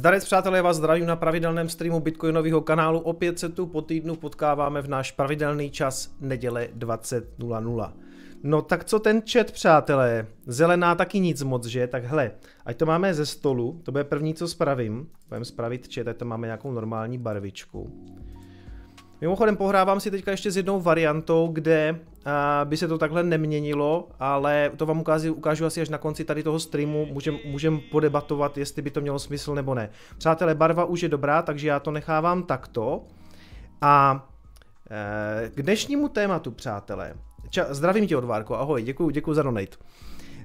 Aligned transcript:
Zdarec 0.00 0.24
přátelé, 0.24 0.62
vás 0.62 0.76
zdravím 0.76 1.06
na 1.06 1.16
pravidelném 1.16 1.68
streamu 1.68 2.00
Bitcoinového 2.00 2.60
kanálu. 2.60 2.98
Opět 2.98 3.38
se 3.38 3.48
tu 3.48 3.66
po 3.66 3.82
týdnu 3.82 4.16
potkáváme 4.16 4.82
v 4.82 4.88
náš 4.88 5.12
pravidelný 5.12 5.70
čas 5.70 6.14
neděle 6.20 6.68
20.00. 6.78 7.92
No 8.42 8.62
tak 8.62 8.84
co 8.84 8.98
ten 8.98 9.22
chat, 9.32 9.52
přátelé? 9.52 10.26
Zelená 10.46 10.94
taky 10.94 11.20
nic 11.20 11.42
moc, 11.42 11.66
že? 11.66 11.86
Tak 11.86 12.04
hle, 12.04 12.32
ať 12.64 12.76
to 12.76 12.86
máme 12.86 13.14
ze 13.14 13.26
stolu, 13.26 13.80
to 13.82 13.92
bude 13.92 14.04
první, 14.04 14.34
co 14.34 14.48
spravím. 14.48 15.08
Budeme 15.28 15.44
spravit 15.44 15.94
chat, 15.94 16.08
ať 16.08 16.16
to 16.16 16.24
máme 16.24 16.46
nějakou 16.46 16.72
normální 16.72 17.18
barvičku. 17.18 17.92
Mimochodem 19.20 19.56
pohrávám 19.56 20.00
si 20.00 20.10
teďka 20.10 20.30
ještě 20.30 20.50
s 20.50 20.56
jednou 20.56 20.80
variantou, 20.80 21.48
kde 21.52 22.00
by 22.64 22.76
se 22.76 22.88
to 22.88 22.98
takhle 22.98 23.22
neměnilo, 23.22 24.08
ale 24.20 24.70
to 24.76 24.86
vám 24.86 25.00
ukážu, 25.00 25.34
ukážu 25.34 25.66
asi 25.66 25.80
až 25.80 25.88
na 25.88 25.98
konci 25.98 26.24
tady 26.24 26.42
toho 26.42 26.60
streamu, 26.60 27.06
můžem, 27.06 27.38
můžem 27.44 27.80
podebatovat, 27.90 28.58
jestli 28.58 28.82
by 28.82 28.90
to 28.90 29.00
mělo 29.00 29.18
smysl 29.18 29.54
nebo 29.54 29.74
ne. 29.74 29.90
Přátelé, 30.18 30.54
barva 30.54 30.84
už 30.84 31.02
je 31.02 31.08
dobrá, 31.08 31.42
takže 31.42 31.68
já 31.68 31.80
to 31.80 31.90
nechávám 31.90 32.42
takto. 32.42 33.04
A 33.80 34.26
uh, 34.90 35.48
k 35.48 35.62
dnešnímu 35.62 36.08
tématu, 36.08 36.50
přátelé, 36.50 37.14
Ča, 37.50 37.74
zdravím 37.74 38.06
tě 38.06 38.16
Odvárko, 38.16 38.54
ahoj, 38.54 38.82
děkuji, 38.82 39.10
děkuji 39.10 39.34
za 39.34 39.42
donate. 39.42 39.76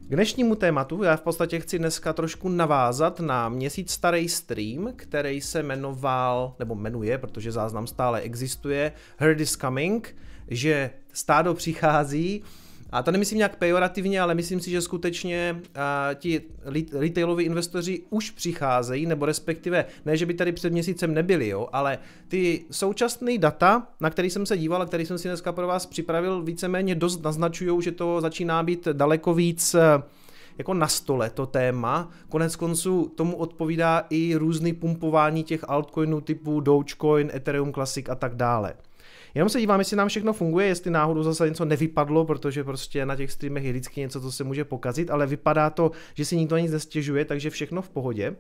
K 0.08 0.16
dnešnímu 0.16 0.56
tématu 0.56 1.04
já 1.04 1.18
v 1.18 1.22
podstatě 1.22 1.60
chci 1.60 1.80
dneska 1.80 2.14
trošku 2.14 2.50
navázat 2.50 3.20
na 3.20 3.50
měsíc 3.50 3.92
starý 3.92 4.30
stream, 4.30 4.94
který 4.96 5.42
se 5.42 5.64
jmenoval, 5.64 6.56
nebo 6.60 6.76
jmenuje, 6.76 7.18
protože 7.18 7.52
záznam 7.52 7.88
stále 7.88 8.22
existuje, 8.22 8.92
Herd 9.18 9.40
is 9.40 9.58
Coming, 9.58 10.16
že 10.48 10.92
stádo 11.14 11.54
přichází, 11.54 12.44
a 12.92 13.04
to 13.04 13.12
nemyslím 13.12 13.38
nějak 13.38 13.56
pejorativně, 13.56 14.22
ale 14.22 14.36
myslím 14.36 14.60
si, 14.60 14.72
že 14.72 14.82
skutečně 14.82 15.56
uh, 15.62 15.62
ti 16.16 16.42
retailoví 16.94 17.46
investoři 17.46 18.02
už 18.10 18.32
přicházejí, 18.32 19.06
nebo 19.06 19.26
respektive 19.26 19.86
ne, 20.06 20.18
že 20.18 20.26
by 20.26 20.34
tady 20.34 20.52
před 20.52 20.74
měsícem 20.74 21.14
nebyli, 21.14 21.48
jo, 21.48 21.68
ale 21.74 22.00
ty 22.28 22.66
současné 22.72 23.38
data, 23.38 23.88
na 24.00 24.10
který 24.10 24.30
jsem 24.30 24.46
se 24.46 24.58
díval 24.58 24.82
a 24.82 24.86
který 24.86 25.06
jsem 25.06 25.18
si 25.18 25.28
dneska 25.28 25.52
pro 25.52 25.68
vás 25.68 25.86
připravil, 25.86 26.42
víceméně 26.42 26.96
dost 26.96 27.24
naznačují, 27.24 27.82
že 27.82 27.92
to 27.92 28.22
začíná 28.22 28.64
být 28.64 28.88
daleko 28.94 29.34
víc 29.34 29.76
jako 30.58 30.74
na 30.74 30.88
stole 30.88 31.30
to 31.30 31.46
téma. 31.46 32.10
Konec 32.30 32.56
konců 32.56 33.12
tomu 33.16 33.36
odpovídá 33.38 34.06
i 34.10 34.36
různý 34.36 34.74
pumpování 34.74 35.44
těch 35.44 35.70
altcoinů 35.70 36.22
typu 36.22 36.60
Dogecoin, 36.60 37.32
Ethereum 37.34 37.74
Classic 37.74 38.10
a 38.10 38.16
tak 38.16 38.36
dále. 38.36 38.74
Jenom 39.36 39.50
se 39.50 39.60
dívám, 39.60 39.80
jestli 39.80 39.98
nám 39.98 40.08
všechno 40.08 40.34
funguje, 40.34 40.68
jestli 40.68 40.92
náhodou 40.92 41.24
zase 41.24 41.50
něco 41.50 41.66
nevypadlo, 41.66 42.26
protože 42.26 42.64
prostě 42.64 43.06
na 43.06 43.16
těch 43.16 43.32
streamech 43.32 43.64
je 43.64 43.72
vždycky 43.72 44.02
něco, 44.02 44.22
co 44.22 44.32
se 44.32 44.44
může 44.44 44.66
pokazit, 44.66 45.10
ale 45.10 45.28
vypadá 45.28 45.70
to, 45.70 45.92
že 46.14 46.26
si 46.26 46.38
nikdo 46.38 46.58
nic 46.58 46.72
nestěžuje, 46.72 47.26
takže 47.26 47.50
všechno 47.50 47.82
v 47.82 47.90
pohodě. 47.90 48.36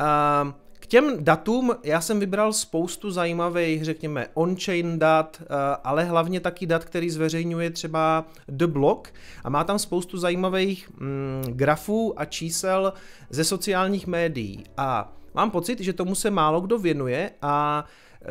Uh, 0.00 0.52
k 0.80 0.86
těm 0.86 1.24
datům 1.24 1.74
já 1.82 2.00
jsem 2.00 2.20
vybral 2.20 2.52
spoustu 2.52 3.10
zajímavých, 3.10 3.84
řekněme, 3.84 4.26
on-chain 4.34 4.98
dat, 4.98 5.42
ale 5.84 6.04
hlavně 6.04 6.40
taky 6.40 6.66
dat, 6.66 6.84
který 6.84 7.10
zveřejňuje 7.10 7.70
třeba 7.70 8.24
The 8.48 8.66
Block 8.66 9.08
a 9.44 9.50
má 9.50 9.64
tam 9.64 9.78
spoustu 9.78 10.18
zajímavých 10.18 10.90
mm, 10.90 11.44
grafů 11.46 12.20
a 12.20 12.24
čísel 12.24 12.92
ze 13.30 13.44
sociálních 13.44 14.06
médií 14.06 14.64
a 14.76 15.12
mám 15.34 15.50
pocit, 15.50 15.80
že 15.80 15.92
tomu 15.92 16.14
se 16.14 16.30
málo 16.30 16.60
kdo 16.60 16.78
věnuje 16.78 17.30
a 17.42 17.84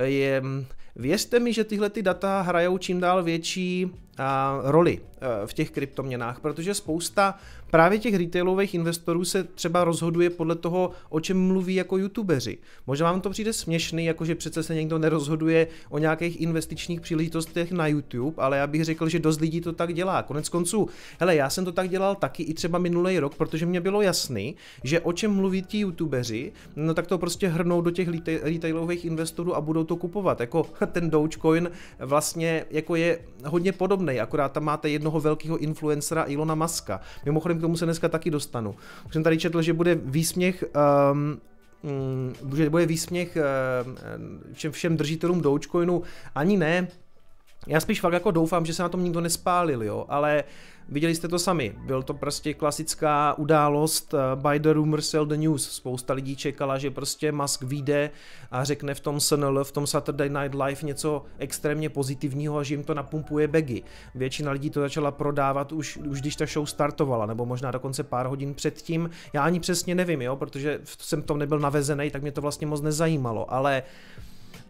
je, 0.03 0.41
Věřte 0.99 1.39
mi, 1.39 1.53
že 1.53 1.63
tyhle 1.63 1.89
ty 1.89 2.01
data 2.01 2.41
hrajou 2.41 2.77
čím 2.77 2.99
dál 2.99 3.23
větší 3.23 3.91
roli 4.63 5.01
a, 5.21 5.45
v 5.45 5.53
těch 5.53 5.71
kryptoměnách, 5.71 6.39
protože 6.39 6.73
spousta 6.73 7.35
právě 7.71 7.99
těch 7.99 8.15
retailových 8.15 8.73
investorů 8.73 9.25
se 9.25 9.43
třeba 9.43 9.83
rozhoduje 9.83 10.29
podle 10.29 10.55
toho, 10.55 10.91
o 11.09 11.19
čem 11.19 11.47
mluví 11.47 11.75
jako 11.75 11.97
youtubeři. 11.97 12.57
Možná 12.87 13.11
vám 13.11 13.21
to 13.21 13.29
přijde 13.29 13.53
směšný, 13.53 14.05
jakože 14.05 14.35
přece 14.35 14.63
se 14.63 14.75
někdo 14.75 14.97
nerozhoduje 14.97 15.67
o 15.89 15.97
nějakých 15.97 16.41
investičních 16.41 17.01
příležitostech 17.01 17.71
na 17.71 17.87
YouTube, 17.87 18.43
ale 18.43 18.57
já 18.57 18.67
bych 18.67 18.83
řekl, 18.83 19.09
že 19.09 19.19
dost 19.19 19.41
lidí 19.41 19.61
to 19.61 19.73
tak 19.73 19.93
dělá. 19.93 20.23
Konec 20.23 20.49
konců, 20.49 20.89
hele, 21.19 21.35
já 21.35 21.49
jsem 21.49 21.65
to 21.65 21.71
tak 21.71 21.89
dělal 21.89 22.15
taky 22.15 22.43
i 22.43 22.53
třeba 22.53 22.79
minulý 22.79 23.19
rok, 23.19 23.35
protože 23.35 23.65
mě 23.65 23.81
bylo 23.81 24.01
jasný, 24.01 24.55
že 24.83 24.99
o 24.99 25.13
čem 25.13 25.31
mluví 25.31 25.61
ti 25.61 25.79
youtubeři, 25.79 26.51
no 26.75 26.93
tak 26.93 27.07
to 27.07 27.17
prostě 27.17 27.47
hrnou 27.47 27.81
do 27.81 27.91
těch 27.91 28.07
retailových 28.43 29.05
investorů 29.05 29.55
a 29.55 29.61
budou 29.61 29.83
to 29.83 29.95
kupovat. 29.95 30.39
Jako 30.39 30.65
ten 30.91 31.09
Dogecoin 31.09 31.71
vlastně 31.99 32.65
jako 32.71 32.95
je 32.95 33.19
hodně 33.45 33.71
podobný, 33.71 34.06
akorát 34.13 34.51
tam 34.51 34.63
máte 34.63 34.89
jednoho 34.89 35.19
velkého 35.19 35.57
influencera 35.57 36.25
Ilona 36.27 36.55
Maska. 36.55 37.01
Mimochodem 37.25 37.57
k 37.57 37.61
tomu 37.61 37.77
se 37.77 37.85
dneska 37.85 38.09
taky 38.09 38.31
dostanu. 38.31 38.75
Už 39.05 39.13
jsem 39.13 39.23
tady 39.23 39.37
četl, 39.37 39.61
že 39.61 39.73
bude 39.73 39.95
výsměch 39.95 40.63
um, 41.11 41.41
že 42.55 42.69
bude 42.69 42.85
výsměch 42.85 43.37
všem, 44.53 44.71
všem 44.71 44.97
držitelům 44.97 45.41
Dogecoinu, 45.41 46.03
ani 46.35 46.57
ne. 46.57 46.87
Já 47.67 47.79
spíš 47.79 48.01
fakt 48.01 48.13
jako 48.13 48.31
doufám, 48.31 48.65
že 48.65 48.73
se 48.73 48.83
na 48.83 48.89
tom 48.89 49.03
nikdo 49.03 49.21
nespálil, 49.21 49.83
jo, 49.83 50.05
ale 50.09 50.43
Viděli 50.89 51.15
jste 51.15 51.27
to 51.27 51.39
sami, 51.39 51.75
byl 51.85 52.03
to 52.03 52.13
prostě 52.13 52.53
klasická 52.53 53.33
událost 53.37 54.13
eh, 54.13 54.35
by 54.35 54.59
the 54.59 54.73
rumor 54.73 55.01
sell 55.01 55.25
the 55.25 55.37
news. 55.37 55.69
Spousta 55.69 56.13
lidí 56.13 56.35
čekala, 56.35 56.77
že 56.77 56.91
prostě 56.91 57.31
Musk 57.31 57.63
vyjde 57.63 58.09
a 58.51 58.63
řekne 58.63 58.93
v 58.93 58.99
tom 58.99 59.19
SNL, 59.19 59.63
v 59.63 59.71
tom 59.71 59.87
Saturday 59.87 60.29
Night 60.29 60.55
Live 60.55 60.81
něco 60.83 61.25
extrémně 61.37 61.89
pozitivního 61.89 62.57
a 62.57 62.63
že 62.63 62.73
jim 62.73 62.83
to 62.83 62.93
napumpuje 62.93 63.47
bagy. 63.47 63.83
Většina 64.15 64.51
lidí 64.51 64.69
to 64.69 64.81
začala 64.81 65.11
prodávat 65.11 65.71
už, 65.71 65.97
už 65.97 66.21
když 66.21 66.35
ta 66.35 66.45
show 66.45 66.65
startovala, 66.65 67.25
nebo 67.25 67.45
možná 67.45 67.71
dokonce 67.71 68.03
pár 68.03 68.25
hodin 68.25 68.53
předtím. 68.53 69.09
Já 69.33 69.43
ani 69.43 69.59
přesně 69.59 69.95
nevím, 69.95 70.21
jo, 70.21 70.35
protože 70.35 70.79
jsem 70.83 71.21
v 71.21 71.25
tom 71.25 71.39
nebyl 71.39 71.59
navezený, 71.59 72.11
tak 72.11 72.21
mě 72.21 72.31
to 72.31 72.41
vlastně 72.41 72.67
moc 72.67 72.81
nezajímalo, 72.81 73.53
ale 73.53 73.83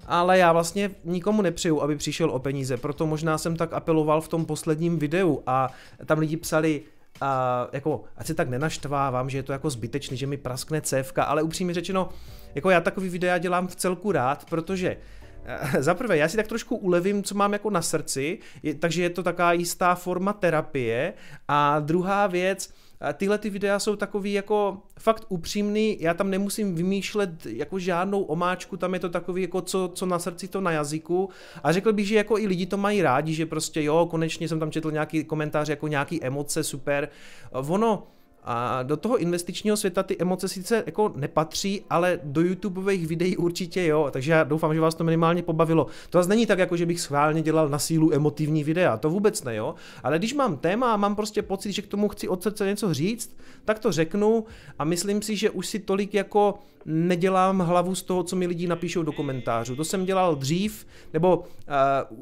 ale 0.07 0.38
já 0.38 0.54
vlastně 0.54 0.92
nikomu 1.06 1.42
nepřeju, 1.42 1.81
aby 1.81 1.95
přišel 1.95 2.31
o 2.31 2.39
peníze, 2.39 2.77
proto 2.77 3.06
možná 3.06 3.38
jsem 3.38 3.56
tak 3.56 3.74
apeloval 3.74 4.21
v 4.21 4.27
tom 4.27 4.45
posledním 4.45 5.00
videu 5.00 5.44
a 5.48 5.69
tam 6.06 6.19
lidi 6.19 6.38
psali, 6.38 6.81
a 7.21 7.68
jako, 7.74 8.04
ať 8.18 8.27
se 8.27 8.33
tak 8.33 8.50
nenaštvávám, 8.50 9.30
že 9.30 9.38
je 9.38 9.44
to 9.44 9.51
jako 9.51 9.69
zbytečný, 9.69 10.18
že 10.18 10.27
mi 10.27 10.38
praskne 10.38 10.81
cévka, 10.81 11.24
ale 11.24 11.44
upřímně 11.44 11.74
řečeno, 11.74 12.09
jako 12.56 12.69
já 12.69 12.81
takový 12.81 13.09
videa 13.09 13.38
dělám 13.38 13.68
v 13.68 13.75
celku 13.75 14.12
rád, 14.12 14.45
protože 14.45 14.98
eh, 15.45 15.81
za 15.83 15.94
prvé, 15.94 16.18
já 16.18 16.27
si 16.27 16.38
tak 16.38 16.48
trošku 16.48 16.75
ulevím, 16.75 17.24
co 17.24 17.36
mám 17.36 17.54
jako 17.54 17.69
na 17.69 17.81
srdci, 17.81 18.39
takže 18.80 19.04
je 19.04 19.09
to 19.09 19.24
taková 19.24 19.54
jistá 19.54 19.95
forma 19.95 20.33
terapie. 20.33 21.13
A 21.48 21.80
druhá 21.80 22.27
věc, 22.27 22.74
tyhle 23.14 23.38
ty 23.38 23.50
videa 23.50 23.80
jsou 23.80 23.96
takový 23.96 24.34
jako 24.34 24.78
fakt 25.00 25.26
upřímný, 25.30 25.98
já 26.00 26.14
tam 26.14 26.30
nemusím 26.30 26.76
vymýšlet 26.76 27.46
jako 27.46 27.80
žádnou 27.80 28.22
omáčku, 28.22 28.78
tam 28.78 28.94
je 28.94 29.00
to 29.00 29.10
takový 29.10 29.42
jako 29.42 29.62
co, 29.62 29.92
co 29.94 30.06
na 30.06 30.20
srdci, 30.20 30.48
to 30.48 30.62
na 30.62 30.72
jazyku 30.72 31.30
a 31.64 31.72
řekl 31.72 31.94
bych, 31.94 32.08
že 32.08 32.16
jako 32.16 32.38
i 32.38 32.48
lidi 32.48 32.66
to 32.66 32.78
mají 32.78 33.02
rádi, 33.02 33.34
že 33.34 33.46
prostě 33.46 33.84
jo, 33.84 34.08
konečně 34.12 34.48
jsem 34.48 34.60
tam 34.60 34.72
četl 34.72 34.92
nějaký 34.92 35.24
komentář 35.24 35.70
jako 35.70 35.88
nějaký 35.88 36.24
emoce, 36.24 36.64
super. 36.64 37.10
Ono, 37.52 38.08
a 38.50 38.84
do 38.84 38.98
toho 38.98 39.18
investičního 39.18 39.78
světa 39.78 40.04
ty 40.04 40.18
emoce 40.20 40.48
sice 40.48 40.84
jako 40.86 41.12
nepatří, 41.16 41.82
ale 41.90 42.20
do 42.24 42.42
YouTubeových 42.42 43.08
videí 43.08 43.38
určitě 43.38 43.86
jo, 43.86 44.08
takže 44.12 44.32
já 44.32 44.44
doufám, 44.44 44.74
že 44.74 44.82
vás 44.82 44.96
to 44.96 45.04
minimálně 45.04 45.44
pobavilo. 45.44 45.88
To 46.10 46.18
zase 46.18 46.30
není 46.30 46.46
tak, 46.46 46.60
jako 46.60 46.78
že 46.78 46.86
bych 46.86 47.02
schválně 47.02 47.42
dělal 47.42 47.70
na 47.70 47.80
sílu 47.80 48.14
emotivní 48.14 48.64
videa, 48.64 48.98
to 48.98 49.10
vůbec 49.10 49.44
ne, 49.44 49.56
jo. 49.56 49.76
Ale 50.04 50.20
když 50.20 50.34
mám 50.34 50.58
téma 50.58 50.94
a 50.94 50.98
mám 50.98 51.16
prostě 51.16 51.42
pocit, 51.42 51.72
že 51.72 51.82
k 51.82 51.88
tomu 51.88 52.08
chci 52.08 52.28
od 52.28 52.44
srdce 52.44 52.66
něco 52.66 52.94
říct, 52.94 53.38
tak 53.66 53.80
to 53.80 53.92
řeknu 53.92 54.46
a 54.80 54.84
myslím 54.84 55.22
si, 55.22 55.36
že 55.36 55.50
už 55.50 55.68
si 55.68 55.80
tolik 55.80 56.14
jako 56.14 56.60
nedělám 56.88 57.60
hlavu 57.60 57.96
z 57.96 58.04
toho, 58.04 58.24
co 58.24 58.36
mi 58.36 58.48
lidi 58.48 58.68
napíšou 58.68 59.04
do 59.04 59.12
komentářů. 59.12 59.76
To 59.76 59.84
jsem 59.84 60.06
dělal 60.06 60.36
dřív, 60.36 60.88
nebo 61.14 61.38
uh, 61.38 61.44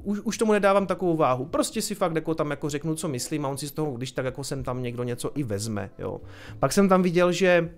už, 0.04 0.20
už 0.20 0.38
tomu 0.38 0.52
nedávám 0.52 0.88
takovou 0.88 1.16
váhu. 1.16 1.46
Prostě 1.46 1.82
si 1.82 1.96
fakt 1.96 2.16
jako 2.16 2.36
tam 2.36 2.52
jako 2.52 2.70
řeknu, 2.70 2.96
co 2.96 3.08
myslím 3.08 3.46
a 3.46 3.50
on 3.50 3.58
si 3.58 3.68
z 3.68 3.72
toho, 3.72 3.92
když 3.92 4.12
tak 4.12 4.26
jako 4.26 4.44
sem 4.44 4.64
tam 4.64 4.84
někdo 4.84 5.04
něco 5.04 5.32
i 5.36 5.44
vezme. 5.44 5.90
Jo. 6.00 6.15
Pak 6.60 6.74
jsem 6.74 6.90
tam 6.90 7.04
viděl, 7.04 7.32
že 7.32 7.70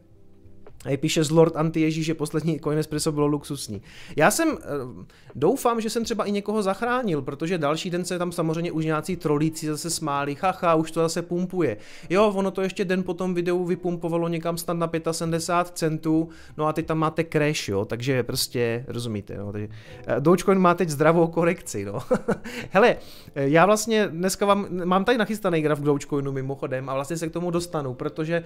a 0.87 0.97
píše 0.97 1.23
z 1.23 1.31
Lord 1.31 1.55
anti 1.55 1.91
že 1.91 2.13
poslední 2.13 2.59
Coin 2.59 2.79
Espresso 2.79 3.11
bylo 3.11 3.27
luxusní. 3.27 3.81
Já 4.15 4.31
jsem, 4.31 4.57
eh, 4.57 5.05
doufám, 5.35 5.81
že 5.81 5.89
jsem 5.89 6.03
třeba 6.03 6.25
i 6.25 6.31
někoho 6.31 6.63
zachránil, 6.63 7.21
protože 7.21 7.57
další 7.57 7.89
den 7.89 8.05
se 8.05 8.17
tam 8.17 8.31
samozřejmě 8.31 8.71
už 8.71 8.85
nějací 8.85 9.15
trolíci 9.15 9.67
zase 9.67 9.89
smáli, 9.89 10.37
haha, 10.41 10.75
už 10.75 10.91
to 10.91 11.01
zase 11.01 11.21
pumpuje. 11.21 11.77
Jo, 12.09 12.33
ono 12.35 12.51
to 12.51 12.61
ještě 12.61 12.85
den 12.85 13.03
po 13.03 13.13
tom 13.13 13.33
videu 13.33 13.65
vypumpovalo 13.65 14.27
někam 14.27 14.57
snad 14.57 14.77
na 14.77 14.89
75 15.11 15.77
centů, 15.77 16.29
no 16.57 16.67
a 16.67 16.73
teď 16.73 16.85
tam 16.85 16.97
máte 16.97 17.23
crash, 17.23 17.69
jo, 17.69 17.85
takže 17.85 18.23
prostě, 18.23 18.85
rozumíte, 18.87 19.37
no, 19.37 19.51
takže 19.51 19.67
eh, 20.07 20.15
Dogecoin 20.19 20.59
má 20.59 20.73
teď 20.73 20.89
zdravou 20.89 21.27
korekci, 21.27 21.85
no. 21.85 21.99
Hele, 22.69 22.95
eh, 23.35 23.49
já 23.49 23.65
vlastně 23.65 24.07
dneska 24.07 24.45
vám, 24.45 24.67
mám 24.85 25.05
tady 25.05 25.17
nachystaný 25.17 25.61
graf 25.61 25.79
k 25.79 25.83
Dogecoinu 25.83 26.31
mimochodem 26.31 26.89
a 26.89 26.93
vlastně 26.93 27.17
se 27.17 27.29
k 27.29 27.33
tomu 27.33 27.51
dostanu, 27.51 27.93
protože 27.93 28.43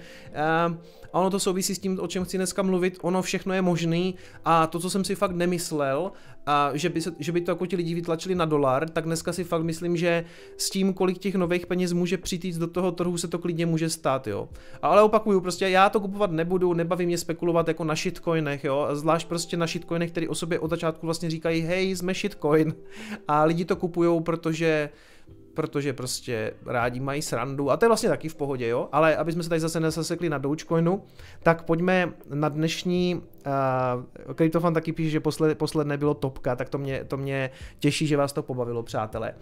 uh, 0.68 0.76
ono 1.12 1.30
to 1.30 1.40
souvisí 1.40 1.74
s 1.74 1.78
tím, 1.78 2.00
o 2.00 2.06
čem 2.06 2.24
chci 2.24 2.31
dneska 2.36 2.62
mluvit, 2.62 2.98
ono 3.02 3.22
všechno 3.22 3.54
je 3.54 3.62
možný 3.62 4.14
a 4.44 4.66
to, 4.66 4.78
co 4.78 4.90
jsem 4.90 5.04
si 5.04 5.14
fakt 5.14 5.32
nemyslel, 5.32 6.12
a 6.46 6.70
že 6.74 6.88
by, 6.88 7.00
se, 7.00 7.14
že 7.18 7.32
by 7.32 7.40
to 7.40 7.50
jako 7.50 7.66
ti 7.66 7.76
lidi 7.76 7.94
vytlačili 7.94 8.34
na 8.34 8.44
dolar, 8.44 8.88
tak 8.88 9.04
dneska 9.04 9.32
si 9.32 9.44
fakt 9.44 9.62
myslím, 9.62 9.96
že 9.96 10.24
s 10.56 10.70
tím, 10.70 10.92
kolik 10.94 11.18
těch 11.18 11.34
nových 11.34 11.66
peněz 11.66 11.92
může 11.92 12.18
přijít 12.18 12.56
do 12.56 12.66
toho 12.66 12.92
trhu, 12.92 13.18
se 13.18 13.28
to 13.28 13.38
klidně 13.38 13.66
může 13.66 13.90
stát, 13.90 14.26
jo. 14.26 14.48
Ale 14.82 15.02
opakuju, 15.02 15.40
prostě 15.40 15.68
já 15.68 15.88
to 15.88 16.00
kupovat 16.00 16.30
nebudu, 16.30 16.72
nebaví 16.72 17.06
mě 17.06 17.18
spekulovat 17.18 17.68
jako 17.68 17.84
na 17.84 17.94
shitcoinech, 17.94 18.64
jo, 18.64 18.88
zvlášť 18.92 19.28
prostě 19.28 19.56
na 19.56 19.66
shitcoinech, 19.66 20.10
který 20.10 20.28
o 20.28 20.34
sobě 20.34 20.58
od 20.58 20.70
začátku 20.70 21.06
vlastně 21.06 21.30
říkají, 21.30 21.60
hej, 21.60 21.96
jsme 21.96 22.14
shitcoin 22.14 22.74
a 23.28 23.44
lidi 23.44 23.64
to 23.64 23.76
kupujou, 23.76 24.20
protože 24.20 24.88
protože 25.54 25.92
prostě 25.92 26.54
rádi 26.66 27.00
mají 27.00 27.22
srandu 27.22 27.70
a 27.70 27.76
to 27.76 27.84
je 27.84 27.88
vlastně 27.88 28.08
taky 28.08 28.28
v 28.28 28.34
pohodě, 28.34 28.68
jo, 28.68 28.88
ale 28.92 29.16
aby 29.16 29.32
jsme 29.32 29.42
se 29.42 29.48
tady 29.48 29.60
zase 29.60 29.80
nesasekli 29.80 30.28
na 30.28 30.38
Dogecoinu, 30.38 31.02
tak 31.42 31.62
pojďme 31.62 32.12
na 32.34 32.48
dnešní, 32.48 33.22
uh, 34.26 34.34
Kryptofan 34.34 34.74
taky 34.74 34.92
píše, 34.92 35.10
že 35.10 35.20
posled, 35.20 35.58
posledné 35.58 35.96
bylo 35.96 36.14
topka, 36.14 36.56
tak 36.56 36.68
to 36.68 36.78
mě, 36.78 37.04
to 37.04 37.16
mě 37.16 37.50
těší, 37.78 38.06
že 38.06 38.16
vás 38.16 38.32
to 38.32 38.42
pobavilo, 38.42 38.82
přátelé. 38.82 39.34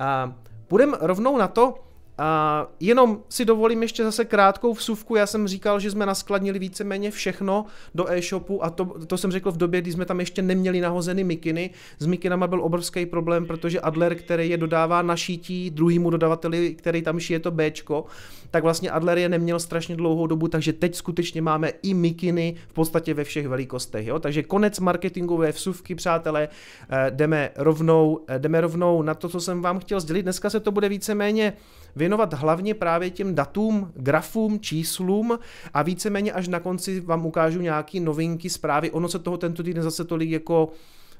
Uh, 0.00 0.32
půjdeme 0.68 0.96
rovnou 1.00 1.38
na 1.38 1.48
to, 1.48 1.74
a 2.18 2.66
jenom 2.80 3.20
si 3.28 3.44
dovolím 3.44 3.82
ještě 3.82 4.04
zase 4.04 4.24
krátkou 4.24 4.72
vsuvku. 4.72 5.16
Já 5.16 5.26
jsem 5.26 5.48
říkal, 5.48 5.80
že 5.80 5.90
jsme 5.90 6.06
naskladnili 6.06 6.58
víceméně 6.58 7.10
všechno 7.10 7.64
do 7.94 8.12
e-shopu 8.12 8.64
a 8.64 8.70
to, 8.70 8.84
to 8.84 9.18
jsem 9.18 9.32
řekl 9.32 9.52
v 9.52 9.56
době, 9.56 9.80
kdy 9.80 9.92
jsme 9.92 10.04
tam 10.04 10.20
ještě 10.20 10.42
neměli 10.42 10.80
nahozeny 10.80 11.24
mikiny. 11.24 11.70
S 11.98 12.06
mikinama 12.06 12.46
byl 12.46 12.62
obrovský 12.62 13.06
problém, 13.06 13.46
protože 13.46 13.80
Adler, 13.80 14.14
který 14.14 14.50
je 14.50 14.56
dodává 14.56 15.02
na 15.02 15.16
šítí 15.16 15.70
druhýmu 15.70 16.10
dodavateli, 16.10 16.74
který 16.74 17.02
tam 17.02 17.20
šije 17.20 17.40
to 17.40 17.50
Bčko, 17.50 18.04
tak 18.50 18.62
vlastně 18.62 18.90
Adler 18.90 19.18
je 19.18 19.28
neměl 19.28 19.60
strašně 19.60 19.96
dlouhou 19.96 20.26
dobu, 20.26 20.48
takže 20.48 20.72
teď 20.72 20.94
skutečně 20.94 21.42
máme 21.42 21.72
i 21.82 21.94
mikiny 21.94 22.54
v 22.68 22.72
podstatě 22.72 23.14
ve 23.14 23.24
všech 23.24 23.48
velikostech. 23.48 24.06
Jo? 24.06 24.18
Takže 24.18 24.42
konec 24.42 24.80
marketingové 24.80 25.52
vsuvky, 25.52 25.94
přátelé, 25.94 26.48
eh, 26.90 27.10
jdeme 27.10 27.50
rovnou, 27.56 28.20
eh, 28.28 28.38
jdeme 28.38 28.60
rovnou 28.60 29.02
na 29.02 29.14
to, 29.14 29.28
co 29.28 29.40
jsem 29.40 29.62
vám 29.62 29.78
chtěl 29.78 30.00
sdělit. 30.00 30.22
Dneska 30.22 30.50
se 30.50 30.60
to 30.60 30.70
bude 30.70 30.88
víceméně 30.88 31.52
věnovat 31.96 32.34
hlavně 32.34 32.74
právě 32.74 33.10
těm 33.10 33.34
datům, 33.34 33.92
grafům, 33.94 34.60
číslům 34.60 35.38
a 35.74 35.82
víceméně 35.82 36.32
až 36.32 36.48
na 36.48 36.60
konci 36.60 37.00
vám 37.00 37.26
ukážu 37.26 37.60
nějaký 37.60 38.00
novinky, 38.00 38.50
zprávy. 38.50 38.90
Ono 38.90 39.08
se 39.08 39.18
toho 39.18 39.36
tento 39.36 39.62
týden 39.62 39.82
zase 39.82 40.04
tolik 40.04 40.30
jako 40.30 40.68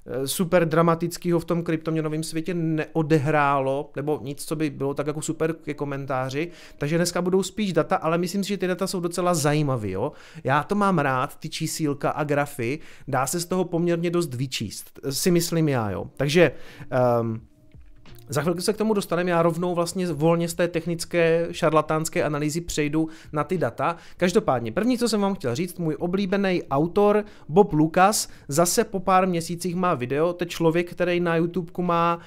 eh, 0.07 0.29
super 0.29 0.69
dramatického 0.69 1.41
v 1.41 1.45
tom 1.45 1.63
kryptoměnovém 1.63 2.23
světě 2.23 2.55
neodehrálo, 2.55 3.91
nebo 3.97 4.21
nic, 4.23 4.45
co 4.45 4.57
by 4.57 4.71
bylo 4.71 4.95
tak 4.95 5.07
jako 5.07 5.23
super 5.23 5.53
ke 5.53 5.75
komentáři, 5.75 6.51
takže 6.79 6.97
dneska 6.97 7.23
budou 7.23 7.43
spíš 7.43 7.73
data, 7.73 7.97
ale 7.97 8.19
myslím 8.19 8.45
si, 8.45 8.49
že 8.49 8.57
ty 8.57 8.67
data 8.67 8.87
jsou 8.87 9.01
docela 9.01 9.35
zajímavé. 9.35 9.89
Já 10.45 10.63
to 10.63 10.75
mám 10.75 10.99
rád, 10.99 11.37
ty 11.37 11.49
čísílka 11.49 12.11
a 12.11 12.25
grafy, 12.25 12.79
dá 13.09 13.27
se 13.27 13.41
z 13.41 13.45
toho 13.45 13.65
poměrně 13.65 14.11
dost 14.11 14.35
vyčíst, 14.35 15.01
si 15.11 15.31
myslím 15.31 15.69
já, 15.69 15.91
jo. 15.91 16.11
Takže 16.17 16.53
um, 17.21 17.41
za 18.29 18.43
chvilku 18.43 18.61
se 18.61 18.73
k 18.73 18.77
tomu 18.77 18.95
dostaneme, 18.95 19.31
já 19.31 19.43
rovnou 19.43 19.75
vlastně 19.75 20.07
volně 20.07 20.49
z 20.49 20.55
té 20.55 20.69
technické 20.69 21.49
šarlatánské 21.51 22.25
analýzy 22.25 22.61
přejdu 22.61 23.09
na 23.33 23.45
ty 23.45 23.59
data. 23.59 23.97
Každopádně, 24.17 24.73
první, 24.73 24.99
co 24.99 25.09
jsem 25.09 25.21
vám 25.21 25.35
chtěl 25.35 25.55
říct, 25.55 25.79
můj 25.79 25.97
oblíbený 25.99 26.63
autor 26.71 27.25
Bob 27.49 27.73
Lucas 27.73 28.29
zase 28.49 28.85
po 28.85 29.01
pár 29.01 29.29
měsících 29.29 29.77
má 29.77 29.95
video, 29.95 30.33
to 30.33 30.45
je 30.45 30.49
člověk, 30.49 30.91
který 30.91 31.21
na 31.21 31.37
YouTube 31.37 31.73
má 31.83 32.21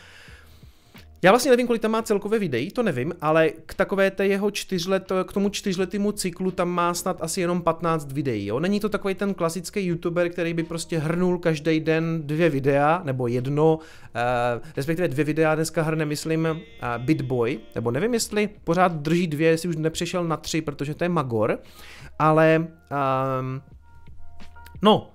já 1.21 1.31
vlastně 1.31 1.51
nevím, 1.51 1.67
kolik 1.67 1.81
tam 1.81 1.91
má 1.91 2.01
celkové 2.01 2.39
videí, 2.39 2.71
to 2.71 2.83
nevím, 2.83 3.13
ale 3.21 3.49
k 3.65 3.73
takové 3.73 4.11
té 4.11 4.27
jeho 4.27 4.51
čtyřlet, 4.51 5.11
k 5.27 5.33
tomu 5.33 5.49
čtyřletému 5.49 6.11
cyklu 6.11 6.51
tam 6.51 6.69
má 6.69 6.93
snad 6.93 7.21
asi 7.21 7.41
jenom 7.41 7.61
15 7.61 8.11
videí. 8.11 8.45
Jo? 8.45 8.59
Není 8.59 8.79
to 8.79 8.89
takový 8.89 9.15
ten 9.15 9.33
klasický 9.33 9.85
youtuber, 9.85 10.29
který 10.29 10.53
by 10.53 10.63
prostě 10.63 10.99
hrnul 10.99 11.39
každý 11.39 11.79
den 11.79 12.21
dvě 12.25 12.49
videa, 12.49 13.01
nebo 13.03 13.27
jedno, 13.27 13.75
uh, 13.75 13.81
respektive 14.77 15.07
dvě 15.07 15.25
videa 15.25 15.55
dneska 15.55 15.81
hrne, 15.81 16.05
myslím, 16.05 16.45
uh, 16.45 16.57
Bitboy, 16.97 17.59
nebo 17.75 17.91
nevím, 17.91 18.13
jestli 18.13 18.49
pořád 18.63 18.91
drží 18.91 19.27
dvě, 19.27 19.49
jestli 19.49 19.69
už 19.69 19.75
nepřešel 19.75 20.23
na 20.23 20.37
tři, 20.37 20.61
protože 20.61 20.93
to 20.93 21.03
je 21.03 21.09
Magor, 21.09 21.59
ale 22.19 22.67
um, 23.39 23.61
no, 24.81 25.11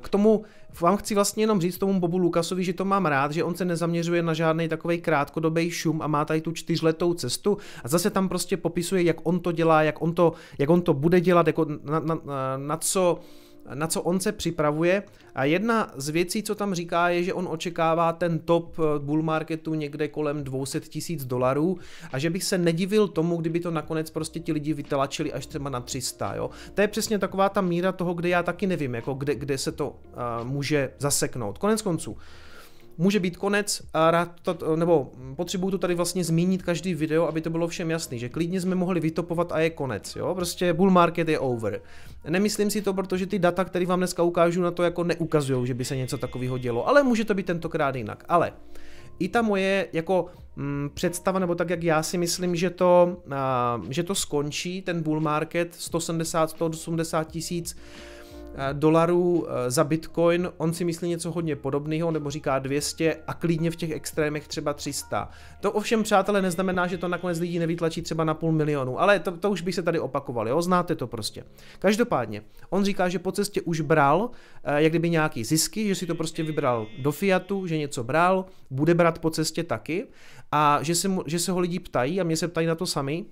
k 0.00 0.08
tomu 0.08 0.44
vám 0.80 0.96
chci 0.96 1.14
vlastně 1.14 1.42
jenom 1.42 1.60
říct 1.60 1.78
tomu 1.78 2.00
Bobu 2.00 2.18
Lukasovi, 2.18 2.64
že 2.64 2.72
to 2.72 2.84
mám 2.84 3.06
rád, 3.06 3.32
že 3.32 3.44
on 3.44 3.54
se 3.54 3.64
nezaměřuje 3.64 4.22
na 4.22 4.34
žádný 4.34 4.68
takový 4.68 5.00
krátkodobý 5.00 5.70
šum 5.70 6.02
a 6.02 6.06
má 6.06 6.24
tady 6.24 6.40
tu 6.40 6.52
čtyřletou 6.52 7.14
cestu 7.14 7.58
a 7.84 7.88
zase 7.88 8.10
tam 8.10 8.28
prostě 8.28 8.56
popisuje, 8.56 9.02
jak 9.02 9.16
on 9.22 9.40
to 9.40 9.52
dělá, 9.52 9.82
jak 9.82 10.02
on 10.02 10.14
to, 10.14 10.32
jak 10.58 10.70
on 10.70 10.82
to 10.82 10.94
bude 10.94 11.20
dělat, 11.20 11.46
jako 11.46 11.66
na, 11.84 12.00
na, 12.00 12.18
na, 12.24 12.56
na 12.56 12.76
co 12.76 13.20
na 13.74 13.86
co 13.86 14.02
on 14.02 14.20
se 14.20 14.32
připravuje. 14.32 15.02
A 15.34 15.44
jedna 15.44 15.92
z 15.96 16.08
věcí, 16.08 16.42
co 16.42 16.54
tam 16.54 16.74
říká, 16.74 17.08
je, 17.08 17.22
že 17.22 17.34
on 17.34 17.48
očekává 17.50 18.12
ten 18.12 18.38
top 18.38 18.78
eh, 18.78 18.98
bull 18.98 19.22
marketu 19.22 19.74
někde 19.74 20.08
kolem 20.08 20.44
200 20.44 20.80
tisíc 20.80 21.24
dolarů 21.24 21.78
a 22.12 22.18
že 22.18 22.30
bych 22.30 22.44
se 22.44 22.58
nedivil 22.58 23.08
tomu, 23.08 23.36
kdyby 23.36 23.60
to 23.60 23.70
nakonec 23.70 24.10
prostě 24.10 24.40
ti 24.40 24.52
lidi 24.52 24.72
vytlačili 24.72 25.32
až 25.32 25.46
třeba 25.46 25.70
na 25.70 25.80
300. 25.80 26.34
Jo? 26.34 26.50
To 26.74 26.80
je 26.80 26.88
přesně 26.88 27.18
taková 27.18 27.48
ta 27.48 27.60
míra 27.60 27.92
toho, 27.92 28.14
kde 28.14 28.28
já 28.28 28.42
taky 28.42 28.66
nevím, 28.66 28.94
jako 28.94 29.14
kde, 29.14 29.34
kde 29.34 29.58
se 29.58 29.72
to 29.72 29.88
uh, 29.88 30.48
může 30.48 30.90
zaseknout. 30.98 31.58
Konec 31.58 31.82
konců, 31.82 32.16
může 32.98 33.20
být 33.20 33.36
konec 33.36 33.82
a 33.94 34.10
rád 34.10 34.40
to, 34.42 34.76
nebo 34.76 35.12
potřebuju 35.36 35.70
to 35.70 35.78
tady 35.78 35.94
vlastně 35.94 36.24
zmínit 36.24 36.62
každý 36.62 36.94
video, 36.94 37.26
aby 37.26 37.40
to 37.40 37.50
bylo 37.50 37.68
všem 37.68 37.90
jasný, 37.90 38.18
že 38.18 38.28
klidně 38.28 38.60
jsme 38.60 38.74
mohli 38.74 39.00
vytopovat 39.00 39.52
a 39.52 39.58
je 39.58 39.70
konec, 39.70 40.16
jo, 40.16 40.34
prostě 40.34 40.72
bull 40.72 40.90
market 40.90 41.28
je 41.28 41.38
over. 41.38 41.82
Nemyslím 42.28 42.70
si 42.70 42.82
to, 42.82 42.94
protože 42.94 43.26
ty 43.26 43.38
data, 43.38 43.64
které 43.64 43.86
vám 43.86 44.00
dneska 44.00 44.22
ukážu 44.22 44.62
na 44.62 44.70
to, 44.70 44.82
jako 44.82 45.04
neukazují, 45.04 45.66
že 45.66 45.74
by 45.74 45.84
se 45.84 45.96
něco 45.96 46.18
takového 46.18 46.58
dělo, 46.58 46.88
ale 46.88 47.02
může 47.02 47.24
to 47.24 47.34
být 47.34 47.46
tentokrát 47.46 47.96
jinak, 47.96 48.24
ale 48.28 48.52
i 49.18 49.28
ta 49.28 49.42
moje 49.42 49.88
jako 49.92 50.26
mm, 50.56 50.90
představa, 50.94 51.38
nebo 51.38 51.54
tak, 51.54 51.70
jak 51.70 51.82
já 51.82 52.02
si 52.02 52.18
myslím, 52.18 52.56
že 52.56 52.70
to, 52.70 53.16
a, 53.30 53.80
že 53.90 54.02
to 54.02 54.14
skončí, 54.14 54.82
ten 54.82 55.02
bull 55.02 55.20
market 55.20 55.72
170-180 55.72 57.24
tisíc, 57.24 57.76
dolarů 58.72 59.46
za 59.68 59.84
Bitcoin, 59.84 60.48
on 60.56 60.72
si 60.72 60.84
myslí 60.84 61.08
něco 61.08 61.30
hodně 61.30 61.56
podobného, 61.56 62.10
nebo 62.10 62.30
říká 62.30 62.58
200 62.58 63.16
a 63.26 63.34
klidně 63.34 63.70
v 63.70 63.76
těch 63.76 63.90
extrémech 63.90 64.48
třeba 64.48 64.74
300. 64.74 65.28
To 65.60 65.72
ovšem, 65.72 66.02
přátelé, 66.02 66.42
neznamená, 66.42 66.86
že 66.86 66.98
to 66.98 67.08
nakonec 67.08 67.38
lidí 67.38 67.58
nevytlačí 67.58 68.02
třeba 68.02 68.24
na 68.24 68.34
půl 68.34 68.52
milionu, 68.52 69.00
ale 69.00 69.18
to, 69.18 69.30
to 69.30 69.50
už 69.50 69.60
by 69.60 69.72
se 69.72 69.82
tady 69.82 70.00
opakoval, 70.00 70.48
jo, 70.48 70.62
znáte 70.62 70.94
to 70.94 71.06
prostě. 71.06 71.44
Každopádně, 71.78 72.42
on 72.70 72.84
říká, 72.84 73.08
že 73.08 73.18
po 73.18 73.32
cestě 73.32 73.62
už 73.62 73.80
bral, 73.80 74.30
jak 74.76 74.92
kdyby 74.92 75.10
nějaký 75.10 75.44
zisky, 75.44 75.88
že 75.88 75.94
si 75.94 76.06
to 76.06 76.14
prostě 76.14 76.42
vybral 76.42 76.86
do 76.98 77.12
Fiatu, 77.12 77.66
že 77.66 77.78
něco 77.78 78.04
bral, 78.04 78.44
bude 78.70 78.94
brát 78.94 79.18
po 79.18 79.30
cestě 79.30 79.64
taky 79.64 80.06
a 80.52 80.78
že 80.82 80.94
se, 80.94 81.08
mu, 81.08 81.22
že 81.26 81.38
se 81.38 81.52
ho 81.52 81.60
lidi 81.60 81.78
ptají 81.78 82.20
a 82.20 82.24
mě 82.24 82.36
se 82.36 82.48
ptají 82.48 82.66
na 82.66 82.74
to 82.74 82.86
sami, 82.86 83.24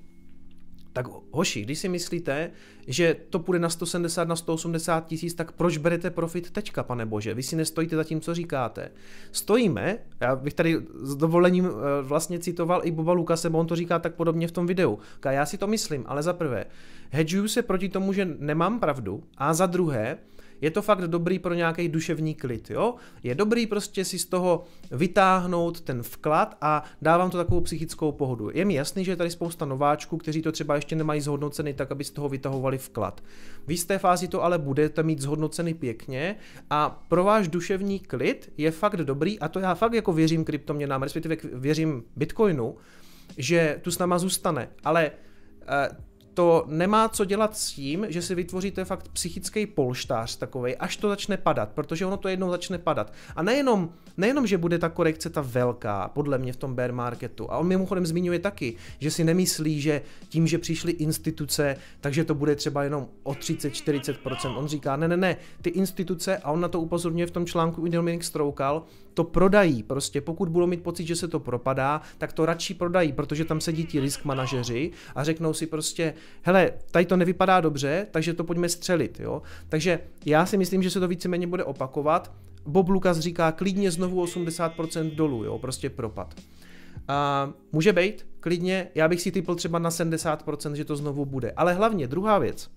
tak 0.93 1.07
hoši, 1.31 1.63
když 1.63 1.79
si 1.79 1.89
myslíte, 1.89 2.51
že 2.87 3.17
to 3.31 3.39
půjde 3.39 3.59
na 3.59 3.69
170, 3.69 4.29
na 4.29 4.37
180 4.37 5.07
tisíc, 5.07 5.35
tak 5.35 5.53
proč 5.53 5.77
berete 5.77 6.11
profit 6.11 6.51
teďka, 6.51 6.83
pane 6.83 7.07
bože? 7.07 7.35
Vy 7.35 7.43
si 7.43 7.57
nestojíte 7.57 7.97
za 7.97 8.05
tím, 8.05 8.21
co 8.21 8.35
říkáte. 8.35 8.91
Stojíme, 9.33 9.99
já 10.21 10.37
bych 10.37 10.55
tady 10.55 10.77
s 11.03 11.17
dovolením 11.17 11.67
eh, 11.67 12.03
vlastně 12.03 12.39
citoval 12.39 12.81
i 12.85 12.91
Boba 12.91 13.13
Lukase, 13.13 13.51
bo 13.51 13.59
on 13.59 13.67
to 13.67 13.77
říká 13.77 13.99
tak 13.99 14.15
podobně 14.15 14.49
v 14.49 14.53
tom 14.53 14.67
videu. 14.67 14.99
Já 15.31 15.47
si 15.47 15.59
to 15.59 15.67
myslím, 15.67 16.05
ale 16.07 16.23
za 16.23 16.33
prvé, 16.33 16.65
hedžuju 17.11 17.49
se 17.49 17.63
proti 17.63 17.89
tomu, 17.89 18.13
že 18.13 18.29
nemám 18.39 18.81
pravdu, 18.81 19.23
a 19.39 19.55
za 19.55 19.67
druhé, 19.67 20.19
je 20.63 20.71
to 20.71 20.83
fakt 20.83 21.01
dobrý 21.01 21.39
pro 21.39 21.55
nějaký 21.55 21.89
duševní 21.89 22.35
klid, 22.35 22.71
jo? 22.71 22.95
Je 23.23 23.35
dobrý 23.35 23.67
prostě 23.67 24.05
si 24.05 24.19
z 24.19 24.27
toho 24.27 24.65
vytáhnout 24.91 25.81
ten 25.81 26.03
vklad 26.03 26.57
a 26.61 26.85
dávám 27.03 27.31
to 27.31 27.37
takovou 27.37 27.61
psychickou 27.61 28.13
pohodu. 28.13 28.51
Je 28.55 28.65
mi 28.65 28.75
jasný, 28.75 29.05
že 29.05 29.13
je 29.13 29.17
tady 29.17 29.31
spousta 29.31 29.65
nováčků, 29.65 30.17
kteří 30.17 30.43
to 30.43 30.53
třeba 30.53 30.75
ještě 30.75 30.97
nemají 30.97 31.21
zhodnoceny 31.21 31.75
tak, 31.75 31.93
aby 31.93 32.05
z 32.05 32.11
toho 32.11 32.29
vytahovali 32.29 32.79
vklad. 32.79 33.23
V 33.67 33.71
jisté 33.71 33.99
fázi 33.99 34.29
to 34.29 34.45
ale 34.45 34.59
budete 34.59 35.03
mít 35.03 35.21
zhodnoceny 35.21 35.75
pěkně 35.75 36.37
a 36.71 37.05
pro 37.09 37.25
váš 37.25 37.49
duševní 37.49 38.01
klid 38.01 38.53
je 38.57 38.71
fakt 38.71 38.97
dobrý 38.97 39.39
a 39.39 39.49
to 39.49 39.59
já 39.61 39.75
fakt 39.75 39.93
jako 39.93 40.13
věřím 40.13 40.45
kryptoměnám, 40.45 41.03
respektive 41.03 41.37
věřím 41.53 42.03
Bitcoinu, 42.17 42.77
že 43.39 43.79
tu 43.83 43.91
s 43.91 43.99
náma 43.99 44.19
zůstane, 44.19 44.69
ale 44.85 45.11
eh, 45.69 45.89
to 46.35 46.65
nemá 46.67 47.09
co 47.09 47.25
dělat 47.25 47.57
s 47.57 47.73
tím, 47.73 48.07
že 48.09 48.23
si 48.23 48.35
vytvoříte 48.35 48.85
fakt 48.85 49.09
psychický 49.09 49.67
polštář 49.67 50.37
takový, 50.37 50.77
až 50.77 50.97
to 50.97 51.09
začne 51.09 51.37
padat, 51.37 51.69
protože 51.69 52.07
ono 52.07 52.17
to 52.17 52.29
jednou 52.29 52.51
začne 52.51 52.79
padat. 52.79 53.13
A 53.37 53.43
nejenom, 53.43 53.93
nejenom, 54.17 54.47
že 54.47 54.59
bude 54.59 54.79
ta 54.79 54.89
korekce 54.89 55.31
ta 55.31 55.41
velká, 55.41 56.09
podle 56.09 56.39
mě 56.39 56.53
v 56.53 56.57
tom 56.57 56.75
bear 56.75 56.93
marketu. 56.93 57.53
A 57.53 57.59
on 57.59 57.67
mimochodem 57.67 58.07
zmiňuje 58.07 58.39
taky, 58.39 58.77
že 58.99 59.11
si 59.11 59.25
nemyslí, 59.25 59.81
že 59.81 60.03
tím, 60.29 60.47
že 60.47 60.59
přišly 60.59 60.93
instituce, 60.93 61.77
takže 62.01 62.25
to 62.25 62.35
bude 62.35 62.57
třeba 62.57 62.85
jenom 62.85 63.09
o 63.23 63.33
30-40%. 63.33 64.59
On 64.59 64.69
říká, 64.69 64.97
ne, 64.97 65.09
ne, 65.09 65.17
ne, 65.17 65.37
ty 65.63 65.71
instituce, 65.71 66.37
a 66.37 66.51
on 66.51 66.61
na 66.61 66.69
to 66.69 66.81
upozorňuje 66.81 67.27
v 67.27 67.31
tom 67.31 67.47
článku, 67.47 67.87
i 67.87 67.91
Dominik 67.91 68.25
Stroukal, 68.25 68.83
to 69.15 69.25
prodají. 69.25 69.83
Prostě 69.83 70.21
pokud 70.21 70.49
budou 70.49 70.67
mít 70.67 70.83
pocit, 70.83 71.07
že 71.07 71.17
se 71.17 71.29
to 71.29 71.41
propadá, 71.41 72.01
tak 72.19 72.33
to 72.33 72.47
radši 72.47 72.75
prodají, 72.75 73.13
protože 73.13 73.45
tam 73.45 73.61
sedí 73.61 73.85
ti 73.85 74.01
risk 74.01 74.25
manažeři 74.25 74.91
a 75.15 75.25
řeknou 75.25 75.53
si 75.53 75.67
prostě, 75.67 76.15
hele, 76.43 76.73
tady 76.91 77.07
to 77.07 77.17
nevypadá 77.17 77.61
dobře, 77.61 78.07
takže 78.11 78.35
to 78.35 78.45
pojďme 78.45 78.69
střelit, 78.69 79.21
jo. 79.21 79.43
Takže 79.69 80.01
já 80.27 80.47
si 80.47 80.57
myslím, 80.57 80.83
že 80.83 80.91
se 80.91 81.01
to 81.01 81.09
víceméně 81.09 81.47
bude 81.47 81.65
opakovat. 81.65 82.33
Bob 82.67 82.89
Lucas 82.89 83.19
říká 83.19 83.53
klidně 83.53 83.91
znovu 83.91 84.25
80% 84.25 85.15
dolů, 85.15 85.45
jo, 85.45 85.59
prostě 85.59 85.91
propad. 85.91 86.35
A 87.09 87.51
může 87.73 87.93
být, 87.93 88.27
klidně, 88.41 88.89
já 88.95 89.09
bych 89.09 89.21
si 89.21 89.31
typl 89.31 89.55
třeba 89.55 89.79
na 89.79 89.91
70%, 89.91 90.73
že 90.73 90.85
to 90.85 90.97
znovu 90.97 91.25
bude. 91.25 91.51
Ale 91.51 91.75
hlavně, 91.75 92.07
druhá 92.07 92.39
věc, 92.39 92.71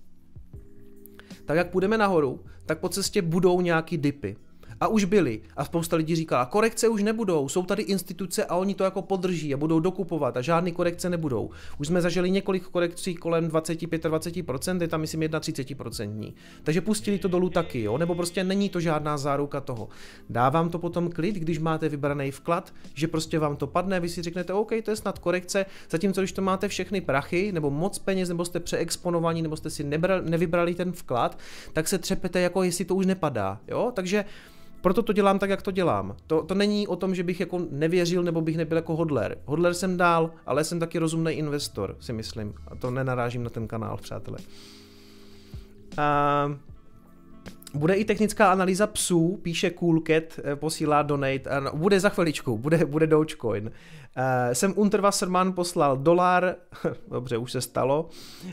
tak 1.44 1.56
jak 1.56 1.70
půjdeme 1.70 1.98
nahoru, 1.98 2.44
tak 2.66 2.78
po 2.78 2.88
cestě 2.88 3.22
budou 3.22 3.60
nějaký 3.60 3.98
dipy. 3.98 4.36
A 4.80 4.88
už 4.88 5.04
byly. 5.04 5.40
A 5.56 5.64
spousta 5.64 5.96
lidí 5.96 6.16
říkala, 6.16 6.44
korekce 6.44 6.88
už 6.88 7.02
nebudou, 7.02 7.48
jsou 7.48 7.62
tady 7.62 7.82
instituce 7.82 8.44
a 8.44 8.56
oni 8.56 8.74
to 8.74 8.84
jako 8.84 9.02
podrží 9.02 9.54
a 9.54 9.56
budou 9.56 9.80
dokupovat 9.80 10.36
a 10.36 10.40
žádné 10.40 10.70
korekce 10.70 11.10
nebudou. 11.10 11.50
Už 11.78 11.86
jsme 11.86 12.02
zažili 12.02 12.30
několik 12.30 12.62
korekcí 12.62 13.14
kolem 13.14 13.48
25-20%, 13.48 14.80
je 14.80 14.88
tam 14.88 15.00
myslím 15.00 15.20
31%. 15.20 16.32
Takže 16.62 16.80
pustili 16.80 17.18
to 17.18 17.28
dolů 17.28 17.50
taky, 17.50 17.82
jo? 17.82 17.98
nebo 17.98 18.14
prostě 18.14 18.44
není 18.44 18.68
to 18.68 18.80
žádná 18.80 19.18
záruka 19.18 19.60
toho. 19.60 19.88
Dávám 20.30 20.68
to 20.68 20.78
potom 20.78 21.10
klid, 21.10 21.34
když 21.36 21.58
máte 21.58 21.88
vybraný 21.88 22.30
vklad, 22.30 22.74
že 22.94 23.08
prostě 23.08 23.38
vám 23.38 23.56
to 23.56 23.66
padne, 23.66 24.00
vy 24.00 24.08
si 24.08 24.22
řeknete, 24.22 24.52
OK, 24.52 24.72
to 24.84 24.90
je 24.90 24.96
snad 24.96 25.18
korekce, 25.18 25.66
zatímco 25.90 26.20
když 26.20 26.32
to 26.32 26.42
máte 26.42 26.68
všechny 26.68 27.00
prachy, 27.00 27.52
nebo 27.52 27.70
moc 27.70 27.98
peněz, 27.98 28.28
nebo 28.28 28.44
jste 28.44 28.60
přeexponovaní, 28.60 29.42
nebo 29.42 29.56
jste 29.56 29.70
si 29.70 29.84
nebral, 29.84 30.22
nevybrali 30.22 30.74
ten 30.74 30.92
vklad, 30.92 31.38
tak 31.72 31.88
se 31.88 31.98
třepete, 31.98 32.40
jako 32.40 32.62
jestli 32.62 32.84
to 32.84 32.94
už 32.94 33.06
nepadá. 33.06 33.60
Jo? 33.68 33.92
Takže 33.94 34.24
proto 34.86 35.02
to 35.02 35.12
dělám 35.12 35.38
tak, 35.38 35.50
jak 35.50 35.62
to 35.62 35.70
dělám. 35.70 36.16
To, 36.26 36.42
to 36.42 36.54
není 36.54 36.88
o 36.88 36.96
tom, 36.96 37.14
že 37.14 37.22
bych 37.22 37.40
jako 37.40 37.60
nevěřil 37.70 38.22
nebo 38.22 38.40
bych 38.40 38.56
nebyl 38.56 38.78
jako 38.78 38.96
hodler. 38.96 39.38
Hodler 39.44 39.74
jsem 39.74 39.96
dál, 39.96 40.30
ale 40.46 40.64
jsem 40.64 40.80
taky 40.80 40.98
rozumný 40.98 41.32
investor, 41.32 41.96
si 42.00 42.12
myslím. 42.12 42.54
A 42.68 42.76
to 42.76 42.90
nenarážím 42.90 43.42
na 43.42 43.50
ten 43.50 43.68
kanál, 43.68 43.96
přátelé. 43.96 44.38
A 45.98 46.52
bude 47.74 47.94
i 47.94 48.04
technická 48.04 48.52
analýza 48.52 48.86
psů, 48.86 49.38
píše 49.42 49.70
Coolcat, 49.70 50.22
eh, 50.44 50.56
posílá 50.56 51.02
donate, 51.02 51.50
bude 51.74 52.00
za 52.00 52.08
chviličku, 52.08 52.58
bude, 52.58 52.84
bude 52.84 53.06
Dogecoin. 53.06 53.64
Uh, 53.66 53.72
jsem 54.52 54.72
Unterwasserman 54.76 55.52
poslal 55.52 55.96
dolar, 55.96 56.54
dobře, 57.10 57.36
už 57.36 57.52
se 57.52 57.60
stalo, 57.60 58.08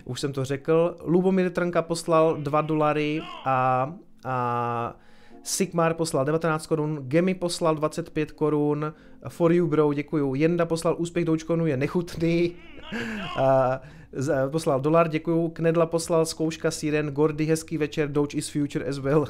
už 0.06 0.20
jsem 0.20 0.34
to 0.34 0.46
řekl. 0.46 0.98
Lubomír 1.02 1.50
Trnka 1.50 1.82
poslal 1.82 2.38
2 2.38 2.62
dolary 2.62 3.22
a, 3.46 3.94
a 4.26 4.96
Sigmar 5.44 5.94
poslal 5.94 6.26
19 6.26 6.68
korun, 6.68 7.00
Gemi 7.08 7.34
poslal 7.36 7.76
25 7.76 8.32
korun, 8.32 8.94
For 9.28 9.54
You 9.54 9.68
Bro, 9.68 9.94
děkuju, 9.94 10.36
Jenda 10.36 10.66
poslal 10.66 10.96
úspěch 11.00 11.26
Dogecoinu, 11.26 11.66
je 11.66 11.78
nechutný, 11.78 12.52
uh, 13.40 14.52
poslal 14.52 14.82
dolar, 14.82 15.08
děkuju, 15.08 15.50
Knedla 15.50 15.86
poslal 15.86 16.26
zkouška 16.26 16.72
Siren, 16.72 17.12
Gordy, 17.12 17.46
hezký 17.46 17.78
večer, 17.78 18.12
Doge 18.12 18.38
is 18.38 18.50
future 18.50 18.86
as 18.86 18.98
well, 18.98 19.26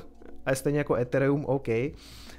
a 0.45 0.55
stejně 0.55 0.77
jako 0.77 0.95
Ethereum, 0.95 1.45
OK. 1.45 1.67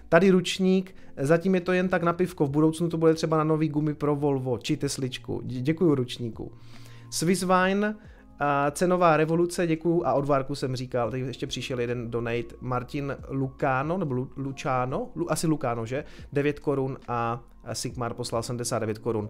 Tady 0.09 0.31
ručník, 0.31 0.95
zatím 1.17 1.55
je 1.55 1.61
to 1.61 1.73
jen 1.73 1.89
tak 1.89 2.03
na 2.03 2.13
pivko, 2.13 2.47
v 2.47 2.51
budoucnu 2.51 2.89
to 2.89 2.99
bude 2.99 3.15
třeba 3.15 3.37
na 3.37 3.45
nový 3.45 3.69
gumy 3.69 3.95
pro 3.95 4.17
Volvo 4.17 4.59
či 4.59 4.77
Tesličku. 4.77 5.41
Děkuju 5.45 5.95
ručníku. 5.95 6.53
Swisswine, 7.11 7.97
a 8.41 8.71
cenová 8.71 9.17
revoluce, 9.17 9.67
děkuju, 9.67 10.07
a 10.07 10.13
od 10.13 10.27
Várku 10.27 10.55
jsem 10.55 10.77
říkal, 10.77 11.11
teď 11.11 11.23
ještě 11.27 11.47
přišel 11.47 11.81
jeden 11.81 12.11
donate, 12.11 12.55
Martin 12.61 13.17
Lucano, 13.29 13.99
nebo 13.99 14.15
Lu, 14.15 14.31
Luciano, 14.37 15.09
Lu, 15.15 15.33
asi 15.33 15.47
Lucano, 15.47 15.87
že? 15.87 16.05
9 16.33 16.61
korun 16.61 16.99
a 17.09 17.41
Sigmar 17.73 18.15
poslal 18.15 18.43
79 18.43 18.99
korun. 18.99 19.29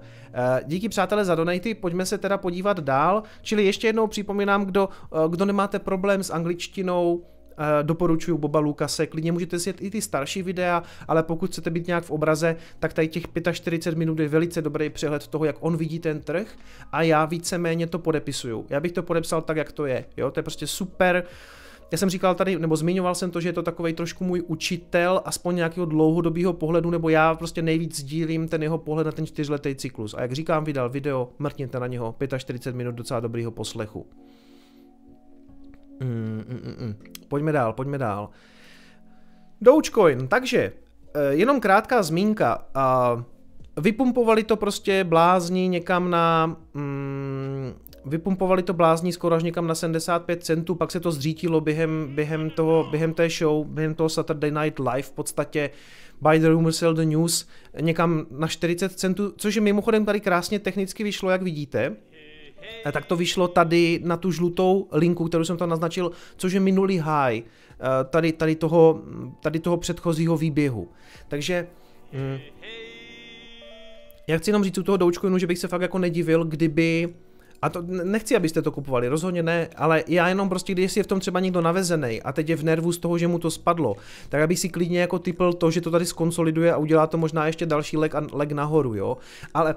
Díky 0.65 0.89
přátelé 0.89 1.25
za 1.25 1.35
donaty, 1.35 1.75
pojďme 1.75 2.07
se 2.07 2.19
teda 2.19 2.39
podívat 2.39 2.81
dál, 2.81 3.23
čili 3.43 3.65
ještě 3.65 3.87
jednou 3.87 4.07
připomínám, 4.07 4.65
kdo, 4.65 4.89
kdo 5.29 5.45
nemáte 5.45 5.79
problém 5.79 6.23
s 6.23 6.31
angličtinou, 6.31 7.23
Eh, 7.23 7.34
doporučuju 7.83 8.39
Boba 8.39 8.59
Lukase, 8.59 9.07
klidně 9.07 9.33
můžete 9.33 9.59
si 9.59 9.75
i 9.81 9.91
ty 9.91 10.03
starší 10.03 10.43
videa, 10.43 10.83
ale 11.09 11.23
pokud 11.23 11.51
chcete 11.51 11.71
být 11.71 11.87
nějak 11.87 12.05
v 12.05 12.11
obraze, 12.11 12.57
tak 12.79 12.93
tady 12.93 13.09
těch 13.09 13.25
45 13.53 13.99
minut 13.99 14.19
je 14.19 14.29
velice 14.29 14.63
dobrý 14.63 14.91
přehled 14.91 15.27
toho, 15.27 15.45
jak 15.45 15.57
on 15.61 15.77
vidí 15.77 15.99
ten 15.99 16.21
trh 16.21 16.47
a 16.93 17.03
já 17.03 17.25
víceméně 17.25 17.87
to 17.87 17.99
podepisuju. 17.99 18.67
Já 18.71 18.81
bych 18.81 18.93
to 18.93 19.03
podepsal 19.03 19.43
tak, 19.43 19.57
jak 19.57 19.73
to 19.73 19.87
je. 19.87 20.05
Jo? 20.17 20.31
To 20.31 20.39
je 20.39 20.43
prostě 20.43 20.67
super. 20.67 21.25
Já 21.93 21.99
jsem 21.99 22.11
říkal 22.11 22.35
tady, 22.35 22.59
nebo 22.59 22.77
zmiňoval 22.77 23.15
jsem 23.15 23.31
to, 23.31 23.41
že 23.41 23.49
je 23.49 23.53
to 23.53 23.63
takový 23.63 23.93
trošku 23.93 24.25
můj 24.25 24.43
učitel, 24.47 25.23
aspoň 25.25 25.57
nějakého 25.57 25.87
dlouhodobého 25.87 26.53
pohledu, 26.53 26.91
nebo 26.91 27.09
já 27.09 27.35
prostě 27.35 27.63
nejvíc 27.63 28.01
sdílím 28.01 28.49
ten 28.49 28.63
jeho 28.63 28.79
pohled 28.79 29.05
na 29.05 29.13
ten 29.13 29.27
čtyřletý 29.27 29.75
cyklus. 29.75 30.15
A 30.15 30.23
jak 30.23 30.33
říkám, 30.33 30.65
vydal 30.65 30.91
video, 30.91 31.29
mrkněte 31.39 31.81
na 31.81 31.87
něho, 31.87 32.15
45 32.39 32.77
minut 32.77 32.95
docela 32.95 33.21
dobrýho 33.21 33.51
poslechu. 33.51 34.07
Mm, 36.01 36.45
mm, 36.49 36.61
mm, 36.65 36.87
mm. 36.87 36.95
Pojďme 37.29 37.53
dál, 37.53 37.73
pojďme 37.73 37.99
dál. 37.99 38.29
Dogecoin, 39.61 40.29
takže 40.29 40.73
eh, 41.15 41.35
jenom 41.35 41.61
krátká 41.61 42.03
zmínka. 42.03 42.67
Vypumpovali 43.77 44.45
to 44.45 44.57
prostě 44.57 45.05
blázni 45.05 45.69
někam 45.69 46.11
na... 46.11 46.57
Mm, 46.75 47.73
vypumpovali 48.05 48.63
to 48.63 48.73
blázní 48.73 49.13
skoro 49.13 49.35
až 49.35 49.43
někam 49.43 49.67
na 49.67 49.75
75 49.75 50.45
centů, 50.45 50.75
pak 50.75 50.91
se 50.91 51.01
to 51.01 51.13
zřítilo 51.13 51.61
během, 51.61 52.09
během, 52.15 52.51
toho, 52.51 52.89
během 52.91 53.15
té 53.15 53.29
show, 53.31 53.67
během 53.67 53.95
toho 53.95 54.09
Saturday 54.09 54.51
Night 54.51 54.79
Live 54.79 55.03
v 55.03 55.13
podstatě 55.13 55.71
by 56.31 56.39
the 56.39 56.49
rumor 56.49 56.73
sell 56.73 56.95
the 56.95 57.05
news 57.05 57.49
někam 57.81 58.27
na 58.31 58.49
40 58.49 58.93
centů, 58.93 59.33
což 59.37 59.55
je 59.55 59.61
mimochodem 59.61 60.05
tady 60.05 60.21
krásně 60.21 60.59
technicky 60.59 61.05
vyšlo, 61.05 61.31
jak 61.31 61.43
vidíte 61.43 61.97
tak 62.93 63.05
to 63.05 63.17
vyšlo 63.17 63.49
tady 63.49 64.01
na 64.05 64.17
tu 64.17 64.31
žlutou 64.31 64.89
linku, 64.93 65.25
kterou 65.25 65.45
jsem 65.45 65.57
tam 65.57 65.69
naznačil, 65.69 66.11
což 66.37 66.53
je 66.53 66.61
minulý 66.61 66.99
high 66.99 67.43
eh, 67.43 68.05
tady, 68.05 68.33
tady, 68.33 68.57
toho, 68.57 69.01
tady 69.41 69.61
toho 69.61 69.77
předchozího 69.77 70.37
výběhu. 70.37 70.89
Takže 71.29 71.67
hm, 72.13 72.39
já 74.27 74.39
chci 74.39 74.51
jenom 74.51 74.65
říct 74.65 74.79
u 74.79 74.83
toho 74.83 74.97
Dogecoinu, 74.97 75.39
že 75.39 75.47
bych 75.47 75.59
se 75.59 75.69
fakt 75.69 75.83
jako 75.83 75.99
nedivil, 75.99 76.45
kdyby 76.45 77.15
A 77.63 77.69
to 77.69 77.83
nechci, 77.83 78.37
abyste 78.37 78.63
to 78.63 78.73
kupovali, 78.73 79.09
rozhodně 79.09 79.43
ne, 79.43 79.69
ale 79.77 80.05
já 80.09 80.29
jenom 80.29 80.49
prostě, 80.49 80.73
když 80.73 80.97
je 80.97 81.03
v 81.03 81.07
tom 81.07 81.21
třeba 81.21 81.41
někdo 81.41 81.61
navezený 81.61 82.23
a 82.23 82.33
teď 82.33 82.49
je 82.49 82.57
v 82.57 82.65
nervu 82.65 82.93
z 82.93 82.99
toho, 82.99 83.19
že 83.19 83.29
mu 83.29 83.39
to 83.39 83.51
spadlo, 83.51 83.97
tak 84.29 84.43
aby 84.43 84.57
si 84.57 84.69
klidně 84.69 85.01
jako 85.01 85.19
typl 85.19 85.53
to, 85.53 85.71
že 85.71 85.81
to 85.81 85.91
tady 85.91 86.07
skonsoliduje 86.07 86.73
a 86.73 86.77
udělá 86.77 87.07
to 87.07 87.19
možná 87.19 87.47
ještě 87.47 87.67
další 87.67 87.97
leg, 87.97 88.13
leg 88.33 88.53
nahoru, 88.53 88.95
jo. 88.95 89.17
Ale 89.55 89.75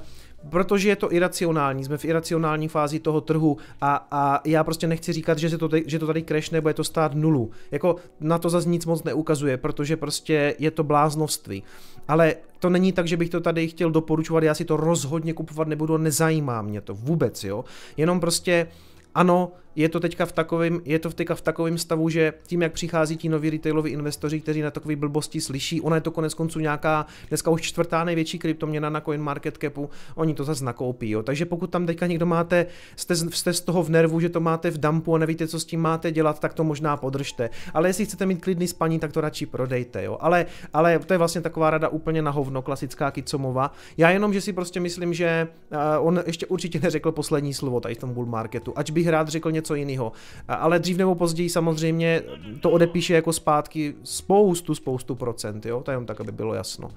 protože 0.50 0.90
je 0.90 0.96
to 0.96 1.14
iracionální, 1.14 1.86
jsme 1.86 1.98
v 1.98 2.06
iracionální 2.06 2.68
fázi 2.68 3.00
toho 3.00 3.22
trhu 3.22 3.58
a, 3.82 4.08
a 4.12 4.42
já 4.46 4.64
prostě 4.64 4.88
nechci 4.88 5.14
říkat, 5.14 5.38
že, 5.38 5.50
se 5.50 5.58
to, 5.58 5.70
že 5.86 6.00
to 6.00 6.08
tady 6.08 6.24
crashne, 6.24 6.62
bude 6.62 6.74
to 6.74 6.84
stát 6.84 7.14
nulu. 7.16 7.52
Jako 7.72 7.96
na 8.20 8.38
to 8.38 8.50
zase 8.50 8.70
nic 8.70 8.86
moc 8.86 9.04
neukazuje, 9.04 9.58
protože 9.58 9.98
prostě 9.98 10.56
je 10.60 10.72
to 10.72 10.84
bláznovství. 10.84 11.64
Ale 12.08 12.36
to 12.60 12.70
není 12.70 12.92
tak, 12.92 13.08
že 13.08 13.18
bych 13.18 13.30
to 13.30 13.42
tady 13.42 13.68
chtěl 13.68 13.92
doporučovat, 13.92 14.44
já 14.44 14.54
si 14.54 14.66
to 14.66 14.78
rozhodně 14.78 15.34
kupovat 15.34 15.68
nebudu, 15.68 15.98
nezajímá 15.98 16.62
mě 16.62 16.82
to 16.82 16.96
vůbec, 16.96 17.44
jo. 17.44 17.66
Jenom 17.98 18.20
prostě 18.20 18.68
ano, 19.16 19.52
je 19.78 19.90
to 19.90 20.00
teďka 20.00 20.26
v 20.26 20.32
takovém, 20.32 20.82
je 20.86 21.00
to 21.00 21.10
teďka 21.10 21.36
v 21.36 21.42
takovém 21.42 21.78
stavu, 21.78 22.10
že 22.10 22.34
tím, 22.48 22.62
jak 22.62 22.72
přichází 22.72 23.18
ti 23.18 23.30
noví 23.30 23.50
retailoví 23.50 23.92
investoři, 23.92 24.42
kteří 24.42 24.62
na 24.62 24.72
takové 24.72 24.96
blbosti 24.96 25.42
slyší, 25.42 25.82
ona 25.82 25.96
je 25.96 26.02
to 26.02 26.12
konec 26.12 26.34
konců 26.34 26.60
nějaká, 26.60 27.06
dneska 27.30 27.52
už 27.52 27.62
čtvrtá 27.62 28.04
největší 28.04 28.40
kryptoměna 28.40 28.90
na 28.90 29.02
CoinMarketCapu, 29.02 29.90
oni 30.16 30.34
to 30.34 30.44
zase 30.44 30.66
nakoupí. 30.66 31.10
Jo. 31.10 31.24
Takže 31.24 31.46
pokud 31.46 31.70
tam 31.70 31.86
teďka 31.86 32.08
někdo 32.08 32.26
máte, 32.26 32.66
jste, 32.96 33.16
jste 33.16 33.54
z 33.54 33.62
toho 33.62 33.84
v 33.84 33.90
nervu, 33.90 34.20
že 34.20 34.30
to 34.30 34.40
máte 34.40 34.72
v 34.72 34.78
dumpu 34.78 35.16
a 35.16 35.18
nevíte, 35.18 35.48
co 35.48 35.60
s 35.60 35.66
tím 35.66 35.82
máte 35.82 36.12
dělat, 36.12 36.40
tak 36.40 36.54
to 36.54 36.64
možná 36.64 36.98
podržte. 36.98 37.50
Ale 37.74 37.90
jestli 37.90 38.06
chcete 38.06 38.26
mít 38.26 38.42
klidný 38.42 38.68
spaní, 38.68 39.00
tak 39.00 39.12
to 39.12 39.22
radši 39.22 39.46
prodejte. 39.46 40.04
Jo. 40.04 40.18
Ale, 40.22 40.46
ale 40.74 41.00
to 41.00 41.14
je 41.14 41.18
vlastně 41.18 41.42
taková 41.42 41.70
rada 41.70 41.88
úplně 41.88 42.22
na 42.22 42.32
hovno, 42.32 42.62
klasická 42.62 43.12
Kicomova. 43.12 43.72
Já 43.98 44.10
jenom, 44.10 44.34
že 44.34 44.42
si 44.42 44.54
prostě 44.54 44.80
myslím, 44.80 45.14
že 45.14 45.48
uh, 45.72 46.08
on 46.08 46.24
ještě 46.26 46.46
určitě 46.46 46.80
neřekl 46.80 47.12
poslední 47.12 47.54
slovo 47.54 47.80
tady 47.80 47.96
v 47.96 47.98
tom 47.98 48.14
bull 48.14 48.26
marketu, 48.26 48.74
ač 48.76 48.92
bych 48.92 49.08
rád 49.08 49.28
řekl 49.28 49.52
něco 49.52 49.67
něco 49.68 49.76
jiného. 49.76 50.12
Ale 50.48 50.80
dřív 50.80 50.98
nebo 50.98 51.16
později 51.16 51.50
samozřejmě 51.50 52.22
to 52.62 52.72
odepíše 52.72 53.14
jako 53.14 53.34
zpátky 53.34 53.96
spoustu, 54.04 54.76
spoustu 54.76 55.16
procent, 55.16 55.66
jo? 55.66 55.82
To 55.82 55.92
je 55.92 55.94
jenom 55.94 56.06
tak, 56.06 56.22
aby 56.22 56.32
bylo 56.32 56.54
jasno. 56.54 56.90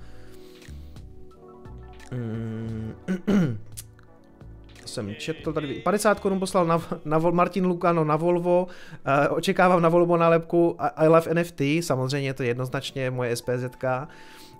Mm. 2.12 2.94
jsem 4.84 5.14
četl 5.14 5.52
tady, 5.52 5.74
50 5.74 6.20
korun 6.20 6.38
poslal 6.38 6.66
na, 6.66 6.82
na 7.04 7.18
Martin 7.18 7.66
Lukano 7.66 8.04
na 8.04 8.16
Volvo, 8.16 8.66
uh, 8.66 9.36
očekávám 9.36 9.82
na 9.82 9.88
Volvo 9.88 10.16
nálepku 10.16 10.76
I 10.96 11.08
love 11.08 11.34
NFT, 11.34 11.60
samozřejmě 11.80 12.34
to 12.34 12.42
je 12.42 12.48
jednoznačně 12.48 13.10
moje 13.10 13.36
SPZK. 13.36 13.84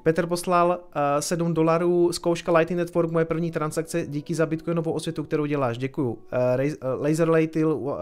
Petr 0.02 0.26
poslal 0.26 0.68
uh, 0.68 1.02
eh, 1.18 1.22
7 1.22 1.54
dolarů, 1.54 2.12
zkouška 2.12 2.52
Lightning 2.52 2.78
Network, 2.78 3.10
moje 3.10 3.24
první 3.24 3.50
transakce, 3.50 4.06
díky 4.06 4.34
za 4.34 4.46
bitcoinovou 4.46 4.92
osvětu, 4.92 5.24
kterou 5.24 5.46
děláš, 5.46 5.78
děkuju. 5.78 6.10
Uh, 6.12 6.18
Laser 7.02 7.30
Latil 7.30 7.72
uh, 7.72 7.92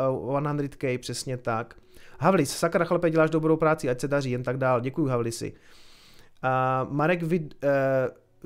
100k, 0.41 0.99
přesně 0.99 1.37
tak. 1.37 1.75
Havlis, 2.19 2.51
sakra 2.51 2.85
chlape, 2.85 3.11
děláš 3.11 3.31
dobrou 3.31 3.57
práci, 3.57 3.89
ať 3.89 4.01
se 4.01 4.09
daří, 4.09 4.31
jen 4.31 4.43
tak 4.43 4.57
dál, 4.57 4.81
děkuju 4.81 5.07
Havlisi. 5.07 5.53
Uh, 5.53 6.93
Marek 6.93 7.23
Vid, 7.23 7.55
uh, 7.65 7.71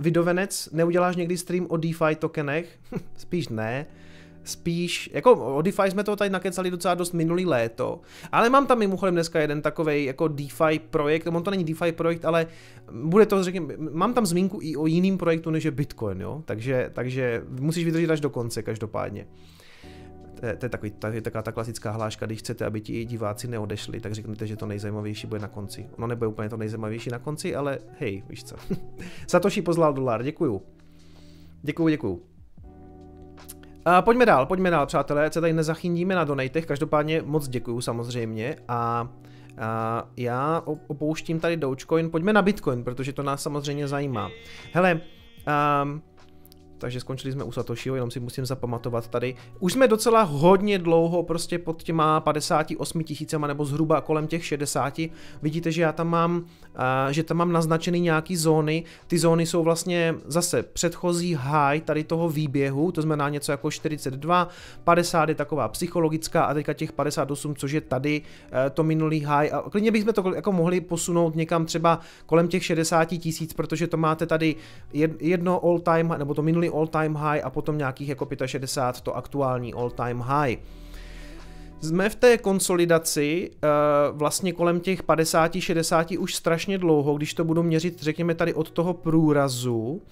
Vidovenec, 0.05 0.69
neuděláš 0.73 1.17
někdy 1.17 1.37
stream 1.37 1.67
o 1.69 1.77
DeFi 1.77 2.17
tokenech? 2.19 2.79
Spíš 3.17 3.49
ne 3.49 3.87
spíš, 4.45 5.11
jako 5.13 5.57
o 5.57 5.63
DeFi 5.63 5.91
jsme 5.91 6.05
to 6.05 6.17
tady 6.17 6.31
nakecali 6.31 6.71
docela 6.71 6.95
dost 6.95 7.13
minulý 7.13 7.47
léto, 7.47 8.01
ale 8.33 8.51
mám 8.51 8.67
tam 8.67 8.79
mimochodem 8.79 9.15
dneska 9.15 9.41
jeden 9.41 9.63
takový 9.63 10.05
jako 10.05 10.29
DeFi 10.29 10.81
projekt, 10.91 11.27
on 11.27 11.43
to 11.43 11.51
není 11.51 11.65
DeFi 11.65 11.93
projekt, 11.93 12.25
ale 12.25 12.47
bude 12.93 13.27
to, 13.27 13.45
řekněme, 13.45 13.75
mám 13.77 14.15
tam 14.15 14.27
zmínku 14.27 14.59
i 14.63 14.77
o 14.77 14.87
jiným 14.87 15.19
projektu, 15.19 15.51
než 15.51 15.65
je 15.65 15.71
Bitcoin, 15.71 16.21
jo, 16.21 16.43
takže, 16.45 16.91
takže 16.93 17.43
musíš 17.61 17.85
vydržet 17.85 18.11
až 18.11 18.21
do 18.21 18.31
konce 18.31 18.63
každopádně. 18.63 19.27
To 20.41 20.47
je, 20.47 20.57
to 20.57 20.67
je, 20.67 20.71
takový, 20.71 20.93
je 21.11 21.23
taková 21.23 21.43
ta 21.43 21.53
klasická 21.53 21.91
hláška, 21.91 22.27
když 22.27 22.39
chcete, 22.39 22.65
aby 22.65 22.81
ti 22.81 23.05
diváci 23.05 23.49
neodešli, 23.49 24.01
tak 24.01 24.13
řeknete, 24.13 24.47
že 24.47 24.57
to 24.57 24.67
nejzajímavější 24.67 25.27
bude 25.27 25.41
na 25.41 25.49
konci. 25.49 25.87
Ono 25.97 26.07
nebude 26.07 26.27
úplně 26.27 26.49
to 26.49 26.57
nejzajímavější 26.57 27.11
na 27.11 27.19
konci, 27.19 27.55
ale 27.55 27.79
hej, 27.99 28.23
víš 28.29 28.45
co. 28.45 28.57
Satoshi 29.27 29.63
pozlal 29.63 29.93
dolar, 29.93 30.23
děkuju. 30.23 30.63
Děkuju, 31.63 31.89
děkuju. 31.89 32.32
Uh, 33.87 33.93
pojďme 34.01 34.27
dál, 34.27 34.47
pojďme 34.47 34.71
dál, 34.71 34.87
přátelé, 34.87 35.33
se 35.33 35.41
tady 35.41 35.53
nezachyndíme 35.53 36.15
na 36.15 36.25
donatech, 36.25 36.67
každopádně 36.67 37.23
moc 37.25 37.49
děkuju 37.49 37.81
samozřejmě 37.81 38.57
a 38.69 39.09
a 39.59 40.09
já 40.17 40.63
opouštím 40.87 41.41
tady 41.41 41.57
Dogecoin, 41.57 42.11
pojďme 42.11 42.33
na 42.33 42.43
Bitcoin, 42.43 42.85
protože 42.85 43.13
to 43.13 43.23
nás 43.23 43.43
samozřejmě 43.43 43.89
zajímá. 43.89 44.31
Hele, 44.73 45.01
um, 45.83 46.03
takže 46.83 47.01
skončili 47.01 47.33
jsme 47.33 47.45
u 47.45 47.53
Satoshiho, 47.53 47.97
jenom 47.97 48.11
si 48.11 48.21
musím 48.21 48.47
zapamatovat 48.47 49.09
tady. 49.09 49.35
Už 49.61 49.73
jsme 49.73 49.89
docela 49.89 50.23
hodně 50.23 50.79
dlouho 50.79 51.23
prostě 51.23 51.59
pod 51.59 51.83
těma 51.83 52.21
58 52.21 53.03
tisícema 53.05 53.47
nebo 53.47 53.65
zhruba 53.65 54.01
kolem 54.01 54.27
těch 54.27 54.45
60. 54.47 55.01
Vidíte, 55.43 55.73
že 55.73 55.83
já 55.83 55.93
tam 55.93 56.09
mám, 56.09 56.37
uh, 56.37 56.45
že 57.11 57.23
tam 57.23 57.37
mám 57.37 57.53
naznačený 57.53 58.01
nějaký 58.01 58.37
zóny. 58.37 58.85
Ty 59.07 59.19
zóny 59.19 59.47
jsou 59.47 59.63
vlastně 59.63 60.15
zase 60.27 60.63
předchozí 60.63 61.35
high 61.35 61.81
tady 61.81 62.05
toho 62.05 62.29
výběhu, 62.29 62.93
to 62.93 63.03
znamená 63.03 63.29
něco 63.29 63.53
jako 63.53 63.71
42, 63.71 64.49
50 64.85 65.29
je 65.29 65.35
taková 65.35 65.69
psychologická 65.69 66.45
a 66.45 66.55
teďka 66.55 66.73
těch 66.73 66.93
58, 66.93 67.55
což 67.55 67.73
je 67.73 67.81
tady 67.81 68.21
uh, 68.21 68.59
to 68.75 68.83
minulý 68.83 69.21
high. 69.21 69.53
A 69.53 69.63
klidně 69.71 69.91
bychom 69.91 70.13
to 70.13 70.35
jako 70.35 70.53
mohli 70.53 70.81
posunout 70.81 71.37
někam 71.37 71.67
třeba 71.67 72.01
kolem 72.27 72.49
těch 72.49 72.65
60 72.65 73.05
tisíc, 73.05 73.53
protože 73.53 73.87
to 73.87 73.97
máte 73.97 74.27
tady 74.27 74.57
jedno 75.21 75.65
all 75.65 75.79
time, 75.79 76.15
nebo 76.19 76.35
to 76.35 76.43
minulý 76.43 76.72
all-time 76.73 77.15
high 77.17 77.41
a 77.45 77.51
potom 77.51 77.79
nějakých 77.79 78.09
jako 78.09 78.29
65 78.47 79.01
to 79.03 79.17
aktuální 79.17 79.75
all-time 79.75 80.21
high. 80.21 80.57
Jsme 81.81 82.09
v 82.09 82.15
té 82.15 82.39
konsolidaci 82.39 83.51
uh, 83.51 84.19
vlastně 84.19 84.53
kolem 84.53 84.81
těch 84.81 85.03
50-60 85.03 86.21
už 86.21 86.35
strašně 86.35 86.79
dlouho, 86.79 87.15
když 87.15 87.35
to 87.35 87.45
budu 87.45 87.63
měřit, 87.63 88.03
řekněme 88.03 88.35
tady 88.35 88.55
od 88.55 88.71
toho 88.71 88.95
průrazu, 88.95 90.03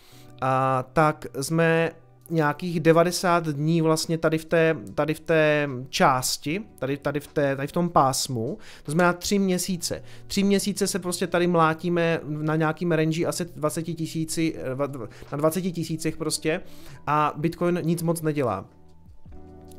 a 0.40 0.84
tak 0.92 1.26
jsme 1.40 1.90
nějakých 2.30 2.80
90 2.80 3.46
dní 3.46 3.82
vlastně 3.82 4.18
tady 4.18 4.38
v 4.38 4.44
té, 4.44 4.76
tady 4.94 5.14
v 5.14 5.20
té 5.20 5.68
části, 5.88 6.62
tady, 6.78 6.96
tady, 6.96 7.20
v 7.20 7.26
té, 7.26 7.56
tady 7.56 7.68
v 7.68 7.72
tom 7.72 7.88
pásmu, 7.88 8.58
to 8.82 8.92
znamená 8.92 9.12
tři 9.12 9.38
měsíce. 9.38 10.02
Tři 10.26 10.42
měsíce 10.42 10.86
se 10.86 10.98
prostě 10.98 11.26
tady 11.26 11.46
mlátíme 11.46 12.20
na 12.24 12.56
nějakým 12.56 12.92
range 12.92 13.26
asi 13.26 13.44
20 13.44 13.82
tisíci, 13.82 14.56
na 15.32 15.38
20 15.38 15.62
tisících 15.62 16.16
prostě 16.16 16.60
a 17.06 17.32
Bitcoin 17.36 17.80
nic 17.82 18.02
moc 18.02 18.22
nedělá. 18.22 18.79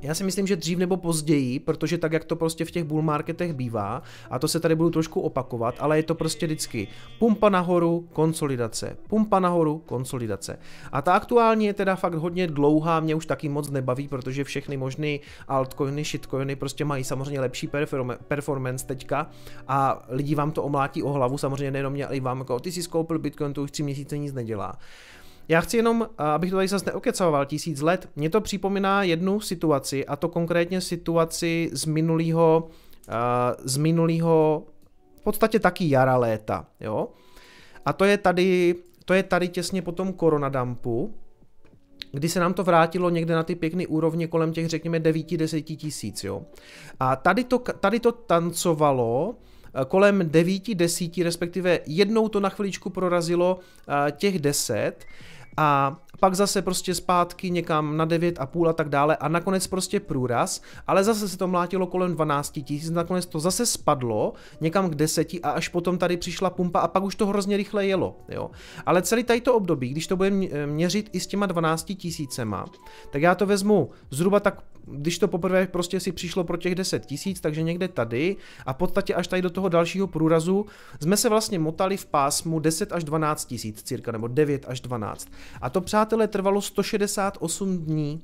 Já 0.02 0.14
si 0.14 0.24
myslím, 0.24 0.48
že 0.48 0.56
dřív 0.56 0.78
nebo 0.78 0.98
později, 0.98 1.60
protože 1.60 1.98
tak, 1.98 2.14
jak 2.14 2.26
to 2.26 2.36
prostě 2.36 2.66
v 2.66 2.72
těch 2.72 2.84
bull 2.84 3.02
marketech 3.02 3.54
bývá, 3.54 4.02
a 4.30 4.40
to 4.40 4.48
se 4.48 4.60
tady 4.60 4.76
budu 4.76 4.90
trošku 4.90 5.22
opakovat, 5.22 5.76
ale 5.80 5.98
je 5.98 6.04
to 6.04 6.16
prostě 6.16 6.46
vždycky 6.46 6.88
pumpa 7.20 7.50
nahoru, 7.50 8.08
konsolidace, 8.14 8.98
pumpa 9.10 9.40
nahoru, 9.40 9.78
konsolidace. 9.86 10.60
A 10.92 11.02
ta 11.02 11.14
aktuálně 11.14 11.68
je 11.68 11.74
teda 11.74 11.96
fakt 11.96 12.14
hodně 12.14 12.48
dlouhá, 12.48 13.00
mě 13.00 13.16
už 13.16 13.26
taky 13.26 13.50
moc 13.50 13.70
nebaví, 13.70 14.08
protože 14.08 14.44
všechny 14.44 14.78
možné 14.78 15.18
altcoiny, 15.48 16.04
shitcoiny 16.04 16.56
prostě 16.56 16.86
mají 16.86 17.04
samozřejmě 17.04 17.40
lepší 17.40 17.70
performance 18.28 18.86
teďka 18.86 19.30
a 19.68 20.06
lidi 20.10 20.36
vám 20.36 20.52
to 20.52 20.64
omlátí 20.64 21.04
o 21.04 21.12
hlavu, 21.12 21.38
samozřejmě 21.38 21.72
nejenom 21.72 21.94
mě, 21.94 22.06
ale 22.06 22.16
i 22.16 22.20
vám 22.20 22.40
jako 22.40 22.60
ty 22.60 22.72
si 22.72 22.84
skoupil 22.84 23.20
Bitcoin, 23.20 23.54
to 23.54 23.64
už 23.64 23.72
tři 23.72 23.84
měsíce 23.84 24.18
nic 24.18 24.34
nedělá. 24.34 24.78
Já 25.48 25.62
chci 25.62 25.78
jenom, 25.78 26.10
abych 26.18 26.50
to 26.50 26.56
tady 26.56 26.68
zase 26.68 26.86
neokecoval 26.86 27.46
tisíc 27.46 27.82
let, 27.82 28.10
mě 28.16 28.30
to 28.30 28.42
připomíná 28.42 29.04
jednu 29.04 29.40
situaci, 29.40 30.06
a 30.06 30.16
to 30.16 30.30
konkrétně 30.30 30.82
situaci 30.82 31.70
z 31.74 31.86
minulého, 31.86 32.68
z 33.64 33.78
minulého 33.78 34.64
v 35.20 35.24
podstatě 35.24 35.60
taky 35.60 35.90
jara 35.90 36.18
léta, 36.18 36.66
jo. 36.80 37.08
A 37.86 37.94
to 37.94 38.06
je 38.06 38.18
tady, 38.18 38.76
to 39.06 39.14
je 39.14 39.24
tady 39.24 39.48
těsně 39.48 39.82
po 39.82 39.92
tom 39.92 40.14
koronadampu, 40.14 41.14
kdy 42.12 42.30
se 42.30 42.40
nám 42.40 42.54
to 42.54 42.64
vrátilo 42.64 43.10
někde 43.10 43.36
na 43.36 43.44
ty 43.44 43.56
pěkné 43.56 43.88
úrovně 43.88 44.28
kolem 44.28 44.54
těch, 44.54 44.70
řekněme, 44.70 45.00
9-10 45.00 45.76
tisíc, 45.76 46.24
jo. 46.24 46.42
A 47.00 47.16
tady 47.16 47.44
to, 47.44 47.60
tady 47.60 48.00
to 48.00 48.12
tancovalo 48.12 49.36
kolem 49.88 50.20
9-10, 50.20 51.24
respektive 51.24 51.80
jednou 51.86 52.28
to 52.28 52.40
na 52.40 52.50
chviličku 52.50 52.90
prorazilo 52.90 53.60
těch 54.12 54.40
10 54.40 55.06
a 55.58 55.98
pak 56.22 56.36
zase 56.36 56.62
prostě 56.62 56.96
zpátky 56.96 57.50
někam 57.50 57.98
na 57.98 58.08
9,5 58.08 58.68
a 58.68 58.74
tak 58.74 58.90
dále 58.90 59.16
a 59.16 59.28
nakonec 59.28 59.68
prostě 59.68 60.00
průraz, 60.00 60.62
ale 60.88 61.04
zase 61.04 61.30
se 61.30 61.38
to 61.38 61.48
mlátilo 61.48 61.88
kolem 61.88 62.14
12 62.14 62.52
tisíc, 62.52 62.90
nakonec 62.90 63.26
to 63.26 63.40
zase 63.40 63.66
spadlo 63.66 64.34
někam 64.62 64.90
k 64.90 64.96
10 64.96 65.28
a 65.44 65.50
až 65.50 65.68
potom 65.68 65.98
tady 65.98 66.18
přišla 66.18 66.50
pumpa 66.50 66.80
a 66.80 66.88
pak 66.88 67.04
už 67.04 67.16
to 67.16 67.28
hrozně 67.28 67.58
rychle 67.58 67.88
jelo, 67.88 68.18
jo. 68.30 68.52
Ale 68.86 69.02
celý 69.02 69.24
tady 69.24 69.42
období, 69.42 69.90
když 69.90 70.08
to 70.08 70.16
budeme 70.16 70.48
měřit 70.66 71.10
i 71.14 71.20
s 71.20 71.28
těma 71.28 71.46
12 71.46 71.92
tisícema, 71.98 72.66
tak 73.10 73.22
já 73.22 73.36
to 73.36 73.46
vezmu 73.46 73.90
zhruba 74.12 74.40
tak 74.40 74.64
když 74.86 75.20
to 75.20 75.28
poprvé 75.28 75.68
prostě 75.68 76.00
si 76.00 76.12
přišlo 76.12 76.44
pro 76.44 76.58
těch 76.58 76.76
10 76.76 77.06
tisíc, 77.06 77.42
takže 77.42 77.64
někde 77.64 77.88
tady 77.88 78.36
a 78.66 78.74
v 78.74 78.78
podstatě 78.78 79.16
až 79.16 79.28
tady 79.28 79.42
do 79.42 79.50
toho 79.50 79.70
dalšího 79.70 80.08
průrazu 80.08 80.66
jsme 81.02 81.18
se 81.18 81.30
vlastně 81.30 81.60
motali 81.60 81.98
v 81.98 82.06
pásmu 82.06 82.60
10 82.60 82.94
až 82.94 83.04
12 83.04 83.46
tisíc 83.46 83.84
cirka, 83.84 84.12
nebo 84.12 84.28
9 84.28 84.66
až 84.68 84.82
12. 84.82 85.28
A 85.62 85.70
to, 85.70 85.82
přátelé, 86.12 86.28
trvalo 86.28 86.62
168 86.62 87.78
dní. 87.78 88.22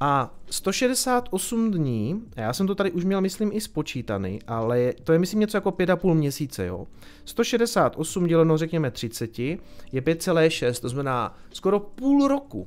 A 0.00 0.34
168 0.50 1.70
dní, 1.70 2.22
já 2.36 2.52
jsem 2.52 2.66
to 2.66 2.74
tady 2.74 2.90
už 2.90 3.04
měl, 3.04 3.20
myslím, 3.20 3.50
i 3.52 3.60
spočítaný, 3.60 4.38
ale 4.46 4.92
to 5.04 5.12
je, 5.12 5.18
myslím, 5.18 5.40
něco 5.40 5.56
jako 5.56 5.70
5,5 5.70 6.14
měsíce, 6.14 6.66
jo. 6.66 6.86
168 7.24 8.26
děleno, 8.26 8.58
řekněme, 8.58 8.90
30 8.90 9.38
je 9.38 9.56
5,6, 9.92 10.80
to 10.80 10.88
znamená 10.88 11.36
skoro 11.52 11.80
půl 11.80 12.28
roku. 12.28 12.66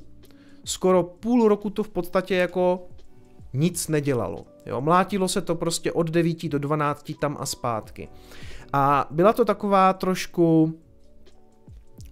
Skoro 0.64 1.02
půl 1.02 1.48
roku 1.48 1.70
to 1.70 1.82
v 1.82 1.88
podstatě 1.88 2.34
jako 2.34 2.86
nic 3.52 3.88
nedělalo. 3.88 4.46
Jo, 4.66 4.80
mlátilo 4.80 5.28
se 5.28 5.40
to 5.40 5.54
prostě 5.54 5.92
od 5.92 6.10
9 6.10 6.48
do 6.48 6.58
12 6.58 7.12
tam 7.20 7.36
a 7.40 7.46
zpátky. 7.46 8.08
A 8.72 9.06
byla 9.10 9.32
to 9.32 9.44
taková 9.44 9.92
trošku 9.92 10.74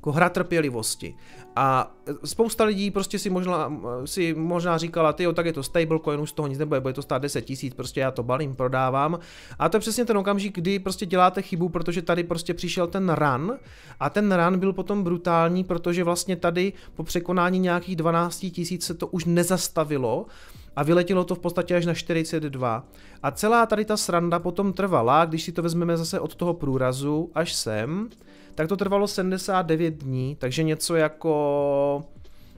jako 0.03 0.13
hra 0.13 0.29
trpělivosti. 0.29 1.15
A 1.57 1.95
spousta 2.25 2.65
lidí 2.65 2.91
prostě 2.91 3.19
si 3.19 3.31
možná, 3.31 3.73
si 4.05 4.35
možná 4.35 4.79
říkala, 4.79 5.13
ty 5.13 5.27
tak 5.35 5.47
je 5.47 5.53
to 5.53 5.63
stablecoin, 5.63 6.21
už 6.21 6.31
z 6.31 6.33
toho 6.33 6.49
nic 6.49 6.59
nebude, 6.59 6.81
bude 6.81 6.95
to 6.95 7.03
stát 7.03 7.23
10 7.23 7.43
tisíc, 7.43 7.75
prostě 7.75 8.01
já 8.01 8.11
to 8.11 8.23
balím, 8.23 8.57
prodávám. 8.57 9.19
A 9.59 9.69
to 9.69 9.77
je 9.77 9.81
přesně 9.81 10.05
ten 10.05 10.19
okamžik, 10.19 10.55
kdy 10.55 10.79
prostě 10.79 11.07
děláte 11.07 11.43
chybu, 11.43 11.69
protože 11.69 12.03
tady 12.03 12.25
prostě 12.25 12.55
přišel 12.55 12.87
ten 12.87 13.13
run 13.13 13.59
a 14.01 14.11
ten 14.11 14.33
run 14.33 14.59
byl 14.59 14.73
potom 14.73 15.03
brutální, 15.03 15.65
protože 15.65 16.05
vlastně 16.05 16.37
tady 16.37 16.73
po 16.95 17.03
překonání 17.03 17.59
nějakých 17.59 17.97
12 17.97 18.39
tisíc 18.39 18.85
se 18.85 18.95
to 18.95 19.07
už 19.07 19.25
nezastavilo 19.25 20.27
a 20.77 20.83
vyletělo 20.83 21.25
to 21.25 21.35
v 21.35 21.39
podstatě 21.39 21.77
až 21.77 21.87
na 21.87 21.95
42. 21.95 22.85
A 23.23 23.31
celá 23.31 23.67
tady 23.67 23.85
ta 23.85 23.97
sranda 23.97 24.39
potom 24.39 24.73
trvala, 24.73 25.25
když 25.25 25.43
si 25.43 25.53
to 25.53 25.63
vezmeme 25.63 25.97
zase 25.97 26.21
od 26.21 26.35
toho 26.35 26.55
průrazu 26.55 27.31
až 27.35 27.55
sem, 27.55 28.09
tak 28.55 28.69
to 28.69 28.77
trvalo 28.77 29.09
79 29.09 29.95
dní, 29.95 30.37
takže 30.39 30.63
něco 30.63 30.97
jako 30.97 32.05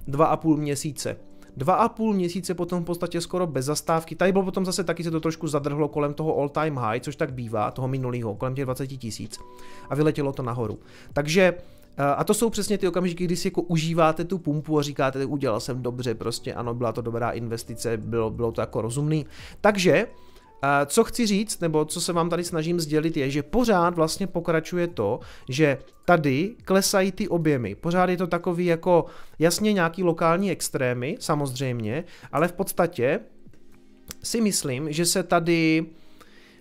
2,5 0.08 0.56
měsíce. 0.56 1.16
Dva 1.56 1.74
a 1.74 1.88
půl 1.88 2.14
měsíce 2.14 2.54
potom 2.54 2.82
v 2.82 2.86
podstatě 2.86 3.20
skoro 3.20 3.46
bez 3.46 3.66
zastávky. 3.66 4.14
Tady 4.14 4.32
bylo 4.32 4.44
potom 4.44 4.64
zase 4.64 4.84
taky 4.84 5.04
se 5.04 5.10
to 5.10 5.20
trošku 5.20 5.48
zadrhlo 5.48 5.88
kolem 5.88 6.14
toho 6.14 6.38
all 6.38 6.48
time 6.48 6.76
high, 6.76 7.00
což 7.00 7.16
tak 7.16 7.32
bývá, 7.32 7.70
toho 7.70 7.88
minulého, 7.88 8.34
kolem 8.34 8.54
těch 8.54 8.64
20 8.64 8.86
tisíc. 8.86 9.38
A 9.88 9.94
vyletělo 9.94 10.32
to 10.32 10.42
nahoru. 10.42 10.78
Takže 11.12 11.54
a 12.16 12.24
to 12.24 12.34
jsou 12.34 12.50
přesně 12.50 12.78
ty 12.78 12.88
okamžiky, 12.88 13.24
kdy 13.24 13.36
si 13.36 13.48
jako 13.48 13.62
užíváte 13.62 14.24
tu 14.24 14.38
pumpu 14.38 14.78
a 14.78 14.82
říkáte, 14.82 15.24
udělal 15.24 15.60
jsem 15.60 15.82
dobře, 15.82 16.14
prostě 16.14 16.54
ano, 16.54 16.74
byla 16.74 16.92
to 16.92 17.02
dobrá 17.02 17.30
investice, 17.30 17.96
bylo, 17.96 18.30
bylo 18.30 18.52
to 18.52 18.60
jako 18.60 18.82
rozumný. 18.82 19.26
Takže 19.60 20.06
co 20.86 21.04
chci 21.04 21.26
říct, 21.26 21.60
nebo 21.60 21.84
co 21.84 22.00
se 22.00 22.12
vám 22.12 22.30
tady 22.30 22.44
snažím 22.44 22.80
sdělit, 22.80 23.16
je, 23.16 23.30
že 23.30 23.42
pořád 23.42 23.94
vlastně 23.94 24.26
pokračuje 24.26 24.86
to, 24.86 25.20
že 25.48 25.78
tady 26.04 26.54
klesají 26.64 27.12
ty 27.12 27.28
objemy. 27.28 27.74
Pořád 27.74 28.10
je 28.10 28.16
to 28.16 28.26
takový 28.26 28.66
jako 28.66 29.04
jasně 29.38 29.72
nějaký 29.72 30.02
lokální 30.02 30.50
extrémy, 30.50 31.16
samozřejmě, 31.20 32.04
ale 32.32 32.48
v 32.48 32.52
podstatě 32.52 33.20
si 34.22 34.40
myslím, 34.40 34.92
že 34.92 35.06
se 35.06 35.22
tady 35.22 35.86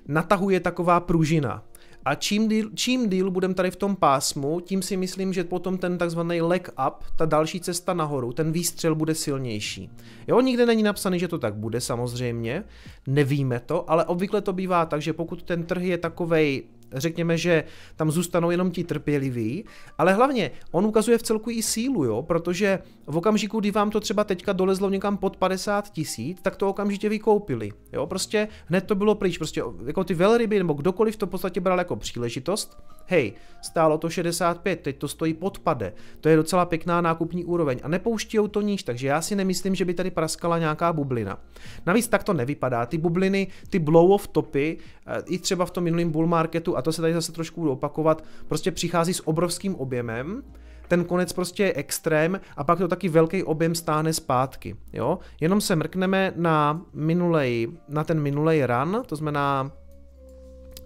natahuje 0.07 0.59
taková 0.59 0.99
pružina. 0.99 1.63
A 2.05 2.15
čím 2.15 2.47
díl, 2.47 2.69
čím 2.75 3.09
díl 3.09 3.31
budeme 3.31 3.53
tady 3.53 3.71
v 3.71 3.75
tom 3.75 3.95
pásmu, 3.95 4.59
tím 4.59 4.81
si 4.81 4.97
myslím, 4.97 5.33
že 5.33 5.43
potom 5.43 5.77
ten 5.77 5.97
takzvaný 5.97 6.41
leg 6.41 6.69
up, 6.87 7.03
ta 7.17 7.25
další 7.25 7.59
cesta 7.59 7.93
nahoru, 7.93 8.33
ten 8.33 8.51
výstřel 8.51 8.95
bude 8.95 9.15
silnější. 9.15 9.89
Jo, 10.27 10.41
nikde 10.41 10.65
není 10.65 10.83
napsaný, 10.83 11.19
že 11.19 11.27
to 11.27 11.37
tak 11.39 11.55
bude 11.55 11.81
samozřejmě, 11.81 12.63
nevíme 13.07 13.59
to, 13.59 13.91
ale 13.91 14.05
obvykle 14.05 14.41
to 14.41 14.53
bývá 14.53 14.85
tak, 14.85 15.01
že 15.01 15.13
pokud 15.13 15.43
ten 15.43 15.63
trh 15.63 15.83
je 15.83 15.97
takovej 15.97 16.63
řekněme, 16.95 17.38
že 17.38 17.63
tam 17.95 18.12
zůstanou 18.12 18.51
jenom 18.51 18.71
ti 18.71 18.84
trpěliví, 18.84 19.65
ale 19.97 20.13
hlavně 20.13 20.51
on 20.71 20.86
ukazuje 20.86 21.17
v 21.17 21.23
celku 21.23 21.49
i 21.49 21.63
sílu, 21.63 22.03
jo, 22.03 22.21
protože 22.21 22.79
v 23.08 23.17
okamžiku, 23.17 23.60
kdy 23.60 23.71
vám 23.71 23.89
to 23.89 23.99
třeba 23.99 24.23
teďka 24.23 24.53
dolezlo 24.53 24.89
někam 24.89 25.17
pod 25.17 25.38
50 25.38 25.89
tisíc, 25.89 26.38
tak 26.41 26.56
to 26.56 26.69
okamžitě 26.69 27.10
vykoupili, 27.10 27.71
jo, 27.93 28.08
prostě 28.08 28.47
hned 28.65 28.82
to 28.82 28.95
bylo 28.95 29.15
pryč, 29.15 29.38
prostě 29.38 29.63
jako 29.86 30.03
ty 30.03 30.13
velryby 30.13 30.58
nebo 30.58 30.73
kdokoliv 30.73 31.15
to 31.15 31.25
v 31.25 31.29
podstatě 31.29 31.62
bral 31.62 31.77
jako 31.77 31.95
příležitost, 31.95 32.77
hej, 33.06 33.34
stálo 33.62 33.97
to 33.97 34.10
65, 34.10 34.79
teď 34.79 34.97
to 34.97 35.08
stojí 35.08 35.34
pod 35.34 35.60
pade, 35.60 35.93
to 36.21 36.29
je 36.29 36.36
docela 36.36 36.65
pěkná 36.65 37.01
nákupní 37.01 37.45
úroveň 37.45 37.79
a 37.84 37.88
nepouštějou 37.88 38.47
to 38.47 38.62
níž, 38.62 38.84
takže 38.84 39.08
já 39.08 39.21
si 39.21 39.36
nemyslím, 39.36 39.75
že 39.75 39.86
by 39.86 39.93
tady 39.93 40.12
praskala 40.12 40.60
nějaká 40.60 40.93
bublina. 40.93 41.39
Navíc 41.86 42.08
tak 42.08 42.23
to 42.23 42.34
nevypadá, 42.34 42.86
ty 42.86 42.97
bubliny, 42.97 43.47
ty 43.69 43.79
blow-off 43.79 44.27
topy, 44.27 44.77
eh, 45.08 45.21
i 45.25 45.39
třeba 45.39 45.65
v 45.65 45.71
tom 45.71 45.84
minulém 45.84 46.12
bull 46.12 46.27
marketu, 46.27 46.77
a 46.77 46.82
to 46.84 46.93
se 46.93 47.02
tady 47.02 47.13
zase 47.13 47.32
trošku 47.32 47.62
budu 47.62 47.72
opakovat, 47.72 48.24
prostě 48.48 48.72
přichází 48.72 49.13
s 49.13 49.28
obrovským 49.28 49.76
objemem, 49.76 50.43
ten 50.88 51.04
konec 51.04 51.34
prostě 51.34 51.63
je 51.63 51.74
extrém 51.74 52.39
a 52.58 52.63
pak 52.63 52.80
to 52.80 52.88
taky 52.88 53.10
velký 53.10 53.43
objem 53.43 53.76
stáhne 53.76 54.13
zpátky, 54.13 54.76
jo. 54.93 55.19
Jenom 55.41 55.62
se 55.62 55.76
mrkneme 55.76 56.34
na 56.36 56.82
minulej, 56.93 57.67
na 57.89 58.04
ten 58.04 58.22
minulej 58.22 58.65
run, 58.65 59.04
to 59.06 59.15
znamená 59.15 59.72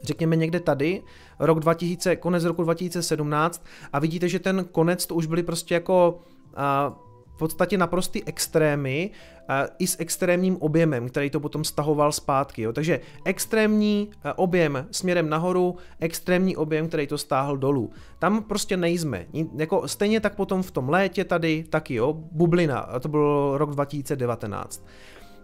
řekněme 0.04 0.36
někde 0.36 0.60
tady, 0.60 1.04
rok 1.40 1.60
2000, 1.60 2.16
konec 2.16 2.44
roku 2.44 2.64
2017 2.64 3.66
a 3.94 4.00
vidíte, 4.00 4.30
že 4.30 4.40
ten 4.40 4.66
konec 4.72 5.08
to 5.08 5.16
už 5.16 5.26
byly 5.26 5.44
prostě 5.44 5.74
jako 5.74 6.20
uh, 6.58 7.07
v 7.38 7.40
podstatě 7.40 7.78
naprostý 7.78 8.24
extrémy 8.24 9.10
uh, 9.50 9.56
i 9.80 9.88
s 9.88 10.00
extrémním 10.00 10.58
objemem, 10.58 11.10
který 11.10 11.30
to 11.30 11.40
potom 11.40 11.64
stahoval 11.64 12.12
zpátky. 12.12 12.62
Jo. 12.62 12.74
Takže 12.74 13.00
extrémní 13.26 14.10
uh, 14.10 14.32
objem 14.36 14.88
směrem 14.92 15.30
nahoru, 15.30 15.76
extrémní 16.00 16.58
objem, 16.58 16.88
který 16.88 17.08
to 17.08 17.18
stáhl 17.18 17.58
dolů. 17.58 17.92
Tam 18.20 18.44
prostě 18.44 18.78
nejsme. 18.78 19.26
Jako 19.56 19.88
stejně 19.88 20.20
tak 20.20 20.36
potom 20.36 20.64
v 20.64 20.72
tom 20.72 20.90
létě 20.90 21.24
tady, 21.24 21.66
taky 21.70 21.94
jo, 21.94 22.14
bublina, 22.14 22.80
a 22.80 23.00
to 23.00 23.10
byl 23.10 23.54
rok 23.58 23.70
2019. 23.70 24.86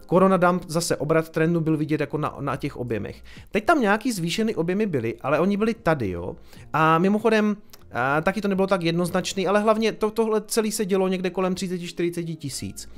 Corona 0.06 0.36
Dump 0.36 0.64
zase 0.66 0.96
obrat 0.96 1.28
trendu 1.28 1.60
byl 1.60 1.76
vidět 1.76 2.00
jako 2.00 2.18
na, 2.18 2.36
na 2.40 2.56
těch 2.56 2.76
objemech. 2.76 3.22
Teď 3.50 3.64
tam 3.64 3.80
nějaký 3.80 4.12
zvýšený 4.12 4.54
objemy 4.54 4.86
byly, 4.86 5.14
ale 5.20 5.40
oni 5.40 5.56
byli 5.56 5.74
tady, 5.74 6.10
jo. 6.10 6.36
A 6.72 6.98
mimochodem, 6.98 7.56
a 7.94 8.20
taky 8.20 8.40
to 8.40 8.48
nebylo 8.48 8.66
tak 8.66 8.82
jednoznačný, 8.82 9.46
ale 9.46 9.60
hlavně 9.60 9.92
to, 9.92 10.10
tohle 10.10 10.42
celé 10.46 10.70
se 10.70 10.84
dělo 10.84 11.08
někde 11.08 11.30
kolem 11.30 11.54
30-40 11.54 12.36
tisíc. 12.36 12.88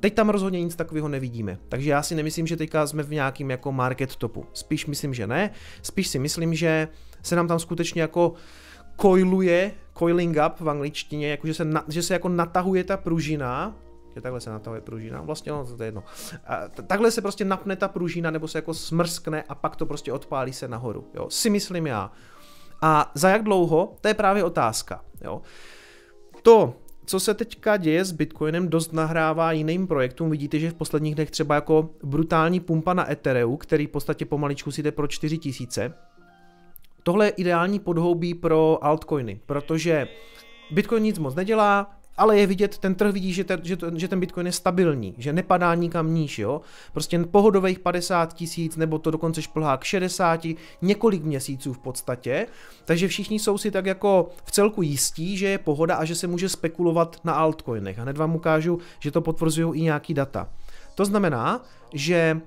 Teď 0.00 0.14
tam 0.14 0.28
rozhodně 0.28 0.62
nic 0.62 0.76
takového 0.76 1.08
nevidíme, 1.08 1.58
takže 1.68 1.90
já 1.90 2.02
si 2.02 2.14
nemyslím, 2.14 2.46
že 2.46 2.56
teďka 2.56 2.86
jsme 2.86 3.02
v 3.02 3.10
nějakým 3.10 3.50
jako 3.50 3.72
market 3.72 4.16
topu. 4.16 4.46
Spíš 4.52 4.86
myslím, 4.86 5.14
že 5.14 5.26
ne, 5.26 5.50
spíš 5.82 6.08
si 6.08 6.18
myslím, 6.18 6.54
že 6.54 6.88
se 7.22 7.36
nám 7.36 7.48
tam 7.48 7.58
skutečně 7.58 8.02
jako 8.02 8.32
coiluje, 9.00 9.72
coiling 9.98 10.36
up 10.46 10.60
v 10.60 10.70
angličtině, 10.70 11.30
jako 11.30 11.46
že 11.46 11.54
se, 11.54 11.64
na, 11.64 11.84
že 11.88 12.02
se 12.02 12.12
jako 12.14 12.28
natahuje 12.28 12.84
ta 12.84 12.96
pružina 12.96 13.74
že 14.14 14.20
takhle 14.20 14.40
se 14.40 14.50
natahuje 14.50 14.80
pružina, 14.80 15.20
vlastně 15.20 15.52
no, 15.52 15.66
to 15.76 15.82
je 15.82 15.86
jedno. 15.86 16.04
A 16.46 16.68
takhle 16.68 17.10
se 17.10 17.22
prostě 17.22 17.44
napne 17.44 17.76
ta 17.76 17.88
pružina, 17.88 18.30
nebo 18.30 18.48
se 18.48 18.58
jako 18.58 18.74
smrskne 18.74 19.42
a 19.42 19.54
pak 19.54 19.76
to 19.76 19.86
prostě 19.86 20.12
odpálí 20.12 20.52
se 20.52 20.68
nahoru, 20.68 21.06
jo, 21.14 21.30
si 21.30 21.50
myslím 21.50 21.86
já. 21.86 22.12
A 22.82 23.10
za 23.14 23.28
jak 23.28 23.42
dlouho, 23.42 23.94
to 24.00 24.08
je 24.08 24.14
právě 24.14 24.44
otázka, 24.44 25.04
jo. 25.24 25.42
To, 26.42 26.74
co 27.04 27.20
se 27.20 27.34
teďka 27.34 27.76
děje 27.76 28.04
s 28.04 28.12
Bitcoinem, 28.12 28.68
dost 28.68 28.92
nahrává 28.92 29.52
jiným 29.52 29.86
projektům. 29.86 30.30
Vidíte, 30.30 30.58
že 30.58 30.70
v 30.70 30.74
posledních 30.74 31.14
dnech 31.14 31.30
třeba 31.30 31.54
jako 31.54 31.90
brutální 32.04 32.60
pumpa 32.60 32.94
na 32.94 33.10
Ethereu, 33.10 33.56
který 33.56 33.86
v 33.86 33.90
podstatě 33.90 34.24
pomaličku 34.24 34.70
si 34.72 34.82
jde 34.82 34.92
pro 34.92 35.06
4000. 35.06 35.94
Tohle 37.02 37.26
je 37.26 37.30
ideální 37.30 37.78
podhoubí 37.78 38.34
pro 38.34 38.78
altcoiny, 38.84 39.40
protože 39.46 40.08
Bitcoin 40.70 41.02
nic 41.02 41.18
moc 41.18 41.34
nedělá, 41.34 41.96
ale 42.16 42.38
je 42.38 42.46
vidět, 42.46 42.78
ten 42.78 42.94
trh 42.94 43.12
vidí, 43.12 43.32
že 43.32 43.44
ten, 43.44 43.60
že, 43.62 43.76
to, 43.76 43.98
že 43.98 44.08
ten 44.08 44.20
Bitcoin 44.20 44.46
je 44.46 44.52
stabilní, 44.52 45.14
že 45.18 45.32
nepadá 45.32 45.74
nikam 45.74 46.14
níž, 46.14 46.38
jo. 46.38 46.60
Prostě 46.92 47.18
pohodových 47.18 47.78
50 47.78 48.34
tisíc, 48.34 48.76
nebo 48.76 48.98
to 48.98 49.10
dokonce 49.10 49.42
šplhá 49.42 49.76
k 49.76 49.84
60, 49.84 50.46
několik 50.82 51.24
měsíců 51.24 51.72
v 51.72 51.78
podstatě, 51.78 52.46
takže 52.84 53.08
všichni 53.08 53.38
jsou 53.38 53.58
si 53.58 53.70
tak 53.70 53.86
jako 53.86 54.30
v 54.44 54.50
celku 54.50 54.82
jistí, 54.82 55.36
že 55.36 55.48
je 55.48 55.58
pohoda 55.58 55.96
a 55.96 56.04
že 56.04 56.14
se 56.14 56.26
může 56.26 56.48
spekulovat 56.48 57.16
na 57.24 57.32
altcoinech. 57.32 57.98
A 57.98 58.02
hned 58.02 58.16
vám 58.16 58.34
ukážu, 58.34 58.78
že 59.00 59.10
to 59.10 59.20
potvrzují 59.20 59.80
i 59.80 59.82
nějaký 59.82 60.14
data. 60.14 60.48
To 60.94 61.04
znamená, 61.04 61.64
že 61.94 62.40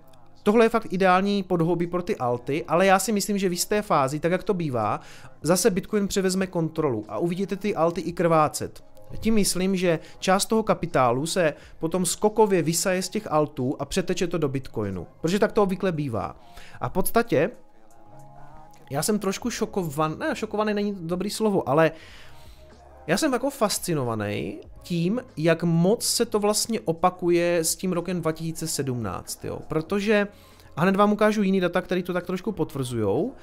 Tohle 0.46 0.66
je 0.66 0.70
fakt 0.70 0.94
ideální 0.94 1.44
podhoubí 1.44 1.88
pro 1.88 2.02
ty 2.02 2.16
alty, 2.16 2.66
ale 2.68 2.86
já 2.86 3.00
si 3.00 3.12
myslím, 3.12 3.38
že 3.38 3.50
v 3.50 3.52
jisté 3.52 3.82
fázi, 3.82 4.20
tak 4.20 4.32
jak 4.32 4.44
to 4.44 4.54
bývá, 4.54 5.00
zase 5.42 5.70
Bitcoin 5.70 6.08
převezme 6.08 6.48
kontrolu 6.48 7.06
a 7.08 7.18
uvidíte 7.18 7.56
ty 7.56 7.76
alty 7.76 8.02
i 8.02 8.12
krvácet. 8.12 8.84
Tím 9.18 9.34
myslím, 9.34 9.76
že 9.76 10.00
část 10.20 10.46
toho 10.46 10.64
kapitálu 10.64 11.26
se 11.26 11.54
potom 11.80 12.06
skokově 12.06 12.62
vysaje 12.62 13.02
z 13.02 13.10
těch 13.10 13.32
altů 13.32 13.76
a 13.80 13.86
přeteče 13.86 14.28
to 14.28 14.38
do 14.38 14.50
Bitcoinu, 14.50 15.08
protože 15.22 15.40
tak 15.40 15.52
to 15.52 15.64
obvykle 15.64 15.92
bývá. 15.92 16.36
A 16.82 16.90
v 16.90 16.92
podstatě 16.92 17.52
já 18.92 19.04
jsem 19.04 19.20
trošku 19.20 19.50
šokovan, 19.50 20.20
ne, 20.20 20.36
šokovaný 20.36 20.74
není 20.74 20.96
dobrý 21.00 21.30
slovo, 21.30 21.70
ale 21.70 21.92
já 23.08 23.18
jsem 23.18 23.34
jako 23.34 23.50
fascinovaný 23.50 24.60
tím, 24.82 25.22
jak 25.38 25.64
moc 25.64 26.06
se 26.06 26.26
to 26.26 26.40
vlastně 26.40 26.80
opakuje 26.80 27.58
s 27.58 27.76
tím 27.76 27.92
rokem 27.92 28.22
2017, 28.22 29.46
jo, 29.46 29.60
protože 29.68 30.28
a 30.76 30.82
hned 30.82 30.96
vám 30.96 31.14
ukážu 31.14 31.42
jiný 31.42 31.60
data, 31.60 31.82
které 31.82 32.04
to 32.04 32.14
tak 32.14 32.26
trošku 32.26 32.52
potvrzujou, 32.52 33.34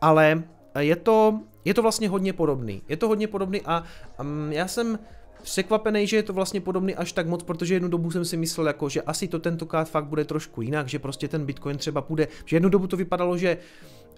ale 0.00 0.42
je 0.78 0.96
to, 0.96 1.40
je 1.64 1.74
to 1.74 1.82
vlastně 1.82 2.08
hodně 2.08 2.32
podobný. 2.32 2.82
Je 2.88 2.96
to 2.96 3.08
hodně 3.08 3.28
podobný 3.28 3.62
a 3.64 3.84
um, 4.20 4.52
já 4.52 4.68
jsem 4.68 4.98
překvapený, 5.42 6.06
že 6.06 6.16
je 6.16 6.22
to 6.22 6.32
vlastně 6.32 6.60
podobný 6.60 6.94
až 6.94 7.12
tak 7.12 7.26
moc, 7.26 7.42
protože 7.42 7.74
jednu 7.74 7.88
dobu 7.88 8.10
jsem 8.10 8.24
si 8.24 8.36
myslel, 8.36 8.66
jako, 8.66 8.88
že 8.88 9.02
asi 9.02 9.28
to 9.28 9.38
tentokrát 9.38 9.90
fakt 9.90 10.04
bude 10.04 10.24
trošku 10.24 10.62
jinak, 10.62 10.88
že 10.88 10.98
prostě 10.98 11.28
ten 11.28 11.46
Bitcoin 11.46 11.78
třeba 11.78 12.00
půjde, 12.00 12.28
že 12.44 12.56
jednu 12.56 12.68
dobu 12.68 12.86
to 12.86 12.96
vypadalo, 12.96 13.38
že 13.38 13.58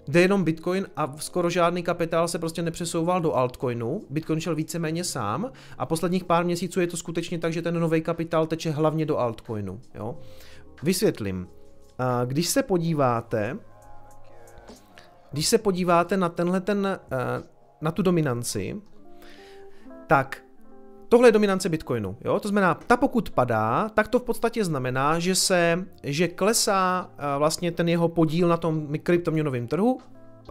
jde 0.07 0.21
jenom 0.21 0.43
Bitcoin 0.43 0.87
a 0.95 1.15
skoro 1.17 1.49
žádný 1.49 1.83
kapitál 1.83 2.27
se 2.27 2.39
prostě 2.39 2.61
nepřesouval 2.61 3.21
do 3.21 3.33
altcoinu, 3.33 4.01
Bitcoin 4.09 4.39
šel 4.39 4.55
víceméně 4.55 5.03
sám 5.03 5.51
a 5.77 5.85
posledních 5.85 6.23
pár 6.23 6.45
měsíců 6.45 6.81
je 6.81 6.87
to 6.87 6.97
skutečně 6.97 7.39
tak, 7.39 7.53
že 7.53 7.61
ten 7.61 7.79
nový 7.79 8.01
kapitál 8.01 8.47
teče 8.47 8.71
hlavně 8.71 9.05
do 9.05 9.17
altcoinu. 9.17 9.81
Jo? 9.95 10.17
Vysvětlím. 10.83 11.47
Když 12.25 12.47
se 12.47 12.63
podíváte, 12.63 13.57
když 15.33 15.47
se 15.47 15.57
podíváte 15.57 16.17
na 16.17 16.29
tenhle 16.29 16.61
ten, 16.61 16.87
eh, 16.87 17.43
na 17.81 17.91
tu 17.91 18.01
dominanci, 18.01 18.81
tak 20.07 20.37
Tohle 21.09 21.27
je 21.27 21.31
dominance 21.31 21.69
Bitcoinu, 21.69 22.17
jo? 22.21 22.39
To 22.39 22.47
znamená, 22.47 22.73
ta 22.73 22.97
pokud 22.97 23.29
padá, 23.29 23.89
tak 23.89 24.07
to 24.07 24.19
v 24.19 24.23
podstatě 24.23 24.65
znamená, 24.65 25.19
že 25.19 25.35
se, 25.35 25.85
že 26.03 26.27
klesá 26.27 27.09
eh, 27.17 27.37
vlastně 27.37 27.71
ten 27.71 27.89
jeho 27.89 28.09
podíl 28.09 28.47
na 28.47 28.57
tom 28.57 28.87
kryptoměnovém 29.03 29.67
trhu, 29.67 29.99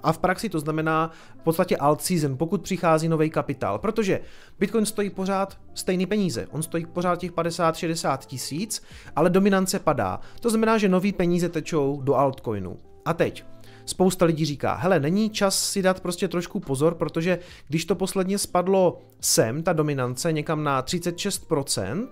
a 0.02 0.12
v 0.12 0.18
praxi 0.18 0.48
to 0.48 0.60
znamená 0.60 1.10
v 1.40 1.42
podstatě 1.42 1.76
alt 1.76 2.02
season, 2.02 2.36
pokud 2.36 2.62
přichází 2.62 3.08
nový 3.08 3.30
kapitál, 3.30 3.78
protože 3.78 4.20
Bitcoin 4.58 4.86
stojí 4.86 5.10
pořád 5.10 5.58
stejný 5.74 6.06
peníze, 6.06 6.46
on 6.50 6.62
stojí 6.62 6.86
pořád 6.86 7.18
těch 7.18 7.32
50-60 7.32 8.18
tisíc, 8.18 8.82
ale 9.16 9.30
dominance 9.30 9.78
padá. 9.78 10.20
To 10.40 10.50
znamená, 10.50 10.78
že 10.78 10.88
nový 10.88 11.12
peníze 11.12 11.48
tečou 11.48 12.00
do 12.02 12.14
altcoinu. 12.14 12.78
A 13.04 13.14
teď, 13.14 13.44
spousta 13.84 14.24
lidí 14.24 14.44
říká, 14.44 14.74
hele, 14.74 15.00
není 15.00 15.30
čas 15.30 15.70
si 15.70 15.82
dát 15.82 16.00
prostě 16.00 16.28
trošku 16.28 16.60
pozor, 16.60 16.94
protože 16.94 17.38
když 17.68 17.84
to 17.84 17.94
posledně 17.94 18.38
spadlo 18.38 19.00
sem, 19.20 19.62
ta 19.62 19.72
dominance, 19.72 20.32
někam 20.32 20.64
na 20.64 20.82
36%, 20.82 22.06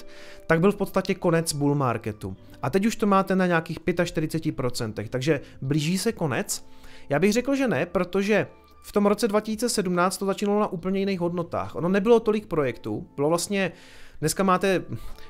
tak 0.47 0.61
byl 0.61 0.73
v 0.73 0.77
podstatě 0.77 1.15
konec 1.15 1.53
bull 1.53 1.75
marketu. 1.75 2.37
A 2.63 2.71
teď 2.71 2.87
už 2.87 2.97
to 2.97 3.07
máte 3.07 3.37
na 3.37 3.47
nějakých 3.47 3.81
45%, 3.81 5.09
takže 5.09 5.41
blíží 5.63 5.99
se 5.99 6.13
konec. 6.13 6.67
Já 7.09 7.19
bych 7.19 7.33
řekl, 7.33 7.57
že 7.57 7.69
ne, 7.69 7.87
protože 7.87 8.47
v 8.83 8.93
tom 8.93 9.07
roce 9.07 9.29
2017 9.29 10.19
to 10.19 10.27
začínalo 10.27 10.61
na 10.61 10.67
úplně 10.67 11.01
jiných 11.01 11.21
hodnotách. 11.21 11.77
Ono 11.77 11.89
nebylo 11.89 12.21
tolik 12.21 12.47
projektů, 12.47 13.07
bylo 13.17 13.29
vlastně 13.29 13.73
Dneska 14.21 14.43
máte 14.43 14.85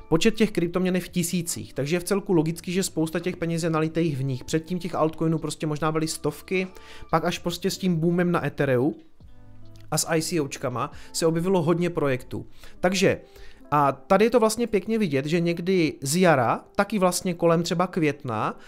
počet 0.09 0.35
těch 0.35 0.51
kryptoměn 0.51 1.01
v 1.01 1.09
tisících, 1.09 1.75
takže 1.75 1.97
je 1.97 2.01
v 2.01 2.05
celku 2.05 2.33
logický, 2.33 2.73
že 2.73 2.83
spousta 2.83 3.21
těch 3.21 3.37
peněz 3.37 3.63
je 3.63 3.71
nalitých 3.71 4.17
v 4.17 4.23
nich. 4.23 4.45
Předtím 4.45 4.79
těch 4.79 4.95
altcoinů 4.95 5.39
prostě 5.39 5.67
možná 5.67 5.93
byly 5.93 6.09
stovky, 6.09 6.67
pak 7.11 7.25
až 7.25 7.39
prostě 7.39 7.71
s 7.71 7.79
tím 7.79 7.97
boomem 7.97 8.33
na 8.33 8.47
Ethereu 8.47 8.95
a 9.91 9.99
s 9.99 10.15
ICOčkama 10.15 10.91
se 11.13 11.27
objevilo 11.27 11.63
hodně 11.63 11.91
projektů. 11.91 12.47
Takže 12.81 13.21
a 13.71 13.93
tady 13.93 14.25
je 14.25 14.31
to 14.31 14.41
vlastně 14.41 14.67
pěkně 14.67 14.99
vidět, 14.99 15.27
že 15.27 15.41
někdy 15.41 15.95
z 16.01 16.17
jara, 16.21 16.65
taky 16.75 16.99
vlastně 16.99 17.35
kolem 17.35 17.63
třeba 17.63 17.87
května, 17.87 18.59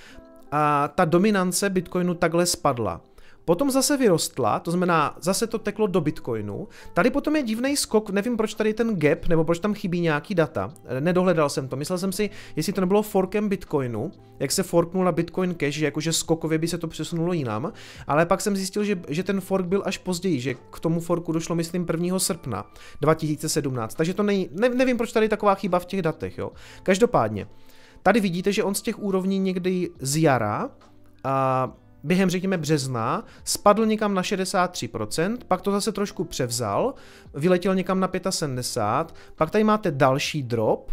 a 0.53 0.89
ta 0.89 1.05
dominance 1.05 1.71
Bitcoinu 1.71 2.15
takhle 2.15 2.47
spadla. 2.47 3.01
Potom 3.45 3.71
zase 3.71 3.97
vyrostla, 3.97 4.61
to 4.61 4.71
znamená, 4.71 5.17
zase 5.21 5.47
to 5.47 5.59
teklo 5.59 5.87
do 5.87 6.01
Bitcoinu. 6.01 6.69
Tady 6.95 7.11
potom 7.11 7.37
je 7.37 7.43
divný 7.43 7.77
skok, 7.77 8.11
nevím 8.11 8.37
proč 8.37 8.55
tady 8.55 8.75
ten 8.75 8.97
gap, 8.97 9.27
nebo 9.27 9.45
proč 9.45 9.59
tam 9.59 9.75
chybí 9.75 10.01
nějaký 10.01 10.35
data. 10.35 10.73
Nedohledal 11.01 11.49
jsem 11.49 11.69
to. 11.69 11.77
Myslel 11.77 11.99
jsem 11.99 12.13
si, 12.13 12.31
jestli 12.57 12.73
to 12.73 12.81
nebylo 12.81 13.03
forkem 13.03 13.49
Bitcoinu, 13.49 14.11
jak 14.39 14.53
se 14.53 14.63
forknul 14.63 15.05
na 15.05 15.13
Bitcoin 15.13 15.55
Cash, 15.55 15.75
že 15.75 15.85
jakože 15.85 16.13
skokově 16.13 16.59
by 16.59 16.69
se 16.69 16.79
to 16.79 16.89
přesunulo 16.89 17.33
jinam, 17.33 17.73
ale 18.07 18.27
pak 18.27 18.41
jsem 18.41 18.57
zjistil, 18.57 18.85
že, 18.85 19.01
že 19.09 19.23
ten 19.23 19.41
fork 19.41 19.67
byl 19.67 19.83
až 19.87 19.99
později, 19.99 20.41
že 20.41 20.55
k 20.55 20.81
tomu 20.81 21.01
forku 21.01 21.33
došlo, 21.33 21.55
myslím, 21.55 21.87
1. 21.93 22.19
srpna 22.19 22.67
2017. 23.01 23.95
Takže 23.95 24.15
to 24.15 24.23
nej, 24.23 24.49
ne, 24.53 24.69
nevím, 24.69 24.97
proč 24.97 25.13
tady 25.13 25.29
taková 25.29 25.55
chyba 25.55 25.79
v 25.79 25.85
těch 25.85 26.03
datech, 26.03 26.39
jo. 26.39 26.51
Každopádně, 26.83 27.47
tady 28.03 28.21
vidíte, 28.21 28.53
že 28.53 28.65
on 28.65 28.75
z 28.75 28.83
těch 28.83 28.99
úrovní 28.99 29.39
někdy 29.39 29.91
z 30.01 30.23
jara 30.23 30.71
a 31.25 31.69
během 32.05 32.31
řekněme 32.31 32.59
března 32.59 33.25
spadl 33.45 33.87
někam 33.87 34.15
na 34.15 34.23
63%, 34.23 35.39
pak 35.49 35.61
to 35.61 35.73
zase 35.73 35.93
trošku 35.93 36.25
převzal, 36.25 36.95
vyletěl 37.35 37.75
někam 37.75 38.01
na 38.01 38.09
75%, 38.09 39.07
pak 39.37 39.51
tady 39.51 39.65
máte 39.65 39.91
další 39.91 40.43
drop, 40.43 40.93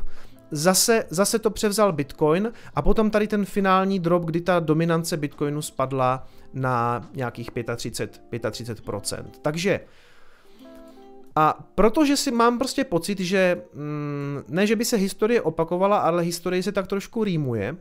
zase, 0.52 1.06
zase 1.10 1.40
to 1.40 1.50
převzal 1.50 1.92
Bitcoin 1.92 2.52
a 2.76 2.82
potom 2.82 3.12
tady 3.12 3.28
ten 3.28 3.46
finální 3.46 4.00
drop, 4.00 4.26
kdy 4.26 4.42
ta 4.42 4.60
dominance 4.60 5.18
Bitcoinu 5.18 5.62
spadla 5.62 6.28
na 6.54 7.08
nějakých 7.14 7.52
35, 7.76 8.44
35%. 8.44 9.24
Takže 9.42 9.80
a 11.36 11.68
protože 11.76 12.18
si 12.18 12.32
mám 12.32 12.58
prostě 12.58 12.84
pocit, 12.84 13.20
že 13.20 13.62
mm, 13.74 14.44
ne, 14.48 14.68
že 14.68 14.76
by 14.76 14.86
se 14.86 14.98
historie 14.98 15.42
opakovala, 15.42 15.98
ale 15.98 16.24
historie 16.24 16.64
se 16.64 16.72
tak 16.72 16.88
trošku 16.88 17.24
rýmuje, 17.24 17.78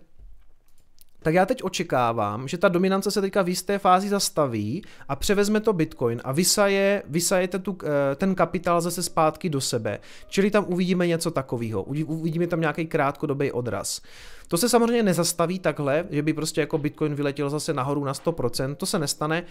tak 1.23 1.35
já 1.35 1.47
teď 1.47 1.63
očekávám, 1.63 2.49
že 2.49 2.59
ta 2.59 2.69
dominance 2.69 3.11
se 3.11 3.21
teďka 3.21 3.43
v 3.43 3.49
jisté 3.49 3.79
fázi 3.79 4.09
zastaví 4.09 4.83
a 5.09 5.17
převezme 5.17 5.61
to 5.61 5.73
Bitcoin 5.73 6.21
a 6.25 6.33
vysaje, 6.33 7.03
vysajete 7.07 7.59
tu, 7.59 7.79
eh, 7.83 8.15
ten 8.15 8.35
kapitál 8.35 8.81
zase 8.81 9.03
zpátky 9.03 9.49
do 9.49 9.61
sebe. 9.61 9.99
Čili 10.29 10.51
tam 10.51 10.65
uvidíme 10.69 11.07
něco 11.07 11.31
takového, 11.31 11.83
uvidíme 11.83 12.47
tam 12.47 12.61
nějaký 12.61 12.87
krátkodobý 12.87 13.53
odraz. 13.53 14.01
To 14.49 14.57
se 14.57 14.69
samozřejmě 14.69 15.03
nezastaví 15.03 15.59
takhle, 15.59 16.05
že 16.11 16.23
by 16.23 16.33
prostě 16.33 16.61
jako 16.61 16.79
Bitcoin 16.79 17.15
vyletěl 17.15 17.51
zase 17.51 17.75
nahoru 17.75 18.05
na 18.05 18.13
100%, 18.13 18.75
to 18.75 18.87
se 18.87 18.99
nestane. 18.99 19.43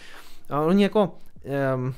Oni 0.66 0.84
jako, 0.84 1.16
um, 1.76 1.94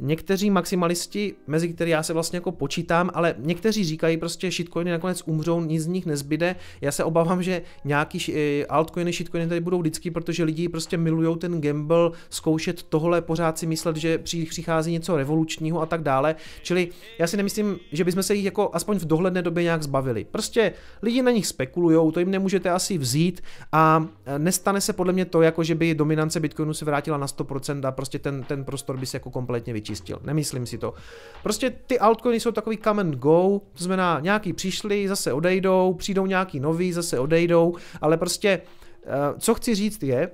Někteří 0.00 0.50
maximalisti, 0.50 1.34
mezi 1.46 1.68
který 1.68 1.90
já 1.90 2.02
se 2.02 2.12
vlastně 2.12 2.36
jako 2.36 2.52
počítám, 2.52 3.10
ale 3.14 3.34
někteří 3.38 3.84
říkají 3.84 4.16
prostě 4.16 4.50
shitcoiny 4.50 4.90
nakonec 4.90 5.22
umřou, 5.26 5.60
nic 5.60 5.82
z 5.82 5.86
nich 5.86 6.06
nezbyde. 6.06 6.56
Já 6.80 6.92
se 6.92 7.04
obávám, 7.04 7.42
že 7.42 7.62
nějaký 7.84 8.34
eh, 8.34 8.66
altcoiny, 8.66 9.12
shitcoiny 9.12 9.48
tady 9.48 9.60
budou 9.60 9.80
vždycky, 9.80 10.10
protože 10.10 10.44
lidi 10.44 10.68
prostě 10.68 10.96
milují 10.96 11.38
ten 11.38 11.60
gamble, 11.60 12.10
zkoušet 12.30 12.82
tohle, 12.82 13.22
pořád 13.22 13.58
si 13.58 13.66
myslet, 13.66 13.96
že 13.96 14.18
přichází 14.18 14.92
něco 14.92 15.16
revolučního 15.16 15.80
a 15.80 15.86
tak 15.86 16.02
dále. 16.02 16.34
Čili 16.62 16.88
já 17.18 17.26
si 17.26 17.36
nemyslím, 17.36 17.78
že 17.92 18.04
bychom 18.04 18.22
se 18.22 18.34
jich 18.34 18.44
jako 18.44 18.70
aspoň 18.72 18.98
v 18.98 19.04
dohledné 19.04 19.42
době 19.42 19.62
nějak 19.62 19.82
zbavili. 19.82 20.26
Prostě 20.30 20.72
lidi 21.02 21.22
na 21.22 21.30
nich 21.30 21.46
spekulují, 21.46 22.12
to 22.12 22.20
jim 22.20 22.30
nemůžete 22.30 22.70
asi 22.70 22.98
vzít 22.98 23.42
a 23.72 24.06
eh, 24.26 24.38
nestane 24.38 24.80
se 24.80 24.92
podle 24.92 25.12
mě 25.12 25.24
to, 25.24 25.42
jako 25.42 25.64
že 25.64 25.74
by 25.74 25.94
dominance 25.94 26.40
Bitcoinu 26.40 26.74
se 26.74 26.84
vrátila 26.84 27.18
na 27.18 27.26
100% 27.26 27.88
a 27.88 27.92
prostě 27.92 28.18
ten, 28.18 28.42
ten 28.42 28.64
prostor 28.64 28.96
by 28.96 29.06
se 29.06 29.16
jako 29.16 29.30
kompletně 29.30 29.71
vyčistil. 29.72 30.18
Nemyslím 30.22 30.66
si 30.66 30.78
to. 30.78 30.94
Prostě 31.42 31.70
ty 31.70 31.98
altcoiny 31.98 32.40
jsou 32.40 32.52
takový 32.52 32.78
come 32.78 33.00
and 33.02 33.14
go, 33.14 33.60
to 33.72 33.84
znamená 33.84 34.20
nějaký 34.20 34.52
přišli, 34.52 35.08
zase 35.08 35.32
odejdou, 35.32 35.94
přijdou 35.94 36.26
nějaký 36.26 36.60
nový, 36.60 36.92
zase 36.92 37.18
odejdou, 37.18 37.74
ale 38.00 38.16
prostě 38.16 38.62
eh, 39.04 39.08
co 39.38 39.54
chci 39.54 39.74
říct 39.74 40.02
je, 40.02 40.30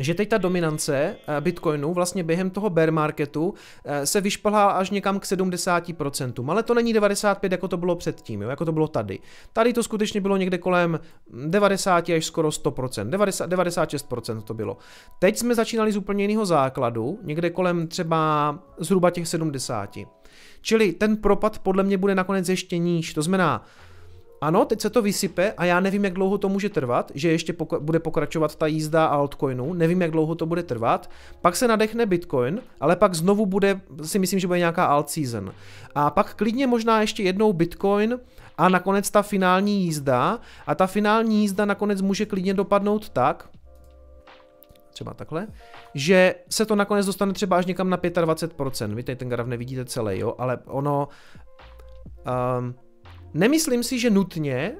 že 0.00 0.14
teď 0.14 0.28
ta 0.28 0.38
dominance 0.38 1.16
eh, 1.26 1.40
Bitcoinu 1.40 1.94
vlastně 1.94 2.22
během 2.24 2.50
toho 2.50 2.70
bear 2.70 2.92
marketu 2.92 3.54
eh, 3.84 4.06
se 4.06 4.20
vyšplhá 4.20 4.70
až 4.70 4.90
někam 4.90 5.20
k 5.20 5.24
70%, 5.24 6.50
ale 6.50 6.62
to 6.62 6.74
není 6.74 6.92
95, 6.92 7.52
jako 7.52 7.68
to 7.68 7.76
bylo 7.76 7.96
předtím, 7.96 8.42
jo, 8.42 8.48
jako 8.48 8.64
to 8.64 8.72
bylo 8.72 8.88
tady. 8.88 9.18
Tady 9.52 9.72
to 9.72 9.82
skutečně 9.82 10.20
bylo 10.20 10.36
někde 10.36 10.58
kolem 10.58 11.00
90 11.46 12.08
až 12.08 12.24
skoro 12.24 12.48
100%, 12.48 13.10
90, 13.10 13.50
96% 13.50 14.42
to 14.42 14.54
bylo. 14.54 14.76
Teď 15.18 15.38
jsme 15.38 15.54
začínali 15.54 15.92
z 15.92 15.96
úplně 15.96 16.24
jiného 16.24 16.46
základu, 16.46 17.18
někde 17.22 17.50
kolem 17.50 17.86
třeba 17.86 18.58
zhruba 18.78 19.10
těch 19.10 19.28
70. 19.28 19.96
Čili 20.60 20.92
ten 20.92 21.16
propad 21.16 21.58
podle 21.58 21.82
mě 21.82 21.98
bude 21.98 22.14
nakonec 22.14 22.48
ještě 22.48 22.78
níž, 22.78 23.14
to 23.14 23.22
znamená, 23.22 23.64
ano, 24.40 24.64
teď 24.64 24.80
se 24.80 24.90
to 24.90 25.02
vysype 25.02 25.52
a 25.56 25.64
já 25.64 25.80
nevím, 25.80 26.04
jak 26.04 26.12
dlouho 26.12 26.38
to 26.38 26.48
může 26.48 26.68
trvat, 26.68 27.12
že 27.14 27.30
ještě 27.30 27.52
pok- 27.52 27.80
bude 27.80 27.98
pokračovat 27.98 28.56
ta 28.56 28.66
jízda 28.66 29.06
altcoinu, 29.06 29.74
nevím, 29.74 30.02
jak 30.02 30.10
dlouho 30.10 30.34
to 30.34 30.46
bude 30.46 30.62
trvat, 30.62 31.10
pak 31.40 31.56
se 31.56 31.68
nadechne 31.68 32.06
Bitcoin, 32.06 32.60
ale 32.80 32.96
pak 32.96 33.14
znovu 33.14 33.46
bude, 33.46 33.80
si 34.02 34.18
myslím, 34.18 34.40
že 34.40 34.46
bude 34.46 34.58
nějaká 34.58 34.84
alt 34.84 35.10
season. 35.10 35.52
A 35.94 36.10
pak 36.10 36.34
klidně 36.34 36.66
možná 36.66 37.00
ještě 37.00 37.22
jednou 37.22 37.52
Bitcoin 37.52 38.18
a 38.58 38.68
nakonec 38.68 39.10
ta 39.10 39.22
finální 39.22 39.84
jízda 39.84 40.38
a 40.66 40.74
ta 40.74 40.86
finální 40.86 41.40
jízda 41.40 41.64
nakonec 41.64 42.00
může 42.00 42.26
klidně 42.26 42.54
dopadnout 42.54 43.08
tak, 43.08 43.48
třeba 44.90 45.14
takhle, 45.14 45.46
že 45.94 46.34
se 46.50 46.66
to 46.66 46.76
nakonec 46.76 47.06
dostane 47.06 47.32
třeba 47.32 47.56
až 47.56 47.66
někam 47.66 47.90
na 47.90 47.96
25%. 47.96 48.94
Vy 48.94 49.02
tady 49.02 49.16
ten 49.16 49.28
graf 49.28 49.46
nevidíte 49.46 49.84
celý, 49.84 50.18
jo, 50.18 50.34
ale 50.38 50.58
ono... 50.66 51.08
Um, 52.58 52.74
Nemyslím 53.34 53.82
si, 53.82 53.98
že 53.98 54.10
nutně 54.10 54.76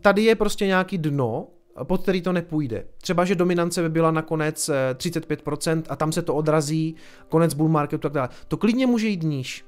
tady 0.00 0.22
je 0.24 0.34
prostě 0.34 0.66
nějaký 0.66 0.98
dno, 0.98 1.46
pod 1.84 2.02
který 2.02 2.22
to 2.22 2.32
nepůjde. 2.32 2.86
Třeba, 3.02 3.24
že 3.24 3.34
dominance 3.34 3.82
by 3.82 3.88
byla 3.88 4.10
nakonec 4.10 4.70
35% 4.94 5.78
eh, 5.78 5.82
a 5.88 5.96
tam 5.96 6.12
se 6.12 6.22
to 6.22 6.34
odrazí, 6.34 6.94
konec 7.28 7.54
bull 7.54 7.68
marketu 7.68 8.00
a 8.00 8.02
tak 8.02 8.12
dále. 8.12 8.28
To 8.48 8.56
klidně 8.56 8.86
může 8.86 9.08
jít 9.08 9.22
níž. 9.22 9.64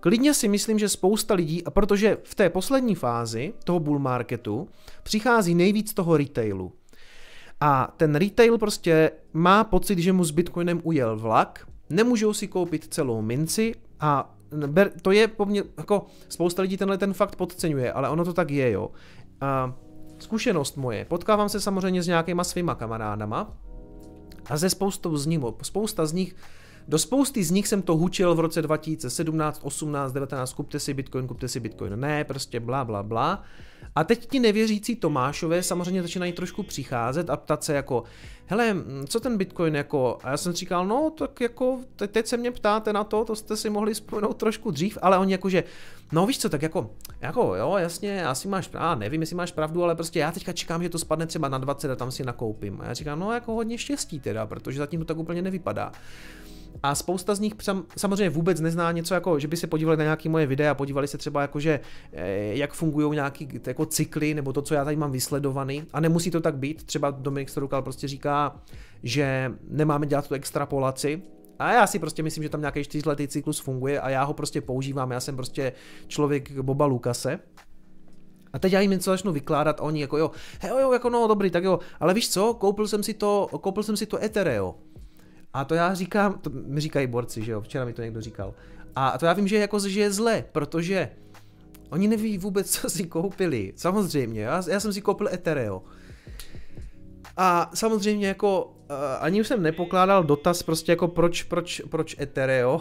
klidně 0.00 0.34
si 0.34 0.48
myslím, 0.48 0.78
že 0.78 0.88
spousta 0.88 1.34
lidí, 1.34 1.64
a 1.64 1.70
protože 1.70 2.18
v 2.22 2.34
té 2.34 2.50
poslední 2.50 2.94
fázi 2.94 3.52
toho 3.64 3.80
bull 3.80 3.98
marketu 3.98 4.68
přichází 5.02 5.54
nejvíc 5.54 5.94
toho 5.94 6.16
retailu. 6.16 6.72
A 7.60 7.94
ten 7.96 8.14
retail 8.14 8.58
prostě 8.58 9.10
má 9.32 9.64
pocit, 9.64 9.98
že 9.98 10.12
mu 10.12 10.24
s 10.24 10.30
Bitcoinem 10.30 10.80
ujel 10.82 11.16
vlak, 11.16 11.68
nemůžou 11.90 12.32
si 12.32 12.48
koupit 12.48 12.94
celou 12.94 13.22
minci 13.22 13.74
a 14.00 14.34
to 15.02 15.10
je 15.10 15.28
po 15.28 15.44
mně, 15.44 15.62
jako 15.78 16.06
spousta 16.28 16.62
lidí 16.62 16.76
tenhle 16.76 16.98
ten 16.98 17.12
fakt 17.12 17.36
podceňuje, 17.36 17.92
ale 17.92 18.08
ono 18.08 18.24
to 18.24 18.32
tak 18.32 18.50
je, 18.50 18.70
jo. 18.70 18.90
A 19.40 19.74
zkušenost 20.18 20.76
moje, 20.76 21.04
potkávám 21.04 21.48
se 21.48 21.60
samozřejmě 21.60 22.02
s 22.02 22.06
nějakýma 22.06 22.44
svýma 22.44 22.74
kamarádama 22.74 23.56
a 24.50 24.56
ze 24.56 24.70
spoustou 24.70 25.16
z 25.16 25.26
nich, 25.26 25.40
spousta 25.62 26.06
z 26.06 26.12
nich 26.12 26.36
do 26.90 26.98
spousty 26.98 27.44
z 27.44 27.50
nich 27.50 27.68
jsem 27.68 27.82
to 27.82 27.96
hučil 27.96 28.34
v 28.34 28.40
roce 28.40 28.62
2017, 28.62 29.60
18, 29.62 30.12
19, 30.12 30.52
kupte 30.52 30.80
si 30.80 30.94
Bitcoin, 30.94 31.26
kupte 31.26 31.48
si 31.48 31.60
Bitcoin. 31.60 32.00
Ne, 32.00 32.24
prostě 32.24 32.60
bla, 32.60 32.84
bla, 32.84 33.02
bla. 33.02 33.42
A 33.94 34.04
teď 34.04 34.26
ti 34.26 34.40
nevěřící 34.40 34.96
Tomášové 34.96 35.62
samozřejmě 35.62 36.02
začínají 36.02 36.32
trošku 36.32 36.62
přicházet 36.62 37.30
a 37.30 37.36
ptat 37.36 37.64
se 37.64 37.74
jako, 37.74 38.04
hele, 38.46 38.76
co 39.06 39.20
ten 39.20 39.38
Bitcoin 39.38 39.74
jako, 39.74 40.18
a 40.22 40.30
já 40.30 40.36
jsem 40.36 40.52
říkal, 40.52 40.86
no 40.86 41.12
tak 41.18 41.40
jako, 41.40 41.78
teď 41.96 42.26
se 42.26 42.36
mě 42.36 42.50
ptáte 42.50 42.92
na 42.92 43.04
to, 43.04 43.24
to 43.24 43.36
jste 43.36 43.56
si 43.56 43.70
mohli 43.70 43.94
vzpomenout 43.94 44.36
trošku 44.36 44.70
dřív, 44.70 44.98
ale 45.02 45.18
oni 45.18 45.32
jakože, 45.32 45.64
no 46.12 46.26
víš 46.26 46.38
co, 46.38 46.48
tak 46.48 46.62
jako, 46.62 46.90
jako 47.20 47.54
jo, 47.54 47.76
jasně, 47.78 48.26
asi 48.26 48.48
máš, 48.48 48.70
a 48.74 48.94
nevím, 48.94 49.20
jestli 49.20 49.36
máš 49.36 49.52
pravdu, 49.52 49.84
ale 49.84 49.94
prostě 49.94 50.18
já 50.18 50.32
teďka 50.32 50.52
čekám, 50.52 50.82
že 50.82 50.88
to 50.88 50.98
spadne 50.98 51.26
třeba 51.26 51.48
na 51.48 51.58
20 51.58 51.90
a 51.90 51.96
tam 51.96 52.10
si 52.10 52.24
nakoupím. 52.24 52.80
A 52.80 52.86
já 52.86 52.94
říkám, 52.94 53.20
no 53.20 53.32
jako 53.32 53.52
hodně 53.52 53.78
štěstí 53.78 54.20
teda, 54.20 54.46
protože 54.46 54.78
zatím 54.78 55.00
to 55.00 55.06
tak 55.06 55.18
úplně 55.18 55.42
nevypadá. 55.42 55.92
A 56.82 56.94
spousta 56.94 57.34
z 57.34 57.40
nich 57.40 57.54
samozřejmě 57.96 58.30
vůbec 58.30 58.60
nezná 58.60 58.92
něco 58.92 59.14
jako, 59.14 59.38
že 59.38 59.48
by 59.48 59.56
se 59.56 59.66
podívali 59.66 59.96
na 59.96 60.04
nějaké 60.04 60.28
moje 60.28 60.46
videa, 60.46 60.74
podívali 60.74 61.08
se 61.08 61.18
třeba 61.18 61.42
jako, 61.42 61.60
že 61.60 61.80
eh, 62.12 62.56
jak 62.56 62.72
fungují 62.72 63.14
nějaký 63.14 63.48
jako 63.66 63.86
cykly, 63.86 64.34
nebo 64.34 64.52
to, 64.52 64.62
co 64.62 64.74
já 64.74 64.84
tady 64.84 64.96
mám 64.96 65.12
vysledovaný. 65.12 65.84
A 65.92 66.00
nemusí 66.00 66.30
to 66.30 66.40
tak 66.40 66.56
být. 66.56 66.82
Třeba 66.84 67.10
Dominik 67.10 67.48
Storukal 67.48 67.82
prostě 67.82 68.08
říká, 68.08 68.56
že 69.02 69.52
nemáme 69.68 70.06
dělat 70.06 70.28
tu 70.28 70.34
extrapolaci, 70.34 71.22
a 71.60 71.72
já 71.72 71.86
si 71.86 71.98
prostě 71.98 72.22
myslím, 72.22 72.42
že 72.42 72.48
tam 72.48 72.60
nějaký 72.60 72.84
čtyřletý 72.84 73.28
cyklus 73.28 73.58
funguje 73.58 74.00
a 74.00 74.10
já 74.10 74.24
ho 74.24 74.34
prostě 74.34 74.60
používám. 74.60 75.10
Já 75.10 75.20
jsem 75.20 75.36
prostě 75.36 75.72
člověk 76.06 76.60
Boba 76.60 76.86
Lukase. 76.86 77.38
A 78.52 78.58
teď 78.58 78.72
já 78.72 78.80
jim 78.80 78.90
něco 78.90 79.10
začnu 79.10 79.32
vykládat 79.32 79.80
a 79.80 79.82
oni 79.82 80.00
jako 80.00 80.18
jo, 80.18 80.30
jo, 80.68 80.78
jo, 80.78 80.92
jako 80.92 81.10
no 81.10 81.26
dobrý, 81.26 81.50
tak 81.50 81.64
jo, 81.64 81.78
ale 82.00 82.14
víš 82.14 82.30
co, 82.30 82.54
koupil 82.54 82.88
jsem 82.88 83.02
si 83.02 83.14
to, 83.14 83.48
koupil 83.60 83.82
jsem 83.82 83.96
si 83.96 84.06
to 84.06 84.24
Ethereo. 84.24 84.74
A 85.54 85.64
to 85.64 85.74
já 85.74 85.94
říkám, 85.94 86.38
to 86.38 86.50
mi 86.50 86.80
říkají 86.80 87.06
borci, 87.06 87.44
že 87.44 87.52
jo, 87.52 87.60
včera 87.60 87.84
mi 87.84 87.92
to 87.92 88.02
někdo 88.02 88.20
říkal. 88.20 88.54
A 88.96 89.18
to 89.18 89.26
já 89.26 89.32
vím, 89.32 89.48
že 89.48 89.56
jako 89.56 89.78
že 89.78 90.00
je 90.00 90.12
zle, 90.12 90.44
protože 90.52 91.10
oni 91.90 92.08
neví 92.08 92.38
vůbec, 92.38 92.70
co 92.70 92.90
si 92.90 93.04
koupili. 93.04 93.72
Samozřejmě, 93.76 94.40
já, 94.40 94.62
já 94.68 94.80
jsem 94.80 94.92
si 94.92 95.00
koupil 95.00 95.28
Ethereum. 95.28 95.82
A 97.36 97.70
samozřejmě 97.74 98.28
jako 98.28 98.64
uh, 98.64 98.96
ani 99.20 99.40
už 99.40 99.46
jsem 99.48 99.62
nepokládal 99.62 100.24
dotaz 100.24 100.62
prostě 100.62 100.92
jako 100.92 101.08
proč, 101.08 101.42
proč, 101.42 101.82
proč 101.90 102.16
Ethereum, 102.20 102.80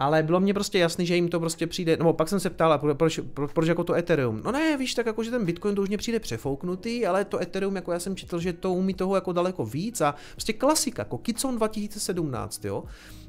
ale 0.00 0.22
bylo 0.22 0.40
mě 0.40 0.54
prostě 0.54 0.78
jasný, 0.78 1.06
že 1.06 1.14
jim 1.14 1.28
to 1.28 1.40
prostě 1.40 1.66
přijde, 1.66 1.96
no 1.96 2.12
pak 2.12 2.28
jsem 2.28 2.40
se 2.40 2.50
ptal, 2.50 2.78
proč, 2.78 3.20
proč, 3.34 3.52
proč 3.52 3.68
jako 3.68 3.84
to 3.84 3.94
Ethereum? 3.94 4.42
No 4.44 4.52
ne, 4.52 4.76
víš, 4.76 4.94
tak 4.94 5.06
jako, 5.06 5.22
že 5.22 5.30
ten 5.30 5.44
Bitcoin 5.44 5.74
to 5.74 5.82
už 5.82 5.88
mě 5.88 5.98
přijde 5.98 6.20
přefouknutý, 6.20 7.06
ale 7.06 7.24
to 7.24 7.42
Ethereum, 7.42 7.76
jako 7.76 7.92
já 7.92 8.00
jsem 8.00 8.16
četl, 8.16 8.38
že 8.38 8.52
to 8.52 8.72
umí 8.72 8.94
toho 8.94 9.14
jako 9.14 9.32
daleko 9.32 9.64
víc 9.64 10.00
a 10.00 10.14
prostě 10.32 10.52
klasika, 10.52 11.00
jako 11.00 11.18
Kitsune 11.18 11.56
2017, 11.56 12.64
jo. 12.64 12.84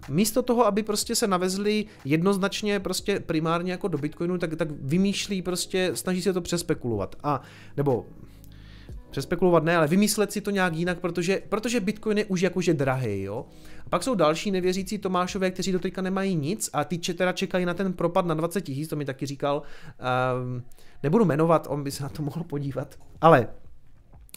Místo 0.10 0.42
toho, 0.42 0.66
aby 0.66 0.84
prostě 0.84 1.16
se 1.16 1.28
navezli 1.28 1.86
jednoznačně 2.06 2.80
prostě 2.80 3.20
primárně 3.20 3.72
jako 3.72 3.88
do 3.88 3.98
Bitcoinu, 3.98 4.38
tak, 4.38 4.56
tak 4.56 4.68
vymýšlí 4.72 5.42
prostě, 5.42 5.92
snaží 5.94 6.22
se 6.22 6.34
to 6.34 6.42
přespekulovat. 6.42 7.16
A, 7.24 7.42
nebo 7.78 8.06
přespekulovat 9.12 9.64
ne, 9.64 9.78
ale 9.78 9.88
vymyslet 9.88 10.32
si 10.32 10.42
to 10.42 10.52
nějak 10.52 10.76
jinak, 10.76 11.00
protože, 11.00 11.42
protože 11.50 11.80
Bitcoin 11.80 12.18
je 12.18 12.26
už 12.26 12.42
jakože 12.42 12.74
drahý, 12.74 13.22
jo. 13.22 13.46
A 13.86 13.90
pak 13.90 14.04
jsou 14.04 14.16
další 14.16 14.52
nevěřící 14.52 14.98
Tomášové, 14.98 15.52
kteří 15.52 15.72
do 15.72 15.80
teďka 15.80 16.02
nemají 16.02 16.36
nic 16.36 16.70
a 16.74 16.84
ty 16.84 16.98
teda 16.98 17.32
čekají 17.32 17.66
na 17.66 17.74
ten 17.74 17.94
propad 17.94 18.26
na 18.26 18.34
20 18.34 18.62
tisíc, 18.62 18.90
to 18.90 18.96
mi 18.96 19.06
taky 19.06 19.26
říkal. 19.26 19.62
Um, 20.42 20.64
nebudu 21.04 21.26
jmenovat, 21.26 21.68
on 21.70 21.84
by 21.84 21.92
se 21.92 22.04
na 22.04 22.10
to 22.10 22.24
mohl 22.24 22.44
podívat. 22.44 22.96
Ale 23.22 23.48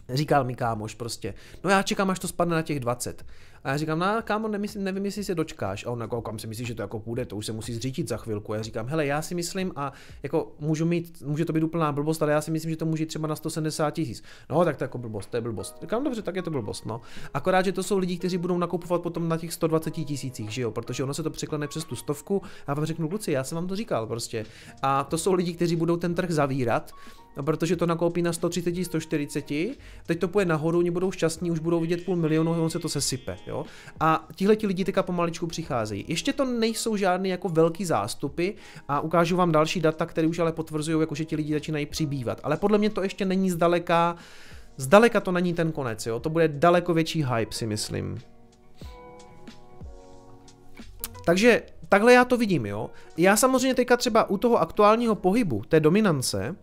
říkal 0.09 0.45
mi 0.45 0.55
kámoš 0.55 0.95
prostě, 0.95 1.35
no 1.65 1.71
já 1.71 1.83
čekám, 1.83 2.11
až 2.11 2.19
to 2.19 2.29
spadne 2.29 2.55
na 2.55 2.63
těch 2.63 2.81
20. 2.81 3.25
A 3.65 3.71
já 3.71 3.77
říkám, 3.77 3.99
no 3.99 4.07
kámo, 4.25 4.49
nemyslím, 4.49 4.85
nevím, 4.85 5.05
jestli 5.05 5.25
se 5.25 5.35
dočkáš. 5.35 5.87
A 5.87 5.91
on 5.91 6.01
jako, 6.01 6.23
kam 6.23 6.39
si 6.39 6.47
myslíš, 6.47 6.69
že 6.69 6.75
to 6.75 6.83
jako 6.83 7.01
půjde, 7.01 7.27
to 7.27 7.37
už 7.37 7.47
se 7.47 7.53
musí 7.53 7.75
zřítit 7.75 8.09
za 8.09 8.17
chvilku. 8.17 8.53
A 8.53 8.57
já 8.57 8.63
říkám, 8.63 8.87
hele, 8.87 9.07
já 9.07 9.23
si 9.23 9.35
myslím, 9.35 9.73
a 9.77 9.93
jako 10.23 10.53
můžu 10.61 10.85
mít, 10.85 11.23
může 11.27 11.45
to 11.45 11.53
být 11.53 11.63
úplná 11.63 11.93
blbost, 11.93 12.23
ale 12.23 12.33
já 12.33 12.41
si 12.41 12.51
myslím, 12.51 12.71
že 12.71 12.77
to 12.77 12.87
může 12.87 13.07
třeba 13.07 13.29
na 13.29 13.37
170 13.37 13.91
tisíc. 13.91 14.23
No, 14.51 14.65
tak 14.65 14.77
to 14.77 14.85
jako 14.85 14.99
blbost, 14.99 15.31
to 15.31 15.37
je 15.37 15.41
blbost. 15.41 15.77
Říkám, 15.81 16.05
dobře, 16.05 16.23
tak 16.23 16.37
je 16.37 16.43
to 16.43 16.51
blbost, 16.51 16.87
no. 16.87 17.01
Akorát, 17.35 17.65
že 17.65 17.73
to 17.73 17.83
jsou 17.83 17.99
lidi, 17.99 18.19
kteří 18.19 18.39
budou 18.39 18.59
nakupovat 18.59 19.03
potom 19.03 19.29
na 19.29 19.37
těch 19.37 19.53
120 19.53 19.91
tisících, 19.91 20.51
že 20.51 20.63
jo, 20.63 20.71
protože 20.71 21.05
ono 21.05 21.15
se 21.15 21.23
to 21.23 21.31
překlene 21.31 21.69
přes 21.69 21.85
tu 21.85 21.97
stovku 21.97 22.43
a 22.67 22.75
vám 22.75 22.85
řeknu, 22.85 23.09
kluci, 23.09 23.33
já 23.33 23.45
jsem 23.45 23.57
vám 23.57 23.67
to 23.67 23.77
říkal 23.77 24.07
prostě. 24.07 24.47
A 24.83 25.05
to 25.05 25.19
jsou 25.19 25.33
lidi, 25.33 25.53
kteří 25.53 25.77
budou 25.77 25.97
ten 25.97 26.15
trh 26.15 26.31
zavírat, 26.31 26.93
protože 27.43 27.77
to 27.77 27.87
nakoupí 27.87 28.23
na 28.23 28.33
130, 28.33 28.85
140, 28.85 29.45
teď 30.07 30.19
to 30.19 30.29
půjde 30.29 30.45
nahoru, 30.45 30.79
oni 30.79 30.91
budou 30.91 31.11
šťastní, 31.11 31.51
už 31.51 31.59
budou 31.59 31.81
vidět 31.81 32.05
půl 32.05 32.17
milionu, 32.17 32.63
on 32.63 32.71
se 32.71 32.79
to 32.79 32.89
sesype, 32.89 33.37
jo. 33.47 33.65
A 34.01 34.29
tihle 34.35 34.57
ti 34.57 34.67
lidi 34.67 34.85
teďka 34.85 35.03
pomaličku 35.03 35.47
přicházejí. 35.47 36.05
Ještě 36.09 36.33
to 36.33 36.45
nejsou 36.45 36.97
žádné 36.97 37.29
jako 37.29 37.49
velký 37.49 37.85
zástupy 37.85 38.51
a 38.89 39.01
ukážu 39.01 39.37
vám 39.37 39.53
další 39.53 39.81
data, 39.81 40.07
které 40.07 40.29
už 40.29 40.39
ale 40.39 40.53
potvrzují, 40.53 41.01
jako 41.01 41.15
že 41.15 41.25
ti 41.25 41.37
lidi 41.37 41.53
začínají 41.53 41.87
přibývat. 41.87 42.41
Ale 42.43 42.57
podle 42.57 42.79
mě 42.79 42.91
to 42.91 43.03
ještě 43.03 43.25
není 43.25 43.51
zdaleka, 43.51 44.17
zdaleka 44.77 45.21
to 45.21 45.33
není 45.33 45.55
ten 45.55 45.73
konec, 45.73 46.07
jo. 46.07 46.21
To 46.21 46.31
bude 46.31 46.49
daleko 46.49 46.95
větší 46.95 47.25
hype, 47.25 47.53
si 47.53 47.67
myslím. 47.67 48.19
Takže 51.27 51.63
takhle 51.89 52.13
já 52.13 52.25
to 52.25 52.37
vidím, 52.37 52.67
jo. 52.67 52.91
Já 53.17 53.37
samozřejmě 53.37 53.75
teďka 53.75 53.97
třeba 53.97 54.31
u 54.31 54.37
toho 54.37 54.61
aktuálního 54.61 55.15
pohybu, 55.15 55.63
té 55.69 55.81
dominance, 55.81 56.57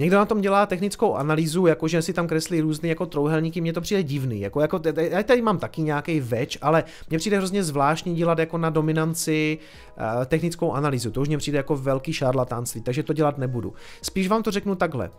Někdo 0.00 0.16
na 0.16 0.24
tom 0.24 0.40
dělá 0.40 0.66
technickou 0.66 1.14
analýzu, 1.14 1.66
jakože 1.66 2.02
si 2.02 2.12
tam 2.12 2.26
kreslí 2.26 2.60
různé 2.60 2.88
jako 2.88 3.06
trouhelníky, 3.06 3.60
mně 3.60 3.72
to 3.72 3.80
přijde 3.80 4.02
divný. 4.02 4.40
Jako, 4.40 4.60
jako, 4.60 4.80
já 4.96 5.22
tady 5.22 5.42
mám 5.42 5.58
taky 5.58 5.82
nějaký 5.82 6.20
več, 6.20 6.58
ale 6.62 6.84
mně 7.10 7.18
přijde 7.18 7.36
hrozně 7.36 7.64
zvláštní 7.64 8.14
dělat 8.14 8.38
jako 8.38 8.58
na 8.58 8.70
dominanci 8.70 9.58
uh, 9.58 10.24
technickou 10.24 10.72
analýzu. 10.72 11.10
To 11.10 11.20
už 11.20 11.28
mně 11.28 11.38
přijde 11.38 11.56
jako 11.56 11.76
velký 11.76 12.12
šarlatánství, 12.12 12.80
takže 12.80 13.02
to 13.02 13.12
dělat 13.12 13.38
nebudu. 13.38 13.72
Spíš 14.02 14.28
vám 14.28 14.42
to 14.42 14.50
řeknu 14.50 14.74
takhle. 14.74 15.10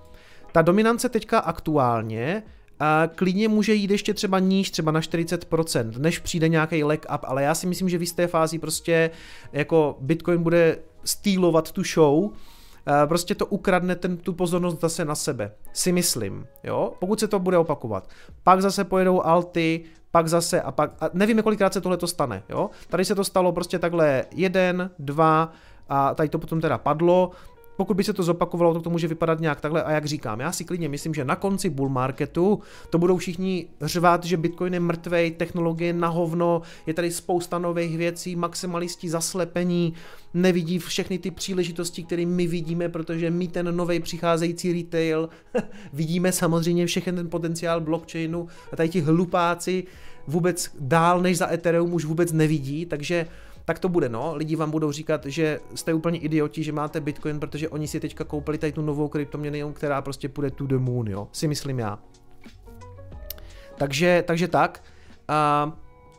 Ta 0.52 0.62
dominance 0.62 1.10
teďka 1.10 1.40
aktuálně 1.40 2.44
a 2.80 3.08
klidně 3.16 3.48
může 3.48 3.74
jít 3.74 3.92
ještě 3.92 4.14
třeba 4.14 4.40
níž, 4.40 4.72
třeba 4.72 4.92
na 4.92 5.00
40%, 5.00 5.98
než 5.98 6.20
přijde 6.20 6.50
nějaký 6.50 6.84
leg 6.84 7.06
up, 7.16 7.22
ale 7.24 7.44
já 7.44 7.56
si 7.56 7.68
myslím, 7.68 7.90
že 7.90 7.98
v 7.98 8.02
jisté 8.02 8.28
fázi 8.28 8.60
prostě 8.60 9.12
jako 9.54 9.98
Bitcoin 10.00 10.44
bude 10.44 10.78
stýlovat 11.04 11.72
tu 11.72 11.84
show 11.84 12.30
Eh, 12.30 12.51
prostě 13.06 13.36
to 13.36 13.46
ukradne 13.46 13.96
ten, 13.96 14.18
tu 14.18 14.34
pozornost 14.34 14.82
zase 14.82 15.06
na 15.06 15.16
sebe. 15.16 15.52
Si 15.74 15.92
myslím, 15.92 16.48
jo? 16.64 16.94
Pokud 17.00 17.20
se 17.20 17.28
to 17.28 17.40
bude 17.40 17.58
opakovat. 17.58 18.10
Pak 18.44 18.62
zase 18.62 18.84
pojedou 18.84 19.22
alty, 19.22 19.84
pak 20.12 20.28
zase 20.28 20.62
a 20.62 20.72
pak, 20.72 20.92
a 21.00 21.10
nevím, 21.14 21.42
kolikrát 21.42 21.74
se 21.74 21.82
tohle 21.82 21.98
to 21.98 22.08
stane, 22.08 22.44
jo? 22.50 22.70
Tady 22.90 23.06
se 23.06 23.16
to 23.16 23.24
stalo 23.24 23.52
prostě 23.52 23.80
takhle 23.80 24.26
jeden, 24.32 24.92
dva, 25.00 25.54
a 25.90 26.14
tady 26.16 26.30
to 26.30 26.40
potom 26.40 26.62
teda 26.62 26.78
padlo, 26.78 27.32
pokud 27.78 27.98
by 27.98 28.04
se 28.04 28.14
to 28.14 28.24
zopakovalo, 28.24 28.74
tak 28.74 28.84
to 28.84 28.90
může 28.90 29.08
vypadat 29.08 29.40
nějak 29.40 29.62
takhle. 29.62 29.84
A 29.84 29.92
jak 29.92 30.06
říkám, 30.06 30.40
já 30.40 30.52
si 30.52 30.66
klidně 30.66 30.90
myslím, 30.90 31.14
že 31.14 31.26
na 31.26 31.36
konci 31.36 31.70
bull 31.70 31.90
marketu 31.90 32.60
to 32.90 32.98
budou 32.98 33.18
všichni 33.18 33.68
řvát, 33.82 34.26
že 34.26 34.38
Bitcoin 34.38 34.74
je 34.74 34.80
mrtvej, 34.80 35.32
technologie 35.32 35.94
na 35.94 36.08
hovno, 36.08 36.62
je 36.86 36.94
tady 36.94 37.12
spousta 37.12 37.60
nových 37.60 37.98
věcí, 37.98 38.36
maximalisti 38.36 39.10
zaslepení, 39.10 39.94
nevidí 40.34 40.80
všechny 40.80 41.20
ty 41.20 41.32
příležitosti, 41.32 42.04
které 42.04 42.26
my 42.26 42.48
vidíme, 42.48 42.90
protože 42.90 43.32
my 43.32 43.48
ten 43.48 43.76
nový 43.76 44.00
přicházející 44.00 44.74
retail 44.74 45.30
vidíme 45.94 46.32
samozřejmě 46.32 46.86
všechny 46.86 47.14
ten 47.14 47.30
potenciál 47.30 47.82
blockchainu 47.82 48.48
a 48.72 48.76
tady 48.76 48.90
ti 48.90 49.02
hlupáci 49.02 49.84
vůbec 50.28 50.72
dál 50.80 51.22
než 51.22 51.38
za 51.38 51.54
Ethereum 51.54 51.94
už 51.94 52.06
vůbec 52.06 52.32
nevidí, 52.32 52.86
takže 52.86 53.28
tak 53.72 53.80
to 53.80 53.90
bude, 53.90 54.10
no. 54.10 54.36
Lidi 54.36 54.56
vám 54.56 54.72
budou 54.72 54.92
říkat, 54.92 55.26
že 55.26 55.60
jste 55.76 55.94
úplně 55.94 56.20
idioti, 56.20 56.64
že 56.64 56.72
máte 56.72 57.00
Bitcoin, 57.00 57.40
protože 57.40 57.70
oni 57.70 57.88
si 57.88 58.00
teďka 58.00 58.24
koupili 58.24 58.58
tady 58.58 58.72
tu 58.72 58.82
novou 58.82 59.08
kryptoměnu, 59.08 59.74
která 59.74 60.02
prostě 60.02 60.30
půjde 60.30 60.52
to 60.52 60.68
the 60.68 60.78
moon, 60.78 61.08
jo. 61.08 61.28
Si 61.32 61.48
myslím 61.48 61.80
já. 61.80 62.00
Takže, 63.78 64.24
takže 64.28 64.48
tak. 64.48 64.84
A 65.28 65.72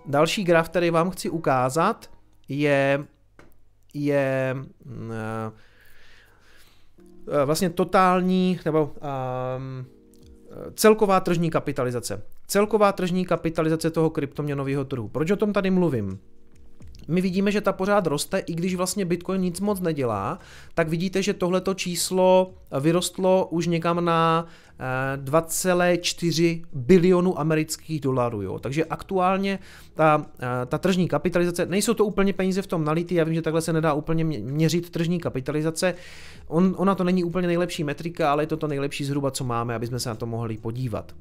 další 0.07 0.45
graf, 0.45 0.69
který 0.69 0.91
vám 0.91 1.11
chci 1.11 1.31
ukázat, 1.31 2.11
je, 2.49 3.05
je 3.95 4.57
uh, 4.85 5.53
vlastně 7.45 7.71
totální, 7.71 8.61
nebo 8.65 8.85
um, 8.85 9.87
celková 10.75 11.21
tržní 11.21 11.51
kapitalizace. 11.51 12.23
Celková 12.47 12.93
tržní 12.93 13.25
kapitalizace 13.25 13.91
toho 13.91 14.11
kryptoměnového 14.11 14.85
trhu. 14.85 15.09
Proč 15.09 15.31
o 15.31 15.37
tom 15.37 15.53
tady 15.53 15.71
mluvím? 15.71 16.19
My 17.09 17.21
vidíme, 17.21 17.53
že 17.53 17.61
ta 17.61 17.73
pořád 17.73 18.07
roste, 18.07 18.39
i 18.39 18.55
když 18.55 18.75
vlastně 18.75 19.05
Bitcoin 19.05 19.41
nic 19.41 19.61
moc 19.61 19.81
nedělá, 19.81 20.39
tak 20.75 20.89
vidíte, 20.89 21.23
že 21.23 21.35
tohleto 21.35 21.75
číslo 21.75 22.55
vyrostlo 22.81 23.49
už 23.51 23.67
někam 23.67 24.05
na 24.05 24.47
2,4 25.17 26.63
eh, 26.63 26.67
bilionu 26.73 27.41
amerických 27.41 28.01
dolarů. 28.01 28.43
Jo. 28.43 28.59
Takže 28.59 28.85
aktuálně 28.85 29.59
ta, 29.95 30.27
eh, 30.41 30.67
ta 30.67 30.79
tržní 30.79 31.09
kapitalizace, 31.09 31.67
nejsou 31.67 31.95
to 31.95 32.05
úplně 32.05 32.33
peníze 32.33 32.63
v 32.63 32.67
tom 32.67 32.85
nalitý, 32.85 33.15
já 33.15 33.25
vím, 33.25 33.35
že 33.35 33.43
takhle 33.43 33.61
se 33.61 33.73
nedá 33.73 33.93
úplně 33.93 34.25
měřit 34.25 34.91
tržní 34.91 35.21
kapitalizace, 35.21 35.95
On, 36.47 36.75
ona 36.79 36.95
to 36.95 37.05
není 37.05 37.25
úplně 37.25 37.47
nejlepší 37.47 37.85
metrika, 37.85 38.33
ale 38.33 38.43
je 38.43 38.47
to 38.47 38.57
to 38.57 38.67
nejlepší 38.67 39.05
zhruba, 39.05 39.31
co 39.31 39.45
máme, 39.45 39.75
aby 39.75 39.87
jsme 39.87 40.01
se 40.01 40.09
na 40.09 40.15
to 40.15 40.27
mohli 40.27 40.57
podívat. 40.57 41.15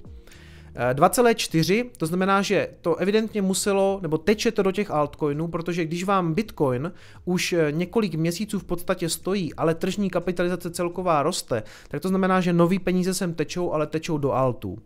2,4, 0.93 1.89
to 1.97 2.05
znamená, 2.05 2.41
že 2.41 2.67
to 2.81 2.95
evidentně 2.95 3.41
muselo, 3.41 3.99
nebo 4.01 4.17
teče 4.17 4.51
to 4.51 4.63
do 4.63 4.71
těch 4.71 4.91
altcoinů, 4.91 5.47
protože 5.47 5.85
když 5.85 6.03
vám 6.03 6.33
Bitcoin 6.33 6.91
už 7.25 7.53
eh, 7.53 7.71
několik 7.71 8.15
měsíců 8.15 8.59
v 8.59 8.63
podstatě 8.63 9.09
stojí, 9.09 9.53
ale 9.53 9.75
tržní 9.75 10.09
kapitalizace 10.09 10.71
celková 10.71 11.23
roste, 11.23 11.63
tak 11.87 12.01
to 12.01 12.07
znamená, 12.07 12.41
že 12.41 12.53
nový 12.53 12.79
peníze 12.79 13.13
sem 13.13 13.33
tečou, 13.33 13.71
ale 13.71 13.87
tečou 13.87 14.17
do 14.17 14.31
altů. 14.31 14.77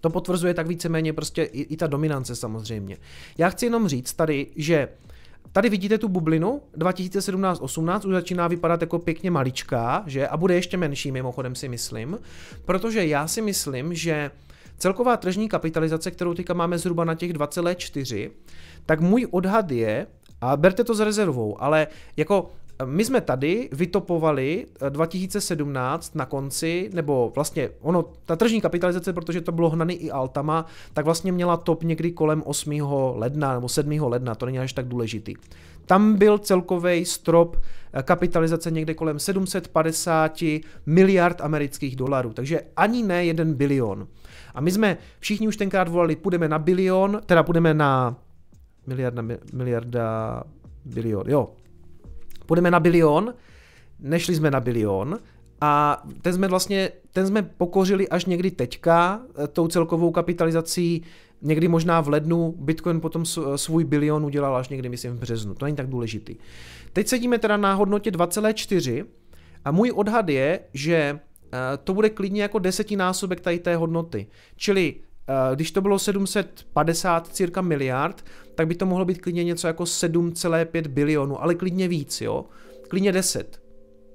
To 0.00 0.10
potvrzuje 0.10 0.54
tak 0.54 0.66
víceméně 0.66 1.12
prostě 1.12 1.42
i, 1.42 1.60
i 1.60 1.76
ta 1.76 1.86
dominance 1.86 2.36
samozřejmě. 2.36 2.96
Já 3.38 3.50
chci 3.50 3.66
jenom 3.66 3.88
říct 3.88 4.12
tady, 4.12 4.46
že 4.56 4.88
Tady 5.52 5.68
vidíte 5.68 5.98
tu 5.98 6.08
bublinu 6.08 6.60
2017-18, 6.78 8.08
už 8.08 8.14
začíná 8.14 8.48
vypadat 8.48 8.80
jako 8.80 8.98
pěkně 8.98 9.30
maličká, 9.30 10.04
že? 10.06 10.28
A 10.28 10.36
bude 10.36 10.54
ještě 10.54 10.76
menší 10.76 11.12
mimochodem 11.12 11.54
si 11.54 11.68
myslím, 11.68 12.18
protože 12.64 13.06
já 13.06 13.26
si 13.26 13.42
myslím, 13.42 13.94
že 13.94 14.30
Celková 14.78 15.16
tržní 15.16 15.48
kapitalizace, 15.48 16.10
kterou 16.10 16.34
teďka 16.34 16.54
máme 16.54 16.78
zhruba 16.78 17.04
na 17.04 17.14
těch 17.14 17.32
2,4, 17.32 18.30
tak 18.86 19.00
můj 19.00 19.26
odhad 19.30 19.70
je, 19.70 20.06
a 20.40 20.56
berte 20.56 20.84
to 20.84 20.94
s 20.94 21.00
rezervou, 21.00 21.62
ale 21.62 21.86
jako 22.16 22.50
my 22.84 23.04
jsme 23.04 23.20
tady 23.20 23.68
vytopovali 23.72 24.66
2017 24.88 26.10
eh, 26.14 26.18
na 26.18 26.26
konci, 26.26 26.90
nebo 26.92 27.32
vlastně 27.34 27.70
ono, 27.80 28.04
ta 28.24 28.36
tržní 28.36 28.60
kapitalizace, 28.60 29.12
protože 29.12 29.40
to 29.40 29.52
bylo 29.52 29.70
hnaný 29.70 29.94
i 29.94 30.10
altama, 30.10 30.66
tak 30.92 31.04
vlastně 31.04 31.32
měla 31.32 31.56
top 31.56 31.82
někdy 31.82 32.12
kolem 32.12 32.42
8. 32.46 32.72
ledna 33.14 33.54
nebo 33.54 33.68
7. 33.68 34.02
ledna, 34.02 34.34
to 34.34 34.46
není 34.46 34.58
až 34.58 34.72
tak 34.72 34.88
důležitý. 34.88 35.34
Tam 35.86 36.14
byl 36.14 36.38
celkový 36.38 37.04
strop 37.04 37.56
eh, 37.92 38.02
kapitalizace 38.02 38.70
někde 38.70 38.94
kolem 38.94 39.18
750 39.18 40.42
miliard 40.86 41.40
amerických 41.40 41.96
dolarů, 41.96 42.32
takže 42.32 42.60
ani 42.76 43.02
ne 43.02 43.24
jeden 43.24 43.54
bilion. 43.54 44.08
A 44.54 44.60
my 44.60 44.70
jsme 44.70 44.96
všichni 45.18 45.48
už 45.48 45.56
tenkrát 45.56 45.88
volali, 45.88 46.16
půjdeme 46.16 46.48
na 46.48 46.58
bilion, 46.58 47.20
teda 47.26 47.42
půjdeme 47.42 47.74
na 47.74 48.16
miliarda, 48.86 49.22
miliarda, 49.52 50.42
bilion, 50.84 51.30
jo. 51.30 51.50
Půjdeme 52.46 52.70
na 52.70 52.80
bilion, 52.80 53.34
nešli 54.00 54.34
jsme 54.34 54.50
na 54.50 54.60
bilion, 54.60 55.18
a 55.60 56.02
ten 56.22 56.32
jsme 56.32 56.48
vlastně, 56.48 56.90
ten 57.12 57.26
jsme 57.26 57.42
pokořili 57.42 58.08
až 58.08 58.24
někdy 58.24 58.50
teďka, 58.50 59.20
eh, 59.44 59.48
tou 59.48 59.68
celkovou 59.68 60.10
kapitalizací, 60.10 61.02
někdy 61.42 61.68
možná 61.68 62.00
v 62.00 62.08
lednu, 62.08 62.54
Bitcoin 62.58 63.00
potom 63.00 63.24
svůj 63.56 63.84
bilion 63.84 64.24
udělal 64.24 64.56
až 64.56 64.68
někdy, 64.68 64.88
myslím, 64.88 65.12
v 65.12 65.18
březnu, 65.20 65.54
to 65.54 65.64
není 65.64 65.76
tak 65.76 65.88
důležitý. 65.88 66.36
Teď 66.92 67.08
sedíme 67.08 67.38
teda 67.38 67.56
na 67.56 67.74
hodnotě 67.74 68.10
2,4 68.10 69.04
a 69.64 69.70
můj 69.70 69.92
odhad 69.94 70.28
je, 70.28 70.60
že 70.74 71.18
Eh, 71.18 71.33
to 71.84 71.94
bude 71.94 72.10
klidně 72.10 72.42
jako 72.42 72.58
desetinásobek 72.58 73.40
tady 73.40 73.58
té 73.58 73.76
hodnoty. 73.76 74.26
Čili 74.56 74.94
eh, 75.28 75.56
když 75.56 75.70
to 75.70 75.80
bylo 75.80 75.98
750 75.98 77.28
cirka 77.28 77.60
miliard, 77.60 78.24
tak 78.54 78.66
by 78.66 78.74
to 78.74 78.86
mohlo 78.86 79.04
být 79.04 79.20
klidně 79.20 79.44
něco 79.44 79.66
jako 79.66 79.84
7,5 79.84 80.88
bilionů, 80.88 81.42
ale 81.42 81.54
klidně 81.54 81.88
víc, 81.88 82.20
jo? 82.20 82.44
Klidně 82.88 83.12
10. 83.12 83.62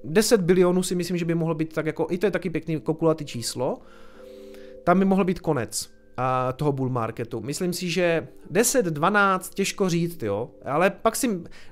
10 0.04 0.42
bilionů 0.42 0.84
si 0.84 0.96
myslím, 0.96 1.18
že 1.18 1.26
by 1.26 1.36
mohlo 1.36 1.56
být 1.56 1.74
tak 1.74 1.86
jako, 1.86 2.08
i 2.10 2.18
to 2.18 2.26
je 2.26 2.32
taky 2.32 2.50
pěkný 2.50 2.82
kokulatý 2.82 3.26
číslo, 3.26 3.78
tam 4.84 5.00
by 5.00 5.06
mohl 5.06 5.24
být 5.24 5.40
konec 5.40 5.99
toho 6.56 6.72
bull 6.72 6.90
marketu. 6.90 7.42
Myslím 7.42 7.74
si, 7.74 7.90
že 7.90 8.28
10, 8.50 8.86
12, 8.86 9.54
těžko 9.54 9.90
říct, 9.90 10.24
jo, 10.24 10.52
ale 10.66 10.90
pak 10.90 11.16
si, 11.16 11.28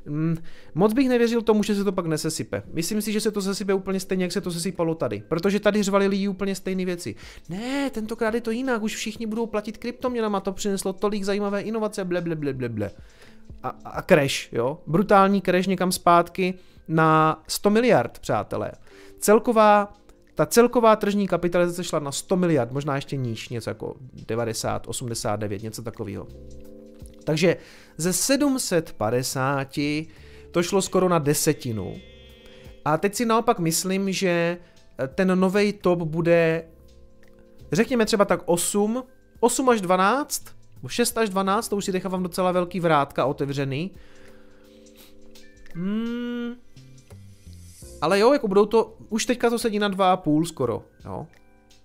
mm, 0.05 0.37
moc 0.75 0.93
bych 0.93 1.09
nevěřil 1.09 1.41
tomu, 1.41 1.63
že 1.63 1.75
se 1.75 1.83
to 1.83 1.91
pak 1.91 2.05
nesesype. 2.05 2.63
Myslím 2.73 3.01
si, 3.01 3.11
že 3.11 3.21
se 3.21 3.31
to 3.31 3.41
sesype 3.41 3.73
úplně 3.73 3.99
stejně, 3.99 4.25
jak 4.25 4.31
se 4.31 4.41
to 4.41 4.51
sesypalo 4.51 4.95
tady, 4.95 5.23
protože 5.27 5.59
tady 5.59 5.83
řvali 5.83 6.07
lidi 6.07 6.27
úplně 6.27 6.55
stejné 6.55 6.85
věci. 6.85 7.15
Ne, 7.49 7.89
tentokrát 7.89 8.33
je 8.33 8.41
to 8.41 8.51
jinak, 8.51 8.81
už 8.81 8.95
všichni 8.95 9.25
budou 9.25 9.45
platit 9.45 9.77
kryptoměnama, 9.77 10.39
to 10.39 10.51
přineslo 10.51 10.93
tolik 10.93 11.23
zajímavé 11.23 11.61
inovace, 11.61 12.05
ble, 12.05 12.21
ble, 12.21 12.35
ble, 12.35 12.53
ble, 12.53 12.69
ble. 12.69 12.91
A, 13.63 13.69
a 13.69 14.01
crash, 14.01 14.53
jo, 14.53 14.79
brutální 14.87 15.41
crash 15.41 15.67
někam 15.67 15.91
zpátky 15.91 16.53
na 16.87 17.43
100 17.47 17.69
miliard, 17.69 18.19
přátelé. 18.19 18.71
Celková 19.19 19.93
ta 20.37 20.45
celková 20.45 20.95
tržní 20.95 21.27
kapitalizace 21.27 21.83
šla 21.83 21.99
na 21.99 22.11
100 22.11 22.35
miliard, 22.35 22.71
možná 22.71 22.95
ještě 22.95 23.15
níž, 23.15 23.49
něco 23.49 23.69
jako 23.69 23.95
90, 24.27 24.87
89, 24.87 25.63
něco 25.63 25.81
takového. 25.81 26.27
Takže 27.23 27.57
ze 27.97 28.13
750 28.13 29.67
to 30.51 30.63
šlo 30.63 30.81
skoro 30.81 31.09
na 31.09 31.19
desetinu. 31.19 31.95
A 32.85 32.97
teď 32.97 33.15
si 33.15 33.25
naopak 33.25 33.59
myslím, 33.59 34.11
že 34.11 34.57
ten 35.15 35.39
nový 35.39 35.73
top 35.73 35.99
bude, 35.99 36.67
řekněme 37.71 38.05
třeba 38.05 38.25
tak 38.25 38.41
8, 38.45 39.03
8 39.39 39.69
až 39.69 39.81
12, 39.81 40.43
6 40.87 41.17
až 41.17 41.29
12, 41.29 41.69
to 41.69 41.75
už 41.75 41.85
si 41.85 41.91
nechávám 41.91 42.23
docela 42.23 42.51
velký 42.51 42.79
vrátka 42.79 43.25
otevřený. 43.25 43.91
Hmm, 45.75 46.55
ale 48.01 48.19
jo, 48.19 48.33
jako 48.33 48.47
budou 48.47 48.65
to, 48.65 48.97
už 49.09 49.25
teďka 49.25 49.49
to 49.49 49.59
sedí 49.59 49.79
na 49.79 49.89
2,5 49.89 50.43
skoro, 50.43 50.83
jo. 51.05 51.27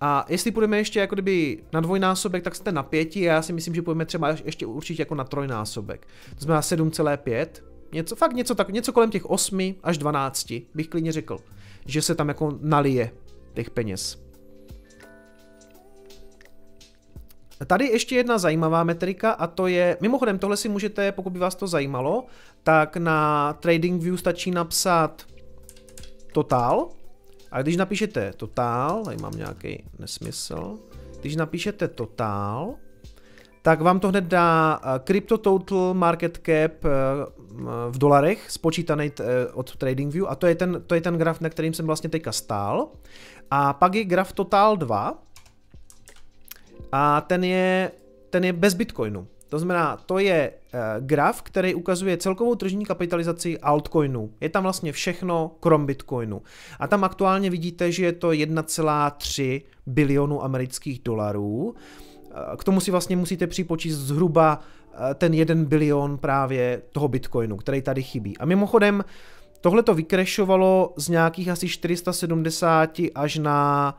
A 0.01 0.25
jestli 0.29 0.51
půjdeme 0.51 0.77
ještě 0.77 0.99
jako 0.99 1.15
kdyby 1.15 1.63
na 1.73 1.81
dvojnásobek, 1.81 2.43
tak 2.43 2.55
jste 2.55 2.71
na 2.71 2.83
pěti 2.83 3.29
a 3.29 3.33
já 3.33 3.41
si 3.41 3.53
myslím, 3.53 3.75
že 3.75 3.81
půjdeme 3.81 4.05
třeba 4.05 4.35
ještě 4.45 4.65
určitě 4.65 5.01
jako 5.01 5.15
na 5.15 5.23
trojnásobek. 5.23 6.07
To 6.35 6.43
znamená 6.43 6.61
7,5, 6.61 7.47
něco, 7.93 8.15
fakt 8.15 8.33
něco, 8.33 8.55
tak, 8.55 8.69
něco 8.69 8.93
kolem 8.93 9.09
těch 9.09 9.25
8 9.25 9.75
až 9.83 9.97
12, 9.97 10.53
bych 10.75 10.87
klidně 10.87 11.11
řekl, 11.11 11.37
že 11.85 12.01
se 12.01 12.15
tam 12.15 12.27
jako 12.27 12.57
nalije 12.61 13.11
těch 13.53 13.69
peněz. 13.69 14.23
Tady 17.67 17.85
ještě 17.85 18.15
jedna 18.15 18.37
zajímavá 18.37 18.83
metrika 18.83 19.31
a 19.31 19.47
to 19.47 19.67
je, 19.67 19.97
mimochodem 20.01 20.39
tohle 20.39 20.57
si 20.57 20.69
můžete, 20.69 21.11
pokud 21.11 21.33
by 21.33 21.39
vás 21.39 21.55
to 21.55 21.67
zajímalo, 21.67 22.25
tak 22.63 22.97
na 22.97 23.53
TradingView 23.53 24.17
stačí 24.17 24.51
napsat 24.51 25.25
total. 26.33 26.89
A 27.51 27.61
když 27.61 27.77
napíšete 27.77 28.33
total, 28.37 29.03
tady 29.03 29.17
mám 29.17 29.33
nějaký 29.37 29.83
nesmysl, 29.99 30.79
když 31.21 31.35
napíšete 31.35 31.87
total, 31.87 32.75
tak 33.61 33.81
vám 33.81 33.99
to 33.99 34.09
hned 34.09 34.23
dá 34.23 34.79
eh, 34.83 34.99
Crypto 35.03 35.37
Total 35.37 35.93
Market 35.93 36.37
Cap 36.37 36.85
eh, 36.85 36.89
v 37.89 37.97
dolarech, 37.97 38.51
spočítaný 38.51 39.11
eh, 39.19 39.23
od 39.53 39.75
TradingView 39.75 40.25
a 40.29 40.35
to 40.35 40.47
je, 40.47 40.55
ten, 40.55 40.83
to 40.87 40.95
je 40.95 41.01
ten 41.01 41.17
graf, 41.17 41.41
na 41.41 41.49
kterým 41.49 41.73
jsem 41.73 41.85
vlastně 41.85 42.09
teďka 42.09 42.31
stál. 42.31 42.89
A 43.51 43.73
pak 43.73 43.95
je 43.95 44.03
graf 44.03 44.33
Total 44.33 44.77
2 44.77 45.23
a 46.91 47.21
ten 47.21 47.43
je, 47.43 47.91
ten 48.29 48.43
je 48.43 48.53
bez 48.53 48.73
Bitcoinu. 48.73 49.27
To 49.53 49.59
znamená, 49.59 49.97
to 50.05 50.19
je 50.19 50.51
uh, 50.51 50.79
graf, 50.99 51.41
který 51.41 51.75
ukazuje 51.75 52.17
celkovou 52.17 52.55
tržní 52.55 52.85
kapitalizaci 52.85 53.59
altcoinů. 53.59 54.33
Je 54.41 54.49
tam 54.49 54.63
vlastně 54.63 54.91
všechno 54.91 55.51
krom 55.59 55.85
Bitcoinu. 55.85 56.41
A 56.79 56.87
tam 56.87 57.03
aktuálně 57.03 57.49
vidíte, 57.49 57.91
že 57.91 58.05
je 58.05 58.11
to 58.11 58.29
1,3 58.29 59.61
bilionu 59.85 60.43
amerických 60.43 61.01
dolarů. 61.05 61.45
Uh, 61.45 61.73
k 62.57 62.63
tomu 62.63 62.79
si 62.79 62.91
vlastně 62.91 63.15
musíte 63.15 63.47
připočíst 63.47 63.97
zhruba 63.97 64.59
uh, 64.59 65.13
ten 65.15 65.33
1 65.33 65.55
bilion 65.55 66.17
právě 66.17 66.81
toho 66.91 67.07
Bitcoinu, 67.07 67.57
který 67.57 67.81
tady 67.81 68.03
chybí. 68.03 68.37
A 68.37 68.45
mimochodem, 68.45 69.05
tohle 69.61 69.83
to 69.83 69.93
vykrešovalo 69.93 70.93
z 70.97 71.09
nějakých 71.09 71.49
asi 71.49 71.67
470 71.67 72.99
až 73.15 73.37
na 73.37 73.97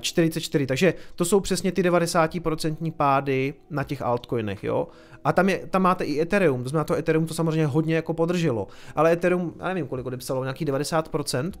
44, 0.00 0.66
takže 0.66 0.94
to 1.14 1.24
jsou 1.24 1.40
přesně 1.40 1.72
ty 1.72 1.82
90% 1.82 2.92
pády 2.92 3.54
na 3.70 3.84
těch 3.84 4.02
altcoinech, 4.02 4.64
jo. 4.64 4.88
A 5.24 5.32
tam, 5.32 5.48
je, 5.48 5.66
tam 5.66 5.82
máte 5.82 6.04
i 6.04 6.20
Ethereum, 6.20 6.62
to 6.62 6.68
znamená 6.68 6.84
to 6.84 6.94
Ethereum 6.94 7.26
to 7.26 7.34
samozřejmě 7.34 7.66
hodně 7.66 7.94
jako 7.94 8.14
podrželo, 8.14 8.66
ale 8.94 9.12
Ethereum, 9.12 9.54
já 9.58 9.68
nevím 9.68 9.86
kolik 9.86 10.06
odepsalo, 10.06 10.44
nějaký 10.44 10.66
90%, 10.66 11.52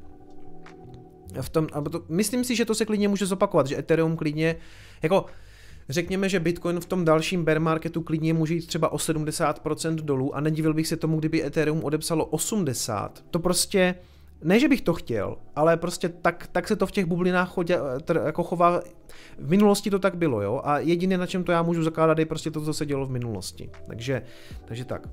v 1.40 1.48
tom, 1.48 1.66
to, 1.66 2.02
myslím 2.08 2.44
si, 2.44 2.56
že 2.56 2.64
to 2.64 2.74
se 2.74 2.84
klidně 2.84 3.08
může 3.08 3.26
zopakovat, 3.26 3.66
že 3.66 3.78
Ethereum 3.78 4.16
klidně, 4.16 4.56
jako 5.02 5.24
řekněme, 5.88 6.28
že 6.28 6.40
Bitcoin 6.40 6.80
v 6.80 6.86
tom 6.86 7.04
dalším 7.04 7.44
bear 7.44 7.60
marketu 7.60 8.02
klidně 8.02 8.34
může 8.34 8.54
jít 8.54 8.66
třeba 8.66 8.92
o 8.92 8.96
70% 8.96 9.94
dolů 9.94 10.36
a 10.36 10.40
nedivil 10.40 10.74
bych 10.74 10.86
se 10.86 10.96
tomu, 10.96 11.18
kdyby 11.18 11.44
Ethereum 11.44 11.84
odepsalo 11.84 12.24
80. 12.24 13.24
To 13.30 13.38
prostě, 13.38 13.94
ne, 14.44 14.60
že 14.60 14.68
bych 14.68 14.80
to 14.80 14.94
chtěl, 14.94 15.36
ale 15.56 15.76
prostě 15.76 16.08
tak, 16.08 16.48
tak 16.52 16.68
se 16.68 16.76
to 16.76 16.86
v 16.86 16.92
těch 16.92 17.06
bublinách 17.06 17.50
chodě, 17.50 17.78
tr, 18.02 18.20
jako 18.26 18.42
chová. 18.42 18.80
V 19.38 19.50
minulosti 19.50 19.90
to 19.90 19.98
tak 19.98 20.16
bylo, 20.16 20.42
jo, 20.42 20.60
a 20.64 20.78
jediné, 20.78 21.18
na 21.18 21.26
čem 21.26 21.44
to 21.44 21.52
já 21.52 21.62
můžu 21.62 21.82
zakládat, 21.82 22.18
je 22.18 22.26
prostě 22.26 22.50
to, 22.50 22.60
co 22.60 22.74
se 22.74 22.86
dělo 22.86 23.06
v 23.06 23.10
minulosti. 23.10 23.70
Takže, 23.86 24.22
takže 24.64 24.84
tak. 24.84 25.08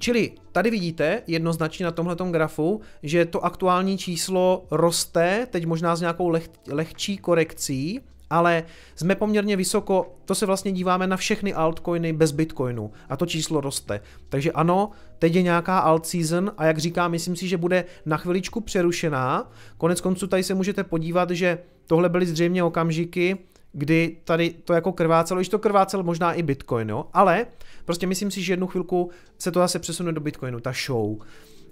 čili 0.00 0.32
tady 0.52 0.70
vidíte 0.70 1.22
jednoznačně 1.26 1.84
na 1.84 1.90
tomhle 1.90 2.16
grafu, 2.30 2.80
že 3.02 3.24
to 3.24 3.44
aktuální 3.44 3.98
číslo 3.98 4.66
roste, 4.70 5.46
teď 5.50 5.66
možná 5.66 5.96
s 5.96 6.00
nějakou 6.00 6.28
leh, 6.28 6.48
lehčí 6.68 7.18
korekcí, 7.18 8.00
ale 8.30 8.64
jsme 8.94 9.14
poměrně 9.14 9.56
vysoko, 9.56 10.14
to 10.24 10.34
se 10.34 10.46
vlastně 10.46 10.72
díváme 10.72 11.06
na 11.06 11.16
všechny 11.16 11.54
altcoiny 11.54 12.12
bez 12.12 12.32
bitcoinu 12.32 12.90
a 13.08 13.16
to 13.16 13.26
číslo 13.26 13.60
roste. 13.60 14.00
Takže 14.28 14.52
ano, 14.52 14.90
teď 15.18 15.34
je 15.34 15.42
nějaká 15.42 15.78
alt 15.78 16.06
season 16.06 16.52
a 16.58 16.64
jak 16.64 16.78
říkám, 16.78 17.10
myslím 17.10 17.36
si, 17.36 17.48
že 17.48 17.56
bude 17.56 17.84
na 18.06 18.16
chviličku 18.16 18.60
přerušená. 18.60 19.52
Konec 19.78 20.00
konců 20.00 20.26
tady 20.26 20.42
se 20.42 20.54
můžete 20.54 20.84
podívat, 20.84 21.30
že 21.30 21.58
tohle 21.86 22.08
byly 22.08 22.26
zřejmě 22.26 22.64
okamžiky, 22.64 23.38
kdy 23.72 24.16
tady 24.24 24.50
to 24.64 24.72
jako 24.72 24.92
krvácelo, 24.92 25.38
když 25.38 25.48
to 25.48 25.58
krvácelo 25.58 26.02
možná 26.02 26.32
i 26.32 26.42
Bitcoin, 26.42 26.88
jo, 26.88 27.06
ale 27.12 27.46
prostě 27.84 28.06
myslím 28.06 28.30
si, 28.30 28.42
že 28.42 28.52
jednu 28.52 28.66
chvilku 28.66 29.10
se 29.38 29.50
to 29.50 29.60
zase 29.60 29.78
přesune 29.78 30.12
do 30.12 30.20
Bitcoinu, 30.20 30.60
ta 30.60 30.72
show. 30.86 31.18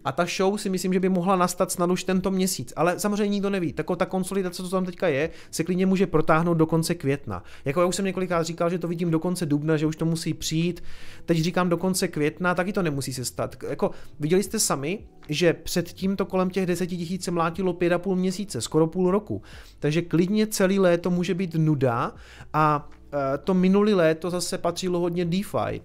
A 0.05 0.13
ta 0.13 0.27
show 0.37 0.59
si 0.59 0.71
myslím, 0.71 0.93
že 0.93 1.01
by 1.01 1.09
mohla 1.09 1.37
nastat 1.37 1.73
snad 1.73 1.91
už 1.91 2.05
tento 2.05 2.31
měsíc, 2.31 2.73
ale 2.77 2.99
samozřejmě 2.99 3.29
nikdo 3.29 3.51
neví. 3.51 3.73
Tako 3.73 3.97
ta 3.97 4.07
konsolidace, 4.07 4.63
co 4.63 4.69
tam 4.69 4.85
teďka 4.85 5.09
je, 5.09 5.31
se 5.51 5.65
klidně 5.65 5.87
může 5.87 6.07
protáhnout 6.07 6.57
do 6.57 6.67
konce 6.67 6.95
května. 6.95 7.43
Jako 7.65 7.81
já 7.81 7.87
už 7.87 7.97
jsem 7.97 8.05
několikrát 8.05 8.43
říkal, 8.43 8.71
že 8.71 8.79
to 8.79 8.89
vidím 8.89 9.11
do 9.11 9.19
konce 9.19 9.47
dubna, 9.47 9.77
že 9.77 9.87
už 9.87 9.97
to 9.97 10.05
musí 10.05 10.35
přijít. 10.35 10.83
Teď 11.25 11.39
říkám 11.39 11.69
do 11.69 11.77
konce 11.77 12.09
května, 12.09 12.55
taky 12.55 12.73
to 12.73 12.83
nemusí 12.83 13.13
se 13.13 13.25
stát. 13.25 13.57
Jako 13.69 13.91
viděli 14.21 14.43
jste 14.43 14.59
sami, 14.59 14.99
že 15.29 15.53
předtím 15.53 16.17
to 16.17 16.27
kolem 16.27 16.51
těch 16.51 16.67
10 16.67 16.87
tisíc 16.87 17.25
se 17.25 17.31
mlátilo 17.31 17.73
5,5 17.73 18.15
měsíce, 18.15 18.61
skoro 18.61 18.87
půl 18.87 19.11
roku. 19.11 19.43
Takže 19.79 20.03
klidně 20.03 20.47
celý 20.47 20.79
léto 20.79 21.11
může 21.11 21.35
být 21.35 21.55
nuda 21.55 22.13
a 22.53 22.89
e, 23.35 23.39
to 23.39 23.55
minulý 23.55 23.95
léto 23.95 24.31
zase 24.31 24.59
patřilo 24.59 25.01
hodně 25.01 25.25
DeFi. 25.25 25.81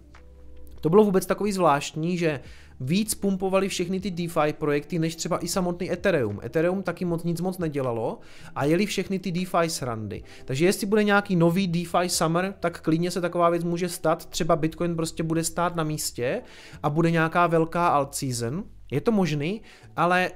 To 0.82 0.89
bylo 0.89 1.03
vůbec 1.03 1.26
takový 1.26 1.51
zvláštní, 1.51 2.18
že 2.18 2.39
víc 2.80 3.15
pumpovali 3.15 3.69
všechny 3.69 3.99
ty 3.99 4.11
DeFi 4.11 4.53
projekty, 4.53 4.99
než 4.99 5.15
třeba 5.15 5.43
i 5.43 5.47
samotný 5.47 5.91
Ethereum. 5.91 6.39
Ethereum 6.43 6.84
taky 6.84 7.05
moc 7.05 7.24
nic 7.24 7.41
moc 7.41 7.57
nedělalo 7.57 8.19
a 8.55 8.65
jeli 8.65 8.86
všechny 8.86 9.19
ty 9.19 9.32
DeFi 9.32 9.69
srandy. 9.69 10.24
Takže 10.45 10.65
jestli 10.65 10.88
bude 10.88 11.03
nějaký 11.03 11.36
nový 11.36 11.67
DeFi 11.67 12.09
Summer, 12.09 12.53
tak 12.59 12.82
klidně 12.82 13.11
se 13.11 13.21
taková 13.21 13.49
věc 13.49 13.63
může 13.63 13.89
stát. 13.89 14.26
Třeba 14.26 14.55
Bitcoin 14.55 14.95
prostě 14.95 15.24
bude 15.24 15.43
stát 15.43 15.76
na 15.76 15.84
místě 15.84 16.41
a 16.84 16.89
bude 16.89 17.11
nějaká 17.11 17.47
velká 17.47 17.88
alt 17.88 18.15
season. 18.15 18.63
Je 18.91 19.01
to 19.01 19.11
možný, 19.11 19.61
ale 19.95 20.32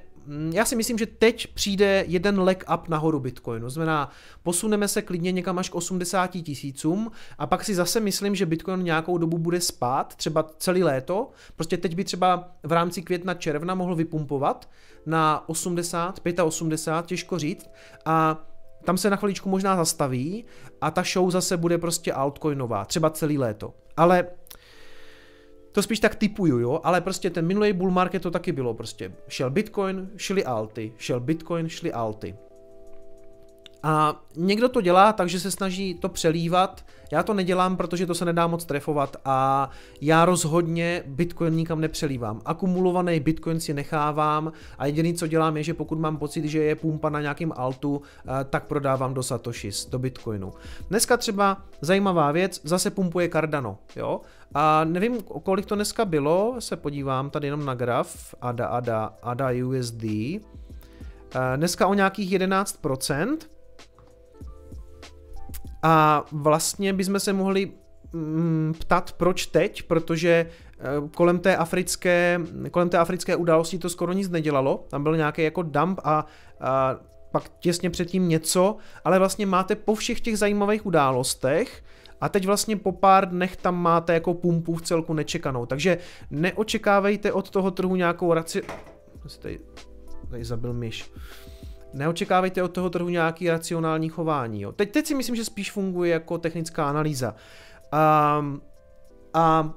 já 0.52 0.66
si 0.66 0.76
myslím, 0.76 0.98
že 0.98 1.06
teď 1.06 1.48
přijde 1.54 2.06
jeden 2.08 2.40
leg 2.40 2.66
up 2.74 2.88
nahoru 2.88 3.20
Bitcoinu. 3.20 3.70
Znamená, 3.70 4.10
posuneme 4.44 4.88
se 4.88 5.02
klidně 5.02 5.32
někam 5.32 5.60
až 5.60 5.70
k 5.70 5.76
80 5.76 6.28
tisícům 6.28 7.12
a 7.38 7.48
pak 7.48 7.64
si 7.64 7.76
zase 7.76 8.00
myslím, 8.00 8.36
že 8.36 8.46
Bitcoin 8.46 8.84
nějakou 8.84 9.18
dobu 9.18 9.38
bude 9.38 9.62
spát, 9.62 10.16
třeba 10.16 10.44
celý 10.58 10.84
léto. 10.84 11.30
Prostě 11.56 11.78
teď 11.78 11.96
by 11.96 12.04
třeba 12.04 12.52
v 12.64 12.72
rámci 12.72 13.02
května 13.02 13.34
června 13.34 13.76
mohl 13.76 13.96
vypumpovat 13.96 14.70
na 15.06 15.50
80, 15.50 16.20
85, 16.44 17.08
těžko 17.08 17.40
říct. 17.40 17.70
A 18.06 18.46
tam 18.84 18.98
se 18.98 19.10
na 19.10 19.16
chviličku 19.16 19.50
možná 19.50 19.76
zastaví 19.76 20.46
a 20.82 20.92
ta 20.92 21.04
show 21.14 21.32
zase 21.32 21.58
bude 21.58 21.78
prostě 21.78 22.14
altcoinová, 22.14 22.86
třeba 22.86 23.10
celý 23.10 23.38
léto. 23.38 23.74
Ale 23.98 24.26
to 25.78 25.82
spíš 25.82 26.00
tak 26.00 26.16
typuju, 26.16 26.60
jo, 26.60 26.82
ale 26.84 27.02
prostě 27.02 27.30
ten 27.30 27.48
minulý 27.48 27.74
bull 27.74 27.92
market 27.92 28.22
to 28.22 28.32
taky 28.32 28.52
bylo 28.52 28.74
prostě. 28.74 29.12
Šel 29.28 29.50
Bitcoin, 29.50 30.10
šli 30.18 30.46
alty, 30.46 30.94
šel 30.98 31.20
Bitcoin, 31.20 31.70
šli 31.70 31.94
alty. 31.94 32.36
A 33.84 34.22
někdo 34.36 34.70
to 34.70 34.82
dělá, 34.82 35.14
takže 35.14 35.40
se 35.40 35.52
snaží 35.52 35.94
to 35.94 36.10
přelívat. 36.10 36.86
Já 37.12 37.24
to 37.24 37.34
nedělám, 37.34 37.78
protože 37.78 38.06
to 38.06 38.16
se 38.16 38.26
nedá 38.26 38.48
moc 38.48 38.66
trefovat 38.66 39.18
a 39.26 39.70
já 40.02 40.26
rozhodně 40.26 41.04
Bitcoin 41.06 41.54
nikam 41.54 41.82
nepřelívám. 41.82 42.42
Akumulovaný 42.46 43.20
Bitcoin 43.20 43.60
si 43.60 43.74
nechávám 43.74 44.52
a 44.78 44.86
jediný, 44.86 45.14
co 45.14 45.28
dělám, 45.28 45.58
je, 45.58 45.64
že 45.64 45.74
pokud 45.74 46.00
mám 46.00 46.18
pocit, 46.18 46.46
že 46.46 46.60
je 46.60 46.76
pumpa 46.76 47.10
na 47.10 47.22
nějakým 47.22 47.54
altu, 47.56 48.02
eh, 48.02 48.44
tak 48.50 48.66
prodávám 48.66 49.14
do 49.14 49.24
Satoshis, 49.24 49.86
do 49.86 50.00
Bitcoinu. 50.00 50.54
Dneska 50.90 51.18
třeba 51.18 51.58
zajímavá 51.82 52.32
věc, 52.32 52.62
zase 52.64 52.92
pumpuje 52.92 53.30
Cardano, 53.30 53.78
jo? 53.96 54.22
A 54.54 54.84
nevím, 54.84 55.22
kolik 55.22 55.66
to 55.66 55.76
dneska 55.76 56.06
bylo, 56.06 56.56
se 56.60 56.76
podívám 56.76 57.30
tady 57.30 57.48
jenom 57.48 57.66
na 57.66 57.76
graf, 57.76 58.36
ADA, 58.42 58.68
ADA, 58.68 59.14
ADA 59.22 59.50
USD. 59.66 60.04
Eh, 61.36 61.58
dneska 61.58 61.88
o 61.88 61.94
nějakých 61.94 62.32
11%, 62.32 63.38
a 65.84 66.26
vlastně 66.32 66.94
bychom 66.94 67.20
se 67.20 67.34
mohli 67.34 67.72
mm, 68.14 68.74
ptat, 68.80 69.12
proč 69.12 69.46
teď, 69.46 69.84
protože 69.84 70.46
eh, 70.80 70.84
kolem 71.16 71.40
té 71.40 71.58
africké, 71.58 72.42
kolem 72.72 72.90
té 72.90 72.98
africké 72.98 73.36
události 73.36 73.78
to 73.78 73.90
skoro 73.90 74.14
nic 74.14 74.30
nedělalo, 74.30 74.86
tam 74.90 75.04
byl 75.04 75.18
nějaký 75.18 75.44
jako 75.44 75.62
dump 75.62 76.00
a, 76.04 76.26
a 76.62 76.96
pak 77.32 77.50
těsně 77.60 77.90
předtím 77.90 78.30
něco, 78.30 78.78
ale 79.06 79.20
vlastně 79.20 79.46
máte 79.46 79.76
po 79.76 79.96
všech 79.96 80.22
těch 80.22 80.38
zajímavých 80.38 80.86
událostech 80.86 81.84
a 82.22 82.30
teď 82.30 82.46
vlastně 82.46 82.78
po 82.78 82.92
pár 82.92 83.30
dnech 83.30 83.58
tam 83.58 83.82
máte 83.82 84.14
jako 84.14 84.34
pumpu 84.34 84.76
v 84.76 84.82
celku 84.82 85.14
nečekanou, 85.14 85.66
takže 85.66 85.98
neočekávejte 86.32 87.34
od 87.34 87.50
toho 87.50 87.72
trhu 87.72 87.96
nějakou 87.96 88.34
raci... 88.34 88.62
Tady, 89.42 89.60
tady 90.30 90.46
zabil 90.46 90.74
myš 90.74 91.12
neočekávejte 91.94 92.64
od 92.64 92.72
toho 92.72 92.90
trhu 92.90 93.10
nějaký 93.10 93.50
racionální 93.50 94.10
chování. 94.10 94.62
Jo. 94.62 94.72
Teď, 94.72 94.92
teď 94.92 95.06
si 95.06 95.16
myslím, 95.16 95.36
že 95.36 95.46
spíš 95.46 95.72
funguje 95.72 96.12
jako 96.12 96.38
technická 96.38 96.90
analýza. 96.90 97.36
Um, 98.40 98.62
a 99.34 99.74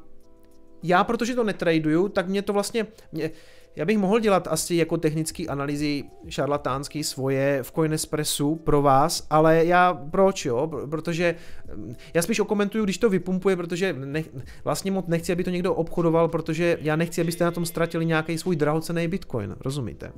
já, 0.82 1.04
protože 1.04 1.34
to 1.34 1.44
netraduju, 1.44 2.08
tak 2.08 2.28
mě 2.28 2.42
to 2.42 2.52
vlastně, 2.52 2.86
mě, 3.12 3.30
já 3.76 3.84
bych 3.84 3.98
mohl 3.98 4.20
dělat 4.20 4.48
asi 4.50 4.74
jako 4.74 4.96
technické 4.96 5.46
analýzy 5.46 6.04
šarlatánský 6.28 7.04
svoje 7.04 7.62
v 7.62 7.72
Coinespressu 7.72 8.56
pro 8.56 8.82
vás, 8.82 9.26
ale 9.30 9.64
já 9.64 9.94
proč 9.94 10.44
jo? 10.46 10.70
Protože 10.90 11.34
mm, 11.74 11.94
já 12.14 12.22
spíš 12.22 12.40
okomentuju, 12.40 12.84
když 12.84 12.98
to 12.98 13.10
vypumpuje, 13.10 13.56
protože 13.56 13.92
nech, 13.92 14.28
vlastně 14.64 14.90
moc 14.90 15.06
nechci, 15.06 15.32
aby 15.32 15.44
to 15.44 15.50
někdo 15.50 15.74
obchodoval, 15.74 16.28
protože 16.28 16.78
já 16.80 16.96
nechci, 16.96 17.20
abyste 17.20 17.44
na 17.44 17.50
tom 17.50 17.66
ztratili 17.66 18.06
nějaký 18.06 18.38
svůj 18.38 18.56
drahocený 18.56 19.08
bitcoin, 19.08 19.56
rozumíte? 19.60 20.12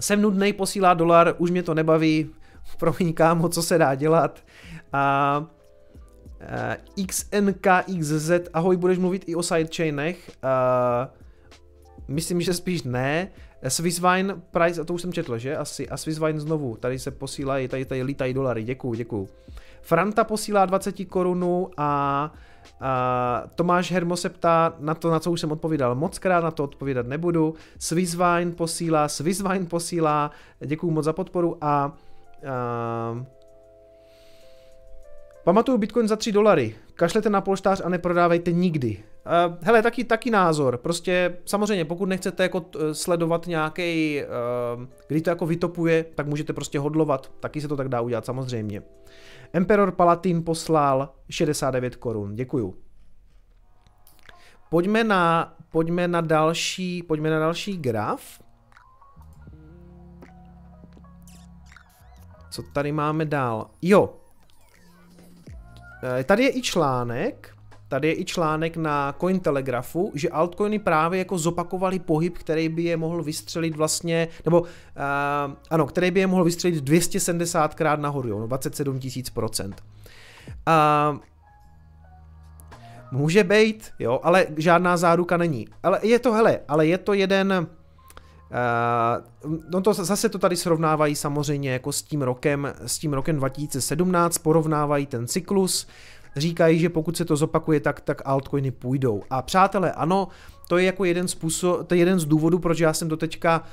Jsem 0.00 0.22
nudný, 0.22 0.52
posílá 0.52 0.94
dolar, 0.94 1.34
už 1.38 1.50
mě 1.50 1.62
to 1.62 1.74
nebaví, 1.74 2.30
promiň 2.78 3.12
kámo, 3.12 3.48
co 3.48 3.62
se 3.62 3.78
dá 3.78 3.94
dělat. 3.94 4.44
A 4.92 5.44
uh, 6.98 7.06
XNKXZ, 7.06 8.30
ahoj, 8.52 8.76
budeš 8.76 8.98
mluvit 8.98 9.24
i 9.26 9.34
o 9.34 9.42
sidechainech? 9.42 10.30
Uh, 10.44 11.08
myslím, 12.08 12.40
že 12.40 12.54
spíš 12.54 12.82
ne. 12.82 13.28
Swisswine 13.68 14.34
price, 14.50 14.80
a 14.80 14.84
to 14.84 14.94
už 14.94 15.02
jsem 15.02 15.12
četl, 15.12 15.38
že? 15.38 15.56
Asi. 15.56 15.88
A 15.88 15.96
Swisswine 15.96 16.40
znovu, 16.40 16.76
tady 16.76 16.98
se 16.98 17.10
posílají, 17.10 17.68
tady, 17.68 17.84
tady 17.84 18.02
lítají 18.02 18.34
dolary, 18.34 18.62
děkuju, 18.62 18.94
děkuju. 18.94 19.28
Franta 19.82 20.24
posílá 20.24 20.66
20 20.66 21.04
korunů 21.04 21.70
a 21.76 22.32
a 22.80 23.42
Tomáš 23.54 23.92
Hermo 23.92 24.16
se 24.16 24.28
ptá 24.28 24.74
na 24.78 24.94
to, 24.94 25.10
na 25.10 25.20
co 25.20 25.30
už 25.30 25.40
jsem 25.40 25.52
odpovídal 25.52 25.94
moc 25.94 26.18
krát, 26.18 26.44
na 26.44 26.50
to 26.50 26.64
odpovídat 26.64 27.06
nebudu. 27.06 27.54
Swisswine 27.78 28.52
posílá, 28.56 29.08
Swisswine 29.08 29.66
posílá, 29.66 30.30
děkuji 30.60 30.90
moc 30.90 31.04
za 31.04 31.12
podporu 31.12 31.56
a, 31.60 31.64
a 31.64 31.92
Pamatuju 35.48 35.78
Bitcoin 35.78 36.08
za 36.08 36.16
3 36.16 36.32
dolary. 36.32 36.74
Kašlete 36.94 37.30
na 37.30 37.40
polštář 37.40 37.80
a 37.84 37.88
neprodávejte 37.88 38.52
nikdy. 38.52 38.98
Uh, 39.48 39.56
hele, 39.60 39.82
taky, 39.82 40.04
taky 40.04 40.30
názor. 40.30 40.76
Prostě 40.76 41.36
samozřejmě, 41.44 41.84
pokud 41.84 42.06
nechcete 42.06 42.42
jako 42.42 42.64
sledovat 42.92 43.46
nějaký, 43.46 44.22
uh, 44.76 44.84
kdy 45.08 45.20
to 45.20 45.30
jako 45.30 45.46
vytopuje, 45.46 46.04
tak 46.14 46.26
můžete 46.26 46.52
prostě 46.52 46.78
hodlovat. 46.78 47.30
Taky 47.40 47.60
se 47.60 47.68
to 47.68 47.76
tak 47.76 47.88
dá 47.88 48.00
udělat, 48.00 48.26
samozřejmě. 48.26 48.82
Emperor 49.52 49.92
Palatin 49.92 50.44
poslal 50.44 51.14
69 51.30 51.96
korun. 51.96 52.34
Děkuju. 52.34 52.74
Pojďme 54.70 55.04
na, 55.04 55.54
pojďme 55.70 56.08
na 56.08 56.20
další, 56.20 57.02
pojďme 57.02 57.30
na 57.30 57.38
další 57.38 57.76
graf. 57.76 58.40
Co 62.50 62.62
tady 62.62 62.92
máme 62.92 63.24
dál? 63.24 63.70
Jo. 63.82 64.14
Eh, 66.18 66.24
tady 66.24 66.42
je 66.42 66.56
i 66.56 66.62
článek, 66.62 67.57
tady 67.88 68.08
je 68.08 68.20
i 68.20 68.24
článek 68.24 68.76
na 68.76 69.14
Cointelegrafu, 69.20 70.12
že 70.14 70.28
altcoiny 70.28 70.78
právě 70.78 71.18
jako 71.18 71.38
zopakovali 71.38 71.98
pohyb, 71.98 72.38
který 72.38 72.68
by 72.68 72.82
je 72.82 72.96
mohl 72.96 73.22
vystřelit 73.22 73.76
vlastně, 73.76 74.28
nebo 74.44 74.60
uh, 74.60 74.66
ano, 75.70 75.86
který 75.86 76.10
by 76.10 76.20
je 76.20 76.26
mohl 76.26 76.44
vystřelit 76.44 76.84
270 76.84 77.74
krát 77.74 78.00
nahoru, 78.00 78.28
jo, 78.28 78.46
27 78.46 78.98
tisíc 79.00 79.30
procent. 79.30 79.82
Uh, 80.48 81.18
může 83.12 83.44
být, 83.44 83.90
jo, 83.98 84.20
ale 84.22 84.46
žádná 84.56 84.96
záruka 84.96 85.36
není. 85.36 85.68
Ale 85.82 86.00
je 86.02 86.18
to, 86.18 86.32
hele, 86.32 86.60
ale 86.68 86.86
je 86.86 86.98
to 86.98 87.12
jeden, 87.12 87.66
Uh, 88.50 89.54
no 89.70 89.80
to 89.80 89.94
zase 89.94 90.28
to 90.28 90.38
tady 90.38 90.56
srovnávají 90.56 91.14
samozřejmě 91.14 91.72
jako 91.72 91.92
s 91.92 92.02
tím 92.02 92.22
rokem, 92.22 92.72
s 92.86 92.98
tím 92.98 93.12
rokem 93.12 93.36
2017, 93.36 94.38
porovnávají 94.38 95.06
ten 95.06 95.26
cyklus, 95.26 95.86
říkají, 96.36 96.78
že 96.78 96.88
pokud 96.88 97.16
se 97.16 97.24
to 97.24 97.36
zopakuje, 97.36 97.80
tak, 97.80 98.00
tak 98.00 98.22
altcoiny 98.24 98.70
půjdou. 98.70 99.22
A 99.30 99.42
přátelé, 99.42 99.92
ano, 99.92 100.28
to 100.68 100.78
je 100.78 100.84
jako 100.84 101.04
jeden 101.04 101.28
způsob, 101.28 101.86
to 101.86 101.94
je 101.94 101.98
jeden 101.98 102.18
z 102.18 102.24
důvodů, 102.24 102.58
proč 102.58 102.80
já 102.80 102.92
jsem 102.92 103.08
doteďka 103.08 103.64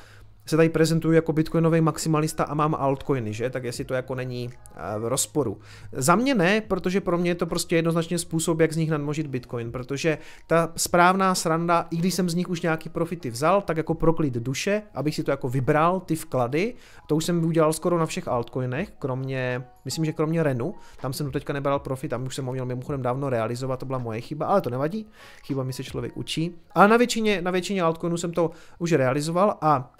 se 0.46 0.58
tady 0.58 0.70
prezentuju 0.70 1.14
jako 1.14 1.34
bitcoinový 1.34 1.82
maximalista 1.82 2.44
a 2.44 2.54
mám 2.54 2.76
altcoiny, 2.76 3.34
že? 3.34 3.50
Tak 3.50 3.64
jestli 3.64 3.86
to 3.86 3.94
jako 3.94 4.16
není 4.16 4.50
eh, 4.76 5.00
v 5.00 5.08
rozporu. 5.08 5.58
Za 5.92 6.16
mě 6.16 6.36
ne, 6.36 6.62
protože 6.62 7.02
pro 7.02 7.18
mě 7.18 7.32
je 7.32 7.36
to 7.36 7.46
prostě 7.46 7.76
jednoznačně 7.76 8.20
způsob, 8.20 8.60
jak 8.60 8.74
z 8.74 8.78
nich 8.78 8.90
nadmožit 8.90 9.28
bitcoin, 9.28 9.72
protože 9.72 10.18
ta 10.48 10.72
správná 10.76 11.36
sranda, 11.36 11.88
i 11.92 11.98
když 11.98 12.14
jsem 12.14 12.30
z 12.30 12.36
nich 12.36 12.50
už 12.50 12.62
nějaký 12.62 12.90
profity 12.90 13.30
vzal, 13.30 13.62
tak 13.62 13.78
jako 13.78 13.94
proklid 13.94 14.34
duše, 14.34 14.82
abych 14.94 15.16
si 15.16 15.24
to 15.24 15.32
jako 15.32 15.50
vybral, 15.50 16.00
ty 16.00 16.16
vklady, 16.16 16.74
to 17.08 17.16
už 17.16 17.26
jsem 17.26 17.46
udělal 17.46 17.74
skoro 17.74 18.00
na 18.00 18.06
všech 18.06 18.28
altcoinech, 18.28 18.92
kromě, 19.00 19.64
myslím, 19.86 20.06
že 20.06 20.14
kromě 20.14 20.44
Renu, 20.44 20.76
tam 21.02 21.14
jsem 21.14 21.32
teďka 21.32 21.54
nebral 21.54 21.80
profit, 21.80 22.10
tam 22.10 22.26
už 22.26 22.36
jsem 22.36 22.46
ho 22.46 22.54
měl 22.54 22.66
mimochodem 22.66 23.02
dávno 23.02 23.30
realizovat, 23.30 23.80
to 23.80 23.86
byla 23.86 24.00
moje 24.00 24.22
chyba, 24.22 24.46
ale 24.46 24.62
to 24.62 24.70
nevadí, 24.70 25.08
chyba 25.44 25.64
mi 25.64 25.74
se 25.74 25.84
člověk 25.84 26.18
učí. 26.18 26.56
Ale 26.76 26.88
na 26.88 26.98
většině, 26.98 27.42
na 27.42 27.52
většině 27.52 27.82
altcoinů 27.82 28.18
jsem 28.18 28.32
to 28.32 28.52
už 28.80 28.92
realizoval 28.92 29.58
a 29.62 29.92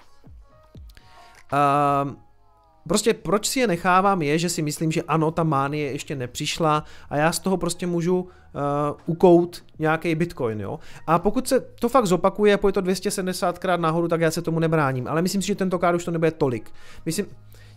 Uh, 1.54 2.14
prostě 2.88 3.14
proč 3.14 3.48
si 3.48 3.60
je 3.60 3.68
nechávám 3.68 4.22
je, 4.22 4.40
že 4.40 4.50
si 4.50 4.62
myslím, 4.62 4.92
že 4.92 5.04
ano, 5.04 5.32
ta 5.32 5.44
mánie 5.44 5.92
ještě 5.92 6.16
nepřišla 6.16 6.84
a 7.10 7.18
já 7.18 7.32
z 7.32 7.40
toho 7.40 7.58
prostě 7.58 7.88
můžu 7.88 8.20
uh, 8.20 8.30
ukout 9.06 9.64
nějaký 9.80 10.16
bitcoin, 10.16 10.62
jo. 10.62 10.80
A 11.08 11.20
pokud 11.20 11.48
se 11.48 11.60
to 11.60 11.90
fakt 11.90 12.06
zopakuje 12.06 12.54
a 12.54 12.58
pojde 12.58 12.74
to 12.74 12.82
270 12.82 13.60
krát 13.60 13.80
nahoru, 13.80 14.08
tak 14.08 14.22
já 14.22 14.32
se 14.32 14.42
tomu 14.42 14.60
nebráním, 14.60 15.08
ale 15.08 15.22
myslím 15.22 15.42
si, 15.42 15.48
že 15.48 15.56
tentokrát 15.56 15.96
už 15.96 16.06
to 16.06 16.12
nebude 16.12 16.32
tolik. 16.32 16.72
Myslím, 17.06 17.26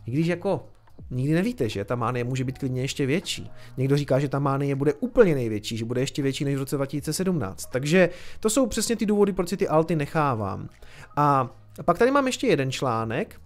i 0.07 0.11
když 0.11 0.27
jako 0.27 0.65
Nikdy 1.11 1.35
nevíte, 1.35 1.69
že 1.69 1.85
ta 1.85 1.97
mánie 1.97 2.25
může 2.25 2.45
být 2.45 2.59
klidně 2.59 2.83
ještě 2.83 3.07
větší. 3.07 3.51
Někdo 3.77 3.97
říká, 3.97 4.19
že 4.19 4.29
ta 4.29 4.39
mánie 4.39 4.75
bude 4.75 4.95
úplně 4.95 5.35
největší, 5.35 5.77
že 5.77 5.85
bude 5.85 6.01
ještě 6.01 6.23
větší 6.23 6.45
než 6.45 6.57
v 6.57 6.59
roce 6.59 6.77
2017. 6.77 7.67
Takže 7.67 8.11
to 8.41 8.51
jsou 8.51 8.67
přesně 8.67 8.97
ty 8.97 9.07
důvody, 9.07 9.33
proč 9.33 9.49
si 9.49 9.57
ty 9.57 9.69
alty 9.69 9.97
nechávám. 9.97 10.69
A 11.17 11.51
pak 11.85 11.99
tady 11.99 12.11
mám 12.11 12.27
ještě 12.27 12.47
jeden 12.47 12.73
článek, 12.73 13.41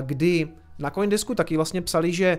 kdy 0.00 0.48
na 0.78 0.90
Coindesku 0.90 1.34
taky 1.34 1.56
vlastně 1.56 1.82
psali, 1.82 2.12
že 2.12 2.38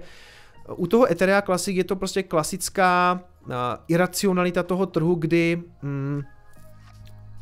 u 0.76 0.88
toho 0.88 1.12
Ethereum 1.12 1.42
Classic 1.42 1.78
je 1.78 1.84
to 1.84 1.96
prostě 1.96 2.24
klasická 2.24 3.24
uh, 3.46 3.54
iracionalita 3.88 4.64
toho 4.64 4.86
trhu, 4.86 5.16
kdy 5.16 5.64
mm, 5.82 6.22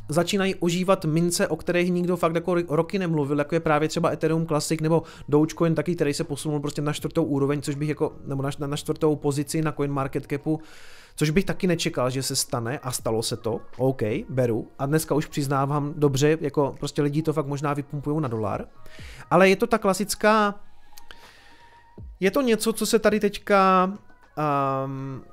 začínají 0.10 0.56
ožívat 0.56 1.06
mince, 1.06 1.48
o 1.48 1.56
kterých 1.56 1.92
nikdo 1.92 2.18
fakt 2.18 2.36
jako 2.36 2.56
roky 2.68 3.00
nemluvil, 3.00 3.40
jako 3.40 3.56
je 3.56 3.60
právě 3.60 3.90
třeba 3.90 4.12
Ethereum 4.12 4.48
Classic 4.48 4.82
nebo 4.82 5.04
Dogecoin 5.30 5.76
taky, 5.76 5.96
který 5.96 6.14
se 6.14 6.24
posunul 6.24 6.60
prostě 6.60 6.82
na 6.82 6.94
čtvrtou 6.94 7.24
úroveň, 7.24 7.62
což 7.62 7.76
bych 7.76 7.90
jako, 7.90 8.16
nebo 8.26 8.44
na, 8.44 8.50
na 8.68 8.78
čtvrtou 8.78 9.16
pozici 9.16 9.62
na 9.62 9.72
CoinMarketCapu, 9.72 10.62
což 11.20 11.30
bych 11.30 11.46
taky 11.46 11.68
nečekal, 11.68 12.10
že 12.10 12.24
se 12.24 12.36
stane 12.36 12.80
a 12.80 12.92
stalo 12.92 13.24
se 13.24 13.38
to, 13.38 13.62
OK, 13.78 14.02
beru 14.30 14.68
a 14.80 14.86
dneska 14.86 15.16
už 15.16 15.26
přiznávám 15.26 15.94
dobře, 15.98 16.38
jako 16.42 16.76
prostě 16.80 17.02
lidi 17.02 17.22
to 17.22 17.34
fakt 17.34 17.48
možná 17.48 17.74
vypumpují 17.74 18.22
na 18.22 18.28
dolar, 18.28 18.66
ale 19.32 19.50
je 19.50 19.56
to 19.56 19.68
ta 19.68 19.78
klasická, 19.78 20.56
je 22.20 22.32
to 22.32 22.42
něco, 22.42 22.74
co 22.74 22.86
se 22.86 23.00
tady 23.00 23.20
teďka 23.20 23.94
um, 24.86 25.24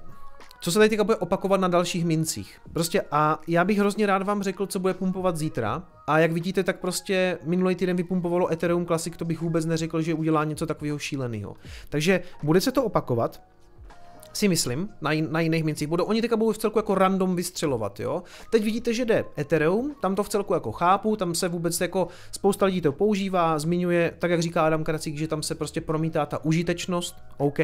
co 0.61 0.73
se 0.73 0.79
tady 0.79 0.89
teďka 0.89 1.05
bude 1.05 1.17
opakovat 1.17 1.61
na 1.61 1.69
dalších 1.69 2.05
mincích. 2.05 2.59
Prostě 2.73 3.03
a 3.11 3.41
já 3.49 3.65
bych 3.65 3.79
hrozně 3.79 4.07
rád 4.07 4.23
vám 4.23 4.43
řekl, 4.43 4.67
co 4.67 4.79
bude 4.79 4.95
pumpovat 4.95 5.37
zítra. 5.37 5.83
A 6.07 6.19
jak 6.19 6.33
vidíte, 6.33 6.65
tak 6.65 6.81
prostě 6.81 7.39
minulý 7.45 7.75
týden 7.75 7.97
vypumpovalo 7.97 8.53
Ethereum 8.53 8.87
Classic, 8.87 9.17
to 9.17 9.25
bych 9.25 9.41
vůbec 9.41 9.65
neřekl, 9.67 10.03
že 10.03 10.15
udělá 10.15 10.45
něco 10.45 10.67
takového 10.67 10.99
šíleného. 10.99 11.55
Takže 11.89 12.21
bude 12.43 12.61
se 12.61 12.73
to 12.73 12.85
opakovat 12.85 13.41
si 14.37 14.49
myslím, 14.49 14.89
na, 15.01 15.13
jin, 15.13 15.29
na 15.31 15.41
jiných 15.41 15.65
mincích. 15.65 15.89
Budou, 15.89 16.05
oni 16.05 16.23
teďka 16.23 16.37
budou 16.37 16.53
v 16.53 16.59
celku 16.59 16.79
jako 16.79 16.95
random 16.95 17.37
vystřelovat, 17.37 18.01
jo. 18.01 18.23
Teď 18.51 18.65
vidíte, 18.65 18.95
že 18.95 19.05
jde 19.05 19.25
Ethereum, 19.39 19.95
tam 20.01 20.15
to 20.15 20.23
v 20.23 20.29
celku 20.29 20.55
jako 20.55 20.73
chápu, 20.73 21.17
tam 21.17 21.35
se 21.35 21.49
vůbec 21.49 21.81
jako 21.81 22.09
spousta 22.33 22.67
lidí 22.67 22.81
to 22.81 22.93
používá, 22.93 23.59
zmiňuje, 23.59 24.15
tak 24.19 24.31
jak 24.31 24.43
říká 24.43 24.67
Adam 24.67 24.85
Kracík, 24.85 25.17
že 25.17 25.29
tam 25.29 25.43
se 25.43 25.55
prostě 25.55 25.81
promítá 25.81 26.27
ta 26.27 26.45
užitečnost, 26.45 27.17
OK. 27.39 27.59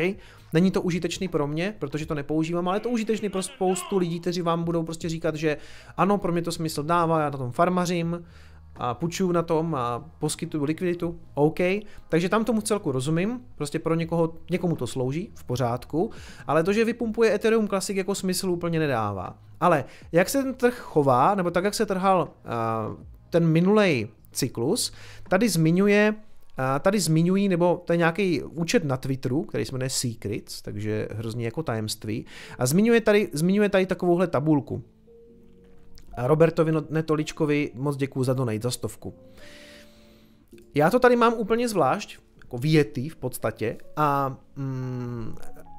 Není 0.52 0.70
to 0.70 0.82
užitečný 0.82 1.28
pro 1.28 1.46
mě, 1.46 1.74
protože 1.78 2.06
to 2.06 2.14
nepoužívám, 2.14 2.68
ale 2.68 2.76
je 2.76 2.80
to 2.80 2.90
užitečný 2.90 3.28
pro 3.28 3.42
spoustu 3.42 3.98
lidí, 3.98 4.20
kteří 4.20 4.42
vám 4.42 4.64
budou 4.64 4.82
prostě 4.82 5.08
říkat, 5.08 5.34
že 5.34 5.56
ano, 5.96 6.18
pro 6.18 6.32
mě 6.32 6.42
to 6.42 6.52
smysl 6.52 6.82
dává, 6.82 7.20
já 7.20 7.30
na 7.30 7.38
tom 7.38 7.52
farmařím, 7.52 8.24
a 8.76 8.94
půjčuju 8.94 9.32
na 9.32 9.42
tom 9.42 9.74
a 9.74 10.10
poskytuju 10.18 10.64
likviditu, 10.64 11.20
OK, 11.34 11.58
takže 12.08 12.28
tam 12.28 12.44
tomu 12.44 12.60
celku 12.60 12.92
rozumím, 12.92 13.40
prostě 13.56 13.78
pro 13.78 13.94
někoho, 13.94 14.34
někomu 14.50 14.76
to 14.76 14.86
slouží, 14.86 15.30
v 15.34 15.44
pořádku, 15.44 16.10
ale 16.46 16.64
to, 16.64 16.72
že 16.72 16.84
vypumpuje 16.84 17.34
Ethereum 17.34 17.68
Classic 17.68 17.96
jako 17.96 18.14
smysl 18.14 18.50
úplně 18.50 18.78
nedává. 18.78 19.38
Ale 19.60 19.84
jak 20.12 20.28
se 20.28 20.42
ten 20.42 20.54
trh 20.54 20.78
chová, 20.78 21.34
nebo 21.34 21.50
tak, 21.50 21.64
jak 21.64 21.74
se 21.74 21.86
trhal 21.86 22.22
uh, 22.22 23.04
ten 23.30 23.46
minulej 23.46 24.08
cyklus, 24.32 24.92
tady 25.28 25.48
zmiňuje 25.48 26.14
Tady 26.80 27.00
zmiňují, 27.00 27.48
nebo 27.48 27.82
to 27.84 27.92
je 27.92 27.96
nějaký 27.96 28.42
účet 28.42 28.84
na 28.84 28.96
Twitteru, 28.96 29.42
který 29.42 29.64
se 29.64 29.72
jmenuje 29.72 29.90
Secrets, 29.90 30.62
takže 30.62 31.08
hrozně 31.10 31.44
jako 31.44 31.62
tajemství. 31.62 32.26
A 32.58 32.66
zmiňuje 32.66 33.00
tady, 33.00 33.30
zmiňuje 33.32 33.68
tady 33.68 33.86
takovouhle 33.86 34.26
tabulku. 34.26 34.82
Robertovi 36.18 36.72
Netoličkovi 36.90 37.70
moc 37.74 37.96
děkuju 37.96 38.24
za 38.24 38.34
donate, 38.34 38.62
za 38.62 38.70
stovku. 38.70 39.14
Já 40.74 40.90
to 40.90 40.98
tady 40.98 41.16
mám 41.16 41.34
úplně 41.34 41.68
zvlášť, 41.68 42.18
jako 42.44 42.58
věty 42.58 43.08
v 43.08 43.16
podstatě 43.16 43.76
a 43.96 44.36
mm, 44.56 45.34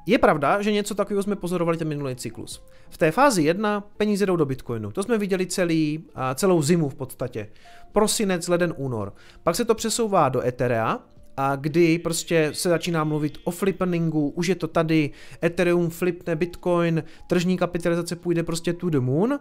je 0.06 0.18
pravda, 0.18 0.62
že 0.62 0.72
něco 0.72 0.94
takového 0.94 1.22
jsme 1.22 1.36
pozorovali 1.36 1.78
ten 1.78 1.88
minulý 1.88 2.16
cyklus. 2.16 2.64
V 2.90 2.98
té 2.98 3.10
fázi 3.10 3.42
1 3.42 3.80
peníze 3.80 4.26
jdou 4.26 4.36
do 4.36 4.46
Bitcoinu. 4.46 4.92
To 4.92 5.02
jsme 5.02 5.18
viděli 5.18 5.46
celý, 5.46 6.04
celou 6.34 6.62
zimu 6.62 6.88
v 6.88 6.94
podstatě. 6.94 7.48
Prosinec, 7.92 8.48
leden, 8.48 8.74
únor. 8.76 9.14
Pak 9.42 9.56
se 9.56 9.64
to 9.64 9.74
přesouvá 9.74 10.28
do 10.28 10.46
Etherea, 10.46 10.98
a 11.36 11.56
kdy 11.56 11.98
prostě 11.98 12.50
se 12.52 12.68
začíná 12.68 13.04
mluvit 13.04 13.38
o 13.44 13.50
flippingu, 13.50 14.28
už 14.28 14.46
je 14.46 14.54
to 14.54 14.68
tady, 14.68 15.10
Ethereum 15.42 15.90
flipne 15.90 16.36
Bitcoin, 16.36 17.04
tržní 17.26 17.56
kapitalizace 17.56 18.16
půjde 18.16 18.42
prostě 18.42 18.72
to 18.72 18.90
the 18.90 19.00
moon. 19.00 19.38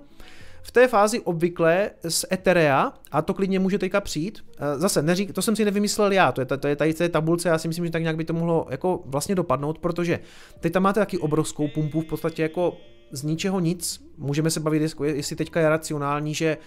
V 0.63 0.71
té 0.71 0.87
fázi 0.87 1.19
obvykle 1.19 1.89
z 2.09 2.25
Etherea, 2.31 2.93
a 3.11 3.21
to 3.21 3.33
klidně 3.33 3.59
může 3.59 3.77
teďka 3.77 4.01
přijít, 4.01 4.45
eh, 4.57 4.79
zase 4.79 5.01
neřík, 5.01 5.33
to 5.33 5.41
jsem 5.41 5.55
si 5.55 5.65
nevymyslel 5.65 6.11
já, 6.11 6.31
to 6.31 6.41
je, 6.41 6.45
to 6.45 6.67
je 6.67 6.75
tady 6.75 6.93
v 6.93 6.97
té 6.97 7.09
tabulce, 7.09 7.49
já 7.49 7.57
si 7.57 7.67
myslím, 7.67 7.85
že 7.85 7.91
tak 7.91 8.01
nějak 8.01 8.15
by 8.15 8.25
to 8.25 8.33
mohlo 8.33 8.67
jako 8.69 9.01
vlastně 9.05 9.35
dopadnout, 9.35 9.79
protože 9.79 10.19
teď 10.59 10.73
tam 10.73 10.83
máte 10.83 10.99
taky 10.99 11.17
obrovskou 11.17 11.67
pumpu, 11.67 12.01
v 12.01 12.05
podstatě 12.05 12.41
jako 12.41 12.77
z 13.11 13.23
ničeho 13.23 13.59
nic, 13.59 14.03
můžeme 14.17 14.51
se 14.51 14.59
bavit, 14.59 14.81
jestli 15.03 15.35
teďka 15.35 15.59
je 15.59 15.69
racionální, 15.69 16.33
že 16.33 16.57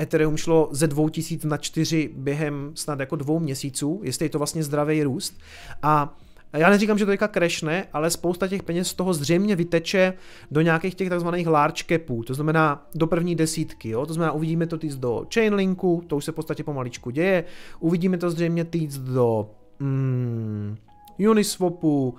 Ethereum 0.00 0.36
šlo 0.36 0.68
ze 0.72 0.86
2000 0.86 1.48
na 1.48 1.56
4 1.56 2.10
během 2.16 2.72
snad 2.74 3.00
jako 3.00 3.16
dvou 3.16 3.38
měsíců, 3.38 4.00
jestli 4.04 4.26
je 4.26 4.30
to 4.30 4.38
vlastně 4.38 4.62
zdravý 4.62 5.02
růst. 5.02 5.38
A 5.82 6.18
já 6.52 6.70
neříkám, 6.70 6.98
že 6.98 7.04
to 7.04 7.10
teďka 7.10 7.28
crashne, 7.28 7.86
ale 7.92 8.10
spousta 8.10 8.48
těch 8.48 8.62
peněz 8.62 8.88
z 8.88 8.94
toho 8.94 9.14
zřejmě 9.14 9.56
vyteče 9.56 10.12
do 10.50 10.60
nějakých 10.60 10.94
těch 10.94 11.08
takzvaných 11.08 11.46
large 11.46 11.84
capů, 11.88 12.22
to 12.22 12.34
znamená 12.34 12.86
do 12.94 13.06
první 13.06 13.34
desítky, 13.34 13.88
jo? 13.88 14.06
to 14.06 14.14
znamená 14.14 14.32
uvidíme 14.32 14.66
to 14.66 14.78
týct 14.78 14.96
do 14.96 15.26
Chainlinku, 15.34 16.02
to 16.06 16.16
už 16.16 16.24
se 16.24 16.32
v 16.32 16.34
podstatě 16.34 16.64
pomaličku 16.64 17.10
děje, 17.10 17.44
uvidíme 17.80 18.18
to 18.18 18.30
zřejmě 18.30 18.64
týct 18.64 18.98
do 18.98 19.50
mm, 19.80 20.76
Uniswapu, 21.30 22.14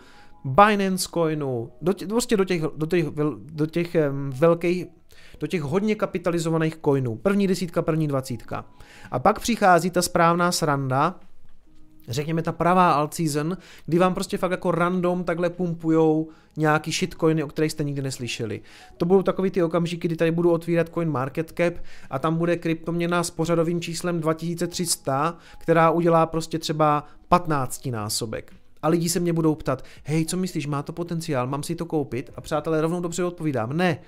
Binance 0.45 1.09
Coinu, 1.13 1.71
do 1.81 1.93
tě, 1.93 2.07
prostě 2.07 2.37
do 2.37 2.45
těch, 2.45 2.61
do 2.75 2.85
těch, 2.85 3.05
do 3.39 3.65
těch 3.65 3.95
um, 4.09 4.29
velkých, 4.29 4.85
do 5.39 5.47
těch 5.47 5.61
hodně 5.61 5.95
kapitalizovaných 5.95 6.77
coinů. 6.85 7.15
První 7.15 7.47
desítka, 7.47 7.81
první 7.81 8.07
dvacítka. 8.07 8.65
A 9.11 9.19
pak 9.19 9.39
přichází 9.39 9.89
ta 9.89 10.01
správná 10.01 10.51
sranda, 10.51 11.15
řekněme 12.07 12.41
ta 12.41 12.51
pravá 12.51 12.91
alt 12.91 13.13
season, 13.13 13.57
kdy 13.85 13.99
vám 13.99 14.13
prostě 14.13 14.37
fakt 14.37 14.51
jako 14.51 14.71
random 14.71 15.23
takhle 15.23 15.49
pumpujou 15.49 16.29
nějaký 16.57 16.91
shitcoiny, 16.91 17.43
o 17.43 17.47
kterých 17.47 17.71
jste 17.71 17.83
nikdy 17.83 18.01
neslyšeli. 18.01 18.61
To 18.97 19.05
budou 19.05 19.21
takový 19.21 19.51
ty 19.51 19.63
okamžiky, 19.63 20.07
kdy 20.07 20.15
tady 20.15 20.31
budu 20.31 20.51
otvírat 20.51 20.89
coin 20.93 21.09
market 21.09 21.53
cap 21.57 21.73
a 22.09 22.19
tam 22.19 22.35
bude 22.35 22.55
kryptoměna 22.55 23.23
s 23.23 23.31
pořadovým 23.31 23.81
číslem 23.81 24.19
2300, 24.19 25.37
která 25.57 25.91
udělá 25.91 26.25
prostě 26.25 26.59
třeba 26.59 27.03
15 27.27 27.85
násobek. 27.85 28.53
A 28.81 28.87
lidi 28.87 29.09
se 29.09 29.19
mě 29.19 29.33
budou 29.33 29.55
ptat, 29.55 29.83
hej, 30.03 30.25
co 30.25 30.37
myslíš, 30.37 30.67
má 30.67 30.83
to 30.83 30.93
potenciál, 30.93 31.47
mám 31.47 31.63
si 31.63 31.75
to 31.75 31.85
koupit? 31.85 32.31
A 32.35 32.41
přátelé, 32.41 32.81
rovnou 32.81 33.01
dobře 33.01 33.23
odpovídám, 33.23 33.77
ne, 33.77 33.99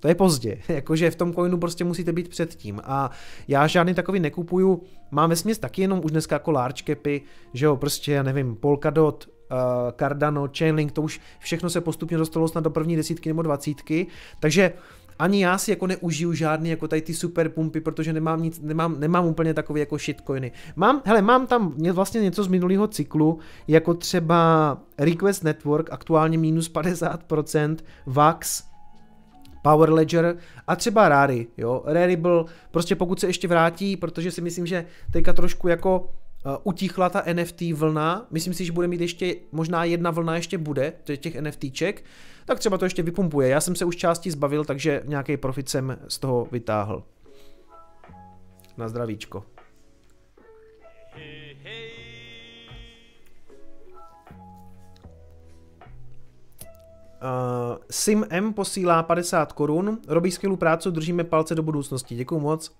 to 0.00 0.08
je 0.08 0.14
pozdě, 0.14 0.58
jakože 0.68 1.10
v 1.10 1.16
tom 1.16 1.34
coinu 1.34 1.58
prostě 1.58 1.84
musíte 1.84 2.12
být 2.12 2.28
předtím. 2.28 2.80
A 2.84 3.10
já 3.48 3.66
žádný 3.66 3.94
takový 3.94 4.20
nekupuju, 4.20 4.82
mám 5.10 5.30
vesměs 5.30 5.58
taky 5.58 5.82
jenom 5.82 6.00
už 6.04 6.10
dneska 6.10 6.34
jako 6.34 6.50
large 6.50 6.82
capy, 6.86 7.22
že 7.52 7.66
jo, 7.66 7.76
prostě 7.76 8.12
já 8.12 8.22
nevím, 8.22 8.56
Polkadot, 8.56 9.26
uh, 9.26 9.58
Cardano, 9.98 10.48
Chainlink, 10.58 10.92
to 10.92 11.02
už 11.02 11.20
všechno 11.38 11.70
se 11.70 11.80
postupně 11.80 12.18
dostalo 12.18 12.48
snad 12.48 12.64
do 12.64 12.70
první 12.70 12.96
desítky 12.96 13.28
nebo 13.28 13.42
dvacítky, 13.42 14.06
takže 14.40 14.72
ani 15.18 15.42
já 15.42 15.58
si 15.58 15.70
jako 15.70 15.86
neužiju 15.86 16.32
žádný 16.32 16.70
jako 16.70 16.88
tady 16.88 17.02
ty 17.02 17.14
super 17.14 17.48
pumpy, 17.48 17.80
protože 17.80 18.12
nemám 18.12 18.42
nic, 18.42 18.60
nemám, 18.60 19.00
nemám 19.00 19.26
úplně 19.26 19.54
takové 19.54 19.80
jako 19.80 19.98
shitcoiny. 19.98 20.52
Mám, 20.76 21.02
hele, 21.04 21.22
mám 21.22 21.46
tam 21.46 21.74
vlastně 21.92 22.20
něco 22.20 22.44
z 22.44 22.48
minulého 22.48 22.88
cyklu, 22.88 23.38
jako 23.68 23.94
třeba 23.94 24.78
Request 24.98 25.44
Network, 25.44 25.92
aktuálně 25.92 26.38
minus 26.38 26.72
50%, 26.72 27.76
VAX, 28.06 28.67
Power 29.62 29.92
Ledger 29.92 30.36
a 30.66 30.76
třeba 30.76 31.08
Rary, 31.08 31.46
jo. 31.56 31.82
Rarible, 31.86 32.44
prostě 32.70 32.96
pokud 32.96 33.20
se 33.20 33.26
ještě 33.26 33.48
vrátí, 33.48 33.96
protože 33.96 34.30
si 34.30 34.40
myslím, 34.40 34.66
že 34.66 34.84
teďka 35.10 35.32
trošku 35.32 35.68
jako 35.68 36.00
uh, 36.00 36.52
utichla 36.64 37.08
ta 37.08 37.24
NFT 37.32 37.60
vlna, 37.60 38.26
myslím 38.30 38.54
si, 38.54 38.64
že 38.64 38.72
bude 38.72 38.88
mít 38.88 39.00
ještě, 39.00 39.34
možná 39.52 39.84
jedna 39.84 40.10
vlna 40.10 40.36
ještě 40.36 40.58
bude, 40.58 40.92
těch 41.16 41.40
NFTček, 41.40 42.04
tak 42.44 42.58
třeba 42.58 42.78
to 42.78 42.84
ještě 42.84 43.02
vypumpuje. 43.02 43.48
Já 43.48 43.60
jsem 43.60 43.74
se 43.74 43.84
už 43.84 43.96
části 43.96 44.30
zbavil, 44.30 44.64
takže 44.64 45.02
nějaký 45.04 45.36
profit 45.36 45.68
jsem 45.68 45.98
z 46.08 46.18
toho 46.18 46.48
vytáhl. 46.52 47.02
Na 48.76 48.88
zdravíčko. 48.88 49.57
Uh, 57.22 57.76
Sim 57.90 58.24
M 58.30 58.52
posílá 58.52 59.02
50 59.02 59.52
korun. 59.52 59.98
Robí 60.08 60.30
skvělou 60.30 60.56
práci, 60.56 60.90
držíme 60.90 61.24
palce 61.24 61.54
do 61.54 61.62
budoucnosti. 61.62 62.14
Děkuji 62.14 62.40
moc. 62.40 62.72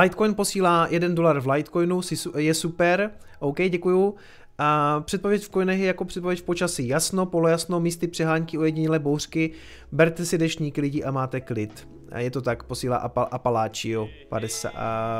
Litecoin 0.00 0.34
posílá 0.34 0.86
1 0.90 1.08
dolar 1.08 1.40
v 1.40 1.50
Litecoinu, 1.50 2.00
je 2.36 2.54
super. 2.54 3.10
OK, 3.38 3.56
děkuju. 3.68 4.14
A 4.58 5.00
předpověď 5.00 5.42
v 5.42 5.50
coinech 5.50 5.80
je 5.80 5.86
jako 5.86 6.04
předpověď 6.04 6.40
v 6.40 6.42
počasí. 6.42 6.88
Jasno, 6.88 7.26
polojasno, 7.26 7.80
místy 7.80 8.08
přehánky, 8.08 8.58
ojedinělé 8.58 8.98
bouřky. 8.98 9.50
Berte 9.92 10.26
si 10.26 10.38
dešník 10.38 10.76
lidi 10.76 11.04
a 11.04 11.10
máte 11.10 11.40
klid. 11.40 11.88
A 12.12 12.18
je 12.18 12.30
to 12.30 12.42
tak, 12.42 12.62
posílá 12.62 12.96
Apal, 12.96 13.28
Apalacio 13.30 14.08
50, 14.28 14.72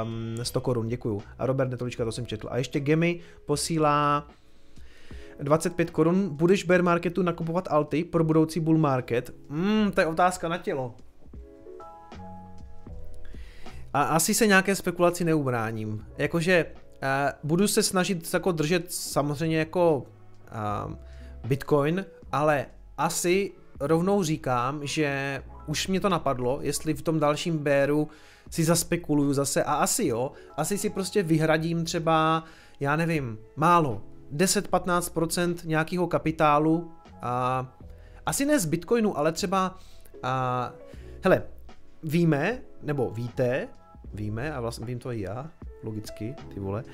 um, 0.05 0.45
100 0.45 0.61
korun, 0.61 0.89
děkuju. 0.89 1.23
A 1.39 1.47
Robert 1.47 1.71
Netolička, 1.71 2.05
to 2.05 2.13
jsem 2.13 2.27
četl. 2.27 2.49
A 2.51 2.59
ještě 2.59 2.81
Gemy 2.81 3.21
posílá 3.47 4.29
25 5.43 5.91
korun. 5.91 6.29
Budeš 6.29 6.65
bear 6.65 6.83
marketu 6.83 7.23
nakupovat 7.23 7.69
alty 7.71 8.05
pro 8.05 8.25
budoucí 8.25 8.61
bull 8.61 8.79
market? 8.79 9.35
Hmm, 9.51 9.91
to 9.93 10.01
je 10.01 10.07
otázka 10.07 10.49
na 10.49 10.59
tělo. 10.59 10.95
A 13.95 14.03
asi 14.03 14.35
se 14.35 14.47
nějaké 14.47 14.75
spekulaci 14.75 15.25
neubráním. 15.25 16.07
Jakože 16.19 16.67
uh, 16.67 17.09
budu 17.45 17.69
se 17.69 17.83
snažit 17.83 18.35
jako 18.35 18.53
držet 18.53 18.93
samozřejmě 18.93 19.59
jako 19.59 19.97
uh, 20.87 20.95
Bitcoin, 21.45 22.05
ale 22.33 22.67
asi 22.99 23.53
rovnou 23.81 24.23
říkám, 24.23 24.87
že 24.87 25.43
už 25.67 25.89
mě 25.89 26.01
to 26.01 26.09
napadlo, 26.09 26.59
jestli 26.63 26.95
v 26.95 27.03
tom 27.03 27.21
dalším 27.21 27.59
bearu 27.59 28.09
si 28.51 28.65
zaspekuluju 28.65 29.33
zase 29.33 29.65
a 29.65 29.75
asi 29.75 30.07
jo, 30.07 30.33
asi 30.57 30.79
si 30.79 30.91
prostě 30.91 31.23
vyhradím 31.23 31.85
třeba, 31.85 32.45
já 32.81 32.97
nevím, 32.97 33.39
málo, 33.57 34.03
10-15% 34.37 35.57
nějakého 35.65 36.07
kapitálu 36.07 36.93
a 37.23 37.67
asi 38.27 38.47
ne 38.47 38.59
z 38.59 38.67
Bitcoinu, 38.67 39.19
ale 39.19 39.33
třeba 39.33 39.79
a, 40.23 40.73
hele, 41.25 41.43
víme, 42.03 42.59
nebo 42.83 43.11
víte, 43.11 43.69
víme, 44.15 44.55
a 44.55 44.61
vlastně 44.61 44.87
vím 44.87 44.99
to 44.99 45.13
i 45.13 45.21
já, 45.21 45.51
logicky, 45.83 46.35
ty 46.55 46.61
vole, 46.61 46.85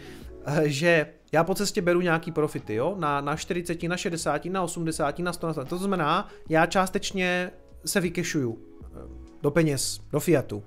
že 0.64 1.06
já 1.32 1.44
po 1.44 1.54
cestě 1.54 1.82
beru 1.82 2.00
nějaký 2.00 2.32
profity, 2.32 2.74
jo, 2.74 2.94
na, 2.98 3.20
na 3.20 3.36
40, 3.36 3.82
na 3.82 3.96
60, 3.96 4.44
na 4.44 4.62
80, 4.62 5.18
na 5.18 5.32
100, 5.32 5.46
na 5.46 5.52
100. 5.52 5.64
To 5.64 5.78
znamená, 5.78 6.28
já 6.48 6.66
částečně 6.66 7.50
se 7.84 8.00
vykešuju 8.00 8.58
do 9.42 9.50
peněz, 9.50 10.00
do 10.12 10.20
fiatu, 10.20 10.62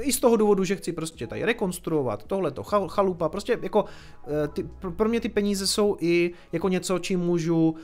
i 0.00 0.12
z 0.12 0.20
toho 0.20 0.36
důvodu, 0.36 0.64
že 0.64 0.76
chci 0.76 0.92
prostě 0.92 1.26
tady 1.26 1.44
rekonstruovat 1.44 2.24
tohleto 2.24 2.62
chalupa, 2.88 3.28
prostě 3.28 3.58
jako 3.62 3.84
eh, 4.26 4.48
ty, 4.48 4.68
pro 4.96 5.08
mě 5.08 5.20
ty 5.20 5.28
peníze 5.28 5.66
jsou 5.66 5.96
i 6.00 6.30
jako 6.52 6.68
něco, 6.68 6.98
čím 6.98 7.20
můžu 7.20 7.74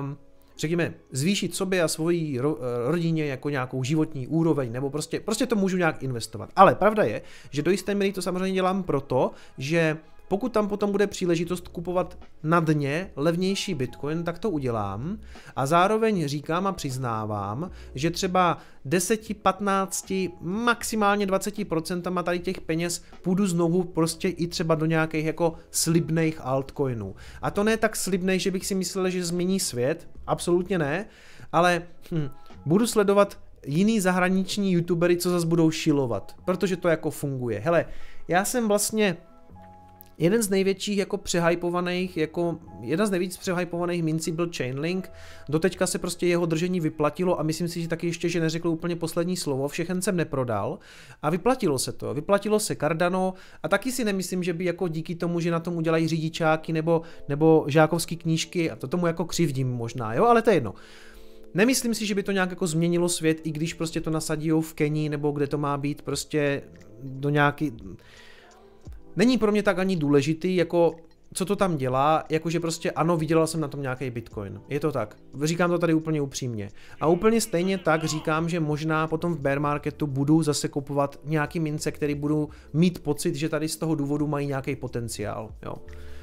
um, 0.00 0.16
řekněme, 0.58 0.94
zvýšit 1.10 1.54
sobě 1.54 1.82
a 1.82 1.88
svojí 1.88 2.40
ro, 2.40 2.56
eh, 2.58 2.90
rodině 2.90 3.26
jako 3.26 3.50
nějakou 3.50 3.84
životní 3.84 4.26
úroveň, 4.26 4.72
nebo 4.72 4.90
prostě, 4.90 5.20
prostě 5.20 5.46
to 5.46 5.56
můžu 5.56 5.76
nějak 5.76 6.02
investovat. 6.02 6.50
Ale 6.56 6.74
pravda 6.74 7.02
je, 7.02 7.22
že 7.50 7.62
do 7.62 7.70
jisté 7.70 7.94
míry 7.94 8.12
to 8.12 8.22
samozřejmě 8.22 8.54
dělám 8.54 8.82
proto, 8.82 9.30
že 9.58 9.96
pokud 10.28 10.52
tam 10.52 10.68
potom 10.68 10.92
bude 10.92 11.06
příležitost 11.06 11.68
kupovat 11.68 12.18
na 12.42 12.60
dně 12.60 13.10
levnější 13.16 13.74
bitcoin, 13.74 14.24
tak 14.24 14.38
to 14.38 14.50
udělám. 14.50 15.18
A 15.56 15.66
zároveň 15.66 16.28
říkám 16.28 16.66
a 16.66 16.72
přiznávám, 16.72 17.70
že 17.94 18.10
třeba 18.10 18.58
10, 18.84 19.42
15, 19.42 20.12
maximálně 20.40 21.26
20% 21.26 22.22
tady 22.22 22.38
těch 22.38 22.60
peněz 22.60 23.04
půjdu 23.22 23.46
znovu 23.46 23.84
prostě 23.84 24.28
i 24.28 24.46
třeba 24.46 24.74
do 24.74 24.86
nějakých 24.86 25.24
jako 25.24 25.54
slibných 25.70 26.40
altcoinů. 26.42 27.14
A 27.42 27.50
to 27.50 27.64
ne 27.64 27.76
tak 27.76 27.96
slibnej, 27.96 28.38
že 28.38 28.50
bych 28.50 28.66
si 28.66 28.74
myslel, 28.74 29.10
že 29.10 29.24
změní 29.24 29.60
svět, 29.60 30.08
absolutně 30.26 30.78
ne, 30.78 31.06
ale 31.52 31.82
hm, 32.12 32.30
budu 32.66 32.86
sledovat 32.86 33.38
jiný 33.66 34.00
zahraniční 34.00 34.72
youtubery, 34.72 35.16
co 35.16 35.30
zase 35.30 35.46
budou 35.46 35.70
šilovat, 35.70 36.34
protože 36.44 36.76
to 36.76 36.88
jako 36.88 37.10
funguje. 37.10 37.60
Hele, 37.60 37.86
já 38.28 38.44
jsem 38.44 38.68
vlastně 38.68 39.16
Jeden 40.18 40.42
z 40.42 40.50
největších 40.50 40.98
jako 40.98 41.16
přehypovaných, 41.16 42.16
jako 42.16 42.58
jedna 42.80 43.06
z 43.06 43.10
nejvíc 43.10 43.36
přehypovaných 43.36 44.02
mincí 44.02 44.32
byl 44.32 44.50
Chainlink. 44.56 45.10
Doteďka 45.48 45.86
se 45.86 45.98
prostě 45.98 46.26
jeho 46.26 46.46
držení 46.46 46.80
vyplatilo 46.80 47.40
a 47.40 47.42
myslím 47.42 47.68
si, 47.68 47.82
že 47.82 47.88
taky 47.88 48.06
ještě, 48.06 48.28
že 48.28 48.40
neřekl 48.40 48.68
úplně 48.68 48.96
poslední 48.96 49.36
slovo, 49.36 49.68
všechen 49.68 50.02
jsem 50.02 50.16
neprodal 50.16 50.78
a 51.22 51.30
vyplatilo 51.30 51.78
se 51.78 51.92
to. 51.92 52.14
Vyplatilo 52.14 52.60
se 52.60 52.76
Cardano 52.76 53.34
a 53.62 53.68
taky 53.68 53.92
si 53.92 54.04
nemyslím, 54.04 54.42
že 54.42 54.52
by 54.52 54.64
jako 54.64 54.88
díky 54.88 55.14
tomu, 55.14 55.40
že 55.40 55.50
na 55.50 55.60
tom 55.60 55.76
udělají 55.76 56.08
řidičáky 56.08 56.72
nebo, 56.72 57.02
nebo 57.28 57.64
žákovské 57.68 58.16
knížky 58.16 58.70
a 58.70 58.76
to 58.76 58.88
tomu 58.88 59.06
jako 59.06 59.24
křivdím 59.24 59.68
možná, 59.68 60.14
jo, 60.14 60.24
ale 60.24 60.42
to 60.42 60.50
je 60.50 60.56
jedno. 60.56 60.74
Nemyslím 61.54 61.94
si, 61.94 62.06
že 62.06 62.14
by 62.14 62.22
to 62.22 62.32
nějak 62.32 62.50
jako 62.50 62.66
změnilo 62.66 63.08
svět, 63.08 63.40
i 63.44 63.50
když 63.50 63.74
prostě 63.74 64.00
to 64.00 64.10
nasadí 64.10 64.50
v 64.50 64.74
Kenii 64.74 65.08
nebo 65.08 65.30
kde 65.30 65.46
to 65.46 65.58
má 65.58 65.76
být 65.76 66.02
prostě 66.02 66.62
do 67.02 67.28
nějaký 67.28 67.72
není 69.16 69.38
pro 69.38 69.52
mě 69.52 69.62
tak 69.62 69.78
ani 69.78 69.96
důležitý, 69.96 70.56
jako 70.56 70.96
co 71.34 71.44
to 71.44 71.56
tam 71.56 71.76
dělá, 71.76 72.24
jakože 72.30 72.60
prostě 72.60 72.90
ano, 72.90 73.16
vydělal 73.16 73.46
jsem 73.46 73.60
na 73.60 73.68
tom 73.68 73.82
nějaký 73.82 74.10
bitcoin. 74.10 74.60
Je 74.68 74.80
to 74.80 74.92
tak. 74.92 75.16
Říkám 75.42 75.70
to 75.70 75.78
tady 75.78 75.94
úplně 75.94 76.20
upřímně. 76.20 76.70
A 77.00 77.06
úplně 77.06 77.40
stejně 77.40 77.78
tak 77.78 78.04
říkám, 78.04 78.48
že 78.48 78.60
možná 78.60 79.06
potom 79.06 79.34
v 79.34 79.40
bear 79.40 79.60
marketu 79.60 80.06
budu 80.06 80.42
zase 80.42 80.68
kupovat 80.68 81.20
nějaký 81.24 81.60
mince, 81.60 81.92
který 81.92 82.14
budu 82.14 82.48
mít 82.72 83.02
pocit, 83.02 83.34
že 83.34 83.48
tady 83.48 83.68
z 83.68 83.76
toho 83.76 83.94
důvodu 83.94 84.26
mají 84.26 84.46
nějaký 84.46 84.76
potenciál. 84.76 85.50
Jo. 85.62 85.74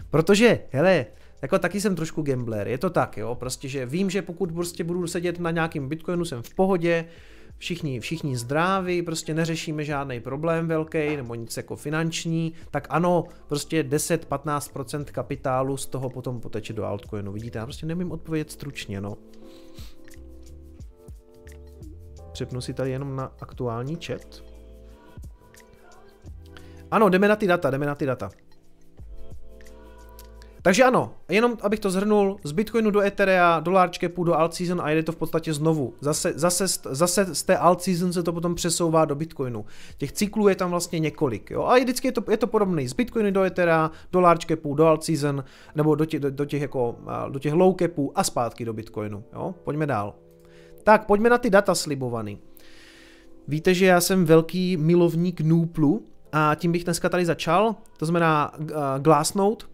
Protože, 0.09 0.59
hele, 0.71 1.05
jako 1.41 1.59
taky 1.59 1.81
jsem 1.81 1.95
trošku 1.95 2.21
gambler, 2.21 2.67
je 2.67 2.77
to 2.77 2.89
tak, 2.89 3.17
jo, 3.17 3.35
prostě, 3.35 3.67
že 3.67 3.85
vím, 3.85 4.09
že 4.09 4.21
pokud 4.21 4.51
prostě 4.51 4.83
budu 4.83 5.07
sedět 5.07 5.39
na 5.39 5.51
nějakým 5.51 5.89
bitcoinu, 5.89 6.25
jsem 6.25 6.41
v 6.41 6.53
pohodě, 6.53 7.05
všichni, 7.61 7.99
všichni 7.99 8.37
zdraví, 8.37 9.01
prostě 9.01 9.33
neřešíme 9.33 9.83
žádný 9.83 10.19
problém 10.19 10.67
velký 10.67 11.15
nebo 11.15 11.35
nic 11.35 11.57
jako 11.57 11.75
finanční, 11.75 12.53
tak 12.71 12.87
ano, 12.89 13.23
prostě 13.47 13.83
10-15% 13.83 15.03
kapitálu 15.05 15.77
z 15.77 15.85
toho 15.85 16.09
potom 16.09 16.39
poteče 16.41 16.73
do 16.73 16.85
altcoinu. 16.85 17.31
Vidíte, 17.31 17.59
já 17.59 17.65
prostě 17.65 17.85
nemím 17.85 18.11
odpovědět 18.11 18.51
stručně, 18.51 19.01
no. 19.01 19.17
Přepnu 22.33 22.61
si 22.61 22.73
tady 22.73 22.91
jenom 22.91 23.15
na 23.15 23.31
aktuální 23.41 23.97
chat. 24.05 24.43
Ano, 26.91 27.09
jdeme 27.09 27.27
na 27.27 27.35
ty 27.35 27.47
data, 27.47 27.69
jdeme 27.69 27.85
na 27.85 27.95
ty 27.95 28.05
data. 28.05 28.29
Takže 30.63 30.83
ano, 30.83 31.13
jenom 31.29 31.57
abych 31.61 31.79
to 31.79 31.89
zhrnul, 31.89 32.37
z 32.43 32.51
Bitcoinu 32.51 32.91
do 32.91 33.01
Etherea, 33.01 33.59
do 33.59 33.71
Large 33.71 33.99
Capu, 33.99 34.23
do 34.23 34.33
Alt 34.33 34.53
Season 34.53 34.81
a 34.81 34.91
jde 34.91 35.03
to 35.03 35.11
v 35.11 35.15
podstatě 35.15 35.53
znovu. 35.53 35.93
Zase, 36.01 36.33
zase, 36.35 36.67
zase 36.91 37.35
z 37.35 37.43
té 37.43 37.57
Alt 37.57 37.81
Season 37.81 38.13
se 38.13 38.23
to 38.23 38.33
potom 38.33 38.55
přesouvá 38.55 39.05
do 39.05 39.15
Bitcoinu. 39.15 39.65
Těch 39.97 40.11
cyklů 40.11 40.47
je 40.47 40.55
tam 40.55 40.69
vlastně 40.69 40.99
několik. 40.99 41.51
Jo? 41.51 41.63
A 41.63 41.77
vždycky 41.77 42.07
je 42.07 42.11
to, 42.11 42.31
je 42.31 42.37
to 42.37 42.47
podobný. 42.47 42.87
Z 42.87 42.93
Bitcoinu 42.93 43.31
do 43.31 43.43
Etherea, 43.43 43.91
do 44.11 44.21
Large 44.21 44.47
Capu, 44.47 44.75
do 44.75 44.85
Alt 44.85 45.03
Season, 45.03 45.43
nebo 45.75 45.95
do 45.95 46.05
těch, 46.05 46.19
do, 46.19 46.31
do 46.31 46.45
těch, 46.45 46.61
jako, 46.61 46.95
do 47.29 47.39
těch 47.39 47.53
Low 47.53 47.75
Capů 47.75 48.11
a 48.15 48.23
zpátky 48.23 48.65
do 48.65 48.73
Bitcoinu. 48.73 49.23
Jo? 49.33 49.55
Pojďme 49.63 49.85
dál. 49.85 50.13
Tak, 50.83 51.05
pojďme 51.05 51.29
na 51.29 51.37
ty 51.37 51.49
data 51.49 51.75
slibovaný. 51.75 52.39
Víte, 53.47 53.73
že 53.73 53.85
já 53.85 54.01
jsem 54.01 54.25
velký 54.25 54.77
milovník 54.77 55.41
Nooplu 55.41 56.05
a 56.31 56.55
tím 56.55 56.71
bych 56.71 56.83
dneska 56.83 57.09
tady 57.09 57.25
začal. 57.25 57.75
To 57.97 58.05
znamená 58.05 58.51
uh, 58.59 58.67
Glassnode, 58.99 59.65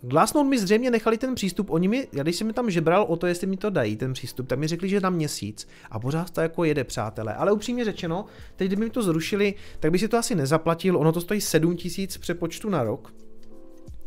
Glassnode 0.00 0.48
mi 0.48 0.58
zřejmě 0.58 0.90
nechali 0.90 1.18
ten 1.18 1.34
přístup, 1.34 1.70
oni 1.70 1.88
mi, 1.88 2.08
já 2.12 2.22
když 2.22 2.36
jsem 2.36 2.46
mi 2.46 2.52
tam 2.52 2.70
žebral 2.70 3.02
o 3.08 3.16
to, 3.16 3.26
jestli 3.26 3.46
mi 3.46 3.56
to 3.56 3.70
dají, 3.70 3.96
ten 3.96 4.12
přístup, 4.12 4.46
tak 4.46 4.58
mi 4.58 4.66
řekli, 4.66 4.88
že 4.88 5.00
na 5.00 5.10
měsíc 5.10 5.68
a 5.90 5.98
pořád 5.98 6.30
to 6.30 6.40
jako 6.40 6.64
jede, 6.64 6.84
přátelé. 6.84 7.34
Ale 7.34 7.52
upřímně 7.52 7.84
řečeno, 7.84 8.24
teď 8.56 8.66
kdyby 8.66 8.84
mi 8.84 8.90
to 8.90 9.02
zrušili, 9.02 9.54
tak 9.80 9.90
by 9.90 9.98
si 9.98 10.08
to 10.08 10.18
asi 10.18 10.34
nezaplatil, 10.34 10.96
ono 10.96 11.12
to 11.12 11.20
stojí 11.20 11.40
7000 11.40 12.18
přepočtu 12.18 12.70
na 12.70 12.82
rok. 12.82 13.12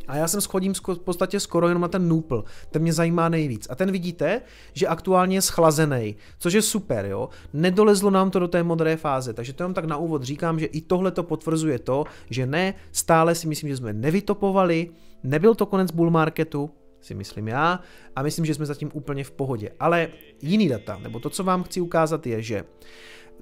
A 0.07 0.15
já 0.15 0.27
jsem 0.27 0.41
schodím 0.41 0.73
v 0.73 0.99
podstatě 0.99 1.39
skoro 1.39 1.67
jenom 1.67 1.81
na 1.81 1.87
ten 1.87 2.07
Nupl. 2.07 2.43
Ten 2.69 2.81
mě 2.81 2.93
zajímá 2.93 3.29
nejvíc. 3.29 3.67
A 3.69 3.75
ten 3.75 3.91
vidíte, 3.91 4.41
že 4.73 4.87
aktuálně 4.87 5.37
je 5.37 5.41
schlazený, 5.41 6.15
což 6.39 6.53
je 6.53 6.61
super, 6.61 7.05
jo. 7.05 7.29
Nedolezlo 7.53 8.09
nám 8.09 8.31
to 8.31 8.39
do 8.39 8.47
té 8.47 8.63
modré 8.63 8.97
fáze, 8.97 9.33
takže 9.33 9.53
to 9.53 9.63
jenom 9.63 9.73
tak 9.73 9.85
na 9.85 9.97
úvod 9.97 10.23
říkám, 10.23 10.59
že 10.59 10.65
i 10.65 10.81
tohle 10.81 11.11
to 11.11 11.23
potvrzuje 11.23 11.79
to, 11.79 12.05
že 12.29 12.45
ne, 12.45 12.73
stále 12.91 13.35
si 13.35 13.47
myslím, 13.47 13.69
že 13.69 13.77
jsme 13.77 13.93
nevytopovali, 13.93 14.89
nebyl 15.23 15.55
to 15.55 15.65
konec 15.65 15.91
bull 15.91 16.09
marketu, 16.09 16.69
si 17.01 17.15
myslím 17.15 17.47
já, 17.47 17.79
a 18.15 18.23
myslím, 18.23 18.45
že 18.45 18.53
jsme 18.53 18.65
zatím 18.65 18.91
úplně 18.93 19.23
v 19.23 19.31
pohodě. 19.31 19.71
Ale 19.79 20.07
jiný 20.41 20.69
data, 20.69 20.97
nebo 20.97 21.19
to, 21.19 21.29
co 21.29 21.43
vám 21.43 21.63
chci 21.63 21.81
ukázat, 21.81 22.27
je, 22.27 22.41
že 22.41 22.63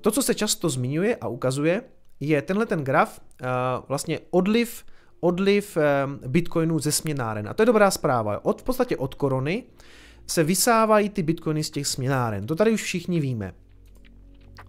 to, 0.02 0.12
co 0.12 0.22
se 0.22 0.36
často 0.36 0.70
zmiňuje 0.70 1.16
a 1.16 1.28
ukazuje, 1.28 1.82
je 2.20 2.42
tenhle 2.42 2.66
ten 2.66 2.84
graf, 2.84 3.20
uh, 3.20 3.48
vlastně 3.88 4.20
odliv 4.30 4.84
odliv 5.20 5.78
bitcoinů 6.28 6.80
ze 6.80 6.92
směnáren. 6.92 7.50
A 7.50 7.54
to 7.54 7.62
je 7.62 7.66
dobrá 7.66 7.92
zpráva. 7.92 8.46
Od, 8.46 8.62
v 8.62 8.64
podstatě 8.64 8.98
od 8.98 9.16
korony 9.16 9.64
se 10.28 10.44
vysávají 10.44 11.10
ty 11.10 11.24
bitcoiny 11.24 11.64
z 11.64 11.70
těch 11.70 11.88
směnáren. 11.88 12.48
To 12.48 12.56
tady 12.56 12.72
už 12.72 12.84
všichni 12.84 13.20
víme. 13.20 13.54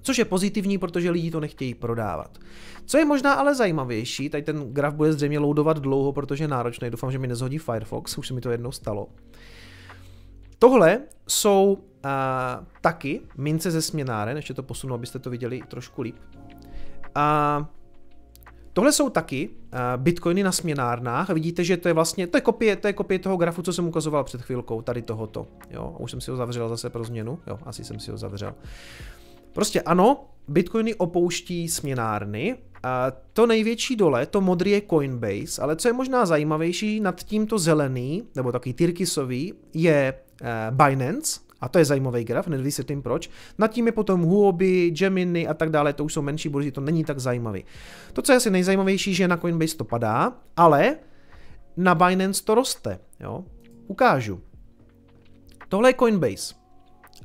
Což 0.02 0.18
je 0.18 0.24
pozitivní, 0.24 0.78
protože 0.78 1.10
lidi 1.10 1.30
to 1.30 1.40
nechtějí 1.40 1.74
prodávat. 1.74 2.38
Co 2.86 2.98
je 2.98 3.04
možná 3.04 3.32
ale 3.32 3.54
zajímavější, 3.54 4.28
tady 4.28 4.42
ten 4.42 4.72
graf 4.72 4.94
bude 4.94 5.12
zřejmě 5.12 5.38
loadovat 5.38 5.78
dlouho, 5.78 6.12
protože 6.12 6.44
je 6.44 6.48
náročný, 6.48 6.90
doufám, 6.90 7.12
že 7.12 7.18
mi 7.18 7.26
nezhodí 7.26 7.58
Firefox, 7.58 8.18
už 8.18 8.28
se 8.28 8.34
mi 8.34 8.40
to 8.40 8.50
jednou 8.50 8.72
stalo. 8.72 9.08
Tohle 10.58 11.00
jsou 11.28 11.72
uh, 11.72 12.10
taky 12.80 13.20
mince 13.36 13.70
ze 13.70 13.82
směnáren, 13.82 14.36
ještě 14.36 14.54
to 14.54 14.62
posunu, 14.62 14.94
abyste 14.94 15.18
to 15.18 15.30
viděli 15.30 15.62
trošku 15.68 16.02
líp. 16.02 16.16
A 17.14 17.68
Tohle 18.78 18.92
jsou 18.92 19.10
taky 19.10 19.48
uh, 19.48 19.78
bitcoiny 19.96 20.42
na 20.42 20.52
směnárnách 20.52 21.28
vidíte, 21.28 21.64
že 21.64 21.76
to 21.76 21.88
je 21.88 21.94
vlastně, 21.94 22.26
to 22.26 22.36
je 22.36 22.40
kopie, 22.40 22.76
to 22.76 22.86
je 22.86 22.92
kopie 22.92 23.18
toho 23.18 23.36
grafu, 23.36 23.62
co 23.62 23.72
jsem 23.72 23.88
ukazoval 23.88 24.24
před 24.24 24.42
chvilkou, 24.42 24.82
tady 24.82 25.02
tohoto. 25.02 25.46
Jo, 25.70 25.96
už 25.98 26.10
jsem 26.10 26.20
si 26.20 26.30
ho 26.30 26.36
zavřel 26.36 26.68
zase 26.68 26.90
pro 26.90 27.04
změnu, 27.04 27.38
jo, 27.46 27.58
asi 27.62 27.84
jsem 27.84 28.00
si 28.00 28.10
ho 28.10 28.16
zavřel. 28.16 28.54
Prostě 29.58 29.82
ano, 29.82 30.30
bitcoiny 30.48 30.94
opouští 30.94 31.68
směnárny, 31.68 32.56
a 32.82 33.12
to 33.32 33.46
největší 33.46 33.96
dole, 33.96 34.26
to 34.26 34.40
modrý 34.40 34.70
je 34.70 34.82
Coinbase, 34.90 35.62
ale 35.62 35.76
co 35.76 35.88
je 35.88 35.92
možná 35.92 36.26
zajímavější, 36.26 37.00
nad 37.00 37.22
tímto 37.22 37.58
zelený, 37.58 38.22
nebo 38.34 38.52
takový 38.52 38.72
tyrkysový, 38.72 39.54
je 39.74 40.14
uh, 40.40 40.48
Binance, 40.76 41.40
a 41.60 41.68
to 41.68 41.78
je 41.78 41.84
zajímavý 41.84 42.24
graf, 42.24 42.46
hned 42.46 42.60
vysvětlím 42.60 43.02
proč. 43.02 43.30
Nad 43.58 43.68
tím 43.68 43.86
je 43.86 43.92
potom 43.92 44.22
Huobi, 44.22 44.90
Gemini 44.90 45.48
a 45.48 45.54
tak 45.54 45.70
dále, 45.70 45.92
to 45.92 46.04
už 46.04 46.12
jsou 46.12 46.22
menší 46.22 46.48
burzy, 46.48 46.72
to 46.72 46.80
není 46.80 47.04
tak 47.04 47.18
zajímavý. 47.18 47.64
To, 48.12 48.22
co 48.22 48.32
je 48.32 48.36
asi 48.36 48.50
nejzajímavější, 48.50 49.14
že 49.14 49.28
na 49.28 49.36
Coinbase 49.36 49.76
to 49.76 49.84
padá, 49.84 50.32
ale 50.56 50.96
na 51.76 51.94
Binance 51.94 52.44
to 52.44 52.54
roste. 52.54 52.98
Jo? 53.20 53.44
Ukážu. 53.86 54.40
Tohle 55.68 55.88
je 55.88 55.94
Coinbase. 55.94 56.54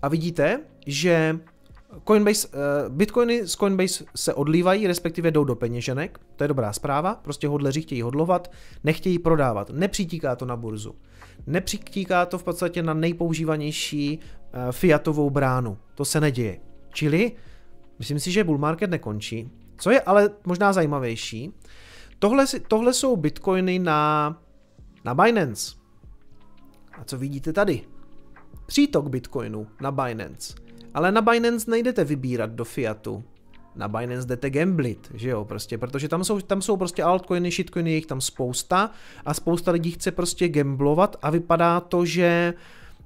A 0.01 0.07
vidíte, 0.07 0.59
že 0.87 1.39
Coinbase, 2.07 2.47
uh, 2.47 2.53
bitcoiny 2.89 3.47
z 3.47 3.55
Coinbase 3.55 4.05
se 4.15 4.33
odlívají, 4.33 4.87
respektive 4.87 5.31
jdou 5.31 5.43
do 5.43 5.55
peněženek, 5.55 6.19
to 6.35 6.43
je 6.43 6.47
dobrá 6.47 6.73
zpráva, 6.73 7.15
prostě 7.15 7.47
hodleři 7.47 7.81
chtějí 7.81 8.01
hodlovat, 8.01 8.51
nechtějí 8.83 9.19
prodávat, 9.19 9.69
nepřítíká 9.69 10.35
to 10.35 10.45
na 10.45 10.55
burzu. 10.55 10.95
Nepřitíká 11.47 12.25
to 12.25 12.37
v 12.37 12.43
podstatě 12.43 12.83
na 12.83 12.93
nejpoužívanější 12.93 14.19
uh, 14.19 14.71
fiatovou 14.71 15.29
bránu. 15.29 15.77
To 15.95 16.05
se 16.05 16.21
neděje. 16.21 16.59
Čili, 16.93 17.31
myslím 17.99 18.19
si, 18.19 18.31
že 18.31 18.43
bull 18.43 18.57
market 18.57 18.89
nekončí. 18.89 19.51
Co 19.77 19.91
je 19.91 20.01
ale 20.01 20.29
možná 20.45 20.73
zajímavější, 20.73 21.53
tohle, 22.19 22.45
tohle 22.67 22.93
jsou 22.93 23.15
bitcoiny 23.15 23.79
na, 23.79 24.41
na 25.05 25.15
Binance. 25.15 25.75
A 26.93 27.03
co 27.03 27.17
vidíte 27.17 27.53
tady? 27.53 27.81
Přítok 28.65 29.07
bitcoinu 29.07 29.67
na 29.81 29.91
Binance. 29.91 30.53
Ale 30.93 31.11
na 31.11 31.21
Binance 31.21 31.71
nejdete 31.71 32.03
vybírat 32.03 32.51
do 32.51 32.65
fiatu 32.65 33.23
na 33.75 33.87
Binance 33.87 34.27
jdete 34.27 34.49
gamblit, 34.49 35.11
že 35.13 35.29
jo, 35.29 35.45
prostě, 35.45 35.77
protože 35.77 36.07
tam 36.07 36.23
jsou, 36.23 36.41
tam 36.41 36.61
jsou 36.61 36.77
prostě 36.77 37.03
altcoiny, 37.03 37.51
shitcoiny, 37.51 37.91
je 37.91 37.95
jich 37.95 38.05
tam 38.05 38.21
spousta 38.21 38.91
a 39.25 39.33
spousta 39.33 39.71
lidí 39.71 39.91
chce 39.91 40.11
prostě 40.11 40.49
gamblovat 40.49 41.15
a 41.21 41.29
vypadá 41.29 41.79
to, 41.79 42.05
že 42.05 42.53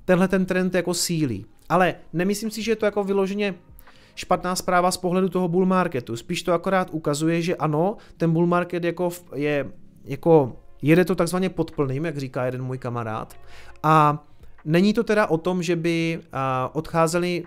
tenhle 0.05 0.27
ten 0.27 0.45
trend 0.45 0.75
jako 0.75 0.93
sílí. 0.93 1.45
Ale 1.69 1.95
nemyslím 2.13 2.51
si, 2.51 2.61
že 2.61 2.71
je 2.71 2.75
to 2.75 2.85
jako 2.85 3.03
vyloženě 3.03 3.55
špatná 4.15 4.55
zpráva 4.55 4.91
z 4.91 4.97
pohledu 4.97 5.29
toho 5.29 5.47
bull 5.47 5.65
marketu. 5.65 6.15
Spíš 6.15 6.43
to 6.43 6.53
akorát 6.53 6.89
ukazuje, 6.91 7.41
že 7.41 7.55
ano, 7.55 7.97
ten 8.17 8.31
bull 8.31 8.47
market 8.47 8.83
jako 8.83 9.09
je, 9.35 9.71
jako 10.05 10.57
jede 10.81 11.05
to 11.05 11.15
takzvaně 11.15 11.49
pod 11.49 11.71
plným, 11.71 12.05
jak 12.05 12.17
říká 12.17 12.45
jeden 12.45 12.63
můj 12.63 12.77
kamarád. 12.77 13.35
A 13.83 14.25
není 14.65 14.93
to 14.93 15.03
teda 15.03 15.27
o 15.27 15.37
tom, 15.37 15.63
že 15.63 15.75
by 15.75 16.19
odcházeli 16.73 17.43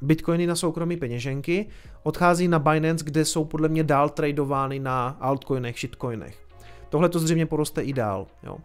bitcoiny 0.00 0.46
na 0.46 0.56
soukromí 0.56 0.96
peněženky, 0.96 1.66
odchází 2.02 2.48
na 2.48 2.58
Binance, 2.58 3.04
kde 3.04 3.24
jsou 3.24 3.44
podle 3.44 3.68
mě 3.68 3.84
dál 3.84 4.08
tradovány 4.08 4.78
na 4.78 5.08
altcoinech, 5.20 5.78
shitcoinech. 5.78 6.46
Tohle 6.88 7.08
to 7.08 7.18
zřejmě 7.18 7.46
poroste 7.46 7.82
i 7.82 7.92
dál. 7.92 8.26
Jo. 8.42 8.58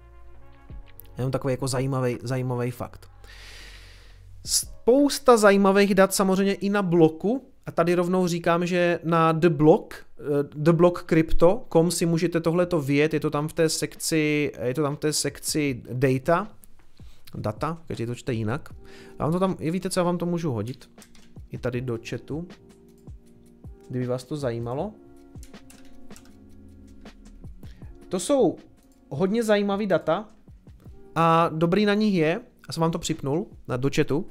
Jenom 1.18 1.32
takový 1.32 1.54
jako 1.54 1.68
zajímavý, 1.68 2.18
zajímavý 2.24 2.72
fakt. 2.72 3.10
Spousta 4.46 5.38
zajímavých 5.38 5.96
dat 5.96 6.14
samozřejmě 6.14 6.54
i 6.54 6.70
na 6.70 6.82
bloku, 6.82 7.50
a 7.66 7.72
tady 7.72 7.96
rovnou 7.96 8.28
říkám, 8.28 8.66
že 8.66 9.00
na 9.04 9.32
The 9.32 9.50
Block, 9.50 9.96
eh, 10.20 10.24
The 10.56 10.72
Block 10.72 11.04
Crypto.com 11.04 11.92
si 11.92 12.06
můžete 12.06 12.42
tohleto 12.42 12.82
vyjet, 12.82 13.14
je 13.14 13.20
to 13.20 13.30
tam 13.30 13.48
v 13.48 13.54
té 13.54 13.70
sekci, 13.70 14.52
je 14.64 14.74
to 14.74 14.84
tam 14.84 14.96
v 14.96 15.00
té 15.00 15.14
sekci 15.14 15.82
data, 15.92 16.48
data, 17.36 17.78
každý 17.88 18.06
to 18.06 18.16
čte 18.16 18.34
jinak. 18.34 18.70
Vám 19.20 19.32
to 19.32 19.40
tam, 19.40 19.56
víte 19.60 19.90
co, 19.90 20.00
já 20.00 20.04
vám 20.04 20.18
to 20.18 20.26
můžu 20.26 20.52
hodit 20.52 20.90
i 21.54 21.58
tady 21.58 21.82
do 21.82 22.00
chatu, 22.10 22.48
kdyby 23.90 24.06
vás 24.08 24.24
to 24.24 24.38
zajímalo. 24.38 24.94
To 28.10 28.20
jsou 28.20 28.56
hodně 29.10 29.44
zajímavý 29.44 29.88
data 29.88 30.30
a 31.16 31.50
dobrý 31.54 31.86
na 31.86 31.94
nich 31.94 32.14
je, 32.14 32.42
a 32.70 32.74
jsem 32.74 32.82
vám 32.82 32.92
to 32.92 33.00
připnul 33.00 33.48
na, 33.68 33.78
do 33.78 33.90
chatu, 33.96 34.26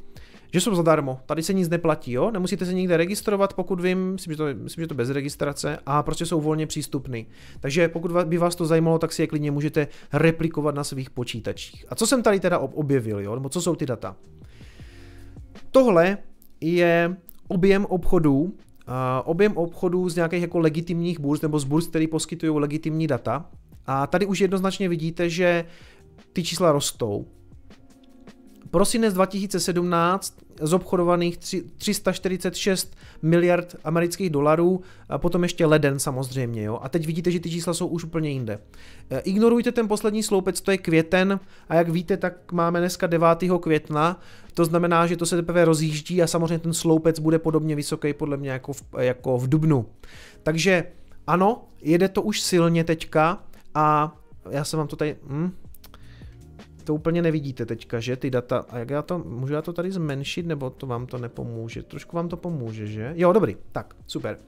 že 0.52 0.60
jsou 0.60 0.74
zadarmo. 0.74 1.20
Tady 1.26 1.42
se 1.42 1.52
nic 1.52 1.68
neplatí, 1.68 2.12
jo? 2.12 2.30
Nemusíte 2.30 2.66
se 2.66 2.74
nikde 2.74 2.96
registrovat, 2.96 3.54
pokud 3.54 3.80
vím, 3.80 4.12
myslím, 4.12 4.32
že 4.32 4.36
to, 4.36 4.44
myslím, 4.54 4.82
že 4.82 4.88
to 4.88 4.94
bez 4.94 5.10
registrace 5.10 5.78
a 5.86 6.02
prostě 6.02 6.26
jsou 6.26 6.40
volně 6.40 6.66
přístupný. 6.66 7.26
Takže 7.60 7.88
pokud 7.88 8.10
by 8.24 8.38
vás 8.38 8.56
to 8.56 8.66
zajímalo, 8.66 8.98
tak 8.98 9.12
si 9.12 9.22
je 9.22 9.26
klidně 9.26 9.50
můžete 9.50 9.88
replikovat 10.12 10.74
na 10.74 10.84
svých 10.84 11.10
počítačích. 11.10 11.84
A 11.88 11.94
co 11.94 12.06
jsem 12.06 12.22
tady 12.22 12.40
teda 12.40 12.58
objevil, 12.58 13.20
jo? 13.20 13.34
Nebo 13.34 13.48
co 13.48 13.62
jsou 13.62 13.76
ty 13.76 13.86
data? 13.86 14.16
Tohle 15.70 16.18
je 16.62 17.16
objem 17.48 17.84
obchodů, 17.84 18.54
objem 19.24 19.56
obchodů 19.56 20.08
z 20.08 20.16
nějakých 20.16 20.42
jako 20.42 20.58
legitimních 20.58 21.20
burz 21.20 21.40
nebo 21.40 21.58
z 21.58 21.64
burz, 21.64 21.86
které 21.86 22.06
poskytují 22.10 22.58
legitimní 22.60 23.06
data. 23.06 23.50
A 23.86 24.06
tady 24.06 24.26
už 24.26 24.40
jednoznačně 24.40 24.88
vidíte, 24.88 25.30
že 25.30 25.64
ty 26.32 26.42
čísla 26.42 26.72
rostou. 26.72 27.26
Prosinec 28.72 29.14
2017 29.14 30.38
z 30.60 30.72
obchodovaných 30.72 31.38
346 31.76 32.96
miliard 33.22 33.76
amerických 33.84 34.30
dolarů, 34.30 34.82
a 35.08 35.18
potom 35.18 35.42
ještě 35.42 35.66
leden 35.66 35.98
samozřejmě, 35.98 36.62
jo. 36.62 36.78
A 36.82 36.88
teď 36.88 37.06
vidíte, 37.06 37.30
že 37.30 37.40
ty 37.40 37.50
čísla 37.50 37.74
jsou 37.74 37.86
už 37.86 38.04
úplně 38.04 38.30
jinde. 38.30 38.58
E, 39.10 39.18
ignorujte 39.20 39.72
ten 39.72 39.88
poslední 39.88 40.22
sloupec, 40.22 40.60
to 40.60 40.70
je 40.70 40.78
květen 40.78 41.40
a 41.68 41.74
jak 41.74 41.88
víte, 41.88 42.16
tak 42.16 42.52
máme 42.52 42.80
dneska 42.80 43.06
9. 43.06 43.28
května, 43.60 44.20
to 44.54 44.64
znamená, 44.64 45.06
že 45.06 45.16
to 45.16 45.26
se 45.26 45.36
teprve 45.36 45.64
rozjíždí 45.64 46.22
a 46.22 46.26
samozřejmě 46.26 46.58
ten 46.58 46.74
sloupec 46.74 47.18
bude 47.18 47.38
podobně 47.38 47.76
vysoký 47.76 48.12
podle 48.12 48.36
mě 48.36 48.50
jako 48.50 48.72
v, 48.72 48.82
jako 48.98 49.38
v 49.38 49.48
dubnu. 49.48 49.86
Takže 50.42 50.84
ano, 51.26 51.64
jede 51.82 52.08
to 52.08 52.22
už 52.22 52.40
silně 52.40 52.84
teďka 52.84 53.44
a 53.74 54.16
já 54.50 54.64
jsem 54.64 54.78
vám 54.78 54.88
to 54.88 54.96
tady... 54.96 55.16
Hm, 55.26 55.52
to 56.82 56.94
úplně 56.94 57.22
nevidíte 57.22 57.66
teďka, 57.66 58.00
že 58.00 58.16
ty 58.16 58.30
data, 58.30 58.66
a 58.68 58.78
jak 58.78 58.90
já 58.90 59.02
to, 59.02 59.18
můžu 59.18 59.54
já 59.54 59.62
to 59.62 59.72
tady 59.72 59.92
zmenšit, 59.92 60.46
nebo 60.46 60.70
to 60.70 60.86
vám 60.86 61.06
to 61.06 61.18
nepomůže? 61.18 61.82
Trošku 61.82 62.16
vám 62.16 62.28
to 62.28 62.36
pomůže, 62.36 62.86
že? 62.86 63.12
Jo, 63.16 63.32
dobrý, 63.32 63.56
tak, 63.72 63.94
super. 64.06 64.38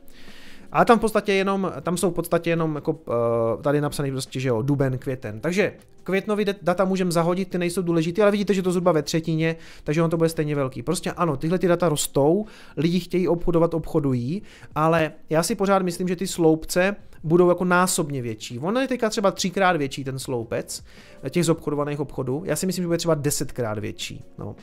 A 0.75 0.85
tam 0.85 0.99
v 0.99 1.01
podstatě 1.01 1.33
jenom, 1.33 1.73
tam 1.83 1.97
jsou 1.97 2.11
v 2.11 2.15
podstatě 2.15 2.51
jenom 2.51 2.75
jako 2.75 2.93
uh, 2.93 3.63
tady 3.63 3.81
napsaný 3.81 4.11
prostě, 4.11 4.41
že 4.41 4.49
jo, 4.49 4.63
duben, 4.63 4.99
květen. 4.99 5.41
Takže 5.41 5.73
květnový 6.03 6.45
data 6.63 6.85
můžeme 6.85 7.13
zahodit, 7.13 7.51
ty 7.51 7.59
nejsou 7.59 7.83
důležité, 7.83 8.23
ale 8.23 8.31
vidíte, 8.31 8.55
že 8.55 8.63
to 8.63 8.73
zhruba 8.73 8.93
ve 8.93 9.03
třetině, 9.03 9.57
takže 9.85 10.03
on 10.03 10.11
to 10.11 10.17
bude 10.17 10.29
stejně 10.29 10.55
velký. 10.55 10.83
Prostě 10.83 11.13
ano, 11.13 11.37
tyhle 11.37 11.59
ty 11.59 11.69
data 11.69 11.89
rostou, 11.89 12.47
lidi 12.77 13.01
chtějí 13.01 13.29
obchodovat, 13.29 13.75
obchodují, 13.75 14.43
ale 14.75 15.13
já 15.31 15.43
si 15.43 15.55
pořád 15.55 15.83
myslím, 15.83 16.09
že 16.09 16.17
ty 16.17 16.27
sloupce 16.27 16.97
budou 17.23 17.49
jako 17.49 17.65
násobně 17.65 18.23
větší. 18.23 18.59
Ono 18.59 18.81
je 18.81 18.89
teďka 18.89 19.11
třeba 19.11 19.31
třikrát 19.31 19.77
větší 19.77 20.05
ten 20.05 20.19
sloupec 20.19 20.85
těch 21.31 21.45
zobchodovaných 21.45 22.01
obchodů. 22.01 22.43
Já 22.47 22.57
si 22.57 22.67
myslím, 22.67 22.83
že 22.83 22.87
bude 22.87 22.99
třeba 22.99 23.15
desetkrát 23.15 23.79
větší. 23.79 24.25
No. 24.39 24.57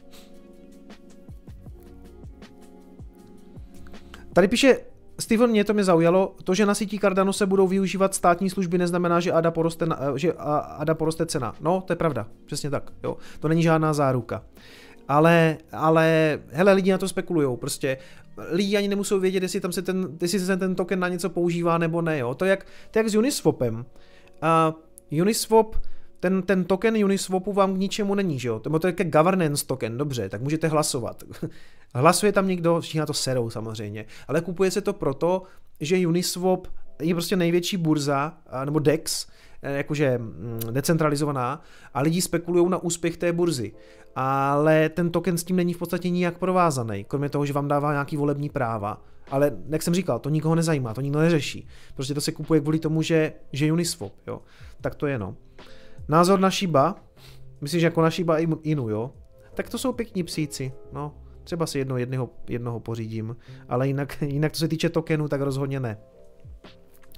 Tady 4.34 4.48
píše 4.48 4.78
Steven, 5.22 5.50
mě 5.50 5.64
to 5.64 5.74
mě 5.74 5.84
zaujalo, 5.84 6.36
to, 6.44 6.54
že 6.54 6.66
na 6.66 6.76
sítí 6.76 7.00
Cardano 7.00 7.34
se 7.34 7.46
budou 7.46 7.68
využívat 7.68 8.16
státní 8.16 8.50
služby, 8.50 8.78
neznamená, 8.78 9.20
že 9.20 9.32
ADA 9.32 9.52
poroste, 9.52 9.86
na, 9.86 10.00
že 10.16 10.34
ADA 10.78 10.94
poroste 10.94 11.26
cena. 11.26 11.56
No, 11.62 11.84
to 11.88 11.94
je 11.94 11.98
pravda, 11.98 12.28
přesně 12.46 12.70
tak, 12.70 12.92
jo. 13.04 13.18
To 13.40 13.48
není 13.48 13.64
žádná 13.64 13.94
záruka. 13.94 14.44
Ale, 15.08 15.58
ale, 15.72 16.40
hele, 16.52 16.74
lidi 16.74 16.92
na 16.92 16.98
to 16.98 17.08
spekulují, 17.08 17.58
prostě 17.58 17.98
lidi 18.50 18.78
ani 18.78 18.88
nemusou 18.88 19.20
vědět, 19.20 19.44
jestli 19.44 19.60
tam 19.60 19.72
se 19.72 19.82
ten, 19.82 20.18
jestli 20.22 20.40
se 20.40 20.58
ten 20.58 20.76
token 20.76 21.00
na 21.00 21.08
něco 21.08 21.30
používá 21.30 21.78
nebo 21.78 22.02
ne, 22.02 22.18
jo. 22.18 22.36
To 22.36 22.46
je 22.46 22.50
jak, 22.50 22.64
to 22.64 23.00
je 23.00 23.04
jak 23.04 23.10
s 23.10 23.16
Uniswapem. 23.16 23.86
Uh, 25.12 25.22
Uniswap, 25.22 25.76
ten, 26.22 26.42
ten 26.42 26.64
token 26.64 27.06
Uniswapu 27.06 27.54
vám 27.54 27.74
k 27.76 27.78
ničemu 27.78 28.16
není, 28.16 28.40
že 28.40 28.48
jo? 28.48 28.60
To 28.60 28.88
je 28.88 28.94
governance 28.94 29.66
token, 29.66 29.98
dobře, 29.98 30.30
tak 30.30 30.42
můžete 30.42 30.68
hlasovat. 30.68 31.24
Hlasuje 31.96 32.32
tam 32.32 32.48
někdo, 32.48 32.82
všichni 32.82 33.00
na 33.00 33.06
to 33.06 33.14
serou 33.14 33.50
samozřejmě, 33.50 34.06
ale 34.28 34.42
kupuje 34.42 34.72
se 34.72 34.82
to 34.82 34.94
proto, 34.94 35.44
že 35.80 36.08
Uniswap 36.08 36.68
je 37.02 37.14
prostě 37.14 37.36
největší 37.36 37.78
burza, 37.78 38.38
nebo 38.66 38.80
DEX, 38.80 39.28
eh, 39.62 39.78
jakože 39.78 40.18
mm, 40.18 40.60
decentralizovaná 40.72 41.62
a 41.94 42.02
lidi 42.02 42.22
spekulují 42.22 42.70
na 42.70 42.78
úspěch 42.78 43.18
té 43.18 43.34
burzy. 43.34 43.72
Ale 44.16 44.90
ten 44.90 45.10
token 45.10 45.38
s 45.38 45.44
tím 45.44 45.56
není 45.56 45.74
v 45.74 45.78
podstatě 45.78 46.10
nijak 46.10 46.38
provázaný, 46.38 47.04
kromě 47.04 47.30
toho, 47.30 47.46
že 47.46 47.54
vám 47.54 47.68
dává 47.68 47.92
nějaký 47.92 48.18
volební 48.18 48.50
práva. 48.50 49.02
Ale 49.32 49.52
jak 49.70 49.82
jsem 49.82 49.94
říkal, 49.94 50.20
to 50.20 50.30
nikoho 50.30 50.56
nezajímá, 50.56 50.94
to 50.94 51.02
nikdo 51.02 51.20
neřeší. 51.20 51.68
Prostě 51.96 52.14
to 52.14 52.22
se 52.22 52.32
kupuje 52.32 52.62
kvůli 52.62 52.80
tomu, 52.80 53.02
že, 53.02 53.34
že 53.52 53.74
Uniswap, 53.74 54.14
jo. 54.28 54.42
Tak 54.82 54.96
to 54.96 55.08
je 55.08 55.20
no. 55.20 55.36
Názor 56.08 56.40
na 56.40 56.50
Shiba, 56.50 56.96
myslíš 57.62 57.84
jako 57.84 58.02
na 58.02 58.10
Shiba 58.10 58.38
Inu, 58.38 58.90
jo? 58.90 59.12
Tak 59.54 59.70
to 59.70 59.78
jsou 59.78 59.94
pěkní 59.94 60.24
psíci, 60.24 60.74
no. 60.94 61.14
Třeba 61.44 61.66
si 61.66 61.80
jedno, 61.80 61.98
jednoho, 61.98 62.30
jednoho 62.50 62.80
pořídím, 62.80 63.36
ale 63.70 63.88
jinak, 63.88 64.22
jinak 64.22 64.52
to 64.52 64.58
se 64.58 64.68
týče 64.68 64.90
tokenu, 64.90 65.28
tak 65.28 65.42
rozhodně 65.42 65.80
ne. 65.80 65.98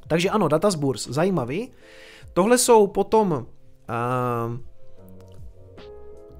Takže 0.08 0.30
ano, 0.30 0.48
data 0.48 0.72
z 0.72 0.76
burs, 0.76 1.08
zajímavý. 1.08 1.72
Tohle 2.34 2.58
jsou 2.58 2.88
potom 2.88 3.32
uh, 3.32 4.58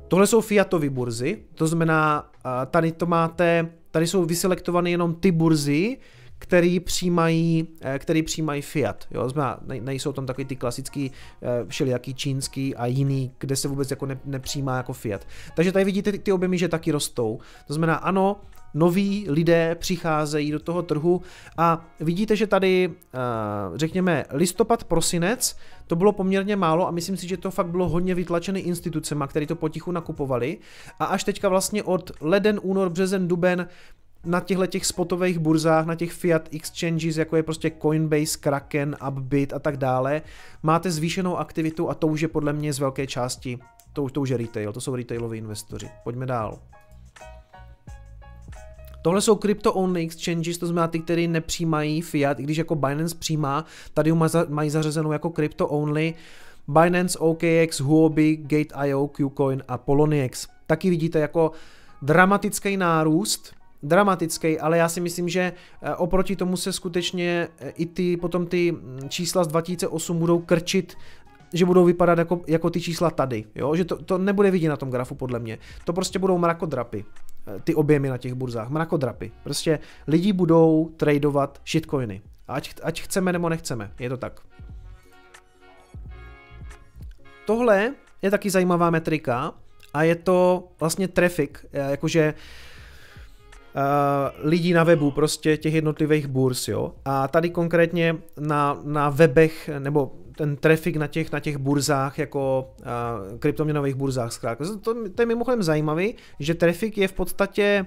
tohle 0.08 0.28
jsou 0.28 0.42
fiatové 0.42 0.90
burzy, 0.90 1.44
to 1.56 1.68
znamená, 1.68 2.32
uh, 2.46 2.52
tady 2.66 2.92
to 2.92 3.06
máte, 3.06 3.70
tady 3.92 4.08
jsou 4.08 4.26
vyselektované 4.26 4.90
jenom 4.90 5.16
ty 5.16 5.32
burzy, 5.32 5.98
který 6.44 6.80
přijímají, 6.80 7.68
eh, 7.82 8.00
který 8.00 8.24
přijímají 8.24 8.62
fiat. 8.62 9.08
Jo? 9.12 9.30
Znamená, 9.30 9.60
nejsou 9.82 10.12
tam 10.12 10.26
takový 10.26 10.46
ty 10.46 10.56
klasický 10.56 11.12
eh, 11.42 11.66
všelijaký 11.68 12.14
čínský 12.14 12.76
a 12.76 12.86
jiný, 12.86 13.32
kde 13.40 13.56
se 13.56 13.68
vůbec 13.68 13.92
jako 13.92 14.06
ne, 14.06 14.20
nepřijímá 14.26 14.78
jako 14.78 14.94
fiat. 14.94 15.28
Takže 15.56 15.72
tady 15.72 15.86
vidíte 15.86 16.12
ty, 16.12 16.20
ty 16.20 16.32
objemy, 16.32 16.58
že 16.58 16.68
taky 16.68 16.92
rostou. 16.92 17.40
To 17.68 17.74
znamená, 17.74 17.96
ano, 17.96 18.42
noví 18.74 19.26
lidé 19.30 19.76
přicházejí 19.76 20.52
do 20.52 20.60
toho 20.60 20.82
trhu 20.82 21.22
a 21.58 21.86
vidíte, 22.00 22.36
že 22.36 22.48
tady, 22.48 22.90
eh, 23.14 23.18
řekněme, 23.76 24.26
listopad, 24.30 24.84
prosinec, 24.84 25.56
to 25.88 25.96
bylo 25.96 26.12
poměrně 26.12 26.56
málo 26.56 26.88
a 26.88 26.92
myslím 26.92 27.18
si, 27.18 27.28
že 27.28 27.38
to 27.38 27.52
fakt 27.52 27.68
bylo 27.68 27.90
hodně 27.90 28.16
vytlačené 28.16 28.60
institucema, 28.60 29.28
které 29.28 29.46
to 29.46 29.56
potichu 29.56 29.92
nakupovali 29.92 30.58
a 31.00 31.06
až 31.06 31.24
teďka 31.24 31.50
vlastně 31.50 31.84
od 31.84 32.12
leden, 32.22 32.60
únor, 32.64 32.90
březen, 32.90 33.28
duben 33.28 33.68
na 34.26 34.40
těchto 34.40 34.68
těch 34.68 34.86
spotových 34.86 35.40
burzách, 35.40 35.86
na 35.86 35.96
těch 35.96 36.12
fiat 36.12 36.50
exchanges, 36.54 37.18
jako 37.18 37.36
je 37.36 37.44
prostě 37.44 37.72
Coinbase, 37.82 38.38
Kraken, 38.40 38.96
Upbit 39.08 39.54
a 39.54 39.60
tak 39.60 39.78
dále, 39.78 40.22
máte 40.64 40.92
zvýšenou 40.92 41.38
aktivitu 41.38 41.90
a 41.90 41.94
to 41.94 42.08
už 42.08 42.22
je 42.22 42.28
podle 42.28 42.54
mě 42.54 42.74
z 42.74 42.80
velké 42.80 43.08
části, 43.08 43.60
to 43.94 44.10
to 44.10 44.22
už 44.22 44.30
je 44.30 44.38
retail, 44.38 44.74
to 44.74 44.82
jsou 44.82 44.96
retailoví 44.96 45.38
investoři. 45.38 45.90
Pojďme 46.04 46.26
dál. 46.26 46.60
Tohle 49.02 49.22
jsou 49.22 49.36
crypto-only 49.36 50.02
exchanges, 50.02 50.58
to 50.58 50.68
znamená 50.68 50.88
ty, 50.88 51.00
které 51.00 51.28
nepřijímají 51.28 52.02
fiat, 52.02 52.40
i 52.40 52.44
když 52.44 52.58
jako 52.58 52.76
Binance 52.76 53.16
přijímá, 53.16 53.66
tady 53.94 54.10
ho 54.10 54.18
mají 54.50 54.70
zařazenou 54.70 55.12
jako 55.12 55.30
crypto-only. 55.30 56.14
Binance, 56.68 57.20
OKX, 57.20 57.80
Huobi, 57.80 58.36
Gate.io, 58.36 59.08
Qcoin 59.08 59.64
a 59.68 59.78
Poloniex. 59.78 60.48
Taky 60.68 60.90
vidíte 60.90 61.20
jako 61.20 61.52
dramatický 62.02 62.78
nárůst, 62.78 63.54
dramatický, 63.84 64.60
ale 64.60 64.78
já 64.78 64.90
si 64.90 65.02
myslím, 65.02 65.30
že 65.30 65.54
eh, 65.82 65.96
oproti 65.96 66.36
tomu 66.36 66.58
se 66.58 66.74
skutečně 66.74 67.48
eh, 67.60 67.70
i 67.70 67.86
ty 67.86 68.18
potom 68.18 68.48
ty 68.48 68.72
mm, 68.72 69.10
čísla 69.10 69.44
z 69.44 69.48
2008 69.48 70.20
budou 70.20 70.40
krčit 70.40 70.98
že 71.56 71.66
budou 71.66 71.86
vypadat 71.86 72.18
jako, 72.18 72.42
jako 72.48 72.70
ty 72.70 72.82
čísla 72.82 73.10
tady, 73.10 73.46
jo? 73.56 73.76
že 73.76 73.86
to, 73.86 74.04
to 74.04 74.18
nebude 74.18 74.52
vidět 74.52 74.70
na 74.70 74.78
tom 74.78 74.90
grafu 74.90 75.16
podle 75.16 75.40
mě. 75.40 75.58
To 75.86 75.94
prostě 75.94 76.20
budou 76.20 76.38
mrakodrapy, 76.38 77.06
eh, 77.48 77.60
ty 77.64 77.76
objemy 77.76 78.10
na 78.10 78.18
těch 78.18 78.34
burzách, 78.34 78.70
mrakodrapy. 78.70 79.32
Prostě 79.44 79.80
lidi 80.08 80.34
budou 80.34 80.92
tradovat 80.98 81.62
shitcoiny, 81.68 82.22
ať, 82.48 82.74
ať 82.84 83.02
chceme 83.02 83.34
nebo 83.34 83.50
nechceme, 83.50 83.92
je 84.00 84.10
to 84.10 84.18
tak. 84.18 84.42
Tohle 87.46 87.94
je 88.22 88.32
taky 88.32 88.50
zajímavá 88.50 88.90
metrika 88.90 89.54
a 89.94 90.04
je 90.04 90.16
to 90.16 90.68
vlastně 90.80 91.08
traffic, 91.08 91.66
jakože 91.74 92.34
uh, 92.34 92.40
lidí 94.38 94.74
na 94.74 94.84
webu, 94.84 95.12
prostě 95.12 95.58
těch 95.58 95.74
jednotlivých 95.74 96.28
burs, 96.28 96.68
jo. 96.68 96.94
A 97.06 97.28
tady 97.28 97.50
konkrétně 97.50 98.18
na, 98.40 98.80
na 98.84 99.10
webech, 99.10 99.70
nebo 99.80 100.12
ten 100.36 100.56
trafik 100.56 100.96
na 100.96 101.08
těch, 101.08 101.32
na 101.32 101.40
těch 101.40 101.58
burzách, 101.58 102.20
jako 102.20 102.74
uh, 102.80 103.38
kryptoměnových 103.40 103.96
burzách 103.96 104.32
zkrátka. 104.34 104.66
To, 104.82 105.10
to 105.10 105.22
je 105.22 105.26
mimochodem 105.26 105.64
zajímavý, 105.64 106.16
že 106.40 106.54
trafik 106.54 106.98
je 106.98 107.08
v 107.08 107.14
podstatě 107.14 107.86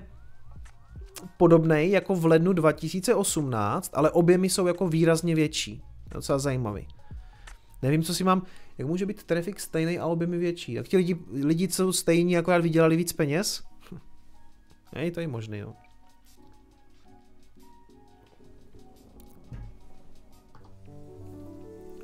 podobný 1.36 1.90
jako 1.90 2.14
v 2.14 2.26
lednu 2.26 2.52
2018, 2.52 3.90
ale 3.94 4.10
objemy 4.10 4.48
jsou 4.48 4.66
jako 4.66 4.88
výrazně 4.88 5.34
větší. 5.34 5.82
Docela 6.14 6.38
zajímavý. 6.38 6.86
Nevím, 7.82 8.02
co 8.02 8.14
si 8.14 8.24
mám, 8.24 8.42
jak 8.78 8.88
může 8.88 9.06
být 9.06 9.24
trafik 9.24 9.60
stejný 9.60 9.98
a 9.98 10.06
objemy 10.06 10.38
větší. 10.38 10.72
Jak 10.72 10.88
ti 10.88 10.96
lidi, 10.96 11.16
lidi 11.32 11.68
jsou 11.68 11.92
stejní, 11.92 12.38
akorát 12.38 12.62
vydělali 12.62 12.96
víc 12.96 13.12
peněz? 13.12 13.62
Je 14.92 15.10
to 15.10 15.20
je 15.20 15.28
možný, 15.28 15.58
jo. 15.58 15.74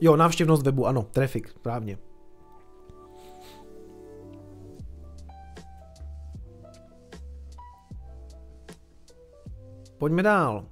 Jo, 0.00 0.16
návštěvnost 0.16 0.62
webu, 0.62 0.86
ano, 0.86 1.02
traffic, 1.02 1.48
správně. 1.48 1.98
Pojďme 9.98 10.22
dál. 10.22 10.66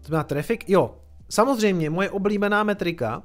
To 0.00 0.06
znamená 0.06 0.24
traffic? 0.24 0.60
Jo, 0.68 0.96
samozřejmě 1.30 1.90
moje 1.90 2.10
oblíbená 2.10 2.62
metrika, 2.62 3.22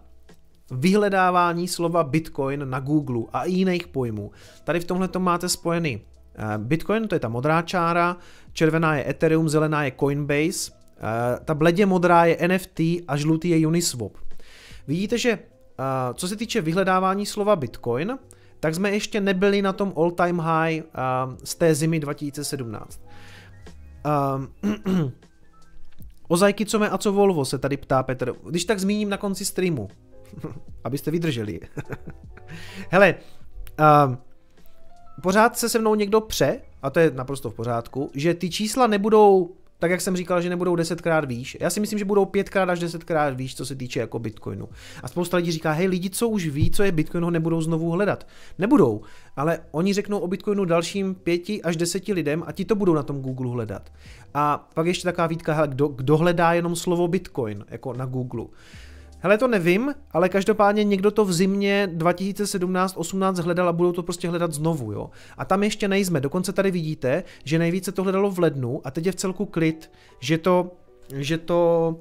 vyhledávání 0.72 1.68
slova 1.68 2.04
Bitcoin 2.04 2.70
na 2.70 2.80
Google 2.80 3.24
a 3.34 3.44
i 3.44 3.52
jiných 3.52 3.88
pojmů. 3.88 4.32
Tady 4.64 4.80
v 4.80 4.86
tomhle 4.86 5.08
to 5.08 5.20
máte 5.20 5.50
spojený 5.50 6.02
Bitcoin, 6.58 7.08
to 7.08 7.16
je 7.16 7.20
ta 7.20 7.28
modrá 7.28 7.62
čára, 7.62 8.18
červená 8.54 8.96
je 8.96 9.10
Ethereum, 9.10 9.50
zelená 9.50 9.84
je 9.84 9.92
Coinbase, 10.00 10.72
eh, 10.72 11.40
ta 11.46 11.54
bledě 11.54 11.86
modrá 11.86 12.26
je 12.26 12.38
NFT 12.48 12.80
a 13.08 13.18
žlutý 13.18 13.50
je 13.50 13.68
Uniswap. 13.68 14.12
Vidíte, 14.88 15.18
že 15.18 15.32
eh, 15.32 16.14
co 16.14 16.28
se 16.28 16.36
týče 16.36 16.62
vyhledávání 16.62 17.26
slova 17.26 17.56
Bitcoin, 17.56 18.18
tak 18.60 18.76
jsme 18.76 18.92
ještě 18.92 19.22
nebyli 19.22 19.62
na 19.62 19.74
tom 19.74 19.94
all 19.98 20.12
time 20.12 20.40
high 20.40 20.84
z 21.44 21.56
té 21.56 21.76
zimy 21.76 22.00
2017. 22.00 23.02
O 26.30 26.38
co 26.66 26.80
mé 26.80 26.90
a 26.90 26.98
co 26.98 27.12
Volvo, 27.12 27.46
se 27.46 27.58
tady 27.58 27.78
ptá 27.78 28.04
Petr. 28.04 28.34
Když 28.50 28.66
tak 28.66 28.80
zmíním 28.80 29.10
na 29.10 29.18
konci 29.18 29.46
streamu, 29.46 29.88
abyste 30.84 31.12
vydrželi. 31.12 31.60
Hele, 32.90 33.16
uh, 33.80 34.16
pořád 35.22 35.58
se 35.58 35.70
se 35.70 35.80
mnou 35.80 35.96
někdo 35.96 36.22
pře, 36.22 36.60
a 36.82 36.90
to 36.90 37.00
je 37.00 37.12
naprosto 37.12 37.50
v 37.50 37.54
pořádku, 37.54 38.12
že 38.14 38.34
ty 38.34 38.50
čísla 38.50 38.88
nebudou, 38.88 39.56
tak 39.80 39.92
jak 39.92 40.02
jsem 40.02 40.16
říkal, 40.16 40.42
že 40.42 40.50
nebudou 40.50 40.76
desetkrát 40.76 41.26
výš. 41.26 41.58
Já 41.60 41.70
si 41.70 41.80
myslím, 41.80 42.00
že 42.00 42.06
budou 42.06 42.26
pětkrát 42.26 42.70
až 42.70 42.80
desetkrát 42.80 43.38
výš, 43.38 43.56
co 43.56 43.66
se 43.66 43.76
týče 43.76 44.00
jako 44.00 44.20
Bitcoinu. 44.20 44.70
A 45.04 45.08
spousta 45.08 45.38
lidí 45.38 45.52
říká, 45.52 45.72
hej, 45.72 45.88
lidi, 45.88 46.10
co 46.10 46.30
už 46.30 46.48
ví, 46.48 46.72
co 46.72 46.84
je 46.84 46.92
Bitcoin, 46.92 47.24
ho 47.24 47.32
nebudou 47.32 47.62
znovu 47.62 47.92
hledat. 47.92 48.28
Nebudou, 48.58 49.02
ale 49.36 49.60
oni 49.72 49.94
řeknou 49.94 50.20
o 50.20 50.28
Bitcoinu 50.28 50.66
dalším 50.66 51.16
pěti 51.16 51.62
až 51.62 51.78
deseti 51.78 52.14
lidem 52.14 52.44
a 52.48 52.52
ti 52.52 52.66
to 52.66 52.76
budou 52.76 52.94
na 52.94 53.04
tom 53.04 53.22
Google 53.22 53.52
hledat. 53.52 53.92
A 54.34 54.70
pak 54.74 54.88
ještě 54.88 55.04
taková 55.04 55.28
výtka, 55.28 55.54
hele, 55.54 55.68
kdo, 55.68 55.88
kdo 55.88 56.18
hledá 56.18 56.54
jenom 56.54 56.76
slovo 56.76 57.08
Bitcoin, 57.08 57.66
jako 57.70 57.94
na 57.94 58.06
Google. 58.06 58.46
Hele, 59.22 59.38
to 59.38 59.48
nevím, 59.48 59.96
ale 60.12 60.30
každopádně 60.30 60.84
někdo 60.84 61.12
to 61.12 61.26
v 61.26 61.34
zimě 61.34 61.90
2017-18 61.98 63.44
hledal 63.44 63.70
a 63.70 63.74
budou 63.74 63.92
to 63.92 64.04
prostě 64.04 64.30
hledat 64.30 64.54
znovu, 64.54 64.92
jo. 64.92 65.10
A 65.38 65.46
tam 65.46 65.64
ještě 65.64 65.88
nejsme, 65.88 66.22
dokonce 66.22 66.54
tady 66.54 66.72
vidíte, 66.72 67.24
že 67.44 67.60
nejvíce 67.60 67.92
to 67.92 68.04
hledalo 68.04 68.32
v 68.32 68.40
lednu 68.40 68.82
a 68.84 68.92
teď 68.92 69.06
je 69.06 69.12
v 69.12 69.16
celku 69.16 69.46
klid, 69.46 69.92
že 70.20 70.38
to, 70.38 70.72
že 71.14 71.38
to 71.38 71.96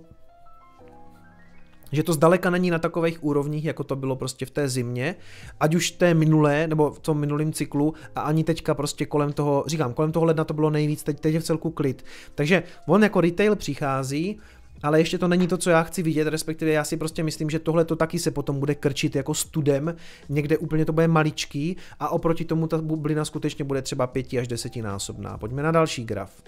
že 1.92 2.02
to 2.02 2.12
zdaleka 2.12 2.50
není 2.50 2.70
na 2.70 2.78
takových 2.78 3.24
úrovních, 3.24 3.64
jako 3.64 3.84
to 3.84 3.96
bylo 3.96 4.16
prostě 4.16 4.46
v 4.46 4.50
té 4.50 4.68
zimě, 4.68 5.14
ať 5.60 5.74
už 5.74 5.90
té 5.90 6.14
minulé, 6.14 6.66
nebo 6.66 6.90
v 6.90 6.98
tom 6.98 7.18
minulém 7.18 7.52
cyklu, 7.52 7.94
a 8.16 8.20
ani 8.20 8.44
teďka 8.44 8.74
prostě 8.74 9.06
kolem 9.06 9.32
toho, 9.32 9.64
říkám, 9.66 9.94
kolem 9.94 10.12
toho 10.12 10.24
ledna 10.24 10.44
to 10.44 10.54
bylo 10.54 10.70
nejvíc, 10.70 11.02
teď, 11.02 11.20
teď 11.20 11.34
je 11.34 11.40
v 11.40 11.44
celku 11.44 11.70
klid. 11.70 12.04
Takže 12.34 12.62
on 12.86 13.02
jako 13.02 13.20
retail 13.20 13.56
přichází, 13.56 14.40
ale 14.82 15.00
ještě 15.00 15.18
to 15.18 15.28
není 15.28 15.46
to, 15.46 15.56
co 15.56 15.70
já 15.70 15.82
chci 15.82 16.02
vidět, 16.02 16.28
respektive 16.28 16.70
já 16.70 16.84
si 16.84 16.96
prostě 16.96 17.22
myslím, 17.22 17.50
že 17.50 17.58
tohle 17.58 17.84
to 17.84 17.96
taky 17.96 18.18
se 18.18 18.30
potom 18.30 18.60
bude 18.60 18.74
krčit 18.74 19.16
jako 19.16 19.34
studem, 19.34 19.94
někde 20.28 20.58
úplně 20.58 20.84
to 20.84 20.92
bude 20.92 21.08
maličký 21.08 21.76
a 22.00 22.08
oproti 22.08 22.44
tomu 22.44 22.66
ta 22.66 22.78
bublina 22.78 23.24
skutečně 23.24 23.64
bude 23.64 23.82
třeba 23.82 24.06
pěti 24.06 24.38
až 24.38 24.48
desetinásobná. 24.48 25.38
Pojďme 25.38 25.62
na 25.62 25.70
další 25.70 26.04
graf. 26.04 26.42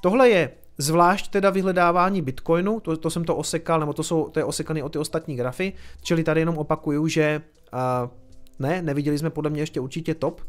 Tohle 0.00 0.28
je 0.28 0.50
zvlášť 0.78 1.30
teda 1.30 1.50
vyhledávání 1.50 2.22
Bitcoinu, 2.22 2.80
to, 2.80 2.96
to 2.96 3.10
jsem 3.10 3.24
to 3.24 3.36
osekal, 3.36 3.80
nebo 3.80 3.92
to, 3.92 4.02
jsou, 4.02 4.28
to 4.28 4.40
je 4.40 4.44
osekané 4.44 4.82
o 4.82 4.88
ty 4.88 4.98
ostatní 4.98 5.36
grafy, 5.36 5.72
čili 6.02 6.24
tady 6.24 6.40
jenom 6.40 6.58
opakuju, 6.58 7.08
že 7.08 7.42
uh, 7.72 8.10
ne, 8.58 8.82
neviděli 8.82 9.18
jsme 9.18 9.30
podle 9.30 9.50
mě 9.50 9.62
ještě 9.62 9.80
určitě 9.80 10.14
top, 10.14 10.40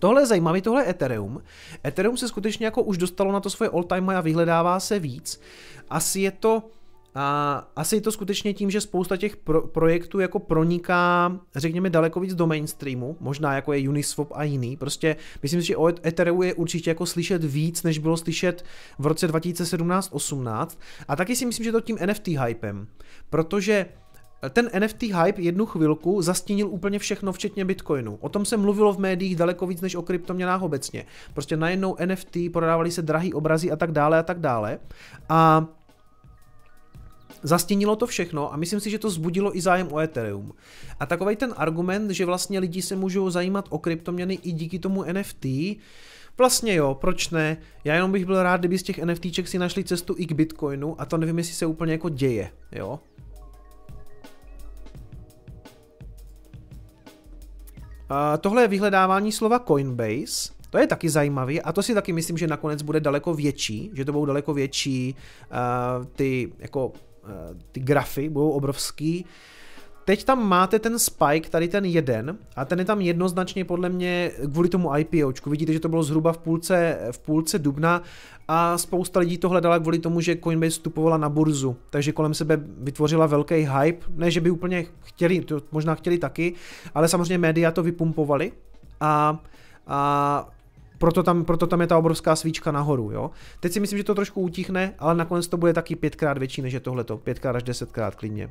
Tohle 0.00 0.22
je 0.22 0.26
zajímavý, 0.26 0.62
tohle 0.62 0.82
je 0.82 0.90
Ethereum. 0.90 1.42
Ethereum 1.86 2.16
se 2.16 2.28
skutečně 2.28 2.66
jako 2.66 2.82
už 2.82 2.98
dostalo 2.98 3.32
na 3.32 3.40
to 3.40 3.50
svoje 3.50 3.70
all 3.70 3.84
time 3.84 4.10
a 4.10 4.20
vyhledává 4.20 4.80
se 4.80 4.98
víc. 4.98 5.40
Asi 5.90 6.20
je 6.20 6.30
to 6.30 6.62
a 7.14 7.68
asi 7.76 7.96
je 7.96 8.00
to 8.00 8.12
skutečně 8.12 8.54
tím, 8.54 8.70
že 8.70 8.80
spousta 8.80 9.16
těch 9.16 9.36
pro, 9.36 9.62
projektů 9.62 10.20
jako 10.20 10.38
proniká, 10.38 11.38
řekněme, 11.56 11.90
daleko 11.90 12.20
víc 12.20 12.34
do 12.34 12.46
mainstreamu, 12.46 13.16
možná 13.20 13.54
jako 13.54 13.72
je 13.72 13.88
Uniswap 13.88 14.28
a 14.32 14.42
jiný. 14.42 14.76
Prostě 14.76 15.16
myslím 15.42 15.60
si, 15.60 15.66
že 15.66 15.76
o 15.76 15.88
Ethereum 15.88 16.42
je 16.42 16.54
určitě 16.54 16.90
jako 16.90 17.06
slyšet 17.06 17.44
víc, 17.44 17.82
než 17.82 17.98
bylo 17.98 18.16
slyšet 18.16 18.64
v 18.98 19.06
roce 19.06 19.28
2017-18. 19.28 20.68
A 21.08 21.16
taky 21.16 21.36
si 21.36 21.46
myslím, 21.46 21.64
že 21.64 21.72
to 21.72 21.80
tím 21.80 21.98
NFT 22.06 22.26
hypem, 22.26 22.86
protože 23.30 23.86
ten 24.50 24.70
NFT 24.78 25.02
hype 25.02 25.42
jednu 25.42 25.66
chvilku 25.66 26.22
zastínil 26.22 26.68
úplně 26.68 26.98
všechno, 26.98 27.32
včetně 27.32 27.64
Bitcoinu. 27.64 28.18
O 28.20 28.28
tom 28.28 28.44
se 28.44 28.56
mluvilo 28.56 28.92
v 28.92 28.98
médiích 28.98 29.36
daleko 29.36 29.66
víc 29.66 29.80
než 29.80 29.94
o 29.94 30.02
kryptoměnách 30.02 30.62
obecně. 30.62 31.04
Prostě 31.32 31.56
najednou 31.56 31.96
NFT, 32.06 32.36
prodávali 32.52 32.90
se 32.90 33.02
drahý 33.02 33.34
obrazy 33.34 33.70
a 33.70 33.76
tak 33.76 33.92
dále 33.92 34.18
a 34.18 34.22
tak 34.22 34.40
dále. 34.40 34.78
A 35.28 35.66
Zastínilo 37.42 37.96
to 37.96 38.06
všechno 38.06 38.52
a 38.52 38.56
myslím 38.56 38.80
si, 38.80 38.90
že 38.90 38.98
to 38.98 39.10
zbudilo 39.10 39.56
i 39.56 39.60
zájem 39.60 39.88
o 39.92 39.98
Ethereum. 39.98 40.52
A 41.00 41.06
takový 41.06 41.36
ten 41.36 41.54
argument, 41.56 42.10
že 42.10 42.26
vlastně 42.26 42.58
lidi 42.58 42.82
se 42.82 42.96
můžou 42.96 43.30
zajímat 43.30 43.66
o 43.70 43.78
kryptoměny 43.78 44.34
i 44.42 44.52
díky 44.52 44.78
tomu 44.78 45.04
NFT, 45.12 45.46
Vlastně 46.38 46.74
jo, 46.74 46.94
proč 46.94 47.30
ne? 47.30 47.56
Já 47.84 47.94
jenom 47.94 48.12
bych 48.12 48.26
byl 48.26 48.42
rád, 48.42 48.60
kdyby 48.60 48.78
z 48.78 48.82
těch 48.82 49.04
NFTček 49.04 49.48
si 49.48 49.58
našli 49.58 49.84
cestu 49.84 50.14
i 50.18 50.26
k 50.26 50.32
Bitcoinu 50.32 51.00
a 51.00 51.04
to 51.04 51.16
nevím, 51.16 51.38
jestli 51.38 51.54
se 51.54 51.66
úplně 51.66 51.92
jako 51.92 52.08
děje, 52.08 52.50
jo? 52.72 53.00
Tohle 58.40 58.62
je 58.62 58.68
vyhledávání 58.68 59.32
slova 59.32 59.58
Coinbase. 59.58 60.52
To 60.70 60.78
je 60.78 60.86
taky 60.86 61.10
zajímavý 61.10 61.62
a 61.62 61.72
to 61.72 61.82
si 61.82 61.94
taky 61.94 62.12
myslím, 62.12 62.38
že 62.38 62.46
nakonec 62.46 62.82
bude 62.82 63.00
daleko 63.00 63.34
větší, 63.34 63.90
že 63.94 64.04
to 64.04 64.12
budou 64.12 64.24
daleko 64.24 64.54
větší 64.54 65.16
uh, 65.50 66.06
ty, 66.06 66.52
jako, 66.58 66.86
uh, 66.86 66.92
ty 67.72 67.80
grafy, 67.80 68.28
budou 68.28 68.50
obrovský. 68.50 69.26
Teď 70.10 70.24
tam 70.24 70.48
máte 70.48 70.78
ten 70.78 70.98
spike, 70.98 71.50
tady 71.50 71.68
ten 71.68 71.84
jeden, 71.84 72.38
a 72.56 72.64
ten 72.64 72.78
je 72.78 72.84
tam 72.84 73.00
jednoznačně 73.00 73.64
podle 73.64 73.88
mě 73.88 74.30
kvůli 74.52 74.68
tomu 74.68 74.96
IPOčku. 74.96 75.50
Vidíte, 75.50 75.72
že 75.72 75.80
to 75.80 75.88
bylo 75.88 76.02
zhruba 76.02 76.32
v 76.32 76.38
půlce, 76.38 76.98
v 77.10 77.18
půlce 77.18 77.58
dubna 77.58 78.02
a 78.48 78.78
spousta 78.78 79.20
lidí 79.20 79.38
to 79.38 79.48
hledala 79.48 79.78
kvůli 79.78 79.98
tomu, 79.98 80.20
že 80.20 80.36
Coinbase 80.36 80.70
vstupovala 80.70 81.16
na 81.16 81.28
burzu, 81.28 81.76
takže 81.90 82.12
kolem 82.12 82.34
sebe 82.34 82.60
vytvořila 82.78 83.26
velký 83.26 83.54
hype. 83.54 84.06
Ne, 84.16 84.30
že 84.30 84.40
by 84.40 84.50
úplně 84.50 84.86
chtěli, 85.02 85.40
to 85.40 85.62
možná 85.72 85.94
chtěli 85.94 86.18
taky, 86.18 86.54
ale 86.94 87.08
samozřejmě 87.08 87.38
média 87.38 87.70
to 87.70 87.82
vypumpovali 87.82 88.52
a, 89.00 89.42
a 89.86 90.48
proto 90.98 91.22
tam, 91.22 91.44
proto 91.44 91.66
tam 91.66 91.80
je 91.80 91.86
ta 91.86 91.98
obrovská 91.98 92.36
svíčka 92.36 92.72
nahoru, 92.72 93.10
jo. 93.12 93.30
Teď 93.60 93.72
si 93.72 93.80
myslím, 93.80 93.98
že 93.98 94.04
to 94.04 94.14
trošku 94.14 94.40
utichne, 94.40 94.94
ale 94.98 95.14
nakonec 95.14 95.48
to 95.48 95.56
bude 95.56 95.72
taky 95.72 95.96
pětkrát 95.96 96.38
větší 96.38 96.62
než 96.62 96.72
je 96.72 96.80
tohleto, 96.80 97.16
pětkrát 97.16 97.56
až 97.56 97.62
desetkrát 97.62 98.14
klidně. 98.14 98.50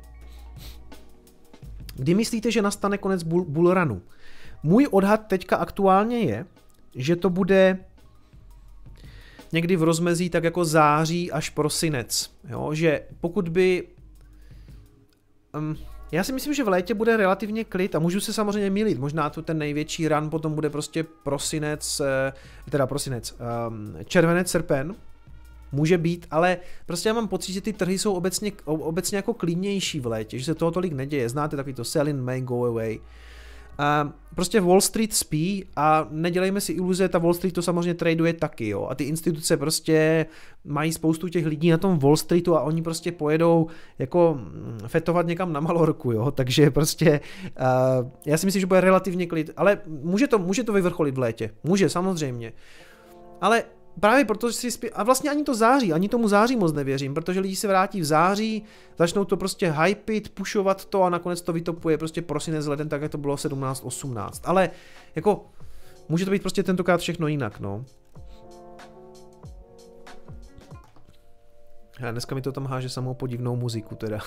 Kdy 2.00 2.14
myslíte, 2.14 2.50
že 2.50 2.62
nastane 2.62 2.98
konec 2.98 3.22
bull, 3.22 3.44
bullrunu? 3.44 4.02
Můj 4.62 4.88
odhad 4.90 5.26
teďka 5.26 5.56
aktuálně 5.56 6.18
je, 6.18 6.46
že 6.94 7.16
to 7.16 7.30
bude 7.30 7.78
někdy 9.52 9.76
v 9.76 9.82
rozmezí 9.82 10.30
tak 10.30 10.44
jako 10.44 10.64
září 10.64 11.32
až 11.32 11.50
prosinec. 11.50 12.30
Jo? 12.48 12.74
Že 12.74 13.02
pokud 13.20 13.48
by... 13.48 13.88
Um, 15.54 15.76
já 16.12 16.24
si 16.24 16.32
myslím, 16.32 16.54
že 16.54 16.64
v 16.64 16.68
létě 16.68 16.94
bude 16.94 17.16
relativně 17.16 17.64
klid 17.64 17.94
a 17.94 17.98
můžu 17.98 18.20
se 18.20 18.32
samozřejmě 18.32 18.70
milit. 18.70 18.98
Možná 18.98 19.30
to 19.30 19.42
ten 19.42 19.58
největší 19.58 20.08
run 20.08 20.30
potom 20.30 20.54
bude 20.54 20.70
prostě 20.70 21.04
prosinec, 21.04 22.00
eh, 22.00 22.32
teda 22.70 22.86
prosinec, 22.86 23.32
um, 23.68 23.96
červenec, 24.04 24.50
srpen, 24.50 24.94
může 25.72 25.98
být, 25.98 26.26
ale 26.30 26.56
prostě 26.86 27.08
já 27.08 27.14
mám 27.14 27.28
pocit, 27.28 27.52
že 27.52 27.60
ty 27.60 27.72
trhy 27.72 27.98
jsou 27.98 28.12
obecně, 28.12 28.52
obecně 28.64 29.16
jako 29.16 29.34
klidnější 29.34 30.00
v 30.00 30.06
létě, 30.06 30.38
že 30.38 30.44
se 30.44 30.54
toho 30.54 30.70
tolik 30.70 30.92
neděje. 30.92 31.28
Znáte 31.28 31.56
takový 31.56 31.74
to 31.74 31.84
sell 31.84 32.08
in 32.08 32.22
May, 32.22 32.40
go 32.40 32.64
away. 32.64 32.98
A 33.82 34.12
prostě 34.34 34.60
Wall 34.60 34.80
Street 34.80 35.14
spí 35.14 35.64
a 35.76 36.08
nedělejme 36.10 36.60
si 36.60 36.72
iluze, 36.72 37.08
ta 37.08 37.18
Wall 37.18 37.34
Street 37.34 37.54
to 37.54 37.62
samozřejmě 37.62 37.94
traduje 37.94 38.32
taky, 38.32 38.68
jo. 38.68 38.86
A 38.90 38.94
ty 38.94 39.04
instituce 39.04 39.56
prostě 39.56 40.26
mají 40.64 40.92
spoustu 40.92 41.28
těch 41.28 41.46
lidí 41.46 41.70
na 41.70 41.78
tom 41.78 41.98
Wall 41.98 42.16
Streetu 42.16 42.56
a 42.56 42.60
oni 42.60 42.82
prostě 42.82 43.12
pojedou 43.12 43.66
jako 43.98 44.38
mm, 44.40 44.78
fetovat 44.86 45.26
někam 45.26 45.52
na 45.52 45.60
Malorku, 45.60 46.12
jo. 46.12 46.30
Takže 46.34 46.70
prostě 46.70 47.20
uh, 48.00 48.10
já 48.26 48.38
si 48.38 48.46
myslím, 48.46 48.60
že 48.60 48.66
bude 48.66 48.80
relativně 48.80 49.26
klid, 49.26 49.50
ale 49.56 49.78
může 49.86 50.26
to, 50.26 50.38
může 50.38 50.64
to 50.64 50.72
vyvrcholit 50.72 51.14
v 51.14 51.18
létě. 51.18 51.50
Může, 51.64 51.88
samozřejmě. 51.88 52.52
Ale 53.40 53.62
Právě 54.00 54.24
proto 54.24 54.52
si 54.52 54.70
spí... 54.70 54.90
A 54.90 55.02
vlastně 55.02 55.30
ani 55.30 55.44
to 55.44 55.54
září, 55.54 55.92
ani 55.92 56.08
tomu 56.08 56.28
září 56.28 56.56
moc 56.56 56.72
nevěřím, 56.72 57.14
protože 57.14 57.40
lidi 57.40 57.56
se 57.56 57.68
vrátí 57.68 58.00
v 58.00 58.04
září, 58.04 58.64
začnou 58.98 59.24
to 59.24 59.36
prostě 59.36 59.72
hypit, 59.72 60.34
pušovat 60.34 60.84
to 60.84 61.02
a 61.02 61.10
nakonec 61.10 61.42
to 61.42 61.52
vytopuje 61.52 61.98
prostě 61.98 62.22
prosinec 62.22 62.66
leden, 62.66 62.88
tak 62.88 63.02
jak 63.02 63.12
to 63.12 63.18
bylo 63.18 63.34
17-18. 63.34 64.40
Ale 64.44 64.70
jako 65.14 65.46
může 66.08 66.24
to 66.24 66.30
být 66.30 66.42
prostě 66.42 66.62
tentokrát 66.62 67.00
všechno 67.00 67.26
jinak, 67.26 67.60
no. 67.60 67.84
A 72.08 72.10
dneska 72.10 72.34
mi 72.34 72.42
to 72.42 72.52
tam 72.52 72.66
háže 72.66 72.88
samou 72.88 73.14
podivnou 73.14 73.56
muziku 73.56 73.94
teda. 73.94 74.18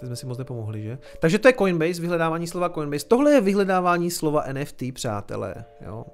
Teď 0.00 0.06
jsme 0.06 0.16
si 0.16 0.26
moc 0.26 0.38
nepomohli, 0.38 0.82
že? 0.82 0.98
Takže 1.18 1.38
to 1.38 1.48
je 1.48 1.54
Coinbase, 1.54 2.00
vyhledávání 2.00 2.46
slova 2.46 2.68
Coinbase. 2.68 3.06
Tohle 3.06 3.32
je 3.32 3.40
vyhledávání 3.40 4.10
slova 4.10 4.44
NFT, 4.52 4.82
přátelé. 4.92 5.64
Jo. 5.80 6.04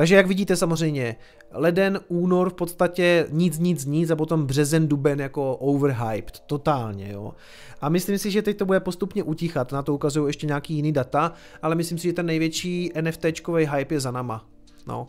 Takže 0.00 0.14
jak 0.14 0.26
vidíte 0.26 0.56
samozřejmě, 0.56 1.16
leden, 1.52 2.00
únor 2.08 2.50
v 2.50 2.54
podstatě 2.54 3.26
nic, 3.30 3.58
nic, 3.58 3.84
nic 3.84 4.10
a 4.10 4.16
potom 4.16 4.46
březen, 4.46 4.88
duben 4.88 5.20
jako 5.20 5.56
overhyped, 5.56 6.40
totálně, 6.40 7.12
jo. 7.12 7.34
A 7.80 7.88
myslím 7.88 8.18
si, 8.18 8.30
že 8.30 8.42
teď 8.42 8.56
to 8.56 8.66
bude 8.66 8.80
postupně 8.80 9.22
utichat, 9.22 9.72
na 9.72 9.82
to 9.82 9.94
ukazují 9.94 10.28
ještě 10.28 10.46
nějaký 10.46 10.74
jiný 10.74 10.92
data, 10.92 11.32
ale 11.62 11.74
myslím 11.74 11.98
si, 11.98 12.08
že 12.08 12.12
ten 12.12 12.26
největší 12.26 12.92
NFTčkový 13.00 13.66
hype 13.66 13.94
je 13.94 14.00
za 14.00 14.10
nama, 14.10 14.46
no. 14.86 15.08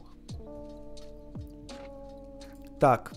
Tak. 2.77 3.13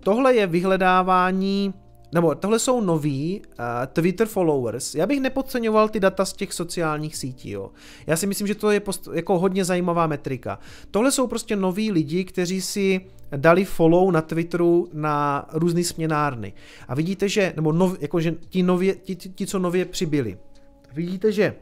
Tohle 0.00 0.34
je 0.34 0.46
vyhledávání 0.46 1.74
nebo 2.16 2.34
tohle 2.34 2.58
jsou 2.58 2.80
noví 2.80 3.42
uh, 3.44 3.64
Twitter 3.92 4.26
followers. 4.26 4.94
Já 4.94 5.06
bych 5.06 5.20
nepodceňoval 5.20 5.88
ty 5.88 6.00
data 6.00 6.24
z 6.24 6.32
těch 6.32 6.52
sociálních 6.52 7.16
sítí, 7.16 7.50
jo. 7.50 7.70
Já 8.06 8.16
si 8.16 8.26
myslím, 8.26 8.46
že 8.46 8.54
to 8.54 8.70
je 8.70 8.80
post- 8.80 9.08
jako 9.12 9.38
hodně 9.38 9.64
zajímavá 9.64 10.06
metrika. 10.06 10.58
Tohle 10.90 11.12
jsou 11.12 11.26
prostě 11.26 11.56
noví 11.56 11.92
lidi, 11.92 12.24
kteří 12.24 12.60
si 12.60 13.00
dali 13.36 13.64
follow 13.64 14.10
na 14.10 14.20
Twitteru 14.22 14.88
na 14.92 15.48
různé 15.52 15.84
směnárny. 15.84 16.52
A 16.88 16.94
vidíte, 16.94 17.28
že, 17.28 17.52
nebo 17.56 17.72
nov, 17.72 17.96
jakože 18.00 18.34
ti, 18.48 18.62
nově, 18.62 18.94
ti, 18.94 19.16
ti, 19.16 19.28
ti, 19.28 19.46
co 19.46 19.58
nově 19.58 19.84
přibyli. 19.84 20.38
Vidíte, 20.94 21.32
že 21.32 21.54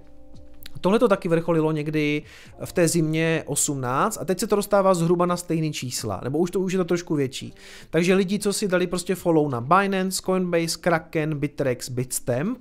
Tohle 0.81 0.99
to 0.99 1.09
taky 1.09 1.29
vrcholilo 1.29 1.73
někdy 1.73 2.23
v 2.65 2.73
té 2.73 2.89
zimě 2.89 3.43
18 3.47 4.19
a 4.21 4.25
teď 4.25 4.41
se 4.41 4.47
to 4.47 4.57
dostává 4.57 4.95
zhruba 4.95 5.27
na 5.27 5.37
stejné 5.37 5.71
čísla, 5.71 6.21
nebo 6.25 6.39
už 6.39 6.51
to 6.51 6.61
už 6.61 6.73
je 6.73 6.79
to 6.79 6.85
trošku 6.85 7.15
větší. 7.15 7.55
Takže 7.91 8.15
lidi, 8.15 8.39
co 8.39 8.53
si 8.53 8.69
dali 8.69 8.87
prostě 8.87 9.15
follow 9.15 9.51
na 9.51 9.61
Binance, 9.61 10.23
Coinbase, 10.23 10.79
Kraken, 10.81 11.39
Bittrex, 11.39 11.89
Bitstamp, 11.89 12.59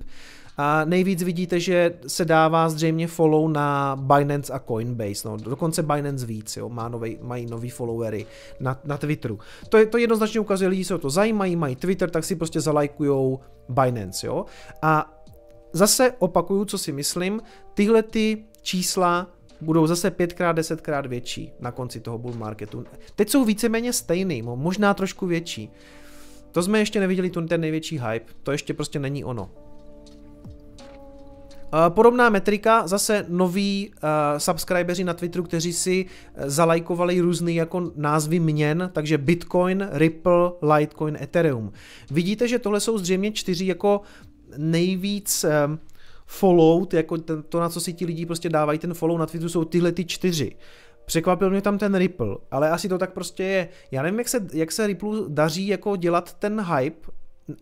a 0.56 0.84
nejvíc 0.84 1.22
vidíte, 1.22 1.60
že 1.60 1.94
se 2.06 2.24
dává 2.24 2.68
zřejmě 2.68 3.06
follow 3.06 3.48
na 3.48 3.96
Binance 4.00 4.52
a 4.52 4.58
Coinbase, 4.58 5.28
no, 5.28 5.36
dokonce 5.36 5.82
Binance 5.82 6.26
víc, 6.26 6.56
jo, 6.56 6.68
má 6.68 6.88
novej, 6.88 7.18
mají 7.22 7.46
nový 7.46 7.70
followery 7.70 8.26
na, 8.60 8.80
na 8.84 8.96
Twitteru. 8.96 9.38
To, 9.68 9.76
je, 9.76 9.86
to 9.86 9.98
jednoznačně 9.98 10.40
ukazuje, 10.40 10.68
lidi 10.68 10.84
se 10.84 10.94
o 10.94 10.98
to 10.98 11.10
zajímají, 11.10 11.56
mají 11.56 11.76
Twitter, 11.76 12.10
tak 12.10 12.24
si 12.24 12.36
prostě 12.36 12.60
zalajkujou 12.60 13.40
Binance, 13.68 14.26
jo. 14.26 14.44
A 14.82 15.23
zase 15.74 16.12
opakuju, 16.18 16.64
co 16.64 16.78
si 16.78 16.92
myslím, 16.92 17.42
tyhle 17.74 18.02
ty 18.02 18.44
čísla 18.62 19.30
budou 19.60 19.86
zase 19.86 20.10
pětkrát, 20.10 20.56
desetkrát 20.56 21.06
větší 21.06 21.52
na 21.60 21.72
konci 21.72 22.00
toho 22.00 22.18
bull 22.18 22.34
marketu. 22.34 22.84
Teď 23.16 23.30
jsou 23.30 23.44
víceméně 23.44 23.92
stejný, 23.92 24.42
možná 24.42 24.94
trošku 24.94 25.26
větší. 25.26 25.70
To 26.52 26.62
jsme 26.62 26.78
ještě 26.78 27.00
neviděli 27.00 27.30
ten 27.30 27.60
největší 27.60 27.98
hype, 27.98 28.32
to 28.42 28.52
ještě 28.52 28.74
prostě 28.74 28.98
není 28.98 29.24
ono. 29.24 29.50
Podobná 31.88 32.30
metrika, 32.30 32.86
zase 32.86 33.26
noví 33.28 33.90
uh, 33.94 34.38
subscriberi 34.38 35.04
na 35.04 35.14
Twitteru, 35.14 35.44
kteří 35.44 35.72
si 35.72 36.06
zalajkovali 36.46 37.20
různé 37.20 37.52
jako 37.52 37.92
názvy 37.96 38.40
měn, 38.40 38.90
takže 38.92 39.18
Bitcoin, 39.18 39.88
Ripple, 39.92 40.52
Litecoin, 40.76 41.18
Ethereum. 41.20 41.72
Vidíte, 42.10 42.48
že 42.48 42.58
tohle 42.58 42.80
jsou 42.80 42.98
zřejmě 42.98 43.32
čtyři 43.32 43.66
jako 43.66 44.00
nejvíc 44.56 45.44
uh, 45.44 45.76
followed, 46.26 46.94
jako 46.94 47.18
to, 47.48 47.60
na 47.60 47.68
co 47.68 47.80
si 47.80 47.92
ti 47.92 48.06
lidi 48.06 48.26
prostě 48.26 48.48
dávají 48.48 48.78
ten 48.78 48.94
follow 48.94 49.18
na 49.18 49.26
Twitteru, 49.26 49.48
jsou 49.48 49.64
tyhle 49.64 49.92
ty 49.92 50.04
čtyři. 50.04 50.56
Překvapil 51.04 51.50
mě 51.50 51.62
tam 51.62 51.78
ten 51.78 51.94
Ripple, 51.94 52.36
ale 52.50 52.70
asi 52.70 52.88
to 52.88 52.98
tak 52.98 53.12
prostě 53.12 53.42
je. 53.42 53.68
Já 53.90 54.02
nevím, 54.02 54.18
jak 54.18 54.28
se, 54.28 54.46
jak 54.52 54.72
se 54.72 54.86
Ripple 54.86 55.20
daří 55.28 55.66
jako 55.66 55.96
dělat 55.96 56.34
ten 56.34 56.60
hype 56.60 57.10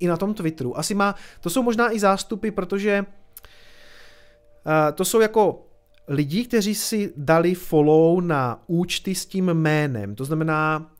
i 0.01 0.07
na 0.07 0.17
tom 0.17 0.35
Twitteru. 0.35 0.79
Asi 0.79 0.95
má, 0.95 1.15
to 1.41 1.51
jsou 1.51 1.63
možná 1.63 1.93
i 1.93 2.01
zástupy, 2.01 2.51
protože 2.51 3.05
uh, 3.07 4.95
to 4.95 5.05
jsou 5.05 5.21
jako 5.21 5.67
lidi, 6.09 6.45
kteří 6.45 6.75
si 6.75 7.13
dali 7.17 7.55
follow 7.55 8.21
na 8.21 8.63
účty 8.67 9.15
s 9.15 9.27
tím 9.27 9.55
jménem. 9.55 10.15
To 10.15 10.25
znamená, 10.25 10.92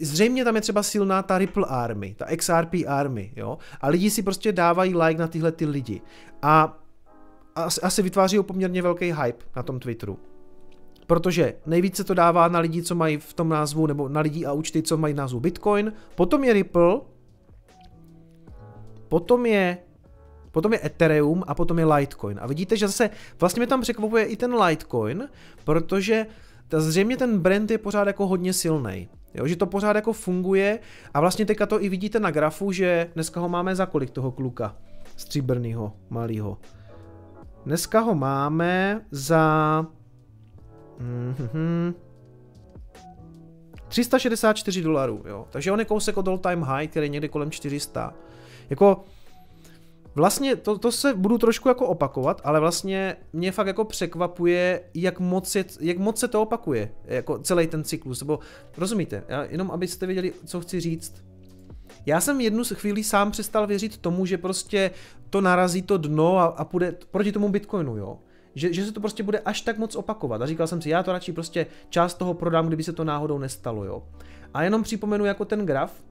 zřejmě 0.00 0.44
tam 0.44 0.54
je 0.54 0.60
třeba 0.60 0.82
silná 0.82 1.22
ta 1.22 1.38
Ripple 1.38 1.66
Army, 1.68 2.14
ta 2.18 2.36
XRP 2.36 2.74
Army, 2.86 3.32
jo, 3.36 3.58
a 3.80 3.88
lidi 3.88 4.10
si 4.10 4.22
prostě 4.22 4.52
dávají 4.52 4.94
like 4.96 5.20
na 5.20 5.28
tyhle 5.28 5.52
ty 5.52 5.66
lidi. 5.66 6.00
A 6.42 6.78
asi, 7.54 7.80
asi 7.80 8.02
vytváří 8.02 8.42
poměrně 8.42 8.82
velký 8.82 9.12
hype 9.12 9.44
na 9.56 9.62
tom 9.62 9.80
Twitteru. 9.80 10.18
Protože 11.06 11.54
nejvíce 11.66 12.04
to 12.04 12.14
dává 12.14 12.48
na 12.48 12.58
lidi, 12.58 12.82
co 12.82 12.94
mají 12.94 13.16
v 13.16 13.32
tom 13.32 13.48
názvu, 13.48 13.86
nebo 13.86 14.08
na 14.08 14.20
lidi 14.20 14.46
a 14.46 14.52
účty, 14.52 14.82
co 14.82 14.96
mají 14.96 15.14
názvu 15.14 15.40
Bitcoin, 15.40 15.92
potom 16.14 16.44
je 16.44 16.52
Ripple, 16.52 17.00
potom 19.08 19.46
je 19.46 19.78
potom 20.50 20.72
je 20.72 20.86
Ethereum 20.86 21.44
a 21.46 21.54
potom 21.54 21.78
je 21.78 21.84
Litecoin. 21.84 22.38
A 22.42 22.46
vidíte, 22.46 22.76
že 22.76 22.86
zase 22.86 23.10
vlastně 23.40 23.60
mi 23.60 23.66
tam 23.66 23.80
překvapuje 23.80 24.24
i 24.24 24.36
ten 24.36 24.54
Litecoin, 24.54 25.28
protože 25.64 26.26
ta, 26.68 26.80
zřejmě 26.80 27.16
ten 27.16 27.38
brand 27.38 27.70
je 27.70 27.78
pořád 27.78 28.06
jako 28.06 28.26
hodně 28.26 28.52
silný. 28.52 29.08
Jo, 29.34 29.46
že 29.46 29.56
to 29.56 29.66
pořád 29.66 29.96
jako 29.96 30.12
funguje 30.12 30.78
a 31.14 31.20
vlastně 31.20 31.46
teďka 31.46 31.66
to 31.66 31.82
i 31.82 31.88
vidíte 31.88 32.20
na 32.20 32.30
grafu, 32.30 32.72
že 32.72 33.10
dneska 33.14 33.40
ho 33.40 33.48
máme 33.48 33.76
za 33.76 33.86
kolik 33.86 34.10
toho 34.10 34.32
kluka 34.32 34.76
stříbrnýho, 35.16 35.92
malýho. 36.10 36.58
Dneska 37.64 38.00
ho 38.00 38.14
máme 38.14 39.00
za... 39.10 39.86
Mm-hmm. 41.00 41.94
364 43.88 44.82
dolarů, 44.82 45.22
jo. 45.26 45.46
Takže 45.50 45.72
on 45.72 45.78
je 45.78 45.84
kousek 45.84 46.16
od 46.16 46.28
all 46.28 46.38
time 46.38 46.62
high, 46.62 46.88
který 46.88 47.04
je 47.04 47.08
někde 47.08 47.28
kolem 47.28 47.50
400. 47.50 48.14
Jako 48.70 49.04
Vlastně 50.14 50.56
to, 50.56 50.78
to 50.78 50.92
se 50.92 51.14
budu 51.14 51.38
trošku 51.38 51.68
jako 51.68 51.86
opakovat, 51.86 52.40
ale 52.44 52.60
vlastně 52.60 53.16
mě 53.32 53.52
fakt 53.52 53.66
jako 53.66 53.84
překvapuje, 53.84 54.82
jak 54.94 55.20
moc, 55.20 55.54
je, 55.54 55.64
jak 55.80 55.98
moc 55.98 56.18
se 56.18 56.28
to 56.28 56.42
opakuje, 56.42 56.92
jako 57.04 57.38
celý 57.38 57.66
ten 57.66 57.84
cyklus, 57.84 58.20
nebo 58.20 58.38
rozumíte, 58.78 59.24
já, 59.28 59.44
jenom 59.44 59.70
abyste 59.70 60.06
věděli, 60.06 60.32
co 60.46 60.60
chci 60.60 60.80
říct. 60.80 61.24
Já 62.06 62.20
jsem 62.20 62.40
jednu 62.40 62.64
chvíli 62.64 63.04
sám 63.04 63.30
přestal 63.30 63.66
věřit 63.66 63.96
tomu, 63.96 64.26
že 64.26 64.38
prostě 64.38 64.90
to 65.30 65.40
narazí 65.40 65.82
to 65.82 65.98
dno 65.98 66.38
a, 66.38 66.44
a 66.44 66.64
půjde 66.64 66.96
proti 67.10 67.32
tomu 67.32 67.48
Bitcoinu, 67.48 67.96
jo. 67.96 68.18
Že, 68.54 68.72
že 68.72 68.86
se 68.86 68.92
to 68.92 69.00
prostě 69.00 69.22
bude 69.22 69.38
až 69.38 69.60
tak 69.60 69.78
moc 69.78 69.96
opakovat. 69.96 70.42
A 70.42 70.46
říkal 70.46 70.66
jsem 70.66 70.82
si, 70.82 70.90
já 70.90 71.02
to 71.02 71.12
radši 71.12 71.32
prostě 71.32 71.66
část 71.88 72.14
toho 72.14 72.34
prodám, 72.34 72.66
kdyby 72.66 72.82
se 72.82 72.92
to 72.92 73.04
náhodou 73.04 73.38
nestalo, 73.38 73.84
jo. 73.84 74.02
A 74.54 74.62
jenom 74.62 74.82
připomenu 74.82 75.24
jako 75.24 75.44
ten 75.44 75.66
graf, 75.66 76.02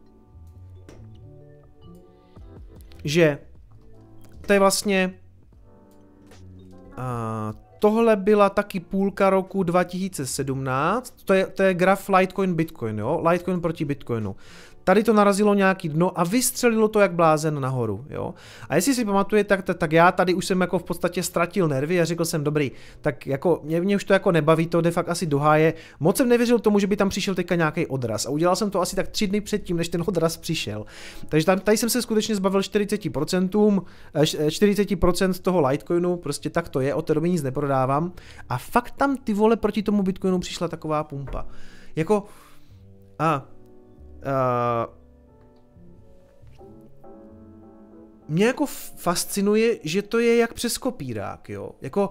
že 3.03 3.39
to 4.45 4.53
je 4.53 4.59
vlastně 4.59 5.13
a, 6.97 7.53
tohle 7.79 8.15
byla 8.15 8.49
taky 8.49 8.79
půlka 8.79 9.29
roku 9.29 9.63
2017, 9.63 11.13
to 11.25 11.33
je, 11.33 11.47
to 11.47 11.63
je 11.63 11.73
graf 11.73 12.09
Litecoin 12.09 12.53
Bitcoin, 12.55 12.99
jo, 12.99 13.21
Litecoin 13.29 13.61
proti 13.61 13.85
Bitcoinu. 13.85 14.35
Tady 14.83 15.03
to 15.03 15.13
narazilo 15.13 15.53
nějaký 15.53 15.89
dno 15.89 16.19
a 16.19 16.23
vystřelilo 16.23 16.87
to 16.87 16.99
jak 16.99 17.13
blázen 17.13 17.61
nahoru, 17.61 18.05
jo. 18.09 18.33
A 18.69 18.75
jestli 18.75 18.93
si 18.93 19.05
pamatujete, 19.05 19.57
tak, 19.57 19.77
tak 19.77 19.91
já 19.91 20.11
tady 20.11 20.33
už 20.33 20.45
jsem 20.45 20.61
jako 20.61 20.79
v 20.79 20.83
podstatě 20.83 21.23
ztratil 21.23 21.67
nervy 21.67 22.01
a 22.01 22.05
řekl 22.05 22.25
jsem, 22.25 22.43
dobrý, 22.43 22.71
tak 23.01 23.27
jako 23.27 23.61
mě, 23.63 23.81
mě 23.81 23.95
už 23.95 24.03
to 24.03 24.13
jako 24.13 24.31
nebaví, 24.31 24.67
to 24.67 24.81
de 24.81 24.91
fakt 24.91 25.09
asi 25.09 25.25
doháje. 25.25 25.73
Moc 25.99 26.17
jsem 26.17 26.29
nevěřil 26.29 26.59
tomu, 26.59 26.79
že 26.79 26.87
by 26.87 26.95
tam 26.95 27.09
přišel 27.09 27.35
teďka 27.35 27.55
nějaký 27.55 27.87
odraz 27.87 28.25
a 28.25 28.29
udělal 28.29 28.55
jsem 28.55 28.69
to 28.69 28.81
asi 28.81 28.95
tak 28.95 29.07
tři 29.07 29.27
dny 29.27 29.41
předtím, 29.41 29.77
než 29.77 29.89
ten 29.89 30.03
odraz 30.05 30.37
přišel. 30.37 30.85
Takže 31.29 31.45
tady, 31.45 31.61
tady 31.61 31.77
jsem 31.77 31.89
se 31.89 32.01
skutečně 32.01 32.35
zbavil 32.35 32.61
40%, 32.61 33.83
40% 34.13 35.29
eh, 35.29 35.39
toho 35.41 35.67
Litecoinu, 35.67 36.17
prostě 36.17 36.49
tak 36.49 36.69
to 36.69 36.79
je, 36.79 36.93
od 36.93 37.01
té 37.01 37.13
doby 37.13 37.29
nic 37.29 37.43
neprodávám. 37.43 38.11
A 38.49 38.57
fakt 38.57 38.93
tam 38.97 39.17
ty 39.17 39.33
vole 39.33 39.55
proti 39.55 39.83
tomu 39.83 40.03
Bitcoinu 40.03 40.39
přišla 40.39 40.67
taková 40.67 41.03
pumpa. 41.03 41.45
Jako, 41.95 42.23
a 43.19 43.45
Uh, 44.25 44.93
mě 48.27 48.45
jako 48.45 48.65
fascinuje, 48.95 49.79
že 49.83 50.01
to 50.01 50.19
je 50.19 50.37
jak 50.37 50.53
přes 50.53 50.77
kopírák, 50.77 51.49
jo. 51.49 51.71
Jako 51.81 52.09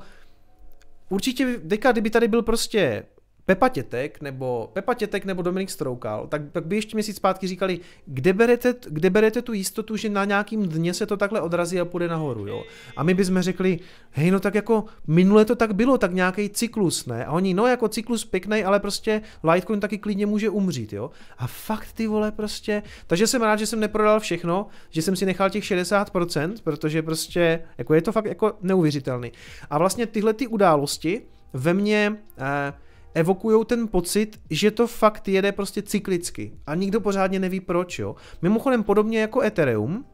určitě, 1.09 1.59
teďka, 1.68 1.93
kdyby 1.93 2.10
tady 2.10 2.28
byl 2.28 2.43
prostě 2.43 3.05
Pepa 3.47 3.69
Tětek 3.69 4.20
nebo, 4.20 4.70
Pepa 4.73 4.94
Tětek 4.94 5.24
nebo 5.24 5.43
Dominik 5.43 5.70
Stroukal, 5.70 6.27
tak, 6.27 6.43
tak 6.52 6.66
by 6.66 6.77
ještě 6.77 6.97
měsíc 6.97 7.16
zpátky 7.16 7.47
říkali, 7.47 7.81
kde 8.06 8.32
berete, 8.32 8.74
kde 8.89 9.10
berete 9.10 9.43
tu 9.43 9.52
jistotu, 9.52 9.97
že 9.97 10.09
na 10.09 10.24
nějakým 10.24 10.69
dně 10.69 10.94
se 10.94 11.06
to 11.06 11.16
takhle 11.16 11.40
odrazí 11.40 11.81
a 11.81 11.85
půjde 11.85 12.09
nahoru, 12.09 12.47
jo. 12.47 12.64
A 12.97 13.02
my 13.02 13.14
bychom 13.14 13.43
řekli, 13.43 13.78
hej, 14.10 14.31
no 14.31 14.40
tak 14.40 14.55
jako 14.55 14.85
minule 15.06 15.44
to 15.44 15.56
tak 15.56 15.74
bylo, 15.74 15.98
tak 15.98 16.12
nějaký 16.12 16.51
cyklus, 16.51 17.06
ne? 17.06 17.24
A 17.24 17.32
oni, 17.32 17.55
no 17.55 17.66
jako 17.66 17.89
cyklus 17.89 18.24
pěkný, 18.24 18.64
ale 18.64 18.81
prostě 18.81 19.23
Litecoin 19.44 19.81
taky 19.81 19.98
klidně 19.98 20.27
může 20.27 20.51
umřít, 20.51 20.93
jo. 20.93 21.10
A 21.39 21.47
fakt 21.47 21.93
ty 21.93 22.06
vole 22.06 22.32
prostě, 22.32 22.82
takže 23.06 23.27
jsem 23.27 23.43
rád, 23.43 23.56
že 23.56 23.66
jsem 23.66 23.81
neprodal 23.81 24.20
všechno, 24.20 24.66
že 24.90 25.02
jsem 25.02 25.16
si 25.16 25.27
nechal 25.27 25.51
těch 25.51 25.64
60%, 25.64 26.55
protože 26.64 27.02
prostě, 27.02 27.60
jako 27.78 27.94
je 27.94 28.02
to 28.02 28.12
fakt 28.12 28.27
jako 28.27 28.52
neuvěřitelný. 28.62 29.32
A 29.70 29.78
vlastně 29.78 30.06
tyhle 30.06 30.32
ty 30.32 30.47
události 30.47 31.23
ve 31.52 31.74
mně 31.74 32.16
eh, 32.39 32.73
evokují 33.14 33.64
ten 33.66 33.89
pocit, 33.89 34.40
že 34.51 34.70
to 34.70 34.86
fakt 34.86 35.28
jede 35.28 35.52
prostě 35.52 35.82
cyklicky 35.82 36.52
a 36.66 36.74
nikdo 36.74 37.01
pořádně 37.01 37.39
neví 37.39 37.60
proč, 37.60 37.98
jo. 37.98 38.16
Mimochodem 38.43 38.82
podobně 38.82 39.20
jako 39.20 39.43
Ethereum, 39.43 40.05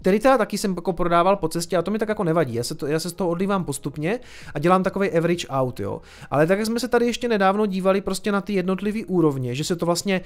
který 0.00 0.20
teda 0.20 0.38
taky 0.38 0.58
jsem 0.58 0.74
jako 0.74 0.92
prodával 0.92 1.36
po 1.36 1.48
cestě 1.48 1.76
a 1.76 1.82
to 1.82 1.90
mi 1.90 1.98
tak 1.98 2.08
jako 2.08 2.24
nevadí, 2.24 2.54
já 2.54 2.64
se, 2.64 2.74
to, 2.74 2.86
já 2.86 3.00
se 3.00 3.10
z 3.10 3.12
toho 3.12 3.30
odlívám 3.30 3.64
postupně 3.64 4.20
a 4.54 4.58
dělám 4.58 4.82
takový 4.82 5.10
average 5.10 5.48
out, 5.48 5.80
jo. 5.80 6.00
Ale 6.30 6.46
tak 6.46 6.66
jsme 6.66 6.80
se 6.80 6.88
tady 6.88 7.06
ještě 7.06 7.28
nedávno 7.28 7.66
dívali 7.66 8.00
prostě 8.00 8.32
na 8.32 8.40
ty 8.40 8.52
jednotlivé 8.52 9.00
úrovně, 9.06 9.54
že 9.54 9.64
se 9.64 9.76
to 9.76 9.86
vlastně 9.86 10.20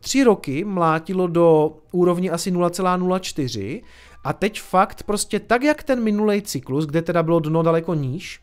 tři 0.00 0.24
roky 0.24 0.64
mlátilo 0.64 1.26
do 1.26 1.76
úrovně 1.92 2.30
asi 2.30 2.52
0,04 2.52 3.82
a 4.24 4.32
teď 4.32 4.60
fakt 4.60 5.02
prostě 5.02 5.40
tak, 5.40 5.62
jak 5.62 5.82
ten 5.82 6.02
minulý 6.02 6.42
cyklus, 6.42 6.86
kde 6.86 7.02
teda 7.02 7.22
bylo 7.22 7.40
dno 7.40 7.62
daleko 7.62 7.94
níž, 7.94 8.40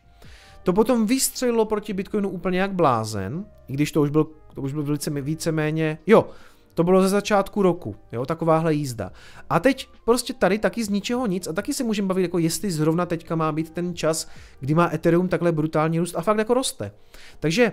to 0.64 0.72
potom 0.72 1.06
vystřelilo 1.06 1.64
proti 1.64 1.92
Bitcoinu 1.92 2.28
úplně 2.28 2.60
jak 2.60 2.72
blázen, 2.72 3.44
i 3.68 3.72
když 3.72 3.92
to 3.92 4.02
už 4.02 4.10
byl, 4.10 4.26
to 4.54 4.62
už 4.62 4.72
byl 4.72 4.82
více, 4.82 5.10
víceméně, 5.10 5.98
jo, 6.06 6.26
to 6.74 6.84
bylo 6.84 7.02
ze 7.02 7.08
začátku 7.08 7.62
roku, 7.62 7.96
jo, 8.12 8.26
takováhle 8.26 8.74
jízda. 8.74 9.12
A 9.50 9.60
teď 9.60 9.88
prostě 10.04 10.32
tady 10.32 10.58
taky 10.58 10.84
z 10.84 10.88
ničeho 10.88 11.26
nic 11.26 11.48
a 11.48 11.52
taky 11.52 11.74
si 11.74 11.84
můžeme 11.84 12.08
bavit, 12.08 12.22
jako 12.22 12.38
jestli 12.38 12.70
zrovna 12.70 13.06
teďka 13.06 13.36
má 13.36 13.52
být 13.52 13.70
ten 13.70 13.96
čas, 13.96 14.28
kdy 14.60 14.74
má 14.74 14.90
Ethereum 14.94 15.28
takhle 15.28 15.52
brutální 15.52 15.98
růst 15.98 16.16
a 16.16 16.22
fakt 16.22 16.38
jako 16.38 16.54
roste. 16.54 16.92
Takže 17.40 17.72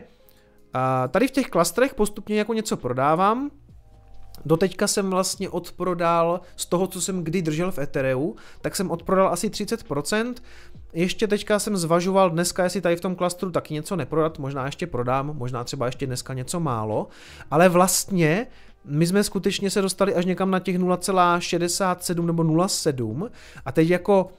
a 0.73 1.07
tady 1.07 1.27
v 1.27 1.31
těch 1.31 1.47
klastrech 1.47 1.95
postupně 1.95 2.37
jako 2.37 2.53
něco 2.53 2.77
prodávám, 2.77 3.51
Doteďka 4.45 4.87
jsem 4.87 5.09
vlastně 5.09 5.49
odprodal 5.49 6.41
z 6.55 6.65
toho, 6.65 6.87
co 6.87 7.01
jsem 7.01 7.23
kdy 7.23 7.41
držel 7.41 7.71
v 7.71 7.79
Ethereu, 7.79 8.35
tak 8.61 8.75
jsem 8.75 8.91
odprodal 8.91 9.27
asi 9.27 9.49
30%. 9.49 10.33
Ještě 10.93 11.27
teďka 11.27 11.59
jsem 11.59 11.77
zvažoval 11.77 12.29
dneska, 12.29 12.63
jestli 12.63 12.81
tady 12.81 12.95
v 12.95 13.01
tom 13.01 13.15
klastru 13.15 13.51
taky 13.51 13.73
něco 13.73 13.95
neprodat, 13.95 14.39
možná 14.39 14.65
ještě 14.65 14.87
prodám, 14.87 15.37
možná 15.37 15.63
třeba 15.63 15.85
ještě 15.85 16.07
dneska 16.07 16.33
něco 16.33 16.59
málo, 16.59 17.07
ale 17.51 17.69
vlastně 17.69 18.47
my 18.85 19.07
jsme 19.07 19.23
skutečně 19.23 19.69
se 19.69 19.81
dostali 19.81 20.15
až 20.15 20.25
někam 20.25 20.51
na 20.51 20.59
těch 20.59 20.79
0,67 20.79 22.25
nebo 22.25 22.43
0,7 22.43 23.29
a 23.65 23.71
teď 23.71 23.89
jako, 23.89 24.31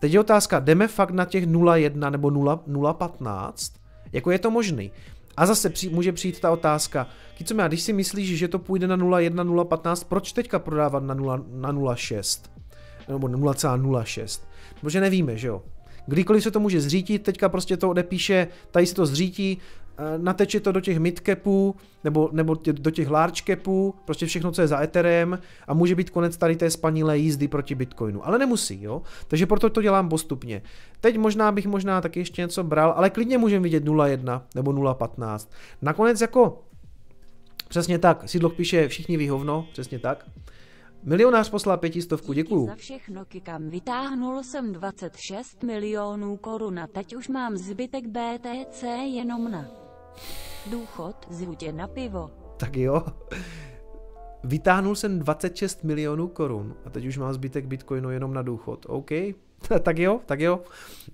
teď 0.00 0.12
je 0.12 0.20
otázka, 0.20 0.60
jdeme 0.60 0.88
fakt 0.88 1.10
na 1.10 1.24
těch 1.24 1.46
0,1 1.46 2.10
nebo 2.10 2.28
0,15? 2.28 3.72
Jako 4.12 4.30
je 4.30 4.38
to 4.38 4.50
možný? 4.50 4.90
A 5.36 5.46
zase 5.46 5.70
při, 5.70 5.88
může 5.88 6.12
přijít 6.12 6.40
ta 6.40 6.50
otázka, 6.50 7.06
Kicome, 7.34 7.64
a 7.64 7.68
když 7.68 7.82
si 7.82 7.92
myslíš, 7.92 8.38
že 8.38 8.48
to 8.48 8.58
půjde 8.58 8.86
na 8.86 8.96
0,1, 8.96 9.64
0,15, 9.64 10.04
proč 10.08 10.32
teďka 10.32 10.58
prodávat 10.58 11.02
na 11.02 11.14
0, 11.14 11.40
na 11.50 11.72
0,6? 11.72 12.50
Nebo 13.08 13.26
0,06? 13.26 14.42
Protože 14.80 15.00
nevíme, 15.00 15.36
že 15.36 15.48
jo? 15.48 15.62
Kdykoliv 16.06 16.42
se 16.42 16.50
to 16.50 16.60
může 16.60 16.80
zřítit, 16.80 17.22
teďka 17.22 17.48
prostě 17.48 17.76
to 17.76 17.90
odepíše, 17.90 18.48
tady 18.70 18.86
se 18.86 18.94
to 18.94 19.06
zřítí, 19.06 19.58
nateče 20.16 20.60
to 20.60 20.72
do 20.72 20.80
těch 20.80 20.98
midcapů, 20.98 21.76
nebo, 22.04 22.28
nebo 22.32 22.56
tě, 22.56 22.72
do 22.72 22.90
těch 22.90 23.10
large 23.10 23.42
capů, 23.46 23.94
prostě 24.04 24.26
všechno, 24.26 24.52
co 24.52 24.60
je 24.60 24.68
za 24.68 24.82
Ethereum 24.82 25.38
a 25.68 25.74
může 25.74 25.94
být 25.94 26.10
konec 26.10 26.36
tady 26.36 26.56
té 26.56 26.70
spanilé 26.70 27.18
jízdy 27.18 27.48
proti 27.48 27.74
Bitcoinu, 27.74 28.26
ale 28.26 28.38
nemusí, 28.38 28.82
jo, 28.82 29.02
takže 29.28 29.46
proto 29.46 29.70
to 29.70 29.82
dělám 29.82 30.08
postupně. 30.08 30.62
Teď 31.00 31.18
možná 31.18 31.52
bych 31.52 31.66
možná 31.66 32.00
taky 32.00 32.20
ještě 32.20 32.42
něco 32.42 32.64
bral, 32.64 32.94
ale 32.96 33.10
klidně 33.10 33.38
můžeme 33.38 33.62
vidět 33.62 33.84
0,1 33.84 34.42
nebo 34.54 34.72
0,15. 34.72 35.48
Nakonec 35.82 36.20
jako 36.20 36.62
Přesně 37.68 37.98
tak, 37.98 38.28
Sidloch 38.28 38.54
píše 38.54 38.88
všichni 38.88 39.16
výhovno, 39.16 39.66
přesně 39.72 39.98
tak. 39.98 40.24
Milionář 41.04 41.50
poslal 41.50 41.78
pětistovku, 41.78 42.32
děkuju. 42.32 42.66
za 42.66 42.74
všechno 42.74 43.24
kikam. 43.24 43.68
Vytáhnul 43.70 44.42
jsem 44.42 44.72
26 44.72 45.62
milionů 45.62 46.36
korun 46.36 46.78
a 46.78 46.86
teď 46.86 47.16
už 47.16 47.28
mám 47.28 47.56
zbytek 47.56 48.04
BTC 48.06 48.82
jenom 49.04 49.50
na 49.50 49.66
důchod, 50.70 51.16
zhutě 51.30 51.72
na 51.72 51.88
pivo. 51.88 52.30
Tak 52.56 52.76
jo. 52.76 53.04
Vytáhnul 54.44 54.94
jsem 54.94 55.18
26 55.18 55.84
milionů 55.84 56.28
korun 56.28 56.76
a 56.84 56.90
teď 56.90 57.06
už 57.06 57.18
mám 57.18 57.32
zbytek 57.32 57.66
bitcoinu 57.66 58.10
jenom 58.10 58.34
na 58.34 58.42
důchod. 58.42 58.86
OK, 58.88 59.10
tak 59.82 59.98
jo, 59.98 60.20
tak 60.26 60.40
jo. 60.40 60.60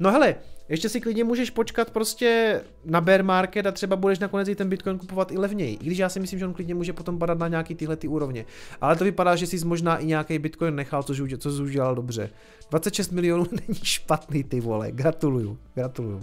No 0.00 0.10
hele, 0.10 0.34
ještě 0.68 0.88
si 0.88 1.00
klidně 1.00 1.24
můžeš 1.24 1.50
počkat 1.50 1.90
prostě 1.90 2.60
na 2.84 3.00
bear 3.00 3.22
market 3.22 3.66
a 3.66 3.72
třeba 3.72 3.96
budeš 3.96 4.18
nakonec 4.18 4.48
i 4.48 4.54
ten 4.54 4.68
Bitcoin 4.68 4.98
kupovat 4.98 5.32
i 5.32 5.38
levněji. 5.38 5.74
I 5.74 5.86
když 5.86 5.98
já 5.98 6.08
si 6.08 6.20
myslím, 6.20 6.38
že 6.38 6.46
on 6.46 6.54
klidně 6.54 6.74
může 6.74 6.92
potom 6.92 7.18
padat 7.18 7.38
na 7.38 7.48
nějaký 7.48 7.74
tyhle 7.74 7.96
ty 7.96 8.08
úrovně. 8.08 8.44
Ale 8.80 8.96
to 8.96 9.04
vypadá, 9.04 9.36
že 9.36 9.46
jsi 9.46 9.64
možná 9.64 9.96
i 9.96 10.06
nějaký 10.06 10.38
Bitcoin 10.38 10.74
nechal, 10.74 11.02
což, 11.02 11.22
co 11.38 11.52
jsi 11.52 11.62
udělal 11.62 11.94
dobře. 11.94 12.30
26 12.70 13.12
milionů 13.12 13.46
není 13.50 13.80
špatný, 13.82 14.44
ty 14.44 14.60
vole. 14.60 14.92
Gratuluju, 14.92 15.58
gratuluju. 15.74 16.22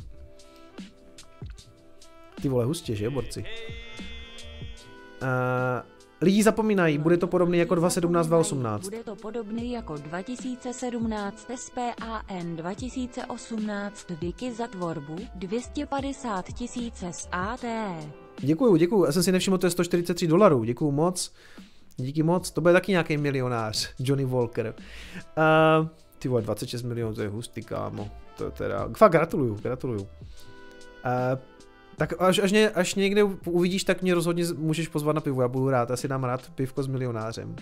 Ty 2.41 2.49
vole, 2.49 2.65
hustě, 2.65 2.95
že, 2.95 3.09
borci? 3.09 3.45
Uh, 5.22 5.94
Lidi 6.21 6.43
zapomínají, 6.43 6.97
bude 6.97 7.17
to 7.17 7.27
podobný 7.27 7.57
jako 7.57 7.75
2017, 7.75 8.27
2018. 8.27 8.83
Bude 8.83 9.03
to 9.03 9.15
podobný 9.15 9.71
jako 9.71 9.97
2017 9.97 11.47
SPAN 11.55 12.55
2018 12.55 14.07
díky 14.19 14.53
za 14.53 14.67
tvorbu 14.67 15.15
250 15.35 16.45
tisíc 16.45 17.03
SAT. 17.11 17.65
Děkuju, 18.39 18.75
děkuju. 18.75 19.05
Já 19.05 19.11
jsem 19.11 19.23
si 19.23 19.31
nevšiml, 19.31 19.57
to 19.57 19.67
je 19.67 19.71
143 19.71 20.27
dolarů. 20.27 20.63
Děkuju 20.63 20.91
moc. 20.91 21.33
Díky 21.97 22.23
moc. 22.23 22.51
To 22.51 22.61
bude 22.61 22.73
taky 22.73 22.91
nějaký 22.91 23.17
milionář. 23.17 23.93
Johnny 23.99 24.25
Walker. 24.25 24.75
Uh, 25.81 25.87
ty 26.19 26.27
vole, 26.27 26.41
26 26.41 26.83
milionů, 26.83 27.15
to 27.15 27.21
je 27.21 27.27
hustý, 27.27 27.63
kámo. 27.63 28.09
To 28.37 28.45
je 28.45 28.51
teda... 28.51 28.89
Fakt 28.97 29.11
gratuluju, 29.11 29.55
gratuluju. 29.55 30.01
Uh, 30.01 30.07
tak 31.97 32.13
až, 32.19 32.39
až, 32.39 32.51
ně, 32.51 32.69
až 32.69 32.95
někde 32.95 33.23
uvidíš, 33.45 33.84
tak 33.84 34.01
mě 34.01 34.15
rozhodně 34.15 34.43
můžeš 34.57 34.88
pozvat 34.88 35.15
na 35.15 35.22
pivo, 35.22 35.41
já 35.41 35.47
budu 35.47 35.69
rád, 35.69 35.91
asi 35.91 36.07
dám 36.07 36.23
rád 36.23 36.49
pivko 36.55 36.84
s 36.84 36.88
milionářem. 36.88 37.55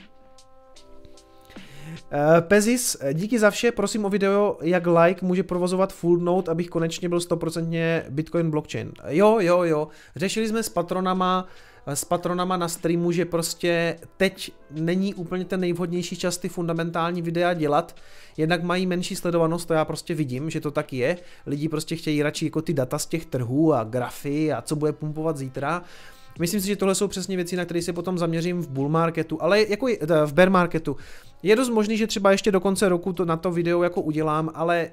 Uh, 1.94 2.42
Pezis, 2.42 2.98
díky 3.14 3.40
za 3.40 3.52
vše, 3.52 3.72
prosím 3.72 4.06
o 4.06 4.10
video, 4.10 4.58
jak 4.62 4.88
like 4.88 5.26
může 5.26 5.44
provozovat 5.44 5.94
full 5.94 6.18
node, 6.18 6.52
abych 6.52 6.70
konečně 6.70 7.10
byl 7.10 7.18
100% 7.18 8.04
Bitcoin 8.10 8.52
blockchain. 8.52 8.92
Jo, 9.08 9.38
jo, 9.40 9.64
jo, 9.64 9.88
řešili 10.16 10.48
jsme 10.48 10.64
s 10.64 10.70
patronama, 10.70 11.48
s 11.88 12.06
patronama 12.06 12.58
na 12.58 12.68
streamu, 12.68 13.12
že 13.12 13.26
prostě 13.26 13.98
teď 14.18 14.52
není 14.72 15.14
úplně 15.14 15.46
ten 15.46 15.60
nejvhodnější 15.60 16.18
čas 16.18 16.38
ty 16.38 16.50
fundamentální 16.50 17.22
videa 17.22 17.54
dělat, 17.54 17.96
jednak 18.38 18.64
mají 18.64 18.86
menší 18.86 19.16
sledovanost, 19.16 19.68
to 19.68 19.74
já 19.74 19.86
prostě 19.86 20.14
vidím, 20.14 20.50
že 20.50 20.62
to 20.62 20.72
tak 20.72 20.94
je, 20.94 21.18
lidi 21.46 21.70
prostě 21.70 21.96
chtějí 21.96 22.24
radši 22.24 22.46
jako 22.46 22.62
ty 22.62 22.74
data 22.74 23.00
z 23.00 23.06
těch 23.06 23.26
trhů 23.26 23.74
a 23.74 23.84
grafy 23.84 24.54
a 24.54 24.62
co 24.62 24.76
bude 24.76 24.94
pumpovat 24.94 25.38
zítra, 25.38 25.84
Myslím 26.40 26.62
si, 26.62 26.68
že 26.68 26.76
tohle 26.76 26.96
jsou 26.96 27.08
přesně 27.08 27.36
věci, 27.36 27.56
na 27.56 27.66
které 27.66 27.82
se 27.82 27.94
potom 27.94 28.18
zaměřím 28.18 28.62
v 28.62 28.70
bull 28.70 28.90
marketu, 28.90 29.42
ale 29.42 29.62
jako 29.70 29.88
v 30.26 30.34
bear 30.34 30.50
marketu. 30.50 30.98
Je 31.44 31.56
dost 31.56 31.70
možný, 31.70 31.98
že 31.98 32.08
třeba 32.08 32.32
ještě 32.32 32.52
do 32.52 32.60
konce 32.60 32.90
roku 32.90 33.14
to 33.14 33.26
na 33.26 33.38
to 33.38 33.52
video 33.52 33.84
jako 33.84 34.02
udělám, 34.02 34.50
ale 34.54 34.90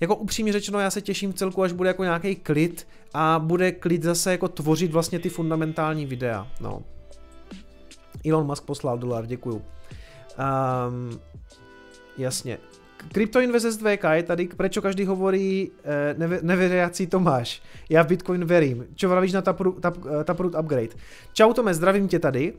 jako 0.00 0.16
upřímně 0.16 0.52
řečeno, 0.52 0.78
já 0.78 0.90
se 0.90 1.00
těším 1.00 1.32
v 1.32 1.34
celku, 1.34 1.62
až 1.62 1.72
bude 1.72 1.88
jako 1.88 2.04
nějaký 2.04 2.36
klid 2.36 2.86
a 3.14 3.38
bude 3.38 3.72
klid 3.72 4.02
zase 4.02 4.30
jako 4.30 4.48
tvořit 4.48 4.92
vlastně 4.92 5.18
ty 5.18 5.28
fundamentální 5.28 6.06
videa, 6.06 6.46
no. 6.60 6.82
Elon 8.26 8.46
Musk 8.46 8.64
poslal 8.64 8.98
dolar, 8.98 9.26
děkuju. 9.26 9.56
Um, 9.56 11.20
jasně. 12.18 12.58
Kryptoinvest 13.12 13.66
SDK 13.66 14.04
je 14.12 14.22
tady, 14.22 14.48
prečo 14.48 14.82
každý 14.82 15.04
hovorí 15.04 15.70
eh, 15.84 16.42
neve, 16.42 16.90
Tomáš. 17.08 17.62
Já 17.88 18.02
v 18.02 18.06
Bitcoin 18.06 18.44
verím. 18.44 18.86
Čo 18.94 19.08
vravíš 19.08 19.32
na 19.32 19.42
Taproot, 19.42 19.80
tap, 19.80 19.96
eh, 20.20 20.24
taproot 20.24 20.54
Upgrade? 20.54 20.98
Čau 21.32 21.52
Tome, 21.52 21.74
zdravím 21.74 22.08
tě 22.08 22.18
tady. 22.18 22.52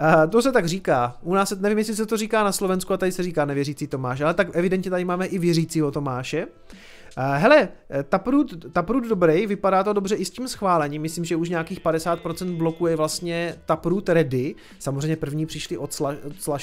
Uh, 0.00 0.30
to 0.30 0.42
se 0.42 0.52
tak 0.52 0.66
říká. 0.66 1.16
U 1.22 1.34
nás 1.34 1.50
nevím, 1.50 1.78
jestli 1.78 1.96
se 1.96 2.06
to 2.06 2.16
říká 2.16 2.44
na 2.44 2.52
Slovensku 2.52 2.92
a 2.92 2.96
tady 2.96 3.12
se 3.12 3.22
říká 3.22 3.44
nevěřící 3.44 3.86
Tomáš, 3.86 4.20
ale 4.20 4.34
tak 4.34 4.48
evidentně 4.52 4.90
tady 4.90 5.04
máme 5.04 5.26
i 5.26 5.38
věřícího 5.38 5.90
Tomáše. 5.90 6.46
Hele, 7.22 7.68
Taproot, 8.08 8.72
Taproot 8.72 9.04
dobrý, 9.04 9.46
vypadá 9.46 9.84
to 9.84 9.92
dobře 9.92 10.14
i 10.14 10.24
s 10.24 10.30
tím 10.30 10.48
schválením, 10.48 11.02
myslím, 11.02 11.24
že 11.24 11.36
už 11.36 11.48
nějakých 11.48 11.80
50% 11.80 12.56
bloků 12.56 12.86
je 12.86 12.96
vlastně 12.96 13.54
Taproot 13.66 14.08
ready, 14.08 14.54
samozřejmě 14.78 15.16
první 15.16 15.46
přišli 15.46 15.78
od, 15.78 15.92
sla, 15.92 16.14
od 16.26 16.58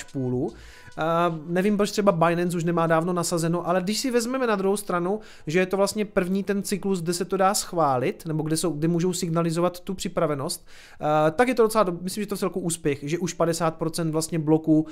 Uh, 0.98 1.38
nevím, 1.48 1.78
proč 1.78 1.92
třeba 1.92 2.12
Binance 2.12 2.58
už 2.58 2.64
nemá 2.64 2.88
dávno 2.88 3.14
nasazeno, 3.14 3.68
ale 3.68 3.82
když 3.82 4.00
si 4.00 4.12
vezmeme 4.12 4.48
na 4.48 4.56
druhou 4.56 4.78
stranu, 4.78 5.20
že 5.48 5.60
je 5.60 5.66
to 5.66 5.78
vlastně 5.78 6.06
první 6.06 6.44
ten 6.44 6.64
cyklus, 6.64 7.02
kde 7.02 7.14
se 7.14 7.26
to 7.26 7.38
dá 7.38 7.54
schválit, 7.54 8.26
nebo 8.26 8.44
kde, 8.44 8.58
jsou, 8.58 8.72
kde 8.72 8.88
můžou 8.88 9.14
signalizovat 9.14 9.80
tu 9.80 9.94
připravenost, 9.94 10.68
uh, 11.02 11.08
tak 11.32 11.48
je 11.48 11.56
to 11.56 11.64
docela, 11.64 11.86
myslím, 12.02 12.24
že 12.24 12.28
to 12.28 12.34
je 12.34 12.40
celkou 12.40 12.60
úspěch, 12.60 13.00
že 13.02 13.20
už 13.20 13.38
50% 13.38 14.12
vlastně 14.12 14.40
bloků 14.40 14.80
uh, 14.80 14.88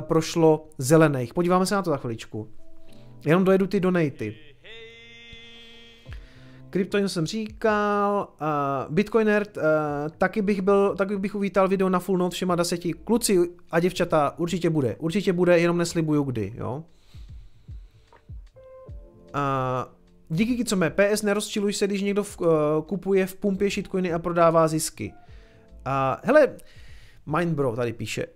prošlo 0.00 0.68
zelených. 0.78 1.34
Podíváme 1.34 1.66
se 1.66 1.74
na 1.74 1.82
to 1.82 1.90
za 1.90 1.96
chviličku. 1.96 2.48
Jenom 3.24 3.44
dojedu 3.44 3.66
ty 3.66 3.80
donaty. 3.80 4.45
Kryptoin 6.76 7.08
jsem 7.08 7.26
říkal, 7.26 8.28
uh, 8.40 8.94
Bitcoiner, 8.94 9.46
uh, 9.56 9.62
taky 10.18 10.42
bych 10.42 10.62
byl, 10.62 10.96
taky 10.96 11.16
bych 11.16 11.34
uvítal 11.34 11.68
video 11.68 11.88
na 11.88 11.98
full 11.98 12.18
note 12.18 12.34
všema 12.34 12.54
deseti. 12.54 12.92
Kluci 12.92 13.50
a 13.70 13.80
děvčata, 13.80 14.34
určitě 14.38 14.70
bude, 14.70 14.96
určitě 14.98 15.32
bude, 15.32 15.58
jenom 15.58 15.78
neslibuju 15.78 16.22
kdy, 16.22 16.52
jo. 16.56 16.84
Uh, 19.34 19.92
díky 20.28 20.74
mé 20.74 20.90
PS 20.90 21.22
nerozčiluj 21.22 21.72
se, 21.72 21.86
když 21.86 22.02
někdo 22.02 22.24
v, 22.24 22.40
uh, 22.40 22.46
kupuje 22.86 23.26
v 23.26 23.34
pumpě 23.34 23.70
shitcoiny 23.70 24.12
a 24.12 24.18
prodává 24.18 24.68
zisky. 24.68 25.12
Uh, 25.86 25.92
hele, 26.22 26.56
Mindbro 27.26 27.76
tady 27.76 27.92
píše, 27.92 28.26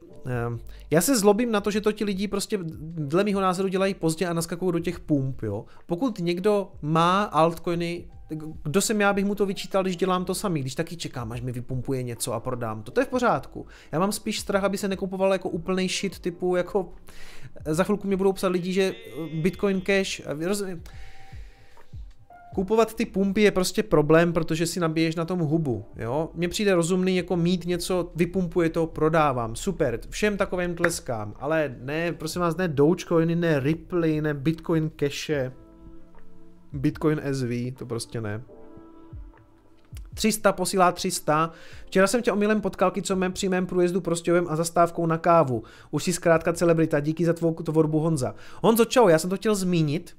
já 0.91 1.01
se 1.01 1.19
zlobím 1.19 1.53
na 1.53 1.61
to, 1.61 1.71
že 1.71 1.81
to 1.81 1.93
ti 1.93 2.05
lidi 2.05 2.29
prostě 2.29 2.59
dle 2.83 3.25
mého 3.25 3.41
názoru 3.41 3.69
dělají 3.69 3.95
pozdě 3.95 4.27
a 4.27 4.33
naskakují 4.33 4.73
do 4.73 4.79
těch 4.79 5.01
pump, 5.01 5.43
jo. 5.43 5.65
Pokud 5.87 6.19
někdo 6.19 6.73
má 6.83 7.23
altcoiny 7.23 8.05
kdo 8.65 8.81
jsem 8.81 9.01
já, 9.01 9.13
bych 9.13 9.25
mu 9.25 9.35
to 9.35 9.47
vyčítal, 9.47 9.83
když 9.83 9.97
dělám 9.97 10.25
to 10.25 10.35
samý, 10.35 10.61
když 10.61 10.75
taky 10.75 10.97
čekám, 10.97 11.33
až 11.33 11.41
mi 11.41 11.53
vypumpuje 11.53 12.03
něco 12.03 12.33
a 12.33 12.41
prodám 12.41 12.83
to. 12.83 12.91
To 12.91 13.01
je 13.01 13.05
v 13.05 13.09
pořádku. 13.09 13.67
Já 13.93 13.99
mám 13.99 14.13
spíš 14.13 14.41
strach, 14.41 14.65
aby 14.65 14.79
se 14.79 14.89
nekupoval 14.89 15.33
jako 15.33 15.49
úplný 15.49 15.89
shit 15.89 16.19
typu 16.19 16.57
jako 16.57 16.93
za 17.67 17.85
chvilku 17.85 18.07
mě 18.07 18.17
budou 18.17 18.33
psat 18.33 18.49
lidi, 18.49 18.73
že 18.73 18.95
Bitcoin 19.35 19.81
Cash, 19.81 20.21
rozumím, 20.47 20.83
Kupovat 22.55 22.95
ty 22.95 23.07
pumpy 23.07 23.43
je 23.43 23.51
prostě 23.51 23.83
problém, 23.83 24.33
protože 24.33 24.67
si 24.67 24.81
nabiješ 24.81 25.17
na 25.17 25.25
tom 25.25 25.39
hubu, 25.39 25.85
jo. 25.97 26.31
Mně 26.35 26.49
přijde 26.49 26.75
rozumný 26.75 27.17
jako 27.17 27.37
mít 27.37 27.67
něco, 27.67 28.13
vypumpuje 28.15 28.71
to, 28.71 28.87
prodávám, 28.87 29.57
super, 29.57 30.01
všem 30.09 30.37
takovým 30.37 30.75
tleskám, 30.75 31.35
ale 31.41 31.77
ne, 31.81 32.13
prosím 32.13 32.41
vás, 32.41 32.57
ne 32.57 32.69
Dogecoiny, 32.69 33.37
ne 33.37 33.61
Ripple, 33.61 34.09
ne 34.09 34.35
Bitcoin 34.35 34.91
Cache, 35.01 35.53
Bitcoin 36.73 37.21
SV, 37.33 37.79
to 37.79 37.87
prostě 37.87 38.21
ne. 38.21 38.43
300 40.15 40.53
posílá 40.53 40.93
300. 40.93 41.51
Včera 41.87 42.07
jsem 42.07 42.23
tě 42.23 42.33
omylem 42.33 42.61
potkal, 42.61 42.93
co 43.03 43.17
mém 43.17 43.33
přímém 43.33 43.67
průjezdu 43.67 44.01
prostěvem 44.01 44.47
a 44.49 44.57
zastávkou 44.57 45.07
na 45.07 45.19
kávu. 45.19 45.63
Už 45.91 46.05
si 46.05 46.13
zkrátka 46.13 46.53
celebrita, 46.53 47.01
díky 47.01 47.25
za 47.25 47.33
tvou 47.33 47.55
tvorbu 47.55 47.99
Honza. 47.99 48.35
Honzo, 48.63 48.85
čau, 48.85 49.09
já 49.09 49.19
jsem 49.19 49.31
to 49.31 49.37
chtěl 49.37 49.55
zmínit. 49.55 50.17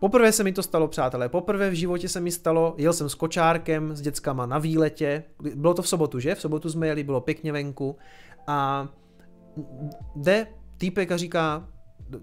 Poprvé 0.00 0.32
se 0.32 0.44
mi 0.44 0.52
to 0.52 0.62
stalo, 0.62 0.88
přátelé, 0.88 1.28
poprvé 1.28 1.70
v 1.70 1.74
životě 1.74 2.08
se 2.08 2.20
mi 2.20 2.30
stalo, 2.30 2.74
jel 2.76 2.92
jsem 2.92 3.08
s 3.08 3.14
kočárkem, 3.14 3.96
s 3.96 4.00
dětskama 4.00 4.46
na 4.46 4.58
výletě, 4.58 5.24
bylo 5.54 5.74
to 5.74 5.82
v 5.82 5.88
sobotu, 5.88 6.20
že? 6.20 6.34
V 6.34 6.40
sobotu 6.40 6.70
jsme 6.70 6.86
jeli, 6.86 7.02
bylo 7.02 7.20
pěkně 7.20 7.52
venku 7.52 7.96
a 8.46 8.88
jde 10.16 10.46
týpek 10.78 11.12
a 11.12 11.16
říká, 11.16 11.68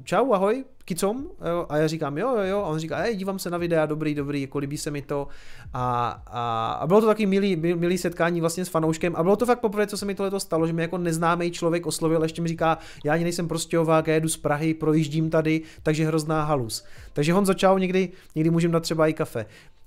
čau, 0.03 0.33
ahoj, 0.33 0.65
kicom, 0.85 1.25
jo, 1.49 1.65
a 1.69 1.77
já 1.77 1.87
říkám, 1.87 2.17
jo, 2.17 2.35
jo, 2.37 2.43
jo, 2.43 2.57
a 2.57 2.67
on 2.67 2.79
říká, 2.79 2.97
hej, 2.97 3.15
dívám 3.15 3.39
se 3.39 3.49
na 3.49 3.57
videa, 3.57 3.85
dobrý, 3.85 4.15
dobrý, 4.15 4.41
jako 4.41 4.57
líbí 4.57 4.77
se 4.77 4.91
mi 4.91 5.01
to, 5.01 5.27
a, 5.73 6.07
a, 6.27 6.71
a 6.71 6.87
bylo 6.87 7.01
to 7.01 7.07
taky 7.07 7.25
milý, 7.25 7.55
milý 7.55 7.97
setkání 7.97 8.41
vlastně 8.41 8.65
s 8.65 8.69
fanouškem, 8.69 9.15
a 9.15 9.23
bylo 9.23 9.35
to 9.35 9.45
fakt 9.45 9.59
poprvé, 9.59 9.87
co 9.87 9.97
se 9.97 10.05
mi 10.05 10.15
tohle 10.15 10.39
stalo, 10.39 10.67
že 10.67 10.73
mi 10.73 10.81
jako 10.81 10.97
neznámý 10.97 11.51
člověk 11.51 11.85
oslovil, 11.85 12.23
ještě 12.23 12.41
mi 12.41 12.47
říká, 12.47 12.77
já 13.05 13.13
ani 13.13 13.23
nejsem 13.23 13.47
prostě 13.47 13.77
já 14.05 14.13
jedu 14.13 14.29
z 14.29 14.37
Prahy, 14.37 14.73
projíždím 14.73 15.29
tady, 15.29 15.61
takže 15.83 16.05
hrozná 16.05 16.43
halus. 16.43 16.85
Takže 17.13 17.33
Honzo, 17.33 17.53
čau, 17.53 17.77
někdy, 17.77 18.09
někdy 18.35 18.49
můžeme 18.49 18.71
dát 18.71 18.83
třeba 18.83 19.07
i 19.07 19.13
kafe. 19.13 19.45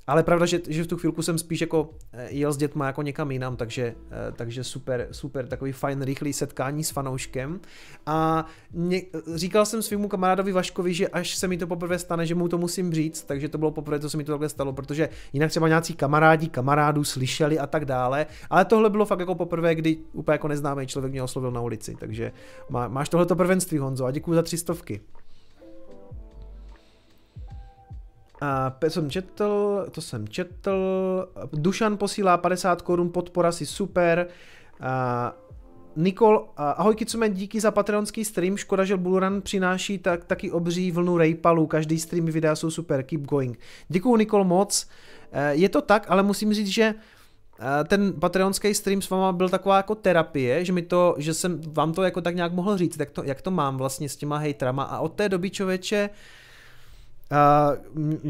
Ale 0.09 0.22
pravda, 0.22 0.47
že, 0.47 0.60
že 0.68 0.82
v 0.82 0.86
tu 0.86 0.97
chvilku 0.97 1.22
jsem 1.22 1.39
spíš 1.39 1.60
jako 1.60 1.90
eh, 2.12 2.28
jel 2.30 2.52
s 2.52 2.56
dětma 2.56 2.86
jako 2.86 3.02
někam 3.02 3.30
jinam, 3.30 3.56
takže, 3.56 3.94
eh, 4.10 4.32
takže 4.32 4.64
super, 4.64 5.09
super, 5.10 5.47
takový 5.47 5.72
fajn, 5.72 6.02
rychlý 6.02 6.32
setkání 6.32 6.85
s 6.85 6.90
fanouškem. 6.90 7.60
A 8.06 8.47
ně, 8.72 9.02
říkal 9.35 9.66
jsem 9.66 9.82
svýmu 9.82 10.09
kamarádovi 10.09 10.52
Vaškovi, 10.52 10.94
že 10.94 11.09
až 11.09 11.36
se 11.36 11.48
mi 11.48 11.59
to 11.59 11.66
poprvé 11.66 11.98
stane, 11.98 12.26
že 12.26 12.35
mu 12.35 12.48
to 12.48 12.59
musím 12.59 12.93
říct, 12.93 13.22
takže 13.22 13.48
to 13.48 13.59
bylo 13.59 13.70
poprvé, 13.70 14.01
co 14.01 14.10
se 14.10 14.16
mi 14.16 14.24
to 14.24 14.32
takhle 14.32 14.48
stalo, 14.48 14.72
protože 14.72 15.09
jinak 15.32 15.51
třeba 15.51 15.68
nějací 15.68 15.94
kamarádi, 15.94 16.48
kamarádů 16.48 17.05
slyšeli 17.05 17.59
a 17.59 17.66
tak 17.66 17.85
dále, 17.85 18.26
ale 18.51 18.64
tohle 18.64 18.90
bylo 18.90 19.06
fakt 19.06 19.20
jako 19.20 19.35
poprvé, 19.35 19.74
kdy 19.74 19.97
úplně 20.12 20.35
jako 20.35 20.48
neznámý 20.48 20.86
člověk 20.86 21.12
mě 21.12 21.22
oslovil 21.22 21.51
na 21.51 21.60
ulici, 21.60 21.94
takže 21.98 22.32
má, 22.68 22.89
máš 22.89 23.09
tohleto 23.09 23.36
prvenství 23.36 23.78
Honzo 23.78 24.05
a 24.05 24.10
děkuji 24.10 24.35
za 24.35 24.43
tři 24.43 24.59
stovky. 24.59 25.01
A 28.40 28.77
jsem 28.89 29.10
četl, 29.10 29.86
to 29.90 30.01
jsem 30.01 30.28
četl, 30.28 30.73
Dušan 31.52 31.97
posílá 31.97 32.36
50 32.36 32.82
korun, 32.82 33.10
podpora 33.10 33.52
si 33.52 33.66
super. 33.66 34.27
A 34.81 35.36
Nikol, 35.97 36.48
ahoj 36.56 36.94
Kicume, 36.97 37.31
díky 37.31 37.60
za 37.60 37.70
patreonský 37.70 38.24
stream, 38.24 38.56
škoda, 38.56 38.85
že 38.85 38.97
Bullrun 38.97 39.43
přináší 39.43 39.98
tak, 39.98 40.24
taky 40.24 40.51
obří 40.51 40.90
vlnu 40.90 41.19
rejpalů, 41.19 41.66
každý 41.66 41.98
stream 41.98 42.27
videa 42.27 42.56
jsou 42.56 42.70
super, 42.70 43.02
keep 43.02 43.23
going. 43.23 43.59
Děkuju 43.89 44.16
Nikol 44.16 44.44
moc, 44.44 44.89
e, 45.32 45.55
je 45.55 45.69
to 45.69 45.82
tak, 45.82 46.06
ale 46.09 46.23
musím 46.23 46.55
říct, 46.55 46.69
že 46.69 46.82
e, 46.82 46.94
ten 47.85 48.12
patreonský 48.12 48.74
stream 48.74 49.02
s 49.02 49.10
váma 49.10 49.32
byl 49.32 49.48
taková 49.48 49.77
jako 49.77 49.94
terapie, 49.94 50.65
že 50.65 50.73
mi 50.73 50.82
to, 50.82 51.15
že 51.19 51.35
jsem 51.35 51.60
vám 51.66 51.93
to 51.93 52.02
jako 52.02 52.20
tak 52.20 52.35
nějak 52.35 52.52
mohl 52.52 52.77
říct, 52.77 52.98
jak 52.98 53.10
to, 53.10 53.24
jak 53.24 53.43
to 53.43 53.51
mám 53.51 53.77
vlastně 53.77 54.09
s 54.09 54.16
těma 54.16 54.39
hejtrama. 54.39 54.82
A 54.82 54.98
od 54.98 55.12
té 55.12 55.28
doby 55.28 55.51
člověče, 55.51 56.10
Uh, 56.12 56.48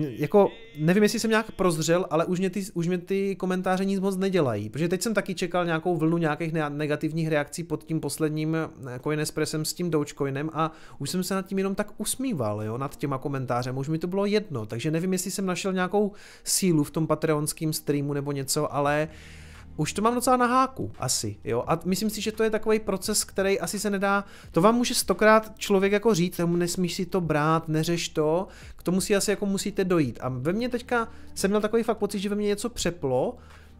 jako 0.00 0.50
nevím, 0.78 1.02
jestli 1.02 1.20
jsem 1.20 1.30
nějak 1.30 1.50
prozřel, 1.50 2.06
ale 2.10 2.24
už 2.24 2.38
mě, 2.38 2.50
ty, 2.50 2.64
už 2.74 2.88
mě 2.88 2.98
ty 2.98 3.36
komentáře 3.36 3.84
nic 3.84 4.00
moc 4.00 4.16
nedělají, 4.16 4.68
protože 4.68 4.88
teď 4.88 5.02
jsem 5.02 5.14
taky 5.14 5.34
čekal 5.34 5.64
nějakou 5.64 5.96
vlnu 5.96 6.18
nějakých 6.18 6.52
negativních 6.68 7.28
reakcí 7.28 7.64
pod 7.64 7.84
tím 7.84 8.00
posledním 8.00 8.56
Coinespressem 9.02 9.64
s 9.64 9.72
tím 9.72 9.90
Dogecoinem 9.90 10.50
a 10.52 10.72
už 10.98 11.10
jsem 11.10 11.22
se 11.22 11.34
nad 11.34 11.46
tím 11.46 11.58
jenom 11.58 11.74
tak 11.74 11.92
usmíval, 11.96 12.62
jo, 12.62 12.78
nad 12.78 12.96
těma 12.96 13.18
komentářem, 13.18 13.78
už 13.78 13.88
mi 13.88 13.98
to 13.98 14.06
bylo 14.06 14.26
jedno, 14.26 14.66
takže 14.66 14.90
nevím, 14.90 15.12
jestli 15.12 15.30
jsem 15.30 15.46
našel 15.46 15.72
nějakou 15.72 16.12
sílu 16.44 16.84
v 16.84 16.90
tom 16.90 17.06
patreonském 17.06 17.72
streamu 17.72 18.12
nebo 18.12 18.32
něco, 18.32 18.74
ale 18.74 19.08
uh, 19.10 19.47
už 19.78 19.92
to 19.92 20.02
mám 20.02 20.14
docela 20.14 20.36
na 20.36 20.46
háku, 20.46 20.92
asi, 20.98 21.36
jo. 21.44 21.64
A 21.66 21.80
myslím 21.84 22.10
si, 22.10 22.20
že 22.20 22.32
to 22.32 22.42
je 22.42 22.50
takový 22.50 22.78
proces, 22.78 23.24
který 23.24 23.60
asi 23.60 23.78
se 23.78 23.90
nedá, 23.90 24.24
to 24.52 24.60
vám 24.60 24.74
může 24.74 24.94
stokrát 24.94 25.58
člověk 25.58 25.92
jako 25.92 26.14
říct, 26.14 26.36
tomu 26.36 26.56
nesmíš 26.56 26.94
si 26.94 27.06
to 27.06 27.20
brát, 27.20 27.68
neřeš 27.68 28.08
to, 28.08 28.48
k 28.76 28.82
tomu 28.82 29.00
si 29.00 29.16
asi 29.16 29.30
jako 29.30 29.46
musíte 29.46 29.84
dojít. 29.84 30.18
A 30.22 30.28
ve 30.28 30.52
mně 30.52 30.68
teďka 30.68 31.08
jsem 31.34 31.50
měl 31.50 31.60
takový 31.60 31.82
fakt 31.82 31.98
pocit, 31.98 32.18
že 32.18 32.28
ve 32.28 32.36
mně 32.36 32.46
něco 32.46 32.68
přeplo, 32.68 33.36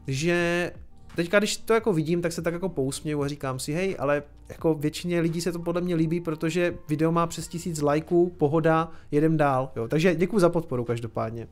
že 0.06 0.72
teďka, 1.16 1.38
když 1.38 1.56
to 1.56 1.74
jako 1.74 1.92
vidím, 1.92 2.22
tak 2.22 2.32
se 2.32 2.42
tak 2.42 2.54
jako 2.54 2.68
pousměju 2.68 3.22
a 3.22 3.28
říkám 3.28 3.58
si, 3.58 3.72
hej, 3.72 3.96
ale 3.98 4.22
jako 4.48 4.74
většině 4.74 5.20
lidí 5.20 5.40
se 5.40 5.52
to 5.52 5.58
podle 5.58 5.80
mě 5.80 5.94
líbí, 5.94 6.20
protože 6.20 6.78
video 6.88 7.12
má 7.12 7.26
přes 7.26 7.48
tisíc 7.48 7.80
lajků, 7.80 8.34
pohoda, 8.38 8.90
jedem 9.10 9.36
dál, 9.36 9.72
jo. 9.76 9.88
Takže 9.88 10.14
děkuji 10.14 10.38
za 10.38 10.48
podporu 10.48 10.84
každopádně. 10.84 11.48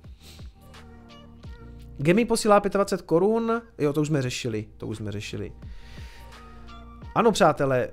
Gemi 1.99 2.25
posílá 2.25 2.59
25 2.59 3.07
korun, 3.07 3.63
jo, 3.79 3.93
to 3.93 4.01
už 4.01 4.09
jsme 4.09 4.23
řešili, 4.23 4.67
to 4.77 4.87
už 4.87 4.97
jsme 4.97 5.13
řešili. 5.13 5.53
Ano, 7.15 7.33
přátelé, 7.33 7.89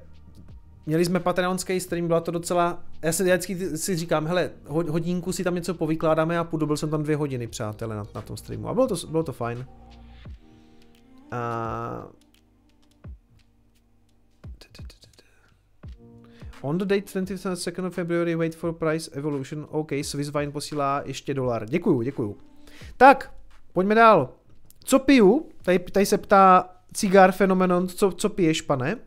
měli 0.85 1.05
jsme 1.05 1.19
patreonský 1.19 1.79
stream, 1.79 2.07
byla 2.07 2.21
to 2.21 2.31
docela, 2.31 2.83
já 3.01 3.11
si 3.11 3.23
vždycky 3.23 3.77
si 3.77 3.95
říkám, 3.95 4.27
hele, 4.27 4.51
hodinku 4.67 5.31
si 5.31 5.43
tam 5.43 5.55
něco 5.55 5.73
povykládáme 5.73 6.39
a 6.39 6.43
půjdu, 6.43 6.65
byl 6.65 6.77
jsem 6.77 6.89
tam 6.89 7.03
dvě 7.03 7.15
hodiny, 7.15 7.47
přátelé, 7.47 7.95
na, 7.95 8.03
na 8.15 8.21
tom 8.21 8.37
streamu 8.37 8.69
a 8.69 8.73
bylo 8.73 8.87
to, 8.87 8.95
bylo 9.07 9.23
to 9.23 9.33
fajn. 9.33 9.65
A... 11.31 12.07
On 16.61 16.77
the 16.77 16.85
date 16.85 17.19
22nd 17.19 17.85
of 17.85 17.93
February, 17.93 18.35
wait 18.35 18.55
for 18.55 18.73
price 18.73 19.11
evolution. 19.13 19.67
OK, 19.69 19.91
Swissvine 20.01 20.51
posílá 20.51 21.01
ještě 21.05 21.33
dolar. 21.33 21.65
Děkuju, 21.65 22.01
děkuju. 22.01 22.37
Tak, 22.97 23.33
Pojďme 23.73 23.95
dál. 23.95 24.29
Co 24.83 24.99
piju? 24.99 25.49
Tady, 25.61 25.79
tady 25.79 26.05
se 26.05 26.17
ptá 26.17 26.69
Cigar 26.93 27.31
Phenomenon, 27.31 27.87
co, 27.87 28.11
co 28.11 28.29
piješ, 28.29 28.61
pane? 28.61 28.97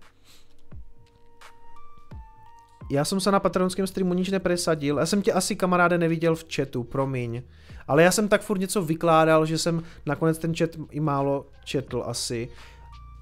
Já 2.91 3.05
jsem 3.05 3.21
se 3.21 3.31
na 3.31 3.41
patronském 3.41 3.87
streamu 3.87 4.15
nic 4.15 4.31
nepresadil. 4.31 4.99
Já 4.99 5.07
jsem 5.07 5.23
tě 5.23 5.33
asi 5.33 5.57
kamaráde 5.57 5.99
neviděl 5.99 6.35
v 6.35 6.45
chatu, 6.55 6.85
promiň. 6.85 7.43
Ale 7.89 8.03
já 8.03 8.11
jsem 8.11 8.29
tak 8.29 8.43
furt 8.43 8.59
něco 8.59 8.83
vykládal, 8.83 9.47
že 9.47 9.59
jsem 9.59 9.83
nakonec 10.07 10.39
ten 10.39 10.55
chat 10.55 10.71
i 10.91 11.01
málo 11.01 11.47
četl 11.65 12.03
asi. 12.07 12.49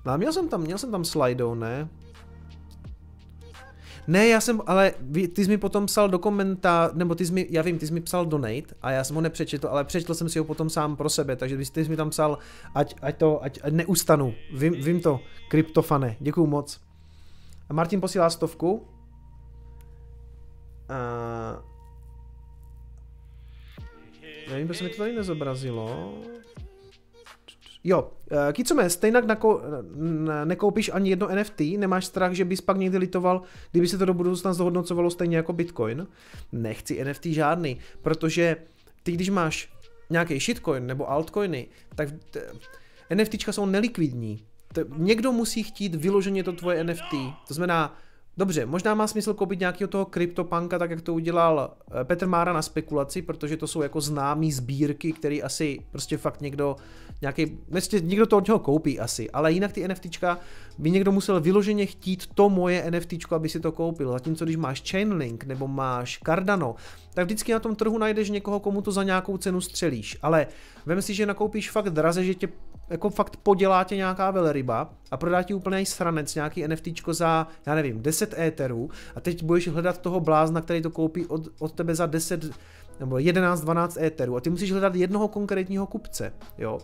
No 0.04 0.12
a 0.12 0.16
měl 0.16 0.32
jsem 0.32 0.48
tam, 0.48 0.60
měl 0.60 0.78
jsem 0.78 0.90
tam 0.90 1.04
slidou, 1.04 1.54
ne? 1.54 1.88
Ne, 4.06 4.28
já 4.28 4.40
jsem, 4.40 4.60
ale 4.66 4.92
ty 5.34 5.44
jsi 5.44 5.48
mi 5.48 5.58
potom 5.58 5.86
psal 5.86 6.08
do 6.08 6.18
komentář, 6.18 6.90
nebo 6.94 7.14
ty 7.14 7.26
jsi 7.26 7.32
mi, 7.32 7.46
já 7.50 7.62
vím, 7.62 7.78
ty 7.78 7.86
jsi 7.86 7.92
mi 7.92 8.00
psal 8.00 8.26
donate 8.26 8.74
a 8.82 8.90
já 8.90 9.04
jsem 9.04 9.16
ho 9.16 9.22
nepřečetl, 9.22 9.68
ale 9.68 9.84
přečetl 9.84 10.14
jsem 10.14 10.28
si 10.28 10.38
ho 10.38 10.44
potom 10.44 10.70
sám 10.70 10.96
pro 10.96 11.10
sebe, 11.10 11.36
takže 11.36 11.56
ty 11.56 11.84
jsi 11.84 11.90
mi 11.90 11.96
tam 11.96 12.10
psal, 12.10 12.38
ať, 12.74 12.94
ať 13.02 13.16
to, 13.16 13.44
ať, 13.44 13.58
ať 13.62 13.72
neustanu, 13.72 14.34
vím, 14.52 14.72
vím 14.72 15.00
to, 15.00 15.20
kryptofane, 15.48 16.16
děkuju 16.20 16.46
moc. 16.46 16.80
A 17.68 17.72
Martin 17.72 18.00
posílá 18.00 18.30
stovku. 18.30 18.88
A... 20.88 21.62
Nevím, 24.50 24.66
proč 24.66 24.78
se 24.78 24.84
mi 24.84 24.90
to 24.90 24.96
tady 24.96 25.12
nezobrazilo. 25.12 26.14
Jo, 27.84 28.10
eh, 28.30 28.52
Kicome, 28.52 28.90
stejně 28.90 29.22
nakou, 29.22 29.60
nekoupíš 30.44 30.90
ani 30.94 31.10
jedno 31.10 31.28
NFT, 31.28 31.60
nemáš 31.78 32.06
strach, 32.06 32.32
že 32.32 32.44
bys 32.44 32.60
pak 32.60 32.76
někdy 32.76 32.98
litoval, 32.98 33.42
kdyby 33.70 33.88
se 33.88 33.98
to 33.98 34.04
do 34.04 34.14
budoucna 34.14 34.52
zhodnocovalo 34.52 35.10
stejně 35.10 35.36
jako 35.36 35.52
Bitcoin? 35.52 36.06
Nechci 36.52 37.04
NFT 37.04 37.24
žádný, 37.24 37.78
protože 38.02 38.56
ty 39.02 39.12
když 39.12 39.30
máš 39.30 39.72
nějaký 40.10 40.40
shitcoin 40.40 40.86
nebo 40.86 41.10
altcoiny, 41.10 41.66
tak 41.94 42.08
NFTčka 43.14 43.52
jsou 43.52 43.66
nelikvidní. 43.66 44.44
Někdo 44.96 45.32
musí 45.32 45.62
chtít 45.62 45.94
vyloženě 45.94 46.44
to 46.44 46.52
tvoje 46.52 46.84
NFT. 46.84 47.12
To 47.48 47.54
znamená, 47.54 47.98
Dobře, 48.36 48.66
možná 48.66 48.94
má 48.94 49.06
smysl 49.06 49.34
koupit 49.34 49.60
nějakého 49.60 49.88
toho 49.88 50.04
kryptopanka, 50.04 50.78
tak 50.78 50.90
jak 50.90 51.00
to 51.00 51.14
udělal 51.14 51.70
eh, 52.00 52.04
Petr 52.04 52.26
Mára 52.26 52.52
na 52.52 52.62
spekulaci, 52.62 53.22
protože 53.22 53.56
to 53.56 53.66
jsou 53.66 53.82
jako 53.82 54.00
známý 54.00 54.52
sbírky, 54.52 55.12
který 55.12 55.42
asi 55.42 55.80
prostě 55.90 56.16
fakt 56.16 56.40
někdo 56.40 56.76
nějaký, 57.20 57.58
vlastně 57.68 58.00
někdo 58.00 58.26
to 58.26 58.36
od 58.36 58.46
něho 58.46 58.58
koupí 58.58 59.00
asi, 59.00 59.30
ale 59.30 59.52
jinak 59.52 59.72
ty 59.72 59.88
NFTčka 59.88 60.38
by 60.78 60.90
někdo 60.90 61.12
musel 61.12 61.40
vyloženě 61.40 61.86
chtít 61.86 62.26
to 62.34 62.48
moje 62.48 62.90
NFTčko, 62.90 63.34
aby 63.34 63.48
si 63.48 63.60
to 63.60 63.72
koupil. 63.72 64.12
Zatímco 64.12 64.44
když 64.44 64.56
máš 64.56 64.90
Chainlink 64.90 65.44
nebo 65.44 65.68
máš 65.68 66.20
Cardano, 66.26 66.74
tak 67.14 67.24
vždycky 67.24 67.52
na 67.52 67.58
tom 67.58 67.76
trhu 67.76 67.98
najdeš 67.98 68.30
někoho, 68.30 68.60
komu 68.60 68.82
to 68.82 68.92
za 68.92 69.02
nějakou 69.02 69.36
cenu 69.36 69.60
střelíš. 69.60 70.18
Ale 70.22 70.46
vem 70.86 71.02
si, 71.02 71.14
že 71.14 71.26
nakoupíš 71.26 71.70
fakt 71.70 71.90
draze, 71.90 72.24
že 72.24 72.34
tě 72.34 72.48
jako 72.90 73.10
fakt 73.10 73.36
podělá 73.36 73.84
tě 73.84 73.96
nějaká 73.96 74.30
velryba 74.30 74.90
a 75.10 75.16
prodá 75.16 75.42
ti 75.42 75.54
úplně 75.54 75.86
sranec, 75.86 76.34
nějaký 76.34 76.68
NFTčko 76.68 77.14
za, 77.14 77.46
já 77.66 77.74
nevím, 77.74 78.02
10 78.02 78.38
éterů 78.38 78.90
a 79.14 79.20
teď 79.20 79.42
budeš 79.42 79.68
hledat 79.68 79.98
toho 79.98 80.20
blázna, 80.20 80.60
který 80.60 80.82
to 80.82 80.90
koupí 80.90 81.26
od, 81.26 81.48
od 81.58 81.72
tebe 81.72 81.94
za 81.94 82.06
10 82.06 82.44
nebo 83.00 83.16
11-12 83.16 84.02
éterů 84.02 84.36
a 84.36 84.40
ty 84.40 84.50
musíš 84.50 84.72
hledat 84.72 84.94
jednoho 84.94 85.28
konkrétního 85.28 85.86
kupce, 85.86 86.32
jo. 86.58 86.78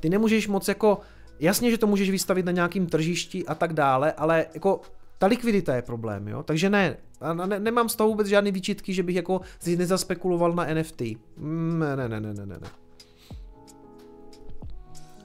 Ty 0.00 0.08
nemůžeš 0.08 0.48
moc 0.48 0.68
jako, 0.68 0.98
jasně, 1.40 1.70
že 1.70 1.78
to 1.78 1.86
můžeš 1.86 2.10
vystavit 2.10 2.46
na 2.46 2.52
nějakým 2.52 2.86
tržišti 2.86 3.46
a 3.46 3.54
tak 3.54 3.72
dále, 3.72 4.12
ale 4.12 4.46
jako 4.54 4.80
ta 5.18 5.26
likvidita 5.26 5.76
je 5.76 5.82
problém, 5.82 6.28
jo, 6.28 6.42
takže 6.42 6.70
ne, 6.70 6.96
a 7.20 7.34
ne, 7.34 7.60
nemám 7.60 7.88
z 7.88 7.96
toho 7.96 8.08
vůbec 8.08 8.26
žádný 8.26 8.52
výčitky, 8.52 8.94
že 8.94 9.02
bych 9.02 9.16
jako 9.16 9.40
si 9.58 9.76
nezaspekuloval 9.76 10.52
na 10.52 10.74
NFT. 10.74 11.02
Mm, 11.36 11.78
ne, 11.78 11.96
ne, 11.96 12.08
ne, 12.08 12.20
ne, 12.20 12.34
ne, 12.34 12.46
ne. 12.46 12.81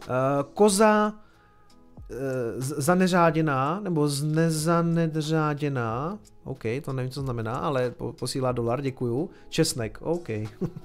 Uh, 0.08 0.14
koza 0.54 1.14
uh, 1.14 1.20
zaneřáděná, 2.58 3.80
nebo 3.80 4.08
znezaneřáděná, 4.08 6.20
OK, 6.44 6.64
to 6.86 6.94
nevím, 6.94 7.12
co 7.12 7.22
znamená, 7.22 7.56
ale 7.56 7.94
posílá 8.20 8.52
dolar, 8.52 8.82
děkuju. 8.82 9.30
Česnek, 9.50 9.98
OK. 10.02 10.30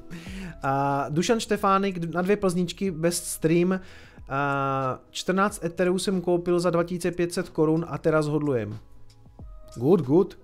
a 0.63 1.07
Dušan 1.09 1.41
Štefánik 1.41 2.15
na 2.15 2.23
dvě 2.23 2.37
plzničky 2.37 2.91
bez 2.91 3.25
stream. 3.25 3.81
A 4.29 4.99
14 5.11 5.65
Ethereum 5.65 5.99
jsem 5.99 6.21
koupil 6.21 6.61
za 6.61 6.71
2500 6.71 7.49
korun 7.49 7.87
a 7.89 7.99
teraz 7.99 8.27
hodlujem. 8.27 8.79
Good, 9.77 10.01
good. 10.01 10.39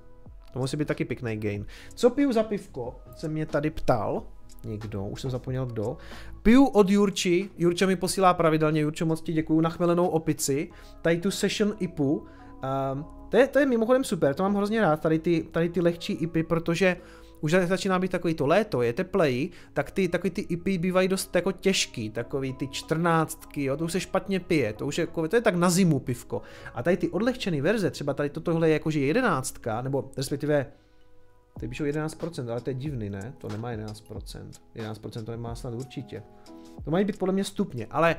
To 0.53 0.59
musí 0.59 0.77
být 0.77 0.89
taky 0.89 1.05
pěkný 1.05 1.37
gain. 1.37 1.67
Co 1.95 2.11
piju 2.11 2.33
za 2.33 2.43
pivko? 2.43 3.01
Se 3.17 3.29
mě 3.29 3.47
tady 3.47 3.71
ptal 3.71 4.23
někdo, 4.65 5.05
už 5.05 5.21
jsem 5.21 5.31
zapomněl 5.31 5.67
kdo. 5.67 5.97
Piju 6.43 6.67
od 6.67 6.91
Jurči, 6.91 7.51
Jurča 7.59 7.87
mi 7.87 7.97
posílá 7.97 8.35
pravidelně, 8.35 8.81
Jurčo 8.81 9.07
moc 9.07 9.23
ti 9.23 9.33
děkuju, 9.33 9.61
na 9.61 9.71
chmelenou 9.71 10.07
opici, 10.09 10.71
tady 11.03 11.19
tu 11.19 11.31
Session 11.31 11.75
IPu. 11.79 12.13
Um, 12.93 13.05
to, 13.29 13.37
je, 13.37 13.47
to 13.47 13.59
je 13.59 13.67
mimochodem 13.67 14.05
super, 14.05 14.35
to 14.35 14.43
mám 14.43 14.55
hrozně 14.55 14.81
rád, 14.81 15.01
tady 15.01 15.19
ty, 15.19 15.47
tady 15.51 15.69
ty 15.69 15.81
lehčí 15.81 16.13
IPy, 16.13 16.43
protože 16.43 16.97
už 17.41 17.53
začíná 17.53 17.99
být 17.99 18.11
takový 18.11 18.35
to 18.35 18.47
léto, 18.47 18.83
je 18.83 18.93
teplej, 18.93 19.51
tak 19.73 19.91
ty 19.91 20.09
takový 20.09 20.31
ty 20.31 20.41
IP 20.41 20.65
bývají 20.65 21.09
dost 21.09 21.35
jako 21.35 21.53
těžký, 21.53 22.11
takový 22.11 22.53
ty 22.53 22.69
čtrnáctky, 22.69 23.65
jo, 23.65 23.77
to 23.77 23.85
už 23.85 23.93
se 23.93 24.01
špatně 24.01 24.41
pije, 24.41 24.73
to 24.73 24.87
už 24.87 24.99
je, 24.99 25.03
jako, 25.03 25.29
to 25.29 25.37
je 25.37 25.43
tak 25.43 25.55
na 25.55 25.71
zimu 25.71 25.99
pivko. 25.99 26.43
A 26.75 26.83
tady 26.83 26.97
ty 26.97 27.09
odlehčené 27.09 27.63
verze, 27.63 27.91
třeba 27.91 28.15
tady 28.15 28.31
tohle 28.31 28.69
je 28.69 28.73
jakože 28.73 29.01
jedenáctka, 29.01 29.83
nebo 29.83 30.11
respektive 30.17 30.67
Teď 31.61 31.71
píšou 31.71 31.85
11%, 31.85 32.51
ale 32.51 32.61
to 32.61 32.71
je 32.71 32.75
divný, 32.75 33.11
ne? 33.11 33.33
To 33.39 33.49
nemá 33.49 33.73
11%. 33.73 34.51
11% 34.77 35.25
to 35.25 35.31
nemá 35.31 35.55
snad 35.55 35.75
určitě. 35.75 36.23
To 36.85 36.91
mají 36.91 37.05
být 37.05 37.19
podle 37.19 37.35
mě 37.35 37.45
stupně, 37.45 37.87
ale 37.91 38.17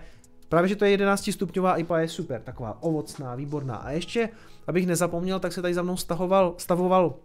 právě, 0.49 0.69
že 0.69 0.75
to 0.75 0.85
je 0.85 0.91
11 0.91 1.31
stupňová 1.31 1.77
IPA 1.77 1.99
je 1.99 2.07
super, 2.07 2.41
taková 2.41 2.83
ovocná, 2.83 3.35
výborná. 3.35 3.75
A 3.75 3.91
ještě, 3.91 4.29
abych 4.67 4.87
nezapomněl, 4.87 5.39
tak 5.39 5.53
se 5.53 5.61
tady 5.61 5.73
za 5.73 5.81
mnou 5.81 5.97
stahoval, 5.97 6.55
stavoval 6.57 7.15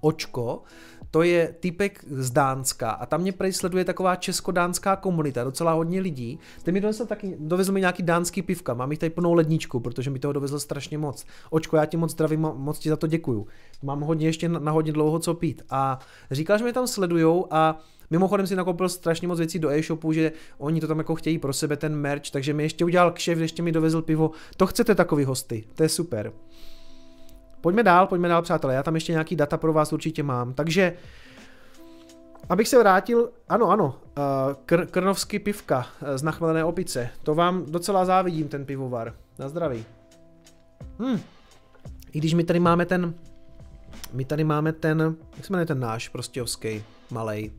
Očko, 0.00 0.62
to 1.10 1.22
je 1.22 1.54
typek 1.60 2.04
z 2.10 2.30
Dánska 2.30 2.90
a 2.90 3.06
tam 3.06 3.20
mě 3.20 3.32
sleduje 3.50 3.84
taková 3.84 4.16
česko-dánská 4.16 4.96
komunita, 4.96 5.44
docela 5.44 5.72
hodně 5.72 6.00
lidí. 6.00 6.38
Ten 6.62 6.74
mi 6.74 6.80
dovezl 6.80 7.06
taky, 7.06 7.36
dovezl 7.38 7.72
mi 7.72 7.80
nějaký 7.80 8.02
dánský 8.02 8.42
pivka, 8.42 8.74
mám 8.74 8.90
jich 8.90 8.98
tady 8.98 9.10
plnou 9.10 9.34
ledničku, 9.34 9.80
protože 9.80 10.10
mi 10.10 10.18
toho 10.18 10.32
dovezl 10.32 10.60
strašně 10.60 10.98
moc. 10.98 11.24
Očko, 11.50 11.76
já 11.76 11.86
ti 11.86 11.96
moc 11.96 12.10
zdravím, 12.10 12.40
moc 12.40 12.78
ti 12.78 12.88
za 12.88 12.96
to 12.96 13.06
děkuju. 13.06 13.46
Mám 13.82 14.00
hodně 14.00 14.26
ještě 14.26 14.48
na, 14.48 14.58
na 14.58 14.72
hodně 14.72 14.92
dlouho 14.92 15.18
co 15.18 15.34
pít. 15.34 15.62
A 15.70 15.98
říkal, 16.30 16.58
že 16.58 16.64
mě 16.64 16.72
tam 16.72 16.86
sledujou 16.86 17.46
a 17.50 17.78
Mimochodem 18.10 18.46
si 18.46 18.56
nakoupil 18.56 18.88
strašně 18.88 19.28
moc 19.28 19.38
věcí 19.38 19.58
do 19.58 19.70
e-shopu, 19.70 20.12
že 20.12 20.32
oni 20.58 20.80
to 20.80 20.86
tam 20.86 20.98
jako 20.98 21.14
chtějí 21.14 21.38
pro 21.38 21.52
sebe 21.52 21.76
ten 21.76 21.94
merch, 21.94 22.30
takže 22.30 22.54
mi 22.54 22.62
ještě 22.62 22.84
udělal 22.84 23.12
kšef, 23.12 23.38
ještě 23.38 23.62
mi 23.62 23.72
dovezl 23.72 24.02
pivo. 24.02 24.30
To 24.56 24.66
chcete 24.66 24.94
takový 24.94 25.24
hosty, 25.24 25.64
to 25.74 25.82
je 25.82 25.88
super. 25.88 26.32
Pojďme 27.60 27.82
dál, 27.82 28.06
pojďme 28.06 28.28
dál, 28.28 28.42
přátelé. 28.42 28.74
Já 28.74 28.82
tam 28.82 28.94
ještě 28.94 29.12
nějaký 29.12 29.36
data 29.36 29.56
pro 29.56 29.72
vás 29.72 29.92
určitě 29.92 30.22
mám. 30.22 30.54
Takže, 30.54 30.92
abych 32.48 32.68
se 32.68 32.78
vrátil, 32.78 33.30
ano, 33.48 33.70
ano, 33.70 33.86
uh, 33.86 34.52
kr- 34.66 34.86
krnovský 34.86 35.38
pivka 35.38 35.86
z 36.14 36.22
nachmelené 36.22 36.64
opice. 36.64 37.10
To 37.22 37.34
vám 37.34 37.64
docela 37.68 38.04
závidím, 38.04 38.48
ten 38.48 38.64
pivovar. 38.64 39.14
Na 39.38 39.48
zdraví. 39.48 39.84
Hm. 40.98 41.20
I 42.12 42.18
když 42.18 42.34
my 42.34 42.44
tady 42.44 42.60
máme 42.60 42.86
ten, 42.86 43.14
my 44.12 44.24
tady 44.24 44.44
máme 44.44 44.72
ten, 44.72 45.16
jak 45.36 45.44
se 45.44 45.52
jmenuje 45.52 45.66
ten 45.66 45.80
náš 45.80 46.08
prostějovský, 46.08 46.84
malej. 47.10 47.52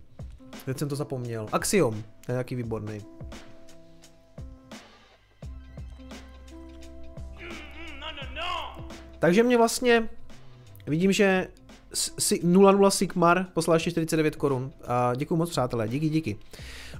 Teď 0.65 0.77
jsem 0.77 0.89
to 0.89 0.95
zapomněl. 0.95 1.47
Axiom, 1.51 1.93
to 2.25 2.31
je 2.31 2.33
nějaký 2.33 2.55
výborný. 2.55 3.01
Takže 9.19 9.43
mě 9.43 9.57
vlastně, 9.57 10.09
vidím, 10.87 11.11
že 11.11 11.47
00 12.43 12.91
Sigmar 12.91 13.45
poslal 13.53 13.75
ještě 13.75 13.91
49 13.91 14.35
korun. 14.35 14.71
Děkuji 15.15 15.35
moc, 15.35 15.49
přátelé, 15.49 15.87
díky, 15.87 16.09
díky. 16.09 16.37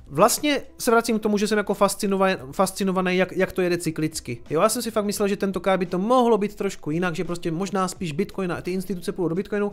Vlastně 0.08 0.62
se 0.78 0.92
vracím 0.92 1.20
k 1.20 1.22
tomu, 1.22 1.38
že 1.38 1.48
jsem 1.48 1.58
jako 1.58 1.74
fascinovaný, 1.74 2.36
fascinovaný 2.52 3.18
jak, 3.18 3.32
jak 3.32 3.52
to 3.52 3.62
jede 3.62 3.78
cyklicky. 3.78 4.38
Jo, 4.50 4.62
já 4.62 4.70
jsem 4.70 4.82
si 4.82 4.92
fakt 4.92 5.06
myslel, 5.06 5.28
že 5.28 5.38
tentokrát 5.38 5.78
by 5.78 5.86
to 5.86 6.00
mohlo 6.00 6.38
být 6.38 6.56
trošku 6.56 6.92
jinak, 6.92 7.16
že 7.16 7.24
prostě 7.24 7.52
možná 7.52 7.88
spíš 7.88 8.12
Bitcoin 8.12 8.52
a 8.52 8.62
ty 8.62 8.72
instituce 8.72 9.12
půjdou 9.12 9.30
do 9.30 9.36
Bitcoinu 9.36 9.72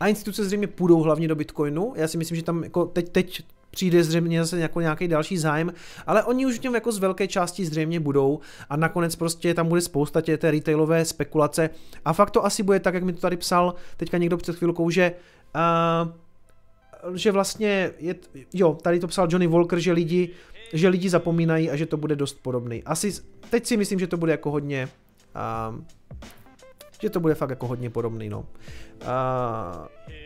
a 0.00 0.08
instituce 0.08 0.44
zřejmě 0.44 0.66
půjdou 0.66 1.00
hlavně 1.00 1.28
do 1.28 1.34
Bitcoinu. 1.34 1.92
Já 1.96 2.08
si 2.08 2.18
myslím, 2.18 2.36
že 2.36 2.42
tam 2.42 2.64
jako 2.64 2.84
teď, 2.84 3.08
teď 3.08 3.42
přijde 3.76 4.04
zřejmě 4.04 4.40
zase 4.40 4.58
jako 4.60 4.80
nějaký 4.80 5.08
další 5.08 5.38
zájem, 5.38 5.72
ale 6.06 6.24
oni 6.24 6.46
už 6.46 6.58
v 6.58 6.62
něm 6.62 6.74
jako 6.74 6.92
z 6.92 6.98
velké 6.98 7.28
části 7.28 7.66
zřejmě 7.66 8.00
budou 8.00 8.40
a 8.68 8.76
nakonec 8.76 9.16
prostě 9.16 9.54
tam 9.54 9.68
bude 9.68 9.80
spousta 9.80 10.20
tě 10.20 10.36
té 10.36 10.50
retailové 10.50 11.04
spekulace 11.04 11.70
a 12.04 12.12
fakt 12.12 12.30
to 12.30 12.44
asi 12.44 12.62
bude 12.62 12.80
tak, 12.80 12.94
jak 12.94 13.04
mi 13.04 13.12
to 13.12 13.20
tady 13.20 13.36
psal 13.36 13.74
teďka 13.96 14.18
někdo 14.18 14.36
před 14.36 14.56
chvilkou, 14.56 14.90
že 14.90 15.12
uh, 15.54 16.12
že 17.14 17.32
vlastně 17.32 17.90
je, 17.98 18.14
jo, 18.54 18.78
tady 18.82 19.00
to 19.00 19.06
psal 19.06 19.28
Johnny 19.30 19.46
Walker, 19.46 19.78
že 19.78 19.92
lidi, 19.92 20.30
že 20.72 20.88
lidi 20.88 21.08
zapomínají 21.08 21.70
a 21.70 21.76
že 21.76 21.86
to 21.86 21.96
bude 21.96 22.16
dost 22.16 22.42
podobný. 22.42 22.82
Asi, 22.84 23.12
teď 23.50 23.66
si 23.66 23.76
myslím, 23.76 23.98
že 23.98 24.06
to 24.06 24.16
bude 24.16 24.32
jako 24.32 24.50
hodně, 24.50 24.88
uh, 25.68 25.80
že 27.00 27.10
to 27.10 27.20
bude 27.20 27.34
fakt 27.34 27.50
jako 27.50 27.66
hodně 27.66 27.90
podobný, 27.90 28.28
no. 28.28 28.40
Uh, 28.40 30.25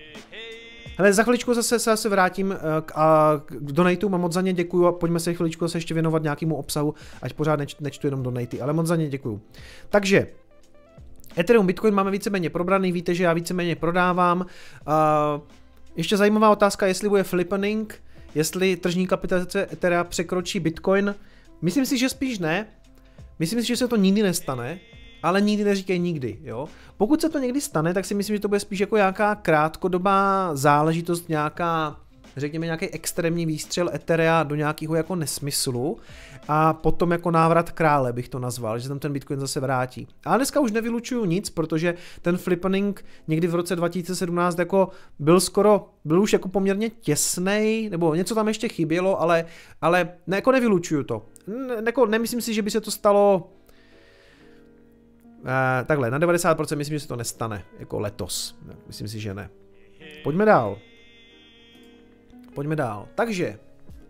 Hele, 1.00 1.12
za 1.12 1.22
chviličku 1.22 1.54
zase 1.54 1.78
se 1.78 1.90
zase 1.90 2.08
vrátím 2.08 2.52
eh, 2.52 2.56
k, 2.84 2.92
a, 2.94 3.32
k 3.46 3.72
donatům 3.72 4.14
a 4.14 4.18
moc 4.18 4.32
za 4.32 4.40
ně 4.40 4.52
děkuju 4.52 4.86
a 4.86 4.92
pojďme 4.92 5.20
se 5.20 5.34
chviličku 5.34 5.64
zase 5.64 5.78
ještě 5.78 5.94
věnovat 5.94 6.22
nějakému 6.22 6.56
obsahu, 6.56 6.94
ať 7.22 7.32
pořád 7.32 7.56
neč, 7.56 7.76
nečtu 7.80 8.06
jenom 8.06 8.22
donaty, 8.22 8.60
ale 8.60 8.72
moc 8.72 8.86
za 8.86 8.96
ně 8.96 9.08
děkuju. 9.08 9.40
Takže, 9.88 10.26
Ethereum, 11.38 11.66
Bitcoin 11.66 11.94
máme 11.94 12.10
víceméně 12.10 12.50
probraný, 12.50 12.92
víte, 12.92 13.14
že 13.14 13.24
já 13.24 13.32
víceméně 13.32 13.76
prodávám. 13.76 14.40
Uh, 14.40 15.42
ještě 15.96 16.16
zajímavá 16.16 16.50
otázka, 16.50 16.86
jestli 16.86 17.08
bude 17.08 17.22
flippening, 17.22 18.02
jestli 18.34 18.76
tržní 18.76 19.06
kapitalizace 19.06 19.68
Ethereum 19.72 20.06
překročí 20.08 20.60
Bitcoin. 20.60 21.14
Myslím 21.62 21.86
si, 21.86 21.98
že 21.98 22.08
spíš 22.08 22.38
ne. 22.38 22.66
Myslím 23.38 23.60
si, 23.60 23.66
že 23.66 23.76
se 23.76 23.88
to 23.88 23.96
nikdy 23.96 24.22
nestane 24.22 24.78
ale 25.22 25.40
nikdy 25.40 25.64
neříkej 25.64 25.98
nikdy, 25.98 26.38
jo. 26.42 26.68
Pokud 26.96 27.20
se 27.20 27.28
to 27.28 27.38
někdy 27.38 27.60
stane, 27.60 27.94
tak 27.94 28.04
si 28.04 28.14
myslím, 28.14 28.36
že 28.36 28.40
to 28.40 28.48
bude 28.48 28.60
spíš 28.60 28.80
jako 28.80 28.96
nějaká 28.96 29.34
krátkodobá 29.34 30.50
záležitost, 30.54 31.28
nějaká 31.28 31.96
řekněme 32.36 32.66
nějaký 32.66 32.88
extrémní 32.88 33.46
výstřel 33.46 33.90
Etherea 33.94 34.42
do 34.42 34.54
nějakého 34.54 34.94
jako 34.94 35.16
nesmyslu 35.16 35.98
a 36.48 36.72
potom 36.72 37.12
jako 37.12 37.30
návrat 37.30 37.70
krále 37.70 38.12
bych 38.12 38.28
to 38.28 38.38
nazval, 38.38 38.78
že 38.78 38.88
tam 38.88 38.98
ten 38.98 39.12
Bitcoin 39.12 39.40
zase 39.40 39.60
vrátí. 39.60 40.08
Ale 40.24 40.38
dneska 40.38 40.60
už 40.60 40.72
nevylučuju 40.72 41.24
nic, 41.24 41.50
protože 41.50 41.94
ten 42.22 42.36
flippening 42.36 43.04
někdy 43.28 43.46
v 43.46 43.54
roce 43.54 43.76
2017 43.76 44.58
jako 44.58 44.88
byl 45.18 45.40
skoro, 45.40 45.88
byl 46.04 46.22
už 46.22 46.32
jako 46.32 46.48
poměrně 46.48 46.90
těsný, 46.90 47.88
nebo 47.90 48.14
něco 48.14 48.34
tam 48.34 48.48
ještě 48.48 48.68
chybělo, 48.68 49.20
ale, 49.20 49.44
ale 49.82 50.08
ne, 50.26 50.36
jako 50.36 50.52
nevylučuju 50.52 51.02
to. 51.02 51.22
Ne, 51.46 51.82
jako 51.86 52.06
nemyslím 52.06 52.40
si, 52.40 52.54
že 52.54 52.62
by 52.62 52.70
se 52.70 52.80
to 52.80 52.90
stalo 52.90 53.50
takhle, 55.86 56.10
na 56.10 56.18
90% 56.18 56.76
myslím, 56.76 56.96
že 56.96 57.00
se 57.00 57.08
to 57.08 57.16
nestane, 57.16 57.64
jako 57.78 58.00
letos. 58.00 58.58
Myslím 58.86 59.08
si, 59.08 59.20
že 59.20 59.34
ne. 59.34 59.50
Pojďme 60.22 60.44
dál. 60.44 60.78
Pojďme 62.54 62.76
dál. 62.76 63.08
Takže, 63.14 63.58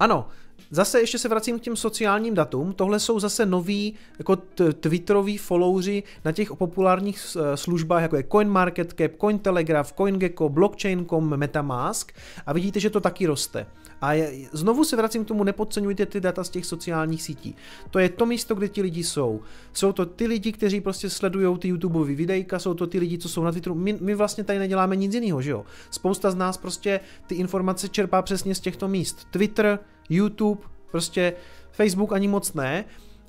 ano, 0.01 0.29
Zase 0.71 1.01
ještě 1.01 1.19
se 1.19 1.29
vracím 1.29 1.59
k 1.59 1.63
těm 1.63 1.77
sociálním 1.77 2.35
datům. 2.35 2.73
Tohle 2.73 3.01
jsou 3.01 3.21
zase 3.21 3.47
noví 3.47 3.95
jako 4.19 4.37
twitteroví 4.81 5.39
followři 5.39 6.03
na 6.25 6.33
těch 6.33 6.53
populárních 6.53 7.37
eh, 7.37 7.57
službách, 7.57 8.03
jako 8.03 8.17
je 8.17 8.25
CoinMarketCap, 8.33 9.13
CoinTelegraph, 9.21 9.93
CoinGecko, 9.93 10.49
Blockchain.com, 10.49 11.37
Metamask 11.37 12.13
a 12.47 12.53
vidíte, 12.53 12.81
že 12.81 12.91
to 12.91 13.01
taky 13.01 13.27
roste. 13.27 13.67
A 14.01 14.13
je, 14.13 14.49
znovu 14.53 14.85
se 14.85 14.97
vracím 14.97 15.25
k 15.25 15.29
tomu, 15.29 15.45
nepodceňujte 15.45 16.07
ty 16.07 16.21
data 16.21 16.45
z 16.45 16.49
těch 16.49 16.67
sociálních 16.67 17.23
sítí. 17.23 17.57
To 17.91 17.99
je 17.99 18.09
to 18.09 18.27
místo, 18.27 18.55
kde 18.55 18.69
ti 18.69 18.83
lidi 18.83 19.05
jsou. 19.05 19.41
Jsou 19.73 19.93
to 19.93 20.07
ty 20.07 20.27
lidi, 20.27 20.53
kteří 20.53 20.81
prostě 20.81 21.11
sledují 21.11 21.59
ty 21.59 21.69
YouTubeové 21.69 22.15
videjka, 22.15 22.59
jsou 22.59 22.75
to 22.75 22.87
ty 22.87 22.99
lidi, 22.99 23.19
co 23.19 23.29
jsou 23.29 23.45
na 23.45 23.53
Twitteru. 23.53 23.75
My, 23.75 23.99
my 24.01 24.15
vlastně 24.15 24.45
tady 24.45 24.59
neděláme 24.59 24.97
nic 24.97 25.15
jiného, 25.15 25.43
že 25.43 25.51
jo? 25.51 25.65
Spousta 25.91 26.31
z 26.31 26.35
nás 26.35 26.57
prostě 26.57 27.01
ty 27.27 27.35
informace 27.35 27.89
čerpá 27.89 28.23
přesně 28.23 28.55
z 28.55 28.61
těchto 28.61 28.89
míst. 28.89 29.27
Twitter, 29.31 29.79
YouTube, 30.09 30.61
prostě 30.91 31.33
Facebook 31.73 32.13
ani 32.13 32.29
moc 32.29 32.55
ne, 32.55 32.85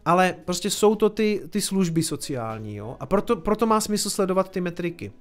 ale 0.05 0.35
prostě 0.45 0.69
jsou 0.69 0.95
to 0.95 1.09
ty, 1.09 1.41
ty 1.49 1.61
služby 1.61 2.03
sociální, 2.03 2.75
jo? 2.75 2.97
A 2.99 3.05
proto, 3.05 3.35
proto 3.35 3.65
má 3.65 3.81
smysl 3.81 4.09
sledovat 4.09 4.51
ty 4.51 4.61
metriky. 4.61 5.11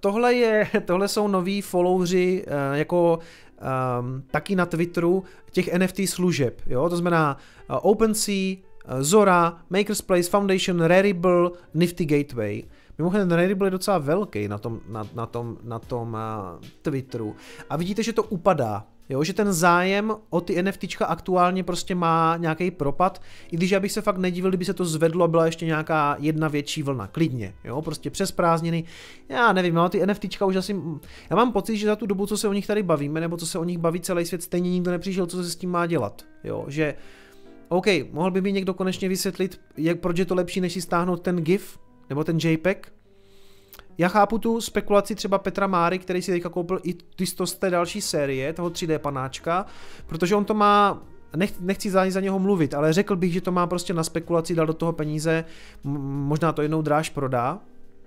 Tohle, 0.00 0.34
je, 0.34 0.68
tohle 0.84 1.08
jsou 1.08 1.28
noví 1.28 1.60
followři 1.60 2.44
uh, 2.46 2.76
jako 2.76 3.18
um, 3.18 4.22
taky 4.30 4.56
na 4.56 4.66
Twitteru 4.66 5.24
těch 5.50 5.74
NFT 5.74 6.00
služeb, 6.06 6.60
jo, 6.66 6.88
to 6.88 6.96
znamená 6.96 7.36
uh, 7.70 7.76
OpenSea, 7.82 8.56
uh, 8.56 9.00
Zora, 9.00 9.58
Makers 9.70 10.02
Place, 10.02 10.30
Foundation, 10.30 10.80
Rarible, 10.80 11.50
Nifty 11.74 12.04
Gateway. 12.04 12.62
Mimochodem, 12.98 13.30
Rarible 13.30 13.66
je 13.66 13.70
docela 13.70 13.98
velký 13.98 14.48
na 14.48 14.58
tom, 14.58 14.80
na, 14.88 15.08
na 15.14 15.26
tom, 15.26 15.58
na 15.62 15.78
tom 15.78 16.12
uh, 16.12 16.60
Twitteru. 16.82 17.36
A 17.70 17.76
vidíte, 17.76 18.02
že 18.02 18.12
to 18.12 18.22
upadá. 18.22 18.86
Jo, 19.08 19.24
že 19.24 19.32
ten 19.32 19.52
zájem 19.52 20.12
o 20.30 20.40
ty 20.40 20.62
NFTčka 20.62 21.06
aktuálně 21.06 21.64
prostě 21.64 21.94
má 21.94 22.36
nějaký 22.36 22.70
propad, 22.70 23.22
i 23.52 23.56
když 23.56 23.70
já 23.70 23.80
bych 23.80 23.92
se 23.92 24.00
fakt 24.00 24.18
nedivil, 24.18 24.50
kdyby 24.50 24.64
se 24.64 24.74
to 24.74 24.84
zvedlo 24.84 25.24
a 25.24 25.28
byla 25.28 25.46
ještě 25.46 25.66
nějaká 25.66 26.16
jedna 26.18 26.48
větší 26.48 26.82
vlna, 26.82 27.06
klidně, 27.06 27.54
jo, 27.64 27.82
prostě 27.82 28.10
přes 28.10 28.32
prázdniny, 28.32 28.84
já 29.28 29.52
nevím, 29.52 29.78
ale 29.78 29.90
ty 29.90 30.06
NFTčka 30.06 30.46
už 30.46 30.56
asi, 30.56 30.76
já 31.30 31.36
mám 31.36 31.52
pocit, 31.52 31.76
že 31.76 31.86
za 31.86 31.96
tu 31.96 32.06
dobu, 32.06 32.26
co 32.26 32.36
se 32.36 32.48
o 32.48 32.52
nich 32.52 32.66
tady 32.66 32.82
bavíme, 32.82 33.20
nebo 33.20 33.36
co 33.36 33.46
se 33.46 33.58
o 33.58 33.64
nich 33.64 33.78
baví 33.78 34.00
celý 34.00 34.26
svět, 34.26 34.42
stejně 34.42 34.70
nikdo 34.70 34.90
nepřišel, 34.90 35.26
co 35.26 35.44
se 35.44 35.50
s 35.50 35.56
tím 35.56 35.70
má 35.70 35.86
dělat, 35.86 36.24
jo, 36.44 36.64
že 36.68 36.94
OK, 37.68 37.86
mohl 38.12 38.30
by 38.30 38.40
mi 38.40 38.52
někdo 38.52 38.74
konečně 38.74 39.08
vysvětlit, 39.08 39.60
jak, 39.76 40.00
proč 40.00 40.18
je 40.18 40.24
to 40.24 40.34
lepší, 40.34 40.60
než 40.60 40.72
si 40.72 40.80
stáhnout 40.80 41.22
ten 41.22 41.36
GIF, 41.36 41.78
nebo 42.08 42.24
ten 42.24 42.38
JPEG, 42.38 42.92
já 43.98 44.08
chápu 44.08 44.38
tu 44.38 44.60
spekulaci 44.60 45.14
třeba 45.14 45.38
Petra 45.38 45.66
Máry, 45.66 45.98
který 45.98 46.22
si 46.22 46.32
teďka 46.32 46.48
koupil 46.48 46.80
i 46.82 46.94
ty 46.94 47.26
z 47.26 47.54
té 47.54 47.70
další 47.70 48.00
série, 48.00 48.52
toho 48.52 48.68
3D 48.68 48.98
panáčka, 48.98 49.66
protože 50.06 50.34
on 50.34 50.44
to 50.44 50.54
má 50.54 51.02
nech, 51.36 51.60
nechci 51.60 51.90
za, 51.90 52.10
za 52.10 52.20
něho 52.20 52.38
mluvit, 52.38 52.74
ale 52.74 52.92
řekl 52.92 53.16
bych, 53.16 53.32
že 53.32 53.40
to 53.40 53.52
má 53.52 53.66
prostě 53.66 53.94
na 53.94 54.04
spekulaci, 54.04 54.54
dal 54.54 54.66
do 54.66 54.74
toho 54.74 54.92
peníze, 54.92 55.44
možná 55.84 56.52
to 56.52 56.62
jednou 56.62 56.82
dráž 56.82 57.10
prodá, 57.10 57.58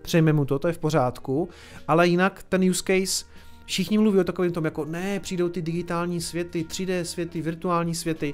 přejme 0.01 0.33
mu 0.33 0.45
to, 0.45 0.59
to 0.59 0.67
je 0.67 0.73
v 0.73 0.79
pořádku, 0.79 1.49
ale 1.87 2.07
jinak 2.07 2.43
ten 2.49 2.69
use 2.69 2.83
case, 2.83 3.25
všichni 3.65 3.97
mluví 3.97 4.19
o 4.19 4.23
takovém 4.23 4.51
tom, 4.51 4.65
jako 4.65 4.85
ne, 4.85 5.19
přijdou 5.19 5.49
ty 5.49 5.61
digitální 5.61 6.21
světy, 6.21 6.65
3D 6.69 7.01
světy, 7.01 7.41
virtuální 7.41 7.95
světy. 7.95 8.33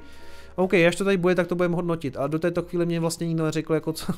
OK, 0.56 0.74
až 0.74 0.96
to 0.96 1.04
tady 1.04 1.18
bude, 1.18 1.36
tak 1.36 1.48
to 1.48 1.56
budeme 1.56 1.76
hodnotit, 1.76 2.18
ale 2.18 2.30
do 2.30 2.40
této 2.40 2.62
chvíle 2.62 2.86
mě 2.86 3.00
vlastně 3.00 3.28
nikdo 3.28 3.44
neřekl, 3.44 3.74
jako 3.74 3.94
co, 3.94 4.14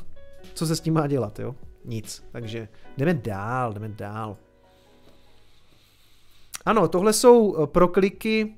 co 0.56 0.66
se 0.66 0.76
s 0.76 0.80
tím 0.80 0.94
má 0.94 1.08
dělat, 1.08 1.40
jo? 1.40 1.56
Nic. 1.86 2.24
Takže 2.32 2.68
jdeme 2.98 3.14
dál, 3.14 3.74
jdeme 3.74 3.90
dál. 3.90 4.38
Ano, 6.66 6.88
tohle 6.88 7.14
jsou 7.14 7.64
eh, 7.64 7.68
prokliky 7.68 8.56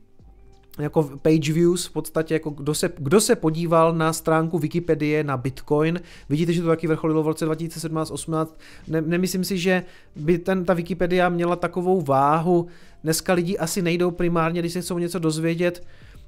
jako 0.80 1.04
page 1.22 1.54
views, 1.54 1.86
v 1.86 1.92
podstatě 1.92 2.34
jako 2.34 2.50
kdo 2.50 2.74
se, 2.74 2.92
kdo 2.98 3.22
se 3.22 3.36
podíval 3.36 3.94
na 3.94 4.14
stránku 4.14 4.60
Wikipedie 4.60 5.24
na 5.24 5.38
Bitcoin, 5.38 6.02
vidíte, 6.30 6.54
že 6.54 6.62
to 6.62 6.68
taky 6.68 6.88
vrcholilo 6.88 7.24
v 7.24 7.28
roce 7.28 7.48
2017-18, 7.48 8.48
ne, 8.88 9.02
nemyslím 9.02 9.44
si, 9.44 9.58
že 9.58 9.84
by 10.16 10.38
ten, 10.38 10.66
ta 10.66 10.74
Wikipedia 10.74 11.30
měla 11.30 11.56
takovou 11.56 12.02
váhu, 12.02 12.68
dneska 13.04 13.34
lidi 13.34 13.58
asi 13.58 13.82
nejdou 13.82 14.12
primárně, 14.12 14.62
když 14.62 14.74
se 14.74 14.82
chcou 14.82 14.98
něco 14.98 15.20
dozvědět, 15.20 15.84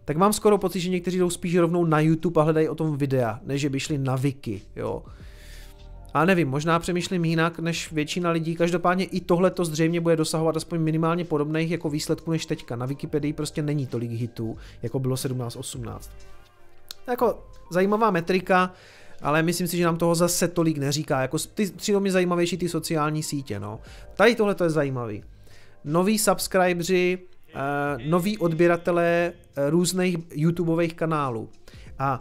tak 0.05 0.17
mám 0.17 0.33
skoro 0.33 0.57
pocit, 0.57 0.79
že 0.79 0.89
někteří 0.89 1.17
jdou 1.17 1.29
spíš 1.29 1.57
rovnou 1.57 1.85
na 1.85 1.99
YouTube 1.99 2.41
a 2.41 2.43
hledají 2.43 2.69
o 2.69 2.75
tom 2.75 2.97
videa, 2.97 3.39
než 3.45 3.61
že 3.61 3.69
by 3.69 3.79
šli 3.79 3.97
na 3.97 4.15
Wiki, 4.15 4.61
jo. 4.75 5.03
A 6.13 6.25
nevím, 6.25 6.49
možná 6.49 6.79
přemýšlím 6.79 7.25
jinak 7.25 7.59
než 7.59 7.91
většina 7.91 8.31
lidí. 8.31 8.55
Každopádně 8.55 9.05
i 9.05 9.21
tohle 9.21 9.51
to 9.51 9.65
zřejmě 9.65 10.01
bude 10.01 10.15
dosahovat 10.15 10.57
aspoň 10.57 10.79
minimálně 10.79 11.25
podobných 11.25 11.71
jako 11.71 11.89
výsledků 11.89 12.31
než 12.31 12.45
teďka. 12.45 12.75
Na 12.75 12.85
Wikipedii 12.85 13.33
prostě 13.33 13.61
není 13.61 13.87
tolik 13.87 14.11
hitů, 14.11 14.57
jako 14.81 14.99
bylo 14.99 15.15
17-18. 15.15 15.99
Jako 17.07 17.43
zajímavá 17.71 18.11
metrika, 18.11 18.73
ale 19.21 19.43
myslím 19.43 19.67
si, 19.67 19.77
že 19.77 19.85
nám 19.85 19.97
toho 19.97 20.15
zase 20.15 20.47
tolik 20.47 20.77
neříká. 20.77 21.21
Jako 21.21 21.37
ty 21.55 21.71
mě 21.99 22.11
zajímavější 22.11 22.57
ty 22.57 22.69
sociální 22.69 23.23
sítě, 23.23 23.59
no. 23.59 23.79
Tady 24.15 24.35
tohle 24.35 24.55
to 24.55 24.63
je 24.63 24.69
zajímavý. 24.69 25.23
Noví 25.83 26.19
subscriberi, 26.19 27.17
uh, 27.55 28.09
noví 28.09 28.37
odběratelé 28.37 29.33
uh, 29.33 29.69
různých 29.69 30.17
YouTubeových 30.31 30.93
kanálů. 30.93 31.49
A 31.99 32.19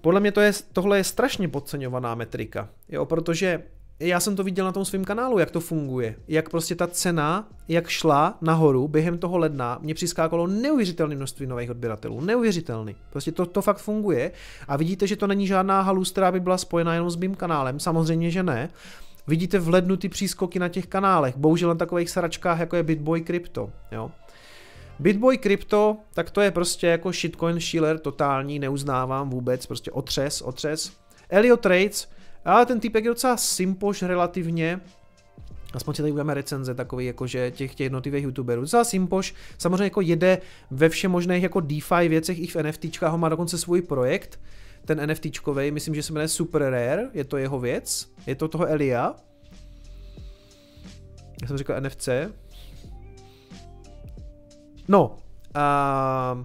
podle 0.00 0.20
mě 0.20 0.32
to 0.32 0.40
je, 0.40 0.52
tohle 0.72 0.96
je 0.96 1.04
strašně 1.04 1.48
podceňovaná 1.48 2.14
metrika, 2.14 2.68
jo, 2.88 3.06
protože 3.06 3.62
já 4.00 4.20
jsem 4.20 4.36
to 4.36 4.44
viděl 4.44 4.64
na 4.64 4.72
tom 4.72 4.84
svém 4.84 5.04
kanálu, 5.04 5.38
jak 5.38 5.50
to 5.50 5.60
funguje. 5.60 6.14
Jak 6.28 6.48
prostě 6.50 6.74
ta 6.74 6.86
cena, 6.86 7.48
jak 7.68 7.88
šla 7.88 8.38
nahoru 8.40 8.88
během 8.88 9.18
toho 9.18 9.38
ledna, 9.38 9.78
mě 9.82 9.94
přiskákalo 9.94 10.46
neuvěřitelné 10.46 11.16
množství 11.16 11.46
nových 11.46 11.70
odběratelů. 11.70 12.20
Neuvěřitelný. 12.20 12.96
Prostě 13.10 13.32
to, 13.32 13.46
to 13.46 13.62
fakt 13.62 13.78
funguje. 13.78 14.32
A 14.68 14.76
vidíte, 14.76 15.06
že 15.06 15.16
to 15.16 15.26
není 15.26 15.46
žádná 15.46 15.80
halus, 15.80 16.10
která 16.12 16.32
by 16.32 16.40
byla 16.40 16.58
spojena 16.58 16.94
jenom 16.94 17.10
s 17.10 17.16
mým 17.16 17.34
kanálem. 17.34 17.80
Samozřejmě, 17.80 18.30
že 18.30 18.42
ne. 18.42 18.68
Vidíte 19.26 19.58
v 19.58 19.68
lednu 19.68 19.96
ty 19.96 20.08
přískoky 20.08 20.58
na 20.58 20.68
těch 20.68 20.86
kanálech. 20.86 21.36
Bohužel 21.36 21.68
na 21.68 21.74
takových 21.74 22.10
sračkách, 22.10 22.60
jako 22.60 22.76
je 22.76 22.82
Bitboy 22.82 23.22
Crypto. 23.22 23.70
Jo. 23.92 24.10
Bitboy 25.00 25.38
Crypto, 25.38 25.96
tak 26.14 26.30
to 26.30 26.40
je 26.40 26.50
prostě 26.50 26.86
jako 26.86 27.12
shitcoin 27.12 27.60
shiller 27.60 27.98
totální, 27.98 28.58
neuznávám 28.58 29.30
vůbec, 29.30 29.66
prostě 29.66 29.90
otřes, 29.90 30.42
otřes. 30.42 30.92
Elio 31.28 31.56
Trades, 31.56 32.08
ale 32.44 32.66
ten 32.66 32.80
typek 32.80 33.04
je 33.04 33.10
docela 33.10 33.36
simpoš 33.36 34.02
relativně, 34.02 34.80
Aspoň 35.74 35.94
si 35.94 36.02
tady 36.02 36.12
uděláme 36.12 36.34
recenze 36.34 36.74
takový 36.74 37.06
jakože 37.06 37.50
těch, 37.50 37.74
těch 37.74 37.84
jednotlivých 37.84 38.24
youtuberů. 38.24 38.60
Docela 38.60 38.84
Simpoš 38.84 39.34
samozřejmě 39.58 39.84
jako 39.84 40.00
jede 40.00 40.38
ve 40.70 40.88
všem 40.88 41.10
možných 41.10 41.42
jako 41.42 41.60
DeFi 41.60 42.08
věcech 42.08 42.38
i 42.40 42.46
v 42.46 42.56
NFTčkách, 42.56 43.12
ho 43.12 43.18
má 43.18 43.28
dokonce 43.28 43.58
svůj 43.58 43.82
projekt, 43.82 44.40
ten 44.84 45.10
NFTčkovej, 45.10 45.70
myslím, 45.70 45.94
že 45.94 46.02
se 46.02 46.12
jmenuje 46.12 46.28
Super 46.28 46.62
Rare, 46.62 47.08
je 47.12 47.24
to 47.24 47.36
jeho 47.36 47.60
věc, 47.60 48.08
je 48.26 48.34
to 48.34 48.48
toho 48.48 48.66
Elia. 48.66 49.14
Já 51.42 51.48
jsem 51.48 51.58
říkal 51.58 51.80
NFC, 51.80 52.08
No, 54.90 55.16
uh, 55.56 56.44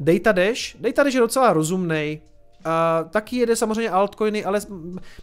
Data 0.00 0.32
Dash, 0.32 0.76
Data 0.80 1.02
Dash 1.02 1.14
je 1.14 1.20
docela 1.20 1.52
rozumný. 1.52 2.20
Uh, 2.66 3.10
taky 3.10 3.36
jede 3.36 3.56
samozřejmě 3.56 3.90
altcoiny, 3.90 4.44
ale 4.44 4.60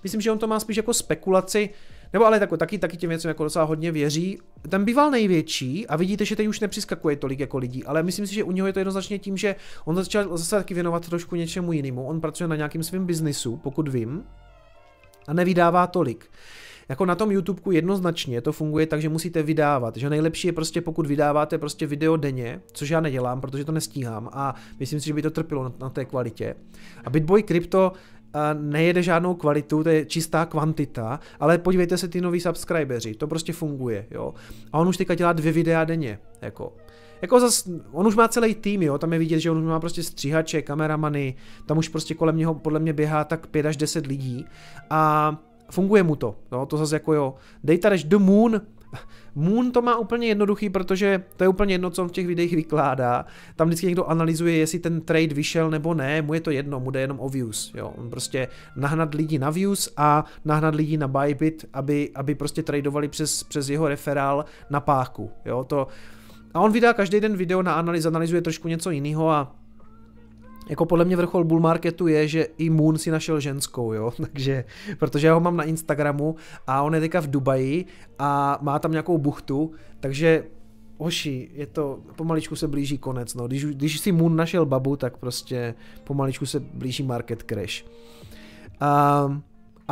myslím, 0.03 0.21
že 0.21 0.31
on 0.31 0.37
to 0.37 0.47
má 0.47 0.59
spíš 0.59 0.77
jako 0.77 0.93
spekulaci, 0.93 1.69
nebo 2.13 2.25
ale 2.25 2.39
tak, 2.39 2.49
taky, 2.57 2.77
taky 2.77 2.97
těm 2.97 3.09
věcem 3.09 3.29
jako 3.29 3.43
docela 3.43 3.65
hodně 3.65 3.91
věří. 3.91 4.39
Ten 4.69 4.85
býval 4.85 5.11
největší 5.11 5.87
a 5.87 5.95
vidíte, 5.95 6.25
že 6.25 6.35
teď 6.35 6.47
už 6.47 6.59
nepřiskakuje 6.59 7.15
tolik 7.15 7.39
jako 7.39 7.57
lidí, 7.57 7.83
ale 7.83 8.03
myslím 8.03 8.27
si, 8.27 8.35
že 8.35 8.43
u 8.43 8.51
něho 8.51 8.67
je 8.67 8.73
to 8.73 8.79
jednoznačně 8.79 9.19
tím, 9.19 9.37
že 9.37 9.55
on 9.85 9.95
začal 9.95 10.37
zase 10.37 10.55
taky 10.55 10.73
věnovat 10.73 11.09
trošku 11.09 11.35
něčemu 11.35 11.73
jinému. 11.73 12.07
On 12.07 12.21
pracuje 12.21 12.47
na 12.47 12.55
nějakým 12.55 12.83
svém 12.83 13.05
biznisu, 13.05 13.57
pokud 13.57 13.87
vím, 13.87 14.23
a 15.27 15.33
nevydává 15.33 15.87
tolik 15.87 16.29
jako 16.89 17.05
na 17.05 17.15
tom 17.15 17.31
YouTubeku 17.31 17.71
jednoznačně 17.71 18.41
to 18.41 18.51
funguje 18.51 18.87
tak, 18.87 19.01
že 19.01 19.09
musíte 19.09 19.43
vydávat, 19.43 19.97
že 19.97 20.09
nejlepší 20.09 20.47
je 20.47 20.53
prostě 20.53 20.81
pokud 20.81 21.05
vydáváte 21.05 21.57
prostě 21.57 21.87
video 21.87 22.17
denně, 22.17 22.61
což 22.71 22.89
já 22.89 23.01
nedělám, 23.01 23.41
protože 23.41 23.65
to 23.65 23.71
nestíhám 23.71 24.29
a 24.33 24.55
myslím 24.79 24.99
si, 24.99 25.07
že 25.07 25.13
by 25.13 25.21
to 25.21 25.31
trpělo 25.31 25.63
na, 25.63 25.71
na 25.79 25.89
té 25.89 26.05
kvalitě. 26.05 26.55
A 27.05 27.09
Bitboy 27.09 27.43
Crypto 27.43 27.91
nejede 28.53 29.03
žádnou 29.03 29.33
kvalitu, 29.33 29.83
to 29.83 29.89
je 29.89 30.05
čistá 30.05 30.45
kvantita, 30.45 31.19
ale 31.39 31.57
podívejte 31.57 31.97
se 31.97 32.07
ty 32.07 32.21
noví 32.21 32.39
subscriberi, 32.39 33.15
to 33.15 33.27
prostě 33.27 33.53
funguje, 33.53 34.05
jo. 34.11 34.33
A 34.73 34.77
on 34.79 34.87
už 34.87 34.97
teďka 34.97 35.15
dělá 35.15 35.33
dvě 35.33 35.51
videa 35.51 35.83
denně, 35.83 36.19
jako. 36.41 36.73
Jako 37.21 37.39
zas, 37.39 37.69
on 37.91 38.07
už 38.07 38.15
má 38.15 38.27
celý 38.27 38.55
tým, 38.55 38.83
jo, 38.83 38.97
tam 38.97 39.13
je 39.13 39.19
vidět, 39.19 39.39
že 39.39 39.51
on 39.51 39.57
už 39.57 39.63
má 39.63 39.79
prostě 39.79 40.03
stříhače, 40.03 40.61
kameramany, 40.61 41.35
tam 41.65 41.77
už 41.77 41.87
prostě 41.87 42.13
kolem 42.13 42.37
něho 42.37 42.55
podle 42.55 42.79
mě 42.79 42.93
běhá 42.93 43.23
tak 43.23 43.47
5 43.47 43.65
až 43.65 43.77
10 43.77 44.07
lidí 44.07 44.45
a 44.89 45.37
funguje 45.71 46.03
mu 46.03 46.15
to, 46.15 46.35
no, 46.51 46.65
to 46.65 46.77
zase 46.77 46.95
jako 46.95 47.13
jo, 47.13 47.35
Data 47.63 47.89
Dash 47.89 48.03
The 48.03 48.17
Moon, 48.17 48.61
Moon 49.35 49.71
to 49.71 49.81
má 49.81 49.97
úplně 49.97 50.27
jednoduchý, 50.27 50.69
protože 50.69 51.23
to 51.37 51.43
je 51.43 51.47
úplně 51.47 51.73
jedno, 51.73 51.89
co 51.89 52.01
on 52.01 52.09
v 52.09 52.11
těch 52.11 52.27
videích 52.27 52.55
vykládá. 52.55 53.25
Tam 53.55 53.67
vždycky 53.67 53.85
někdo 53.85 54.05
analyzuje, 54.05 54.55
jestli 54.55 54.79
ten 54.79 55.01
trade 55.01 55.33
vyšel 55.33 55.69
nebo 55.69 55.93
ne, 55.93 56.21
mu 56.21 56.33
je 56.33 56.41
to 56.41 56.51
jedno, 56.51 56.79
mu 56.79 56.91
jde 56.91 57.01
jenom 57.01 57.19
o 57.19 57.29
views. 57.29 57.71
Jo. 57.75 57.93
On 57.97 58.09
prostě 58.09 58.47
nahnat 58.75 59.13
lidi 59.13 59.39
na 59.39 59.49
views 59.49 59.93
a 59.97 60.25
nahnat 60.45 60.75
lidi 60.75 60.97
na 60.97 61.07
Bybit, 61.07 61.65
aby, 61.73 62.11
aby 62.15 62.35
prostě 62.35 62.63
tradovali 62.63 63.07
přes, 63.07 63.43
přes 63.43 63.69
jeho 63.69 63.87
referál 63.87 64.45
na 64.69 64.79
páku. 64.79 65.31
Jo. 65.45 65.63
To, 65.63 65.87
a 66.53 66.59
on 66.59 66.71
vydá 66.71 66.93
každý 66.93 67.19
den 67.19 67.37
video 67.37 67.61
na 67.61 67.73
analýz, 67.73 68.05
analyzuje 68.05 68.41
trošku 68.41 68.67
něco 68.67 68.91
jiného 68.91 69.29
a 69.29 69.55
jako 70.69 70.85
podle 70.85 71.05
mě 71.05 71.15
vrchol 71.15 71.43
bull 71.43 71.59
marketu 71.59 72.07
je, 72.07 72.27
že 72.27 72.47
i 72.57 72.69
Moon 72.69 72.97
si 72.97 73.11
našel 73.11 73.39
ženskou, 73.39 73.93
jo, 73.93 74.11
takže, 74.21 74.65
protože 74.99 75.27
já 75.27 75.33
ho 75.33 75.39
mám 75.39 75.57
na 75.57 75.63
Instagramu 75.63 76.35
a 76.67 76.81
on 76.81 76.95
je 76.95 77.01
teďka 77.01 77.19
v 77.19 77.27
Dubaji 77.27 77.85
a 78.19 78.59
má 78.61 78.79
tam 78.79 78.91
nějakou 78.91 79.17
buchtu, 79.17 79.71
takže 79.99 80.43
hoši, 80.97 81.49
je 81.53 81.65
to, 81.65 81.99
pomaličku 82.15 82.55
se 82.55 82.67
blíží 82.67 82.97
konec, 82.97 83.35
no, 83.35 83.47
když, 83.47 83.65
když 83.65 83.99
si 83.99 84.11
Moon 84.11 84.35
našel 84.35 84.65
babu, 84.65 84.95
tak 84.95 85.17
prostě 85.17 85.75
pomaličku 86.03 86.45
se 86.45 86.59
blíží 86.59 87.03
market 87.03 87.43
crash. 87.49 87.85
Um, 89.25 89.43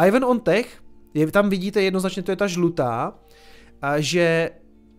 Ivan 0.06 0.24
on 0.24 0.40
Tech, 0.40 0.82
je, 1.14 1.32
tam 1.32 1.50
vidíte 1.50 1.82
jednoznačně, 1.82 2.24
to 2.24 2.32
je 2.32 2.36
ta 2.36 2.48
žlutá, 2.48 3.14
a 3.82 4.00
že 4.00 4.52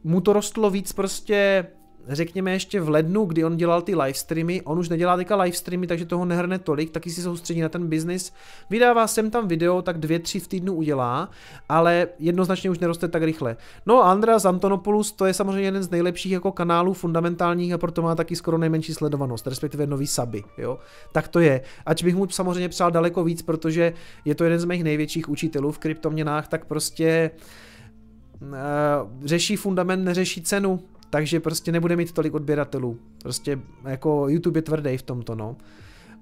mu 0.04 0.20
to 0.20 0.32
rostlo 0.32 0.70
víc 0.70 0.92
prostě 0.92 1.66
řekněme 2.08 2.52
ještě 2.52 2.80
v 2.80 2.88
lednu, 2.88 3.24
kdy 3.24 3.44
on 3.44 3.56
dělal 3.56 3.82
ty 3.82 3.94
live 3.94 4.14
streamy, 4.14 4.62
on 4.62 4.78
už 4.78 4.88
nedělá 4.88 5.16
teďka 5.16 5.36
live 5.36 5.56
streamy, 5.56 5.86
takže 5.86 6.04
toho 6.04 6.24
nehrne 6.24 6.58
tolik, 6.58 6.90
taky 6.90 7.10
si 7.10 7.22
soustředí 7.22 7.60
na 7.60 7.68
ten 7.68 7.86
biznis. 7.86 8.32
Vydává 8.70 9.06
sem 9.06 9.30
tam 9.30 9.48
video, 9.48 9.82
tak 9.82 9.98
dvě, 9.98 10.18
tři 10.18 10.40
v 10.40 10.48
týdnu 10.48 10.74
udělá, 10.74 11.30
ale 11.68 12.08
jednoznačně 12.18 12.70
už 12.70 12.78
neroste 12.78 13.08
tak 13.08 13.22
rychle. 13.22 13.56
No 13.86 14.04
a 14.04 14.10
Andreas 14.10 14.44
Antonopoulos, 14.44 15.12
to 15.12 15.26
je 15.26 15.34
samozřejmě 15.34 15.64
jeden 15.64 15.82
z 15.82 15.90
nejlepších 15.90 16.32
jako 16.32 16.52
kanálů 16.52 16.92
fundamentálních 16.92 17.72
a 17.72 17.78
proto 17.78 18.02
má 18.02 18.14
taky 18.14 18.36
skoro 18.36 18.58
nejmenší 18.58 18.94
sledovanost, 18.94 19.46
respektive 19.46 19.86
nový 19.86 20.06
suby, 20.06 20.44
jo. 20.58 20.78
Tak 21.12 21.28
to 21.28 21.40
je. 21.40 21.60
Ač 21.86 22.02
bych 22.02 22.16
mu 22.16 22.28
samozřejmě 22.28 22.68
přál 22.68 22.90
daleko 22.90 23.24
víc, 23.24 23.42
protože 23.42 23.92
je 24.24 24.34
to 24.34 24.44
jeden 24.44 24.60
z 24.60 24.64
mých 24.64 24.84
největších 24.84 25.28
učitelů 25.28 25.72
v 25.72 25.78
kryptoměnách, 25.78 26.48
tak 26.48 26.64
prostě 26.64 27.30
uh, 28.40 28.48
řeší 29.24 29.56
fundament, 29.56 30.04
neřeší 30.04 30.42
cenu, 30.42 30.80
takže 31.10 31.40
prostě 31.40 31.72
nebude 31.72 31.96
mít 31.96 32.12
tolik 32.12 32.34
odběratelů. 32.34 32.98
Prostě 33.22 33.60
jako 33.84 34.28
YouTube 34.28 34.58
je 34.58 34.62
tvrdý 34.62 34.96
v 34.96 35.02
tomto, 35.02 35.34
no. 35.34 35.56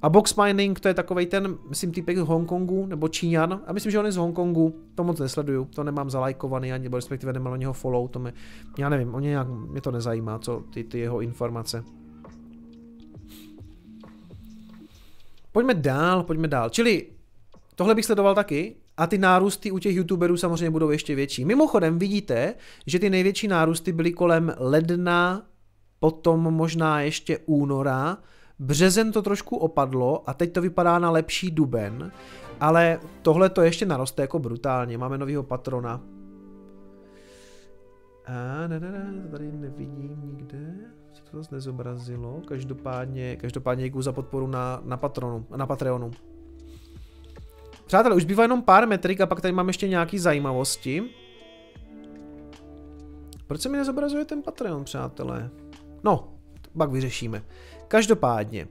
A 0.02 0.08
box 0.08 0.36
mining, 0.36 0.80
to 0.80 0.88
je 0.88 0.94
takový 0.94 1.26
ten, 1.26 1.58
myslím, 1.68 1.92
typek 1.92 2.18
z 2.18 2.20
Hongkongu, 2.20 2.86
nebo 2.86 3.08
Číňan, 3.08 3.60
a 3.66 3.72
myslím, 3.72 3.92
že 3.92 3.98
on 3.98 4.06
je 4.06 4.12
z 4.12 4.16
Hongkongu, 4.16 4.76
to 4.94 5.04
moc 5.04 5.20
nesleduju, 5.20 5.64
to 5.64 5.84
nemám 5.84 6.10
zalajkovaný, 6.10 6.72
ani, 6.72 6.84
nebo 6.84 6.96
respektive 6.96 7.32
nemám 7.32 7.50
na 7.50 7.56
něho 7.56 7.72
follow, 7.72 8.08
to 8.08 8.18
mě, 8.18 8.32
já 8.78 8.88
nevím, 8.88 9.14
on 9.14 9.22
nějak, 9.22 9.48
mě 9.48 9.80
to 9.80 9.90
nezajímá, 9.90 10.38
co 10.38 10.64
ty, 10.70 10.84
ty 10.84 10.98
jeho 10.98 11.20
informace. 11.20 11.84
Pojďme 15.52 15.74
dál, 15.74 16.22
pojďme 16.22 16.48
dál. 16.48 16.70
Čili 16.70 17.06
tohle 17.74 17.94
bych 17.94 18.04
sledoval 18.04 18.34
taky, 18.34 18.76
a 18.96 19.06
ty 19.06 19.18
nárůsty 19.18 19.70
u 19.70 19.78
těch 19.78 19.96
youtuberů 19.96 20.36
samozřejmě 20.36 20.70
budou 20.70 20.90
ještě 20.90 21.14
větší. 21.14 21.44
Mimochodem 21.44 21.98
vidíte, 21.98 22.54
že 22.86 22.98
ty 22.98 23.10
největší 23.10 23.48
nárůsty 23.48 23.92
byly 23.92 24.12
kolem 24.12 24.54
ledna, 24.58 25.46
potom 26.00 26.40
možná 26.40 27.00
ještě 27.00 27.38
února, 27.46 28.18
březen 28.58 29.12
to 29.12 29.22
trošku 29.22 29.56
opadlo 29.56 30.30
a 30.30 30.34
teď 30.34 30.52
to 30.52 30.60
vypadá 30.60 30.98
na 30.98 31.10
lepší 31.10 31.50
duben. 31.50 32.12
ale 32.60 33.00
tohle 33.22 33.50
to 33.50 33.62
ještě 33.62 33.86
naroste 33.86 34.22
jako 34.22 34.38
brutálně. 34.38 34.98
Máme 34.98 35.18
novýho 35.18 35.42
patrona. 35.42 36.00
A 38.26 38.66
ne, 38.66 38.80
ne, 38.80 38.90
ne, 38.90 39.28
tady 39.30 39.52
nevidím 39.52 40.20
nikde. 40.24 40.74
Se 41.12 41.22
to 41.30 41.36
zase 41.36 41.54
nezobrazilo. 41.54 42.40
Každopádně, 42.48 43.36
každopádně 43.36 43.84
děkuji 43.84 44.02
za 44.02 44.12
podporu 44.12 44.46
na, 44.46 44.80
na 44.84 44.96
patronu, 44.96 45.46
na 45.56 45.66
Patreonu. 45.66 46.10
Přátelé, 47.86 48.14
už 48.14 48.24
bývá 48.24 48.42
jenom 48.42 48.62
pár 48.62 48.88
metrik 48.88 49.20
a 49.20 49.26
pak 49.26 49.40
tady 49.40 49.52
mám 49.52 49.68
ještě 49.68 49.88
nějaký 49.88 50.18
zajímavosti. 50.18 51.02
Proč 53.46 53.60
se 53.60 53.68
mi 53.68 53.76
nezobrazuje 53.76 54.24
ten 54.24 54.42
Patreon, 54.42 54.84
přátelé? 54.84 55.50
No, 56.04 56.28
pak 56.78 56.90
vyřešíme. 56.90 57.42
Každopádně, 57.88 58.68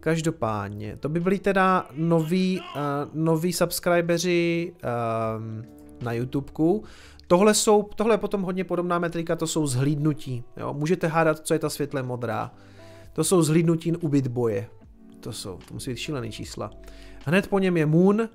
každopádně, 0.00 0.96
to 0.96 1.08
by 1.08 1.20
byli 1.20 1.38
teda 1.38 1.86
noví, 1.92 2.60
uh, 2.60 3.24
noví 3.24 3.52
subscriberi 3.52 4.72
uh, 4.74 6.04
na 6.04 6.12
YouTubeku. 6.12 6.84
Tohle, 7.26 7.54
jsou, 7.54 7.82
tohle 7.82 8.14
je 8.14 8.18
potom 8.18 8.42
hodně 8.42 8.64
podobná 8.64 8.98
metrika, 8.98 9.36
to 9.36 9.46
jsou 9.46 9.66
zhlídnutí. 9.66 10.44
Jo? 10.56 10.74
Můžete 10.74 11.06
hádat, 11.06 11.46
co 11.46 11.54
je 11.54 11.58
ta 11.58 11.70
světle 11.70 12.02
modrá. 12.02 12.54
To 13.12 13.24
jsou 13.24 13.42
zhlídnutí 13.42 13.92
u 13.92 14.08
bitboje. 14.08 14.68
To 15.20 15.32
jsou, 15.32 15.58
to 15.68 15.74
musí 15.74 15.90
být 15.90 15.96
šílený 15.96 16.32
čísla. 16.32 16.70
Hned 17.24 17.46
po 17.48 17.58
něm 17.58 17.76
je 17.76 17.86
Moon, 17.86 18.28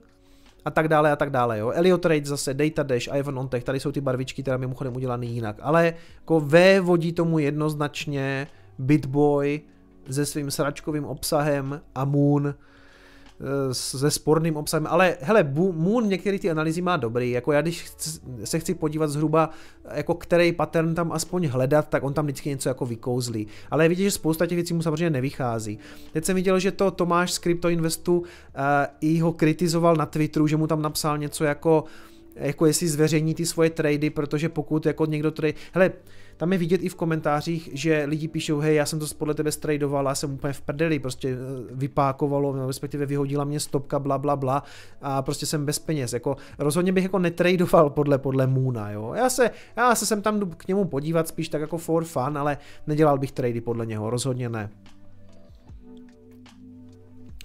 a 0.69 0.71
tak 0.71 0.87
dále 0.87 1.11
a 1.11 1.15
tak 1.15 1.29
dále. 1.29 1.59
Jo. 1.59 1.71
Elliot 1.75 2.05
Rate 2.05 2.25
zase, 2.25 2.53
Data 2.53 2.83
Dash, 2.83 3.07
Ivan 3.13 3.39
Ontech, 3.39 3.63
tady 3.63 3.79
jsou 3.79 3.91
ty 3.91 4.01
barvičky, 4.01 4.41
které 4.41 4.57
mimochodem 4.57 4.95
udělané 4.95 5.25
jinak. 5.25 5.55
Ale 5.61 5.93
jako 6.15 6.39
V 6.39 6.79
vodí 6.79 7.13
tomu 7.13 7.39
jednoznačně 7.39 8.47
Bitboy 8.79 9.61
se 10.11 10.25
svým 10.25 10.51
sračkovým 10.51 11.05
obsahem 11.05 11.81
a 11.95 12.05
Moon 12.05 12.53
se 13.71 14.11
sporným 14.11 14.57
obsahem, 14.57 14.87
ale 14.87 15.17
hele, 15.21 15.51
Moon 15.53 16.09
některé 16.09 16.39
ty 16.39 16.51
analýzy 16.51 16.81
má 16.81 16.97
dobrý, 16.97 17.31
jako 17.31 17.51
já 17.51 17.61
když 17.61 17.91
se 18.43 18.59
chci 18.59 18.73
podívat 18.73 19.07
zhruba, 19.07 19.49
jako 19.93 20.13
který 20.13 20.51
pattern 20.51 20.95
tam 20.95 21.11
aspoň 21.11 21.47
hledat, 21.47 21.89
tak 21.89 22.03
on 22.03 22.13
tam 22.13 22.25
vždycky 22.25 22.49
něco 22.49 22.69
jako 22.69 22.85
vykouzlí. 22.85 23.47
Ale 23.71 23.89
vidíte, 23.89 24.03
že 24.03 24.11
spousta 24.11 24.45
těch 24.45 24.55
věcí 24.55 24.73
mu 24.73 24.81
samozřejmě 24.81 25.09
nevychází. 25.09 25.79
Teď 26.13 26.25
jsem 26.25 26.35
viděl, 26.35 26.59
že 26.59 26.71
to 26.71 26.91
Tomáš 26.91 27.33
z 27.33 27.39
Crypto 27.39 27.69
Investu 27.69 28.17
uh, 28.19 28.25
i 29.01 29.19
ho 29.19 29.33
kritizoval 29.33 29.95
na 29.95 30.05
Twitteru, 30.05 30.47
že 30.47 30.57
mu 30.57 30.67
tam 30.67 30.81
napsal 30.81 31.17
něco 31.17 31.43
jako 31.43 31.83
jako 32.35 32.65
jestli 32.65 32.87
zveřejní 32.87 33.35
ty 33.35 33.45
svoje 33.45 33.69
trady, 33.69 34.09
protože 34.09 34.49
pokud 34.49 34.85
jako 34.85 35.05
někdo 35.05 35.31
trade, 35.31 35.53
hele, 35.73 35.91
tam 36.39 36.51
je 36.51 36.57
vidět 36.57 36.83
i 36.83 36.89
v 36.89 36.95
komentářích, 36.95 37.69
že 37.73 38.05
lidi 38.07 38.27
píšou, 38.27 38.59
hej, 38.59 38.75
já 38.75 38.85
jsem 38.85 38.99
to 38.99 39.05
podle 39.17 39.33
tebe 39.33 39.51
stradoval, 39.51 40.05
já 40.05 40.15
jsem 40.15 40.33
úplně 40.33 40.53
v 40.53 40.61
prdeli, 40.61 40.99
prostě 40.99 41.29
eh, 41.29 41.35
vypákovalo, 41.71 42.55
no, 42.55 42.67
respektive 42.67 43.05
vyhodila 43.05 43.43
mě 43.43 43.59
stopka, 43.59 43.99
bla, 43.99 44.17
bla, 44.17 44.35
bla 44.35 44.63
a 45.01 45.21
prostě 45.21 45.45
jsem 45.45 45.65
bez 45.65 45.79
peněz. 45.79 46.13
Jako, 46.13 46.37
rozhodně 46.59 46.91
bych 46.91 47.03
jako 47.03 47.19
netradoval 47.19 47.89
podle, 47.89 48.17
podle 48.17 48.47
Moona, 48.47 48.91
jo. 48.91 49.13
Já 49.13 49.29
se, 49.29 49.51
já 49.75 49.95
se 49.95 50.05
sem 50.05 50.21
tam 50.21 50.39
jdu 50.39 50.45
k 50.45 50.67
němu 50.67 50.85
podívat 50.85 51.27
spíš 51.27 51.49
tak 51.49 51.61
jako 51.61 51.77
for 51.77 52.03
fun, 52.03 52.37
ale 52.37 52.57
nedělal 52.87 53.17
bych 53.17 53.31
trady 53.31 53.61
podle 53.61 53.85
něho, 53.85 54.09
rozhodně 54.09 54.49
ne. 54.49 54.69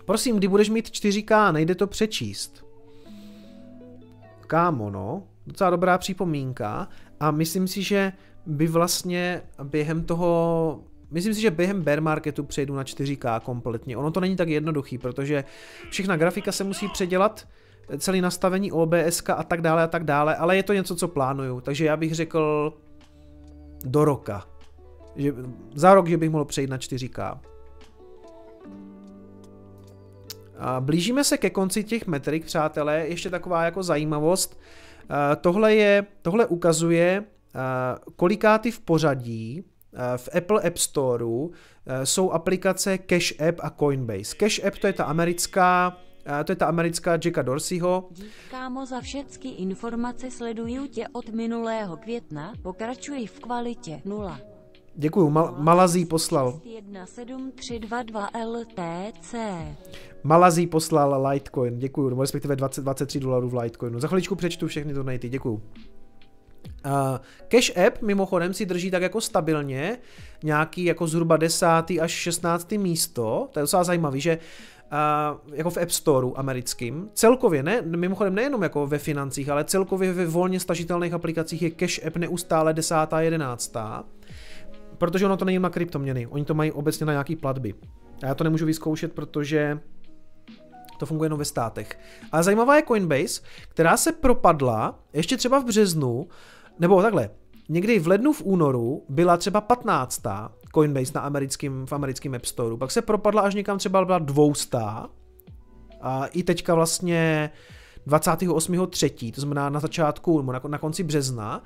Prosím, 0.05 0.37
kdy 0.37 0.49
budeš 0.49 0.71
mít 0.71 0.89
4K, 0.89 1.53
nejde 1.53 1.75
to 1.75 1.87
přečíst. 1.87 2.65
Kámo, 4.47 4.91
no, 4.91 5.23
docela 5.47 5.71
dobrá 5.71 5.99
připomínka 5.99 6.89
a 7.21 7.31
myslím 7.31 7.69
si, 7.69 7.83
že 7.83 8.13
by 8.47 8.67
vlastně 8.67 9.43
během 9.63 10.05
toho 10.05 10.81
Myslím 11.11 11.35
si, 11.35 11.41
že 11.41 11.51
během 11.51 11.83
bear 11.83 12.01
marketu 12.01 12.45
přejdu 12.45 12.75
na 12.75 12.85
4K 12.85 13.41
kompletně. 13.41 13.97
Ono 13.97 14.11
to 14.11 14.21
není 14.21 14.37
tak 14.37 14.49
jednoduchý, 14.49 14.99
protože 14.99 15.45
všechna 15.91 16.17
grafika 16.17 16.53
se 16.53 16.65
musí 16.65 16.89
předělat, 16.89 17.49
celý 17.99 18.21
nastavení 18.21 18.73
OBS 18.73 19.23
a 19.37 19.43
tak 19.43 19.61
dále 19.61 19.83
a 19.83 19.87
tak 19.87 20.05
dále, 20.05 20.37
ale 20.37 20.57
je 20.57 20.63
to 20.63 20.73
něco, 20.73 20.97
co 20.97 21.09
plánuju, 21.09 21.61
takže 21.61 21.85
já 21.85 21.97
bych 21.97 22.15
řekl 22.15 22.73
do 23.85 24.05
roka. 24.05 24.47
Že, 25.17 25.33
za 25.75 25.95
rok, 25.95 26.09
že 26.09 26.17
bych 26.17 26.31
mohl 26.31 26.45
přejít 26.45 26.71
na 26.71 26.79
4K. 26.79 27.39
A 30.59 30.81
blížíme 30.81 31.25
se 31.25 31.39
ke 31.39 31.51
konci 31.51 31.85
těch 31.85 32.07
metrik, 32.07 32.45
přátelé, 32.45 33.09
ještě 33.09 33.31
taková 33.31 33.65
jako 33.65 33.83
zajímavost. 33.83 34.61
Tohle, 35.41 35.75
je, 35.75 36.07
tohle 36.23 36.47
ukazuje 36.47 37.25
Eh, 37.25 37.34
kolikáty 38.17 38.71
v 38.71 38.81
pořadí 38.81 39.65
eh, 39.95 40.19
v 40.19 40.29
Apple 40.37 40.63
App 40.63 40.77
Storeu 40.79 41.51
eh, 41.87 42.07
jsou 42.07 42.31
aplikace 42.31 42.99
Cash 42.99 43.41
App 43.49 43.61
a 43.63 43.71
Coinbase. 43.71 44.37
Cash 44.37 44.65
App 44.65 44.79
to 44.79 44.87
je 44.87 44.93
ta 44.93 45.05
americká 45.05 45.97
to 46.45 46.53
je 46.53 46.57
ta 46.57 46.67
americká 46.67 47.13
Jacka 47.13 47.43
Dorseyho. 47.43 48.09
Kámo, 48.51 48.87
za 48.87 49.01
všechny 49.01 49.51
informace 49.51 50.31
sleduju 50.31 50.87
tě 50.87 51.09
od 51.13 51.29
minulého 51.29 51.97
května, 51.97 52.53
pokračuj 52.63 53.27
v 53.27 53.41
kvalitě 53.41 54.01
0. 54.05 54.41
Děkuju, 54.95 55.31
Mal- 55.31 55.55
Malazí 55.59 56.07
poslal. 56.07 56.61
17322 56.65 58.29
LTC. 58.47 59.35
Malazí 60.23 60.67
poslal 60.67 61.27
Litecoin, 61.27 61.79
děkuju, 61.79 62.09
nebo 62.09 62.21
respektive 62.23 62.57
20, 62.57 62.83
23 62.83 63.21
dolarů 63.21 63.49
v 63.49 63.55
Litecoinu. 63.55 64.01
Za 64.01 64.09
chviličku 64.09 64.35
přečtu 64.35 64.67
všechny 64.67 64.93
donaty, 64.95 65.29
děkuju. 65.29 65.63
Uh, 66.87 67.19
Cash 67.49 67.77
App 67.87 68.03
mimochodem 68.03 68.55
si 68.55 68.67
drží 68.67 68.91
tak 68.91 69.03
jako 69.03 69.21
stabilně 69.21 69.99
nějaký 70.43 70.85
jako 70.85 71.07
zhruba 71.07 71.37
10. 71.37 71.67
až 72.01 72.11
16. 72.11 72.73
místo, 72.73 73.49
to 73.53 73.59
je 73.59 73.63
docela 73.63 73.85
zajímavý, 73.85 74.21
že 74.21 74.39
uh, 74.93 75.57
jako 75.57 75.71
v 75.71 75.79
App 75.79 75.91
Storeu 75.91 76.35
americkým, 76.37 77.09
celkově 77.15 77.63
ne, 77.63 77.83
mimochodem 77.83 78.35
nejenom 78.35 78.63
jako 78.63 78.87
ve 78.87 78.99
financích, 78.99 79.49
ale 79.49 79.65
celkově 79.65 80.13
ve 80.13 80.27
volně 80.27 80.61
stažitelných 80.61 81.13
aplikacích 81.13 81.63
je 81.63 81.71
Cash 81.71 82.07
App 82.07 82.17
neustále 82.17 82.75
10. 82.75 82.95
a 82.95 83.21
11. 83.21 83.77
Protože 84.99 85.27
ono 85.27 85.37
to 85.37 85.45
není 85.45 85.59
na 85.59 85.71
kryptoměny, 85.71 86.27
oni 86.27 86.45
to 86.45 86.55
mají 86.55 86.73
obecně 86.73 87.07
na 87.07 87.13
nějaký 87.13 87.37
platby. 87.37 87.75
A 88.23 88.27
já 88.27 88.35
to 88.35 88.45
nemůžu 88.45 88.67
vyzkoušet, 88.67 89.13
protože 89.13 89.79
to 90.99 91.07
funguje 91.07 91.27
jenom 91.27 91.39
ve 91.39 91.45
státech. 91.45 91.99
Ale 92.33 92.43
zajímavá 92.43 92.77
je 92.77 92.83
Coinbase, 92.83 93.43
která 93.69 93.97
se 93.97 94.13
propadla 94.13 94.99
ještě 95.13 95.37
třeba 95.37 95.59
v 95.59 95.65
březnu 95.65 96.29
nebo 96.79 97.03
takhle, 97.03 97.31
někdy 97.69 97.99
v 97.99 98.07
lednu, 98.07 98.33
v 98.33 98.43
únoru 98.43 99.05
byla 99.09 99.37
třeba 99.37 99.61
15. 99.61 100.23
Coinbase 100.75 101.13
na 101.15 101.21
americkým, 101.21 101.87
v 101.87 101.93
americkém 101.93 102.35
App 102.35 102.45
Store, 102.45 102.77
pak 102.77 102.91
se 102.91 103.03
propadla 103.03 103.43
až 103.43 103.55
někam 103.55 103.79
třeba 103.79 104.05
byla 104.05 104.19
200. 104.19 104.79
A 106.01 106.27
i 106.27 106.43
teďka 106.43 106.75
vlastně 106.75 107.51
28.3., 108.07 109.33
to 109.33 109.41
znamená 109.41 109.71
na 109.71 109.81
začátku, 109.81 110.41
nebo 110.41 110.53
na, 110.53 110.61
na 110.69 110.79
konci 110.79 111.03
března. 111.03 111.63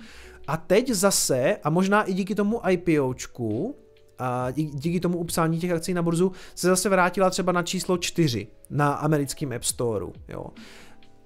A 0.47 0.57
teď 0.57 0.91
zase, 0.91 1.57
a 1.65 1.71
možná 1.71 2.03
i 2.03 2.15
díky 2.15 2.35
tomu 2.35 2.61
IPOčku, 2.69 3.77
a 4.19 4.51
díky 4.51 5.01
tomu 5.01 5.19
upsání 5.19 5.59
těch 5.59 5.71
akcí 5.71 5.95
na 5.95 6.03
burzu, 6.03 6.33
se 6.55 6.69
zase 6.69 6.89
vrátila 6.89 7.31
třeba 7.31 7.53
na 7.53 7.63
číslo 7.63 7.99
4 7.99 8.47
na 8.71 8.93
americkém 8.93 9.53
App 9.53 9.65
Store. 9.65 10.07
Jo. 10.29 10.47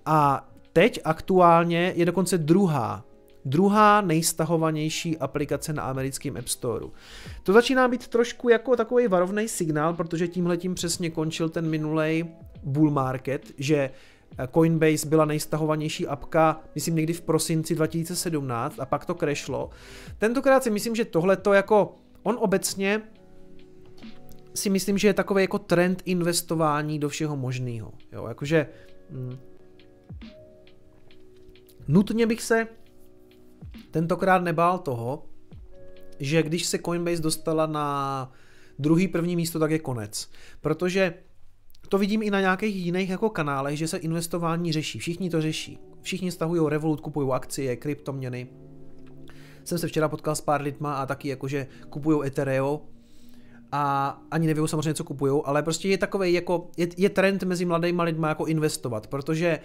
A 0.07 0.49
teď 0.73 1.01
aktuálně 1.05 1.93
je 1.97 2.07
dokonce 2.07 2.39
druhá 2.39 3.05
druhá 3.45 4.01
nejstahovanější 4.01 5.19
aplikace 5.19 5.73
na 5.73 5.83
americkém 5.83 6.37
App 6.37 6.49
Store. 6.49 6.87
To 7.43 7.53
začíná 7.53 7.89
být 7.89 8.09
trošku 8.09 8.49
jako 8.49 8.77
takový 8.77 9.09
varovný 9.09 9.49
signál, 9.49 9.95
protože 9.95 10.29
tímhle 10.29 10.57
tím 10.57 10.75
přesně 10.75 11.11
končil 11.11 11.49
ten 11.49 11.71
minulej 11.71 12.27
bull 12.63 12.91
market, 12.91 13.53
že 13.59 13.91
Coinbase 14.55 15.09
byla 15.09 15.25
nejstahovanější 15.25 16.07
apka, 16.07 16.61
myslím 16.75 16.97
někdy 16.97 17.13
v 17.13 17.21
prosinci 17.21 17.75
2017 17.75 18.81
a 18.81 18.87
pak 18.87 19.05
to 19.05 19.15
crashlo. 19.15 19.71
Tentokrát 20.19 20.63
si 20.63 20.71
myslím, 20.71 20.95
že 20.95 21.05
tohle 21.05 21.37
to 21.37 21.53
jako, 21.53 21.95
on 22.23 22.37
obecně 22.41 23.03
si 24.55 24.71
myslím, 24.71 24.99
že 24.99 25.09
je 25.09 25.15
takový 25.15 25.43
jako 25.43 25.59
trend 25.59 26.03
investování 26.05 26.99
do 26.99 27.09
všeho 27.09 27.37
možného. 27.37 27.93
Jo, 28.13 28.27
jakože 28.29 28.67
hm, 29.11 29.39
nutně 31.89 32.27
bych 32.27 32.43
se 32.43 32.67
tentokrát 33.91 34.43
nebál 34.43 34.79
toho, 34.79 35.23
že 36.19 36.43
když 36.43 36.67
se 36.67 36.79
Coinbase 36.79 37.23
dostala 37.23 37.67
na 37.67 38.33
druhý 38.79 39.09
první 39.09 39.37
místo, 39.37 39.59
tak 39.59 39.71
je 39.71 39.79
konec. 39.79 40.31
Protože 40.61 41.15
to 41.89 41.99
vidím 41.99 42.23
i 42.23 42.31
na 42.31 42.41
nějakých 42.41 42.77
jiných 42.77 43.11
jako 43.11 43.31
kanálech, 43.31 43.79
že 43.79 43.89
se 43.89 43.97
investování 43.97 44.73
řeší. 44.73 44.99
Všichni 44.99 45.31
to 45.31 45.41
řeší. 45.41 45.79
Všichni 46.03 46.33
stahují 46.33 46.63
Revolut, 46.69 47.01
kupují 47.01 47.31
akcie, 47.33 47.77
kryptoměny. 47.77 48.49
Jsem 49.65 49.79
se 49.79 49.87
včera 49.87 50.09
potkal 50.09 50.35
s 50.35 50.41
pár 50.41 50.63
lidma 50.63 50.95
a 50.95 51.07
taky 51.07 51.29
jakože 51.29 51.67
kupují 51.91 52.27
Ethereum 52.27 52.81
a 53.73 54.09
ani 54.31 54.47
neví 54.47 54.69
samozřejmě, 54.69 54.95
co 54.95 55.05
kupují, 55.05 55.43
ale 55.45 55.63
prostě 55.63 55.89
je 55.89 55.99
takový 55.99 56.33
jako, 56.33 56.71
je, 56.77 56.89
je 56.97 57.11
trend 57.11 57.43
mezi 57.43 57.65
mladými 57.65 58.03
lidmi 58.03 58.27
jako 58.29 58.47
investovat, 58.47 59.07
protože 59.07 59.59
uh, 59.59 59.65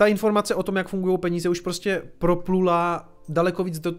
ta 0.00 0.06
informace 0.06 0.54
o 0.54 0.62
tom, 0.62 0.76
jak 0.76 0.88
fungují 0.88 1.18
peníze, 1.18 1.48
už 1.48 1.60
prostě 1.60 2.02
proplula 2.18 3.08
daleko 3.28 3.64
víc 3.64 3.78
do, 3.78 3.94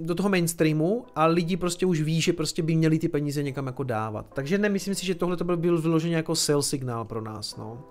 do 0.00 0.14
toho 0.14 0.28
mainstreamu 0.28 1.04
a 1.14 1.26
lidi 1.26 1.56
prostě 1.56 1.86
už 1.86 2.00
ví, 2.00 2.20
že 2.20 2.32
prostě 2.32 2.62
by 2.62 2.76
měli 2.76 2.98
ty 2.98 3.08
peníze 3.08 3.42
někam 3.42 3.66
jako 3.66 3.82
dávat. 3.82 4.26
Takže 4.34 4.58
nemyslím 4.58 4.94
si, 4.94 5.06
že 5.06 5.14
tohle 5.14 5.36
to 5.36 5.44
byl, 5.44 5.56
byl 5.56 5.80
vyloženě 5.80 6.16
jako 6.16 6.34
sell 6.34 6.62
signál 6.62 7.04
pro 7.04 7.20
nás, 7.20 7.56
no. 7.56 7.84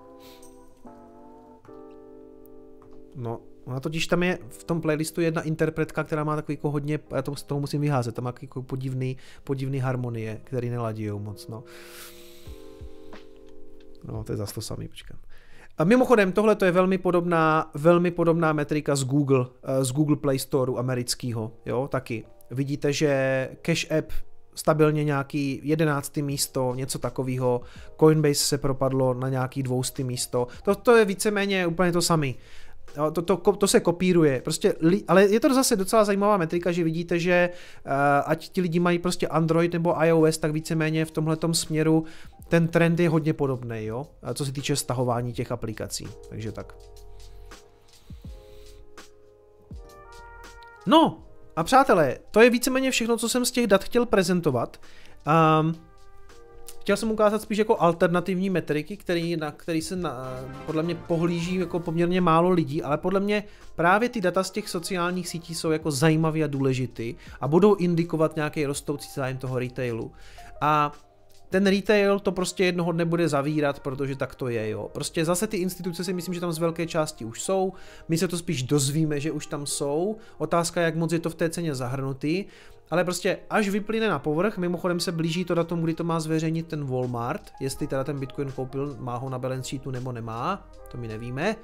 No, 3.15 3.39
Ona 3.65 3.79
totiž 3.79 4.07
tam 4.07 4.23
je 4.23 4.39
v 4.49 4.63
tom 4.63 4.81
playlistu 4.81 5.21
jedna 5.21 5.41
interpretka, 5.41 6.03
která 6.03 6.23
má 6.23 6.35
takový 6.35 6.53
jako 6.53 6.71
hodně, 6.71 6.99
já 7.15 7.21
to 7.21 7.35
toho 7.35 7.59
musím 7.61 7.81
vyházet, 7.81 8.15
tam 8.15 8.23
má 8.23 8.33
jako 8.41 8.63
podivný, 8.63 9.17
podivný 9.43 9.79
harmonie, 9.79 10.41
který 10.43 10.69
neladí 10.69 11.09
moc, 11.09 11.47
no. 11.47 11.63
No, 14.03 14.23
to 14.23 14.33
je 14.33 14.37
zase 14.37 14.53
to 14.53 14.61
samý, 14.61 14.87
počkám. 14.87 15.19
A 15.77 15.83
mimochodem, 15.83 16.31
tohle 16.31 16.55
to 16.55 16.65
je 16.65 16.71
velmi 16.71 16.97
podobná, 16.97 17.71
velmi 17.73 18.11
podobná 18.11 18.53
metrika 18.53 18.95
z 18.95 19.03
Google, 19.03 19.45
eh, 19.63 19.83
z 19.83 19.91
Google 19.91 20.15
Play 20.15 20.39
Store 20.39 20.71
amerického, 20.77 21.51
jo, 21.65 21.87
taky. 21.91 22.25
Vidíte, 22.51 22.93
že 22.93 23.49
Cash 23.61 23.91
App 23.91 24.11
stabilně 24.55 25.03
nějaký 25.03 25.59
jedenáctý 25.63 26.21
místo, 26.21 26.75
něco 26.75 26.99
takového. 26.99 27.61
Coinbase 27.99 28.35
se 28.35 28.57
propadlo 28.57 29.13
na 29.13 29.29
nějaký 29.29 29.63
dvoustý 29.63 30.03
místo. 30.03 30.47
To, 30.63 30.75
to 30.75 30.95
je 30.95 31.05
víceméně 31.05 31.67
úplně 31.67 31.91
to 31.91 32.01
samé. 32.01 32.27
To, 33.13 33.21
to, 33.21 33.37
to 33.37 33.67
se 33.67 33.79
kopíruje, 33.79 34.41
prostě, 34.41 34.73
ale 35.07 35.23
je 35.23 35.39
to 35.39 35.53
zase 35.53 35.75
docela 35.75 36.05
zajímavá 36.05 36.37
metrika, 36.37 36.71
že 36.71 36.83
vidíte, 36.83 37.19
že 37.19 37.49
uh, 37.85 37.91
ať 38.25 38.49
ti 38.49 38.61
lidi 38.61 38.79
mají 38.79 38.99
prostě 38.99 39.27
Android 39.27 39.73
nebo 39.73 40.03
iOS, 40.03 40.37
tak 40.37 40.51
víceméně 40.51 41.05
v 41.05 41.11
tomhle 41.11 41.37
směru 41.51 42.05
ten 42.47 42.67
trend 42.67 42.99
je 42.99 43.09
hodně 43.09 43.33
podobný, 43.33 43.85
jo, 43.85 44.07
co 44.33 44.45
se 44.45 44.51
týče 44.51 44.75
stahování 44.75 45.33
těch 45.33 45.51
aplikací, 45.51 46.07
takže 46.29 46.51
tak. 46.51 46.75
No, 50.85 51.23
a 51.55 51.63
přátelé, 51.63 52.17
to 52.31 52.41
je 52.41 52.49
víceméně 52.49 52.91
všechno, 52.91 53.17
co 53.17 53.29
jsem 53.29 53.45
z 53.45 53.51
těch 53.51 53.67
dat 53.67 53.83
chtěl 53.83 54.05
prezentovat. 54.05 54.77
Um, 55.61 55.75
chtěl 56.85 56.97
jsem 56.97 57.11
ukázat 57.11 57.41
spíš 57.41 57.57
jako 57.57 57.81
alternativní 57.81 58.49
metriky, 58.49 58.97
který, 58.97 59.37
na 59.37 59.51
který 59.51 59.81
se 59.81 59.95
na, 59.95 60.39
podle 60.65 60.83
mě 60.83 60.95
pohlíží 60.95 61.55
jako 61.55 61.79
poměrně 61.79 62.21
málo 62.21 62.49
lidí, 62.49 62.83
ale 62.83 62.97
podle 62.97 63.19
mě 63.19 63.43
právě 63.75 64.09
ty 64.09 64.21
data 64.21 64.43
z 64.43 64.51
těch 64.51 64.69
sociálních 64.69 65.29
sítí 65.29 65.55
jsou 65.55 65.71
jako 65.71 65.91
zajímavý 65.91 66.43
a 66.43 66.47
důležitý 66.47 67.15
a 67.41 67.47
budou 67.47 67.75
indikovat 67.75 68.35
nějaký 68.35 68.65
rostoucí 68.65 69.09
zájem 69.15 69.37
toho 69.37 69.59
retailu. 69.59 70.11
A 70.61 70.91
ten 71.49 71.67
retail 71.67 72.19
to 72.19 72.31
prostě 72.31 72.65
jednoho 72.65 72.91
dne 72.91 73.05
bude 73.05 73.29
zavírat, 73.29 73.79
protože 73.79 74.15
tak 74.15 74.35
to 74.35 74.47
je, 74.47 74.69
jo. 74.69 74.89
Prostě 74.93 75.25
zase 75.25 75.47
ty 75.47 75.57
instituce 75.57 76.03
si 76.03 76.13
myslím, 76.13 76.33
že 76.33 76.39
tam 76.39 76.51
z 76.51 76.59
velké 76.59 76.87
části 76.87 77.25
už 77.25 77.41
jsou, 77.43 77.73
my 78.09 78.17
se 78.17 78.27
to 78.27 78.37
spíš 78.37 78.63
dozvíme, 78.63 79.19
že 79.19 79.31
už 79.31 79.47
tam 79.47 79.65
jsou, 79.65 80.17
otázka 80.37 80.81
jak 80.81 80.95
moc 80.95 81.11
je 81.11 81.19
to 81.19 81.29
v 81.29 81.35
té 81.35 81.49
ceně 81.49 81.75
zahrnutý, 81.75 82.45
ale 82.89 83.03
prostě 83.03 83.39
až 83.49 83.69
vyplyne 83.69 84.09
na 84.09 84.19
povrch, 84.19 84.57
mimochodem 84.57 84.99
se 84.99 85.11
blíží 85.11 85.45
to 85.45 85.55
datum, 85.55 85.81
kdy 85.81 85.93
to 85.93 86.03
má 86.03 86.19
zveřejnit 86.19 86.67
ten 86.67 86.85
Walmart, 86.85 87.51
jestli 87.59 87.87
teda 87.87 88.03
ten 88.03 88.19
Bitcoin 88.19 88.51
koupil, 88.51 88.95
má 88.99 89.15
ho 89.15 89.29
na 89.29 89.39
balance 89.39 89.69
sheetu 89.69 89.91
nebo 89.91 90.11
nemá, 90.11 90.69
to 90.91 90.97
my 90.97 91.07
nevíme. 91.07 91.55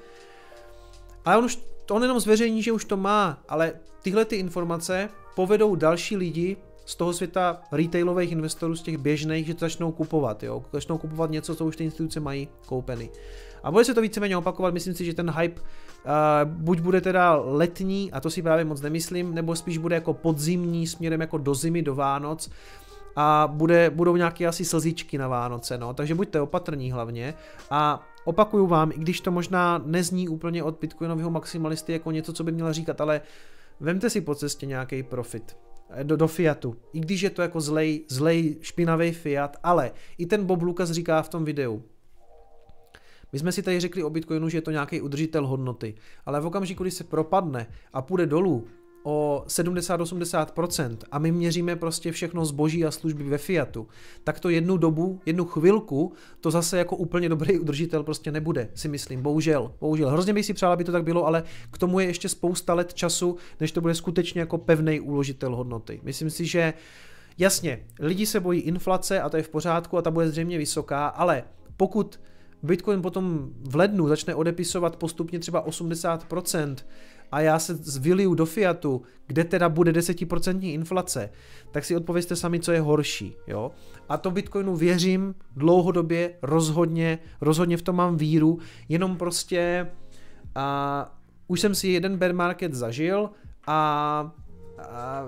Ale 1.24 1.36
on 1.38 1.44
už, 1.44 1.58
on 1.90 2.02
jenom 2.02 2.20
zveřejní, 2.20 2.62
že 2.62 2.72
už 2.72 2.84
to 2.84 2.96
má, 2.96 3.42
ale 3.48 3.72
tyhle 4.02 4.24
ty 4.24 4.36
informace 4.36 5.08
povedou 5.36 5.76
další 5.76 6.16
lidi 6.16 6.56
z 6.84 6.94
toho 6.94 7.12
světa 7.12 7.62
retailových 7.72 8.32
investorů, 8.32 8.76
z 8.76 8.82
těch 8.82 8.98
běžných, 8.98 9.46
že 9.46 9.54
to 9.54 9.60
začnou 9.60 9.92
kupovat, 9.92 10.42
jo? 10.42 10.64
začnou 10.72 10.98
kupovat 10.98 11.30
něco, 11.30 11.56
co 11.56 11.64
už 11.66 11.76
ty 11.76 11.84
instituce 11.84 12.20
mají 12.20 12.48
koupeny. 12.66 13.10
A 13.62 13.70
bude 13.70 13.84
se 13.84 13.94
to 13.94 14.00
víceméně 14.00 14.36
opakovat, 14.36 14.74
myslím 14.74 14.94
si, 14.94 15.04
že 15.04 15.14
ten 15.14 15.30
hype 15.30 15.60
uh, 15.60 15.66
buď 16.44 16.80
bude 16.80 17.00
teda 17.00 17.36
letní, 17.36 18.12
a 18.12 18.20
to 18.20 18.30
si 18.30 18.42
právě 18.42 18.64
moc 18.64 18.80
nemyslím, 18.80 19.34
nebo 19.34 19.56
spíš 19.56 19.78
bude 19.78 19.94
jako 19.94 20.14
podzimní 20.14 20.86
směrem 20.86 21.20
jako 21.20 21.38
do 21.38 21.54
zimy, 21.54 21.82
do 21.82 21.94
Vánoc, 21.94 22.50
a 23.16 23.48
bude, 23.52 23.90
budou 23.90 24.16
nějaké 24.16 24.46
asi 24.46 24.64
slzičky 24.64 25.18
na 25.18 25.28
Vánoce, 25.28 25.78
no, 25.78 25.94
takže 25.94 26.14
buďte 26.14 26.40
opatrní 26.40 26.92
hlavně. 26.92 27.34
A 27.70 28.08
opakuju 28.24 28.66
vám, 28.66 28.92
i 28.92 28.98
když 28.98 29.20
to 29.20 29.30
možná 29.30 29.82
nezní 29.84 30.28
úplně 30.28 30.62
od 30.62 30.78
bitcoinového 30.80 31.30
maximalisty 31.30 31.92
jako 31.92 32.10
něco, 32.10 32.32
co 32.32 32.44
by 32.44 32.52
měla 32.52 32.72
říkat, 32.72 33.00
ale 33.00 33.20
vemte 33.80 34.10
si 34.10 34.20
po 34.20 34.34
cestě 34.34 34.66
nějaký 34.66 35.02
profit 35.02 35.56
do, 36.02 36.16
do 36.16 36.28
Fiatu. 36.28 36.76
I 36.92 37.00
když 37.00 37.20
je 37.20 37.30
to 37.30 37.42
jako 37.42 37.60
zlej, 37.60 38.04
zlej 38.08 38.56
špinavý 38.60 39.12
Fiat, 39.12 39.56
ale 39.62 39.90
i 40.18 40.26
ten 40.26 40.44
Bob 40.44 40.62
Lucas 40.62 40.90
říká 40.90 41.22
v 41.22 41.28
tom 41.28 41.44
videu, 41.44 41.82
my 43.32 43.38
jsme 43.38 43.52
si 43.52 43.62
tady 43.62 43.80
řekli 43.80 44.02
o 44.02 44.10
Bitcoinu, 44.10 44.48
že 44.48 44.58
je 44.58 44.62
to 44.62 44.70
nějaký 44.70 45.00
udržitel 45.00 45.46
hodnoty, 45.46 45.94
ale 46.26 46.40
v 46.40 46.46
okamžiku, 46.46 46.84
kdy 46.84 46.90
se 46.90 47.04
propadne 47.04 47.66
a 47.92 48.02
půjde 48.02 48.26
dolů, 48.26 48.66
o 49.02 49.44
70-80% 49.46 50.96
a 51.10 51.18
my 51.18 51.32
měříme 51.32 51.76
prostě 51.76 52.12
všechno 52.12 52.44
zboží 52.44 52.84
a 52.84 52.90
služby 52.90 53.24
ve 53.24 53.38
Fiatu, 53.38 53.88
tak 54.24 54.40
to 54.40 54.48
jednu 54.48 54.76
dobu, 54.76 55.20
jednu 55.26 55.44
chvilku, 55.44 56.12
to 56.40 56.50
zase 56.50 56.78
jako 56.78 56.96
úplně 56.96 57.28
dobrý 57.28 57.58
udržitel 57.58 58.02
prostě 58.02 58.32
nebude, 58.32 58.68
si 58.74 58.88
myslím, 58.88 59.22
bohužel, 59.22 59.72
bohužel. 59.80 60.10
Hrozně 60.10 60.32
bych 60.32 60.46
si 60.46 60.54
přál, 60.54 60.72
aby 60.72 60.84
to 60.84 60.92
tak 60.92 61.04
bylo, 61.04 61.26
ale 61.26 61.42
k 61.70 61.78
tomu 61.78 62.00
je 62.00 62.06
ještě 62.06 62.28
spousta 62.28 62.74
let 62.74 62.94
času, 62.94 63.36
než 63.60 63.72
to 63.72 63.80
bude 63.80 63.94
skutečně 63.94 64.40
jako 64.40 64.58
pevný 64.58 65.00
uložitel 65.00 65.56
hodnoty. 65.56 66.00
Myslím 66.02 66.30
si, 66.30 66.46
že 66.46 66.74
jasně, 67.38 67.86
lidi 67.98 68.26
se 68.26 68.40
bojí 68.40 68.60
inflace 68.60 69.20
a 69.20 69.28
to 69.28 69.36
je 69.36 69.42
v 69.42 69.48
pořádku 69.48 69.98
a 69.98 70.02
ta 70.02 70.10
bude 70.10 70.28
zřejmě 70.28 70.58
vysoká, 70.58 71.06
ale 71.06 71.44
pokud 71.76 72.20
Bitcoin 72.62 73.02
potom 73.02 73.50
v 73.70 73.76
lednu 73.76 74.08
začne 74.08 74.34
odepisovat 74.34 74.96
postupně 74.96 75.38
třeba 75.38 75.66
80%, 75.66 76.76
a 77.32 77.40
já 77.40 77.58
se 77.58 77.74
zvyliju 77.74 78.34
do 78.34 78.46
Fiatu, 78.46 79.02
kde 79.26 79.44
teda 79.44 79.68
bude 79.68 79.92
10% 79.92 80.72
inflace, 80.72 81.30
tak 81.70 81.84
si 81.84 81.96
odpověste 81.96 82.36
sami, 82.36 82.60
co 82.60 82.72
je 82.72 82.80
horší. 82.80 83.34
Jo? 83.46 83.70
A 84.08 84.16
to 84.16 84.30
Bitcoinu 84.30 84.76
věřím 84.76 85.34
dlouhodobě, 85.56 86.34
rozhodně, 86.42 87.18
rozhodně 87.40 87.76
v 87.76 87.82
tom 87.82 87.96
mám 87.96 88.16
víru, 88.16 88.58
jenom 88.88 89.16
prostě 89.16 89.90
a 90.54 91.18
už 91.48 91.60
jsem 91.60 91.74
si 91.74 91.88
jeden 91.88 92.16
bear 92.16 92.34
market 92.34 92.74
zažil 92.74 93.30
a, 93.66 94.32
a 94.78 95.24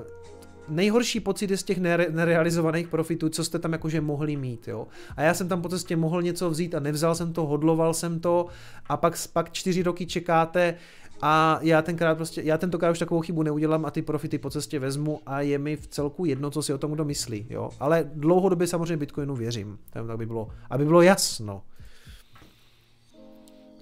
nejhorší 0.68 1.20
pocit 1.20 1.50
je 1.50 1.56
z 1.56 1.62
těch 1.62 1.80
nere- 1.80 2.12
nerealizovaných 2.12 2.88
profitů, 2.88 3.28
co 3.28 3.44
jste 3.44 3.58
tam 3.58 3.72
jakože 3.72 4.00
mohli 4.00 4.36
mít, 4.36 4.68
jo. 4.68 4.86
A 5.16 5.22
já 5.22 5.34
jsem 5.34 5.48
tam 5.48 5.62
po 5.62 5.68
cestě 5.68 5.96
mohl 5.96 6.22
něco 6.22 6.50
vzít 6.50 6.74
a 6.74 6.80
nevzal 6.80 7.14
jsem 7.14 7.32
to, 7.32 7.46
hodloval 7.46 7.94
jsem 7.94 8.20
to 8.20 8.46
a 8.86 8.96
pak, 8.96 9.14
pak 9.32 9.52
čtyři 9.52 9.82
roky 9.82 10.06
čekáte, 10.06 10.74
a 11.22 11.58
já 11.62 11.82
tenkrát 11.82 12.14
prostě, 12.14 12.42
já 12.42 12.58
tentokrát 12.58 12.90
už 12.90 12.98
takovou 12.98 13.20
chybu 13.20 13.42
neudělám 13.42 13.84
a 13.84 13.90
ty 13.90 14.02
profity 14.02 14.38
po 14.38 14.50
cestě 14.50 14.78
vezmu 14.78 15.20
a 15.26 15.40
je 15.40 15.58
mi 15.58 15.76
v 15.76 15.86
celku 15.86 16.24
jedno, 16.24 16.50
co 16.50 16.62
si 16.62 16.74
o 16.74 16.78
tom 16.78 16.92
kdo 16.92 17.04
myslí, 17.04 17.46
jo. 17.50 17.70
Ale 17.80 18.10
dlouhodobě 18.14 18.66
samozřejmě 18.66 18.96
Bitcoinu 18.96 19.34
věřím, 19.34 19.78
tak 19.90 20.10
aby 20.10 20.26
bylo, 20.26 20.48
aby 20.70 20.84
bylo 20.84 21.02
jasno. 21.02 21.62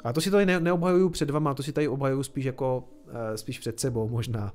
A 0.04 0.12
to 0.12 0.20
si 0.20 0.30
tady 0.30 0.46
ne, 0.46 0.60
neobhajuju 0.60 1.08
před 1.08 1.30
vama, 1.30 1.54
to 1.54 1.62
si 1.62 1.72
tady 1.72 1.88
obhajuju 1.88 2.22
spíš 2.22 2.44
jako, 2.44 2.84
uh, 3.06 3.12
spíš 3.34 3.58
před 3.58 3.80
sebou 3.80 4.08
možná. 4.08 4.52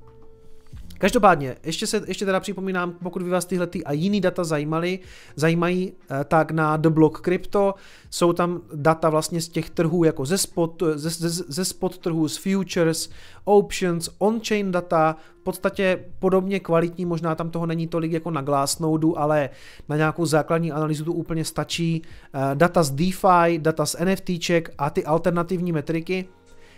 Každopádně, 0.97 1.55
ještě, 1.63 1.87
se, 1.87 2.01
ještě 2.07 2.25
teda 2.25 2.39
připomínám, 2.39 2.93
pokud 3.03 3.21
by 3.21 3.29
vás 3.29 3.45
tyhle 3.45 3.67
ty 3.67 3.83
a 3.83 3.91
jiný 3.91 4.21
data 4.21 4.43
zajímaly, 4.43 4.99
zajímají, 5.35 5.93
eh, 6.11 6.23
tak 6.23 6.51
na 6.51 6.77
The 6.77 6.89
Block 6.89 7.21
Crypto 7.21 7.75
jsou 8.09 8.33
tam 8.33 8.61
data 8.73 9.09
vlastně 9.09 9.41
z 9.41 9.49
těch 9.49 9.69
trhů 9.69 10.03
jako 10.03 10.25
ze 10.25 10.37
spot, 10.37 10.83
ze, 10.95 11.09
ze, 11.09 11.29
ze 11.47 11.65
spot 11.65 11.97
trhů, 11.97 12.27
z 12.27 12.37
futures, 12.37 13.09
options, 13.43 14.09
on-chain 14.17 14.71
data, 14.71 15.15
v 15.39 15.43
podstatě 15.43 16.05
podobně 16.19 16.59
kvalitní, 16.59 17.05
možná 17.05 17.35
tam 17.35 17.49
toho 17.49 17.65
není 17.65 17.87
tolik 17.87 18.11
jako 18.11 18.31
na 18.31 18.41
Glassnode, 18.41 19.07
ale 19.15 19.49
na 19.89 19.97
nějakou 19.97 20.25
základní 20.25 20.71
analýzu 20.71 21.05
to 21.05 21.13
úplně 21.13 21.45
stačí. 21.45 22.01
Eh, 22.33 22.55
data 22.55 22.83
z 22.83 22.91
DeFi, 22.91 23.57
data 23.57 23.85
z 23.85 23.95
NFTček 23.99 24.73
a 24.77 24.89
ty 24.89 25.05
alternativní 25.05 25.71
metriky, 25.71 26.27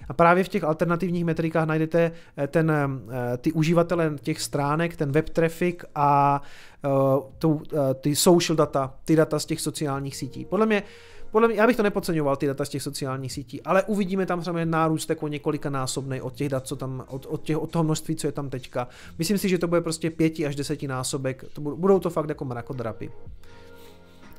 a 0.09 0.13
právě 0.13 0.43
v 0.43 0.49
těch 0.49 0.63
alternativních 0.63 1.25
metrikách 1.25 1.67
najdete 1.67 2.11
eh, 2.37 2.47
ten, 2.47 2.71
eh, 2.71 3.37
ty 3.37 3.51
uživatele 3.51 4.13
těch 4.21 4.41
stránek, 4.41 4.95
ten 4.95 5.11
web 5.11 5.29
traffic 5.29 5.75
a 5.95 6.41
uh, 6.85 7.23
tu, 7.37 7.61
ty 8.01 8.15
social 8.15 8.55
data, 8.55 8.93
ty 9.05 9.15
data 9.15 9.39
z 9.39 9.45
těch 9.45 9.61
sociálních 9.61 10.15
sítí. 10.15 10.45
Podle 10.45 10.65
mě 10.65 10.83
podle 11.31 11.47
mě, 11.47 11.57
já 11.57 11.67
bych 11.67 11.77
to 11.77 11.83
nepodceňoval, 11.83 12.35
ty 12.35 12.47
data 12.47 12.65
z 12.65 12.69
těch 12.69 12.81
sociálních 12.81 13.33
sítí, 13.33 13.61
ale 13.61 13.83
uvidíme 13.83 14.25
tam 14.25 14.43
samozřejmě 14.43 14.65
nárůst 14.65 15.09
jako 15.09 15.27
několika 15.27 15.69
násobný 15.69 16.21
od 16.21 16.33
těch 16.33 16.49
dat, 16.49 16.67
co 16.67 16.75
tam, 16.75 17.05
od, 17.07 17.25
od, 17.25 17.43
těch, 17.43 17.57
od 17.57 17.71
toho 17.71 17.83
množství, 17.83 18.15
co 18.15 18.27
je 18.27 18.31
tam 18.31 18.49
teďka. 18.49 18.87
Myslím 19.17 19.37
si, 19.37 19.49
že 19.49 19.57
to 19.57 19.67
bude 19.67 19.81
prostě 19.81 20.09
pěti 20.09 20.45
až 20.45 20.55
deseti 20.55 20.87
násobek, 20.87 21.45
to 21.53 21.61
budou, 21.61 21.77
budou 21.77 21.99
to 21.99 22.09
fakt 22.09 22.29
jako 22.29 22.45
mrakodrapy. 22.45 23.11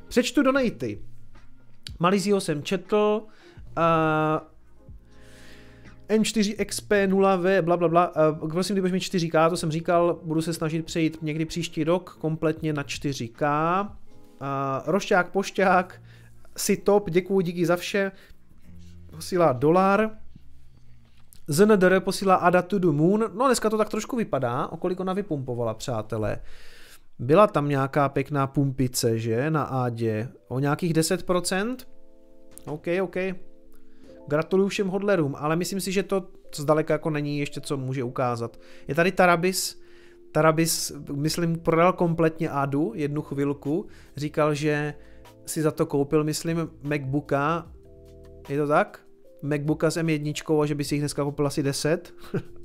Přečtu 0.07 0.43
donaty. 0.43 1.01
Malizio 1.99 2.39
jsem 2.39 2.63
četl, 2.63 3.21
N4 6.11 6.65
XP 6.65 6.91
0V, 6.91 7.61
bla, 7.61 7.77
bla, 7.77 7.87
bla. 7.87 8.11
Uh, 8.41 8.49
prosím, 8.49 8.73
kdybych 8.73 8.91
mi 8.91 8.99
4K, 8.99 9.49
to 9.49 9.57
jsem 9.57 9.71
říkal, 9.71 10.19
budu 10.23 10.41
se 10.41 10.53
snažit 10.53 10.85
přejít 10.85 11.17
někdy 11.21 11.45
příští 11.45 11.83
rok 11.83 12.17
kompletně 12.19 12.73
na 12.73 12.83
4K. 12.83 13.81
Uh, 13.81 13.87
Rošťák, 14.85 15.29
Pošťák, 15.29 16.01
si 16.57 16.77
top, 16.77 17.09
děkuji, 17.09 17.41
díky 17.41 17.65
za 17.65 17.75
vše. 17.75 18.11
Posílá 19.11 19.53
dolar. 19.53 20.09
ZNDR 21.47 21.99
posílá 21.99 22.35
Ada 22.35 22.61
to 22.61 22.79
the 22.79 22.87
Moon. 22.87 23.25
No 23.33 23.45
dneska 23.45 23.69
to 23.69 23.77
tak 23.77 23.89
trošku 23.89 24.15
vypadá, 24.15 24.67
o 24.67 24.77
kolik 24.77 24.99
ona 24.99 25.13
vypumpovala, 25.13 25.73
přátelé. 25.73 26.37
Byla 27.19 27.47
tam 27.47 27.69
nějaká 27.69 28.09
pěkná 28.09 28.47
pumpice, 28.47 29.19
že, 29.19 29.51
na 29.51 29.63
Adě. 29.63 30.29
O 30.47 30.59
nějakých 30.59 30.93
10%? 30.93 31.75
OK, 32.65 32.87
OK. 33.01 33.15
Gratuluju 34.27 34.69
všem 34.69 34.87
hodlerům, 34.87 35.35
ale 35.37 35.55
myslím 35.55 35.79
si, 35.79 35.91
že 35.91 36.03
to 36.03 36.27
zdaleka 36.55 36.93
jako 36.93 37.09
není 37.09 37.39
ještě 37.39 37.61
co 37.61 37.77
může 37.77 38.03
ukázat. 38.03 38.59
Je 38.87 38.95
tady 38.95 39.11
Tarabis, 39.11 39.81
Tarabis, 40.31 40.91
myslím, 41.15 41.59
prodal 41.59 41.93
kompletně 41.93 42.49
Adu 42.49 42.91
jednu 42.95 43.21
chvilku, 43.21 43.87
říkal, 44.17 44.53
že 44.53 44.93
si 45.45 45.61
za 45.61 45.71
to 45.71 45.85
koupil, 45.85 46.23
myslím, 46.23 46.69
Macbooka, 46.83 47.71
je 48.49 48.57
to 48.57 48.67
tak? 48.67 48.99
Macbooka 49.41 49.91
s 49.91 49.97
M1 49.97 50.61
a 50.61 50.65
že 50.65 50.75
by 50.75 50.83
si 50.83 50.95
jich 50.95 51.01
dneska 51.01 51.23
koupil 51.23 51.47
asi 51.47 51.63
10. 51.63 52.13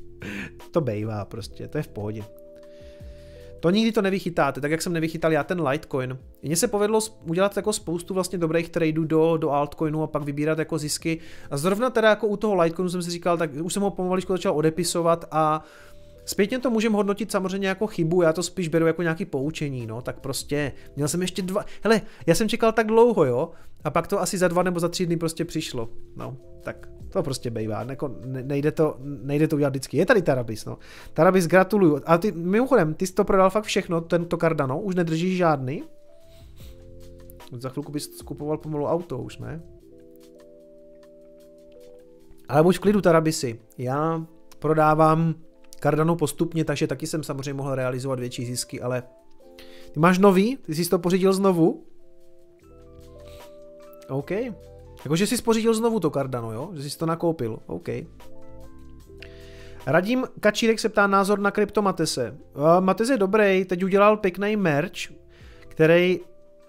to 0.70 0.80
bejvá 0.80 1.24
prostě, 1.24 1.68
to 1.68 1.78
je 1.78 1.82
v 1.82 1.88
pohodě. 1.88 2.22
To 3.66 3.70
nikdy 3.70 3.92
to 3.92 4.02
nevychytáte, 4.02 4.60
tak 4.60 4.70
jak 4.70 4.82
jsem 4.82 4.92
nevychytal 4.92 5.32
já 5.32 5.44
ten 5.44 5.66
Litecoin. 5.68 6.18
Mně 6.42 6.56
se 6.56 6.68
povedlo 6.68 7.00
udělat 7.24 7.56
jako 7.56 7.72
spoustu 7.72 8.14
vlastně 8.14 8.38
dobrých 8.38 8.68
tradeů 8.68 9.04
do, 9.04 9.36
do 9.36 9.50
altcoinu 9.50 10.02
a 10.02 10.06
pak 10.06 10.22
vybírat 10.22 10.58
jako 10.58 10.78
zisky. 10.78 11.18
A 11.50 11.56
zrovna 11.56 11.90
teda 11.90 12.08
jako 12.08 12.26
u 12.26 12.36
toho 12.36 12.54
Litecoinu 12.54 12.90
jsem 12.90 13.02
si 13.02 13.10
říkal, 13.10 13.38
tak 13.38 13.50
už 13.62 13.72
jsem 13.72 13.82
ho 13.82 13.90
pomaličku 13.90 14.32
začal 14.32 14.56
odepisovat 14.56 15.24
a 15.30 15.64
Zpětně 16.24 16.58
to 16.58 16.70
můžeme 16.70 16.96
hodnotit 16.96 17.32
samozřejmě 17.32 17.68
jako 17.68 17.86
chybu, 17.86 18.22
já 18.22 18.32
to 18.32 18.42
spíš 18.42 18.68
beru 18.68 18.86
jako 18.86 19.02
nějaký 19.02 19.24
poučení, 19.24 19.86
no, 19.86 20.02
tak 20.02 20.20
prostě 20.20 20.72
měl 20.96 21.08
jsem 21.08 21.22
ještě 21.22 21.42
dva, 21.42 21.64
hele, 21.82 22.02
já 22.26 22.34
jsem 22.34 22.48
čekal 22.48 22.72
tak 22.72 22.86
dlouho, 22.86 23.24
jo, 23.24 23.50
a 23.84 23.90
pak 23.90 24.06
to 24.06 24.20
asi 24.20 24.38
za 24.38 24.48
dva 24.48 24.62
nebo 24.62 24.80
za 24.80 24.88
tři 24.88 25.06
dny 25.06 25.16
prostě 25.16 25.44
přišlo, 25.44 25.88
no, 26.16 26.36
tak 26.62 26.88
to 27.12 27.22
prostě 27.22 27.50
bejvá, 27.50 27.84
Neko, 27.84 28.14
nejde, 28.24 28.72
to, 28.72 28.96
nejde 29.00 29.48
to 29.48 29.56
udělat 29.56 29.70
vždycky. 29.70 29.96
Je 29.96 30.06
tady 30.06 30.22
Tarabis, 30.22 30.64
no. 30.64 30.78
Tarabis, 31.14 31.46
gratuluju. 31.46 32.00
A 32.06 32.18
ty, 32.18 32.32
mimochodem, 32.32 32.94
ty 32.94 33.06
jsi 33.06 33.14
to 33.14 33.24
prodal 33.24 33.50
fakt 33.50 33.64
všechno, 33.64 34.00
tento 34.00 34.36
Cardano, 34.36 34.80
už 34.80 34.94
nedržíš 34.94 35.36
žádný? 35.36 35.82
Za 37.52 37.68
chvilku 37.68 37.92
bys 37.92 38.16
skupoval 38.16 38.58
pomalu 38.58 38.86
auto, 38.86 39.18
už 39.18 39.38
ne? 39.38 39.62
Ale 42.48 42.62
buď 42.62 42.76
v 42.76 42.80
klidu, 42.80 43.00
Tarabisi. 43.00 43.60
Já 43.78 44.26
prodávám 44.58 45.34
Cardano 45.80 46.16
postupně, 46.16 46.64
takže 46.64 46.86
taky 46.86 47.06
jsem 47.06 47.22
samozřejmě 47.22 47.54
mohl 47.54 47.74
realizovat 47.74 48.20
větší 48.20 48.44
zisky, 48.44 48.80
ale 48.80 49.02
ty 49.92 50.00
máš 50.00 50.18
nový? 50.18 50.56
Ty 50.56 50.74
jsi 50.74 50.90
to 50.90 50.98
pořídil 50.98 51.32
znovu? 51.32 51.84
OK. 54.08 54.30
Jakože 55.06 55.26
jsi 55.26 55.36
spořídil 55.36 55.74
znovu 55.74 56.00
to 56.00 56.10
Cardano, 56.10 56.52
jo? 56.52 56.70
Že 56.74 56.90
jsi 56.90 56.98
to 56.98 57.06
nakoupil. 57.06 57.58
OK. 57.66 57.88
Radím 59.86 60.24
Kačírek 60.40 60.78
se 60.78 60.88
ptá 60.88 61.06
názor 61.06 61.38
na 61.38 61.50
kryptomatese. 61.50 62.36
Matese 62.80 63.12
je 63.12 63.18
dobrý, 63.18 63.64
teď 63.64 63.84
udělal 63.84 64.16
pěkný 64.16 64.56
merch, 64.56 65.12
který 65.60 66.20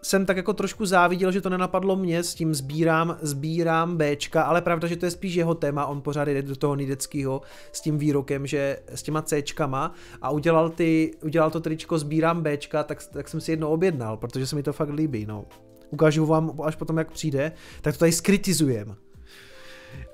jsem 0.01 0.25
tak 0.25 0.37
jako 0.37 0.53
trošku 0.53 0.85
záviděl, 0.85 1.31
že 1.31 1.41
to 1.41 1.49
nenapadlo 1.49 1.95
mě, 1.95 2.23
s 2.23 2.35
tím 2.35 2.55
sbírám, 2.55 3.17
sbírám 3.21 3.97
Bčka, 3.97 4.43
ale 4.43 4.61
pravda, 4.61 4.87
že 4.87 4.95
to 4.95 5.05
je 5.05 5.11
spíš 5.11 5.35
jeho 5.35 5.55
téma, 5.55 5.85
on 5.85 6.01
pořád 6.01 6.27
jde 6.27 6.41
do 6.41 6.55
toho 6.55 6.75
Nideckého 6.75 7.41
s 7.71 7.81
tím 7.81 7.97
výrokem, 7.97 8.47
že 8.47 8.79
s 8.87 9.03
těma 9.03 9.21
Cčkama 9.21 9.93
a 10.21 10.29
udělal, 10.29 10.69
ty, 10.69 11.11
udělal 11.23 11.51
to 11.51 11.59
tričko 11.59 11.99
sbírám 11.99 12.43
Bčka, 12.43 12.83
tak, 12.83 13.03
tak 13.13 13.27
jsem 13.27 13.41
si 13.41 13.51
jedno 13.51 13.69
objednal, 13.69 14.17
protože 14.17 14.47
se 14.47 14.55
mi 14.55 14.63
to 14.63 14.73
fakt 14.73 14.89
líbí, 14.89 15.25
no. 15.25 15.45
Ukážu 15.89 16.25
vám 16.25 16.61
až 16.63 16.75
potom, 16.75 16.97
jak 16.97 17.11
přijde, 17.11 17.51
tak 17.81 17.93
to 17.93 17.99
tady 17.99 18.11
skritizujem. 18.11 18.95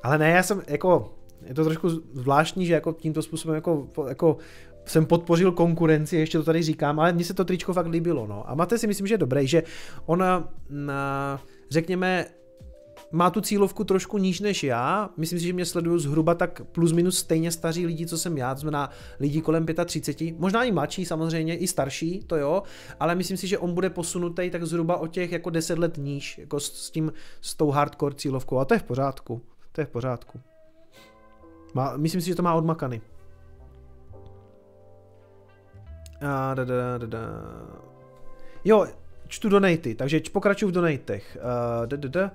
Ale 0.03 0.17
ne, 0.17 0.29
já 0.29 0.43
jsem 0.43 0.61
jako, 0.67 1.13
je 1.45 1.53
to 1.53 1.63
trošku 1.63 1.89
zvláštní, 2.13 2.65
že 2.65 2.73
jako 2.73 2.93
tímto 2.93 3.21
způsobem 3.21 3.55
jako, 3.55 3.87
jako 4.07 4.37
jsem 4.85 5.05
podpořil 5.05 5.51
konkurenci, 5.51 6.17
ještě 6.17 6.37
to 6.37 6.43
tady 6.43 6.63
říkám, 6.63 6.99
ale 6.99 7.13
mně 7.13 7.25
se 7.25 7.33
to 7.33 7.45
tričko 7.45 7.73
fakt 7.73 7.87
líbilo. 7.87 8.27
No. 8.27 8.49
A 8.49 8.55
máte 8.55 8.77
si 8.77 8.87
myslím, 8.87 9.07
že 9.07 9.13
je 9.13 9.17
dobré, 9.17 9.47
že 9.47 9.63
ona, 10.05 10.53
na, 10.69 11.41
řekněme, 11.69 12.25
má 13.13 13.29
tu 13.29 13.41
cílovku 13.41 13.83
trošku 13.83 14.17
níž 14.17 14.39
než 14.39 14.63
já. 14.63 15.09
Myslím 15.17 15.39
si, 15.39 15.45
že 15.45 15.53
mě 15.53 15.65
sledují 15.65 16.01
zhruba 16.01 16.35
tak 16.35 16.61
plus 16.71 16.91
minus 16.91 17.17
stejně 17.17 17.51
staří 17.51 17.85
lidi, 17.85 18.05
co 18.05 18.17
jsem 18.17 18.37
já, 18.37 18.55
to 18.55 18.61
znamená 18.61 18.89
lidi 19.19 19.41
kolem 19.41 19.65
35, 19.85 20.39
možná 20.39 20.63
i 20.63 20.71
mladší 20.71 21.05
samozřejmě, 21.05 21.57
i 21.57 21.67
starší, 21.67 22.23
to 22.27 22.35
jo, 22.35 22.63
ale 22.99 23.15
myslím 23.15 23.37
si, 23.37 23.47
že 23.47 23.57
on 23.57 23.73
bude 23.73 23.89
posunutý 23.89 24.49
tak 24.49 24.63
zhruba 24.63 24.97
o 24.97 25.07
těch 25.07 25.31
jako 25.31 25.49
10 25.49 25.79
let 25.79 25.97
níž, 25.97 26.37
jako 26.37 26.59
s, 26.59 26.85
s 26.85 26.91
tím, 26.91 27.13
s 27.41 27.55
tou 27.55 27.71
hardcore 27.71 28.15
cílovkou 28.15 28.57
a 28.57 28.65
to 28.65 28.73
je 28.73 28.79
v 28.79 28.83
pořádku, 28.83 29.41
to 29.71 29.81
je 29.81 29.85
v 29.85 29.89
pořádku. 29.89 30.41
Má, 31.73 31.97
myslím 31.97 32.21
si, 32.21 32.27
že 32.27 32.35
to 32.35 32.43
má 32.43 32.53
odmakany. 32.53 33.01
A 36.21 36.53
da, 36.53 36.65
da, 36.65 36.97
da, 36.97 37.07
da. 37.07 37.19
Jo, 38.65 38.87
čtu 39.27 39.49
donaty, 39.49 39.95
takže 39.95 40.21
pokračuju 40.31 40.69
v 40.69 40.73
donatech. 40.73 41.37
Uh, 41.39 41.85
da, 41.85 41.97
da, 41.97 42.09
da. 42.09 42.31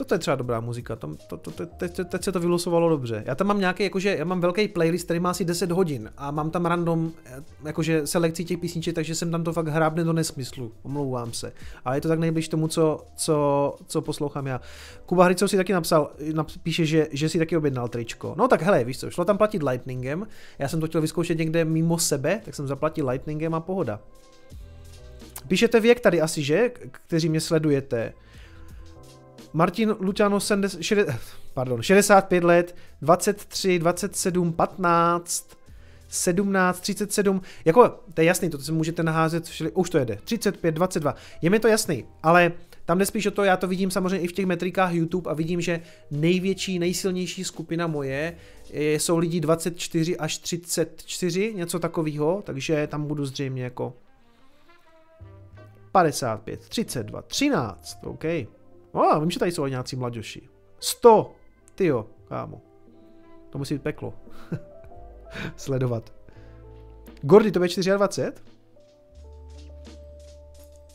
Toto 0.00 0.14
je 0.14 0.18
třeba 0.18 0.36
dobrá 0.36 0.60
muzika, 0.60 0.96
to, 0.96 1.16
to, 1.28 1.36
to, 1.36 1.50
to, 1.50 1.66
teď, 1.66 2.00
teď 2.08 2.24
se 2.24 2.32
to 2.32 2.40
vylosovalo 2.40 2.88
dobře. 2.88 3.22
Já 3.26 3.34
tam 3.34 3.46
mám 3.46 3.60
nějaký, 3.60 3.82
jakože, 3.82 4.16
já 4.18 4.24
mám 4.24 4.40
velký 4.40 4.68
playlist, 4.68 5.04
který 5.04 5.20
má 5.20 5.30
asi 5.30 5.44
10 5.44 5.70
hodin 5.70 6.10
a 6.16 6.30
mám 6.30 6.50
tam 6.50 6.66
random, 6.66 7.12
eh, 7.26 7.42
jakože 7.64 8.06
selekci 8.06 8.44
těch 8.44 8.58
písniček, 8.58 8.94
takže 8.94 9.14
jsem 9.14 9.30
tam 9.30 9.44
to 9.44 9.52
fakt 9.52 9.68
hrábne 9.68 10.04
do 10.04 10.12
nesmyslu, 10.12 10.72
omlouvám 10.82 11.32
se. 11.32 11.52
Ale 11.84 11.96
je 11.96 12.00
to 12.00 12.08
tak 12.08 12.18
nejbliž 12.18 12.48
tomu, 12.48 12.68
co, 12.68 13.04
co, 13.16 13.76
co 13.86 14.02
poslouchám 14.02 14.46
já. 14.46 14.60
Kuba 15.06 15.24
Hricov 15.24 15.50
si 15.50 15.56
taky 15.56 15.72
napsal, 15.72 16.10
píše, 16.62 16.86
že, 16.86 17.08
že 17.12 17.28
si 17.28 17.38
taky 17.38 17.56
objednal 17.56 17.88
tričko. 17.88 18.34
No 18.38 18.48
tak 18.48 18.62
hele, 18.62 18.84
víš 18.84 18.98
co, 18.98 19.10
šlo 19.10 19.24
tam 19.24 19.38
platit 19.38 19.62
Lightningem, 19.62 20.26
já 20.58 20.68
jsem 20.68 20.80
to 20.80 20.86
chtěl 20.86 21.00
vyzkoušet 21.00 21.38
někde 21.38 21.64
mimo 21.64 21.98
sebe, 21.98 22.40
tak 22.44 22.54
jsem 22.54 22.66
zaplatil 22.66 23.08
Lightningem 23.08 23.54
a 23.54 23.60
pohoda. 23.60 24.00
Píšete 25.48 25.80
věk 25.80 26.00
tady 26.00 26.20
asi, 26.20 26.42
že? 26.42 26.68
Kteří 26.90 27.28
mě 27.28 27.40
sledujete. 27.40 28.12
Martin 29.52 29.96
Luciano 30.00 30.40
60, 30.40 31.20
pardon, 31.54 31.82
65 31.82 32.44
let, 32.44 32.76
23, 33.02 33.78
27, 33.78 34.52
15, 34.52 35.56
17, 36.08 36.80
37, 36.80 37.42
jako 37.64 38.00
to 38.14 38.20
je 38.20 38.24
jasný, 38.24 38.50
to 38.50 38.58
se 38.58 38.72
můžete 38.72 39.02
naházet, 39.02 39.46
všeli, 39.46 39.70
už 39.70 39.90
to 39.90 39.98
jede, 39.98 40.18
35, 40.24 40.72
22, 40.72 41.14
je 41.42 41.50
mi 41.50 41.60
to 41.60 41.68
jasný, 41.68 42.04
ale 42.22 42.52
tam 42.84 42.98
jde 42.98 43.06
spíš 43.06 43.26
o 43.26 43.30
to, 43.30 43.44
já 43.44 43.56
to 43.56 43.66
vidím 43.66 43.90
samozřejmě 43.90 44.18
i 44.18 44.26
v 44.26 44.32
těch 44.32 44.46
metrikách 44.46 44.92
YouTube 44.94 45.30
a 45.30 45.34
vidím, 45.34 45.60
že 45.60 45.80
největší, 46.10 46.78
nejsilnější 46.78 47.44
skupina 47.44 47.86
moje 47.86 48.36
jsou 48.72 49.18
lidi 49.18 49.40
24 49.40 50.16
až 50.16 50.38
34, 50.38 51.54
něco 51.54 51.78
takového, 51.78 52.42
takže 52.46 52.86
tam 52.86 53.06
budu 53.06 53.26
zřejmě 53.26 53.62
jako 53.64 53.94
55, 55.92 56.60
32, 56.60 57.22
13, 57.22 57.98
OK. 58.04 58.24
No, 58.94 59.20
vím, 59.20 59.30
že 59.30 59.38
tady 59.38 59.52
jsou 59.52 59.66
nějací 59.66 59.96
mladoši. 59.96 60.48
100! 60.80 61.34
Tyjo, 61.74 62.06
kámo. 62.28 62.62
To 63.50 63.58
musí 63.58 63.74
být 63.74 63.82
peklo. 63.82 64.14
Sledovat. 65.56 66.12
Gordy, 67.22 67.52
to 67.52 67.62
je 67.64 67.68
24? 67.96 68.32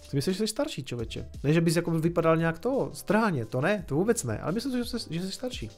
Ty 0.10 0.18
myslíš, 0.18 0.38
že 0.38 0.44
jsi 0.44 0.48
starší, 0.48 0.84
člověče. 0.84 1.30
Ne, 1.44 1.54
že 1.54 1.62
bys 1.62 1.76
jako 1.76 1.92
vypadal 1.92 2.38
nějak 2.38 2.60
to, 2.60 2.90
stráně, 2.94 3.46
to 3.46 3.62
ne, 3.62 3.84
to 3.88 3.96
vůbec 3.96 4.24
ne, 4.24 4.40
ale 4.40 4.52
myslím, 4.52 4.78
že 4.78 4.86
jsi, 4.86 5.14
že 5.14 5.22
jsi 5.22 5.32
starší. 5.32 5.70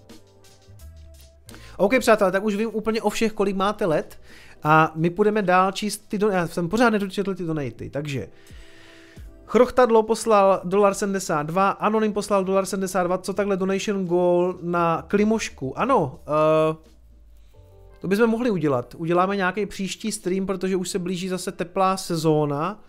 OK, 1.77 1.99
přátelé, 1.99 2.31
tak 2.31 2.44
už 2.44 2.56
vím 2.56 2.69
úplně 2.73 3.02
o 3.02 3.10
všech, 3.10 3.34
kolik 3.34 3.56
máte 3.56 3.85
let 3.85 4.19
a 4.64 4.91
my 4.95 5.10
půjdeme 5.10 5.41
dál 5.41 5.72
číst 5.72 5.98
ty 6.07 6.18
donaty. 6.18 6.38
Já 6.38 6.48
jsem 6.48 6.69
pořád 6.69 6.89
nedočetl 6.89 7.35
ty 7.35 7.44
donaty, 7.44 7.89
takže 7.89 8.27
Chrochtadlo 9.48 10.03
poslal 10.03 10.61
dolar 10.64 10.94
72, 10.94 11.69
Anonym 11.69 12.14
poslal 12.14 12.44
dolar 12.44 12.65
72, 12.65 13.18
co 13.18 13.34
takhle 13.34 13.57
donation 13.57 14.06
goal 14.06 14.60
na 14.61 15.06
Klimošku. 15.07 15.80
Ano, 15.80 16.19
uh, 16.69 16.78
to 18.02 18.07
bychom 18.07 18.30
mohli 18.30 18.49
udělat. 18.49 18.95
Uděláme 18.98 19.36
nějaký 19.36 19.65
příští 19.65 20.11
stream, 20.11 20.45
protože 20.45 20.76
už 20.76 20.90
se 20.90 20.99
blíží 20.99 21.30
zase 21.30 21.52
teplá 21.52 21.98
sezóna, 21.98 22.84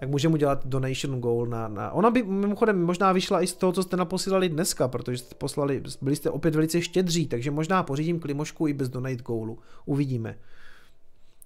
tak 0.00 0.08
můžeme 0.08 0.34
udělat 0.34 0.66
donation 0.66 1.20
goal 1.20 1.46
na, 1.46 1.68
na... 1.68 1.90
Ona 1.90 2.10
by 2.10 2.22
mimochodem 2.22 2.84
možná 2.84 3.12
vyšla 3.12 3.42
i 3.42 3.46
z 3.46 3.52
toho, 3.52 3.72
co 3.72 3.82
jste 3.82 3.96
naposílali 3.96 4.48
dneska, 4.48 4.88
protože 4.88 5.18
jste 5.18 5.34
poslali, 5.34 5.82
byli 6.02 6.16
jste 6.16 6.30
opět 6.30 6.54
velice 6.54 6.82
štědří, 6.82 7.26
takže 7.26 7.50
možná 7.50 7.82
pořídím 7.82 8.20
klimošku 8.20 8.66
i 8.66 8.72
bez 8.72 8.88
donate 8.88 9.16
goalu. 9.16 9.58
Uvidíme. 9.86 10.38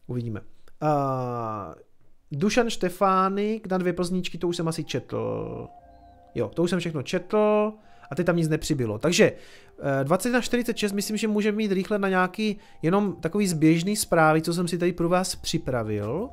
Uvidíme. 0.07 0.41
Uh, 0.83 0.89
Dušan 2.33 2.71
Štefánik 2.71 3.67
na 3.67 3.79
dvě 3.79 3.93
plzníčky, 3.93 4.39
to 4.39 4.49
už 4.49 4.57
jsem 4.57 4.69
asi 4.69 4.85
četl. 4.85 5.69
Jo, 6.35 6.49
to 6.49 6.63
už 6.63 6.71
jsem 6.71 6.79
všechno 6.79 7.03
četl 7.03 7.73
a 8.11 8.15
teď 8.15 8.27
tam 8.27 8.37
nic 8.37 8.49
nepřibylo. 8.49 8.99
Takže 8.99 9.33
20 10.03 10.29
eh, 10.29 10.33
na 10.33 10.41
46 10.41 10.93
myslím, 10.93 11.17
že 11.17 11.29
můžeme 11.29 11.57
mít 11.57 11.73
rychle 11.73 11.99
na 11.99 12.09
nějaký 12.09 12.59
jenom 12.83 13.17
takový 13.17 13.49
zběžný 13.49 13.97
zprávy, 13.97 14.43
co 14.43 14.55
jsem 14.55 14.69
si 14.69 14.79
tady 14.79 14.93
pro 14.93 15.09
vás 15.09 15.37
připravil. 15.37 16.31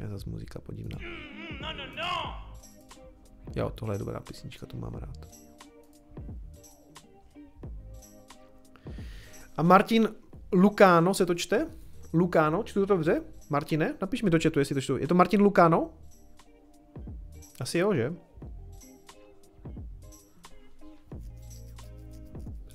Je 0.00 0.08
zase 0.08 0.30
muzika 0.30 0.60
podivná. 0.60 0.98
Jo, 3.56 3.70
tohle 3.74 3.94
je 3.94 3.98
dobrá 3.98 4.20
písnička, 4.20 4.66
to 4.66 4.76
mám 4.76 4.94
rád. 4.94 5.28
A 9.56 9.62
Martin 9.62 10.08
Lukáno 10.52 11.14
se 11.14 11.26
to 11.26 11.34
čte? 11.34 11.66
Lukáno, 12.12 12.62
čtu 12.62 12.80
to 12.80 12.86
dobře? 12.86 13.22
Martine, 13.50 13.94
napiš 14.00 14.22
mi 14.22 14.30
do 14.30 14.38
chatu, 14.42 14.58
jestli 14.58 14.74
to 14.74 14.80
čtu. 14.80 14.96
Je 14.96 15.08
to 15.08 15.14
Martin 15.14 15.40
Lukano? 15.40 15.90
Asi 17.60 17.78
jo, 17.78 17.94
že? 17.94 18.12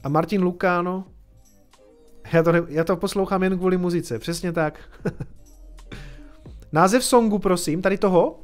A 0.03 0.09
Martin 0.09 0.43
Lukáno? 0.43 1.05
Já 2.33 2.43
to, 2.43 2.51
ne, 2.51 2.61
já 2.67 2.83
to 2.83 2.97
poslouchám 2.97 3.43
jen 3.43 3.57
kvůli 3.57 3.77
muzice, 3.77 4.19
přesně 4.19 4.51
tak. 4.51 4.79
Název 6.71 7.05
songu, 7.05 7.39
prosím, 7.39 7.81
tady 7.81 7.97
toho? 7.97 8.39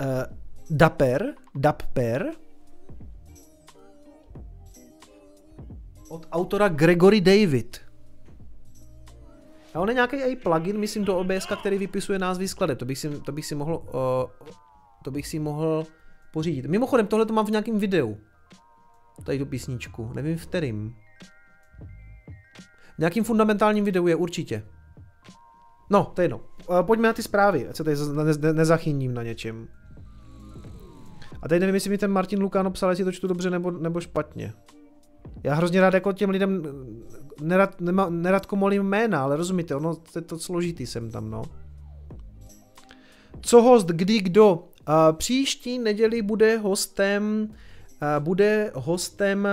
Uh, 0.00 0.22
Dapper, 0.70 1.34
Dapper, 1.54 2.30
od 6.12 6.26
autora 6.32 6.68
Gregory 6.68 7.20
David. 7.20 7.80
A 9.74 9.80
on 9.80 9.88
je 9.88 9.94
nějaký 9.94 10.16
i 10.16 10.36
plugin, 10.36 10.78
myslím, 10.78 11.04
do 11.04 11.18
OBS, 11.18 11.46
který 11.60 11.78
vypisuje 11.78 12.18
názvy 12.18 12.48
skladeb. 12.48 12.78
To 12.78 12.84
bych 12.84 12.98
si, 12.98 13.20
to 13.20 13.32
bych 13.32 13.46
si 13.46 13.54
mohl, 13.54 13.76
uh, 13.76 14.48
to 15.04 15.10
bych 15.10 15.26
si 15.26 15.38
mohl 15.38 15.86
pořídit. 16.32 16.66
Mimochodem, 16.66 17.06
tohle 17.06 17.26
to 17.26 17.32
mám 17.32 17.46
v 17.46 17.50
nějakém 17.50 17.78
videu. 17.78 18.16
Tady 19.24 19.38
tu 19.38 19.46
písničku, 19.46 20.10
nevím 20.14 20.38
v 20.38 20.46
kterým. 20.46 20.94
V 22.94 22.98
nějakým 22.98 23.24
fundamentálním 23.24 23.84
videu 23.84 24.06
je 24.06 24.16
určitě. 24.16 24.64
No, 25.90 26.04
to 26.14 26.20
je 26.20 26.24
jedno. 26.24 26.40
Uh, 26.68 26.82
pojďme 26.82 27.08
na 27.08 27.12
ty 27.12 27.22
zprávy, 27.22 27.68
ať 27.68 27.76
se 27.76 27.84
tady 27.84 27.96
ne- 28.40 28.52
nezachyním 28.52 29.14
na 29.14 29.22
něčem. 29.22 29.68
A 31.42 31.48
tady 31.48 31.60
nevím, 31.60 31.74
jestli 31.74 31.90
mi 31.90 31.98
ten 31.98 32.10
Martin 32.10 32.42
Lukano 32.42 32.70
psal, 32.70 32.90
jestli 32.90 33.04
to 33.04 33.12
čtu 33.12 33.26
dobře 33.26 33.50
nebo, 33.50 33.70
nebo 33.70 34.00
špatně. 34.00 34.52
Já 35.44 35.54
hrozně 35.54 35.80
rád 35.80 35.94
jako 35.94 36.12
těm 36.12 36.30
lidem 36.30 36.62
nerad, 37.40 37.80
nema, 37.80 38.08
nerad 38.08 38.46
komolím 38.46 38.82
jména, 38.82 39.22
ale 39.22 39.36
rozumíte, 39.36 39.76
ono 39.76 39.94
to 39.94 40.18
je 40.18 40.22
to 40.22 40.38
složitý 40.38 40.86
jsem 40.86 41.10
tam, 41.10 41.30
no. 41.30 41.42
Co 43.40 43.62
host, 43.62 43.86
kdy, 43.86 44.18
kdo? 44.18 44.54
Uh, 44.54 45.16
příští 45.16 45.78
neděli 45.78 46.22
bude 46.22 46.58
hostem, 46.58 47.48
uh, 47.48 48.24
bude 48.24 48.72
hostem, 48.74 49.48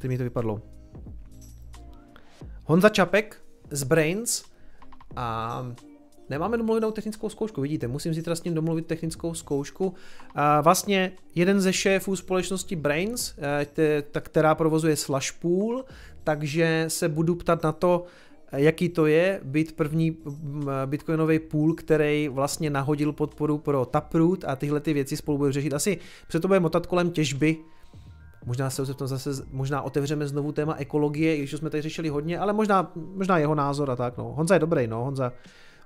teď 0.00 0.08
mi 0.08 0.18
to 0.18 0.24
vypadlo, 0.24 0.62
Honza 2.64 2.88
Čapek 2.88 3.40
z 3.70 3.82
Brains 3.82 4.44
a 5.16 5.66
Nemáme 6.30 6.56
domluvenou 6.56 6.90
technickou 6.90 7.28
zkoušku, 7.28 7.60
vidíte, 7.60 7.88
musím 7.88 8.14
zítra 8.14 8.34
s 8.34 8.44
ním 8.44 8.54
domluvit 8.54 8.86
technickou 8.86 9.34
zkoušku. 9.34 9.94
A 10.34 10.60
vlastně 10.60 11.12
jeden 11.34 11.60
ze 11.60 11.72
šéfů 11.72 12.16
společnosti 12.16 12.76
Brains, 12.76 13.34
eh, 13.38 14.20
která 14.20 14.54
provozuje 14.54 14.96
Slashpool, 14.96 15.84
takže 16.24 16.84
se 16.88 17.08
budu 17.08 17.34
ptat 17.34 17.62
na 17.62 17.72
to, 17.72 18.04
jaký 18.52 18.88
to 18.88 19.06
je 19.06 19.40
být 19.44 19.76
první 19.76 20.16
bitcoinový 20.86 21.38
pool, 21.38 21.74
který 21.74 22.28
vlastně 22.28 22.70
nahodil 22.70 23.12
podporu 23.12 23.58
pro 23.58 23.84
Taproot 23.84 24.44
a 24.44 24.56
tyhle 24.56 24.80
ty 24.80 24.92
věci 24.92 25.16
spolu 25.16 25.38
bude 25.38 25.52
řešit. 25.52 25.72
Asi 25.72 25.98
před 26.28 26.40
to 26.40 26.48
bude 26.48 26.60
motat 26.60 26.86
kolem 26.86 27.10
těžby, 27.10 27.56
Možná 28.46 28.70
se 28.70 28.82
v 28.82 28.86
zase, 29.04 29.30
možná 29.52 29.82
otevřeme 29.82 30.26
znovu 30.26 30.52
téma 30.52 30.74
ekologie, 30.74 31.36
když 31.36 31.50
jsme 31.50 31.70
tady 31.70 31.82
řešili 31.82 32.08
hodně, 32.08 32.38
ale 32.38 32.52
možná, 32.52 32.92
možná 32.94 33.38
jeho 33.38 33.54
názor 33.54 33.90
a 33.90 33.96
tak, 33.96 34.16
no. 34.16 34.24
Honza 34.24 34.54
je 34.54 34.58
dobrý, 34.58 34.86
no, 34.86 35.04
Honza, 35.04 35.32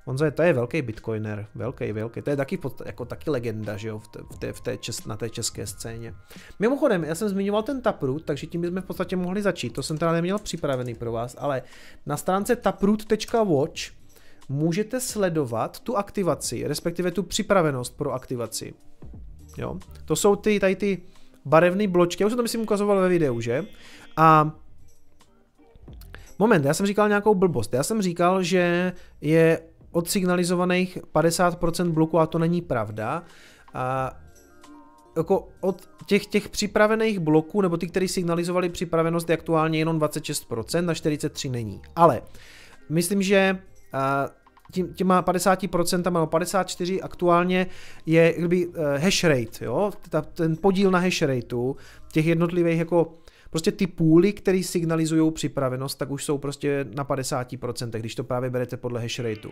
Honza, 0.09 0.31
to 0.31 0.43
je 0.43 0.53
velký 0.53 0.83
bitcoiner, 0.83 1.47
velký, 1.55 1.93
velký, 1.93 2.23
to 2.23 2.31
je 2.31 2.37
taky, 2.37 2.59
jako 2.87 3.05
taky 3.05 3.31
legenda, 3.31 3.77
že 3.77 3.89
jo, 3.89 3.99
v 3.99 4.09
té, 4.09 4.21
v 4.31 4.39
té, 4.39 4.53
v 4.53 4.61
té 4.61 4.77
čes, 4.77 5.07
na 5.07 5.17
té 5.17 5.31
české 5.31 5.67
scéně. 5.67 6.15
Mimochodem, 6.59 7.05
já 7.05 7.15
jsem 7.15 7.29
zmiňoval 7.29 7.63
ten 7.63 7.83
Taproot, 7.83 8.25
takže 8.25 8.47
tím 8.47 8.61
bychom 8.61 8.83
v 8.83 8.85
podstatě 8.85 9.17
mohli 9.17 9.43
začít, 9.43 9.71
to 9.71 9.83
jsem 9.83 9.99
teda 9.99 10.13
neměl 10.13 10.39
připravený 10.39 10.95
pro 10.95 11.13
vás, 11.13 11.37
ale 11.39 11.63
na 12.07 12.17
stránce 12.17 12.57
taproot.watch 12.57 13.81
můžete 14.49 15.01
sledovat 15.01 15.81
tu 15.81 15.97
aktivaci, 15.97 16.69
respektive 16.69 17.11
tu 17.11 17.23
připravenost 17.23 17.97
pro 17.97 18.13
aktivaci. 18.13 18.75
Jo, 19.59 19.79
to 20.05 20.17
jsou 20.17 20.37
ty, 20.37 20.61
tady 20.61 20.77
ty 20.77 21.03
barevné 21.45 21.89
bločky, 21.89 22.23
já 22.23 22.27
už 22.27 22.31
jsem 22.33 22.37
to 22.37 22.43
myslím 22.43 22.61
ukazoval 22.61 23.01
ve 23.01 23.09
videu, 23.09 23.41
že? 23.41 23.65
A 24.17 24.57
Moment, 26.39 26.65
já 26.65 26.75
jsem 26.75 26.87
říkal 26.87 27.09
nějakou 27.09 27.35
blbost. 27.35 27.75
Já 27.75 27.83
jsem 27.83 28.03
říkal, 28.03 28.43
že 28.43 28.93
je 29.21 29.61
odsignalizovaných 29.99 30.99
50% 31.15 31.91
bloku 31.91 32.19
a 32.19 32.27
to 32.27 32.39
není 32.39 32.63
pravda. 32.63 33.23
A 33.75 34.17
jako 35.17 35.49
od 35.61 35.89
těch, 36.07 36.27
těch 36.27 36.49
připravených 36.49 37.19
bloků, 37.19 37.63
nebo 37.63 37.77
ty, 37.77 37.87
kteří 37.87 38.09
signalizovali 38.09 38.69
připravenost, 38.69 39.31
je 39.31 39.37
aktuálně 39.37 39.79
jenom 39.79 39.99
26%, 39.99 40.85
na 40.85 40.95
43 40.95 41.49
není. 41.49 41.81
Ale 41.97 42.23
myslím, 42.89 43.23
že 43.23 43.59
tím, 44.73 44.95
těma 44.95 45.23
50% 45.23 46.05
nebo 46.05 46.27
54 46.27 47.03
aktuálně 47.03 47.67
je 48.07 48.35
kdyby, 48.39 48.67
uh, 48.67 48.75
hash 48.97 49.25
rate, 49.25 49.65
jo? 49.65 49.91
Ta, 50.11 50.23
ten 50.23 50.57
podíl 50.57 50.91
na 50.91 50.99
hash 50.99 51.23
rateu 51.23 51.77
těch 52.13 52.27
jednotlivých 52.27 52.79
jako 52.79 53.15
Prostě 53.51 53.73
ty 53.73 53.87
půly, 53.87 54.33
které 54.33 54.63
signalizují 54.63 55.33
připravenost, 55.33 55.99
tak 55.99 56.11
už 56.11 56.25
jsou 56.25 56.39
prostě 56.39 56.87
na 56.95 57.05
50%, 57.05 57.91
když 57.91 58.15
to 58.15 58.25
právě 58.25 58.51
berete 58.51 58.77
podle 58.77 59.01
hash 59.01 59.19
rateu. 59.19 59.51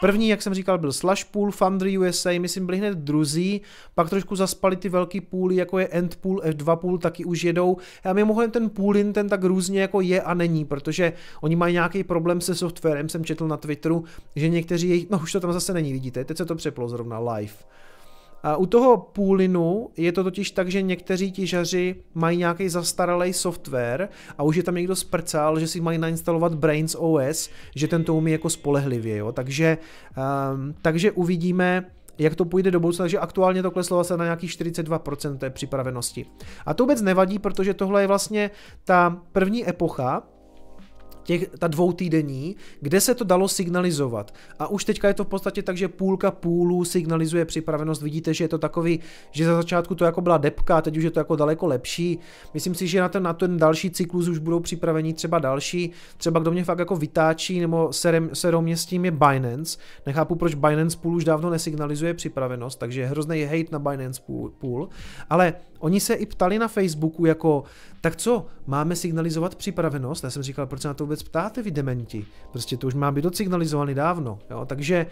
První, 0.00 0.28
jak 0.28 0.42
jsem 0.42 0.54
říkal, 0.54 0.78
byl 0.78 0.92
Slash 0.92 1.24
Pool, 1.24 1.50
Foundry 1.50 1.98
USA, 1.98 2.30
myslím 2.38 2.66
byli 2.66 2.78
hned 2.78 2.98
druzí, 2.98 3.60
pak 3.94 4.10
trošku 4.10 4.36
zaspali 4.36 4.76
ty 4.76 4.88
velký 4.88 5.20
půly, 5.20 5.56
jako 5.56 5.78
je 5.78 5.88
End 5.88 6.16
Pool, 6.16 6.40
F2 6.40 6.76
Pool, 6.76 6.98
taky 6.98 7.24
už 7.24 7.44
jedou. 7.44 7.76
A 8.04 8.12
mimochodem 8.12 8.50
ten 8.50 8.70
poolin 8.70 9.12
ten 9.12 9.28
tak 9.28 9.44
různě 9.44 9.80
jako 9.80 10.00
je 10.00 10.22
a 10.22 10.34
není, 10.34 10.64
protože 10.64 11.12
oni 11.40 11.56
mají 11.56 11.72
nějaký 11.72 12.04
problém 12.04 12.40
se 12.40 12.54
softwarem, 12.54 13.08
jsem 13.08 13.24
četl 13.24 13.48
na 13.48 13.56
Twitteru, 13.56 14.04
že 14.36 14.48
někteří, 14.48 15.06
no 15.10 15.18
už 15.18 15.32
to 15.32 15.40
tam 15.40 15.52
zase 15.52 15.72
není, 15.72 15.92
vidíte, 15.92 16.24
teď 16.24 16.36
se 16.36 16.44
to 16.44 16.54
přeplo 16.54 16.88
zrovna 16.88 17.18
live 17.18 17.54
u 18.56 18.66
toho 18.66 18.96
poolinu 18.96 19.88
je 19.96 20.12
to 20.12 20.24
totiž 20.24 20.50
tak, 20.50 20.70
že 20.70 20.82
někteří 20.82 21.32
těžaři 21.32 21.96
mají 22.14 22.38
nějaký 22.38 22.68
zastaralý 22.68 23.32
software 23.32 24.08
a 24.38 24.42
už 24.42 24.56
je 24.56 24.62
tam 24.62 24.74
někdo 24.74 24.96
sprcal, 24.96 25.60
že 25.60 25.66
si 25.66 25.80
mají 25.80 25.98
nainstalovat 25.98 26.54
Brains 26.54 26.96
OS, 26.98 27.50
že 27.74 27.88
ten 27.88 28.04
to 28.04 28.14
umí 28.14 28.32
jako 28.32 28.50
spolehlivě, 28.50 29.16
jo? 29.16 29.32
Takže, 29.32 29.78
um, 30.54 30.74
takže 30.82 31.12
uvidíme, 31.12 31.84
jak 32.18 32.34
to 32.34 32.44
půjde 32.44 32.70
do 32.70 32.80
budoucna, 32.80 33.02
takže 33.02 33.18
aktuálně 33.18 33.62
to 33.62 33.70
kleslo 33.70 34.04
se 34.04 34.16
na 34.16 34.24
nějakých 34.24 34.50
42% 34.50 35.38
té 35.38 35.50
připravenosti. 35.50 36.26
A 36.66 36.74
to 36.74 36.82
vůbec 36.82 37.02
nevadí, 37.02 37.38
protože 37.38 37.74
tohle 37.74 38.02
je 38.02 38.06
vlastně 38.06 38.50
ta 38.84 39.22
první 39.32 39.68
epocha, 39.68 40.22
těch, 41.24 41.48
ta 41.58 41.66
dvou 41.68 41.92
týdení, 41.92 42.56
kde 42.80 43.00
se 43.00 43.14
to 43.14 43.24
dalo 43.24 43.48
signalizovat. 43.48 44.34
A 44.58 44.66
už 44.66 44.84
teďka 44.84 45.08
je 45.08 45.14
to 45.14 45.24
v 45.24 45.28
podstatě 45.28 45.62
tak, 45.62 45.76
že 45.76 45.88
půlka 45.88 46.30
půlů 46.30 46.84
signalizuje 46.84 47.44
připravenost. 47.44 48.02
Vidíte, 48.02 48.34
že 48.34 48.44
je 48.44 48.48
to 48.48 48.58
takový, 48.58 49.00
že 49.30 49.44
za 49.44 49.56
začátku 49.56 49.94
to 49.94 50.04
jako 50.04 50.20
byla 50.20 50.38
depka, 50.38 50.82
teď 50.82 50.96
už 50.96 51.04
je 51.04 51.10
to 51.10 51.20
jako 51.20 51.36
daleko 51.36 51.66
lepší. 51.66 52.18
Myslím 52.54 52.74
si, 52.74 52.86
že 52.86 53.00
na 53.00 53.08
ten, 53.08 53.22
na 53.22 53.32
ten 53.32 53.56
další 53.56 53.90
cyklus 53.90 54.28
už 54.28 54.38
budou 54.38 54.60
připraveni 54.60 55.12
třeba 55.12 55.38
další. 55.38 55.90
Třeba 56.16 56.40
kdo 56.40 56.50
mě 56.50 56.64
fakt 56.64 56.78
jako 56.78 56.96
vytáčí 56.96 57.60
nebo 57.60 57.90
serou 58.32 58.60
mě 58.60 58.76
s 58.76 58.86
tím 58.86 59.04
je 59.04 59.10
Binance. 59.10 59.78
Nechápu, 60.06 60.34
proč 60.34 60.54
Binance 60.54 60.98
Pool 60.98 61.16
už 61.16 61.24
dávno 61.24 61.50
nesignalizuje 61.50 62.14
připravenost, 62.14 62.78
takže 62.78 63.00
je 63.00 63.06
hrozný 63.06 63.42
hate 63.42 63.72
na 63.72 63.78
Binance 63.78 64.22
Pool. 64.58 64.88
Ale 65.30 65.54
oni 65.78 66.00
se 66.00 66.14
i 66.14 66.26
ptali 66.26 66.58
na 66.58 66.68
Facebooku 66.68 67.26
jako, 67.26 67.64
tak 68.00 68.16
co, 68.16 68.46
máme 68.66 68.96
signalizovat 68.96 69.54
připravenost? 69.54 70.24
Já 70.24 70.30
jsem 70.30 70.42
říkal, 70.42 70.66
proč 70.66 70.82
se 70.82 70.88
na 70.88 70.94
to 70.94 71.06
vůbec 71.14 71.22
ptáte 71.22 71.62
vy 71.62 71.70
dementi? 71.70 72.26
Prostě 72.52 72.76
to 72.76 72.86
už 72.86 72.94
má 72.94 73.12
být 73.12 73.26
odsignalizovaný 73.26 73.94
dávno, 73.94 74.38
jo? 74.50 74.66
takže 74.66 75.06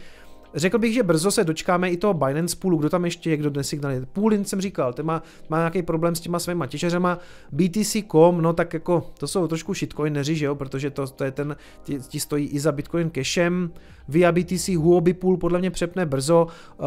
Řekl 0.54 0.78
bych, 0.78 0.94
že 0.94 1.02
brzo 1.02 1.30
se 1.30 1.44
dočkáme 1.44 1.90
i 1.90 1.96
toho 1.96 2.14
Binance 2.14 2.56
Poolu, 2.56 2.76
kdo 2.76 2.90
tam 2.90 3.04
ještě 3.04 3.30
je, 3.30 3.36
kdo 3.36 3.50
nesignalizuje. 3.50 4.06
Poolin 4.12 4.44
jsem 4.44 4.60
říkal, 4.60 4.92
ten 4.92 5.06
má, 5.06 5.22
má 5.48 5.58
nějaký 5.58 5.82
problém 5.82 6.14
s 6.14 6.20
těma 6.20 6.38
svýma 6.38 6.66
těžařema. 6.66 7.18
BTC.com, 7.52 8.42
no 8.42 8.52
tak 8.52 8.74
jako, 8.74 9.10
to 9.18 9.26
jsou 9.26 9.46
trošku 9.48 9.74
shitcoineři, 9.74 10.36
že 10.36 10.44
jo, 10.44 10.54
protože 10.54 10.90
to, 10.90 11.06
to 11.06 11.24
je 11.24 11.30
ten, 11.30 11.56
ti, 11.82 11.98
ti 12.08 12.20
stojí 12.20 12.46
i 12.46 12.60
za 12.60 12.72
Bitcoin 12.72 13.10
cashem. 13.10 13.70
Via 14.08 14.32
BTC 14.32 14.68
Huobi 14.68 15.14
Pool 15.14 15.36
podle 15.36 15.58
mě 15.58 15.70
přepne 15.70 16.06
brzo. 16.06 16.46
Uh, 16.78 16.86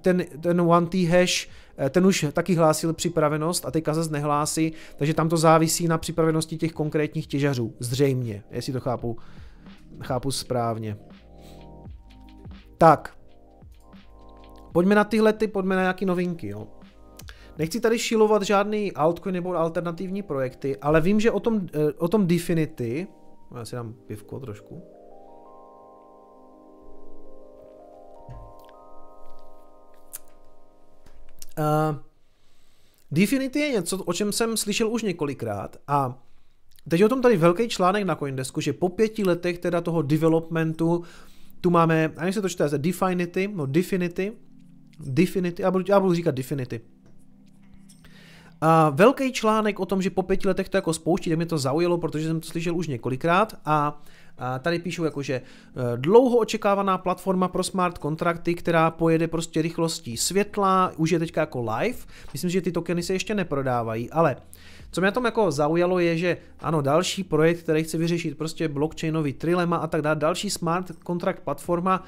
ten, 0.00 0.24
ten 0.40 0.60
1T 0.60 1.08
hash 1.08 1.48
ten 1.90 2.06
už 2.06 2.26
taky 2.32 2.54
hlásil 2.54 2.92
připravenost 2.92 3.66
a 3.66 3.70
teďka 3.70 3.94
zase 3.94 4.10
nehlásí, 4.10 4.72
takže 4.96 5.14
tam 5.14 5.28
to 5.28 5.36
závisí 5.36 5.88
na 5.88 5.98
připravenosti 5.98 6.56
těch 6.56 6.72
konkrétních 6.72 7.26
těžařů, 7.26 7.74
zřejmě, 7.78 8.42
jestli 8.50 8.72
to 8.72 8.80
chápu, 8.80 9.18
chápu 10.02 10.30
správně. 10.30 10.96
Tak, 12.78 13.16
pojďme 14.72 14.94
na 14.94 15.04
tyhle, 15.04 15.32
ty, 15.32 15.48
pojďme 15.48 15.76
na 15.76 15.82
nějaké 15.82 16.06
novinky, 16.06 16.48
jo. 16.48 16.68
Nechci 17.58 17.80
tady 17.80 17.98
šilovat 17.98 18.42
žádný 18.42 18.92
altcoin 18.92 19.34
nebo 19.34 19.56
alternativní 19.56 20.22
projekty, 20.22 20.76
ale 20.76 21.00
vím, 21.00 21.20
že 21.20 21.30
o 21.30 21.40
tom, 21.40 21.60
eh, 21.74 21.92
o 21.92 22.08
tom 22.08 22.26
Definity, 22.26 23.06
já 23.56 23.64
si 23.64 23.76
dám 23.76 23.94
pivko 24.06 24.40
trošku, 24.40 24.82
Uh, 31.60 31.96
Definity 33.12 33.58
je 33.58 33.72
něco, 33.72 33.98
o 33.98 34.12
čem 34.12 34.32
jsem 34.32 34.56
slyšel 34.56 34.88
už 34.88 35.02
několikrát 35.02 35.76
a 35.88 36.22
teď 36.88 37.04
o 37.04 37.08
tom 37.08 37.22
tady 37.22 37.36
velký 37.36 37.68
článek 37.68 38.04
na 38.04 38.16
Coindesku, 38.16 38.60
že 38.60 38.72
po 38.72 38.88
pěti 38.88 39.24
letech 39.24 39.58
teda 39.58 39.80
toho 39.80 40.02
developmentu 40.02 41.02
tu 41.60 41.70
máme, 41.70 42.12
a 42.16 42.24
jak 42.24 42.34
se 42.34 42.42
to 42.42 42.48
čte, 42.48 42.68
Definity, 42.76 43.48
no 43.54 43.66
Definity, 43.66 44.32
Definity, 45.00 45.62
já 45.62 45.70
budu, 45.70 45.84
já 45.88 46.00
budu 46.00 46.14
říkat 46.14 46.34
Definity. 46.34 46.80
A 48.60 48.90
velký 48.90 49.32
článek 49.32 49.80
o 49.80 49.86
tom, 49.86 50.02
že 50.02 50.10
po 50.10 50.22
pěti 50.22 50.48
letech 50.48 50.68
to 50.68 50.76
jako 50.76 50.92
spouští, 50.92 51.30
tak 51.30 51.36
mě 51.36 51.46
to 51.46 51.58
zaujalo, 51.58 51.98
protože 51.98 52.26
jsem 52.26 52.40
to 52.40 52.48
slyšel 52.48 52.76
už 52.76 52.88
několikrát 52.88 53.60
a 53.64 54.02
a 54.40 54.58
tady 54.58 54.78
píšou 54.78 55.04
jako, 55.04 55.22
že 55.22 55.34
eh, 55.34 55.42
dlouho 55.96 56.38
očekávaná 56.38 56.98
platforma 56.98 57.48
pro 57.48 57.62
smart 57.62 57.98
kontrakty, 57.98 58.54
která 58.54 58.90
pojede 58.90 59.28
prostě 59.28 59.62
rychlostí 59.62 60.16
světla, 60.16 60.92
už 60.96 61.10
je 61.10 61.18
teďka 61.18 61.40
jako 61.40 61.60
live. 61.60 61.98
Myslím, 62.32 62.50
že 62.50 62.60
ty 62.60 62.72
tokeny 62.72 63.02
se 63.02 63.12
ještě 63.12 63.34
neprodávají, 63.34 64.10
ale 64.10 64.36
co 64.92 65.00
mě 65.00 65.12
tom 65.12 65.24
jako 65.24 65.50
zaujalo 65.50 65.98
je, 65.98 66.18
že 66.18 66.36
ano, 66.60 66.82
další 66.82 67.24
projekt, 67.24 67.62
který 67.62 67.84
chce 67.84 67.98
vyřešit 67.98 68.38
prostě 68.38 68.68
blockchainový 68.68 69.32
trilema 69.32 69.76
a 69.76 69.86
tak 69.86 70.02
dále, 70.02 70.16
další 70.16 70.50
smart 70.50 70.92
contract 71.06 71.40
platforma, 71.40 72.04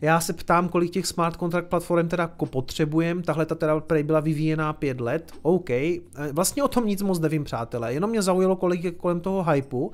já 0.00 0.20
se 0.20 0.32
ptám, 0.32 0.68
kolik 0.68 0.90
těch 0.90 1.06
smart 1.06 1.36
contract 1.36 1.68
platform 1.68 2.08
teda 2.08 2.22
jako 2.22 2.46
potřebujem, 2.46 3.22
tahle 3.22 3.46
ta 3.46 3.54
teda 3.54 3.82
byla 4.02 4.20
vyvíjená 4.20 4.72
pět 4.72 5.00
let, 5.00 5.32
OK, 5.42 5.70
eh, 5.70 5.98
vlastně 6.32 6.62
o 6.62 6.68
tom 6.68 6.86
nic 6.86 7.02
moc 7.02 7.20
nevím, 7.20 7.44
přátelé, 7.44 7.94
jenom 7.94 8.10
mě 8.10 8.22
zaujalo, 8.22 8.56
kolik 8.56 8.84
je 8.84 8.90
kolem 8.90 9.20
toho 9.20 9.50
hypeu 9.50 9.92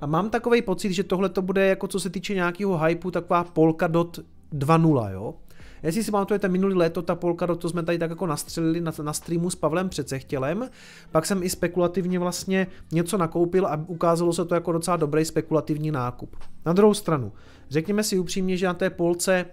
a 0.00 0.06
mám 0.06 0.30
takový 0.30 0.62
pocit, 0.62 0.92
že 0.92 1.04
tohle 1.04 1.28
to 1.28 1.42
bude 1.42 1.66
jako 1.66 1.88
co 1.88 2.00
se 2.00 2.10
týče 2.10 2.34
nějakého 2.34 2.78
hypeu, 2.78 3.10
taková 3.10 3.44
Polkadot 3.44 4.18
2.0, 4.52 5.10
jo. 5.12 5.34
Jestli 5.82 6.04
si 6.04 6.10
pamatujete 6.10 6.48
minulý 6.48 6.74
léto, 6.74 7.02
ta 7.02 7.14
Polkadot, 7.14 7.60
to 7.60 7.68
jsme 7.68 7.82
tady 7.82 7.98
tak 7.98 8.10
jako 8.10 8.26
nastřelili 8.26 8.80
na, 8.80 8.92
na 9.02 9.12
streamu 9.12 9.50
s 9.50 9.54
Pavlem 9.54 9.88
Přecechtělem, 9.88 10.68
pak 11.12 11.26
jsem 11.26 11.42
i 11.42 11.50
spekulativně 11.50 12.18
vlastně 12.18 12.66
něco 12.92 13.18
nakoupil 13.18 13.66
a 13.66 13.84
ukázalo 13.86 14.32
se 14.32 14.44
to 14.44 14.54
jako 14.54 14.72
docela 14.72 14.96
dobrý 14.96 15.24
spekulativní 15.24 15.90
nákup. 15.90 16.36
Na 16.66 16.72
druhou 16.72 16.94
stranu, 16.94 17.32
řekněme 17.70 18.02
si 18.02 18.18
upřímně, 18.18 18.56
že 18.56 18.66
na 18.66 18.74
té 18.74 18.90
Polce 18.90 19.46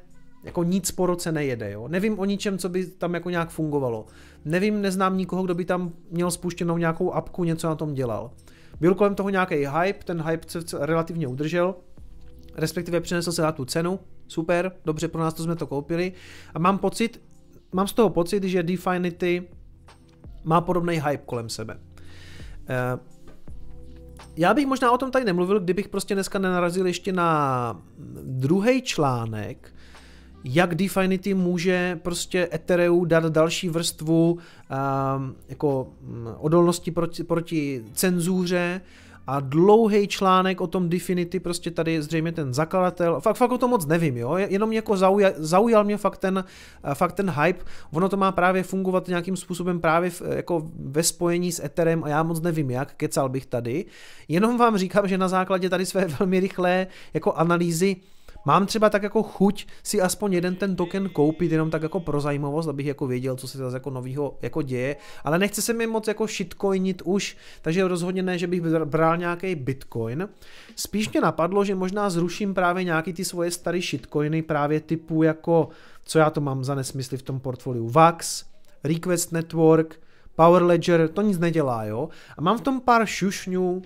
jako 0.43 0.63
nic 0.63 0.91
po 0.91 1.05
roce 1.05 1.31
nejede, 1.31 1.71
jo. 1.71 1.87
Nevím 1.87 2.19
o 2.19 2.25
ničem, 2.25 2.57
co 2.57 2.69
by 2.69 2.85
tam 2.85 3.13
jako 3.13 3.29
nějak 3.29 3.49
fungovalo. 3.49 4.05
Nevím, 4.45 4.81
neznám 4.81 5.17
nikoho, 5.17 5.43
kdo 5.43 5.55
by 5.55 5.65
tam 5.65 5.91
měl 6.11 6.31
spuštěnou 6.31 6.77
nějakou 6.77 7.11
apku, 7.11 7.43
něco 7.43 7.67
na 7.67 7.75
tom 7.75 7.93
dělal. 7.93 8.31
Byl 8.79 8.95
kolem 8.95 9.15
toho 9.15 9.29
nějaký 9.29 9.55
hype, 9.55 10.03
ten 10.03 10.21
hype 10.21 10.47
se 10.49 10.77
relativně 10.85 11.27
udržel, 11.27 11.75
respektive 12.55 13.01
přinesl 13.01 13.31
se 13.31 13.41
na 13.41 13.51
tu 13.51 13.65
cenu, 13.65 13.99
super, 14.27 14.71
dobře 14.85 15.07
pro 15.07 15.21
nás 15.21 15.33
to 15.33 15.43
jsme 15.43 15.55
to 15.55 15.67
koupili 15.67 16.13
a 16.53 16.59
mám 16.59 16.77
pocit, 16.77 17.21
mám 17.73 17.87
z 17.87 17.93
toho 17.93 18.09
pocit, 18.09 18.43
že 18.43 18.63
Definity 18.63 19.47
má 20.43 20.61
podobný 20.61 20.95
hype 20.95 21.23
kolem 21.25 21.49
sebe. 21.49 21.79
Eh, 22.69 22.99
já 24.37 24.53
bych 24.53 24.67
možná 24.67 24.91
o 24.91 24.97
tom 24.97 25.11
tady 25.11 25.25
nemluvil, 25.25 25.59
kdybych 25.59 25.89
prostě 25.89 26.13
dneska 26.13 26.39
nenarazil 26.39 26.87
ještě 26.87 27.13
na 27.13 27.81
druhý 28.23 28.81
článek, 28.81 29.73
jak 30.49 30.75
Definity 30.75 31.33
může 31.33 31.99
prostě 32.03 32.49
Ethereu 32.53 33.05
dát 33.05 33.25
další 33.25 33.69
vrstvu 33.69 34.31
um, 34.31 35.35
jako 35.49 35.87
odolnosti 36.37 36.91
proti, 36.91 37.23
proti 37.23 37.83
cenzuře 37.93 38.81
a 39.27 39.39
dlouhý 39.39 40.07
článek 40.07 40.61
o 40.61 40.67
tom 40.67 40.89
Definity, 40.89 41.39
prostě 41.39 41.71
tady 41.71 42.01
zřejmě 42.01 42.31
ten 42.31 42.53
zakladatel, 42.53 43.21
fakt, 43.21 43.35
fakt 43.35 43.51
o 43.51 43.57
tom 43.57 43.69
moc 43.69 43.85
nevím, 43.85 44.17
jo, 44.17 44.37
jenom 44.37 44.73
jako 44.73 44.97
zaujal, 44.97 45.31
zaujal 45.37 45.83
mě 45.83 45.97
fakt 45.97 46.17
ten, 46.17 46.43
fakt 46.93 47.13
ten 47.13 47.29
hype, 47.29 47.65
ono 47.91 48.09
to 48.09 48.17
má 48.17 48.31
právě 48.31 48.63
fungovat 48.63 49.07
nějakým 49.07 49.37
způsobem 49.37 49.79
právě 49.79 50.09
v, 50.09 50.21
jako 50.35 50.71
ve 50.79 51.03
spojení 51.03 51.51
s 51.51 51.63
Etherem 51.63 52.03
a 52.03 52.09
já 52.09 52.23
moc 52.23 52.41
nevím 52.41 52.71
jak, 52.71 52.93
kecal 52.93 53.29
bych 53.29 53.45
tady, 53.45 53.85
jenom 54.27 54.57
vám 54.57 54.77
říkám, 54.77 55.07
že 55.07 55.17
na 55.17 55.27
základě 55.27 55.69
tady 55.69 55.85
své 55.85 56.05
velmi 56.19 56.39
rychlé 56.39 56.87
jako 57.13 57.33
analýzy 57.33 57.95
Mám 58.47 58.65
třeba 58.65 58.89
tak 58.89 59.03
jako 59.03 59.23
chuť 59.23 59.67
si 59.83 60.01
aspoň 60.01 60.33
jeden 60.33 60.55
ten 60.55 60.75
token 60.75 61.09
koupit, 61.09 61.51
jenom 61.51 61.69
tak 61.69 61.83
jako 61.83 61.99
pro 61.99 62.21
zajímavost, 62.21 62.67
abych 62.67 62.85
jako 62.85 63.07
věděl, 63.07 63.35
co 63.35 63.47
se 63.47 63.57
zase 63.57 63.75
jako 63.75 63.89
novýho 63.89 64.37
jako 64.41 64.61
děje, 64.61 64.95
ale 65.23 65.39
nechce 65.39 65.61
se 65.61 65.73
mi 65.73 65.87
moc 65.87 66.07
jako 66.07 66.27
shitcoinit 66.27 67.01
už, 67.05 67.37
takže 67.61 67.87
rozhodně 67.87 68.23
ne, 68.23 68.37
že 68.37 68.47
bych 68.47 68.61
bral 68.85 69.17
nějaký 69.17 69.55
bitcoin. 69.55 70.29
Spíš 70.75 71.11
mě 71.11 71.21
napadlo, 71.21 71.65
že 71.65 71.75
možná 71.75 72.09
zruším 72.09 72.53
právě 72.53 72.83
nějaký 72.83 73.13
ty 73.13 73.25
svoje 73.25 73.51
staré 73.51 73.81
shitcoiny, 73.81 74.41
právě 74.41 74.79
typu 74.79 75.23
jako, 75.23 75.69
co 76.03 76.19
já 76.19 76.29
to 76.29 76.41
mám 76.41 76.63
za 76.63 76.75
nesmysly 76.75 77.17
v 77.17 77.21
tom 77.21 77.39
portfoliu, 77.39 77.89
VAX, 77.89 78.45
Request 78.83 79.31
Network, 79.31 79.99
Power 80.35 80.63
Ledger, 80.63 81.07
to 81.07 81.21
nic 81.21 81.39
nedělá, 81.39 81.85
jo. 81.85 82.09
A 82.37 82.41
mám 82.41 82.57
v 82.57 82.61
tom 82.61 82.81
pár 82.81 83.05
šušňů, 83.05 83.81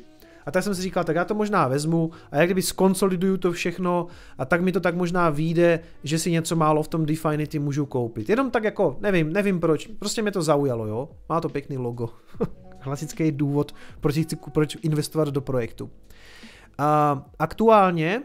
a 0.45 0.51
tak 0.51 0.63
jsem 0.63 0.75
si 0.75 0.81
říkal, 0.81 1.03
tak 1.03 1.15
já 1.15 1.25
to 1.25 1.35
možná 1.35 1.67
vezmu 1.67 2.11
a 2.31 2.37
jak 2.37 2.47
kdyby 2.47 2.61
skonsoliduju 2.61 3.37
to 3.37 3.51
všechno 3.51 4.07
a 4.37 4.45
tak 4.45 4.61
mi 4.61 4.71
to 4.71 4.79
tak 4.79 4.95
možná 4.95 5.29
vyjde, 5.29 5.79
že 6.03 6.19
si 6.19 6.31
něco 6.31 6.55
málo 6.55 6.83
v 6.83 6.87
tom 6.87 7.05
Definity 7.05 7.59
můžu 7.59 7.85
koupit. 7.85 8.29
Jenom 8.29 8.51
tak 8.51 8.63
jako, 8.63 8.97
nevím, 9.01 9.33
nevím 9.33 9.59
proč, 9.59 9.87
prostě 9.99 10.21
mě 10.21 10.31
to 10.31 10.41
zaujalo, 10.41 10.87
jo. 10.87 11.09
Má 11.29 11.41
to 11.41 11.49
pěkný 11.49 11.77
logo. 11.77 12.09
Klasický 12.79 13.31
důvod, 13.31 13.75
proč, 13.99 14.19
chci, 14.19 14.35
proč 14.35 14.77
investovat 14.81 15.27
do 15.27 15.41
projektu. 15.41 15.89
A 16.77 17.21
aktuálně 17.39 18.21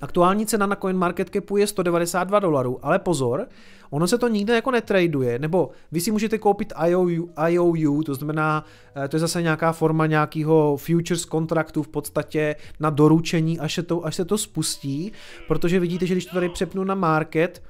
Aktuální 0.00 0.46
cena 0.46 0.66
na 0.66 0.76
CoinMarketCapu 0.76 1.56
je 1.56 1.66
192 1.66 2.38
dolarů, 2.38 2.78
ale 2.82 2.98
pozor, 2.98 3.48
ono 3.90 4.06
se 4.06 4.18
to 4.18 4.28
nikde 4.28 4.54
jako 4.54 4.70
netraduje, 4.70 5.38
nebo 5.38 5.70
vy 5.92 6.00
si 6.00 6.10
můžete 6.10 6.38
koupit 6.38 6.72
IOU, 6.86 7.30
IOU 7.48 8.02
to 8.02 8.14
znamená, 8.14 8.64
eh, 9.04 9.08
to 9.08 9.16
je 9.16 9.20
zase 9.20 9.42
nějaká 9.42 9.72
forma 9.72 10.06
nějakého 10.06 10.76
futures 10.76 11.24
kontraktu 11.24 11.82
v 11.82 11.88
podstatě 11.88 12.56
na 12.80 12.90
doručení, 12.90 13.58
až 13.58 13.74
se 13.74 13.82
to, 13.82 14.06
až 14.06 14.14
se 14.14 14.24
to 14.24 14.38
spustí, 14.38 15.12
protože 15.48 15.80
vidíte, 15.80 16.06
že 16.06 16.14
když 16.14 16.26
to 16.26 16.34
tady 16.34 16.48
přepnu 16.48 16.84
na 16.84 16.94
market, 16.94 17.62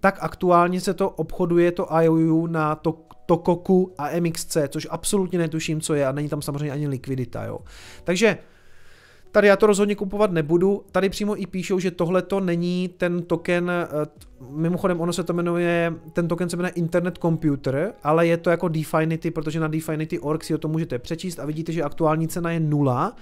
tak 0.00 0.18
aktuálně 0.20 0.80
se 0.80 0.94
to 0.94 1.10
obchoduje 1.10 1.72
to 1.72 1.88
IOU 2.00 2.46
na 2.46 2.74
to, 2.74 2.98
Tokoku 3.28 3.94
a 3.98 4.20
MXC, 4.20 4.56
což 4.68 4.86
absolutně 4.90 5.38
netuším, 5.38 5.80
co 5.80 5.94
je 5.94 6.06
a 6.06 6.12
není 6.12 6.28
tam 6.28 6.42
samozřejmě 6.42 6.72
ani 6.72 6.88
likvidita, 6.88 7.44
jo. 7.44 7.58
Takže 8.04 8.38
Tady 9.32 9.48
já 9.48 9.56
to 9.56 9.66
rozhodně 9.66 9.94
kupovat 9.94 10.32
nebudu. 10.32 10.84
Tady 10.92 11.08
přímo 11.08 11.42
i 11.42 11.46
píšou, 11.46 11.78
že 11.78 11.90
tohle 11.90 12.22
to 12.22 12.40
není 12.40 12.88
ten 12.88 13.22
token, 13.22 13.70
eh, 13.70 14.06
mimochodem 14.50 15.00
ono 15.00 15.12
se 15.12 15.24
to 15.24 15.32
jmenuje, 15.32 15.94
ten 16.12 16.28
token 16.28 16.48
se 16.48 16.56
jmenuje 16.56 16.72
Internet 16.72 17.18
Computer, 17.18 17.92
ale 18.02 18.26
je 18.26 18.36
to 18.36 18.50
jako 18.50 18.68
Definity, 18.68 19.30
protože 19.30 19.60
na 19.60 19.68
Definity.org 19.68 20.44
si 20.44 20.54
o 20.54 20.58
tom 20.58 20.70
můžete 20.70 20.98
přečíst 20.98 21.38
a 21.38 21.46
vidíte, 21.46 21.72
že 21.72 21.82
aktuální 21.82 22.28
cena 22.28 22.50
je 22.50 22.60
nula. 22.60 23.16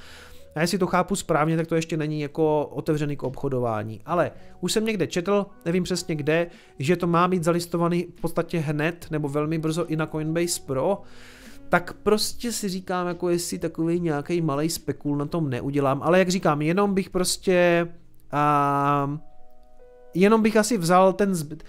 A 0.55 0.61
jestli 0.61 0.79
to 0.79 0.87
chápu 0.87 1.17
správně, 1.17 1.57
tak 1.57 1.67
to 1.67 1.75
ještě 1.75 1.97
není 1.97 2.21
jako 2.21 2.67
otevřený 2.67 3.17
k 3.17 3.23
obchodování. 3.23 4.01
Ale 4.07 4.31
už 4.61 4.73
jsem 4.73 4.85
někde 4.85 5.07
četl, 5.07 5.47
nevím 5.65 5.83
přesně 5.83 6.15
kde, 6.15 6.47
že 6.79 6.97
to 6.97 7.07
má 7.07 7.29
být 7.29 7.45
zalistovaný 7.45 8.07
v 8.17 8.21
podstatě 8.21 8.59
hned 8.59 9.07
nebo 9.11 9.29
velmi 9.29 9.59
brzo 9.59 9.87
i 9.87 9.97
na 9.97 10.07
Coinbase 10.07 10.61
Pro 10.67 11.03
tak 11.69 11.93
prostě 11.93 12.53
si 12.53 12.69
říkám, 12.69 13.07
jako 13.07 13.29
jestli 13.29 13.59
takový 13.59 14.01
nějaký 14.01 14.41
malý 14.41 14.71
spekul 14.71 15.17
na 15.17 15.27
tom 15.27 15.51
neudělám, 15.51 16.03
ale 16.03 16.19
jak 16.19 16.29
říkám, 16.29 16.63
jenom 16.63 16.95
bych 16.95 17.11
prostě 17.11 17.89
a, 18.33 19.21
jenom 20.15 20.43
bych 20.43 20.57
asi 20.57 20.79
vzal 20.79 21.13
ten 21.13 21.35
zbyt, 21.35 21.65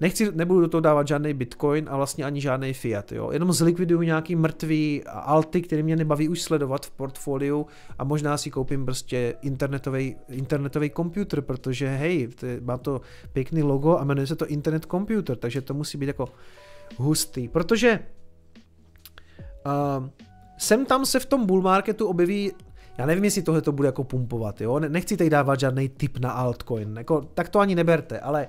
nechci, 0.00 0.32
nebudu 0.32 0.60
do 0.60 0.68
toho 0.68 0.80
dávat 0.80 1.08
žádný 1.08 1.34
bitcoin 1.34 1.86
a 1.90 1.96
vlastně 1.96 2.24
ani 2.24 2.40
žádný 2.40 2.72
fiat, 2.72 3.12
jo. 3.12 3.30
Jenom 3.32 3.52
zlikviduju 3.52 4.02
nějaký 4.02 4.36
mrtvý 4.36 5.02
alty, 5.06 5.62
který 5.62 5.82
mě 5.82 5.96
nebaví 5.96 6.28
už 6.28 6.42
sledovat 6.42 6.86
v 6.86 6.90
portfoliu 6.90 7.66
a 7.98 8.04
možná 8.04 8.36
si 8.36 8.50
koupím 8.50 8.84
prostě 8.84 9.34
internetový, 9.42 10.16
internetový 10.28 10.90
počítač, 10.90 11.44
protože 11.44 11.88
hej, 11.88 12.28
to 12.28 12.46
má 12.60 12.78
to 12.78 13.00
pěkný 13.32 13.62
logo 13.62 13.98
a 13.98 14.04
jmenuje 14.04 14.26
se 14.26 14.36
to 14.36 14.46
Internet 14.46 14.86
Computer, 14.90 15.36
takže 15.36 15.60
to 15.62 15.74
musí 15.74 15.98
být 15.98 16.06
jako 16.06 16.28
hustý, 16.96 17.48
protože 17.48 18.00
Uh, 19.66 20.08
sem 20.58 20.86
tam 20.86 21.06
se 21.06 21.20
v 21.20 21.26
tom 21.26 21.46
bull 21.46 21.62
marketu 21.62 22.06
objeví 22.06 22.52
já 22.98 23.06
nevím, 23.06 23.24
jestli 23.24 23.42
tohle 23.42 23.62
to 23.62 23.72
bude 23.72 23.88
jako 23.88 24.04
pumpovat, 24.04 24.60
jo? 24.60 24.80
Nechci 24.80 25.16
tady 25.16 25.30
dávat 25.30 25.60
žádný 25.60 25.88
tip 25.88 26.18
na 26.18 26.30
altcoin, 26.30 26.94
jako, 26.98 27.20
tak 27.34 27.48
to 27.48 27.58
ani 27.58 27.74
neberte, 27.74 28.20
ale 28.20 28.48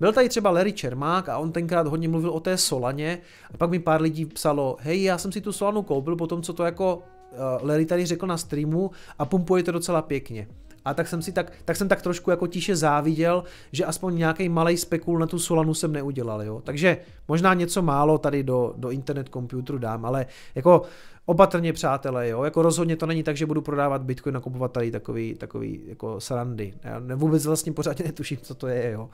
byl 0.00 0.12
tady 0.12 0.28
třeba 0.28 0.50
Larry 0.50 0.72
Čermák 0.72 1.28
a 1.28 1.38
on 1.38 1.52
tenkrát 1.52 1.86
hodně 1.86 2.08
mluvil 2.08 2.30
o 2.30 2.40
té 2.40 2.56
Solaně 2.56 3.18
a 3.54 3.56
pak 3.56 3.70
mi 3.70 3.78
pár 3.78 4.02
lidí 4.02 4.26
psalo, 4.26 4.76
hej, 4.80 5.02
já 5.02 5.18
jsem 5.18 5.32
si 5.32 5.40
tu 5.40 5.52
Solanu 5.52 5.82
koupil 5.82 6.16
po 6.16 6.26
tom, 6.26 6.42
co 6.42 6.52
to 6.52 6.64
jako 6.64 6.96
uh, 6.96 7.68
Larry 7.68 7.86
tady 7.86 8.06
řekl 8.06 8.26
na 8.26 8.36
streamu 8.36 8.90
a 9.18 9.24
pumpuje 9.24 9.62
to 9.62 9.72
docela 9.72 10.02
pěkně. 10.02 10.48
A 10.84 10.94
tak 10.94 11.08
jsem 11.08 11.22
si 11.22 11.32
tak, 11.32 11.52
tak 11.64 11.76
jsem 11.76 11.88
tak 11.88 12.02
trošku 12.02 12.30
jako 12.30 12.46
tiše 12.46 12.76
záviděl, 12.76 13.44
že 13.72 13.84
aspoň 13.84 14.16
nějaký 14.16 14.48
malý 14.48 14.76
spekul 14.76 15.18
na 15.18 15.26
tu 15.26 15.38
Solanu 15.38 15.74
jsem 15.74 15.92
neudělal, 15.92 16.42
jo. 16.42 16.60
Takže 16.64 16.96
možná 17.28 17.54
něco 17.54 17.82
málo 17.82 18.18
tady 18.18 18.42
do, 18.42 18.74
do 18.76 18.90
internet 18.90 19.28
computeru 19.32 19.78
dám, 19.78 20.04
ale 20.04 20.26
jako 20.54 20.82
opatrně 21.26 21.72
přátelé, 21.72 22.28
jo, 22.28 22.42
jako 22.42 22.62
rozhodně 22.62 22.96
to 22.96 23.06
není 23.06 23.22
tak, 23.22 23.36
že 23.36 23.46
budu 23.46 23.62
prodávat 23.62 24.02
Bitcoin 24.02 24.36
a 24.36 24.40
kupovat 24.40 24.72
tady 24.72 24.90
takový, 24.90 25.34
takový 25.34 25.80
jako 25.86 26.20
srandy. 26.20 26.74
Já 26.82 27.02
vůbec 27.14 27.46
vlastně 27.46 27.72
pořádně 27.72 28.04
netuším, 28.04 28.38
co 28.42 28.54
to 28.54 28.66
je, 28.66 28.90
jo. 28.90 29.10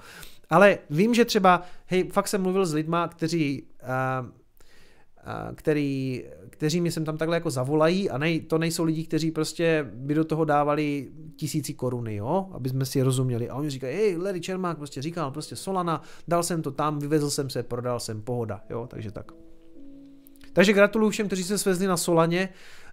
Ale 0.51 0.79
vím, 0.91 1.15
že 1.15 1.25
třeba, 1.25 1.63
hej, 1.87 2.09
fakt 2.09 2.29
jsem 2.29 2.43
mluvil 2.43 2.67
s 2.67 2.75
lidma, 2.75 3.09
kteří 3.09 3.63
uh, 3.63 4.27
který, 5.55 6.25
kteří 6.59 6.81
mi 6.81 6.91
sem 6.91 7.05
tam 7.05 7.17
takhle 7.17 7.37
jako 7.37 7.51
zavolají 7.51 8.11
a 8.11 8.19
nej, 8.19 8.41
to 8.41 8.59
nejsou 8.59 8.85
lidi, 8.85 9.05
kteří 9.05 9.31
prostě 9.31 9.91
by 9.95 10.15
do 10.15 10.25
toho 10.25 10.45
dávali 10.45 11.09
tisíci 11.37 11.75
koruny, 11.75 12.17
jo, 12.17 12.49
aby 12.53 12.69
jsme 12.69 12.87
si 12.87 13.03
rozuměli. 13.03 13.49
A 13.49 13.55
oni 13.55 13.71
říkají, 13.71 13.97
hej, 13.97 14.17
Larry 14.17 14.41
Čermák 14.41 14.77
prostě 14.79 15.03
říkal, 15.03 15.31
prostě 15.31 15.57
Solana, 15.57 16.03
dal 16.29 16.43
jsem 16.43 16.63
to 16.63 16.71
tam, 16.71 16.99
vyvezl 16.99 17.31
jsem 17.31 17.51
se, 17.51 17.63
prodal 17.63 18.01
jsem, 18.01 18.23
pohoda, 18.23 18.61
jo, 18.71 18.87
takže 18.91 19.11
tak. 19.11 19.33
Takže 20.53 20.73
gratuluju 20.73 21.11
všem, 21.11 21.27
kteří 21.27 21.45
se 21.45 21.59
svezli 21.59 21.87
na 21.87 21.97
Solaně 21.97 22.49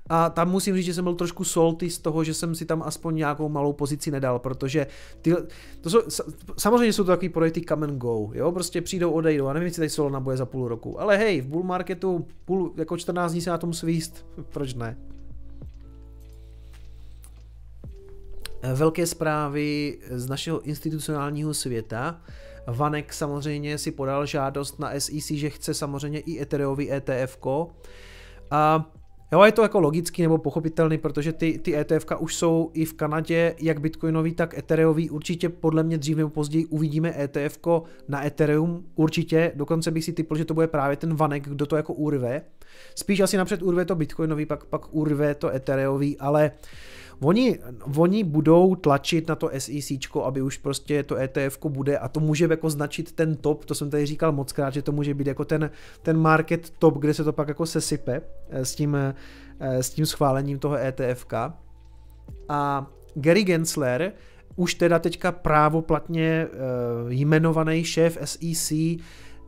a 0.09 0.29
tam 0.29 0.51
musím 0.51 0.75
říct, 0.75 0.85
že 0.85 0.93
jsem 0.93 1.03
byl 1.03 1.15
trošku 1.15 1.43
salty 1.43 1.89
z 1.89 1.99
toho, 1.99 2.23
že 2.23 2.33
jsem 2.33 2.55
si 2.55 2.65
tam 2.65 2.83
aspoň 2.83 3.15
nějakou 3.15 3.49
malou 3.49 3.73
pozici 3.73 4.11
nedal, 4.11 4.39
protože 4.39 4.87
ty, 5.21 5.35
to 5.81 5.89
jsou, 5.89 5.99
samozřejmě 6.57 6.93
jsou 6.93 7.03
to 7.03 7.11
takový 7.11 7.29
projekty 7.29 7.61
come 7.61 7.87
and 7.87 7.97
go, 7.97 8.29
jo, 8.33 8.51
prostě 8.51 8.81
přijdou, 8.81 9.11
odejdou, 9.11 9.47
a 9.47 9.53
nevím, 9.53 9.65
jestli 9.65 9.79
tady 9.79 9.89
Solana 9.89 10.19
bude 10.19 10.37
za 10.37 10.45
půl 10.45 10.67
roku, 10.67 11.01
ale 11.01 11.17
hej, 11.17 11.41
v 11.41 11.47
bull 11.47 11.63
marketu 11.63 12.27
půl, 12.45 12.73
jako 12.77 12.97
14 12.97 13.31
dní 13.31 13.41
se 13.41 13.49
na 13.49 13.57
tom 13.57 13.73
svíst, 13.73 14.25
proč 14.49 14.73
ne? 14.73 14.97
Velké 18.73 19.07
zprávy 19.07 19.97
z 20.11 20.29
našeho 20.29 20.61
institucionálního 20.61 21.53
světa. 21.53 22.21
Vanek 22.67 23.13
samozřejmě 23.13 23.77
si 23.77 23.91
podal 23.91 24.25
žádost 24.25 24.79
na 24.79 24.91
SEC, 24.99 25.31
že 25.31 25.49
chce 25.49 25.73
samozřejmě 25.73 26.19
i 26.19 26.41
Ethereový 26.41 26.91
ETF. 26.91 27.37
A 28.51 28.91
Jo, 29.35 29.43
je 29.43 29.51
to 29.51 29.61
jako 29.61 29.79
logický 29.79 30.21
nebo 30.21 30.37
pochopitelný, 30.37 30.97
protože 30.97 31.33
ty, 31.33 31.59
ty 31.59 31.75
ETF 31.77 32.05
už 32.19 32.35
jsou 32.35 32.71
i 32.73 32.85
v 32.85 32.93
Kanadě, 32.93 33.55
jak 33.59 33.81
bitcoinový, 33.81 34.33
tak 34.33 34.57
ethereový. 34.57 35.09
Určitě 35.09 35.49
podle 35.49 35.83
mě 35.83 35.97
dřív 35.97 36.17
nebo 36.17 36.29
později 36.29 36.65
uvidíme 36.65 37.15
ETF 37.23 37.59
na 38.07 38.25
Ethereum, 38.25 38.85
určitě. 38.95 39.51
Dokonce 39.55 39.91
bych 39.91 40.03
si 40.03 40.13
typl, 40.13 40.35
že 40.35 40.45
to 40.45 40.53
bude 40.53 40.67
právě 40.67 40.97
ten 40.97 41.15
vanek, 41.15 41.49
kdo 41.49 41.65
to 41.65 41.75
jako 41.75 41.93
urve. 41.93 42.41
Spíš 42.95 43.19
asi 43.19 43.37
napřed 43.37 43.61
urve 43.61 43.85
to 43.85 43.95
bitcoinový, 43.95 44.45
pak, 44.45 44.65
pak 44.65 44.95
urve 44.95 45.35
to 45.35 45.55
ethereový, 45.55 46.17
ale 46.19 46.51
uh, 46.51 46.94
Oni, 47.21 47.59
oni 47.97 48.23
budou 48.23 48.75
tlačit 48.75 49.27
na 49.27 49.35
to 49.35 49.49
SEC, 49.57 49.91
aby 50.23 50.41
už 50.41 50.57
prostě 50.57 51.03
to 51.03 51.15
ETF 51.15 51.59
bude 51.67 51.97
a 51.97 52.07
to 52.07 52.19
může 52.19 52.45
jako 52.45 52.69
značit 52.69 53.11
ten 53.11 53.35
top, 53.35 53.65
to 53.65 53.75
jsem 53.75 53.89
tady 53.89 54.05
říkal 54.05 54.31
moc 54.31 54.51
krát, 54.51 54.73
že 54.73 54.81
to 54.81 54.91
může 54.91 55.13
být 55.13 55.27
jako 55.27 55.45
ten, 55.45 55.71
ten 56.01 56.17
market 56.17 56.69
top, 56.69 56.97
kde 56.97 57.13
se 57.13 57.23
to 57.23 57.33
pak 57.33 57.47
jako 57.47 57.65
sesype 57.65 58.21
eh, 58.49 58.65
s 58.65 58.75
tím, 58.75 58.95
eh, 58.95 59.83
s 59.83 59.89
tím 59.89 60.05
schválením 60.05 60.59
toho 60.59 60.77
ETF. 60.77 61.25
A 62.49 62.87
Gary 63.15 63.43
Gensler, 63.43 64.11
už 64.55 64.75
teda 64.75 64.99
teďka 64.99 65.31
právoplatně 65.31 66.47
eh, 66.47 66.47
jmenovaný 67.07 67.83
šéf 67.83 68.17
SEC, 68.23 68.71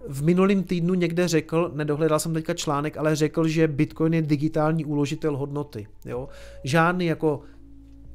v 0.10 0.24
minulém 0.24 0.64
týdnu 0.64 0.94
někde 0.94 1.28
řekl, 1.28 1.72
nedohledal 1.76 2.20
jsem 2.20 2.34
teďka 2.34 2.54
článek, 2.54 2.98
ale 2.98 3.16
řekl, 3.16 3.48
že 3.48 3.68
Bitcoin 3.68 4.14
je 4.14 4.22
digitální 4.22 4.86
uložitel 4.86 5.38
hodnoty. 5.38 5.88
Jo? 6.06 6.30
Žádný 6.64 7.06
jako 7.06 7.42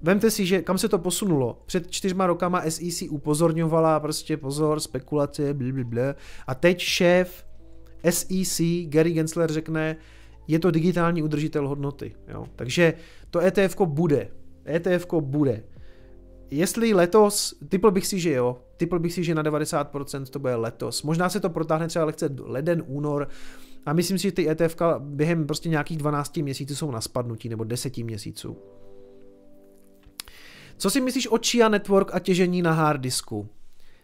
Vemte 0.03 0.31
si, 0.31 0.47
že 0.47 0.63
kam 0.63 0.79
se 0.79 0.89
to 0.89 0.99
posunulo. 0.99 1.63
Před 1.67 1.91
čtyřma 1.91 2.27
rokama 2.27 2.63
SEC 2.69 3.03
upozorňovala 3.11 4.01
prostě 4.01 4.37
pozor, 4.37 4.81
spekulace, 4.81 5.55
blablabla. 5.55 6.15
A 6.47 6.55
teď 6.55 6.79
šéf 6.79 7.45
SEC 8.11 8.61
Gary 8.85 9.13
Gensler 9.13 9.53
řekne, 9.53 9.97
je 10.49 10.59
to 10.59 10.71
digitální 10.71 11.23
udržitel 11.23 11.69
hodnoty. 11.69 12.15
Jo? 12.29 12.47
Takže 12.57 12.95
to 13.31 13.41
ETF 13.41 13.77
bude. 13.85 14.29
ETF 14.67 15.07
bude. 15.21 15.63
Jestli 16.51 16.95
letos, 16.95 17.55
typl 17.69 17.91
bych 17.91 18.07
si, 18.07 18.21
že 18.21 18.33
jo, 18.33 18.59
typl 18.77 18.99
bych 18.99 19.13
si, 19.13 19.25
že 19.25 19.35
na 19.35 19.43
90% 19.43 20.25
to 20.25 20.39
bude 20.39 20.55
letos. 20.55 21.03
Možná 21.03 21.29
se 21.29 21.41
to 21.41 21.51
protáhne 21.51 21.89
třeba 21.89 22.05
lehce 22.05 22.31
leden, 22.41 22.83
únor, 22.87 23.29
a 23.87 23.93
myslím 23.93 24.19
si, 24.19 24.23
že 24.23 24.33
ty 24.33 24.51
ETF 24.51 24.77
během 24.99 25.47
prostě 25.47 25.69
nějakých 25.69 25.99
12 25.99 26.37
měsíců 26.37 26.75
jsou 26.75 26.91
na 26.91 27.01
spadnutí, 27.01 27.49
nebo 27.49 27.65
10 27.65 27.97
měsíců. 27.99 28.57
Co 30.83 30.91
si 30.91 31.01
myslíš 31.01 31.27
o 31.27 31.39
Chia 31.47 31.69
Network 31.69 32.15
a 32.15 32.19
těžení 32.19 32.63
na 32.63 32.73
hard 32.73 33.01
disku? 33.01 33.49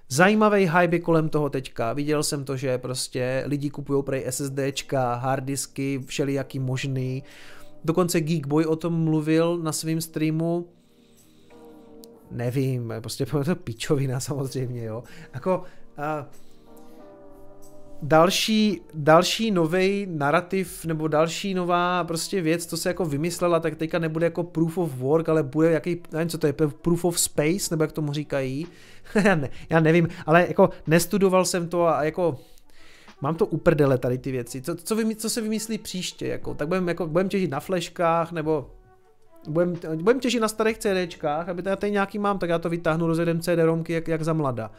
Zajímavý 0.08 0.70
hype 0.78 0.98
kolem 0.98 1.28
toho 1.28 1.50
teďka. 1.50 1.92
Viděl 1.92 2.22
jsem 2.22 2.44
to, 2.44 2.56
že 2.56 2.78
prostě 2.78 3.44
lidi 3.46 3.70
kupují 3.70 4.02
prej 4.02 4.24
SSDčka, 4.30 5.14
harddisky, 5.14 6.00
všelijaký 6.06 6.58
možný. 6.58 7.22
Dokonce 7.84 8.20
Geekboy 8.20 8.66
o 8.66 8.76
tom 8.76 9.04
mluvil 9.04 9.58
na 9.58 9.72
svém 9.72 10.00
streamu. 10.00 10.68
Nevím, 12.30 12.94
prostě 13.00 13.26
to 13.44 13.56
pičovina 13.56 14.20
samozřejmě, 14.20 14.84
jo. 14.84 15.02
Jako, 15.34 15.58
uh, 15.58 16.26
další, 18.02 18.80
další 18.94 19.50
nový 19.50 20.06
narrativ 20.10 20.84
nebo 20.84 21.08
další 21.08 21.54
nová 21.54 22.04
prostě 22.04 22.40
věc, 22.40 22.66
co 22.66 22.76
se 22.76 22.88
jako 22.88 23.04
vymyslela, 23.04 23.60
tak 23.60 23.76
teďka 23.76 23.98
nebude 23.98 24.26
jako 24.26 24.42
proof 24.42 24.78
of 24.78 24.94
work, 24.94 25.28
ale 25.28 25.42
bude 25.42 25.70
jaký, 25.70 26.02
nevím 26.12 26.28
co 26.28 26.38
to 26.38 26.46
je, 26.46 26.52
proof 26.52 27.04
of 27.04 27.20
space, 27.20 27.68
nebo 27.70 27.84
jak 27.84 27.92
tomu 27.92 28.12
říkají. 28.12 28.66
já, 29.24 29.34
ne, 29.34 29.50
já 29.70 29.80
nevím, 29.80 30.08
ale 30.26 30.46
jako 30.48 30.70
nestudoval 30.86 31.44
jsem 31.44 31.68
to 31.68 31.86
a 31.86 32.04
jako 32.04 32.38
mám 33.20 33.34
to 33.34 33.46
uprdele 33.46 33.98
tady 33.98 34.18
ty 34.18 34.32
věci. 34.32 34.62
Co, 34.62 34.76
co, 34.76 34.96
vy, 34.96 35.16
co 35.16 35.30
se 35.30 35.40
vymyslí 35.40 35.78
příště, 35.78 36.26
jako, 36.26 36.54
tak 36.54 36.68
budem, 36.68 36.88
jako, 36.88 37.06
budem 37.06 37.28
těžit 37.28 37.50
na 37.50 37.60
fleškách, 37.60 38.32
nebo 38.32 38.70
budem, 39.48 39.74
budem 39.96 40.20
těžit 40.20 40.40
na 40.40 40.48
starých 40.48 40.78
CDčkách, 40.78 41.48
aby 41.48 41.62
tady 41.62 41.90
nějaký 41.90 42.18
mám, 42.18 42.38
tak 42.38 42.50
já 42.50 42.58
to 42.58 42.68
vytáhnu, 42.68 43.06
rozjedem 43.06 43.40
CD-romky 43.40 43.92
jak, 43.92 44.08
jak 44.08 44.22
za 44.22 44.32
mlada. 44.32 44.70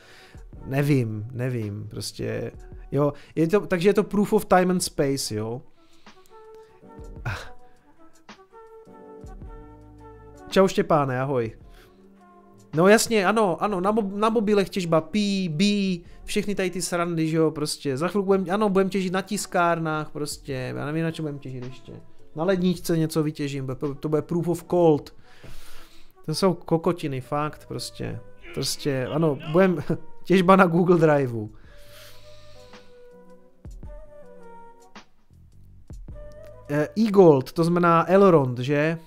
Nevím, 0.66 1.28
nevím, 1.32 1.88
prostě 1.90 2.52
Jo, 2.92 3.14
je 3.36 3.48
to, 3.48 3.60
takže 3.60 3.90
je 3.90 3.94
to 3.94 4.04
proof 4.04 4.34
of 4.34 4.46
time 4.46 4.72
and 4.72 4.80
space, 4.80 5.36
jo. 5.36 5.62
Čau 10.50 10.68
Štěpáne, 10.68 11.22
ahoj. 11.22 11.52
No 12.76 12.88
jasně, 12.88 13.26
ano, 13.26 13.64
ano, 13.64 13.82
na, 13.82 13.92
mob, 13.92 14.14
na 14.14 14.30
mobilech 14.30 14.70
těžba 14.70 15.02
P, 15.02 15.50
B, 15.50 15.64
všechny 16.24 16.56
tady 16.56 16.70
ty 16.70 16.82
srandy, 16.82 17.28
že 17.28 17.38
jo, 17.38 17.52
prostě. 17.52 17.98
Za 17.98 18.08
chvilku 18.08 18.26
budem, 18.26 18.46
ano, 18.52 18.70
budem 18.70 18.90
těžit 18.90 19.14
na 19.14 19.22
tiskárnách, 19.22 20.10
prostě, 20.10 20.74
já 20.76 20.86
nevím, 20.86 21.04
na 21.04 21.12
čem 21.12 21.24
budem 21.26 21.40
těžit 21.40 21.64
ještě. 21.66 21.94
Na 22.36 22.44
ledničce 22.44 22.98
něco 22.98 23.24
vytěžím, 23.24 23.68
to 24.00 24.10
bude 24.10 24.22
proof 24.22 24.48
of 24.48 24.64
cold. 24.64 25.16
To 26.26 26.36
jsou 26.36 26.54
kokotiny, 26.54 27.22
fakt, 27.22 27.68
prostě. 27.68 28.20
Prostě, 28.54 29.08
ano, 29.08 29.40
budem 29.52 29.84
těžba 30.24 30.56
na 30.56 30.66
Google 30.66 30.98
Driveu. 30.98 31.50
E-gold, 37.00 37.52
to 37.52 37.64
znamená 37.64 38.10
Elrond, 38.10 38.60
že? 38.60 38.98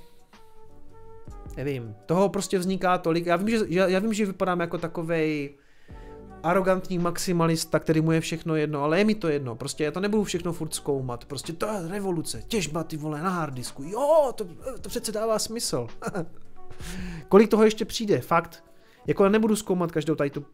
Nevím, 1.57 1.95
toho 2.07 2.29
prostě 2.29 2.59
vzniká 2.59 2.99
tolik. 2.99 3.27
Já 3.27 3.37
vím, 3.37 3.51
že, 3.51 3.59
já, 3.69 3.89
já 3.89 3.99
vím, 3.99 4.13
že 4.13 4.27
vypadám 4.27 4.61
jako 4.61 4.79
takovej 4.79 5.55
arrogantní 6.43 6.99
maximalista, 6.99 7.79
který 7.79 8.01
mu 8.01 8.13
je 8.13 8.21
všechno 8.21 8.57
jedno, 8.57 8.83
ale 8.83 8.99
je 8.99 9.05
mi 9.05 9.15
to 9.15 9.29
jedno, 9.29 9.57
prostě 9.57 9.85
já 9.85 9.91
to 9.91 10.01
nebudu 10.01 10.25
všechno 10.25 10.53
furt 10.53 10.75
zkoumat, 10.75 11.25
prostě 11.25 11.53
to 11.53 11.67
je 11.67 11.89
revoluce, 11.89 12.43
těžba 12.49 12.85
ty 12.85 12.97
vole 12.97 13.23
na 13.23 13.31
harddisku, 13.31 13.83
jo, 13.83 14.33
to, 14.35 14.45
to 14.81 14.89
přece 14.89 15.13
dává 15.13 15.39
smysl. 15.39 15.87
Kolik 17.29 17.51
toho 17.51 17.65
ještě 17.65 17.85
přijde, 17.85 18.21
fakt, 18.21 18.65
jako 19.07 19.25
já 19.25 19.31
nebudu 19.31 19.57
zkoumat 19.57 19.93
každou 19.93 20.15
tady 20.15 20.31
tu 20.31 20.45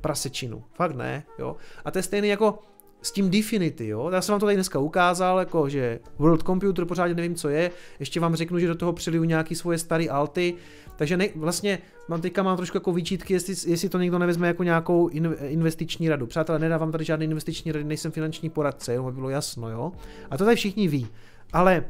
prasečinu, 0.00 0.64
fakt 0.74 0.96
ne, 0.96 1.24
jo. 1.38 1.56
A 1.84 1.90
to 1.90 1.98
je 1.98 2.02
stejný 2.02 2.28
jako, 2.28 2.58
s 3.02 3.12
tím 3.12 3.30
Definity, 3.30 3.86
jo. 3.86 4.10
Já 4.10 4.22
jsem 4.22 4.32
vám 4.32 4.40
to 4.40 4.46
tady 4.46 4.56
dneska 4.56 4.78
ukázal, 4.78 5.38
jako 5.38 5.68
že 5.68 5.98
World 6.18 6.42
Computer 6.42 6.84
pořádně 6.84 7.14
nevím, 7.14 7.34
co 7.34 7.48
je. 7.48 7.70
Ještě 7.98 8.20
vám 8.20 8.36
řeknu, 8.36 8.58
že 8.58 8.66
do 8.66 8.74
toho 8.74 8.92
přiliju 8.92 9.24
nějaký 9.24 9.54
svoje 9.54 9.78
staré 9.78 10.06
alty. 10.08 10.54
Takže 10.96 11.16
ne, 11.16 11.28
vlastně 11.36 11.78
mám 12.08 12.20
teďka 12.20 12.42
mám 12.42 12.56
trošku 12.56 12.76
jako 12.76 12.92
výčítky, 12.92 13.32
jestli, 13.32 13.70
jestli 13.70 13.88
to 13.88 13.98
někdo 13.98 14.18
nevezme 14.18 14.46
jako 14.46 14.62
nějakou 14.62 15.08
in, 15.08 15.36
investiční 15.40 16.08
radu. 16.08 16.26
Přátelé, 16.26 16.58
nedávám 16.58 16.92
tady 16.92 17.04
žádný 17.04 17.24
investiční 17.24 17.72
rady, 17.72 17.84
nejsem 17.84 18.12
finanční 18.12 18.50
poradce, 18.50 18.96
aby 18.96 19.12
bylo 19.12 19.30
jasno, 19.30 19.70
jo. 19.70 19.92
A 20.30 20.36
to 20.36 20.44
tady 20.44 20.56
všichni 20.56 20.88
ví. 20.88 21.08
Ale 21.52 21.84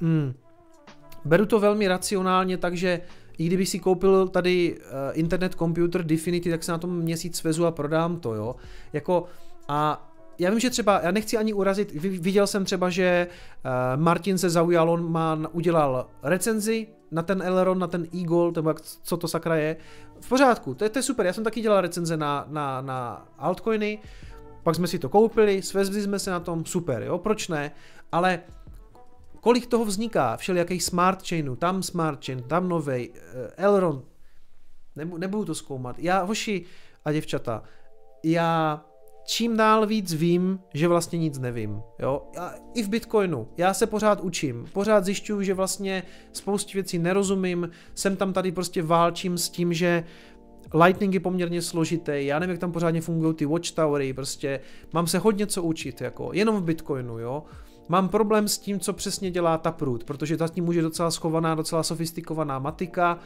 mm, 0.00 0.34
beru 1.24 1.46
to 1.46 1.60
velmi 1.60 1.88
racionálně, 1.88 2.56
takže 2.56 3.00
i 3.38 3.46
kdybych 3.46 3.68
si 3.68 3.78
koupil 3.78 4.28
tady 4.28 4.76
uh, 4.76 4.88
internet 5.12 5.54
computer 5.54 6.04
Definity, 6.04 6.50
tak 6.50 6.64
se 6.64 6.72
na 6.72 6.78
tom 6.78 6.96
měsíc 6.96 7.36
svezu 7.36 7.66
a 7.66 7.70
prodám 7.70 8.20
to, 8.20 8.34
jo. 8.34 8.56
Jako 8.92 9.24
a 9.68 10.11
já 10.38 10.50
vím, 10.50 10.60
že 10.60 10.70
třeba, 10.70 11.00
já 11.02 11.10
nechci 11.10 11.36
ani 11.36 11.52
urazit, 11.52 11.92
viděl 12.02 12.46
jsem 12.46 12.64
třeba, 12.64 12.90
že 12.90 13.26
uh, 13.64 14.02
Martin 14.02 14.38
se 14.38 14.50
zaujal, 14.50 14.90
on 14.90 15.12
má, 15.12 15.38
udělal 15.52 16.06
recenzi 16.22 16.86
na 17.10 17.22
ten 17.22 17.42
Elron, 17.42 17.78
na 17.78 17.86
ten 17.86 18.06
Eagle, 18.20 18.52
nebo 18.56 18.70
jak, 18.70 18.80
co 18.80 19.16
to 19.16 19.28
sakra 19.28 19.56
je. 19.56 19.76
V 20.20 20.28
pořádku, 20.28 20.74
to 20.74 20.84
je, 20.84 20.90
to 20.90 20.98
je 20.98 21.02
super, 21.02 21.26
já 21.26 21.32
jsem 21.32 21.44
taky 21.44 21.60
dělal 21.60 21.80
recenze 21.80 22.16
na, 22.16 22.46
na, 22.48 22.80
na 22.80 23.28
altcoiny, 23.38 23.98
pak 24.62 24.74
jsme 24.74 24.86
si 24.86 24.98
to 24.98 25.08
koupili, 25.08 25.62
svezli 25.62 26.02
jsme 26.02 26.18
se 26.18 26.30
na 26.30 26.40
tom, 26.40 26.64
super, 26.64 27.02
jo, 27.02 27.18
proč 27.18 27.48
ne, 27.48 27.72
ale 28.12 28.40
kolik 29.40 29.66
toho 29.66 29.84
vzniká, 29.84 30.36
všelijakých 30.36 30.84
smart 30.84 31.28
chainů, 31.28 31.56
tam 31.56 31.82
smart 31.82 32.26
chain, 32.26 32.42
tam 32.42 32.68
novej, 32.68 33.10
uh, 33.10 33.16
Elron, 33.56 34.02
nebudu, 34.96 35.18
nebudu 35.18 35.44
to 35.44 35.54
zkoumat, 35.54 35.98
já, 35.98 36.22
hoši 36.22 36.64
a 37.04 37.12
děvčata, 37.12 37.62
já 38.24 38.84
čím 39.24 39.56
dál 39.56 39.86
víc 39.86 40.14
vím, 40.14 40.60
že 40.74 40.88
vlastně 40.88 41.18
nic 41.18 41.38
nevím. 41.38 41.82
Jo? 41.98 42.22
A 42.38 42.54
I 42.74 42.82
v 42.82 42.88
Bitcoinu. 42.88 43.48
Já 43.56 43.74
se 43.74 43.86
pořád 43.86 44.20
učím. 44.20 44.66
Pořád 44.72 45.04
zjišťuju, 45.04 45.42
že 45.42 45.54
vlastně 45.54 46.02
spoustě 46.32 46.74
věcí 46.74 46.98
nerozumím. 46.98 47.70
Jsem 47.94 48.16
tam 48.16 48.32
tady 48.32 48.52
prostě 48.52 48.82
válčím 48.82 49.38
s 49.38 49.48
tím, 49.48 49.72
že 49.72 50.04
Lightning 50.74 51.14
je 51.14 51.20
poměrně 51.20 51.62
složitý, 51.62 52.12
já 52.14 52.38
nevím, 52.38 52.50
jak 52.50 52.60
tam 52.60 52.72
pořádně 52.72 53.00
fungují 53.00 53.34
ty 53.34 53.46
watchtowery, 53.46 54.12
prostě 54.12 54.60
mám 54.92 55.06
se 55.06 55.18
hodně 55.18 55.46
co 55.46 55.62
učit, 55.62 56.00
jako 56.00 56.30
jenom 56.32 56.56
v 56.56 56.62
Bitcoinu, 56.62 57.18
jo. 57.18 57.42
Mám 57.88 58.08
problém 58.08 58.48
s 58.48 58.58
tím, 58.58 58.80
co 58.80 58.92
přesně 58.92 59.30
dělá 59.30 59.58
Taproot, 59.58 60.04
protože 60.04 60.36
ta 60.36 60.48
s 60.48 60.50
tím 60.50 60.64
může 60.64 60.82
docela 60.82 61.10
schovaná, 61.10 61.54
docela 61.54 61.82
sofistikovaná 61.82 62.58
matika 62.58 63.18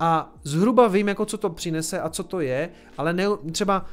a 0.00 0.34
zhruba 0.44 0.88
vím, 0.88 1.08
jako 1.08 1.26
co 1.26 1.38
to 1.38 1.50
přinese 1.50 2.00
a 2.00 2.08
co 2.08 2.24
to 2.24 2.40
je, 2.40 2.70
ale 2.98 3.12
ne, 3.12 3.24
třeba 3.52 3.86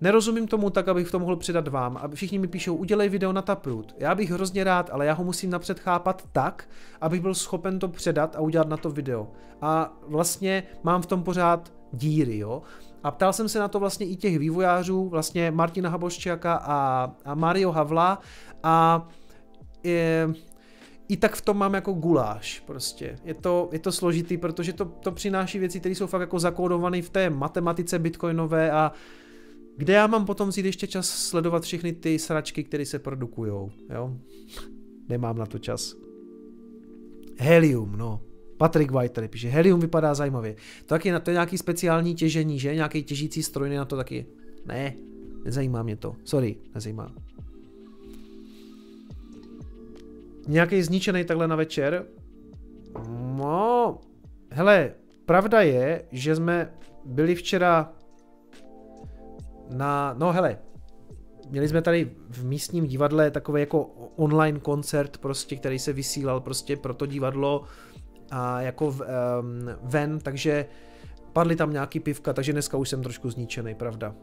Nerozumím 0.00 0.46
tomu 0.46 0.70
tak, 0.70 0.88
abych 0.88 1.10
to 1.10 1.18
mohl 1.18 1.36
předat 1.36 1.68
vám. 1.68 1.96
A 1.96 2.08
všichni 2.14 2.38
mi 2.38 2.48
píšou, 2.48 2.74
udělej 2.74 3.08
video 3.08 3.32
na 3.32 3.42
Taproot. 3.42 3.94
Já 3.98 4.14
bych 4.14 4.30
hrozně 4.30 4.64
rád, 4.64 4.90
ale 4.92 5.06
já 5.06 5.12
ho 5.12 5.24
musím 5.24 5.50
napřed 5.50 5.80
chápat 5.80 6.24
tak, 6.32 6.68
abych 7.00 7.20
byl 7.20 7.34
schopen 7.34 7.78
to 7.78 7.88
předat 7.88 8.36
a 8.36 8.40
udělat 8.40 8.68
na 8.68 8.76
to 8.76 8.90
video. 8.90 9.28
A 9.62 9.92
vlastně 10.06 10.62
mám 10.82 11.02
v 11.02 11.06
tom 11.06 11.22
pořád 11.22 11.72
díry, 11.92 12.38
jo. 12.38 12.62
A 13.04 13.10
ptal 13.10 13.32
jsem 13.32 13.48
se 13.48 13.58
na 13.58 13.68
to 13.68 13.80
vlastně 13.80 14.06
i 14.06 14.16
těch 14.16 14.38
vývojářů, 14.38 15.08
vlastně 15.08 15.50
Martina 15.50 15.90
Haboščáka 15.90 16.54
a, 16.54 17.10
a 17.24 17.34
Mario 17.34 17.72
Havla 17.72 18.20
a 18.62 19.08
je, 19.82 20.28
i 21.08 21.16
tak 21.16 21.34
v 21.34 21.42
tom 21.42 21.58
mám 21.58 21.74
jako 21.74 21.92
guláš 21.92 22.62
prostě. 22.66 23.18
Je 23.24 23.34
to, 23.34 23.68
je 23.72 23.78
to 23.78 23.92
složitý, 23.92 24.36
protože 24.36 24.72
to, 24.72 24.84
to 24.84 25.12
přináší 25.12 25.58
věci, 25.58 25.80
které 25.80 25.94
jsou 25.94 26.06
fakt 26.06 26.20
jako 26.20 26.38
zakódované 26.38 27.02
v 27.02 27.10
té 27.10 27.30
matematice 27.30 27.98
bitcoinové 27.98 28.70
a 28.70 28.92
kde 29.76 29.92
já 29.92 30.06
mám 30.06 30.26
potom 30.26 30.48
vzít 30.48 30.64
ještě 30.64 30.86
čas 30.86 31.08
sledovat 31.08 31.62
všechny 31.62 31.92
ty 31.92 32.18
sračky, 32.18 32.64
které 32.64 32.86
se 32.86 32.98
produkujou, 32.98 33.70
jo? 33.94 34.16
Nemám 35.08 35.38
na 35.38 35.46
to 35.46 35.58
čas. 35.58 35.96
Helium, 37.38 37.96
no. 37.96 38.20
Patrick 38.56 38.90
White 38.90 39.12
tady 39.12 39.28
píše, 39.28 39.48
helium 39.48 39.80
vypadá 39.80 40.14
zajímavě. 40.14 40.54
To 40.80 40.86
taky 40.86 41.10
na 41.10 41.20
to 41.20 41.30
je 41.30 41.34
nějaký 41.34 41.58
speciální 41.58 42.14
těžení, 42.14 42.58
že? 42.58 42.74
Nějaký 42.74 43.02
těžící 43.02 43.42
stroj 43.42 43.76
na 43.76 43.84
to 43.84 43.96
taky. 43.96 44.26
Ne, 44.66 44.94
nezajímá 45.44 45.82
mě 45.82 45.96
to. 45.96 46.16
Sorry, 46.24 46.56
nezajímá. 46.74 47.14
Nějaký 50.48 50.82
zničený 50.82 51.24
takhle 51.24 51.48
na 51.48 51.56
večer? 51.56 52.06
No, 53.36 54.00
hele, 54.50 54.94
pravda 55.26 55.60
je, 55.60 56.04
že 56.12 56.36
jsme 56.36 56.74
byli 57.04 57.34
včera 57.34 57.92
na, 59.70 60.14
no 60.18 60.32
hele, 60.32 60.58
měli 61.50 61.68
jsme 61.68 61.82
tady 61.82 62.10
v 62.30 62.44
místním 62.44 62.86
divadle 62.86 63.30
takový 63.30 63.60
jako 63.60 63.84
online 64.16 64.60
koncert 64.60 65.18
prostě, 65.18 65.56
který 65.56 65.78
se 65.78 65.92
vysílal 65.92 66.40
prostě 66.40 66.76
pro 66.76 66.94
to 66.94 67.06
divadlo 67.06 67.64
a 68.30 68.60
jako 68.60 68.90
v, 68.90 69.00
um, 69.00 69.08
ven, 69.82 70.18
takže 70.18 70.66
padly 71.32 71.56
tam 71.56 71.72
nějaký 71.72 72.00
pivka, 72.00 72.32
takže 72.32 72.52
dneska 72.52 72.76
už 72.76 72.88
jsem 72.88 73.02
trošku 73.02 73.30
zničený, 73.30 73.74
pravda. 73.74 74.14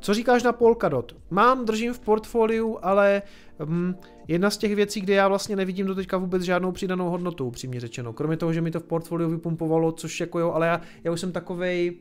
Co 0.00 0.14
říkáš 0.14 0.42
na 0.42 0.52
Polkadot? 0.52 1.16
Mám, 1.30 1.64
držím 1.64 1.92
v 1.92 2.00
portfoliu, 2.00 2.78
ale 2.82 3.22
um, 3.66 3.96
jedna 4.28 4.50
z 4.50 4.56
těch 4.56 4.74
věcí, 4.74 5.00
kde 5.00 5.14
já 5.14 5.28
vlastně 5.28 5.56
nevidím 5.56 5.86
do 5.86 5.94
teďka 5.94 6.16
vůbec 6.16 6.42
žádnou 6.42 6.72
přidanou 6.72 7.10
hodnotu, 7.10 7.50
přímě 7.50 7.80
řečeno. 7.80 8.12
Kromě 8.12 8.36
toho, 8.36 8.52
že 8.52 8.60
mi 8.60 8.70
to 8.70 8.80
v 8.80 8.84
portfoliu 8.84 9.30
vypumpovalo, 9.30 9.92
což 9.92 10.20
jako 10.20 10.38
jo, 10.38 10.52
ale 10.52 10.66
já, 10.66 10.80
já 11.04 11.12
už 11.12 11.20
jsem 11.20 11.32
takovej, 11.32 11.98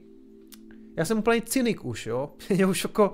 já 0.98 1.06
jsem 1.06 1.18
úplně 1.18 1.42
cynik 1.42 1.86
už, 1.86 2.06
jo. 2.06 2.34
já 2.50 2.68
už 2.68 2.84
jako, 2.84 3.14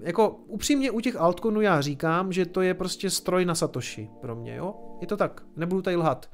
jako 0.00 0.30
upřímně 0.30 0.90
u 0.90 1.00
těch 1.00 1.16
altcoinů 1.16 1.60
já 1.60 1.80
říkám, 1.80 2.32
že 2.32 2.46
to 2.46 2.60
je 2.60 2.74
prostě 2.74 3.10
stroj 3.10 3.44
na 3.44 3.54
Satoshi 3.54 4.10
pro 4.20 4.36
mě, 4.36 4.56
jo. 4.56 4.98
Je 5.00 5.06
to 5.06 5.16
tak, 5.16 5.44
nebudu 5.56 5.82
tady 5.82 5.96
lhat. 5.96 6.30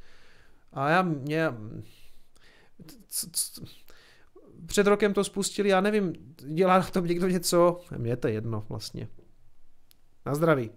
A 0.73 0.89
já 0.89 1.03
mě... 1.03 1.49
Před 4.67 4.87
rokem 4.87 5.15
to 5.15 5.25
spustili, 5.25 5.69
já 5.69 5.81
nevím, 5.81 6.13
dělá 6.37 6.79
na 6.79 6.85
tom 6.85 7.07
někdo 7.07 7.29
něco, 7.29 7.81
mně 7.97 8.17
to 8.17 8.29
jedno 8.29 8.65
vlastně. 8.69 9.09
Na 10.27 10.35
zdraví. 10.35 10.71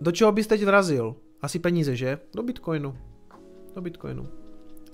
Do 0.00 0.12
čeho 0.12 0.32
bys 0.32 0.46
teď 0.46 0.64
vrazil? 0.64 1.16
Asi 1.40 1.58
peníze, 1.58 1.96
že? 1.96 2.18
Do 2.34 2.42
Bitcoinu. 2.42 2.98
Do 3.74 3.80
Bitcoinu. 3.80 4.45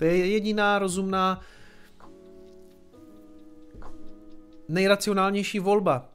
To 0.03 0.07
je 0.07 0.27
jediná 0.27 0.79
rozumná 0.79 1.41
nejracionálnější 4.69 5.59
volba. 5.59 6.09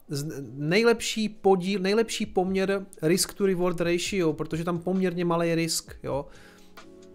Nejlepší 0.52 1.28
podíl, 1.28 1.80
nejlepší 1.80 2.26
poměr 2.26 2.86
risk 3.02 3.34
to 3.34 3.46
reward 3.46 3.80
ratio, 3.80 4.32
protože 4.32 4.64
tam 4.64 4.78
poměrně 4.78 5.24
malý 5.24 5.54
risk, 5.54 5.94
jo. 6.02 6.26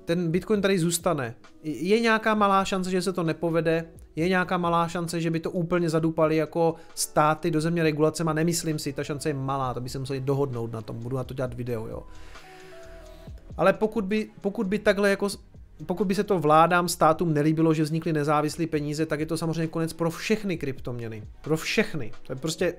Ten 0.06 0.32
Bitcoin 0.32 0.62
tady 0.62 0.80
zůstane. 0.80 1.36
Je 1.64 2.00
nějaká 2.00 2.36
malá 2.36 2.66
šance, 2.66 2.92
že 2.92 3.02
se 3.02 3.14
to 3.14 3.24
nepovede, 3.24 3.90
je 4.16 4.30
nějaká 4.30 4.58
malá 4.58 4.88
šance, 4.88 5.22
že 5.22 5.32
by 5.32 5.40
to 5.40 5.52
úplně 5.52 5.90
zadupali 5.90 6.36
jako 6.36 6.76
státy 6.96 7.52
do 7.52 7.62
země 7.62 7.84
regulacema, 7.84 8.34
nemyslím 8.34 8.80
si, 8.80 8.94
ta 8.94 9.04
šance 9.04 9.30
je 9.30 9.34
malá, 9.34 9.74
to 9.74 9.82
by 9.82 9.90
se 9.90 10.00
museli 10.00 10.20
dohodnout 10.20 10.72
na 10.72 10.82
tom, 10.82 11.00
budu 11.00 11.18
na 11.18 11.24
to 11.24 11.34
dělat 11.34 11.54
video, 11.54 11.88
jo. 11.88 12.04
Ale 13.58 13.74
pokud 13.74 14.06
by, 14.06 14.30
pokud 14.42 14.68
by 14.68 14.80
takhle 14.80 15.10
jako 15.10 15.30
pokud 15.86 16.08
by 16.08 16.16
se 16.16 16.24
to 16.24 16.40
vládám, 16.40 16.90
státům 16.90 17.34
nelíbilo, 17.34 17.74
že 17.74 17.84
vznikly 17.84 18.14
nezávislé 18.14 18.68
peníze, 18.68 19.06
tak 19.06 19.20
je 19.20 19.26
to 19.26 19.38
samozřejmě 19.38 19.68
konec 19.68 19.94
pro 19.94 20.10
všechny 20.10 20.58
kryptoměny. 20.58 21.24
Pro 21.42 21.58
všechny. 21.58 22.12
To 22.24 22.32
je 22.32 22.36
prostě, 22.36 22.74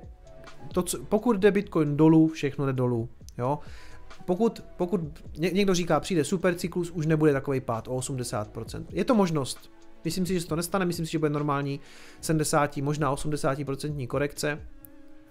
to, 0.72 0.82
co, 0.82 1.04
pokud 1.04 1.36
jde 1.36 1.50
Bitcoin 1.50 1.96
dolů, 1.96 2.28
všechno 2.28 2.66
jde 2.66 2.72
dolů. 2.72 3.08
Jo? 3.38 3.58
Pokud, 4.24 4.62
pokud 4.76 5.00
někdo 5.36 5.74
říká, 5.74 6.00
přijde 6.00 6.24
supercyklus, 6.24 6.90
už 6.90 7.06
nebude 7.06 7.32
takový 7.32 7.60
pád 7.60 7.88
o 7.88 7.96
80%. 7.96 8.84
Je 8.90 9.04
to 9.04 9.14
možnost. 9.14 9.70
Myslím 10.04 10.26
si, 10.26 10.34
že 10.34 10.40
se 10.40 10.46
to 10.46 10.56
nestane, 10.56 10.84
myslím 10.84 11.06
si, 11.06 11.12
že 11.12 11.18
bude 11.18 11.30
normální 11.30 11.80
70, 12.20 12.76
možná 12.76 13.14
80% 13.14 14.06
korekce. 14.06 14.60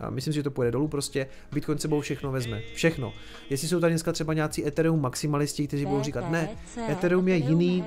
Myslím 0.10 0.34
si, 0.34 0.36
že 0.36 0.44
to 0.44 0.52
půjde 0.52 0.72
dolů 0.72 0.88
prostě. 0.88 1.28
Bitcoin 1.52 1.78
sebou 1.78 2.02
všechno 2.02 2.32
vezme. 2.32 2.62
Všechno. 2.74 3.14
Jestli 3.50 3.68
jsou 3.68 3.80
tady 3.80 3.94
dneska 3.94 4.12
třeba 4.12 4.34
nějací 4.34 4.68
Ethereum 4.68 5.02
maximalisti, 5.02 5.68
kteří 5.68 5.86
budou 5.86 6.04
říkat, 6.04 6.32
ne, 6.32 6.50
Ethereum 6.90 7.28
je 7.28 7.36
jiný. 7.36 7.86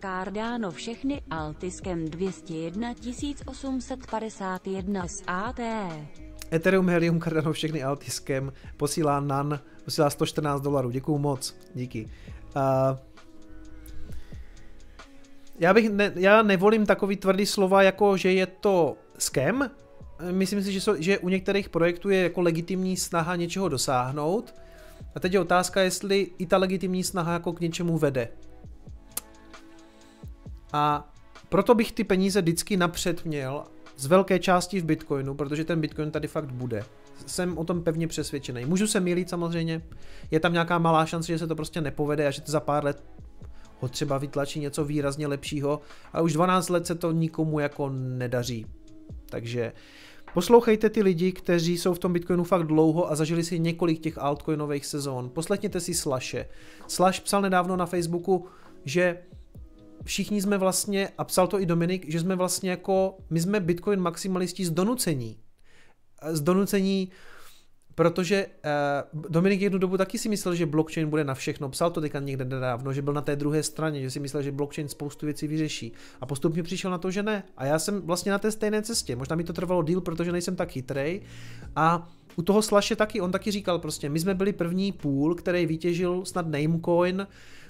Cardano 0.00 0.70
všechny 0.70 1.22
altiskem 1.30 2.04
201 2.04 2.94
851 3.46 5.08
SAT. 5.08 5.60
Ethereum, 6.52 6.88
Helium, 6.88 7.20
Cardano, 7.20 7.52
všechny 7.52 7.82
altiskem, 7.82 8.52
posílá 8.76 9.20
NAN, 9.20 9.60
posílá 9.84 10.10
114 10.10 10.60
dolarů, 10.60 10.90
děkuju 10.90 11.18
moc, 11.18 11.56
díky. 11.74 12.10
Uh, 12.56 12.98
já 15.58 15.74
bych, 15.74 15.90
ne, 15.90 16.12
já 16.14 16.42
nevolím 16.42 16.86
takový 16.86 17.16
tvrdý 17.16 17.46
slova, 17.46 17.82
jako 17.82 18.16
že 18.16 18.32
je 18.32 18.46
to 18.46 18.96
scam, 19.18 19.70
myslím 20.30 20.62
si, 20.62 20.72
že, 20.72 20.80
jsou, 20.80 20.94
že 20.98 21.18
u 21.18 21.28
některých 21.28 21.68
projektů 21.68 22.10
je 22.10 22.22
jako 22.22 22.40
legitimní 22.40 22.96
snaha 22.96 23.36
něčeho 23.36 23.68
dosáhnout. 23.68 24.54
A 25.14 25.20
teď 25.20 25.32
je 25.32 25.40
otázka, 25.40 25.80
jestli 25.80 26.30
i 26.38 26.46
ta 26.46 26.56
legitimní 26.56 27.04
snaha 27.04 27.32
jako 27.32 27.52
k 27.52 27.60
něčemu 27.60 27.98
vede. 27.98 28.28
A 30.72 31.12
proto 31.48 31.74
bych 31.74 31.92
ty 31.92 32.04
peníze 32.04 32.42
vždycky 32.42 32.76
napřed 32.76 33.24
měl 33.24 33.64
z 33.96 34.06
velké 34.06 34.38
části 34.38 34.80
v 34.80 34.84
Bitcoinu, 34.84 35.34
protože 35.34 35.64
ten 35.64 35.80
Bitcoin 35.80 36.10
tady 36.10 36.28
fakt 36.28 36.52
bude. 36.52 36.84
Jsem 37.26 37.58
o 37.58 37.64
tom 37.64 37.82
pevně 37.82 38.08
přesvědčený. 38.08 38.64
Můžu 38.64 38.86
se 38.86 39.00
mýlit 39.00 39.30
samozřejmě, 39.30 39.82
je 40.30 40.40
tam 40.40 40.52
nějaká 40.52 40.78
malá 40.78 41.06
šance, 41.06 41.32
že 41.32 41.38
se 41.38 41.46
to 41.46 41.56
prostě 41.56 41.80
nepovede 41.80 42.26
a 42.26 42.30
že 42.30 42.40
to 42.40 42.52
za 42.52 42.60
pár 42.60 42.84
let 42.84 43.02
ho 43.80 43.88
třeba 43.88 44.18
vytlačí 44.18 44.60
něco 44.60 44.84
výrazně 44.84 45.26
lepšího, 45.26 45.80
ale 46.12 46.22
už 46.22 46.32
12 46.32 46.68
let 46.68 46.86
se 46.86 46.94
to 46.94 47.12
nikomu 47.12 47.60
jako 47.60 47.90
nedaří. 47.90 48.66
Takže 49.30 49.72
Poslouchejte 50.34 50.90
ty 50.90 51.02
lidi, 51.02 51.32
kteří 51.32 51.78
jsou 51.78 51.94
v 51.94 51.98
tom 51.98 52.12
Bitcoinu 52.12 52.44
fakt 52.44 52.66
dlouho 52.66 53.10
a 53.10 53.14
zažili 53.14 53.44
si 53.44 53.58
několik 53.58 54.00
těch 54.00 54.18
altcoinových 54.18 54.86
sezón. 54.86 55.30
Poslechněte 55.30 55.80
si 55.80 55.94
Slashe. 55.94 56.48
Slash 56.86 57.20
psal 57.20 57.42
nedávno 57.42 57.76
na 57.76 57.86
Facebooku, 57.86 58.46
že 58.84 59.18
všichni 60.04 60.42
jsme 60.42 60.58
vlastně, 60.58 61.08
a 61.18 61.24
psal 61.24 61.46
to 61.46 61.60
i 61.60 61.66
Dominik, 61.66 62.10
že 62.10 62.20
jsme 62.20 62.36
vlastně 62.36 62.70
jako, 62.70 63.16
my 63.30 63.40
jsme 63.40 63.60
Bitcoin 63.60 64.00
maximalisti 64.00 64.64
z 64.64 64.70
donucení. 64.70 65.36
Z 66.30 66.40
donucení 66.40 67.10
Protože 67.98 68.46
uh, 69.14 69.30
Dominik 69.30 69.60
jednu 69.60 69.78
dobu 69.78 69.96
taky 69.96 70.18
si 70.18 70.28
myslel, 70.28 70.54
že 70.54 70.66
blockchain 70.66 71.10
bude 71.10 71.24
na 71.24 71.34
všechno. 71.34 71.68
Psal 71.68 71.90
to 71.90 72.00
teďka 72.00 72.20
někde 72.20 72.44
nedávno, 72.44 72.92
že 72.92 73.02
byl 73.02 73.12
na 73.12 73.20
té 73.20 73.36
druhé 73.36 73.62
straně, 73.62 74.00
že 74.00 74.10
si 74.10 74.20
myslel, 74.20 74.42
že 74.42 74.52
blockchain 74.52 74.88
spoustu 74.88 75.26
věcí 75.26 75.46
vyřeší. 75.46 75.92
A 76.20 76.26
postupně 76.26 76.62
přišel 76.62 76.90
na 76.90 76.98
to, 76.98 77.10
že 77.10 77.22
ne. 77.22 77.42
A 77.56 77.64
já 77.64 77.78
jsem 77.78 78.02
vlastně 78.02 78.32
na 78.32 78.38
té 78.38 78.50
stejné 78.50 78.82
cestě. 78.82 79.16
Možná 79.16 79.36
mi 79.36 79.44
to 79.44 79.52
trvalo 79.52 79.82
díl, 79.82 80.00
protože 80.00 80.32
nejsem 80.32 80.56
tak 80.56 80.70
chytrej. 80.70 81.20
A 81.76 82.08
u 82.36 82.42
toho 82.42 82.62
Slashe 82.62 82.96
taky, 82.96 83.20
on 83.20 83.32
taky 83.32 83.50
říkal 83.50 83.78
prostě, 83.78 84.08
my 84.08 84.20
jsme 84.20 84.34
byli 84.34 84.52
první 84.52 84.92
půl, 84.92 85.34
který 85.34 85.66
vytěžil 85.66 86.24
snad 86.24 86.46
Namecoin, 86.46 87.26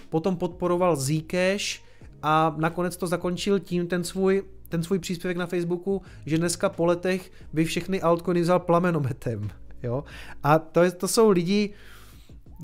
potom 0.08 0.36
podporoval 0.36 0.96
Zcash 0.96 1.80
a 2.22 2.54
nakonec 2.58 2.96
to 2.96 3.06
zakončil 3.06 3.58
tím 3.58 3.86
ten 3.86 4.04
svůj 4.04 4.42
ten 4.68 4.82
svůj 4.82 4.98
příspěvek 4.98 5.36
na 5.36 5.46
Facebooku, 5.46 6.02
že 6.26 6.38
dneska 6.38 6.68
po 6.68 6.86
letech 6.86 7.30
by 7.52 7.64
všechny 7.64 8.00
altcoiny 8.00 8.40
vzal 8.40 8.58
plamenometem. 8.58 9.50
Jo? 9.82 10.04
A 10.42 10.58
to, 10.58 10.90
to 10.90 11.08
jsou 11.08 11.30
lidi, 11.30 11.70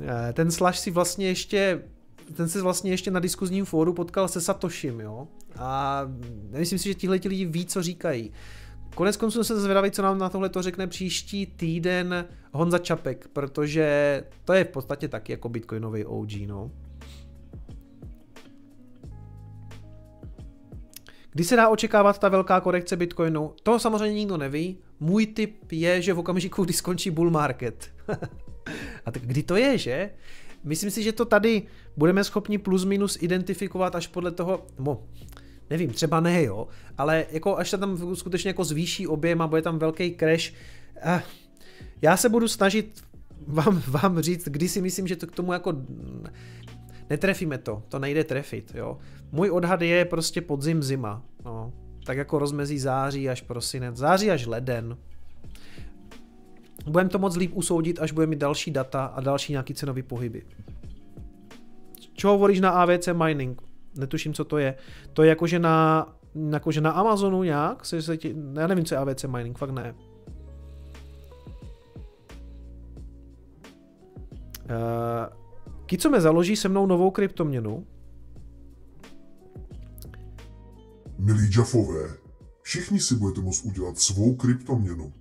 eh, 0.03 0.33
ten 0.33 0.51
Slash 0.51 0.79
si 0.79 0.91
vlastně 0.91 1.27
ještě 1.27 1.83
ten 2.37 2.49
se 2.49 2.63
vlastně 2.63 2.91
ještě 2.91 3.11
na 3.11 3.21
diskuzním 3.21 3.65
fóru 3.65 3.93
potkal 3.93 4.29
se 4.29 4.41
Satoshim, 4.41 5.01
jo. 5.01 5.29
A 5.57 6.03
myslím 6.51 6.79
si, 6.79 6.89
že 6.89 6.95
tihle 6.95 7.21
lidi 7.25 7.45
ví, 7.45 7.67
co 7.67 7.83
říkají. 7.83 8.33
Konec 8.95 9.17
konců 9.17 9.45
se 9.45 9.61
zvědavý, 9.61 9.91
co 9.91 10.03
nám 10.03 10.19
na 10.19 10.29
tohle 10.29 10.49
to 10.49 10.63
řekne 10.63 10.87
příští 10.87 11.47
týden 11.47 12.27
Honza 12.53 12.79
Čapek, 12.79 13.29
protože 13.33 14.23
to 14.45 14.53
je 14.53 14.65
v 14.65 14.69
podstatě 14.69 15.09
taky 15.09 15.33
jako 15.33 15.49
bitcoinový 15.49 16.05
OG, 16.05 16.33
no. 16.47 16.71
Kdy 21.35 21.45
se 21.45 21.57
dá 21.57 21.69
očekávat 21.69 22.19
ta 22.19 22.29
velká 22.29 22.61
korekce 22.61 22.97
Bitcoinu? 22.97 23.53
To 23.63 23.79
samozřejmě 23.79 24.15
nikdo 24.15 24.37
neví. 24.37 24.79
Můj 25.01 25.27
tip 25.27 25.73
je, 25.73 26.03
že 26.03 26.13
v 26.13 26.19
okamžiku, 26.19 26.65
kdy 26.65 26.73
skončí 26.73 27.11
bull 27.11 27.31
market. 27.31 27.91
A 29.07 29.11
tak 29.11 29.23
kdy 29.23 29.43
to 29.43 29.57
je, 29.57 29.79
že? 29.79 30.11
Myslím 30.65 30.91
si, 30.91 31.03
že 31.03 31.13
to 31.13 31.25
tady 31.25 31.63
budeme 31.97 32.25
schopni 32.25 32.59
plus 32.59 32.85
minus 32.85 33.19
identifikovat 33.21 33.95
až 33.95 34.07
podle 34.07 34.31
toho, 34.31 34.67
no, 34.79 35.03
nevím, 35.71 35.91
třeba 35.91 36.21
ne, 36.21 36.43
jo, 36.43 36.69
ale 36.99 37.27
jako 37.31 37.57
až 37.57 37.71
se 37.71 37.79
tam 37.79 38.17
skutečně 38.17 38.49
jako 38.49 38.65
zvýší 38.65 39.07
objem 39.07 39.43
a 39.43 39.47
bude 39.47 39.63
tam 39.63 39.79
velký 39.79 40.17
crash, 40.17 40.53
eh, 40.97 41.23
já 42.03 42.17
se 42.17 42.29
budu 42.29 42.49
snažit 42.49 43.03
vám, 43.47 43.83
vám 43.89 44.21
říct, 44.21 44.49
kdy 44.49 44.69
si 44.69 44.81
myslím, 44.81 45.07
že 45.07 45.17
to 45.17 45.27
k 45.27 45.33
tomu 45.33 45.53
jako 45.53 45.73
netrefíme 47.11 47.59
to, 47.59 47.83
to 47.89 47.99
nejde 47.99 48.25
trefit, 48.25 48.73
jo. 48.75 48.99
Můj 49.33 49.51
odhad 49.51 49.83
je 49.83 50.05
prostě 50.05 50.41
podzim 50.41 50.83
zima, 50.83 51.23
no. 51.45 51.73
Tak 52.07 52.17
jako 52.17 52.39
rozmezí 52.39 52.79
září 52.79 53.29
až 53.29 53.43
prosinec, 53.43 53.97
září 53.97 54.31
až 54.31 54.47
leden. 54.47 54.97
Budeme 56.87 57.11
to 57.11 57.19
moc 57.19 57.37
líp 57.37 57.51
usoudit, 57.55 57.99
až 58.01 58.13
budeme 58.13 58.31
mít 58.31 58.39
další 58.39 58.71
data 58.71 59.05
a 59.05 59.21
další 59.21 59.53
nějaký 59.53 59.75
cenový 59.75 60.03
pohyby. 60.03 60.43
Čo 62.15 62.29
hovoríš 62.29 62.61
na 62.61 62.71
AVC 62.71 63.09
mining? 63.13 63.63
Netuším, 63.97 64.35
co 64.35 64.45
to 64.45 64.59
je. 64.59 64.75
To 65.13 65.23
je 65.23 65.29
jakože 65.29 65.59
na, 65.59 66.09
jakože 66.51 66.81
na 66.81 66.91
Amazonu 66.91 67.43
nějak? 67.43 67.87
Se, 67.87 68.03
se 68.03 68.17
ti, 68.17 68.35
já 68.53 68.67
nevím, 68.67 68.85
co 68.85 68.95
je 68.95 68.99
AVC 68.99 69.25
mining, 69.25 69.59
fakt 69.59 69.71
ne. 69.71 69.95
Uh, 74.65 75.44
Kicome 75.95 76.21
založí 76.21 76.57
se 76.57 76.69
mnou 76.69 76.87
novou 76.87 77.11
kryptoměnu. 77.11 77.87
Milí 81.19 81.51
Jaffové, 81.57 82.09
všichni 82.63 83.01
si 83.01 83.15
budete 83.15 83.41
moct 83.41 83.65
udělat 83.65 83.99
svou 83.99 84.35
kryptoměnu. 84.35 85.13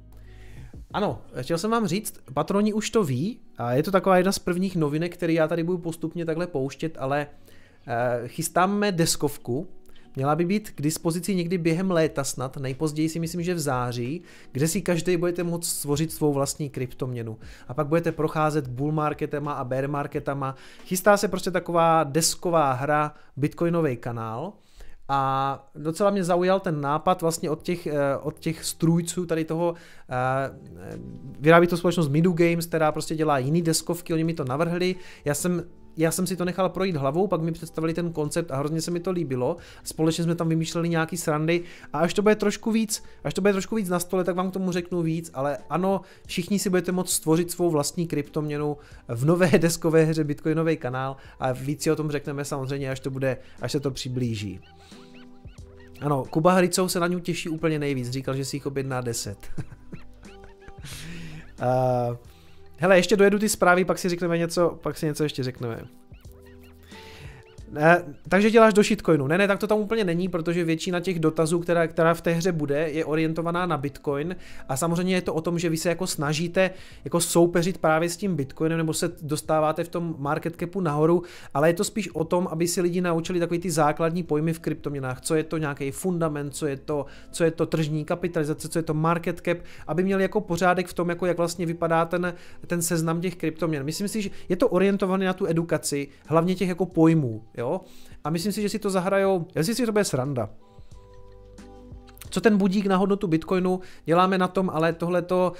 Ano, 0.93 1.21
chtěl 1.41 1.57
jsem 1.57 1.71
vám 1.71 1.87
říct, 1.87 2.19
patroni 2.33 2.73
už 2.73 2.89
to 2.89 3.03
ví 3.03 3.39
a 3.57 3.73
je 3.73 3.83
to 3.83 3.91
taková 3.91 4.17
jedna 4.17 4.31
z 4.31 4.39
prvních 4.39 4.75
novinek, 4.75 5.13
které 5.13 5.33
já 5.33 5.47
tady 5.47 5.63
budu 5.63 5.77
postupně 5.77 6.25
takhle 6.25 6.47
pouštět, 6.47 6.97
ale 6.99 7.27
uh, 7.27 8.27
chystáme 8.27 8.91
deskovku, 8.91 9.67
Měla 10.15 10.35
by 10.35 10.45
být 10.45 10.69
k 10.69 10.81
dispozici 10.81 11.35
někdy 11.35 11.57
během 11.57 11.91
léta 11.91 12.23
snad, 12.23 12.57
nejpozději 12.57 13.09
si 13.09 13.19
myslím, 13.19 13.43
že 13.43 13.53
v 13.53 13.59
září, 13.59 14.21
kde 14.51 14.67
si 14.67 14.81
každý 14.81 15.17
budete 15.17 15.43
moct 15.43 15.67
stvořit 15.67 16.11
svou 16.11 16.33
vlastní 16.33 16.69
kryptoměnu. 16.69 17.37
A 17.67 17.73
pak 17.73 17.87
budete 17.87 18.11
procházet 18.11 18.67
bull 18.67 18.91
marketama 18.91 19.53
a 19.53 19.63
bear 19.63 19.87
marketama. 19.87 20.55
Chystá 20.85 21.17
se 21.17 21.27
prostě 21.27 21.51
taková 21.51 22.03
desková 22.03 22.73
hra, 22.73 23.13
bitcoinový 23.37 23.97
kanál, 23.97 24.53
a 25.09 25.71
docela 25.75 26.09
mě 26.09 26.23
zaujal 26.23 26.59
ten 26.59 26.81
nápad 26.81 27.21
vlastně 27.21 27.49
od 27.49 27.63
těch, 27.63 27.87
eh, 27.87 28.17
od 28.21 28.39
těch 28.39 28.65
strůjců 28.65 29.25
tady 29.25 29.45
toho, 29.45 29.73
eh, 30.09 30.15
vyrábí 31.39 31.67
to 31.67 31.77
společnost 31.77 32.09
Midu 32.09 32.33
Games, 32.33 32.65
která 32.65 32.91
prostě 32.91 33.15
dělá 33.15 33.37
jiný 33.37 33.61
deskovky, 33.61 34.13
oni 34.13 34.23
mi 34.23 34.33
to 34.33 34.43
navrhli, 34.45 34.95
já 35.25 35.33
jsem 35.33 35.63
já 35.97 36.11
jsem 36.11 36.27
si 36.27 36.35
to 36.35 36.45
nechal 36.45 36.69
projít 36.69 36.95
hlavou, 36.95 37.27
pak 37.27 37.41
mi 37.41 37.51
představili 37.51 37.93
ten 37.93 38.13
koncept 38.13 38.51
a 38.51 38.57
hrozně 38.57 38.81
se 38.81 38.91
mi 38.91 38.99
to 38.99 39.11
líbilo. 39.11 39.57
Společně 39.83 40.23
jsme 40.23 40.35
tam 40.35 40.49
vymýšleli 40.49 40.89
nějaký 40.89 41.17
srandy 41.17 41.61
a 41.93 41.99
až 41.99 42.13
to 42.13 42.21
bude 42.21 42.35
trošku 42.35 42.71
víc, 42.71 43.03
až 43.23 43.33
to 43.33 43.41
bude 43.41 43.53
trošku 43.53 43.75
víc 43.75 43.89
na 43.89 43.99
stole, 43.99 44.23
tak 44.23 44.35
vám 44.35 44.49
k 44.49 44.53
tomu 44.53 44.71
řeknu 44.71 45.01
víc, 45.01 45.31
ale 45.33 45.57
ano, 45.69 46.01
všichni 46.27 46.59
si 46.59 46.69
budete 46.69 46.91
moct 46.91 47.09
stvořit 47.09 47.51
svou 47.51 47.69
vlastní 47.69 48.07
kryptoměnu 48.07 48.77
v 49.07 49.25
nové 49.25 49.47
deskové 49.57 50.03
hře 50.03 50.23
Bitcoinový 50.23 50.77
kanál 50.77 51.15
a 51.39 51.51
víc 51.51 51.83
si 51.83 51.91
o 51.91 51.95
tom 51.95 52.11
řekneme 52.11 52.45
samozřejmě, 52.45 52.91
až 52.91 52.99
to 52.99 53.09
bude, 53.09 53.37
až 53.61 53.71
se 53.71 53.79
to 53.79 53.91
přiblíží. 53.91 54.59
Ano, 56.01 56.25
Kuba 56.29 56.53
Hricou 56.53 56.87
se 56.87 56.99
na 56.99 57.07
ní 57.07 57.21
těší 57.21 57.49
úplně 57.49 57.79
nejvíc, 57.79 58.09
říkal, 58.09 58.35
že 58.35 58.45
si 58.45 58.55
jich 58.55 58.65
objedná 58.65 59.01
10. 59.01 59.37
uh, 61.61 62.17
Hele, 62.77 62.97
ještě 62.97 63.15
dojedu 63.15 63.39
ty 63.39 63.49
zprávy, 63.49 63.85
pak 63.85 63.97
si 63.97 64.09
řekneme 64.09 64.37
něco, 64.37 64.79
pak 64.81 64.97
si 64.97 65.05
něco 65.05 65.23
ještě 65.23 65.43
řekneme. 65.43 65.79
Ne, 67.73 68.03
takže 68.29 68.51
děláš 68.51 68.73
do 68.73 68.83
shitcoinu. 68.83 69.27
Ne, 69.27 69.37
ne, 69.37 69.47
tak 69.47 69.59
to 69.59 69.67
tam 69.67 69.79
úplně 69.79 70.03
není, 70.03 70.29
protože 70.29 70.63
většina 70.63 70.99
těch 70.99 71.19
dotazů, 71.19 71.59
která, 71.59 71.87
která 71.87 72.13
v 72.13 72.21
té 72.21 72.31
hře 72.31 72.51
bude, 72.51 72.89
je 72.89 73.05
orientovaná 73.05 73.65
na 73.65 73.77
bitcoin 73.77 74.35
a 74.69 74.77
samozřejmě 74.77 75.15
je 75.15 75.21
to 75.21 75.33
o 75.33 75.41
tom, 75.41 75.59
že 75.59 75.69
vy 75.69 75.77
se 75.77 75.89
jako 75.89 76.07
snažíte 76.07 76.71
jako 77.03 77.19
soupeřit 77.19 77.77
právě 77.77 78.09
s 78.09 78.17
tím 78.17 78.35
bitcoinem 78.35 78.77
nebo 78.77 78.93
se 78.93 79.11
dostáváte 79.21 79.83
v 79.83 79.87
tom 79.87 80.15
market 80.17 80.55
capu 80.59 80.81
nahoru, 80.81 81.23
ale 81.53 81.69
je 81.69 81.73
to 81.73 81.83
spíš 81.83 82.09
o 82.09 82.23
tom, 82.23 82.47
aby 82.51 82.67
si 82.67 82.81
lidi 82.81 83.01
naučili 83.01 83.39
takový 83.39 83.59
ty 83.59 83.71
základní 83.71 84.23
pojmy 84.23 84.53
v 84.53 84.59
kryptoměnách, 84.59 85.21
co 85.21 85.35
je 85.35 85.43
to 85.43 85.57
nějaký 85.57 85.91
fundament, 85.91 86.55
co 86.55 86.67
je 86.67 86.77
to, 86.77 87.05
co 87.31 87.43
je 87.43 87.51
to 87.51 87.65
tržní 87.65 88.05
kapitalizace, 88.05 88.69
co 88.69 88.79
je 88.79 88.83
to 88.83 88.93
market 88.93 89.41
cap, 89.45 89.57
aby 89.87 90.03
měli 90.03 90.23
jako 90.23 90.41
pořádek 90.41 90.87
v 90.87 90.93
tom, 90.93 91.09
jako 91.09 91.25
jak 91.25 91.37
vlastně 91.37 91.65
vypadá 91.65 92.05
ten, 92.05 92.33
ten 92.67 92.81
seznam 92.81 93.21
těch 93.21 93.35
kryptoměn. 93.35 93.83
Myslím 93.83 94.07
si, 94.07 94.21
že 94.21 94.29
je 94.49 94.55
to 94.55 94.69
orientované 94.69 95.25
na 95.25 95.33
tu 95.33 95.47
edukaci, 95.47 96.07
hlavně 96.27 96.55
těch 96.55 96.69
jako 96.69 96.85
pojmů. 96.85 97.43
Jo? 97.57 97.62
Jo. 97.63 97.81
A 98.23 98.29
myslím 98.29 98.51
si, 98.51 98.61
že 98.61 98.69
si 98.69 98.79
to 98.79 98.89
zahrajou, 98.89 99.47
já 99.55 99.63
si, 99.63 99.75
že 99.75 99.85
to 99.85 99.91
bude 99.91 100.03
sranda. 100.03 100.49
Co 102.29 102.41
ten 102.41 102.57
budík 102.57 102.85
na 102.85 102.97
hodnotu 102.97 103.27
Bitcoinu, 103.27 103.79
děláme 104.05 104.37
na 104.37 104.47
tom, 104.47 104.69
ale 104.69 104.93
tohle 104.93 105.21
to 105.21 105.53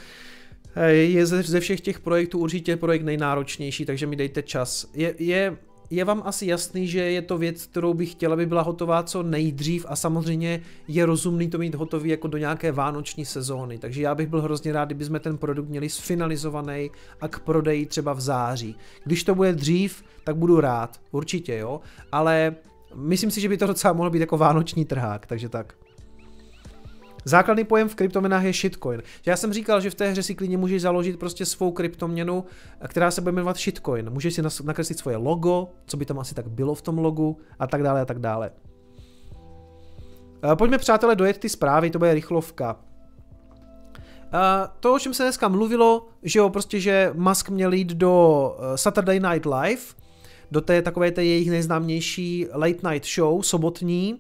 eh, 0.76 0.92
je 0.92 1.26
ze 1.26 1.60
všech 1.60 1.82
těch 1.82 2.00
projektů 2.00 2.40
určitě 2.40 2.78
projekt 2.78 3.04
nejnáročnější, 3.04 3.86
takže 3.86 4.08
mi 4.08 4.16
dejte 4.16 4.42
čas. 4.42 4.88
Je, 4.94 5.16
je 5.20 5.58
je 5.96 6.06
vám 6.06 6.22
asi 6.26 6.46
jasný, 6.46 6.88
že 6.88 7.00
je 7.00 7.22
to 7.22 7.38
věc, 7.38 7.66
kterou 7.66 7.94
bych 7.94 8.12
chtěla, 8.12 8.34
aby 8.34 8.46
byla 8.46 8.62
hotová 8.62 9.04
co 9.04 9.24
nejdřív 9.24 9.86
a 9.90 9.96
samozřejmě 9.96 10.62
je 10.88 11.06
rozumný 11.06 11.50
to 11.50 11.58
mít 11.58 11.76
hotový 11.76 12.10
jako 12.10 12.28
do 12.28 12.38
nějaké 12.38 12.72
vánoční 12.72 13.26
sezóny. 13.26 13.78
Takže 13.78 14.02
já 14.02 14.16
bych 14.16 14.28
byl 14.28 14.42
hrozně 14.42 14.74
rád, 14.74 14.86
kdybychom 14.86 15.20
ten 15.20 15.38
produkt 15.38 15.70
měli 15.70 15.90
sfinalizovaný 15.90 16.92
a 17.22 17.28
k 17.28 17.40
prodeji 17.40 17.86
třeba 17.86 18.14
v 18.14 18.22
září. 18.22 18.76
Když 19.04 19.24
to 19.24 19.36
bude 19.36 19.54
dřív, 19.54 20.04
tak 20.24 20.36
budu 20.36 20.60
rád, 20.60 21.02
určitě 21.12 21.58
jo, 21.58 21.82
ale 22.12 22.56
myslím 22.96 23.32
si, 23.32 23.42
že 23.42 23.50
by 23.50 23.58
to 23.58 23.68
docela 23.68 23.94
mohlo 23.94 24.12
být 24.12 24.20
jako 24.20 24.38
vánoční 24.38 24.86
trhák, 24.86 25.26
takže 25.26 25.50
tak. 25.50 25.83
Základní 27.26 27.64
pojem 27.64 27.90
v 27.90 27.96
kryptoměnách 27.96 28.44
je 28.44 28.54
shitcoin. 28.54 29.04
Já 29.26 29.38
jsem 29.38 29.54
říkal, 29.54 29.82
že 29.82 29.90
v 29.90 29.96
té 29.96 30.10
hře 30.10 30.24
si 30.24 30.36
klidně 30.36 30.58
můžeš 30.58 30.82
založit 30.82 31.20
prostě 31.20 31.46
svou 31.46 31.72
kryptoměnu, 31.72 32.46
která 32.88 33.12
se 33.12 33.22
bude 33.22 33.32
jmenovat 33.32 33.58
shitcoin. 33.58 34.10
Můžeš 34.10 34.34
si 34.34 34.42
nakreslit 34.64 35.00
svoje 35.00 35.18
logo, 35.18 35.68
co 35.86 35.98
by 35.98 36.06
tam 36.06 36.20
asi 36.20 36.36
tak 36.36 36.50
bylo 36.50 36.76
v 36.76 36.82
tom 36.82 36.98
logu 36.98 37.38
a 37.60 37.68
tak 37.68 37.84
dále 37.84 38.02
a 38.02 38.06
tak 38.06 38.20
dále. 38.20 38.52
Eh, 40.52 40.56
pojďme 40.56 40.78
přátelé 40.78 41.16
dojet 41.16 41.38
ty 41.38 41.50
zprávy, 41.50 41.90
to 41.90 42.00
bude 42.00 42.14
rychlovka. 42.14 42.76
Uh, 44.34 44.40
to, 44.80 44.94
o 44.94 45.00
čem 45.00 45.14
se 45.14 45.24
dneska 45.24 45.48
mluvilo, 45.48 46.08
že 46.24 46.40
jo, 46.40 46.50
prostě, 46.50 46.80
že 46.80 47.12
Musk 47.14 47.50
měl 47.50 47.74
jít 47.74 47.88
do 47.88 48.56
eh, 48.60 48.78
Saturday 48.78 49.20
Night 49.20 49.46
Live, 49.46 49.82
do 50.52 50.62
té 50.62 50.82
takové 50.82 51.12
té 51.12 51.24
jejich 51.24 51.50
nejznámější 51.50 52.48
late 52.54 52.90
night 52.90 53.08
show, 53.16 53.42
sobotní, 53.42 54.20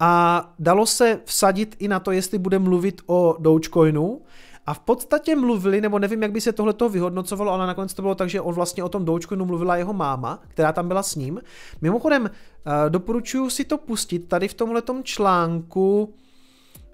a 0.00 0.44
dalo 0.58 0.86
se 0.86 1.20
vsadit 1.24 1.76
i 1.78 1.88
na 1.88 2.00
to, 2.00 2.10
jestli 2.10 2.38
bude 2.38 2.58
mluvit 2.58 3.02
o 3.06 3.36
Dogecoinu, 3.38 4.20
a 4.68 4.74
v 4.74 4.78
podstatě 4.78 5.36
mluvili, 5.36 5.80
nebo 5.80 5.98
nevím, 5.98 6.22
jak 6.22 6.32
by 6.32 6.40
se 6.40 6.52
tohle 6.52 6.74
vyhodnocovalo, 6.90 7.52
ale 7.52 7.66
nakonec 7.66 7.94
to 7.94 8.02
bylo 8.02 8.14
tak, 8.14 8.30
že 8.30 8.40
on 8.40 8.54
vlastně 8.54 8.84
o 8.84 8.88
tom 8.88 9.04
Dogecoinu 9.04 9.44
mluvila 9.44 9.76
jeho 9.76 9.92
máma, 9.92 10.42
která 10.48 10.72
tam 10.72 10.88
byla 10.88 11.02
s 11.02 11.14
ním. 11.14 11.40
Mimochodem, 11.80 12.30
eh, 12.30 12.90
doporučuji 12.90 13.50
si 13.50 13.64
to 13.64 13.78
pustit 13.78 14.18
tady 14.18 14.48
v 14.48 14.54
tomhle 14.54 14.82
článku, 15.02 16.14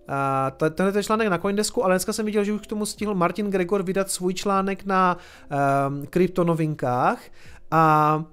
Uh, 0.08 0.70
tenhle 0.70 0.98
je 0.98 1.02
článek 1.02 1.28
na 1.28 1.38
Coindesku, 1.38 1.84
ale 1.84 1.94
dneska 1.94 2.12
jsem 2.12 2.26
viděl, 2.26 2.44
že 2.44 2.52
už 2.52 2.60
k 2.60 2.66
tomu 2.66 2.86
stihl 2.86 3.14
Martin 3.14 3.50
Gregor 3.50 3.82
vydat 3.82 4.10
svůj 4.10 4.34
článek 4.34 4.84
na 4.84 5.16
uh, 5.16 6.04
kryptonovinkách 6.06 7.18
a 7.70 8.24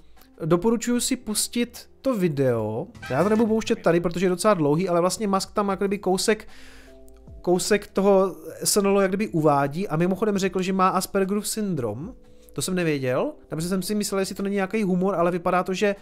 doporučuji 0.45 1.01
si 1.01 1.15
pustit 1.15 1.89
to 2.01 2.15
video, 2.15 2.87
já 3.09 3.23
to 3.23 3.29
nebudu 3.29 3.47
pouštět 3.47 3.81
tady, 3.81 3.99
protože 3.99 4.25
je 4.25 4.29
docela 4.29 4.53
dlouhý, 4.53 4.89
ale 4.89 5.01
vlastně 5.01 5.27
Musk 5.27 5.53
tam 5.53 5.69
jak 5.69 5.79
kdyby 5.79 5.97
kousek 5.97 6.47
kousek 7.41 7.87
toho 7.87 8.35
SNL 8.63 9.01
jak 9.01 9.11
kdyby 9.11 9.27
uvádí 9.27 9.87
a 9.87 9.95
mimochodem 9.95 10.37
řekl, 10.37 10.61
že 10.61 10.73
má 10.73 10.87
Aspergerův 10.87 11.47
syndrom, 11.47 12.13
to 12.53 12.61
jsem 12.61 12.75
nevěděl, 12.75 13.31
takže 13.47 13.67
jsem 13.67 13.81
si 13.81 13.95
myslel, 13.95 14.19
jestli 14.19 14.35
to 14.35 14.43
není 14.43 14.55
nějaký 14.55 14.83
humor, 14.83 15.15
ale 15.15 15.31
vypadá 15.31 15.63
to, 15.63 15.73
že 15.73 15.95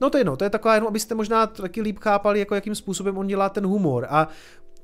No 0.00 0.10
to 0.10 0.18
je 0.18 0.24
no, 0.24 0.36
to 0.36 0.44
je 0.44 0.50
taková 0.50 0.74
jenom, 0.74 0.88
abyste 0.88 1.14
možná 1.14 1.46
taky 1.46 1.82
líp 1.82 1.98
chápali, 1.98 2.38
jako 2.38 2.54
jakým 2.54 2.74
způsobem 2.74 3.18
on 3.18 3.26
dělá 3.26 3.48
ten 3.48 3.66
humor. 3.66 4.06
A 4.10 4.28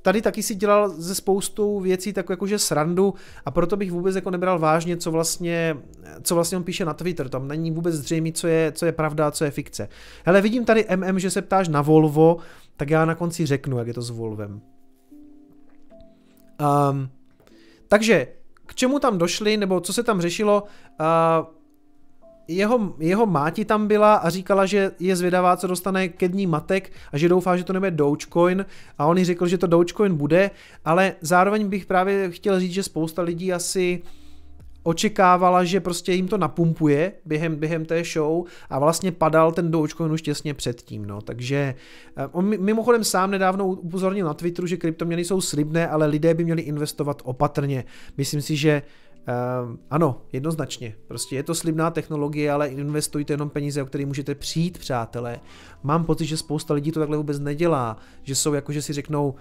tady 0.04 0.22
taky 0.22 0.42
si 0.42 0.54
dělal 0.54 0.88
ze 0.88 1.14
spoustou 1.14 1.80
věcí 1.80 2.12
tak 2.12 2.30
jakože 2.30 2.58
srandu 2.58 3.14
a 3.44 3.50
proto 3.50 3.76
bych 3.76 3.92
vůbec 3.92 4.16
jako 4.16 4.30
nebral 4.30 4.58
vážně, 4.58 4.96
co 4.96 5.10
vlastně, 5.10 5.76
co 6.22 6.34
vlastně 6.34 6.58
on 6.58 6.64
píše 6.64 6.84
na 6.84 6.94
Twitter. 6.94 7.28
Tam 7.28 7.48
není 7.48 7.70
vůbec 7.70 7.94
zřejmé, 7.94 8.32
co 8.32 8.46
je, 8.46 8.72
co 8.72 8.86
je 8.86 8.92
pravda 8.92 9.26
a 9.26 9.30
co 9.30 9.44
je 9.44 9.50
fikce. 9.50 9.88
Hele, 10.24 10.40
vidím 10.40 10.64
tady 10.64 10.86
MM, 10.96 11.18
že 11.18 11.30
se 11.30 11.42
ptáš 11.42 11.68
na 11.68 11.82
Volvo, 11.82 12.36
tak 12.76 12.90
já 12.90 13.04
na 13.04 13.14
konci 13.14 13.46
řeknu, 13.46 13.78
jak 13.78 13.86
je 13.86 13.94
to 13.94 14.02
s 14.02 14.10
Volvem. 14.10 14.60
Um, 16.90 17.08
takže 17.88 18.26
k 18.66 18.74
čemu 18.74 18.98
tam 18.98 19.18
došli, 19.18 19.56
nebo 19.56 19.80
co 19.80 19.92
se 19.92 20.02
tam 20.02 20.20
řešilo, 20.20 20.62
uh, 21.00 21.06
jeho, 22.48 22.94
jeho 22.98 23.26
máti 23.26 23.64
tam 23.64 23.88
byla 23.88 24.14
a 24.14 24.30
říkala, 24.30 24.66
že 24.66 24.90
je 25.00 25.16
zvědavá, 25.16 25.56
co 25.56 25.66
dostane 25.66 26.08
ke 26.08 26.28
dní 26.28 26.46
matek 26.46 26.92
a 27.12 27.18
že 27.18 27.28
doufá, 27.28 27.56
že 27.56 27.64
to 27.64 27.72
nebude 27.72 27.90
Dogecoin 27.90 28.66
a 28.98 29.06
on 29.06 29.18
jí 29.18 29.24
řekl, 29.24 29.46
že 29.46 29.58
to 29.58 29.66
Dogecoin 29.66 30.16
bude, 30.16 30.50
ale 30.84 31.14
zároveň 31.20 31.68
bych 31.68 31.86
právě 31.86 32.30
chtěl 32.30 32.60
říct, 32.60 32.72
že 32.72 32.82
spousta 32.82 33.22
lidí 33.22 33.52
asi 33.52 34.02
očekávala, 34.84 35.64
že 35.64 35.80
prostě 35.80 36.12
jim 36.12 36.28
to 36.28 36.38
napumpuje 36.38 37.12
během, 37.24 37.56
během 37.56 37.84
té 37.84 38.04
show 38.04 38.44
a 38.70 38.78
vlastně 38.78 39.12
padal 39.12 39.52
ten 39.52 39.70
Dogecoin 39.70 40.12
už 40.12 40.22
těsně 40.22 40.54
předtím, 40.54 41.06
no, 41.06 41.20
takže 41.20 41.74
eh, 42.16 42.26
on 42.32 42.60
mimochodem 42.60 43.04
sám 43.04 43.30
nedávno 43.30 43.66
upozornil 43.66 44.26
na 44.26 44.34
Twitteru, 44.34 44.66
že 44.66 44.76
kryptoměny 44.76 45.24
jsou 45.24 45.40
slibné, 45.40 45.88
ale 45.88 46.06
lidé 46.06 46.34
by 46.34 46.44
měli 46.44 46.62
investovat 46.62 47.22
opatrně. 47.24 47.84
Myslím 48.16 48.42
si, 48.42 48.56
že 48.56 48.82
Uh, 49.28 49.76
ano, 49.90 50.22
jednoznačně. 50.32 50.94
Prostě 51.08 51.36
je 51.36 51.42
to 51.42 51.54
slibná 51.54 51.90
technologie, 51.90 52.52
ale 52.52 52.68
investujte 52.68 53.32
jenom 53.32 53.50
peníze, 53.50 53.82
o 53.82 53.86
které 53.86 54.06
můžete 54.06 54.34
přijít, 54.34 54.78
přátelé. 54.78 55.40
Mám 55.82 56.04
pocit, 56.04 56.26
že 56.26 56.36
spousta 56.36 56.74
lidí 56.74 56.92
to 56.92 57.00
takhle 57.00 57.16
vůbec 57.16 57.40
nedělá, 57.40 57.96
že 58.22 58.34
jsou 58.34 58.54
jako, 58.54 58.72
že 58.72 58.82
si 58.82 58.92
řeknou, 58.92 59.34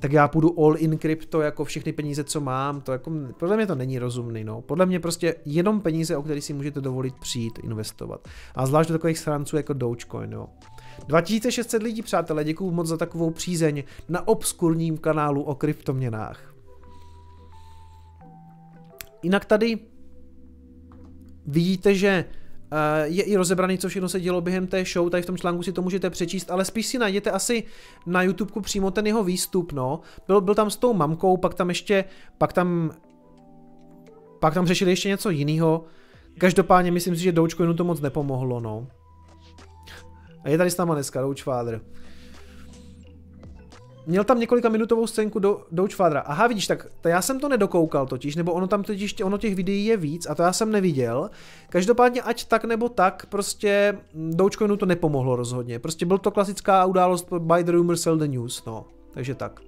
tak 0.00 0.12
já 0.12 0.28
půjdu 0.28 0.60
all 0.60 0.76
in 0.78 0.98
krypto, 0.98 1.40
jako 1.40 1.64
všechny 1.64 1.92
peníze, 1.92 2.24
co 2.24 2.40
mám, 2.40 2.80
to 2.80 2.92
jako, 2.92 3.12
podle 3.38 3.56
mě 3.56 3.66
to 3.66 3.74
není 3.74 3.98
rozumný, 3.98 4.44
no. 4.44 4.60
Podle 4.60 4.86
mě 4.86 5.00
prostě 5.00 5.34
jenom 5.44 5.80
peníze, 5.80 6.16
o 6.16 6.22
které 6.22 6.40
si 6.40 6.52
můžete 6.52 6.80
dovolit 6.80 7.14
přijít, 7.14 7.58
investovat. 7.62 8.28
A 8.54 8.66
zvlášť 8.66 8.88
do 8.88 8.94
takových 8.94 9.18
schránců 9.18 9.56
jako 9.56 9.72
Dogecoin, 9.72 10.32
jo. 10.32 10.48
2600 11.06 11.82
lidí, 11.82 12.02
přátelé, 12.02 12.44
děkuju 12.44 12.70
moc 12.70 12.86
za 12.86 12.96
takovou 12.96 13.30
přízeň 13.30 13.84
na 14.08 14.28
obskurním 14.28 14.98
kanálu 14.98 15.42
o 15.42 15.54
kryptoměnách. 15.54 16.53
Jinak 19.24 19.44
tady 19.44 19.78
vidíte, 21.46 21.94
že 21.94 22.08
eh, 22.08 23.06
je 23.06 23.22
i 23.22 23.36
rozebraný, 23.36 23.78
co 23.78 23.88
všechno 23.88 24.08
se 24.08 24.20
dělo 24.20 24.40
během 24.40 24.66
té 24.66 24.84
show, 24.84 25.10
tady 25.10 25.22
v 25.22 25.26
tom 25.26 25.38
článku 25.38 25.62
si 25.62 25.72
to 25.72 25.82
můžete 25.82 26.10
přečíst, 26.10 26.50
ale 26.50 26.64
spíš 26.64 26.86
si 26.86 26.98
najděte 26.98 27.30
asi 27.30 27.64
na 28.06 28.22
YouTube 28.22 28.60
přímo 28.60 28.90
ten 28.90 29.06
jeho 29.06 29.24
výstup, 29.24 29.72
no. 29.72 30.00
Byl, 30.26 30.40
byl 30.40 30.54
tam 30.54 30.70
s 30.70 30.76
tou 30.76 30.94
mamkou, 30.94 31.36
pak 31.36 31.54
tam 31.54 31.68
ještě, 31.68 32.04
pak 32.38 32.52
tam, 32.52 32.90
pak 34.40 34.54
tam 34.54 34.66
řešili 34.66 34.90
ještě 34.90 35.08
něco 35.08 35.30
jiného. 35.30 35.84
Každopádně 36.38 36.92
myslím 36.92 37.16
si, 37.16 37.22
že 37.22 37.32
Dogecoinu 37.32 37.74
to 37.74 37.84
moc 37.84 38.00
nepomohlo, 38.00 38.60
no. 38.60 38.86
A 40.44 40.48
je 40.48 40.58
tady 40.58 40.70
s 40.70 40.76
náma 40.76 40.94
dneska 40.94 41.20
Dogefather. 41.20 41.80
Měl 44.06 44.24
tam 44.24 44.40
několika 44.40 44.68
minutovou 44.68 45.06
scénku 45.06 45.38
do 45.38 45.66
Dogefather. 45.72 46.22
Aha, 46.26 46.46
vidíš, 46.46 46.66
tak 46.66 46.86
to 47.00 47.08
já 47.08 47.22
jsem 47.22 47.40
to 47.40 47.48
nedokoukal 47.48 48.06
totiž, 48.06 48.36
nebo 48.36 48.52
ono 48.52 48.66
tam 48.66 48.82
totiž, 48.82 49.20
ono 49.20 49.38
těch 49.38 49.54
videí 49.54 49.86
je 49.86 49.96
víc 49.96 50.26
a 50.30 50.34
to 50.34 50.42
já 50.42 50.52
jsem 50.52 50.72
neviděl. 50.72 51.30
Každopádně 51.68 52.22
ať 52.22 52.44
tak 52.44 52.64
nebo 52.64 52.88
tak, 52.88 53.26
prostě 53.26 53.98
Dogecoinu 54.14 54.76
to 54.76 54.86
nepomohlo 54.86 55.36
rozhodně. 55.36 55.78
Prostě 55.78 56.06
byl 56.06 56.18
to 56.18 56.30
klasická 56.30 56.84
událost 56.84 57.32
by 57.38 57.64
the 57.64 57.72
rumor 57.72 57.96
sell 57.96 58.18
the 58.18 58.28
news, 58.28 58.64
no. 58.64 58.84
Takže 59.10 59.34
tak. 59.34 59.60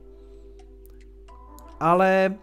Ale... 1.80 2.34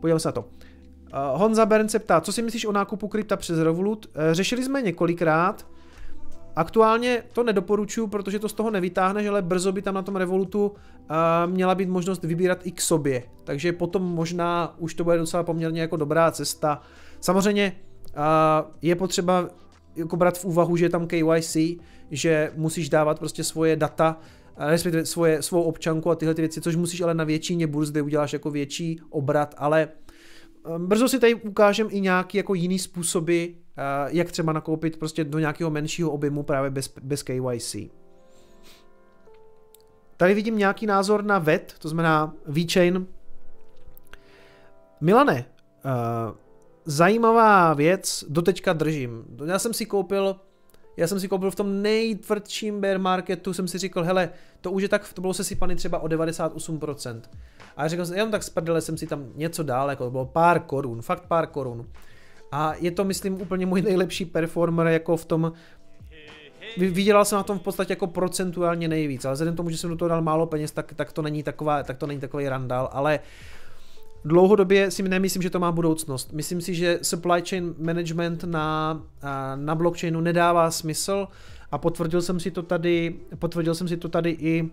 Podívám 0.00 0.20
se 0.20 0.28
na 0.28 0.32
to. 0.32 0.40
Uh, 0.40 1.40
Honza 1.40 1.66
Bern 1.66 1.88
se 1.88 1.98
ptá, 1.98 2.20
co 2.20 2.32
si 2.32 2.42
myslíš 2.42 2.66
o 2.66 2.72
nákupu 2.72 3.08
krypta 3.08 3.36
přes 3.36 3.58
Revolut? 3.58 4.06
Uh, 4.06 4.12
řešili 4.32 4.64
jsme 4.64 4.82
několikrát, 4.82 5.66
Aktuálně 6.56 7.22
to 7.32 7.42
nedoporučuju, 7.42 8.06
protože 8.06 8.38
to 8.38 8.48
z 8.48 8.52
toho 8.52 8.70
nevytáhneš, 8.70 9.26
ale 9.26 9.42
brzo 9.42 9.72
by 9.72 9.82
tam 9.82 9.94
na 9.94 10.02
tom 10.02 10.16
Revolutu 10.16 10.66
uh, 10.66 10.76
měla 11.46 11.74
být 11.74 11.88
možnost 11.88 12.24
vybírat 12.24 12.66
i 12.66 12.72
k 12.72 12.80
sobě. 12.80 13.22
Takže 13.44 13.72
potom 13.72 14.02
možná 14.02 14.74
už 14.78 14.94
to 14.94 15.04
bude 15.04 15.18
docela 15.18 15.42
poměrně 15.42 15.80
jako 15.80 15.96
dobrá 15.96 16.30
cesta. 16.30 16.82
Samozřejmě 17.20 17.72
uh, 18.16 18.70
je 18.82 18.96
potřeba 18.96 19.48
jako 19.96 20.16
brát 20.16 20.38
v 20.38 20.44
úvahu, 20.44 20.76
že 20.76 20.84
je 20.84 20.90
tam 20.90 21.06
KYC, 21.06 21.56
že 22.10 22.52
musíš 22.56 22.88
dávat 22.88 23.18
prostě 23.18 23.44
svoje 23.44 23.76
data, 23.76 24.20
respektive 24.56 25.06
svoje, 25.06 25.42
svou 25.42 25.62
občanku 25.62 26.10
a 26.10 26.14
tyhle 26.14 26.34
ty 26.34 26.42
věci, 26.42 26.60
což 26.60 26.76
musíš 26.76 27.00
ale 27.00 27.14
na 27.14 27.24
většině 27.24 27.66
burz, 27.66 27.90
kde 27.90 28.02
uděláš 28.02 28.32
jako 28.32 28.50
větší 28.50 29.00
obrat, 29.10 29.54
ale 29.58 29.88
brzo 30.78 31.08
si 31.08 31.18
tady 31.18 31.34
ukážem 31.34 31.88
i 31.90 32.00
nějaký 32.00 32.38
jako 32.38 32.54
jiný 32.54 32.78
způsoby, 32.78 33.44
Eh, 33.44 33.63
jak 34.06 34.32
třeba 34.32 34.52
nakoupit 34.52 34.96
prostě 34.96 35.24
do 35.24 35.38
nějakého 35.38 35.70
menšího 35.70 36.10
objemu 36.10 36.42
právě 36.42 36.70
bez, 36.70 36.94
bez 37.02 37.22
KYC. 37.22 37.76
Tady 40.16 40.34
vidím 40.34 40.58
nějaký 40.58 40.86
názor 40.86 41.24
na 41.24 41.38
VET, 41.38 41.74
to 41.78 41.88
znamená 41.88 42.34
VeChain. 42.46 43.06
Milane, 45.00 45.44
uh, 45.84 46.36
zajímavá 46.84 47.74
věc, 47.74 48.24
doteďka 48.28 48.72
držím. 48.72 49.24
Já 49.46 49.58
jsem 49.58 49.74
si 49.74 49.86
koupil 49.86 50.36
já 50.96 51.06
jsem 51.06 51.20
si 51.20 51.28
koupil 51.28 51.50
v 51.50 51.54
tom 51.54 51.82
nejtvrdším 51.82 52.80
bear 52.80 52.98
marketu, 52.98 53.52
jsem 53.52 53.68
si 53.68 53.78
říkal, 53.78 54.04
hele, 54.04 54.30
to 54.60 54.70
už 54.70 54.82
je 54.82 54.88
tak, 54.88 55.12
to 55.12 55.20
bylo 55.20 55.34
sesypaný 55.34 55.76
třeba 55.76 55.98
o 55.98 56.06
98%. 56.06 57.20
A 57.76 57.82
já 57.82 57.88
říkal 57.88 58.06
jsem, 58.06 58.16
jenom 58.16 58.30
tak 58.30 58.42
z 58.42 58.52
jsem 58.78 58.96
si 58.96 59.06
tam 59.06 59.26
něco 59.34 59.62
dál, 59.62 59.90
jako 59.90 60.04
to 60.04 60.10
bylo 60.10 60.26
pár 60.26 60.60
korun, 60.60 61.02
fakt 61.02 61.26
pár 61.26 61.46
korun. 61.46 61.86
A 62.56 62.74
je 62.78 62.90
to, 62.90 63.04
myslím, 63.04 63.40
úplně 63.40 63.66
můj 63.66 63.82
nejlepší 63.82 64.24
performer 64.24 64.86
jako 64.86 65.16
v 65.16 65.24
tom, 65.24 65.52
vydělal 66.76 67.24
jsem 67.24 67.36
na 67.36 67.42
tom 67.42 67.58
v 67.58 67.62
podstatě 67.62 67.92
jako 67.92 68.06
procentuálně 68.06 68.88
nejvíc, 68.88 69.24
ale 69.24 69.34
vzhledem 69.34 69.56
tomu, 69.56 69.70
že 69.70 69.76
jsem 69.76 69.90
do 69.90 69.96
toho 69.96 70.08
dal 70.08 70.22
málo 70.22 70.46
peněz, 70.46 70.72
tak, 70.72 70.94
tak 70.94 71.12
to 71.12 71.22
není 71.22 71.42
taková, 71.42 71.82
tak 71.82 71.98
to 71.98 72.06
není 72.06 72.20
takový 72.20 72.48
randál, 72.48 72.88
ale 72.92 73.20
dlouhodobě 74.24 74.90
si 74.90 75.02
nemyslím, 75.02 75.42
že 75.42 75.50
to 75.50 75.58
má 75.58 75.72
budoucnost. 75.72 76.32
Myslím 76.32 76.60
si, 76.60 76.74
že 76.74 76.98
supply 77.02 77.42
chain 77.48 77.74
management 77.78 78.44
na, 78.44 79.02
na 79.56 79.74
blockchainu 79.74 80.20
nedává 80.20 80.70
smysl 80.70 81.28
a 81.70 81.78
potvrdil 81.78 82.22
jsem 82.22 82.40
si 82.40 82.50
to 82.50 82.62
tady, 82.62 83.14
potvrdil 83.38 83.74
jsem 83.74 83.88
si 83.88 83.96
to 83.96 84.08
tady 84.08 84.30
i 84.30 84.70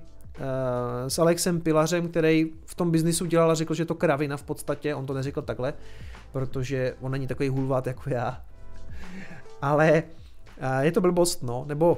s 1.07 1.19
Alexem 1.19 1.61
Pilařem, 1.61 2.07
který 2.07 2.51
v 2.65 2.75
tom 2.75 2.91
biznisu 2.91 3.25
dělal 3.25 3.51
a 3.51 3.55
řekl, 3.55 3.73
že 3.73 3.85
to 3.85 3.95
kravina 3.95 4.37
v 4.37 4.43
podstatě, 4.43 4.95
on 4.95 5.05
to 5.05 5.13
neřekl 5.13 5.41
takhle, 5.41 5.73
protože 6.31 6.95
on 7.01 7.11
není 7.11 7.27
takový 7.27 7.49
hulvát 7.49 7.87
jako 7.87 8.09
já. 8.09 8.41
Ale 9.61 10.03
je 10.81 10.91
to 10.91 11.01
blbost, 11.01 11.43
no, 11.43 11.65
nebo 11.67 11.97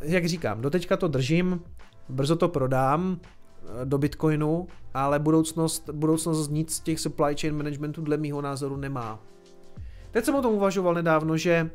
jak 0.00 0.26
říkám, 0.26 0.60
doteďka 0.60 0.96
to 0.96 1.08
držím, 1.08 1.60
brzo 2.08 2.36
to 2.36 2.48
prodám 2.48 3.20
e, 3.20 3.84
do 3.84 3.98
Bitcoinu, 3.98 4.66
ale 4.94 5.18
budoucnost, 5.18 5.90
budoucnost 5.92 6.48
nic 6.48 6.74
z 6.74 6.80
těch 6.80 7.00
supply 7.00 7.36
chain 7.40 7.56
managementů 7.56 8.02
dle 8.02 8.16
mýho 8.16 8.42
názoru 8.42 8.76
nemá. 8.76 9.18
Teď 10.10 10.24
jsem 10.24 10.34
o 10.34 10.42
tom 10.42 10.54
uvažoval 10.54 10.94
nedávno, 10.94 11.36
že 11.36 11.70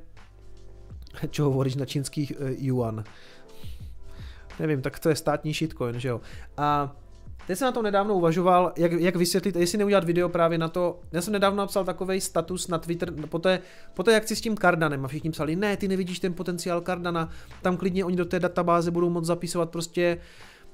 čo 1.29 1.47
hovoríš 1.47 1.75
na 1.75 1.85
čínských 1.85 2.33
uh, 2.35 2.49
yuan. 2.59 3.03
Nevím, 4.59 4.81
tak 4.81 4.99
to 4.99 5.09
je 5.09 5.15
státní 5.15 5.53
shitcoin, 5.53 5.99
že 5.99 6.07
jo. 6.07 6.21
A 6.57 6.95
Teď 7.47 7.57
jsem 7.57 7.65
na 7.65 7.71
to 7.71 7.81
nedávno 7.81 8.15
uvažoval, 8.15 8.73
jak, 8.77 8.91
jak 8.91 9.15
vysvětlit, 9.15 9.55
jestli 9.55 9.77
neudělat 9.77 10.03
video 10.03 10.29
právě 10.29 10.57
na 10.57 10.67
to. 10.67 10.99
Já 11.11 11.21
jsem 11.21 11.33
nedávno 11.33 11.57
napsal 11.57 11.85
takový 11.85 12.21
status 12.21 12.67
na 12.67 12.77
Twitter 12.77 13.11
po 13.11 13.39
té, 13.39 13.59
po 13.93 14.03
té 14.03 14.15
akci 14.15 14.35
s 14.35 14.41
tím 14.41 14.57
Cardanem 14.57 15.05
a 15.05 15.07
všichni 15.07 15.31
psali, 15.31 15.55
ne, 15.55 15.77
ty 15.77 15.87
nevidíš 15.87 16.19
ten 16.19 16.33
potenciál 16.33 16.81
Cardana, 16.81 17.29
tam 17.61 17.77
klidně 17.77 18.05
oni 18.05 18.15
do 18.15 18.25
té 18.25 18.39
databáze 18.39 18.91
budou 18.91 19.09
moct 19.09 19.25
zapisovat 19.25 19.69
prostě 19.69 20.17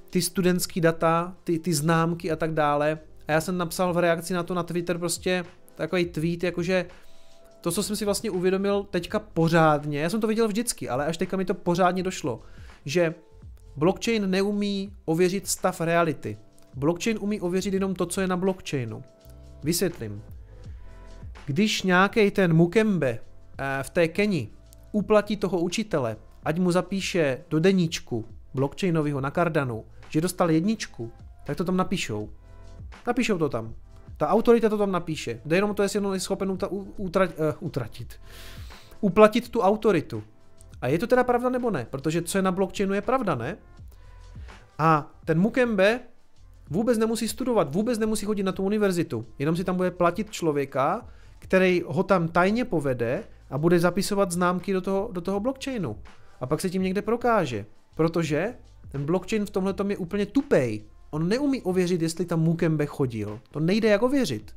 ty 0.10 0.22
studentský 0.22 0.82
data, 0.82 1.36
ty, 1.44 1.60
ty 1.60 1.74
známky 1.74 2.32
a 2.32 2.36
tak 2.36 2.54
dále. 2.54 3.00
A 3.28 3.32
já 3.32 3.42
jsem 3.42 3.58
napsal 3.58 3.94
v 3.94 3.98
reakci 3.98 4.34
na 4.34 4.44
to 4.44 4.54
na 4.54 4.64
Twitter 4.64 4.98
prostě 4.98 5.46
takový 5.76 6.06
tweet, 6.06 6.44
jakože 6.44 6.86
to, 7.62 7.72
co 7.72 7.84
jsem 7.84 7.96
si 7.96 8.06
vlastně 8.06 8.32
uvědomil 8.32 8.88
teďka 8.90 9.20
pořádně, 9.20 10.00
já 10.00 10.10
jsem 10.10 10.22
to 10.22 10.28
viděl 10.28 10.48
vždycky, 10.48 10.90
ale 10.90 11.06
až 11.06 11.18
teďka 11.18 11.38
mi 11.38 11.46
to 11.46 11.54
pořádně 11.54 12.04
došlo, 12.04 12.42
že 12.86 13.14
blockchain 13.76 14.30
neumí 14.30 14.94
ověřit 15.06 15.48
stav 15.48 15.82
reality. 15.82 16.38
Blockchain 16.76 17.18
umí 17.22 17.42
ověřit 17.42 17.74
jenom 17.74 17.96
to, 17.96 18.06
co 18.06 18.22
je 18.22 18.28
na 18.28 18.38
blockchainu. 18.38 19.04
Vysvětlím. 19.64 20.24
Když 21.46 21.84
nějaký 21.84 22.32
ten 22.32 22.54
Mukembe 22.54 23.10
eh, 23.10 23.84
v 23.84 23.90
té 23.90 24.08
Keni 24.08 24.50
uplatí 24.92 25.38
toho 25.38 25.60
učitele, 25.60 26.18
ať 26.44 26.60
mu 26.60 26.72
zapíše 26.72 27.44
do 27.50 27.60
deníčku 27.60 28.26
blockchainového 28.54 29.22
na 29.22 29.32
Cardanu, 29.32 29.86
že 30.10 30.22
dostal 30.22 30.52
jedničku, 30.52 31.12
tak 31.46 31.58
to 31.58 31.64
tam 31.64 31.78
napíšou. 31.78 32.30
Napíšou 33.08 33.38
to 33.38 33.50
tam. 33.50 33.74
Ta 34.18 34.28
autorita 34.28 34.70
to 34.70 34.78
tam 34.78 34.92
napíše. 34.92 35.42
Jde 35.46 35.56
jenom 35.56 35.76
to, 35.76 35.84
jestli 35.84 36.00
on 36.00 36.14
je 36.14 36.20
schopen 36.20 36.52
utra- 36.52 36.70
utra- 36.98 37.32
uh, 37.50 37.54
utratit. 37.60 38.20
Uplatit 39.02 39.50
tu 39.50 39.62
autoritu. 39.62 40.24
A 40.82 40.88
je 40.88 41.00
to 41.00 41.08
teda 41.08 41.24
pravda 41.24 41.50
nebo 41.50 41.72
ne? 41.72 41.88
Protože 41.90 42.22
co 42.22 42.38
je 42.38 42.42
na 42.42 42.52
blockchainu 42.52 42.94
je 42.94 43.02
pravda, 43.02 43.36
ne? 43.36 43.58
A 44.78 45.12
ten 45.26 45.40
Mukembe 45.40 46.00
vůbec 46.70 46.98
nemusí 46.98 47.28
studovat, 47.28 47.76
vůbec 47.76 48.00
nemusí 48.00 48.26
chodit 48.26 48.44
na 48.44 48.52
tu 48.52 48.64
univerzitu, 48.64 49.26
jenom 49.40 49.56
si 49.56 49.64
tam 49.64 49.76
bude 49.76 49.92
platit 49.92 50.32
člověka, 50.32 51.08
který 51.40 51.84
ho 51.86 52.04
tam 52.04 52.28
tajně 52.28 52.66
povede 52.66 53.24
a 53.50 53.58
bude 53.58 53.80
zapisovat 53.80 54.32
známky 54.32 54.74
do 54.74 54.82
toho, 54.82 55.10
do 55.12 55.22
toho 55.22 55.40
blockchainu. 55.40 55.98
A 56.42 56.46
pak 56.46 56.62
se 56.62 56.70
tím 56.70 56.84
někde 56.84 57.02
prokáže. 57.02 57.66
Protože 57.96 58.54
ten 58.92 59.06
blockchain 59.06 59.46
v 59.46 59.50
tomhle 59.50 59.74
je 59.88 59.98
úplně 59.98 60.26
tupej. 60.26 60.84
On 61.10 61.28
neumí 61.28 61.62
ověřit, 61.62 62.02
jestli 62.02 62.26
tam 62.26 62.40
Mukembe 62.40 62.86
chodil. 62.86 63.40
To 63.52 63.60
nejde 63.60 63.90
jak 63.90 64.02
ověřit. 64.02 64.56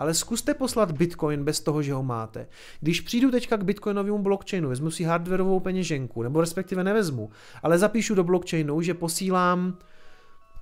Ale 0.00 0.14
zkuste 0.14 0.54
poslat 0.54 0.92
Bitcoin 0.92 1.44
bez 1.44 1.60
toho, 1.60 1.82
že 1.82 1.92
ho 1.92 2.02
máte. 2.02 2.46
Když 2.80 3.00
přijdu 3.00 3.30
teďka 3.30 3.56
k 3.56 3.64
Bitcoinovému 3.64 4.18
blockchainu, 4.18 4.68
vezmu 4.68 4.90
si 4.90 5.04
hardwareovou 5.04 5.60
peněženku, 5.60 6.22
nebo 6.22 6.40
respektive 6.40 6.84
nevezmu, 6.84 7.30
ale 7.62 7.78
zapíšu 7.78 8.14
do 8.14 8.24
blockchainu, 8.24 8.82
že 8.82 8.94
posílám 8.94 9.78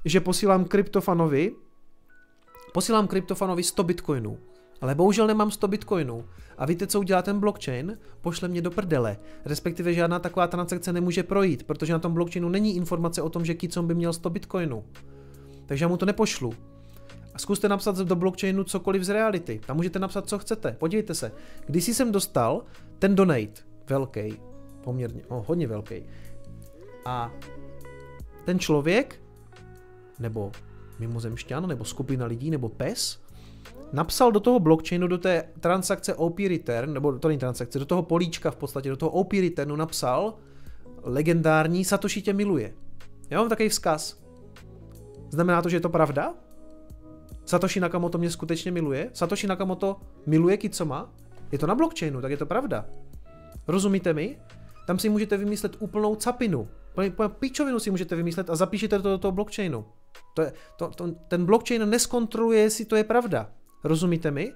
že 0.04 0.20
posílám 0.20 0.64
kryptofanovi 0.64 1.52
posílám 2.72 3.06
kryptofanovi 3.06 3.62
100 3.62 3.82
bitcoinů. 3.82 4.38
Ale 4.80 4.94
bohužel 4.94 5.26
nemám 5.26 5.50
100 5.50 5.68
bitcoinů. 5.68 6.24
A 6.58 6.66
víte, 6.66 6.86
co 6.86 7.00
udělá 7.00 7.22
ten 7.22 7.40
blockchain? 7.40 7.98
Pošle 8.20 8.48
mě 8.48 8.62
do 8.62 8.70
prdele. 8.70 9.16
Respektive 9.44 9.94
žádná 9.94 10.18
taková 10.18 10.46
transakce 10.46 10.92
nemůže 10.92 11.22
projít, 11.22 11.62
protože 11.62 11.92
na 11.92 11.98
tom 11.98 12.14
blockchainu 12.14 12.48
není 12.48 12.76
informace 12.76 13.22
o 13.22 13.28
tom, 13.28 13.44
že 13.44 13.54
Kicom 13.54 13.86
by 13.86 13.94
měl 13.94 14.12
100 14.12 14.30
bitcoinů. 14.30 14.84
Takže 15.66 15.84
já 15.84 15.88
mu 15.88 15.96
to 15.96 16.06
nepošlu. 16.06 16.54
A 17.38 17.40
zkuste 17.40 17.68
napsat 17.68 17.96
do 17.96 18.16
blockchainu 18.16 18.64
cokoliv 18.64 19.04
z 19.04 19.08
reality. 19.08 19.60
Tam 19.66 19.76
můžete 19.76 19.98
napsat, 19.98 20.28
co 20.28 20.38
chcete. 20.38 20.76
Podívejte 20.78 21.14
se. 21.14 21.32
Když 21.66 21.84
jsem 21.84 22.12
dostal 22.12 22.62
ten 22.98 23.14
donate, 23.14 23.62
velký, 23.88 24.40
poměrně, 24.84 25.22
oh, 25.28 25.44
hodně 25.46 25.66
velký. 25.66 26.02
A 27.04 27.32
ten 28.44 28.58
člověk, 28.58 29.22
nebo 30.18 30.52
mimozemšťan, 30.98 31.68
nebo 31.68 31.84
skupina 31.84 32.26
lidí, 32.26 32.50
nebo 32.50 32.68
pes, 32.68 33.20
napsal 33.92 34.32
do 34.32 34.40
toho 34.40 34.60
blockchainu, 34.60 35.06
do 35.06 35.18
té 35.18 35.44
transakce 35.60 36.14
OP 36.14 36.38
return, 36.38 36.92
nebo 36.92 37.18
to 37.18 37.28
není 37.28 37.38
transakce, 37.38 37.78
do 37.78 37.86
toho 37.86 38.02
políčka 38.02 38.50
v 38.50 38.56
podstatě, 38.56 38.88
do 38.88 38.96
toho 38.96 39.10
OP 39.10 39.32
returnu 39.32 39.76
napsal 39.76 40.34
legendární 41.02 41.84
Satoshi 41.84 42.22
tě 42.22 42.32
miluje. 42.32 42.74
Já 43.30 43.38
mám 43.38 43.48
takový 43.48 43.68
vzkaz. 43.68 44.20
Znamená 45.30 45.62
to, 45.62 45.68
že 45.68 45.76
je 45.76 45.80
to 45.80 45.88
pravda? 45.88 46.34
Satoshi 47.48 47.80
Nakamoto 47.80 48.18
mě 48.18 48.30
skutečně 48.30 48.70
miluje? 48.70 49.10
Satoshi 49.12 49.46
Nakamoto 49.46 49.96
miluje 50.26 50.56
Kitsoma? 50.56 51.14
Je 51.52 51.58
to 51.58 51.66
na 51.66 51.74
blockchainu, 51.74 52.20
tak 52.20 52.30
je 52.30 52.36
to 52.36 52.46
pravda. 52.46 52.86
Rozumíte 53.68 54.14
mi? 54.14 54.38
Tam 54.86 54.98
si 54.98 55.08
můžete 55.08 55.36
vymyslet 55.36 55.76
úplnou 55.78 56.14
capinu. 56.16 56.68
Píčovinu 57.38 57.80
si 57.80 57.90
můžete 57.90 58.16
vymyslet 58.16 58.50
a 58.50 58.56
zapíšete 58.56 58.98
to 58.98 59.08
do 59.08 59.18
toho 59.18 59.32
blockchainu. 59.32 59.84
To 60.34 60.42
je, 60.42 60.52
to, 60.76 60.88
to, 60.88 61.08
ten 61.28 61.46
blockchain 61.46 61.90
neskontroluje, 61.90 62.60
jestli 62.60 62.84
to 62.84 62.96
je 62.96 63.04
pravda. 63.04 63.50
Rozumíte 63.84 64.30
mi? 64.30 64.52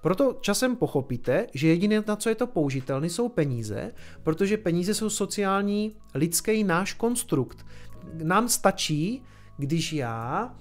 Proto 0.00 0.38
časem 0.40 0.76
pochopíte, 0.76 1.46
že 1.54 1.68
jediné, 1.68 2.04
na 2.06 2.16
co 2.16 2.28
je 2.28 2.34
to 2.34 2.46
použitelné, 2.46 3.10
jsou 3.10 3.28
peníze, 3.28 3.92
protože 4.22 4.56
peníze 4.56 4.94
jsou 4.94 5.10
sociální, 5.10 5.96
lidský 6.14 6.64
náš 6.64 6.92
konstrukt. 6.92 7.66
Nám 8.22 8.48
stačí, 8.48 9.22
když 9.58 9.92
já 9.92 10.54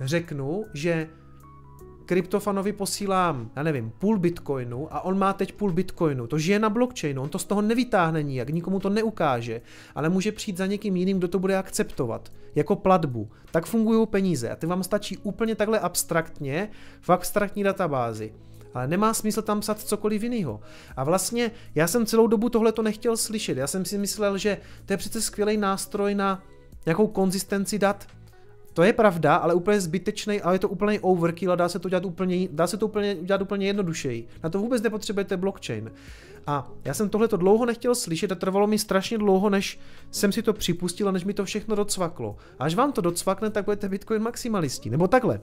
řeknu, 0.00 0.64
že 0.74 1.08
kryptofanovi 2.10 2.72
posílám, 2.72 3.50
já 3.56 3.62
nevím, 3.62 3.92
půl 3.98 4.18
bitcoinu 4.18 4.94
a 4.94 5.00
on 5.00 5.18
má 5.18 5.32
teď 5.32 5.52
půl 5.52 5.72
bitcoinu. 5.72 6.26
To 6.26 6.38
žije 6.38 6.58
na 6.58 6.70
blockchainu, 6.70 7.22
on 7.22 7.28
to 7.28 7.38
z 7.38 7.44
toho 7.44 7.62
nevytáhne 7.62 8.22
nijak, 8.22 8.50
nikomu 8.50 8.80
to 8.80 8.90
neukáže, 8.90 9.60
ale 9.94 10.08
může 10.08 10.32
přijít 10.32 10.56
za 10.56 10.66
někým 10.66 10.96
jiným, 10.96 11.18
kdo 11.18 11.28
to 11.28 11.38
bude 11.38 11.56
akceptovat 11.56 12.32
jako 12.54 12.76
platbu. 12.76 13.30
Tak 13.50 13.66
fungují 13.66 14.06
peníze 14.06 14.50
a 14.50 14.56
ty 14.56 14.66
vám 14.66 14.82
stačí 14.82 15.16
úplně 15.16 15.54
takhle 15.54 15.78
abstraktně 15.78 16.68
v 17.00 17.10
abstraktní 17.10 17.62
databázi. 17.62 18.32
Ale 18.74 18.88
nemá 18.88 19.14
smysl 19.14 19.42
tam 19.42 19.60
psat 19.60 19.80
cokoliv 19.80 20.22
jiného. 20.22 20.60
A 20.96 21.04
vlastně 21.04 21.50
já 21.74 21.86
jsem 21.86 22.06
celou 22.06 22.26
dobu 22.26 22.48
tohle 22.48 22.72
to 22.72 22.82
nechtěl 22.82 23.16
slyšet. 23.16 23.58
Já 23.58 23.66
jsem 23.66 23.84
si 23.84 23.98
myslel, 23.98 24.38
že 24.38 24.58
to 24.86 24.92
je 24.92 24.96
přece 24.96 25.20
skvělý 25.20 25.56
nástroj 25.56 26.14
na 26.14 26.42
nějakou 26.86 27.06
konzistenci 27.06 27.78
dat, 27.78 28.06
to 28.72 28.82
je 28.82 28.92
pravda, 28.92 29.36
ale 29.36 29.54
úplně 29.54 29.80
zbytečný, 29.80 30.40
ale 30.40 30.54
je 30.54 30.58
to 30.58 30.68
úplně 30.68 31.00
overkill 31.00 31.52
a 31.52 31.56
dá 31.56 31.68
se 31.68 31.78
to 31.78 31.88
dělat 31.88 32.04
úplně, 32.04 32.48
dá 32.52 32.66
se 32.66 32.76
to 32.76 32.86
úplně, 32.86 33.14
dělat 33.14 33.42
úplně 33.42 33.66
jednodušeji. 33.66 34.28
Na 34.42 34.50
to 34.50 34.58
vůbec 34.58 34.82
nepotřebujete 34.82 35.36
blockchain. 35.36 35.92
A 36.46 36.70
já 36.84 36.94
jsem 36.94 37.08
tohle 37.08 37.28
to 37.28 37.36
dlouho 37.36 37.66
nechtěl 37.66 37.94
slyšet 37.94 38.32
a 38.32 38.34
trvalo 38.34 38.66
mi 38.66 38.78
strašně 38.78 39.18
dlouho, 39.18 39.50
než 39.50 39.80
jsem 40.10 40.32
si 40.32 40.42
to 40.42 40.52
připustil 40.52 41.08
a 41.08 41.12
než 41.12 41.24
mi 41.24 41.34
to 41.34 41.44
všechno 41.44 41.76
docvaklo. 41.76 42.36
A 42.58 42.64
až 42.64 42.74
vám 42.74 42.92
to 42.92 43.00
docvakne, 43.00 43.50
tak 43.50 43.64
budete 43.64 43.88
Bitcoin 43.88 44.22
maximalisti. 44.22 44.90
Nebo 44.90 45.08
takhle. 45.08 45.40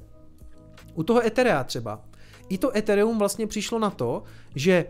U 0.96 1.04
toho 1.04 1.26
Etherea 1.26 1.64
třeba. 1.64 2.02
I 2.50 2.58
to 2.58 2.78
Ethereum 2.78 3.20
vlastně 3.20 3.48
přišlo 3.48 3.80
na 3.80 3.90
to, 3.90 4.24
že 4.56 4.86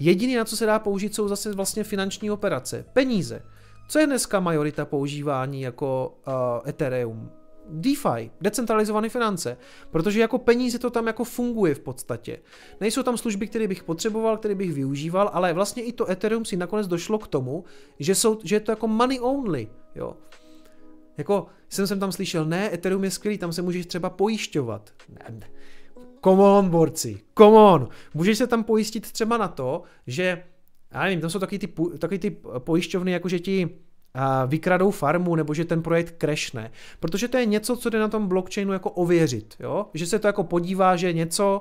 jediný, 0.00 0.36
na 0.36 0.44
co 0.44 0.56
se 0.56 0.66
dá 0.66 0.78
použít, 0.78 1.14
jsou 1.14 1.28
zase 1.28 1.52
vlastně 1.52 1.84
finanční 1.84 2.30
operace. 2.30 2.84
Peníze. 2.92 3.42
Co 3.88 3.98
je 3.98 4.06
dneska 4.06 4.40
majorita 4.40 4.84
používání 4.84 5.60
jako 5.60 6.18
uh, 6.26 6.68
Ethereum? 6.68 7.30
DeFi, 7.68 8.30
decentralizované 8.40 9.08
finance, 9.08 9.56
protože 9.90 10.20
jako 10.20 10.38
peníze 10.38 10.78
to 10.78 10.90
tam 10.90 11.06
jako 11.06 11.24
funguje 11.24 11.74
v 11.74 11.80
podstatě. 11.80 12.38
Nejsou 12.80 13.02
tam 13.02 13.16
služby, 13.16 13.46
které 13.46 13.68
bych 13.68 13.84
potřeboval, 13.84 14.36
které 14.36 14.54
bych 14.54 14.72
využíval, 14.72 15.30
ale 15.32 15.52
vlastně 15.52 15.82
i 15.82 15.92
to 15.92 16.10
Ethereum 16.10 16.44
si 16.44 16.56
nakonec 16.56 16.86
došlo 16.86 17.18
k 17.18 17.28
tomu, 17.28 17.64
že, 17.98 18.14
jsou, 18.14 18.38
že 18.44 18.56
je 18.56 18.60
to 18.60 18.72
jako 18.72 18.88
money 18.88 19.20
only, 19.20 19.68
jo. 19.94 20.16
Jako 21.18 21.46
jsem 21.68 21.86
jsem 21.86 22.00
tam 22.00 22.12
slyšel, 22.12 22.44
ne, 22.44 22.74
Ethereum 22.74 23.04
je 23.04 23.10
skvělý, 23.10 23.38
tam 23.38 23.52
se 23.52 23.62
můžeš 23.62 23.86
třeba 23.86 24.10
pojišťovat. 24.10 24.90
Ne. 25.08 25.40
Come 26.24 26.42
on, 26.42 26.68
borci, 26.68 27.20
come 27.38 27.56
on. 27.56 27.88
Můžeš 28.14 28.38
se 28.38 28.46
tam 28.46 28.64
pojistit 28.64 29.12
třeba 29.12 29.36
na 29.36 29.48
to, 29.48 29.82
že, 30.06 30.44
já 30.92 31.02
nevím, 31.02 31.20
to 31.20 31.30
jsou 31.30 31.38
taky 31.38 31.58
ty, 31.58 31.68
taky 31.98 32.18
ty 32.18 32.30
pojišťovny, 32.58 33.12
jako 33.12 33.28
že 33.28 33.38
ti 33.38 33.78
vykradou 34.46 34.90
farmu 34.90 35.36
nebo 35.36 35.54
že 35.54 35.64
ten 35.64 35.82
projekt 35.82 36.14
crashne. 36.18 36.70
Protože 37.00 37.28
to 37.28 37.36
je 37.36 37.46
něco, 37.46 37.76
co 37.76 37.90
jde 37.90 37.98
na 37.98 38.08
tom 38.08 38.28
blockchainu 38.28 38.72
jako 38.72 38.90
ověřit. 38.90 39.54
Jo? 39.60 39.86
Že 39.94 40.06
se 40.06 40.18
to 40.18 40.26
jako 40.26 40.44
podívá, 40.44 40.96
že 40.96 41.12
něco, 41.12 41.60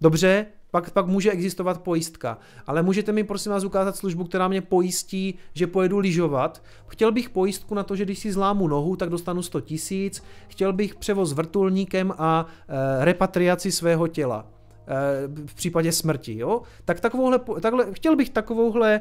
dobře, 0.00 0.46
pak, 0.70 0.90
pak 0.90 1.06
může 1.06 1.30
existovat 1.30 1.80
pojistka. 1.80 2.38
Ale 2.66 2.82
můžete 2.82 3.12
mi 3.12 3.24
prosím 3.24 3.52
vás 3.52 3.64
ukázat 3.64 3.96
službu, 3.96 4.24
která 4.24 4.48
mě 4.48 4.60
pojistí, 4.60 5.34
že 5.54 5.66
pojedu 5.66 5.98
lyžovat. 5.98 6.62
Chtěl 6.86 7.12
bych 7.12 7.30
pojistku 7.30 7.74
na 7.74 7.82
to, 7.82 7.96
že 7.96 8.04
když 8.04 8.18
si 8.18 8.32
zlámu 8.32 8.68
nohu, 8.68 8.96
tak 8.96 9.08
dostanu 9.08 9.42
100 9.42 9.60
tisíc. 9.60 10.22
Chtěl 10.48 10.72
bych 10.72 10.94
převoz 10.94 11.32
vrtulníkem 11.32 12.12
a 12.18 12.46
e, 12.68 13.04
repatriaci 13.04 13.72
svého 13.72 14.08
těla 14.08 14.46
e, 14.46 15.46
v 15.46 15.54
případě 15.54 15.92
smrti. 15.92 16.38
Jo? 16.38 16.62
Tak 16.84 17.00
takovouhle, 17.00 17.40
takhle, 17.60 17.86
chtěl 17.92 18.16
bych 18.16 18.30
takovouhle 18.30 19.00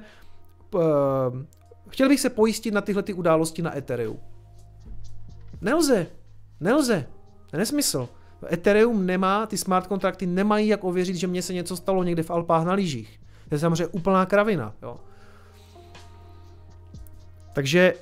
Chtěl 1.89 2.09
bych 2.09 2.19
se 2.19 2.29
pojistit 2.29 2.73
na 2.73 2.81
tyhle 2.81 3.03
ty 3.03 3.13
události 3.13 3.61
na 3.61 3.77
Ethereum. 3.77 4.19
Nelze. 5.61 6.07
Nelze. 6.59 7.07
To 7.49 7.55
je 7.55 7.59
nesmysl. 7.59 8.09
Ethereum 8.51 9.05
nemá, 9.05 9.45
ty 9.45 9.57
smart 9.57 9.87
kontrakty 9.87 10.25
nemají 10.25 10.67
jak 10.67 10.83
ověřit, 10.83 11.15
že 11.15 11.27
mně 11.27 11.41
se 11.41 11.53
něco 11.53 11.77
stalo 11.77 12.03
někde 12.03 12.23
v 12.23 12.31
Alpách 12.31 12.65
na 12.65 12.73
lyžích. 12.73 13.19
To 13.49 13.55
je 13.55 13.59
samozřejmě 13.59 13.87
úplná 13.87 14.25
kravina. 14.25 14.75
Jo. 14.81 14.99
Takže, 17.53 17.93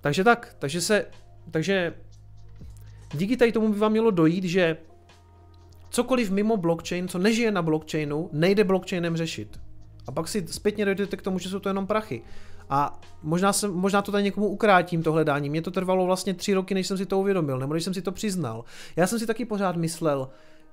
takže 0.00 0.24
tak, 0.24 0.56
takže 0.58 0.80
se, 0.80 1.06
takže 1.50 1.94
díky 3.12 3.36
tady 3.36 3.52
tomu 3.52 3.72
by 3.72 3.78
vám 3.78 3.92
mělo 3.92 4.10
dojít, 4.10 4.44
že 4.44 4.76
cokoliv 5.90 6.30
mimo 6.30 6.56
blockchain, 6.56 7.08
co 7.08 7.18
nežije 7.18 7.50
na 7.50 7.62
blockchainu, 7.62 8.30
nejde 8.32 8.64
blockchainem 8.64 9.16
řešit. 9.16 9.60
A 10.06 10.12
pak 10.12 10.28
si 10.28 10.46
zpětně 10.48 10.84
dojdete 10.84 11.16
k 11.16 11.22
tomu, 11.22 11.38
že 11.38 11.48
jsou 11.48 11.58
to 11.58 11.68
jenom 11.68 11.86
prachy. 11.86 12.22
A 12.70 13.00
možná, 13.22 13.52
jsem, 13.52 13.72
možná 13.72 14.02
to 14.02 14.12
tady 14.12 14.24
někomu 14.24 14.48
ukrátím, 14.48 15.02
to 15.02 15.12
hledání. 15.12 15.50
Mně 15.50 15.62
to 15.62 15.70
trvalo 15.70 16.06
vlastně 16.06 16.34
tři 16.34 16.54
roky, 16.54 16.74
než 16.74 16.86
jsem 16.86 16.98
si 16.98 17.06
to 17.06 17.18
uvědomil, 17.18 17.58
nebo 17.58 17.74
než 17.74 17.84
jsem 17.84 17.94
si 17.94 18.02
to 18.02 18.12
přiznal. 18.12 18.64
Já 18.96 19.06
jsem 19.06 19.18
si 19.18 19.26
taky 19.26 19.44
pořád 19.44 19.76
myslel, 19.76 20.28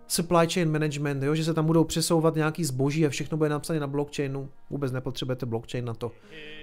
supply 0.08 0.48
chain 0.48 0.72
management, 0.72 1.24
jo, 1.24 1.36
že 1.36 1.44
se 1.44 1.54
tam 1.54 1.66
budou 1.66 1.84
přesouvat 1.84 2.36
nějaký 2.36 2.64
zboží 2.64 3.06
a 3.06 3.10
všechno 3.10 3.38
bude 3.38 3.50
napsané 3.50 3.80
na 3.80 3.88
blockchainu. 3.88 4.50
Vůbec 4.70 4.92
nepotřebujete 4.92 5.46
blockchain 5.46 5.86
na 5.86 5.94
to. 5.94 6.12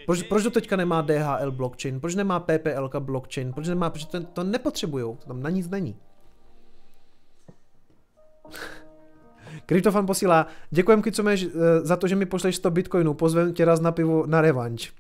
Proč, 0.06 0.22
proč 0.22 0.42
to 0.42 0.50
teďka 0.50 0.76
nemá 0.76 1.00
DHL 1.00 1.50
blockchain? 1.50 2.00
Proč 2.00 2.14
nemá 2.14 2.40
PPL 2.40 2.90
blockchain? 2.98 3.52
Proč 3.52 3.68
nemá, 3.68 3.90
proč 3.90 4.04
to, 4.04 4.24
to 4.24 4.44
nepotřebujou? 4.44 5.16
To 5.16 5.26
tam 5.26 5.42
na 5.42 5.50
nic 5.50 5.68
není. 5.68 5.96
Kryptofan 9.66 10.06
posílá, 10.06 10.46
děkujem 10.70 11.02
Kicome 11.02 11.34
eh, 11.34 11.48
za 11.82 11.96
to, 11.96 12.08
že 12.08 12.16
mi 12.16 12.26
pošleš 12.26 12.56
100 12.56 12.70
bitcoinů, 12.70 13.14
pozvem 13.14 13.52
tě 13.52 13.64
raz 13.64 13.80
na 13.80 13.92
pivo 13.92 14.26
na 14.26 14.40
revanč. 14.40 14.92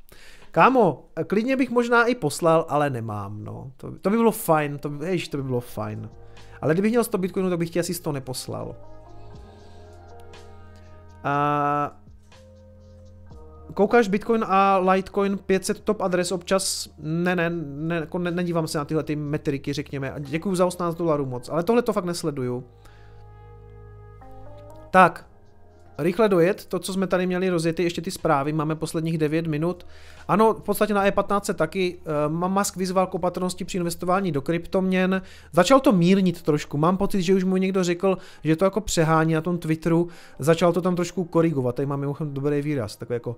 Kámo, 0.50 1.04
klidně 1.26 1.56
bych 1.56 1.70
možná 1.70 2.04
i 2.04 2.14
poslal, 2.14 2.66
ale 2.68 2.90
nemám, 2.90 3.44
no. 3.44 3.72
To, 3.76 3.92
to 4.00 4.10
by 4.10 4.16
bylo 4.16 4.30
fajn, 4.30 4.78
to, 4.78 4.92
jež, 5.04 5.28
to 5.28 5.36
by 5.36 5.42
bylo 5.42 5.60
fajn. 5.60 6.08
Ale 6.60 6.74
kdybych 6.74 6.90
měl 6.90 7.04
100 7.04 7.18
bitcoinů, 7.18 7.50
tak 7.50 7.58
bych 7.58 7.70
ti 7.70 7.80
asi 7.80 7.94
100 7.94 8.12
neposlal. 8.12 8.76
A... 11.24 11.96
koukáš 13.74 14.08
Bitcoin 14.08 14.44
a 14.48 14.78
Litecoin 14.78 15.38
500 15.38 15.80
top 15.80 16.00
adres 16.00 16.32
občas, 16.32 16.88
ne, 16.98 17.36
ne, 17.36 17.50
ne, 17.50 17.94
jako 17.94 18.18
ne 18.18 18.30
nedívám 18.30 18.68
se 18.68 18.78
na 18.78 18.84
tyhle 18.84 19.02
ty 19.02 19.16
metriky, 19.16 19.72
řekněme. 19.72 20.12
A 20.12 20.18
děkuju 20.18 20.54
za 20.54 20.66
18 20.66 20.94
dolarů 20.94 21.26
moc, 21.26 21.48
ale 21.48 21.62
tohle 21.62 21.82
to 21.82 21.92
fakt 21.92 22.04
nesleduju. 22.04 22.64
Tak, 24.94 25.26
rychle 25.98 26.28
dojet, 26.28 26.66
to, 26.66 26.78
co 26.78 26.92
jsme 26.92 27.06
tady 27.06 27.26
měli 27.26 27.48
rozjety, 27.48 27.82
ještě 27.82 28.02
ty 28.02 28.10
zprávy, 28.10 28.52
máme 28.52 28.74
posledních 28.74 29.18
9 29.18 29.46
minut. 29.46 29.86
Ano, 30.28 30.54
v 30.54 30.62
podstatě 30.62 30.94
na 30.94 31.06
E15 31.06 31.54
taky 31.54 31.98
uh, 32.28 32.48
Musk 32.48 32.76
vyzval 32.76 33.06
k 33.06 33.14
opatrnosti 33.14 33.64
při 33.64 33.76
investování 33.76 34.32
do 34.32 34.42
kryptoměn. 34.42 35.22
Začal 35.52 35.80
to 35.80 35.92
mírnit 35.92 36.42
trošku, 36.42 36.78
mám 36.78 36.96
pocit, 36.96 37.22
že 37.22 37.34
už 37.34 37.44
mu 37.44 37.56
někdo 37.56 37.84
řekl, 37.84 38.18
že 38.44 38.56
to 38.56 38.64
jako 38.64 38.80
přehání 38.80 39.34
na 39.34 39.40
tom 39.40 39.58
Twitteru, 39.58 40.08
začal 40.38 40.72
to 40.72 40.80
tam 40.80 40.96
trošku 40.96 41.24
korigovat, 41.24 41.74
tady 41.74 41.86
máme 41.86 42.00
mimochodem 42.00 42.34
dobrý 42.34 42.62
výraz, 42.62 42.96
takový 42.96 43.14
jako 43.14 43.36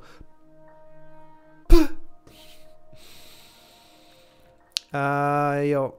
Uh, 4.95 5.57
jo, 5.61 5.93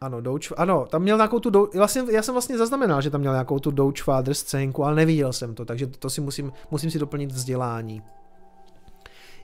ano, 0.00 0.20
Doge, 0.20 0.54
ano, 0.56 0.86
tam 0.90 1.02
měl 1.02 1.16
nějakou 1.16 1.40
tu, 1.40 1.70
vlastně, 1.74 2.02
já 2.10 2.22
jsem 2.22 2.34
vlastně 2.34 2.58
zaznamenal, 2.58 3.02
že 3.02 3.10
tam 3.10 3.20
měl 3.20 3.32
nějakou 3.32 3.58
tu 3.58 3.70
Doge 3.70 4.02
Father 4.02 4.34
scénku, 4.34 4.84
ale 4.84 4.94
neviděl 4.94 5.32
jsem 5.32 5.54
to, 5.54 5.64
takže 5.64 5.86
to 5.86 6.10
si 6.10 6.20
musím, 6.20 6.52
musím 6.70 6.90
si 6.90 6.98
doplnit 6.98 7.32
vzdělání. 7.32 8.02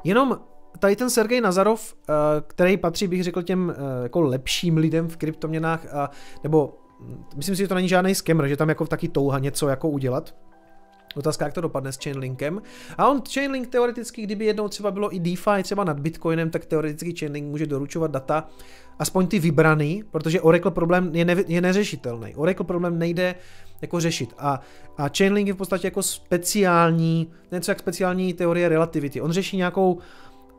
Jenom 0.05 0.41
tady 0.79 0.97
ten 0.97 1.11
Sergej 1.11 1.41
Nazarov, 1.41 1.95
eh, 1.95 2.13
který 2.47 2.77
patří, 2.77 3.09
bych 3.09 3.25
řekl, 3.25 3.43
těm 3.43 3.75
eh, 3.77 4.03
jako 4.03 4.21
lepším 4.21 4.77
lidem 4.77 5.09
v 5.09 5.17
kryptoměnách, 5.17 5.87
nebo 6.43 6.79
hm, 7.01 7.25
myslím 7.37 7.57
si, 7.57 7.63
že 7.63 7.69
to 7.69 7.75
není 7.75 7.89
žádný 7.89 8.15
scammer, 8.15 8.49
že 8.49 8.57
tam 8.57 8.69
jako 8.69 8.87
taky 8.87 9.09
touha 9.09 9.39
něco 9.39 9.69
jako 9.69 9.89
udělat, 9.89 10.35
Otázka, 11.15 11.45
jak 11.45 11.55
to 11.55 11.61
dopadne 11.61 11.93
s 11.93 11.99
Chainlinkem. 12.05 12.63
A 12.99 13.09
on 13.09 13.23
Chainlink 13.33 13.69
teoreticky, 13.69 14.23
kdyby 14.23 14.45
jednou 14.45 14.69
třeba 14.69 14.91
bylo 14.91 15.15
i 15.15 15.21
DeFi 15.21 15.63
třeba 15.63 15.85
nad 15.85 16.01
Bitcoinem, 16.01 16.51
tak 16.51 16.67
teoreticky 16.67 17.15
Chainlink 17.19 17.51
může 17.51 17.67
doručovat 17.67 18.11
data, 18.11 18.49
aspoň 18.99 19.27
ty 19.27 19.39
vybraný, 19.39 20.05
protože 20.11 20.41
Oracle 20.41 20.71
problém 20.71 21.15
je, 21.15 21.25
ne, 21.25 21.37
je 21.49 21.61
neřešitelný. 21.61 22.35
Oracle 22.35 22.67
problém 22.67 22.99
nejde 22.99 23.35
jako 23.83 24.01
řešit. 24.01 24.35
A, 24.39 24.61
a 24.97 25.09
Chainlink 25.09 25.47
je 25.47 25.55
v 25.55 25.57
podstatě 25.57 25.87
jako 25.87 26.03
speciální, 26.03 27.31
něco 27.53 27.71
jak 27.71 27.79
speciální 27.79 28.35
teorie 28.35 28.69
relativity. 28.69 29.21
On 29.21 29.33
řeší 29.33 29.57
nějakou 29.57 29.99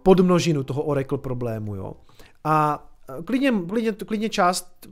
podmnožinu 0.04 0.64
toho 0.64 0.84
Oracle 0.84 1.18
problému, 1.18 1.76
jo. 1.76 1.94
A 2.44 2.88
klidně, 3.26 3.54
klidně, 3.70 3.92
klidně 3.92 4.30
část 4.30 4.88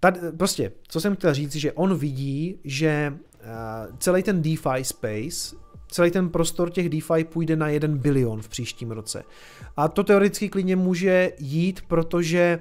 Tady, 0.00 0.20
prostě, 0.36 0.72
co 0.88 1.00
jsem 1.00 1.16
chtěl 1.16 1.34
říct, 1.34 1.56
že 1.56 1.72
on 1.72 1.94
vidí, 1.94 2.60
že 2.64 3.18
celý 3.98 4.22
ten 4.22 4.42
DeFi 4.42 4.84
space, 4.84 5.56
celý 5.90 6.10
ten 6.10 6.28
prostor 6.28 6.70
těch 6.70 6.88
DeFi 6.88 7.24
půjde 7.24 7.56
na 7.56 7.68
1 7.68 7.88
bilion 7.96 8.42
v 8.42 8.48
příštím 8.48 8.90
roce. 8.90 9.24
A 9.76 9.88
to 9.88 10.04
teoreticky 10.04 10.48
klidně 10.48 10.76
může 10.76 11.32
jít, 11.38 11.80
protože 11.88 12.60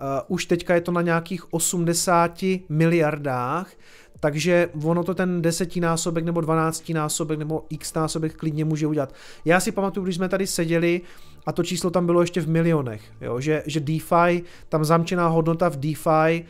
uh, 0.00 0.06
už 0.28 0.46
teďka 0.46 0.74
je 0.74 0.80
to 0.80 0.92
na 0.92 1.02
nějakých 1.02 1.52
80 1.52 2.40
miliardách, 2.68 3.72
takže 4.20 4.68
ono 4.84 5.04
to 5.04 5.14
ten 5.14 5.42
desetinásobek 5.42 6.24
nebo 6.24 6.40
dvanáctinásobek 6.40 7.38
nebo 7.38 7.64
x 7.68 7.94
násobek 7.94 8.34
klidně 8.34 8.64
může 8.64 8.86
udělat. 8.86 9.14
Já 9.44 9.60
si 9.60 9.72
pamatuju, 9.72 10.04
když 10.04 10.16
jsme 10.16 10.28
tady 10.28 10.46
seděli 10.46 11.00
a 11.46 11.52
to 11.52 11.62
číslo 11.62 11.90
tam 11.90 12.06
bylo 12.06 12.20
ještě 12.20 12.40
v 12.40 12.48
milionech, 12.48 13.02
jo? 13.20 13.40
Že, 13.40 13.62
že 13.66 13.80
DeFi, 13.80 14.42
tam 14.68 14.84
zamčená 14.84 15.28
hodnota 15.28 15.68
v 15.68 15.76
DeFi 15.76 16.44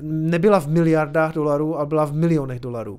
nebyla 0.00 0.60
v 0.60 0.68
miliardách 0.68 1.34
dolarů, 1.34 1.76
ale 1.76 1.86
byla 1.86 2.04
v 2.04 2.12
milionech 2.12 2.60
dolarů. 2.60 2.98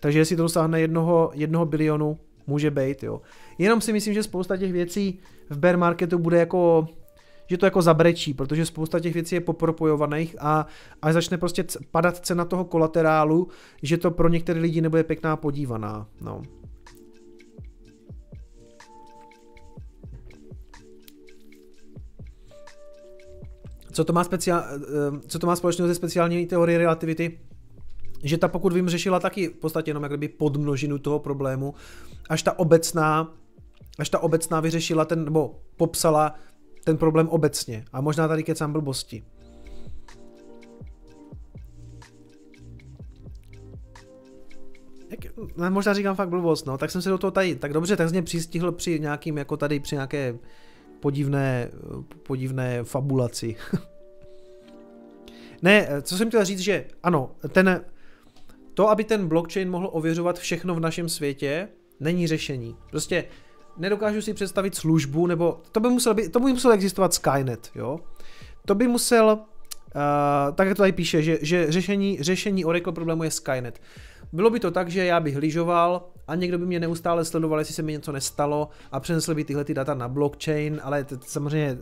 Takže 0.00 0.18
jestli 0.18 0.36
to 0.36 0.42
dosáhne 0.42 0.80
jednoho, 0.80 1.30
jednoho 1.34 1.66
bilionu, 1.66 2.18
může 2.46 2.70
být, 2.70 3.02
jo. 3.02 3.20
Jenom 3.58 3.80
si 3.80 3.92
myslím, 3.92 4.14
že 4.14 4.22
spousta 4.22 4.56
těch 4.56 4.72
věcí 4.72 5.18
v 5.50 5.58
bear 5.58 5.76
marketu 5.76 6.18
bude 6.18 6.38
jako, 6.38 6.88
že 7.46 7.58
to 7.58 7.66
jako 7.66 7.82
zabrečí, 7.82 8.34
protože 8.34 8.66
spousta 8.66 9.00
těch 9.00 9.14
věcí 9.14 9.34
je 9.34 9.40
popropojovaných 9.40 10.36
a 10.40 10.66
až 11.02 11.14
začne 11.14 11.38
prostě 11.38 11.64
padat 11.90 12.18
cena 12.18 12.44
toho 12.44 12.64
kolaterálu, 12.64 13.48
že 13.82 13.96
to 13.98 14.10
pro 14.10 14.28
některé 14.28 14.60
lidi 14.60 14.80
nebude 14.80 15.04
pěkná 15.04 15.36
podívaná, 15.36 16.06
no. 16.20 16.42
Co 23.92 24.04
to 24.04 24.12
má, 24.12 24.24
speciál, 24.24 24.64
eh, 24.70 25.20
co 25.26 25.38
to 25.38 25.46
má 25.46 25.56
společného 25.56 25.88
ze 25.88 25.94
speciální 25.94 26.46
teorie 26.46 26.78
relativity? 26.78 27.38
Že 28.22 28.38
ta, 28.38 28.48
pokud 28.48 28.72
vím, 28.72 28.88
řešila 28.88 29.20
taky 29.20 29.48
v 29.48 29.56
podstatě 29.56 29.90
jenom 29.90 30.02
jak 30.02 30.12
podmnožinu 30.36 30.98
toho 30.98 31.18
problému, 31.18 31.74
až 32.28 32.42
ta 32.42 32.58
obecná, 32.58 33.34
až 33.98 34.08
ta 34.08 34.18
obecná 34.18 34.60
vyřešila 34.60 35.04
ten, 35.04 35.24
nebo 35.24 35.60
popsala 35.76 36.34
ten 36.84 36.96
problém 36.96 37.28
obecně. 37.28 37.84
A 37.92 38.00
možná 38.00 38.28
tady 38.28 38.42
kecám 38.42 38.72
blbosti. 38.72 39.24
Jak, 45.10 45.20
ne, 45.56 45.70
možná 45.70 45.94
říkám 45.94 46.16
fakt 46.16 46.28
blbost, 46.28 46.66
no, 46.66 46.78
tak 46.78 46.90
jsem 46.90 47.02
se 47.02 47.10
do 47.10 47.18
toho 47.18 47.30
tady, 47.30 47.56
tak 47.56 47.72
dobře, 47.72 47.96
tak 47.96 48.10
mě 48.10 48.22
přistihl 48.22 48.72
při 48.72 49.00
nějakým, 49.00 49.38
jako 49.38 49.56
tady, 49.56 49.80
při 49.80 49.94
nějaké 49.94 50.38
podivné, 51.00 51.70
podivné 52.22 52.84
fabulaci. 52.84 53.56
ne, 55.62 55.88
co 56.02 56.16
jsem 56.16 56.28
chtěl 56.28 56.44
říct, 56.44 56.58
že 56.58 56.84
ano, 57.02 57.30
ten, 57.52 57.84
to, 58.78 58.90
aby 58.90 59.04
ten 59.04 59.28
blockchain 59.28 59.70
mohl 59.70 59.88
ověřovat 59.92 60.38
všechno 60.38 60.74
v 60.74 60.80
našem 60.80 61.08
světě, 61.08 61.68
není 62.00 62.26
řešení. 62.26 62.76
Prostě 62.90 63.24
nedokážu 63.76 64.22
si 64.22 64.34
představit 64.34 64.74
službu, 64.74 65.26
nebo 65.26 65.60
to 65.72 65.80
by 65.80 65.88
musel, 65.88 66.14
by, 66.14 66.28
to 66.28 66.40
by 66.40 66.50
musel 66.50 66.72
existovat 66.72 67.14
Skynet, 67.14 67.70
jo? 67.74 68.00
To 68.66 68.74
by 68.74 68.88
musel, 68.88 69.38
uh, 69.38 70.54
tak 70.54 70.68
jak 70.68 70.76
to 70.76 70.82
tady 70.82 70.92
píše, 70.92 71.22
že, 71.22 71.38
že 71.42 71.72
řešení, 71.72 72.18
řešení 72.20 72.64
Oracle 72.64 72.92
problému 72.92 73.24
je 73.24 73.30
Skynet. 73.30 73.80
Bylo 74.32 74.50
by 74.50 74.60
to 74.60 74.70
tak, 74.70 74.90
že 74.90 75.04
já 75.04 75.20
bych 75.20 75.36
lyžoval 75.36 76.08
a 76.28 76.34
někdo 76.34 76.58
by 76.58 76.66
mě 76.66 76.80
neustále 76.80 77.24
sledoval, 77.24 77.58
jestli 77.58 77.74
se 77.74 77.82
mi 77.82 77.92
něco 77.92 78.12
nestalo 78.12 78.68
a 78.92 79.00
přenesl 79.00 79.34
by 79.34 79.44
tyhle 79.44 79.64
ty 79.64 79.74
data 79.74 79.94
na 79.94 80.08
blockchain, 80.08 80.80
ale 80.82 81.06
samozřejmě 81.26 81.78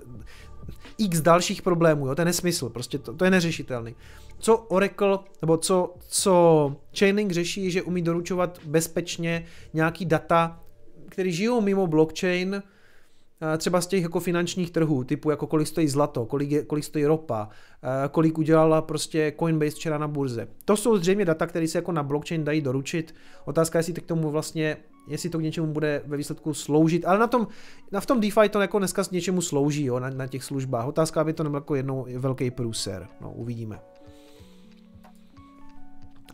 x 0.98 1.20
dalších 1.20 1.62
problémů, 1.62 2.06
jo, 2.06 2.14
to 2.14 2.20
je 2.20 2.24
nesmysl, 2.26 2.68
prostě 2.68 2.98
to, 2.98 3.12
to 3.12 3.24
je 3.24 3.30
neřešitelný. 3.30 3.94
Co 4.38 4.56
Oracle, 4.56 5.18
nebo 5.42 5.56
co, 5.56 5.94
co 6.08 6.76
Chainlink 6.98 7.32
řeší, 7.32 7.70
že 7.70 7.82
umí 7.82 8.02
doručovat 8.02 8.58
bezpečně 8.64 9.44
nějaký 9.74 10.04
data, 10.04 10.60
které 11.08 11.30
žijou 11.30 11.60
mimo 11.60 11.86
blockchain, 11.86 12.62
třeba 13.58 13.80
z 13.80 13.86
těch 13.86 14.02
jako 14.02 14.20
finančních 14.20 14.70
trhů, 14.70 15.04
typu 15.04 15.30
jako 15.30 15.46
kolik 15.46 15.68
stojí 15.68 15.88
zlato, 15.88 16.26
kolik, 16.26 16.50
je, 16.50 16.64
kolik 16.64 16.84
stojí 16.84 17.06
ropa, 17.06 17.48
kolik 18.10 18.38
udělala 18.38 18.82
prostě 18.82 19.32
Coinbase 19.38 19.70
včera 19.70 19.98
na 19.98 20.08
burze. 20.08 20.48
To 20.64 20.76
jsou 20.76 20.96
zřejmě 20.96 21.24
data, 21.24 21.46
které 21.46 21.68
se 21.68 21.78
jako 21.78 21.92
na 21.92 22.02
blockchain 22.02 22.44
dají 22.44 22.60
doručit. 22.60 23.14
Otázka 23.44 23.78
je, 23.78 23.80
jestli 23.80 23.92
k 23.92 24.06
tomu 24.06 24.30
vlastně, 24.30 24.76
jestli 25.08 25.30
to 25.30 25.38
k 25.38 25.42
něčemu 25.42 25.72
bude 25.72 26.02
ve 26.06 26.16
výsledku 26.16 26.54
sloužit, 26.54 27.04
ale 27.06 27.18
na 27.18 27.26
tom, 27.26 27.46
na 27.92 28.00
v 28.00 28.06
tom 28.06 28.20
DeFi 28.20 28.48
to 28.48 28.60
jako 28.60 28.78
dneska 28.78 29.04
s 29.04 29.10
něčemu 29.10 29.40
slouží, 29.40 29.84
jo, 29.84 30.00
na, 30.00 30.10
na 30.10 30.26
těch 30.26 30.44
službách. 30.44 30.86
Otázka, 30.86 31.20
aby 31.20 31.32
to 31.32 31.42
nebyl 31.44 31.56
jako 31.56 31.74
jednou 31.74 32.06
velký 32.16 32.50
průser. 32.50 33.06
No, 33.20 33.32
uvidíme. 33.32 33.80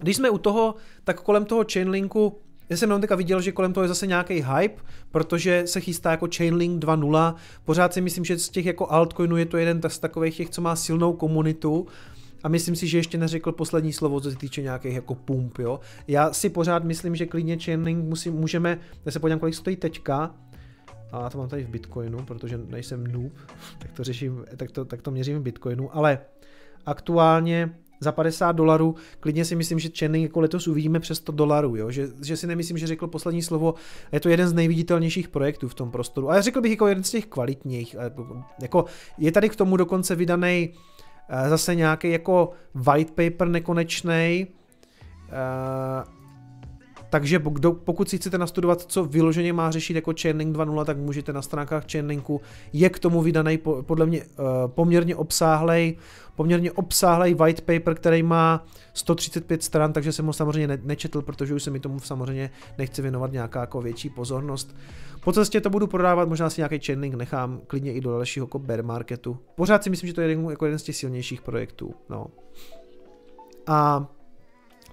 Když 0.03 0.17
jsme 0.17 0.31
u 0.31 0.39
toho, 0.39 0.75
tak 1.05 1.21
kolem 1.21 1.45
toho 1.45 1.65
Chainlinku 1.73 2.39
já 2.71 2.77
jsem 2.77 2.89
jenom 2.89 3.01
teďka 3.01 3.17
viděl, 3.17 3.41
že 3.41 3.53
kolem 3.53 3.73
toho 3.73 3.85
je 3.85 3.89
zase 3.89 4.07
nějaký 4.07 4.35
hype, 4.35 4.83
protože 5.11 5.63
se 5.67 5.81
chystá 5.81 6.11
jako 6.11 6.29
Chainlink 6.37 6.85
2.0. 6.85 7.35
Pořád 7.65 7.93
si 7.93 8.01
myslím, 8.01 8.25
že 8.25 8.39
z 8.39 8.49
těch 8.49 8.67
jako 8.67 8.93
altcoinů 8.93 9.37
je 9.37 9.47
to 9.47 9.57
jeden 9.57 9.81
z 9.89 9.99
takových 9.99 10.37
těch, 10.37 10.51
co 10.51 10.61
má 10.61 10.77
silnou 10.77 11.13
komunitu. 11.13 11.87
A 12.43 12.49
myslím 12.49 12.77
si, 12.77 12.87
že 12.87 12.99
ještě 12.99 13.19
neřekl 13.19 13.53
poslední 13.53 13.93
slovo, 13.93 14.21
co 14.21 14.31
se 14.31 14.37
týče 14.37 14.63
nějakých 14.63 14.95
jako 14.95 15.15
pump, 15.15 15.59
jo. 15.59 15.81
Já 16.09 16.33
si 16.33 16.49
pořád 16.49 16.85
myslím, 16.85 17.17
že 17.17 17.27
klidně 17.27 17.59
Chainlink 17.59 18.05
musí, 18.05 18.31
můžeme, 18.31 18.79
já 19.05 19.13
se 19.13 19.21
podívám, 19.21 19.41
kolik 19.41 19.55
stojí 19.55 19.77
teďka, 19.77 20.35
a 21.13 21.31
to 21.31 21.39
mám 21.39 21.49
tady 21.49 21.65
v 21.65 21.69
Bitcoinu, 21.69 22.25
protože 22.25 22.59
nejsem 22.59 23.07
noob, 23.07 23.33
tak 23.79 23.93
to 23.93 24.05
řeším, 24.05 24.45
tak 24.57 24.71
to, 24.71 24.85
tak 24.85 25.03
to 25.03 25.11
měřím 25.11 25.39
v 25.39 25.43
Bitcoinu, 25.43 25.97
ale 25.97 26.19
aktuálně 26.87 27.75
za 28.03 28.13
50 28.13 28.53
dolarů, 28.53 28.95
klidně 29.21 29.45
si 29.45 29.57
myslím, 29.57 29.79
že 29.79 29.89
Channing 29.99 30.23
jako 30.23 30.41
letos 30.41 30.69
uvidíme 30.69 31.01
přes 31.01 31.19
100 31.19 31.33
dolarů, 31.33 31.77
jo? 31.77 31.91
Že, 31.91 32.09
že, 32.23 32.37
si 32.37 32.47
nemyslím, 32.47 32.79
že 32.79 32.87
řekl 32.87 33.07
poslední 33.07 33.43
slovo, 33.43 33.75
je 34.13 34.21
to 34.21 34.29
jeden 34.29 34.49
z 34.49 34.53
nejviditelnějších 34.53 35.29
projektů 35.29 35.69
v 35.69 35.75
tom 35.75 35.91
prostoru. 35.91 36.31
A 36.31 36.35
já 36.35 36.41
řekl 36.41 36.61
bych 36.61 36.71
jako 36.71 36.87
jeden 36.87 37.05
z 37.05 37.11
těch 37.11 37.27
kvalitních. 37.27 37.97
Jako, 38.63 38.85
je 39.19 39.33
tady 39.33 39.49
k 39.49 39.57
tomu 39.57 39.77
dokonce 39.77 40.15
vydaný 40.15 40.75
eh, 41.29 41.49
zase 41.49 41.75
nějaký 41.75 42.11
jako 42.11 42.51
white 42.75 43.11
paper 43.11 43.49
nekonečný, 43.49 44.47
eh, 47.15 47.23
takže 47.23 47.39
pokud 47.85 48.09
si 48.09 48.19
chcete 48.19 48.39
nastudovat, 48.39 48.81
co 48.81 49.05
vyloženě 49.05 49.53
má 49.53 49.71
řešit 49.71 49.95
jako 49.95 50.13
Chainlink 50.21 50.57
2.0, 50.57 50.85
tak 50.85 50.97
můžete 50.97 51.33
na 51.33 51.43
stránkách 51.43 51.93
Chainlinku. 51.93 52.41
Je 52.73 52.91
k 52.91 52.99
tomu 52.99 53.23
vydaný 53.23 53.59
podle 53.59 54.07
mě 54.07 54.21
uh, 54.21 54.47
poměrně 54.67 55.17
obsáhlej, 55.17 55.97
poměrně 56.37 56.73
obsáhlej 56.73 57.35
white 57.35 57.61
paper, 57.61 57.95
který 57.95 58.23
má 58.23 58.67
135 58.95 59.63
stran, 59.63 59.93
takže 59.93 60.13
jsem 60.13 60.27
ho 60.27 60.33
samozřejmě 60.33 60.69
ne- 60.69 60.79
nečetl, 60.83 61.23
protože 61.23 61.55
už 61.55 61.63
se 61.63 61.71
mi 61.71 61.81
tomu 61.81 62.01
samozřejmě 62.01 62.51
nechce 62.79 63.03
věnovat 63.03 63.33
nějaká 63.33 63.61
jako 63.61 63.81
větší 63.81 64.11
pozornost. 64.11 64.77
Po 65.25 65.33
cestě 65.33 65.61
to 65.61 65.71
budu 65.71 65.87
prodávat, 65.87 66.29
možná 66.29 66.51
si 66.51 66.61
nějaký 66.61 66.79
chainlink 66.79 67.15
nechám 67.15 67.61
klidně 67.67 67.93
i 67.93 68.01
do 68.01 68.11
dalšího 68.11 68.45
jako 68.45 68.59
bear 68.59 68.83
marketu. 68.83 69.39
Pořád 69.55 69.85
si 69.85 69.91
myslím, 69.91 70.09
že 70.09 70.15
to 70.15 70.21
je 70.21 70.29
jeden, 70.29 70.51
jako 70.51 70.67
jeden 70.67 70.79
z 70.79 70.83
těch 70.83 70.97
silnějších 70.97 71.43
projektů. 71.43 71.95
No. 72.11 72.27
A 73.67 74.07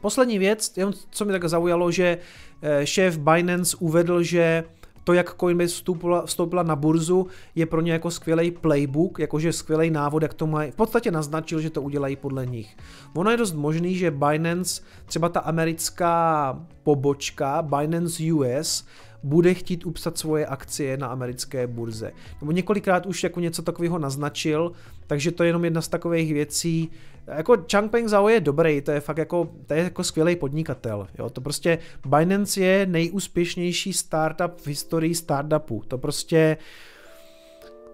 poslední 0.01 0.39
věc, 0.39 0.73
jenom 0.77 0.93
co 1.09 1.25
mi 1.25 1.31
tak 1.31 1.45
zaujalo, 1.45 1.91
že 1.91 2.17
eh, 2.61 2.85
šéf 2.85 3.17
Binance 3.17 3.77
uvedl, 3.79 4.23
že 4.23 4.63
to, 5.03 5.13
jak 5.13 5.35
Coinbase 5.39 5.73
vstoupila, 5.73 6.25
vstoupila 6.25 6.63
na 6.63 6.75
burzu, 6.75 7.27
je 7.55 7.65
pro 7.65 7.81
ně 7.81 7.91
jako 7.91 8.11
skvělý 8.11 8.51
playbook, 8.51 9.19
jakože 9.19 9.53
skvělý 9.53 9.89
návod, 9.89 10.23
jak 10.23 10.33
to 10.33 10.47
mají. 10.47 10.71
V 10.71 10.75
podstatě 10.75 11.11
naznačil, 11.11 11.61
že 11.61 11.69
to 11.69 11.81
udělají 11.81 12.15
podle 12.15 12.45
nich. 12.45 12.77
Ono 13.15 13.31
je 13.31 13.37
dost 13.37 13.53
možný, 13.53 13.95
že 13.95 14.11
Binance, 14.11 14.81
třeba 15.05 15.29
ta 15.29 15.39
americká 15.39 16.59
pobočka, 16.83 17.61
Binance 17.61 18.23
US, 18.33 18.85
bude 19.23 19.53
chtít 19.53 19.85
upsat 19.85 20.17
svoje 20.17 20.45
akcie 20.45 20.97
na 20.97 21.07
americké 21.07 21.67
burze. 21.67 22.11
Nebo 22.41 22.51
několikrát 22.51 23.05
už 23.05 23.23
jako 23.23 23.39
něco 23.39 23.61
takového 23.61 23.99
naznačil, 23.99 24.71
takže 25.07 25.31
to 25.31 25.43
je 25.43 25.49
jenom 25.49 25.65
jedna 25.65 25.81
z 25.81 25.87
takových 25.87 26.33
věcí. 26.33 26.91
Jako 27.37 27.57
Changpeng 27.71 28.07
Zhao 28.07 28.29
je 28.29 28.39
dobrý, 28.39 28.81
to 28.81 28.91
je 28.91 28.99
fakt 28.99 29.17
jako, 29.17 29.49
to 29.65 29.73
je 29.73 29.83
jako 29.83 30.03
skvělý 30.03 30.35
podnikatel. 30.35 31.07
Jo? 31.19 31.29
To 31.29 31.41
prostě 31.41 31.79
Binance 32.05 32.61
je 32.61 32.85
nejúspěšnější 32.85 33.93
startup 33.93 34.57
v 34.57 34.67
historii 34.67 35.15
startupů. 35.15 35.83
To 35.87 35.97
prostě 35.97 36.57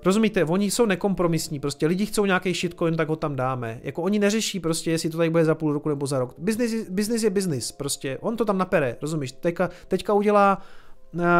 Rozumíte, 0.05 0.45
oni 0.45 0.71
jsou 0.71 0.85
nekompromisní, 0.85 1.59
prostě 1.59 1.87
lidi 1.87 2.05
chcou 2.05 2.25
nějaký 2.25 2.53
shitcoin, 2.53 2.95
tak 2.95 3.07
ho 3.07 3.15
tam 3.15 3.35
dáme. 3.35 3.79
Jako 3.83 4.01
oni 4.01 4.19
neřeší 4.19 4.59
prostě, 4.59 4.91
jestli 4.91 5.09
to 5.09 5.17
tady 5.17 5.29
bude 5.29 5.45
za 5.45 5.55
půl 5.55 5.73
roku 5.73 5.89
nebo 5.89 6.07
za 6.07 6.19
rok. 6.19 6.33
Business, 6.37 6.89
business 6.89 7.23
je 7.23 7.29
business, 7.29 7.71
prostě. 7.71 8.17
On 8.21 8.37
to 8.37 8.45
tam 8.45 8.57
napere, 8.57 8.97
rozumíš? 9.01 9.31
Teďka, 9.31 9.69
teďka 9.87 10.13
udělá 10.13 10.61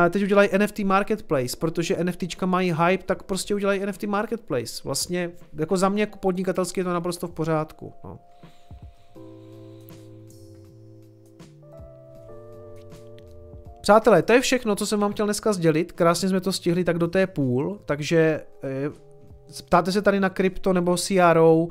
teď 0.10 0.24
udělají 0.24 0.50
NFT 0.58 0.80
Marketplace, 0.80 1.58
protože 1.58 2.04
NFTčka 2.04 2.46
mají 2.46 2.74
hype, 2.74 3.04
tak 3.04 3.24
prostě 3.24 3.56
udělají 3.56 3.86
NFT 3.86 4.04
Marketplace. 4.04 4.82
Vlastně 4.84 5.32
jako 5.54 5.78
za 5.78 5.90
mě 5.90 6.04
jako 6.04 6.18
podnikatelsky 6.18 6.80
je 6.80 6.84
to 6.84 6.94
naprosto 6.94 7.28
v 7.28 7.32
pořádku. 7.32 7.94
No. 8.04 8.20
Přátelé, 13.82 14.22
to 14.22 14.34
je 14.34 14.42
všechno, 14.42 14.76
co 14.76 14.86
jsem 14.86 15.00
vám 15.00 15.12
chtěl 15.12 15.26
dneska 15.26 15.54
sdělit. 15.54 15.92
Krásně 15.92 16.30
jsme 16.30 16.42
to 16.42 16.52
stihli 16.52 16.84
tak 16.84 16.98
do 16.98 17.08
té 17.08 17.28
půl, 17.28 17.80
takže 17.86 18.42
eh, 18.64 18.90
ptáte 19.66 19.92
se 19.92 20.02
tady 20.02 20.20
na 20.20 20.30
krypto 20.30 20.74
nebo 20.74 20.98
CRO, 20.98 21.68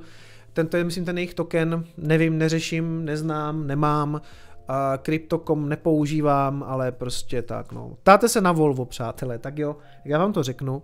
tento 0.53 0.77
je 0.77 0.85
myslím 0.85 1.05
ten 1.05 1.19
jejich 1.19 1.35
token, 1.35 1.85
nevím, 1.97 2.39
neřeším, 2.39 3.05
neznám, 3.05 3.67
nemám. 3.67 4.21
A 4.69 4.99
Crypto.com 4.99 5.69
nepoužívám, 5.69 6.65
ale 6.67 6.93
prostě 6.93 7.43
tak 7.43 7.73
no. 7.73 7.97
Ptáte 8.03 8.29
se 8.29 8.41
na 8.41 8.53
Volvo, 8.53 8.85
přátelé, 8.85 9.39
tak 9.39 9.59
jo, 9.59 9.77
já 10.05 10.19
vám 10.19 10.33
to 10.33 10.43
řeknu. 10.43 10.83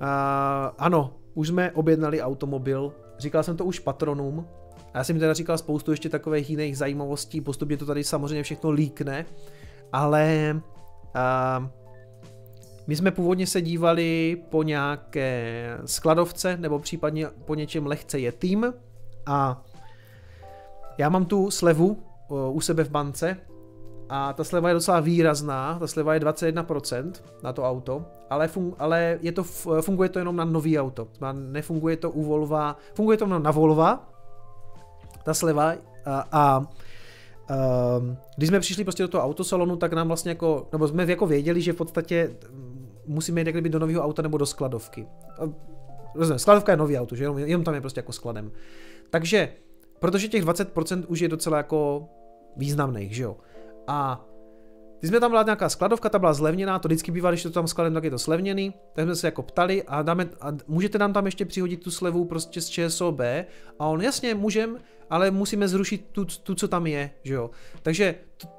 A, 0.00 0.74
ano, 0.78 1.14
už 1.34 1.48
jsme 1.48 1.72
objednali 1.72 2.22
automobil, 2.22 2.92
říkal 3.18 3.42
jsem 3.42 3.56
to 3.56 3.64
už 3.64 3.78
patronům, 3.78 4.46
já 4.94 5.04
jsem 5.04 5.18
teda 5.18 5.34
říkal 5.34 5.58
spoustu 5.58 5.90
ještě 5.90 6.08
takových 6.08 6.50
jiných 6.50 6.78
zajímavostí, 6.78 7.40
postupně 7.40 7.76
to 7.76 7.86
tady 7.86 8.04
samozřejmě 8.04 8.42
všechno 8.42 8.70
líkne, 8.70 9.26
ale 9.92 10.56
a, 11.14 11.70
my 12.86 12.96
jsme 12.96 13.10
původně 13.10 13.46
se 13.46 13.62
dívali 13.62 14.36
po 14.48 14.62
nějaké 14.62 15.78
skladovce 15.84 16.56
nebo 16.56 16.78
případně 16.78 17.26
po 17.44 17.54
něčem 17.54 17.86
lehce 17.86 18.18
jetým 18.18 18.74
a 19.26 19.64
já 20.98 21.08
mám 21.08 21.24
tu 21.24 21.50
slevu 21.50 22.02
u 22.28 22.60
sebe 22.60 22.84
v 22.84 22.90
bance 22.90 23.36
a 24.08 24.32
ta 24.32 24.44
sleva 24.44 24.68
je 24.68 24.74
docela 24.74 25.00
výrazná, 25.00 25.76
ta 25.78 25.86
sleva 25.86 26.14
je 26.14 26.20
21% 26.20 27.12
na 27.42 27.52
to 27.52 27.64
auto, 27.64 28.04
ale, 28.30 28.48
fun, 28.48 28.74
ale 28.78 29.18
je 29.22 29.32
to, 29.32 29.44
funguje 29.80 30.08
to 30.08 30.18
jenom 30.18 30.36
na 30.36 30.44
nový 30.44 30.78
auto, 30.78 31.08
nefunguje 31.32 31.96
to 31.96 32.10
u 32.10 32.22
Volva, 32.24 32.76
funguje 32.94 33.18
to 33.18 33.26
na 33.26 33.50
Volva, 33.50 34.08
ta 35.24 35.34
sleva 35.34 35.74
a, 36.06 36.24
a 36.32 36.66
Um, 37.98 38.16
když 38.36 38.48
jsme 38.48 38.60
přišli 38.60 38.84
prostě 38.84 39.02
do 39.02 39.08
toho 39.08 39.24
autosalonu, 39.24 39.76
tak 39.76 39.92
nám 39.92 40.08
vlastně 40.08 40.30
jako, 40.30 40.68
nebo 40.72 40.88
jsme 40.88 41.04
jako 41.04 41.26
věděli, 41.26 41.60
že 41.62 41.72
v 41.72 41.76
podstatě 41.76 42.30
musíme 43.06 43.40
jít 43.40 43.64
do 43.64 43.78
nového 43.78 44.02
auta 44.02 44.22
nebo 44.22 44.38
do 44.38 44.46
skladovky. 44.46 45.06
Rozumím, 46.14 46.38
skladovka 46.38 46.72
je 46.72 46.76
nový 46.76 46.98
auto, 46.98 47.16
že 47.16 47.24
jenom, 47.24 47.38
jenom 47.38 47.64
tam 47.64 47.74
je 47.74 47.80
prostě 47.80 47.98
jako 47.98 48.12
skladem. 48.12 48.50
Takže, 49.10 49.48
protože 49.98 50.28
těch 50.28 50.44
20% 50.44 51.04
už 51.08 51.20
je 51.20 51.28
docela 51.28 51.56
jako 51.56 52.08
významných, 52.58 53.16
že 53.16 53.22
jo. 53.22 53.36
A 53.86 54.24
když 55.00 55.08
jsme 55.08 55.20
tam 55.20 55.30
byla 55.30 55.42
nějaká 55.42 55.68
skladovka, 55.68 56.08
ta 56.08 56.18
byla 56.18 56.32
zlevněná, 56.32 56.78
to 56.78 56.88
vždycky 56.88 57.10
bývá, 57.10 57.30
když 57.30 57.42
to 57.42 57.50
tam 57.50 57.66
skladem, 57.66 57.94
tak 57.94 58.04
je 58.04 58.10
to 58.10 58.18
slevněný, 58.18 58.74
tak 58.92 59.04
jsme 59.04 59.16
se 59.16 59.26
jako 59.26 59.42
ptali 59.42 59.82
a, 59.82 60.02
dáme, 60.02 60.28
a 60.40 60.52
můžete 60.66 60.98
nám 60.98 61.12
tam 61.12 61.26
ještě 61.26 61.44
přihodit 61.44 61.82
tu 61.82 61.90
slevu 61.90 62.24
prostě 62.24 62.60
z 62.60 62.68
ČSOB 62.68 63.20
a 63.78 63.86
on 63.86 64.02
jasně 64.02 64.34
můžem, 64.34 64.76
ale 65.10 65.30
musíme 65.30 65.68
zrušit 65.68 66.04
tu, 66.12 66.24
tu 66.24 66.54
co 66.54 66.68
tam 66.68 66.86
je, 66.86 67.10
že 67.22 67.34
jo. 67.34 67.50
Takže 67.82 68.14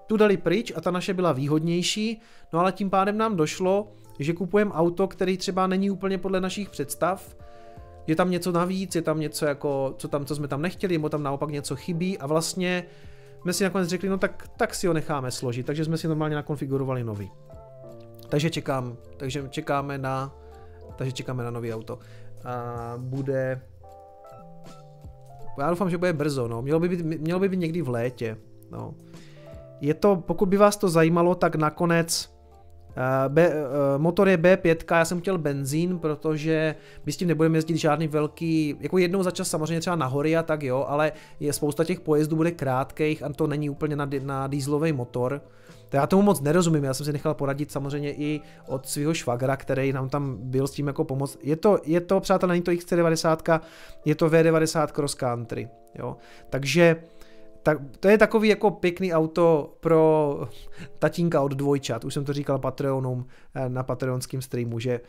tu 0.08 0.18
dali 0.18 0.38
pryč 0.38 0.72
a 0.76 0.82
ta 0.82 0.92
naše 0.92 1.14
byla 1.14 1.32
výhodnější, 1.32 2.22
no 2.54 2.60
ale 2.60 2.72
tím 2.72 2.90
pádem 2.90 3.18
nám 3.18 3.36
došlo, 3.36 3.92
že 4.20 4.34
kupujeme 4.34 4.72
auto, 4.72 5.08
který 5.08 5.38
třeba 5.38 5.68
není 5.68 5.92
úplně 5.92 6.18
podle 6.18 6.42
našich 6.42 6.70
představ, 6.70 7.36
je 8.08 8.16
tam 8.16 8.32
něco 8.32 8.52
navíc, 8.52 8.96
je 8.96 9.02
tam 9.02 9.20
něco 9.20 9.46
jako, 9.46 9.96
co 9.98 10.08
tam, 10.08 10.26
co 10.26 10.36
jsme 10.36 10.48
tam 10.48 10.62
nechtěli, 10.62 10.94
nebo 10.94 11.10
tam 11.10 11.24
naopak 11.24 11.50
něco 11.50 11.76
chybí 11.76 12.18
a 12.18 12.28
vlastně 12.28 12.86
jsme 13.42 13.54
si 13.54 13.64
nakonec 13.64 13.90
řekli, 13.90 14.10
no 14.10 14.18
tak, 14.18 14.48
tak 14.58 14.76
si 14.76 14.88
ho 14.88 14.94
necháme 14.94 15.32
složit, 15.32 15.66
takže 15.66 15.86
jsme 15.86 15.98
si 15.98 16.08
normálně 16.08 16.36
nakonfigurovali 16.36 17.04
nový. 17.04 17.32
Takže 18.30 18.50
čekám, 18.50 18.98
takže 19.18 19.44
čekáme 19.50 19.98
na, 19.98 20.36
takže 20.96 21.12
čekáme 21.12 21.44
na 21.44 21.52
nový 21.52 21.74
auto. 21.74 22.00
A 22.46 22.94
bude, 22.98 23.62
já 25.60 25.70
doufám, 25.70 25.90
že 25.90 25.98
bude 25.98 26.14
brzo, 26.14 26.48
no. 26.48 26.62
Mělo 26.62 26.80
by 26.80 26.90
být, 26.90 27.02
mělo 27.02 27.40
by 27.40 27.50
být 27.50 27.58
někdy 27.58 27.82
v 27.82 27.90
létě, 27.90 28.38
no. 28.72 28.94
Je 29.82 29.94
to, 29.94 30.16
pokud 30.16 30.50
by 30.50 30.58
vás 30.58 30.78
to 30.78 30.90
zajímalo, 30.90 31.36
tak 31.36 31.56
nakonec 31.56 32.39
B, 33.28 33.50
uh, 33.50 33.54
motor 34.02 34.30
je 34.30 34.38
B5, 34.38 34.98
já 34.98 35.06
jsem 35.06 35.22
chtěl 35.22 35.38
benzín, 35.38 36.00
protože 36.00 36.76
my 37.06 37.12
s 37.12 37.18
tím 37.18 37.28
nebudeme 37.28 37.58
jezdit 37.58 37.78
žádný 37.78 38.08
velký, 38.08 38.76
jako 38.80 38.98
jednou 38.98 39.24
za 39.24 39.32
čas 39.32 39.50
samozřejmě 39.50 39.80
třeba 39.80 39.96
na 39.96 40.06
hory 40.06 40.38
a 40.38 40.44
tak 40.44 40.64
jo, 40.64 40.86
ale 40.88 41.12
je 41.40 41.54
spousta 41.54 41.84
těch 41.84 42.00
pojezdů 42.00 42.36
bude 42.36 42.52
krátkých 42.52 43.24
a 43.24 43.34
to 43.34 43.48
není 43.48 43.70
úplně 43.70 43.96
na, 43.96 44.10
na 44.24 44.48
dýzlový 44.48 44.92
motor. 44.92 45.42
To 45.90 45.98
já 45.98 46.08
tomu 46.08 46.22
moc 46.22 46.42
nerozumím, 46.42 46.84
já 46.84 46.94
jsem 46.94 47.06
si 47.06 47.14
nechal 47.14 47.34
poradit 47.34 47.72
samozřejmě 47.72 48.14
i 48.14 48.42
od 48.68 48.86
svého 48.86 49.14
švagra, 49.14 49.58
který 49.58 49.94
nám 49.94 50.10
tam 50.10 50.38
byl 50.40 50.68
s 50.68 50.72
tím 50.72 50.88
jako 50.88 51.04
pomoc. 51.04 51.38
Je 51.44 51.56
to, 51.56 51.80
je 51.84 52.02
to 52.02 52.20
přátelé, 52.20 52.54
není 52.54 52.62
to 52.62 52.72
XC90, 52.72 53.62
je 54.06 54.16
to 54.16 54.30
V90 54.30 54.88
Cross 54.88 55.16
Country, 55.16 55.70
jo. 55.96 56.18
Takže 56.50 56.96
tak, 57.70 57.78
to 58.00 58.10
je 58.10 58.18
takový 58.18 58.50
jako 58.50 58.72
pěkný 58.72 59.14
auto 59.14 59.74
pro 59.80 60.40
tatínka 61.00 61.42
od 61.42 61.52
dvojčat. 61.52 62.04
Už 62.04 62.14
jsem 62.14 62.26
to 62.26 62.34
říkal 62.34 62.60
Patreonům 62.60 63.28
eh, 63.56 63.70
na 63.70 63.84
patreonském 63.84 64.42
streamu, 64.42 64.80
že, 64.80 65.00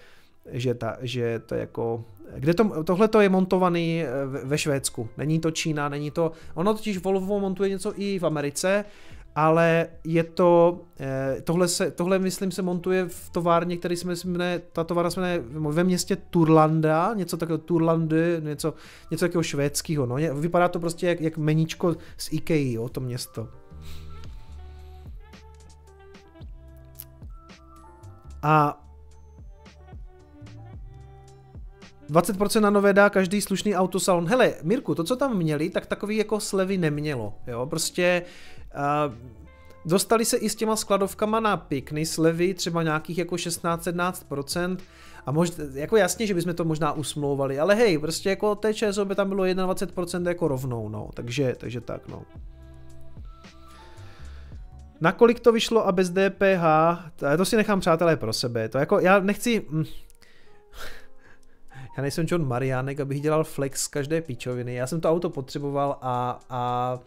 že, 0.52 0.74
ta, 0.74 0.96
že 1.00 1.38
to 1.38 1.54
je 1.54 1.60
jako... 1.60 2.04
Kde 2.36 2.54
to, 2.54 2.84
tohle 2.84 3.08
to 3.08 3.20
je 3.20 3.28
montovaný 3.28 4.02
eh, 4.02 4.08
ve 4.44 4.58
Švédsku. 4.58 5.08
Není 5.16 5.40
to 5.40 5.50
Čína, 5.50 5.88
není 5.88 6.10
to... 6.10 6.32
Ono 6.54 6.74
totiž 6.74 6.98
Volvo 6.98 7.40
montuje 7.40 7.70
něco 7.70 7.92
i 7.96 8.18
v 8.18 8.26
Americe, 8.26 8.84
ale 9.34 9.86
je 10.04 10.24
to, 10.24 10.80
eh, 11.00 11.36
tohle, 11.44 11.68
se, 11.68 11.90
tohle 11.90 12.18
myslím 12.18 12.50
se 12.50 12.62
montuje 12.62 13.08
v 13.08 13.30
továrně, 13.30 13.76
který 13.76 13.96
jsme 13.96 14.14
jmenuje, 14.24 14.62
ta 14.72 14.84
továrna 14.84 15.10
se 15.10 15.20
jmenuje 15.20 15.42
ve 15.72 15.84
městě 15.84 16.16
Turlanda, 16.16 17.14
něco 17.14 17.36
takového 17.36 17.58
Turlandy, 17.58 18.36
něco, 18.40 18.74
něco 19.10 19.24
takového 19.24 19.42
švédského, 19.42 20.06
no. 20.06 20.16
Vypadá 20.34 20.68
to 20.68 20.80
prostě 20.80 21.06
jak, 21.06 21.20
jak 21.20 21.38
meníčko 21.38 21.96
z 22.16 22.32
Ikea, 22.32 22.72
jo, 22.72 22.88
to 22.88 23.00
město. 23.00 23.48
A 28.42 28.86
20% 32.10 32.60
na 32.60 32.70
nové 32.70 32.92
dá 32.92 33.10
každý 33.10 33.40
slušný 33.40 33.76
autosalon. 33.76 34.28
Hele, 34.28 34.54
Mirku, 34.62 34.94
to, 34.94 35.04
co 35.04 35.16
tam 35.16 35.36
měli, 35.36 35.70
tak 35.70 35.86
takový 35.86 36.16
jako 36.16 36.40
slevy 36.40 36.78
nemělo. 36.78 37.34
Jo? 37.46 37.66
Prostě 37.66 38.22
dostali 39.84 40.24
se 40.24 40.36
i 40.36 40.48
s 40.48 40.54
těma 40.54 40.76
skladovkama 40.76 41.40
na 41.40 41.56
pěkný 41.56 42.06
slevy, 42.06 42.54
třeba 42.54 42.82
nějakých 42.82 43.18
jako 43.18 43.34
16-17%. 43.34 44.76
A 45.26 45.32
možná, 45.32 45.64
jako 45.72 45.96
jasně, 45.96 46.26
že 46.26 46.34
bychom 46.34 46.54
to 46.54 46.64
možná 46.64 46.92
usmlouvali, 46.92 47.60
ale 47.60 47.74
hej, 47.74 47.98
prostě 47.98 48.28
jako 48.28 48.54
té 48.54 48.74
ČSOB 48.74 49.14
tam 49.14 49.28
bylo 49.28 49.44
21% 49.44 50.28
jako 50.28 50.48
rovnou, 50.48 50.88
no, 50.88 51.10
takže, 51.14 51.54
takže 51.58 51.80
tak, 51.80 52.08
no. 52.08 52.22
Nakolik 55.00 55.40
to 55.40 55.52
vyšlo 55.52 55.86
a 55.86 55.92
bez 55.92 56.10
DPH, 56.10 56.64
to 57.36 57.44
si 57.44 57.56
nechám 57.56 57.80
přátelé 57.80 58.16
pro 58.16 58.32
sebe. 58.32 58.68
To 58.68 58.78
jako, 58.78 59.00
já 59.00 59.20
nechci... 59.20 59.66
Hm. 59.70 59.84
Já 61.96 62.02
nejsem 62.02 62.26
John 62.28 62.48
Mariánek, 62.48 63.00
abych 63.00 63.20
dělal 63.20 63.44
flex 63.44 63.82
z 63.82 63.88
každé 63.88 64.20
píčoviny. 64.20 64.74
Já 64.74 64.86
jsem 64.86 65.00
to 65.00 65.10
auto 65.10 65.30
potřeboval 65.30 65.98
a, 66.02 66.40
a 66.50 66.98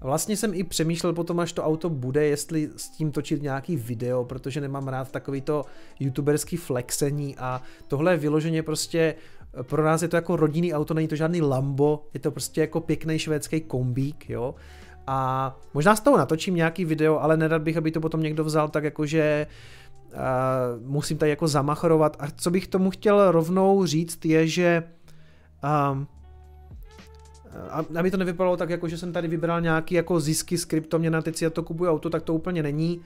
Vlastně 0.00 0.36
jsem 0.36 0.54
i 0.54 0.64
přemýšlel 0.64 1.12
potom, 1.12 1.40
až 1.40 1.52
to 1.52 1.64
auto 1.64 1.90
bude, 1.90 2.24
jestli 2.24 2.70
s 2.76 2.88
tím 2.88 3.12
točit 3.12 3.42
nějaký 3.42 3.76
video, 3.76 4.24
protože 4.24 4.60
nemám 4.60 4.88
rád 4.88 5.10
takový 5.10 5.40
to 5.40 5.64
youtuberský 6.00 6.56
flexení 6.56 7.36
a 7.36 7.62
tohle 7.88 8.12
je 8.12 8.16
vyloženě 8.16 8.62
prostě 8.62 9.14
pro 9.62 9.84
nás 9.84 10.02
je 10.02 10.08
to 10.08 10.16
jako 10.16 10.36
rodinný 10.36 10.74
auto, 10.74 10.94
není 10.94 11.08
to 11.08 11.16
žádný 11.16 11.42
Lambo, 11.42 12.06
je 12.14 12.20
to 12.20 12.30
prostě 12.30 12.60
jako 12.60 12.80
pěkný 12.80 13.18
švédský 13.18 13.60
kombík, 13.60 14.30
jo. 14.30 14.54
A 15.06 15.56
možná 15.74 15.96
z 15.96 16.00
toho 16.00 16.16
natočím 16.16 16.54
nějaký 16.54 16.84
video, 16.84 17.18
ale 17.18 17.36
nerad 17.36 17.62
bych, 17.62 17.76
aby 17.76 17.90
to 17.90 18.00
potom 18.00 18.22
někdo 18.22 18.44
vzal 18.44 18.68
tak 18.68 18.84
jako, 18.84 19.06
že 19.06 19.46
uh, 20.12 20.20
musím 20.86 21.18
tady 21.18 21.30
jako 21.30 21.48
zamachrovat. 21.48 22.16
A 22.20 22.30
co 22.36 22.50
bych 22.50 22.68
tomu 22.68 22.90
chtěl 22.90 23.30
rovnou 23.30 23.86
říct 23.86 24.24
je, 24.24 24.48
že 24.48 24.82
uh, 27.90 27.98
aby 27.98 28.10
to 28.10 28.16
nevypadalo 28.16 28.56
tak, 28.56 28.70
jako 28.70 28.88
že 28.88 28.98
jsem 28.98 29.12
tady 29.12 29.28
vybral 29.28 29.60
nějaký 29.60 29.94
jako 29.94 30.20
zisky 30.20 30.58
z 30.58 30.64
kryptoměn 30.64 31.16
a 31.16 31.22
teď 31.22 31.36
si 31.36 31.44
já 31.44 31.50
to 31.50 31.62
kupuju 31.62 31.90
auto, 31.90 32.10
tak 32.10 32.22
to 32.22 32.34
úplně 32.34 32.62
není. 32.62 33.00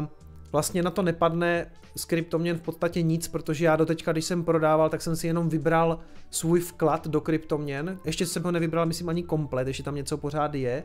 Uh, 0.00 0.06
vlastně 0.52 0.82
na 0.82 0.90
to 0.90 1.02
nepadne 1.02 1.66
z 1.96 2.04
kryptoměn 2.04 2.58
v 2.58 2.60
podstatě 2.60 3.02
nic, 3.02 3.28
protože 3.28 3.64
já 3.64 3.76
doteďka, 3.76 4.12
když 4.12 4.24
jsem 4.24 4.44
prodával, 4.44 4.88
tak 4.88 5.02
jsem 5.02 5.16
si 5.16 5.26
jenom 5.26 5.48
vybral 5.48 5.98
svůj 6.30 6.60
vklad 6.60 7.08
do 7.08 7.20
kryptoměn. 7.20 7.98
Ještě 8.04 8.26
jsem 8.26 8.42
ho 8.42 8.50
nevybral, 8.50 8.86
myslím, 8.86 9.08
ani 9.08 9.22
komplet, 9.22 9.68
ještě 9.68 9.82
tam 9.82 9.94
něco 9.94 10.18
pořád 10.18 10.54
je. 10.54 10.82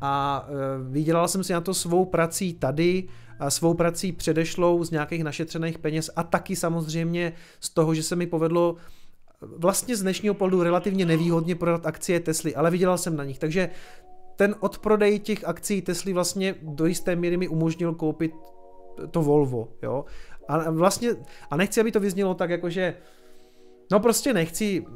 A 0.00 0.46
e, 0.48 0.90
vydělal 0.90 1.28
jsem 1.28 1.44
si 1.44 1.52
na 1.52 1.60
to 1.60 1.74
svou 1.74 2.04
prací 2.04 2.54
tady, 2.54 3.04
a 3.38 3.50
svou 3.50 3.74
prací 3.74 4.12
předešlou 4.12 4.84
z 4.84 4.90
nějakých 4.90 5.24
našetřených 5.24 5.78
peněz 5.78 6.10
a 6.16 6.22
taky 6.22 6.56
samozřejmě 6.56 7.32
z 7.60 7.70
toho, 7.70 7.94
že 7.94 8.02
se 8.02 8.16
mi 8.16 8.26
povedlo 8.26 8.76
vlastně 9.40 9.96
z 9.96 10.02
dnešního 10.02 10.34
pohledu 10.34 10.62
relativně 10.62 11.06
nevýhodně 11.06 11.54
prodat 11.54 11.86
akcie 11.86 12.20
Tesly, 12.20 12.54
ale 12.54 12.70
vydělal 12.70 12.98
jsem 12.98 13.16
na 13.16 13.24
nich, 13.24 13.38
takže 13.38 13.70
ten 14.36 14.54
odprodej 14.60 15.18
těch 15.18 15.44
akcí 15.44 15.82
Tesly 15.82 16.12
vlastně 16.12 16.54
do 16.62 16.86
jisté 16.86 17.16
míry 17.16 17.36
mi 17.36 17.48
umožnil 17.48 17.94
koupit 17.94 18.32
to 19.10 19.22
Volvo, 19.22 19.68
jo. 19.82 20.04
A 20.48 20.70
vlastně, 20.70 21.10
a 21.50 21.56
nechci, 21.56 21.80
aby 21.80 21.92
to 21.92 22.00
vyznělo 22.00 22.34
tak, 22.34 22.50
jako 22.50 22.70
že 22.70 22.94
No 23.90 24.00
prostě 24.00 24.32
nechci 24.32 24.86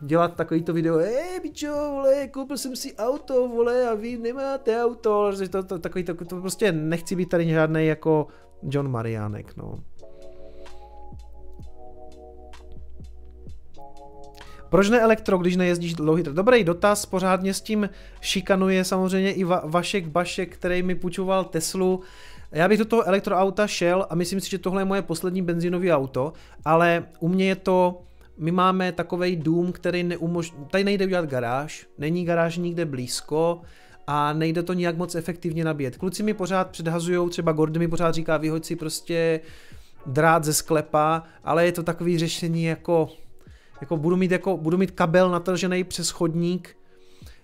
dělat 0.00 0.36
takovýto 0.36 0.72
video, 0.72 0.96
hej 0.96 1.40
bičo, 1.42 1.72
vole, 1.72 2.28
koupil 2.28 2.58
jsem 2.58 2.76
si 2.76 2.96
auto, 2.96 3.48
vole, 3.48 3.88
a 3.88 3.94
vy 3.94 4.18
nemáte 4.18 4.84
auto, 4.84 5.32
to, 5.50 5.62
to, 5.62 5.78
takový, 5.78 6.04
to, 6.04 6.14
to 6.14 6.40
prostě 6.40 6.72
nechci 6.72 7.16
být 7.16 7.28
tady 7.28 7.48
žádný 7.48 7.86
jako 7.86 8.26
John 8.62 8.90
Mariánek, 8.90 9.56
no. 9.56 9.74
Proč 14.68 14.90
ne 14.90 15.00
elektro, 15.00 15.38
když 15.38 15.56
nejezdíš 15.56 15.94
dlouhý 15.94 16.22
Dobrý 16.22 16.64
dotaz, 16.64 17.06
pořádně 17.06 17.54
s 17.54 17.60
tím 17.60 17.88
šikanuje 18.20 18.84
samozřejmě 18.84 19.32
i 19.32 19.44
Va- 19.44 19.60
Vašek 19.64 20.08
Bašek, 20.08 20.54
který 20.54 20.82
mi 20.82 20.94
půjčoval 20.94 21.44
Teslu. 21.44 22.00
Já 22.52 22.68
bych 22.68 22.78
do 22.78 22.84
toho 22.84 23.08
elektroauta 23.08 23.66
šel 23.66 24.06
a 24.10 24.14
myslím 24.14 24.40
si, 24.40 24.50
že 24.50 24.58
tohle 24.58 24.80
je 24.80 24.84
moje 24.84 25.02
poslední 25.02 25.42
benzínové 25.42 25.92
auto, 25.92 26.32
ale 26.64 27.04
u 27.20 27.28
mě 27.28 27.48
je 27.48 27.56
to, 27.56 28.02
my 28.38 28.52
máme 28.52 28.92
takový 28.92 29.36
dům, 29.36 29.72
který 29.72 30.02
neumožňuje, 30.02 30.64
tady 30.70 30.84
nejde 30.84 31.06
udělat 31.06 31.26
garáž, 31.26 31.86
není 31.98 32.24
garáž 32.24 32.56
nikde 32.56 32.84
blízko, 32.84 33.60
a 34.06 34.32
nejde 34.32 34.62
to 34.62 34.72
nijak 34.72 34.96
moc 34.96 35.14
efektivně 35.14 35.64
nabíjet. 35.64 35.96
Kluci 35.96 36.22
mi 36.22 36.34
pořád 36.34 36.70
předhazují, 36.70 37.30
třeba 37.30 37.52
Gordon 37.52 37.78
mi 37.78 37.88
pořád 37.88 38.14
říká, 38.14 38.36
vyhoď 38.36 38.64
si 38.64 38.76
prostě 38.76 39.40
drát 40.06 40.44
ze 40.44 40.52
sklepa, 40.52 41.22
ale 41.44 41.66
je 41.66 41.72
to 41.72 41.82
takový 41.82 42.18
řešení 42.18 42.64
jako, 42.64 43.08
jako 43.80 43.96
budu 43.96 44.16
mít, 44.16 44.30
jako, 44.30 44.56
budu 44.56 44.78
mít 44.78 44.90
kabel 44.90 45.30
natržený 45.30 45.84
přes 45.84 46.10
chodník, 46.10 46.76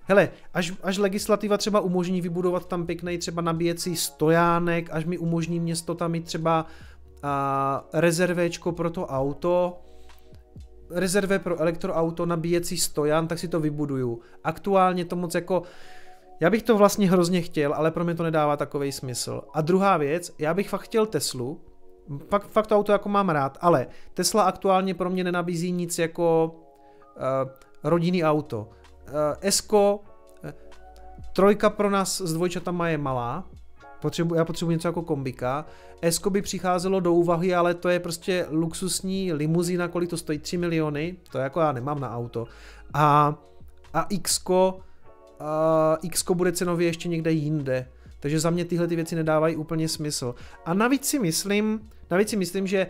Hele, 0.05 0.29
až, 0.55 0.73
až 0.83 0.99
legislativa 0.99 1.57
třeba 1.57 1.81
umožní 1.81 2.21
vybudovat 2.21 2.69
tam 2.69 2.87
pěkný 2.87 3.19
třeba 3.19 3.43
nabíjecí 3.43 3.97
stojánek, 3.97 4.89
až 4.93 5.05
mi 5.05 5.19
umožní 5.19 5.61
město 5.61 5.95
tam 5.95 6.11
mít 6.11 6.25
třeba 6.25 6.67
a, 7.23 7.85
rezervéčko 7.93 8.73
pro 8.73 8.91
to 8.91 9.07
auto, 9.07 9.79
rezervé 10.91 11.39
pro 11.39 11.61
elektroauto, 11.61 12.27
nabíjecí 12.27 12.77
stojan, 12.77 13.29
tak 13.29 13.39
si 13.39 13.49
to 13.49 13.61
vybuduju. 13.61 14.21
Aktuálně 14.45 15.05
to 15.05 15.17
moc 15.17 15.35
jako, 15.35 15.63
já 16.41 16.51
bych 16.51 16.63
to 16.63 16.77
vlastně 16.77 17.11
hrozně 17.11 17.43
chtěl, 17.43 17.75
ale 17.75 17.91
pro 17.91 18.05
mě 18.05 18.15
to 18.15 18.23
nedává 18.23 18.57
takový 18.57 18.93
smysl. 18.93 19.43
A 19.55 19.61
druhá 19.61 19.97
věc, 19.97 20.35
já 20.39 20.55
bych 20.55 20.69
fakt 20.69 20.83
chtěl 20.83 21.07
Teslu, 21.07 21.61
fakt, 22.29 22.47
fakt 22.47 22.67
to 22.67 22.77
auto 22.77 22.93
jako 22.93 23.09
mám 23.09 23.29
rád, 23.29 23.59
ale 23.61 23.87
Tesla 24.15 24.43
aktuálně 24.43 24.95
pro 24.95 25.11
mě 25.11 25.25
nenabízí 25.25 25.73
nic 25.73 25.99
jako 25.99 26.55
uh, 27.17 27.51
rodinný 27.85 28.25
auto. 28.25 28.59
Uh, 28.61 29.15
Esko, 29.41 30.01
uh, 30.45 30.51
trojka 31.33 31.71
pro 31.71 31.91
nás 31.91 32.21
s 32.21 32.33
dvojčatama 32.33 32.89
je 32.89 32.99
malá, 32.99 33.45
potřebuji, 34.01 34.35
já 34.35 34.45
potřebuji 34.45 34.71
něco 34.71 34.89
jako 34.89 35.03
kombika. 35.03 35.67
Esko 36.03 36.31
by 36.31 36.43
přicházelo 36.43 37.01
do 37.01 37.13
úvahy, 37.13 37.55
ale 37.55 37.75
to 37.75 37.89
je 37.89 38.01
prostě 38.01 38.47
luxusní 38.51 39.33
limuzína, 39.33 39.89
kolik 39.89 40.11
to 40.11 40.17
stojí 40.17 40.39
3 40.39 40.57
miliony, 40.57 41.17
to 41.33 41.39
jako 41.39 41.61
já 41.61 41.73
nemám 41.73 42.01
na 42.01 42.17
auto. 42.17 42.47
A, 42.95 43.35
a 43.95 44.07
Xko, 44.23 44.81
uh, 45.41 46.11
Xko 46.11 46.35
bude 46.35 46.53
cenově 46.53 46.87
ještě 46.87 47.09
někde 47.09 47.33
jinde. 47.33 47.89
Takže 48.23 48.41
za 48.41 48.51
mě 48.51 48.65
tyhle 48.65 48.89
ty 48.89 48.97
věci 48.97 49.15
nedávají 49.17 49.57
úplně 49.57 49.89
smysl. 49.89 50.35
A 50.65 50.75
navíc 50.75 51.05
si 51.05 51.19
myslím, 51.19 51.91
navíc 52.11 52.29
si 52.29 52.37
myslím, 52.37 52.67
že 52.67 52.87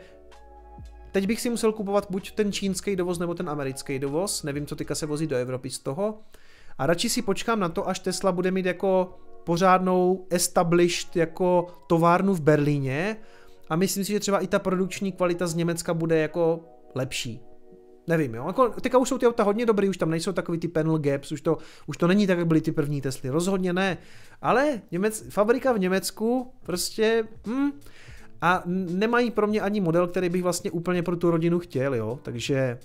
teď 1.13 1.27
bych 1.27 1.41
si 1.41 1.51
musel 1.51 1.73
kupovat 1.73 2.07
buď 2.11 2.33
ten 2.33 2.53
čínský 2.53 2.97
dovoz 2.97 3.19
nebo 3.19 3.35
ten 3.35 3.51
americký 3.51 3.99
dovoz, 3.99 4.43
nevím, 4.43 4.67
co 4.67 4.77
teďka 4.77 4.95
se 4.95 5.07
vozí 5.07 5.27
do 5.27 5.37
Evropy 5.37 5.71
z 5.71 5.79
toho. 5.79 6.19
A 6.79 6.87
radši 6.87 7.09
si 7.09 7.23
počkám 7.23 7.61
na 7.61 7.69
to, 7.69 7.89
až 7.89 7.99
Tesla 7.99 8.33
bude 8.33 8.51
mít 8.51 8.67
jako 8.67 9.19
pořádnou 9.45 10.27
established 10.31 11.17
jako 11.17 11.67
továrnu 11.87 12.35
v 12.35 12.41
Berlíně 12.41 13.17
a 13.69 13.77
myslím 13.77 14.05
si, 14.05 14.13
že 14.13 14.21
třeba 14.21 14.39
i 14.39 14.47
ta 14.47 14.59
produkční 14.59 15.13
kvalita 15.13 15.47
z 15.47 15.55
Německa 15.55 15.95
bude 15.95 16.19
jako 16.19 16.61
lepší. 16.95 17.41
Nevím, 18.07 18.35
jo. 18.35 18.47
Jako, 18.47 18.69
teďka 18.69 18.99
už 18.99 19.09
jsou 19.09 19.19
ty 19.19 19.27
auta 19.27 19.43
hodně 19.43 19.67
dobrý, 19.67 19.89
už 19.89 19.97
tam 19.97 20.11
nejsou 20.11 20.33
takový 20.33 20.59
ty 20.59 20.69
panel 20.69 20.99
gaps, 20.99 21.33
už 21.33 21.41
to, 21.41 21.59
už 21.87 21.97
to 21.97 22.07
není 22.07 22.27
tak, 22.27 22.39
jak 22.39 22.47
byly 22.47 22.61
ty 22.61 22.73
první 22.73 23.01
Tesly, 23.01 23.31
rozhodně 23.31 23.73
ne. 23.73 23.99
Ale 24.43 24.81
Němec, 24.91 25.25
fabrika 25.29 25.73
v 25.73 25.79
Německu 25.79 26.53
prostě, 26.63 27.25
hm, 27.47 27.71
a 28.41 28.63
nemají 28.67 29.31
pro 29.31 29.47
mě 29.47 29.61
ani 29.61 29.81
model, 29.81 30.07
který 30.07 30.29
bych 30.29 30.43
vlastně 30.43 30.71
úplně 30.71 31.03
pro 31.03 31.17
tu 31.17 31.31
rodinu 31.31 31.59
chtěl, 31.59 31.95
jo. 31.95 32.19
Takže 32.23 32.79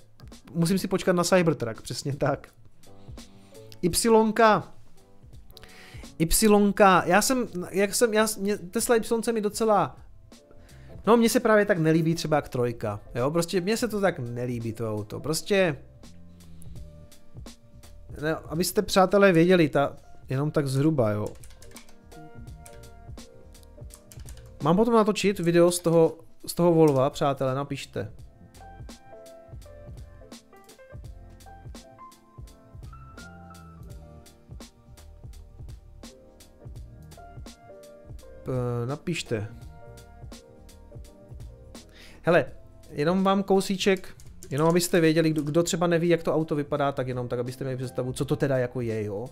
musím 0.54 0.78
si 0.78 0.88
počkat 0.88 1.12
na 1.12 1.24
Cybertruck, 1.24 1.82
přesně 1.82 2.16
tak. 2.16 2.48
Y, 3.82 4.34
Y, 6.18 7.02
já 7.04 7.22
jsem, 7.22 7.46
jak 7.70 7.94
jsem, 7.94 8.14
já, 8.14 8.26
mě, 8.40 8.58
Tesla 8.58 8.96
Y 8.96 9.32
mi 9.32 9.40
docela 9.40 9.96
No, 11.06 11.16
mně 11.16 11.28
se 11.28 11.40
právě 11.40 11.64
tak 11.64 11.78
nelíbí 11.78 12.14
třeba 12.14 12.36
jak 12.36 12.48
trojka, 12.48 13.00
jo, 13.14 13.30
prostě 13.30 13.60
mně 13.60 13.76
se 13.76 13.88
to 13.88 14.00
tak 14.00 14.18
nelíbí 14.18 14.72
to 14.72 14.94
auto, 14.94 15.20
prostě 15.20 15.76
ne, 18.22 18.34
abyste 18.34 18.82
přátelé 18.82 19.32
věděli, 19.32 19.68
ta, 19.68 19.96
jenom 20.28 20.50
tak 20.50 20.66
zhruba, 20.66 21.10
jo. 21.10 21.26
Mám 24.62 24.76
potom 24.76 24.94
natočit 24.94 25.38
video 25.38 25.70
z 25.70 25.80
toho, 25.80 26.16
z 26.46 26.54
toho 26.54 26.72
Volva, 26.72 27.10
přátelé, 27.10 27.54
napište. 27.54 28.12
napište. 38.86 39.57
Hele, 42.28 42.44
jenom 42.90 43.24
vám 43.24 43.42
kousíček, 43.42 44.14
jenom 44.50 44.68
abyste 44.68 45.00
věděli, 45.00 45.30
kdo, 45.30 45.42
kdo 45.42 45.62
třeba 45.62 45.86
neví, 45.86 46.08
jak 46.08 46.22
to 46.22 46.34
auto 46.34 46.54
vypadá, 46.54 46.92
tak 46.92 47.08
jenom 47.08 47.28
tak, 47.28 47.38
abyste 47.38 47.64
měli 47.64 47.76
představu, 47.76 48.12
co 48.12 48.24
to 48.24 48.36
teda 48.36 48.58
jako 48.58 48.80
je, 48.80 49.04
jo. 49.04 49.26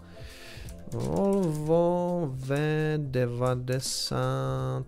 Volvo 0.92 2.34
V90. 2.47 4.84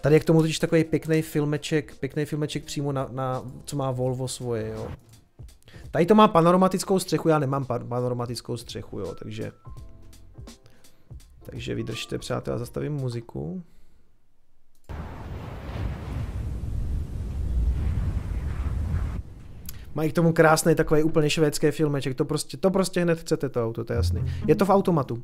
Tady 0.00 0.14
je 0.14 0.20
k 0.20 0.24
tomu 0.24 0.40
totiž 0.40 0.58
takový 0.58 0.84
pěkný 0.84 1.22
filmeček, 1.22 1.96
pěkný 2.00 2.24
filmeček 2.24 2.64
přímo 2.64 2.92
na, 2.92 3.08
na, 3.10 3.42
co 3.64 3.76
má 3.76 3.90
Volvo 3.90 4.28
svoje, 4.28 4.68
jo. 4.68 4.88
Tady 5.90 6.06
to 6.06 6.14
má 6.14 6.28
panoramatickou 6.28 6.98
střechu, 6.98 7.28
já 7.28 7.38
nemám 7.38 7.64
panoramatickou 7.64 8.56
střechu, 8.56 8.98
jo, 8.98 9.14
takže 9.14 9.52
takže 11.42 11.74
vydržte, 11.74 12.18
přátelé, 12.18 12.58
zastavím 12.58 12.92
muziku. 12.92 13.62
Mají 19.94 20.10
k 20.10 20.14
tomu 20.14 20.32
krásný 20.32 20.74
takový 20.74 21.02
úplně 21.02 21.30
švédský 21.30 21.70
filmeček, 21.70 22.14
to 22.14 22.24
prostě, 22.24 22.56
to 22.56 22.70
prostě 22.70 23.00
hned 23.00 23.18
chcete 23.18 23.48
to 23.48 23.66
auto, 23.66 23.84
to 23.84 23.92
je 23.92 23.96
jasný. 23.96 24.22
Je 24.46 24.54
to 24.54 24.64
v 24.64 24.70
automatu. 24.70 25.22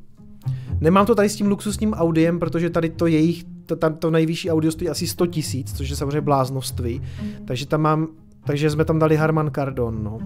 Nemám 0.80 1.06
to 1.06 1.14
tady 1.14 1.28
s 1.28 1.36
tím 1.36 1.46
luxusním 1.46 1.92
audiem, 1.92 2.38
protože 2.38 2.70
tady 2.70 2.90
to 2.90 3.06
jejich, 3.06 3.44
to, 3.66 3.76
tam 3.76 3.94
to 3.94 4.10
nejvyšší 4.10 4.50
audio 4.50 4.72
stojí 4.72 4.90
asi 4.90 5.06
100 5.06 5.26
tisíc, 5.26 5.76
což 5.76 5.88
je 5.88 5.96
samozřejmě 5.96 6.20
bláznovství. 6.20 7.02
Takže 7.44 7.66
tam 7.66 7.80
mám, 7.80 8.08
takže 8.44 8.70
jsme 8.70 8.84
tam 8.84 8.98
dali 8.98 9.16
Harman 9.16 9.50
Kardon, 9.50 10.04
no. 10.04 10.18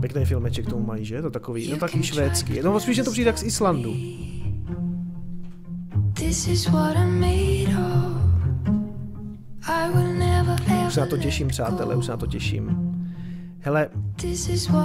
Pěkný 0.00 0.24
filmeček 0.24 0.66
tomu 0.66 0.86
mají, 0.86 1.04
že? 1.04 1.22
To 1.22 1.30
takový, 1.30 1.70
no 1.70 1.76
takový 1.76 2.02
švédský. 2.02 2.60
No 2.62 2.80
spíš 2.80 3.00
to 3.04 3.10
přijde 3.10 3.30
tak 3.30 3.38
z 3.38 3.42
Islandu. 3.42 3.94
Už 10.86 10.94
se 10.94 11.00
na 11.00 11.06
to 11.06 11.16
těším, 11.16 11.48
přátelé, 11.48 11.96
už 11.96 12.04
se 12.04 12.10
na 12.10 12.16
to 12.16 12.26
těším. 12.26 12.92
Hele, 13.60 13.88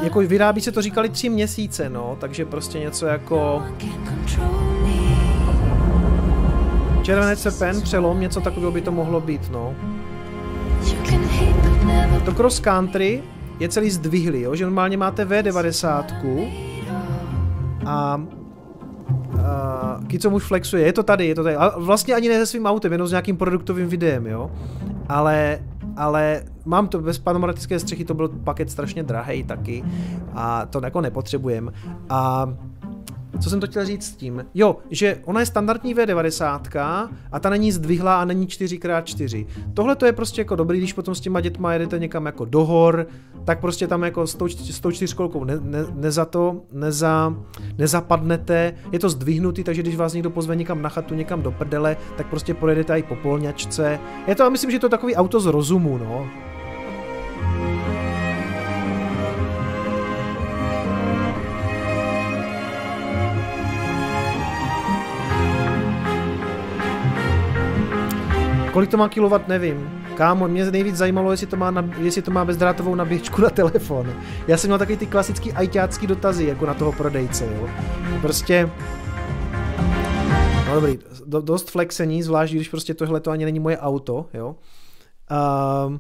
jako 0.04 0.20
vyrábí 0.20 0.62
se 0.62 0.72
to 0.72 0.82
říkali 0.82 1.10
tři 1.10 1.30
měsíce, 1.30 1.90
no, 1.90 2.18
takže 2.20 2.46
prostě 2.46 2.80
něco 2.80 3.06
jako... 3.06 3.64
Červený 7.02 7.36
srpen, 7.36 7.82
přelom, 7.82 8.20
něco 8.20 8.42
takového 8.42 8.72
by 8.72 8.82
to 8.82 8.92
mohlo 8.92 9.22
být, 9.22 9.50
no. 9.52 9.76
To 12.26 12.32
cross 12.34 12.60
country 12.60 13.24
je 13.60 13.70
celý 13.70 13.90
zdvihlý, 13.92 14.42
jo, 14.42 14.56
že 14.56 14.64
normálně 14.64 14.98
máte 14.98 15.26
V90 15.26 16.06
a 17.86 18.22
Uh, 19.42 20.06
Kico 20.08 20.30
už 20.30 20.44
flexuje, 20.44 20.86
je 20.86 20.94
to 20.94 21.04
tady, 21.04 21.28
je 21.28 21.36
to 21.36 21.44
tady. 21.44 21.56
A 21.56 21.80
vlastně 21.80 22.14
ani 22.14 22.30
ne 22.30 22.40
se 22.40 22.46
svým 22.46 22.66
autem, 22.66 22.92
jenom 22.92 23.08
s 23.08 23.12
nějakým 23.12 23.38
produktovým 23.38 23.88
videem, 23.88 24.28
jo. 24.28 24.52
Ale 25.10 25.60
ale 25.98 26.44
mám 26.66 26.88
to 26.88 27.00
bez 27.00 27.18
panomoratické 27.20 27.80
střechy, 27.80 28.06
to 28.06 28.14
byl 28.14 28.28
paket 28.28 28.72
strašně 28.72 29.04
drahý 29.04 29.44
taky 29.44 29.84
a 30.34 30.66
to 30.66 30.82
jako 30.84 31.02
nepotřebujem. 31.02 31.74
A 32.10 32.54
co 33.42 33.50
jsem 33.50 33.60
to 33.60 33.68
chtěl 33.68 33.86
říct 33.86 34.06
s 34.06 34.16
tím? 34.16 34.46
Jo, 34.54 34.78
že 34.90 35.18
ona 35.26 35.40
je 35.40 35.46
standardní 35.46 35.96
V90 35.96 37.10
a 37.32 37.40
ta 37.40 37.50
není 37.50 37.72
zdvihlá 37.72 38.22
a 38.22 38.26
není 38.26 38.48
4x4. 38.48 39.48
Tohle 39.74 39.96
to 39.96 40.06
je 40.06 40.14
prostě 40.14 40.42
jako 40.42 40.56
dobrý, 40.56 40.78
když 40.78 40.94
potom 40.94 41.16
s 41.16 41.20
těma 41.20 41.42
dětma 41.42 41.74
jedete 41.74 42.00
někam 42.00 42.26
jako 42.26 42.46
do 42.46 42.66
hor, 42.66 43.08
tak 43.46 43.60
prostě 43.60 43.88
tam 43.88 44.04
jako 44.04 44.28
s 44.28 44.36
tou, 44.36 44.48
s 44.48 44.80
tou 44.80 44.92
čtyřkolkou 44.92 45.44
ne, 45.44 45.58
ne, 45.62 45.86
neza 45.94 46.26
to, 46.26 46.62
neza, 46.72 47.36
nezapadnete, 47.78 48.74
je 48.92 49.00
to 49.00 49.10
zdvihnutý, 49.10 49.64
takže 49.64 49.82
když 49.82 49.96
vás 49.96 50.14
někdo 50.14 50.30
pozve 50.30 50.56
někam 50.56 50.82
na 50.82 50.90
chatu, 50.90 51.16
někam 51.16 51.42
do 51.42 51.52
prdele, 51.52 51.98
tak 52.18 52.28
prostě 52.28 52.54
pojedete 52.54 53.00
i 53.00 53.04
po 53.04 53.16
polňačce. 53.16 54.00
Je 54.28 54.36
to, 54.36 54.44
a 54.44 54.50
myslím, 54.50 54.72
že 54.72 54.80
to 54.80 54.86
je 54.86 54.90
takový 54.90 55.16
auto 55.16 55.40
z 55.40 55.46
rozumu, 55.46 55.98
no. 55.98 56.28
Kolik 68.74 68.90
to 68.90 68.98
má 68.98 69.10
kilovat, 69.10 69.48
nevím. 69.48 70.04
Kámo, 70.16 70.48
mě 70.48 70.72
nejvíc 70.72 70.96
zajímalo, 70.96 71.32
jestli 71.32 71.48
to 71.48 71.58
má, 71.58 71.72
na, 71.72 71.90
jestli 71.98 72.22
to 72.22 72.32
má 72.32 72.46
bezdrátovou 72.46 72.96
nabíječku 72.96 73.42
na 73.42 73.50
telefon. 73.50 74.14
Já 74.48 74.58
jsem 74.58 74.68
měl 74.68 74.78
takový 74.78 74.98
ty 74.98 75.06
klasický 75.06 75.54
ajťácký 75.54 76.08
dotazy, 76.08 76.46
jako 76.46 76.66
na 76.66 76.74
toho 76.74 76.92
prodejce, 76.92 77.46
jo. 77.46 77.70
Prostě... 78.22 78.70
No 80.68 80.76
dobrý, 80.76 81.00
do, 81.26 81.42
dost 81.42 81.72
flexení, 81.72 82.24
zvlášť 82.24 82.54
když 82.54 82.70
prostě 82.70 82.94
tohle 82.94 83.20
to 83.20 83.32
ani 83.32 83.46
není 83.46 83.60
moje 83.60 83.78
auto, 83.78 84.26
jo. 84.34 84.56
Um, 85.88 86.00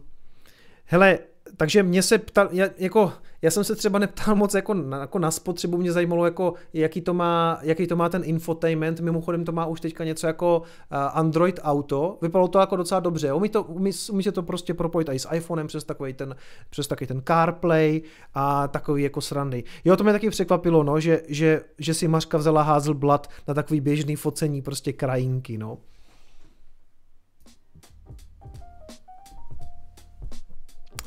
hele, 0.85 1.19
takže 1.57 1.83
mě 1.83 2.03
se 2.03 2.17
ptal, 2.17 2.49
jako 2.77 3.13
já 3.41 3.51
jsem 3.51 3.63
se 3.63 3.75
třeba 3.75 3.99
neptal 3.99 4.35
moc 4.35 4.53
jako 4.53 4.73
na, 4.73 4.99
jako 4.99 5.19
na 5.19 5.31
spotřebu, 5.31 5.77
mě 5.77 5.91
zajímalo, 5.91 6.25
jako, 6.25 6.53
jaký, 6.73 7.01
to 7.01 7.13
má, 7.13 7.59
jaký 7.61 7.87
to 7.87 7.95
má 7.95 8.09
ten 8.09 8.21
infotainment, 8.25 8.99
mimochodem 8.99 9.45
to 9.45 9.51
má 9.51 9.65
už 9.65 9.81
teďka 9.81 10.03
něco 10.03 10.27
jako 10.27 10.59
uh, 10.59 10.97
Android 11.13 11.59
Auto, 11.63 12.17
vypadalo 12.21 12.47
to 12.47 12.59
jako 12.59 12.75
docela 12.75 12.99
dobře, 12.99 13.33
umí, 13.33 13.49
to, 13.49 13.63
umí, 13.63 13.91
umí 14.11 14.23
se 14.23 14.31
to 14.31 14.43
prostě 14.43 14.73
propojit 14.73 15.09
i 15.09 15.19
s 15.19 15.27
iPhonem 15.33 15.67
přes 15.67 15.83
takový 15.83 16.13
ten, 16.13 16.35
přes 16.69 16.87
takový 16.87 17.07
ten 17.07 17.21
CarPlay 17.27 18.01
a 18.33 18.67
takový 18.67 19.03
jako 19.03 19.21
srandy. 19.21 19.63
Jo, 19.85 19.95
to 19.95 20.03
mě 20.03 20.13
taky 20.13 20.29
překvapilo, 20.29 20.83
no, 20.83 20.99
že, 20.99 21.21
že, 21.27 21.61
že 21.77 21.93
si 21.93 22.07
Mařka 22.07 22.37
vzala 22.37 22.61
Hazelblad 22.61 23.29
na 23.47 23.53
takový 23.53 23.81
běžný 23.81 24.15
focení 24.15 24.61
prostě 24.61 24.93
krajinky, 24.93 25.57
no. 25.57 25.77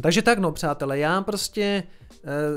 Takže 0.02 0.22
tak 0.22 0.38
no, 0.38 0.52
přátelé, 0.52 0.98
já 0.98 1.22
prostě 1.22 1.82
Eh, 2.03 2.03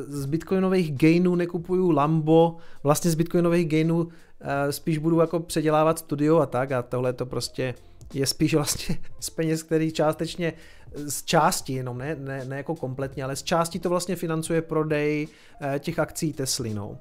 z 0.08 0.26
bitcoinových 0.26 0.98
gainů 0.98 1.36
nekupuju 1.36 1.92
Lambo, 1.92 2.58
vlastně 2.84 3.12
z 3.12 3.16
bitcoinových 3.16 3.68
gainů 3.68 4.08
eh, 4.42 4.72
spíš 4.72 4.98
budu 4.98 5.20
jako 5.20 5.40
předělávat 5.40 6.00
studio 6.00 6.38
a 6.38 6.46
tak 6.46 6.72
a 6.72 6.82
tohle 6.82 7.14
to 7.14 7.26
prostě 7.26 7.76
je 8.14 8.26
spíš 8.26 8.54
vlastně 8.56 8.98
z 9.20 9.30
peněz, 9.30 9.64
který 9.64 9.92
částečně 9.92 10.54
z 10.96 11.24
části 11.24 11.74
jenom, 11.74 11.98
ne, 11.98 12.16
ne, 12.16 12.46
ne 12.46 12.58
jako 12.58 12.76
kompletně, 12.76 13.24
ale 13.24 13.36
z 13.36 13.44
části 13.44 13.80
to 13.80 13.90
vlastně 13.90 14.16
financuje 14.16 14.62
prodej 14.62 15.28
eh, 15.62 15.80
těch 15.80 16.00
akcí 16.00 16.34
Tesly, 16.34 16.74
no. 16.74 16.98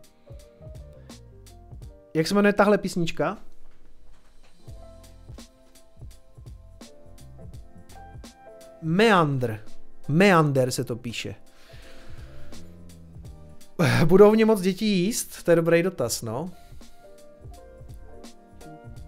Jak 2.14 2.26
se 2.26 2.34
jmenuje 2.34 2.52
tahle 2.52 2.78
písnička? 2.78 3.38
Meandr. 8.82 9.60
Meander 10.08 10.70
se 10.70 10.84
to 10.84 10.96
píše. 10.96 11.34
Budou 14.04 14.30
v 14.30 14.36
ně 14.36 14.44
moc 14.44 14.60
děti 14.60 14.84
jíst? 14.84 15.42
To 15.42 15.50
je 15.50 15.56
dobrý 15.56 15.82
dotaz, 15.82 16.22
no. 16.22 16.50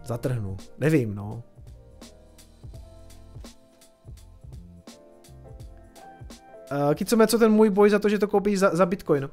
Zatrhnu. 0.04 0.56
Nevím, 0.78 1.14
no. 1.14 1.42
Uh, 6.72 6.94
Kicome, 6.94 7.26
co 7.26 7.38
ten 7.38 7.52
můj 7.52 7.70
boj 7.70 7.90
za 7.90 7.98
to, 7.98 8.08
že 8.08 8.18
to 8.18 8.28
koupí 8.28 8.56
za, 8.56 8.76
za 8.76 8.86
bitcoin? 8.86 9.24
Uh, 9.24 9.30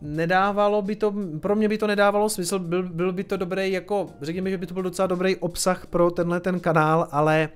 nedávalo 0.00 0.82
by 0.82 0.96
to, 0.96 1.14
pro 1.40 1.56
mě 1.56 1.68
by 1.68 1.78
to 1.78 1.86
nedávalo 1.86 2.28
smysl, 2.28 2.58
byl, 2.58 2.82
byl 2.82 3.12
by 3.12 3.24
to 3.24 3.36
dobrý 3.36 3.72
jako, 3.72 4.10
řekněme, 4.20 4.50
že 4.50 4.58
by 4.58 4.66
to 4.66 4.74
byl 4.74 4.82
docela 4.82 5.06
dobrý 5.06 5.36
obsah 5.36 5.86
pro 5.86 6.10
tenhle 6.10 6.40
ten 6.40 6.60
kanál, 6.60 7.08
ale, 7.10 7.48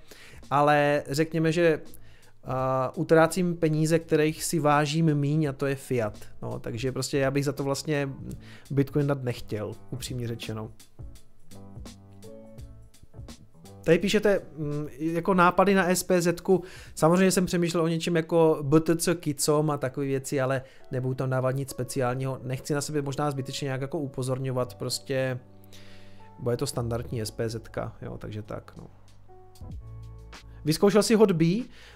ale 0.51 1.03
řekněme, 1.07 1.53
že 1.53 1.81
uh, 2.47 2.53
utrácím 3.03 3.57
peníze, 3.57 3.99
kterých 3.99 4.45
si 4.45 4.59
vážím 4.59 5.15
míň 5.15 5.47
a 5.47 5.53
to 5.53 5.67
je 5.67 5.75
fiat. 5.75 6.19
No, 6.43 6.59
takže 6.59 6.93
prostě 6.93 7.19
já 7.19 7.31
bych 7.31 7.45
za 7.45 7.53
to 7.53 7.65
vlastně 7.65 8.09
Bitcoin 8.71 9.07
dát 9.07 9.23
nechtěl, 9.23 9.73
upřímně 9.91 10.29
řečeno. 10.29 10.71
Tady 13.85 13.99
píšete 13.99 14.41
mm, 14.57 14.87
jako 14.99 15.35
nápady 15.35 15.75
na 15.75 15.95
SPZ. 15.95 16.29
Samozřejmě 16.95 17.31
jsem 17.31 17.47
přemýšlel 17.47 17.85
o 17.85 17.89
něčem 17.89 18.17
jako 18.17 18.59
BTC 18.63 19.09
Kicom 19.21 19.71
a 19.71 19.77
takové 19.77 20.07
věci, 20.07 20.41
ale 20.41 20.63
nebudu 20.91 21.15
tam 21.15 21.31
dávat 21.31 21.51
nic 21.51 21.71
speciálního. 21.71 22.41
Nechci 22.43 22.75
na 22.75 22.81
sebe 22.81 23.03
možná 23.03 23.31
zbytečně 23.31 23.65
nějak 23.65 23.81
jako 23.81 23.99
upozorňovat, 23.99 24.75
prostě 24.75 25.39
bude 26.39 26.57
to 26.57 26.67
standardní 26.67 27.27
SPZ, 27.27 27.57
jo, 28.03 28.19
takže 28.19 28.43
tak, 28.43 28.73
no. 28.77 28.87
Vyzkoušel 30.65 31.03
si 31.03 31.15
hod 31.15 31.33
B? 31.33 31.45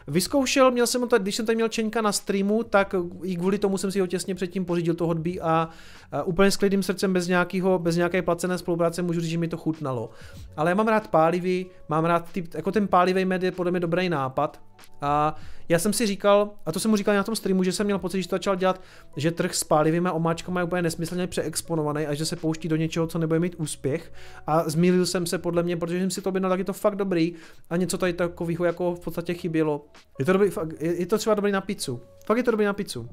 Vyzkoušel, 0.07 0.71
měl 0.71 0.87
jsem 0.87 1.09
tady, 1.09 1.23
když 1.23 1.37
jsem 1.37 1.47
tady 1.47 1.57
měl 1.57 1.69
Čeňka 1.69 2.03
na 2.03 2.13
streamu, 2.13 2.63
tak 2.63 2.95
i 3.23 3.37
kvůli 3.37 3.59
tomu 3.59 3.79
jsem 3.79 3.91
si 3.93 4.01
ho 4.01 4.07
těsně 4.07 4.35
předtím 4.35 4.65
pořídil 4.65 4.95
to 4.95 5.07
hod 5.07 5.19
B 5.19 5.31
a, 5.41 5.71
a 6.13 6.23
úplně 6.23 6.51
s 6.51 6.57
klidným 6.57 6.83
srdcem 6.83 7.13
bez, 7.13 7.29
nějakého, 7.29 7.79
bez 7.79 7.97
nějaké 7.97 8.23
placené 8.23 8.59
spolupráce 8.59 9.03
můžu 9.03 9.21
říct, 9.21 9.31
že 9.31 9.39
mi 9.39 9.49
to 9.49 9.57
chutnalo. 9.57 10.11
Ale 10.57 10.71
já 10.71 10.75
mám 10.75 10.89
rád 10.89 11.09
pálivý, 11.09 11.67
mám 11.89 12.05
rád 12.05 12.33
ty, 12.33 12.49
jako 12.55 12.73
ten 12.73 12.89
pálivý 12.89 13.25
med 13.25 13.43
je 13.43 13.53
podle 13.53 13.71
mě 13.71 13.81
dobrý 13.81 14.09
nápad 14.09 14.61
a 15.01 15.35
já 15.69 15.79
jsem 15.79 15.93
si 15.93 16.07
říkal, 16.07 16.51
a 16.67 16.73
to 16.73 16.81
jsem 16.81 16.91
mu 16.91 16.97
říkal 16.97 17.15
na 17.15 17.23
tom 17.23 17.37
streamu, 17.37 17.63
že 17.63 17.73
jsem 17.73 17.87
měl 17.87 17.99
pocit, 17.99 18.23
že 18.23 18.29
to 18.29 18.35
začal 18.35 18.57
dělat, 18.57 18.81
že 19.17 19.31
trh 19.31 19.55
s 19.55 19.65
pálivými 19.65 20.11
omáčkami 20.11 20.61
je 20.61 20.65
úplně 20.65 20.83
nesmyslně 20.83 21.27
přeexponovaný 21.27 22.07
a 22.07 22.15
že 22.15 22.27
se 22.27 22.37
pouští 22.37 22.69
do 22.69 22.77
něčeho, 22.77 23.07
co 23.07 23.19
nebude 23.19 23.41
mít 23.41 23.55
úspěch. 23.59 24.13
A 24.47 24.69
zmílil 24.69 25.07
jsem 25.07 25.27
se 25.27 25.39
podle 25.39 25.63
mě, 25.63 25.77
protože 25.77 26.01
jsem 26.01 26.11
si 26.11 26.23
to 26.23 26.29
objednal, 26.29 26.51
tak 26.51 26.59
je 26.59 26.65
to 26.65 26.73
fakt 26.73 26.97
dobrý 26.97 27.35
a 27.71 27.77
něco 27.77 27.99
tady 27.99 28.13
takového 28.13 28.65
jako 28.65 28.95
v 28.95 29.01
podstatě 29.01 29.35
chybělo. 29.35 29.87
Je 30.19 30.25
to, 30.25 30.33
dobrý, 30.33 30.51
je 30.81 31.07
to 31.07 31.19
třeba 31.19 31.35
dobrý 31.35 31.53
na 31.53 31.61
pizzu. 31.61 32.01
Fakt 32.27 32.37
je 32.37 32.43
to 32.43 32.51
dobrý 32.51 32.67
na 32.67 32.73
pizzu. 32.73 33.09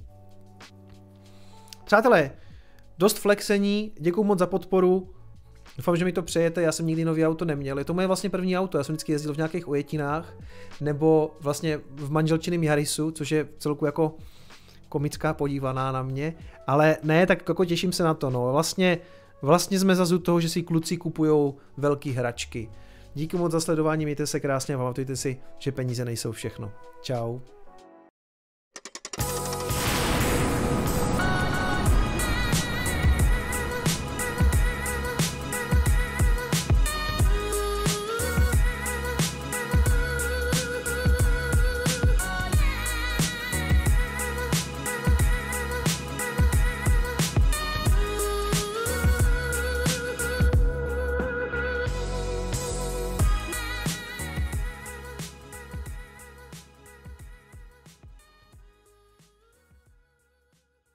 Přátelé, 1.86 2.32
dost 2.98 3.20
flexení, 3.20 3.92
děkuji 4.00 4.24
moc 4.24 4.40
za 4.40 4.48
podporu. 4.48 5.13
Doufám, 5.78 5.96
že 5.96 6.06
mi 6.06 6.12
to 6.12 6.22
přejete, 6.22 6.62
já 6.62 6.72
jsem 6.72 6.88
nikdy 6.88 7.06
nový 7.06 7.26
auto 7.26 7.46
neměl. 7.46 7.80
Je 7.80 7.86
to 7.86 7.94
moje 7.94 8.08
vlastně 8.08 8.30
první 8.30 8.58
auto, 8.58 8.78
já 8.78 8.84
jsem 8.84 8.94
vždycky 8.94 9.12
jezdil 9.12 9.34
v 9.34 9.38
nějakých 9.38 9.68
ojetinách, 9.68 10.34
nebo 10.82 11.38
vlastně 11.40 11.80
v 11.90 12.12
manželčiném 12.12 12.64
Jarisu, 12.64 13.12
což 13.12 13.32
je 13.32 13.48
celku 13.58 13.86
jako 13.86 14.16
komická 14.90 15.34
podívaná 15.34 15.92
na 15.92 16.04
mě, 16.04 16.36
ale 16.68 16.98
ne, 17.04 17.28
tak 17.28 17.50
jako 17.50 17.66
těším 17.66 17.92
se 17.92 18.04
na 18.04 18.14
to, 18.14 18.30
no. 18.30 18.52
Vlastně, 18.52 18.98
vlastně 19.42 19.80
jsme 19.80 19.96
zazu 19.96 20.20
toho, 20.20 20.42
že 20.42 20.50
si 20.50 20.64
kluci 20.64 20.98
kupujou 20.98 21.58
velké 21.78 22.12
hračky. 22.12 22.70
Díky 23.16 23.38
moc 23.38 23.52
za 23.52 23.60
sledování, 23.60 24.06
mějte 24.06 24.28
se 24.28 24.40
krásně 24.40 24.76
a 24.76 24.78
pamatujte 24.78 25.16
si, 25.16 25.40
že 25.60 25.72
peníze 25.72 26.06
nejsou 26.06 26.32
všechno. 26.32 26.72
Ciao. 27.02 27.42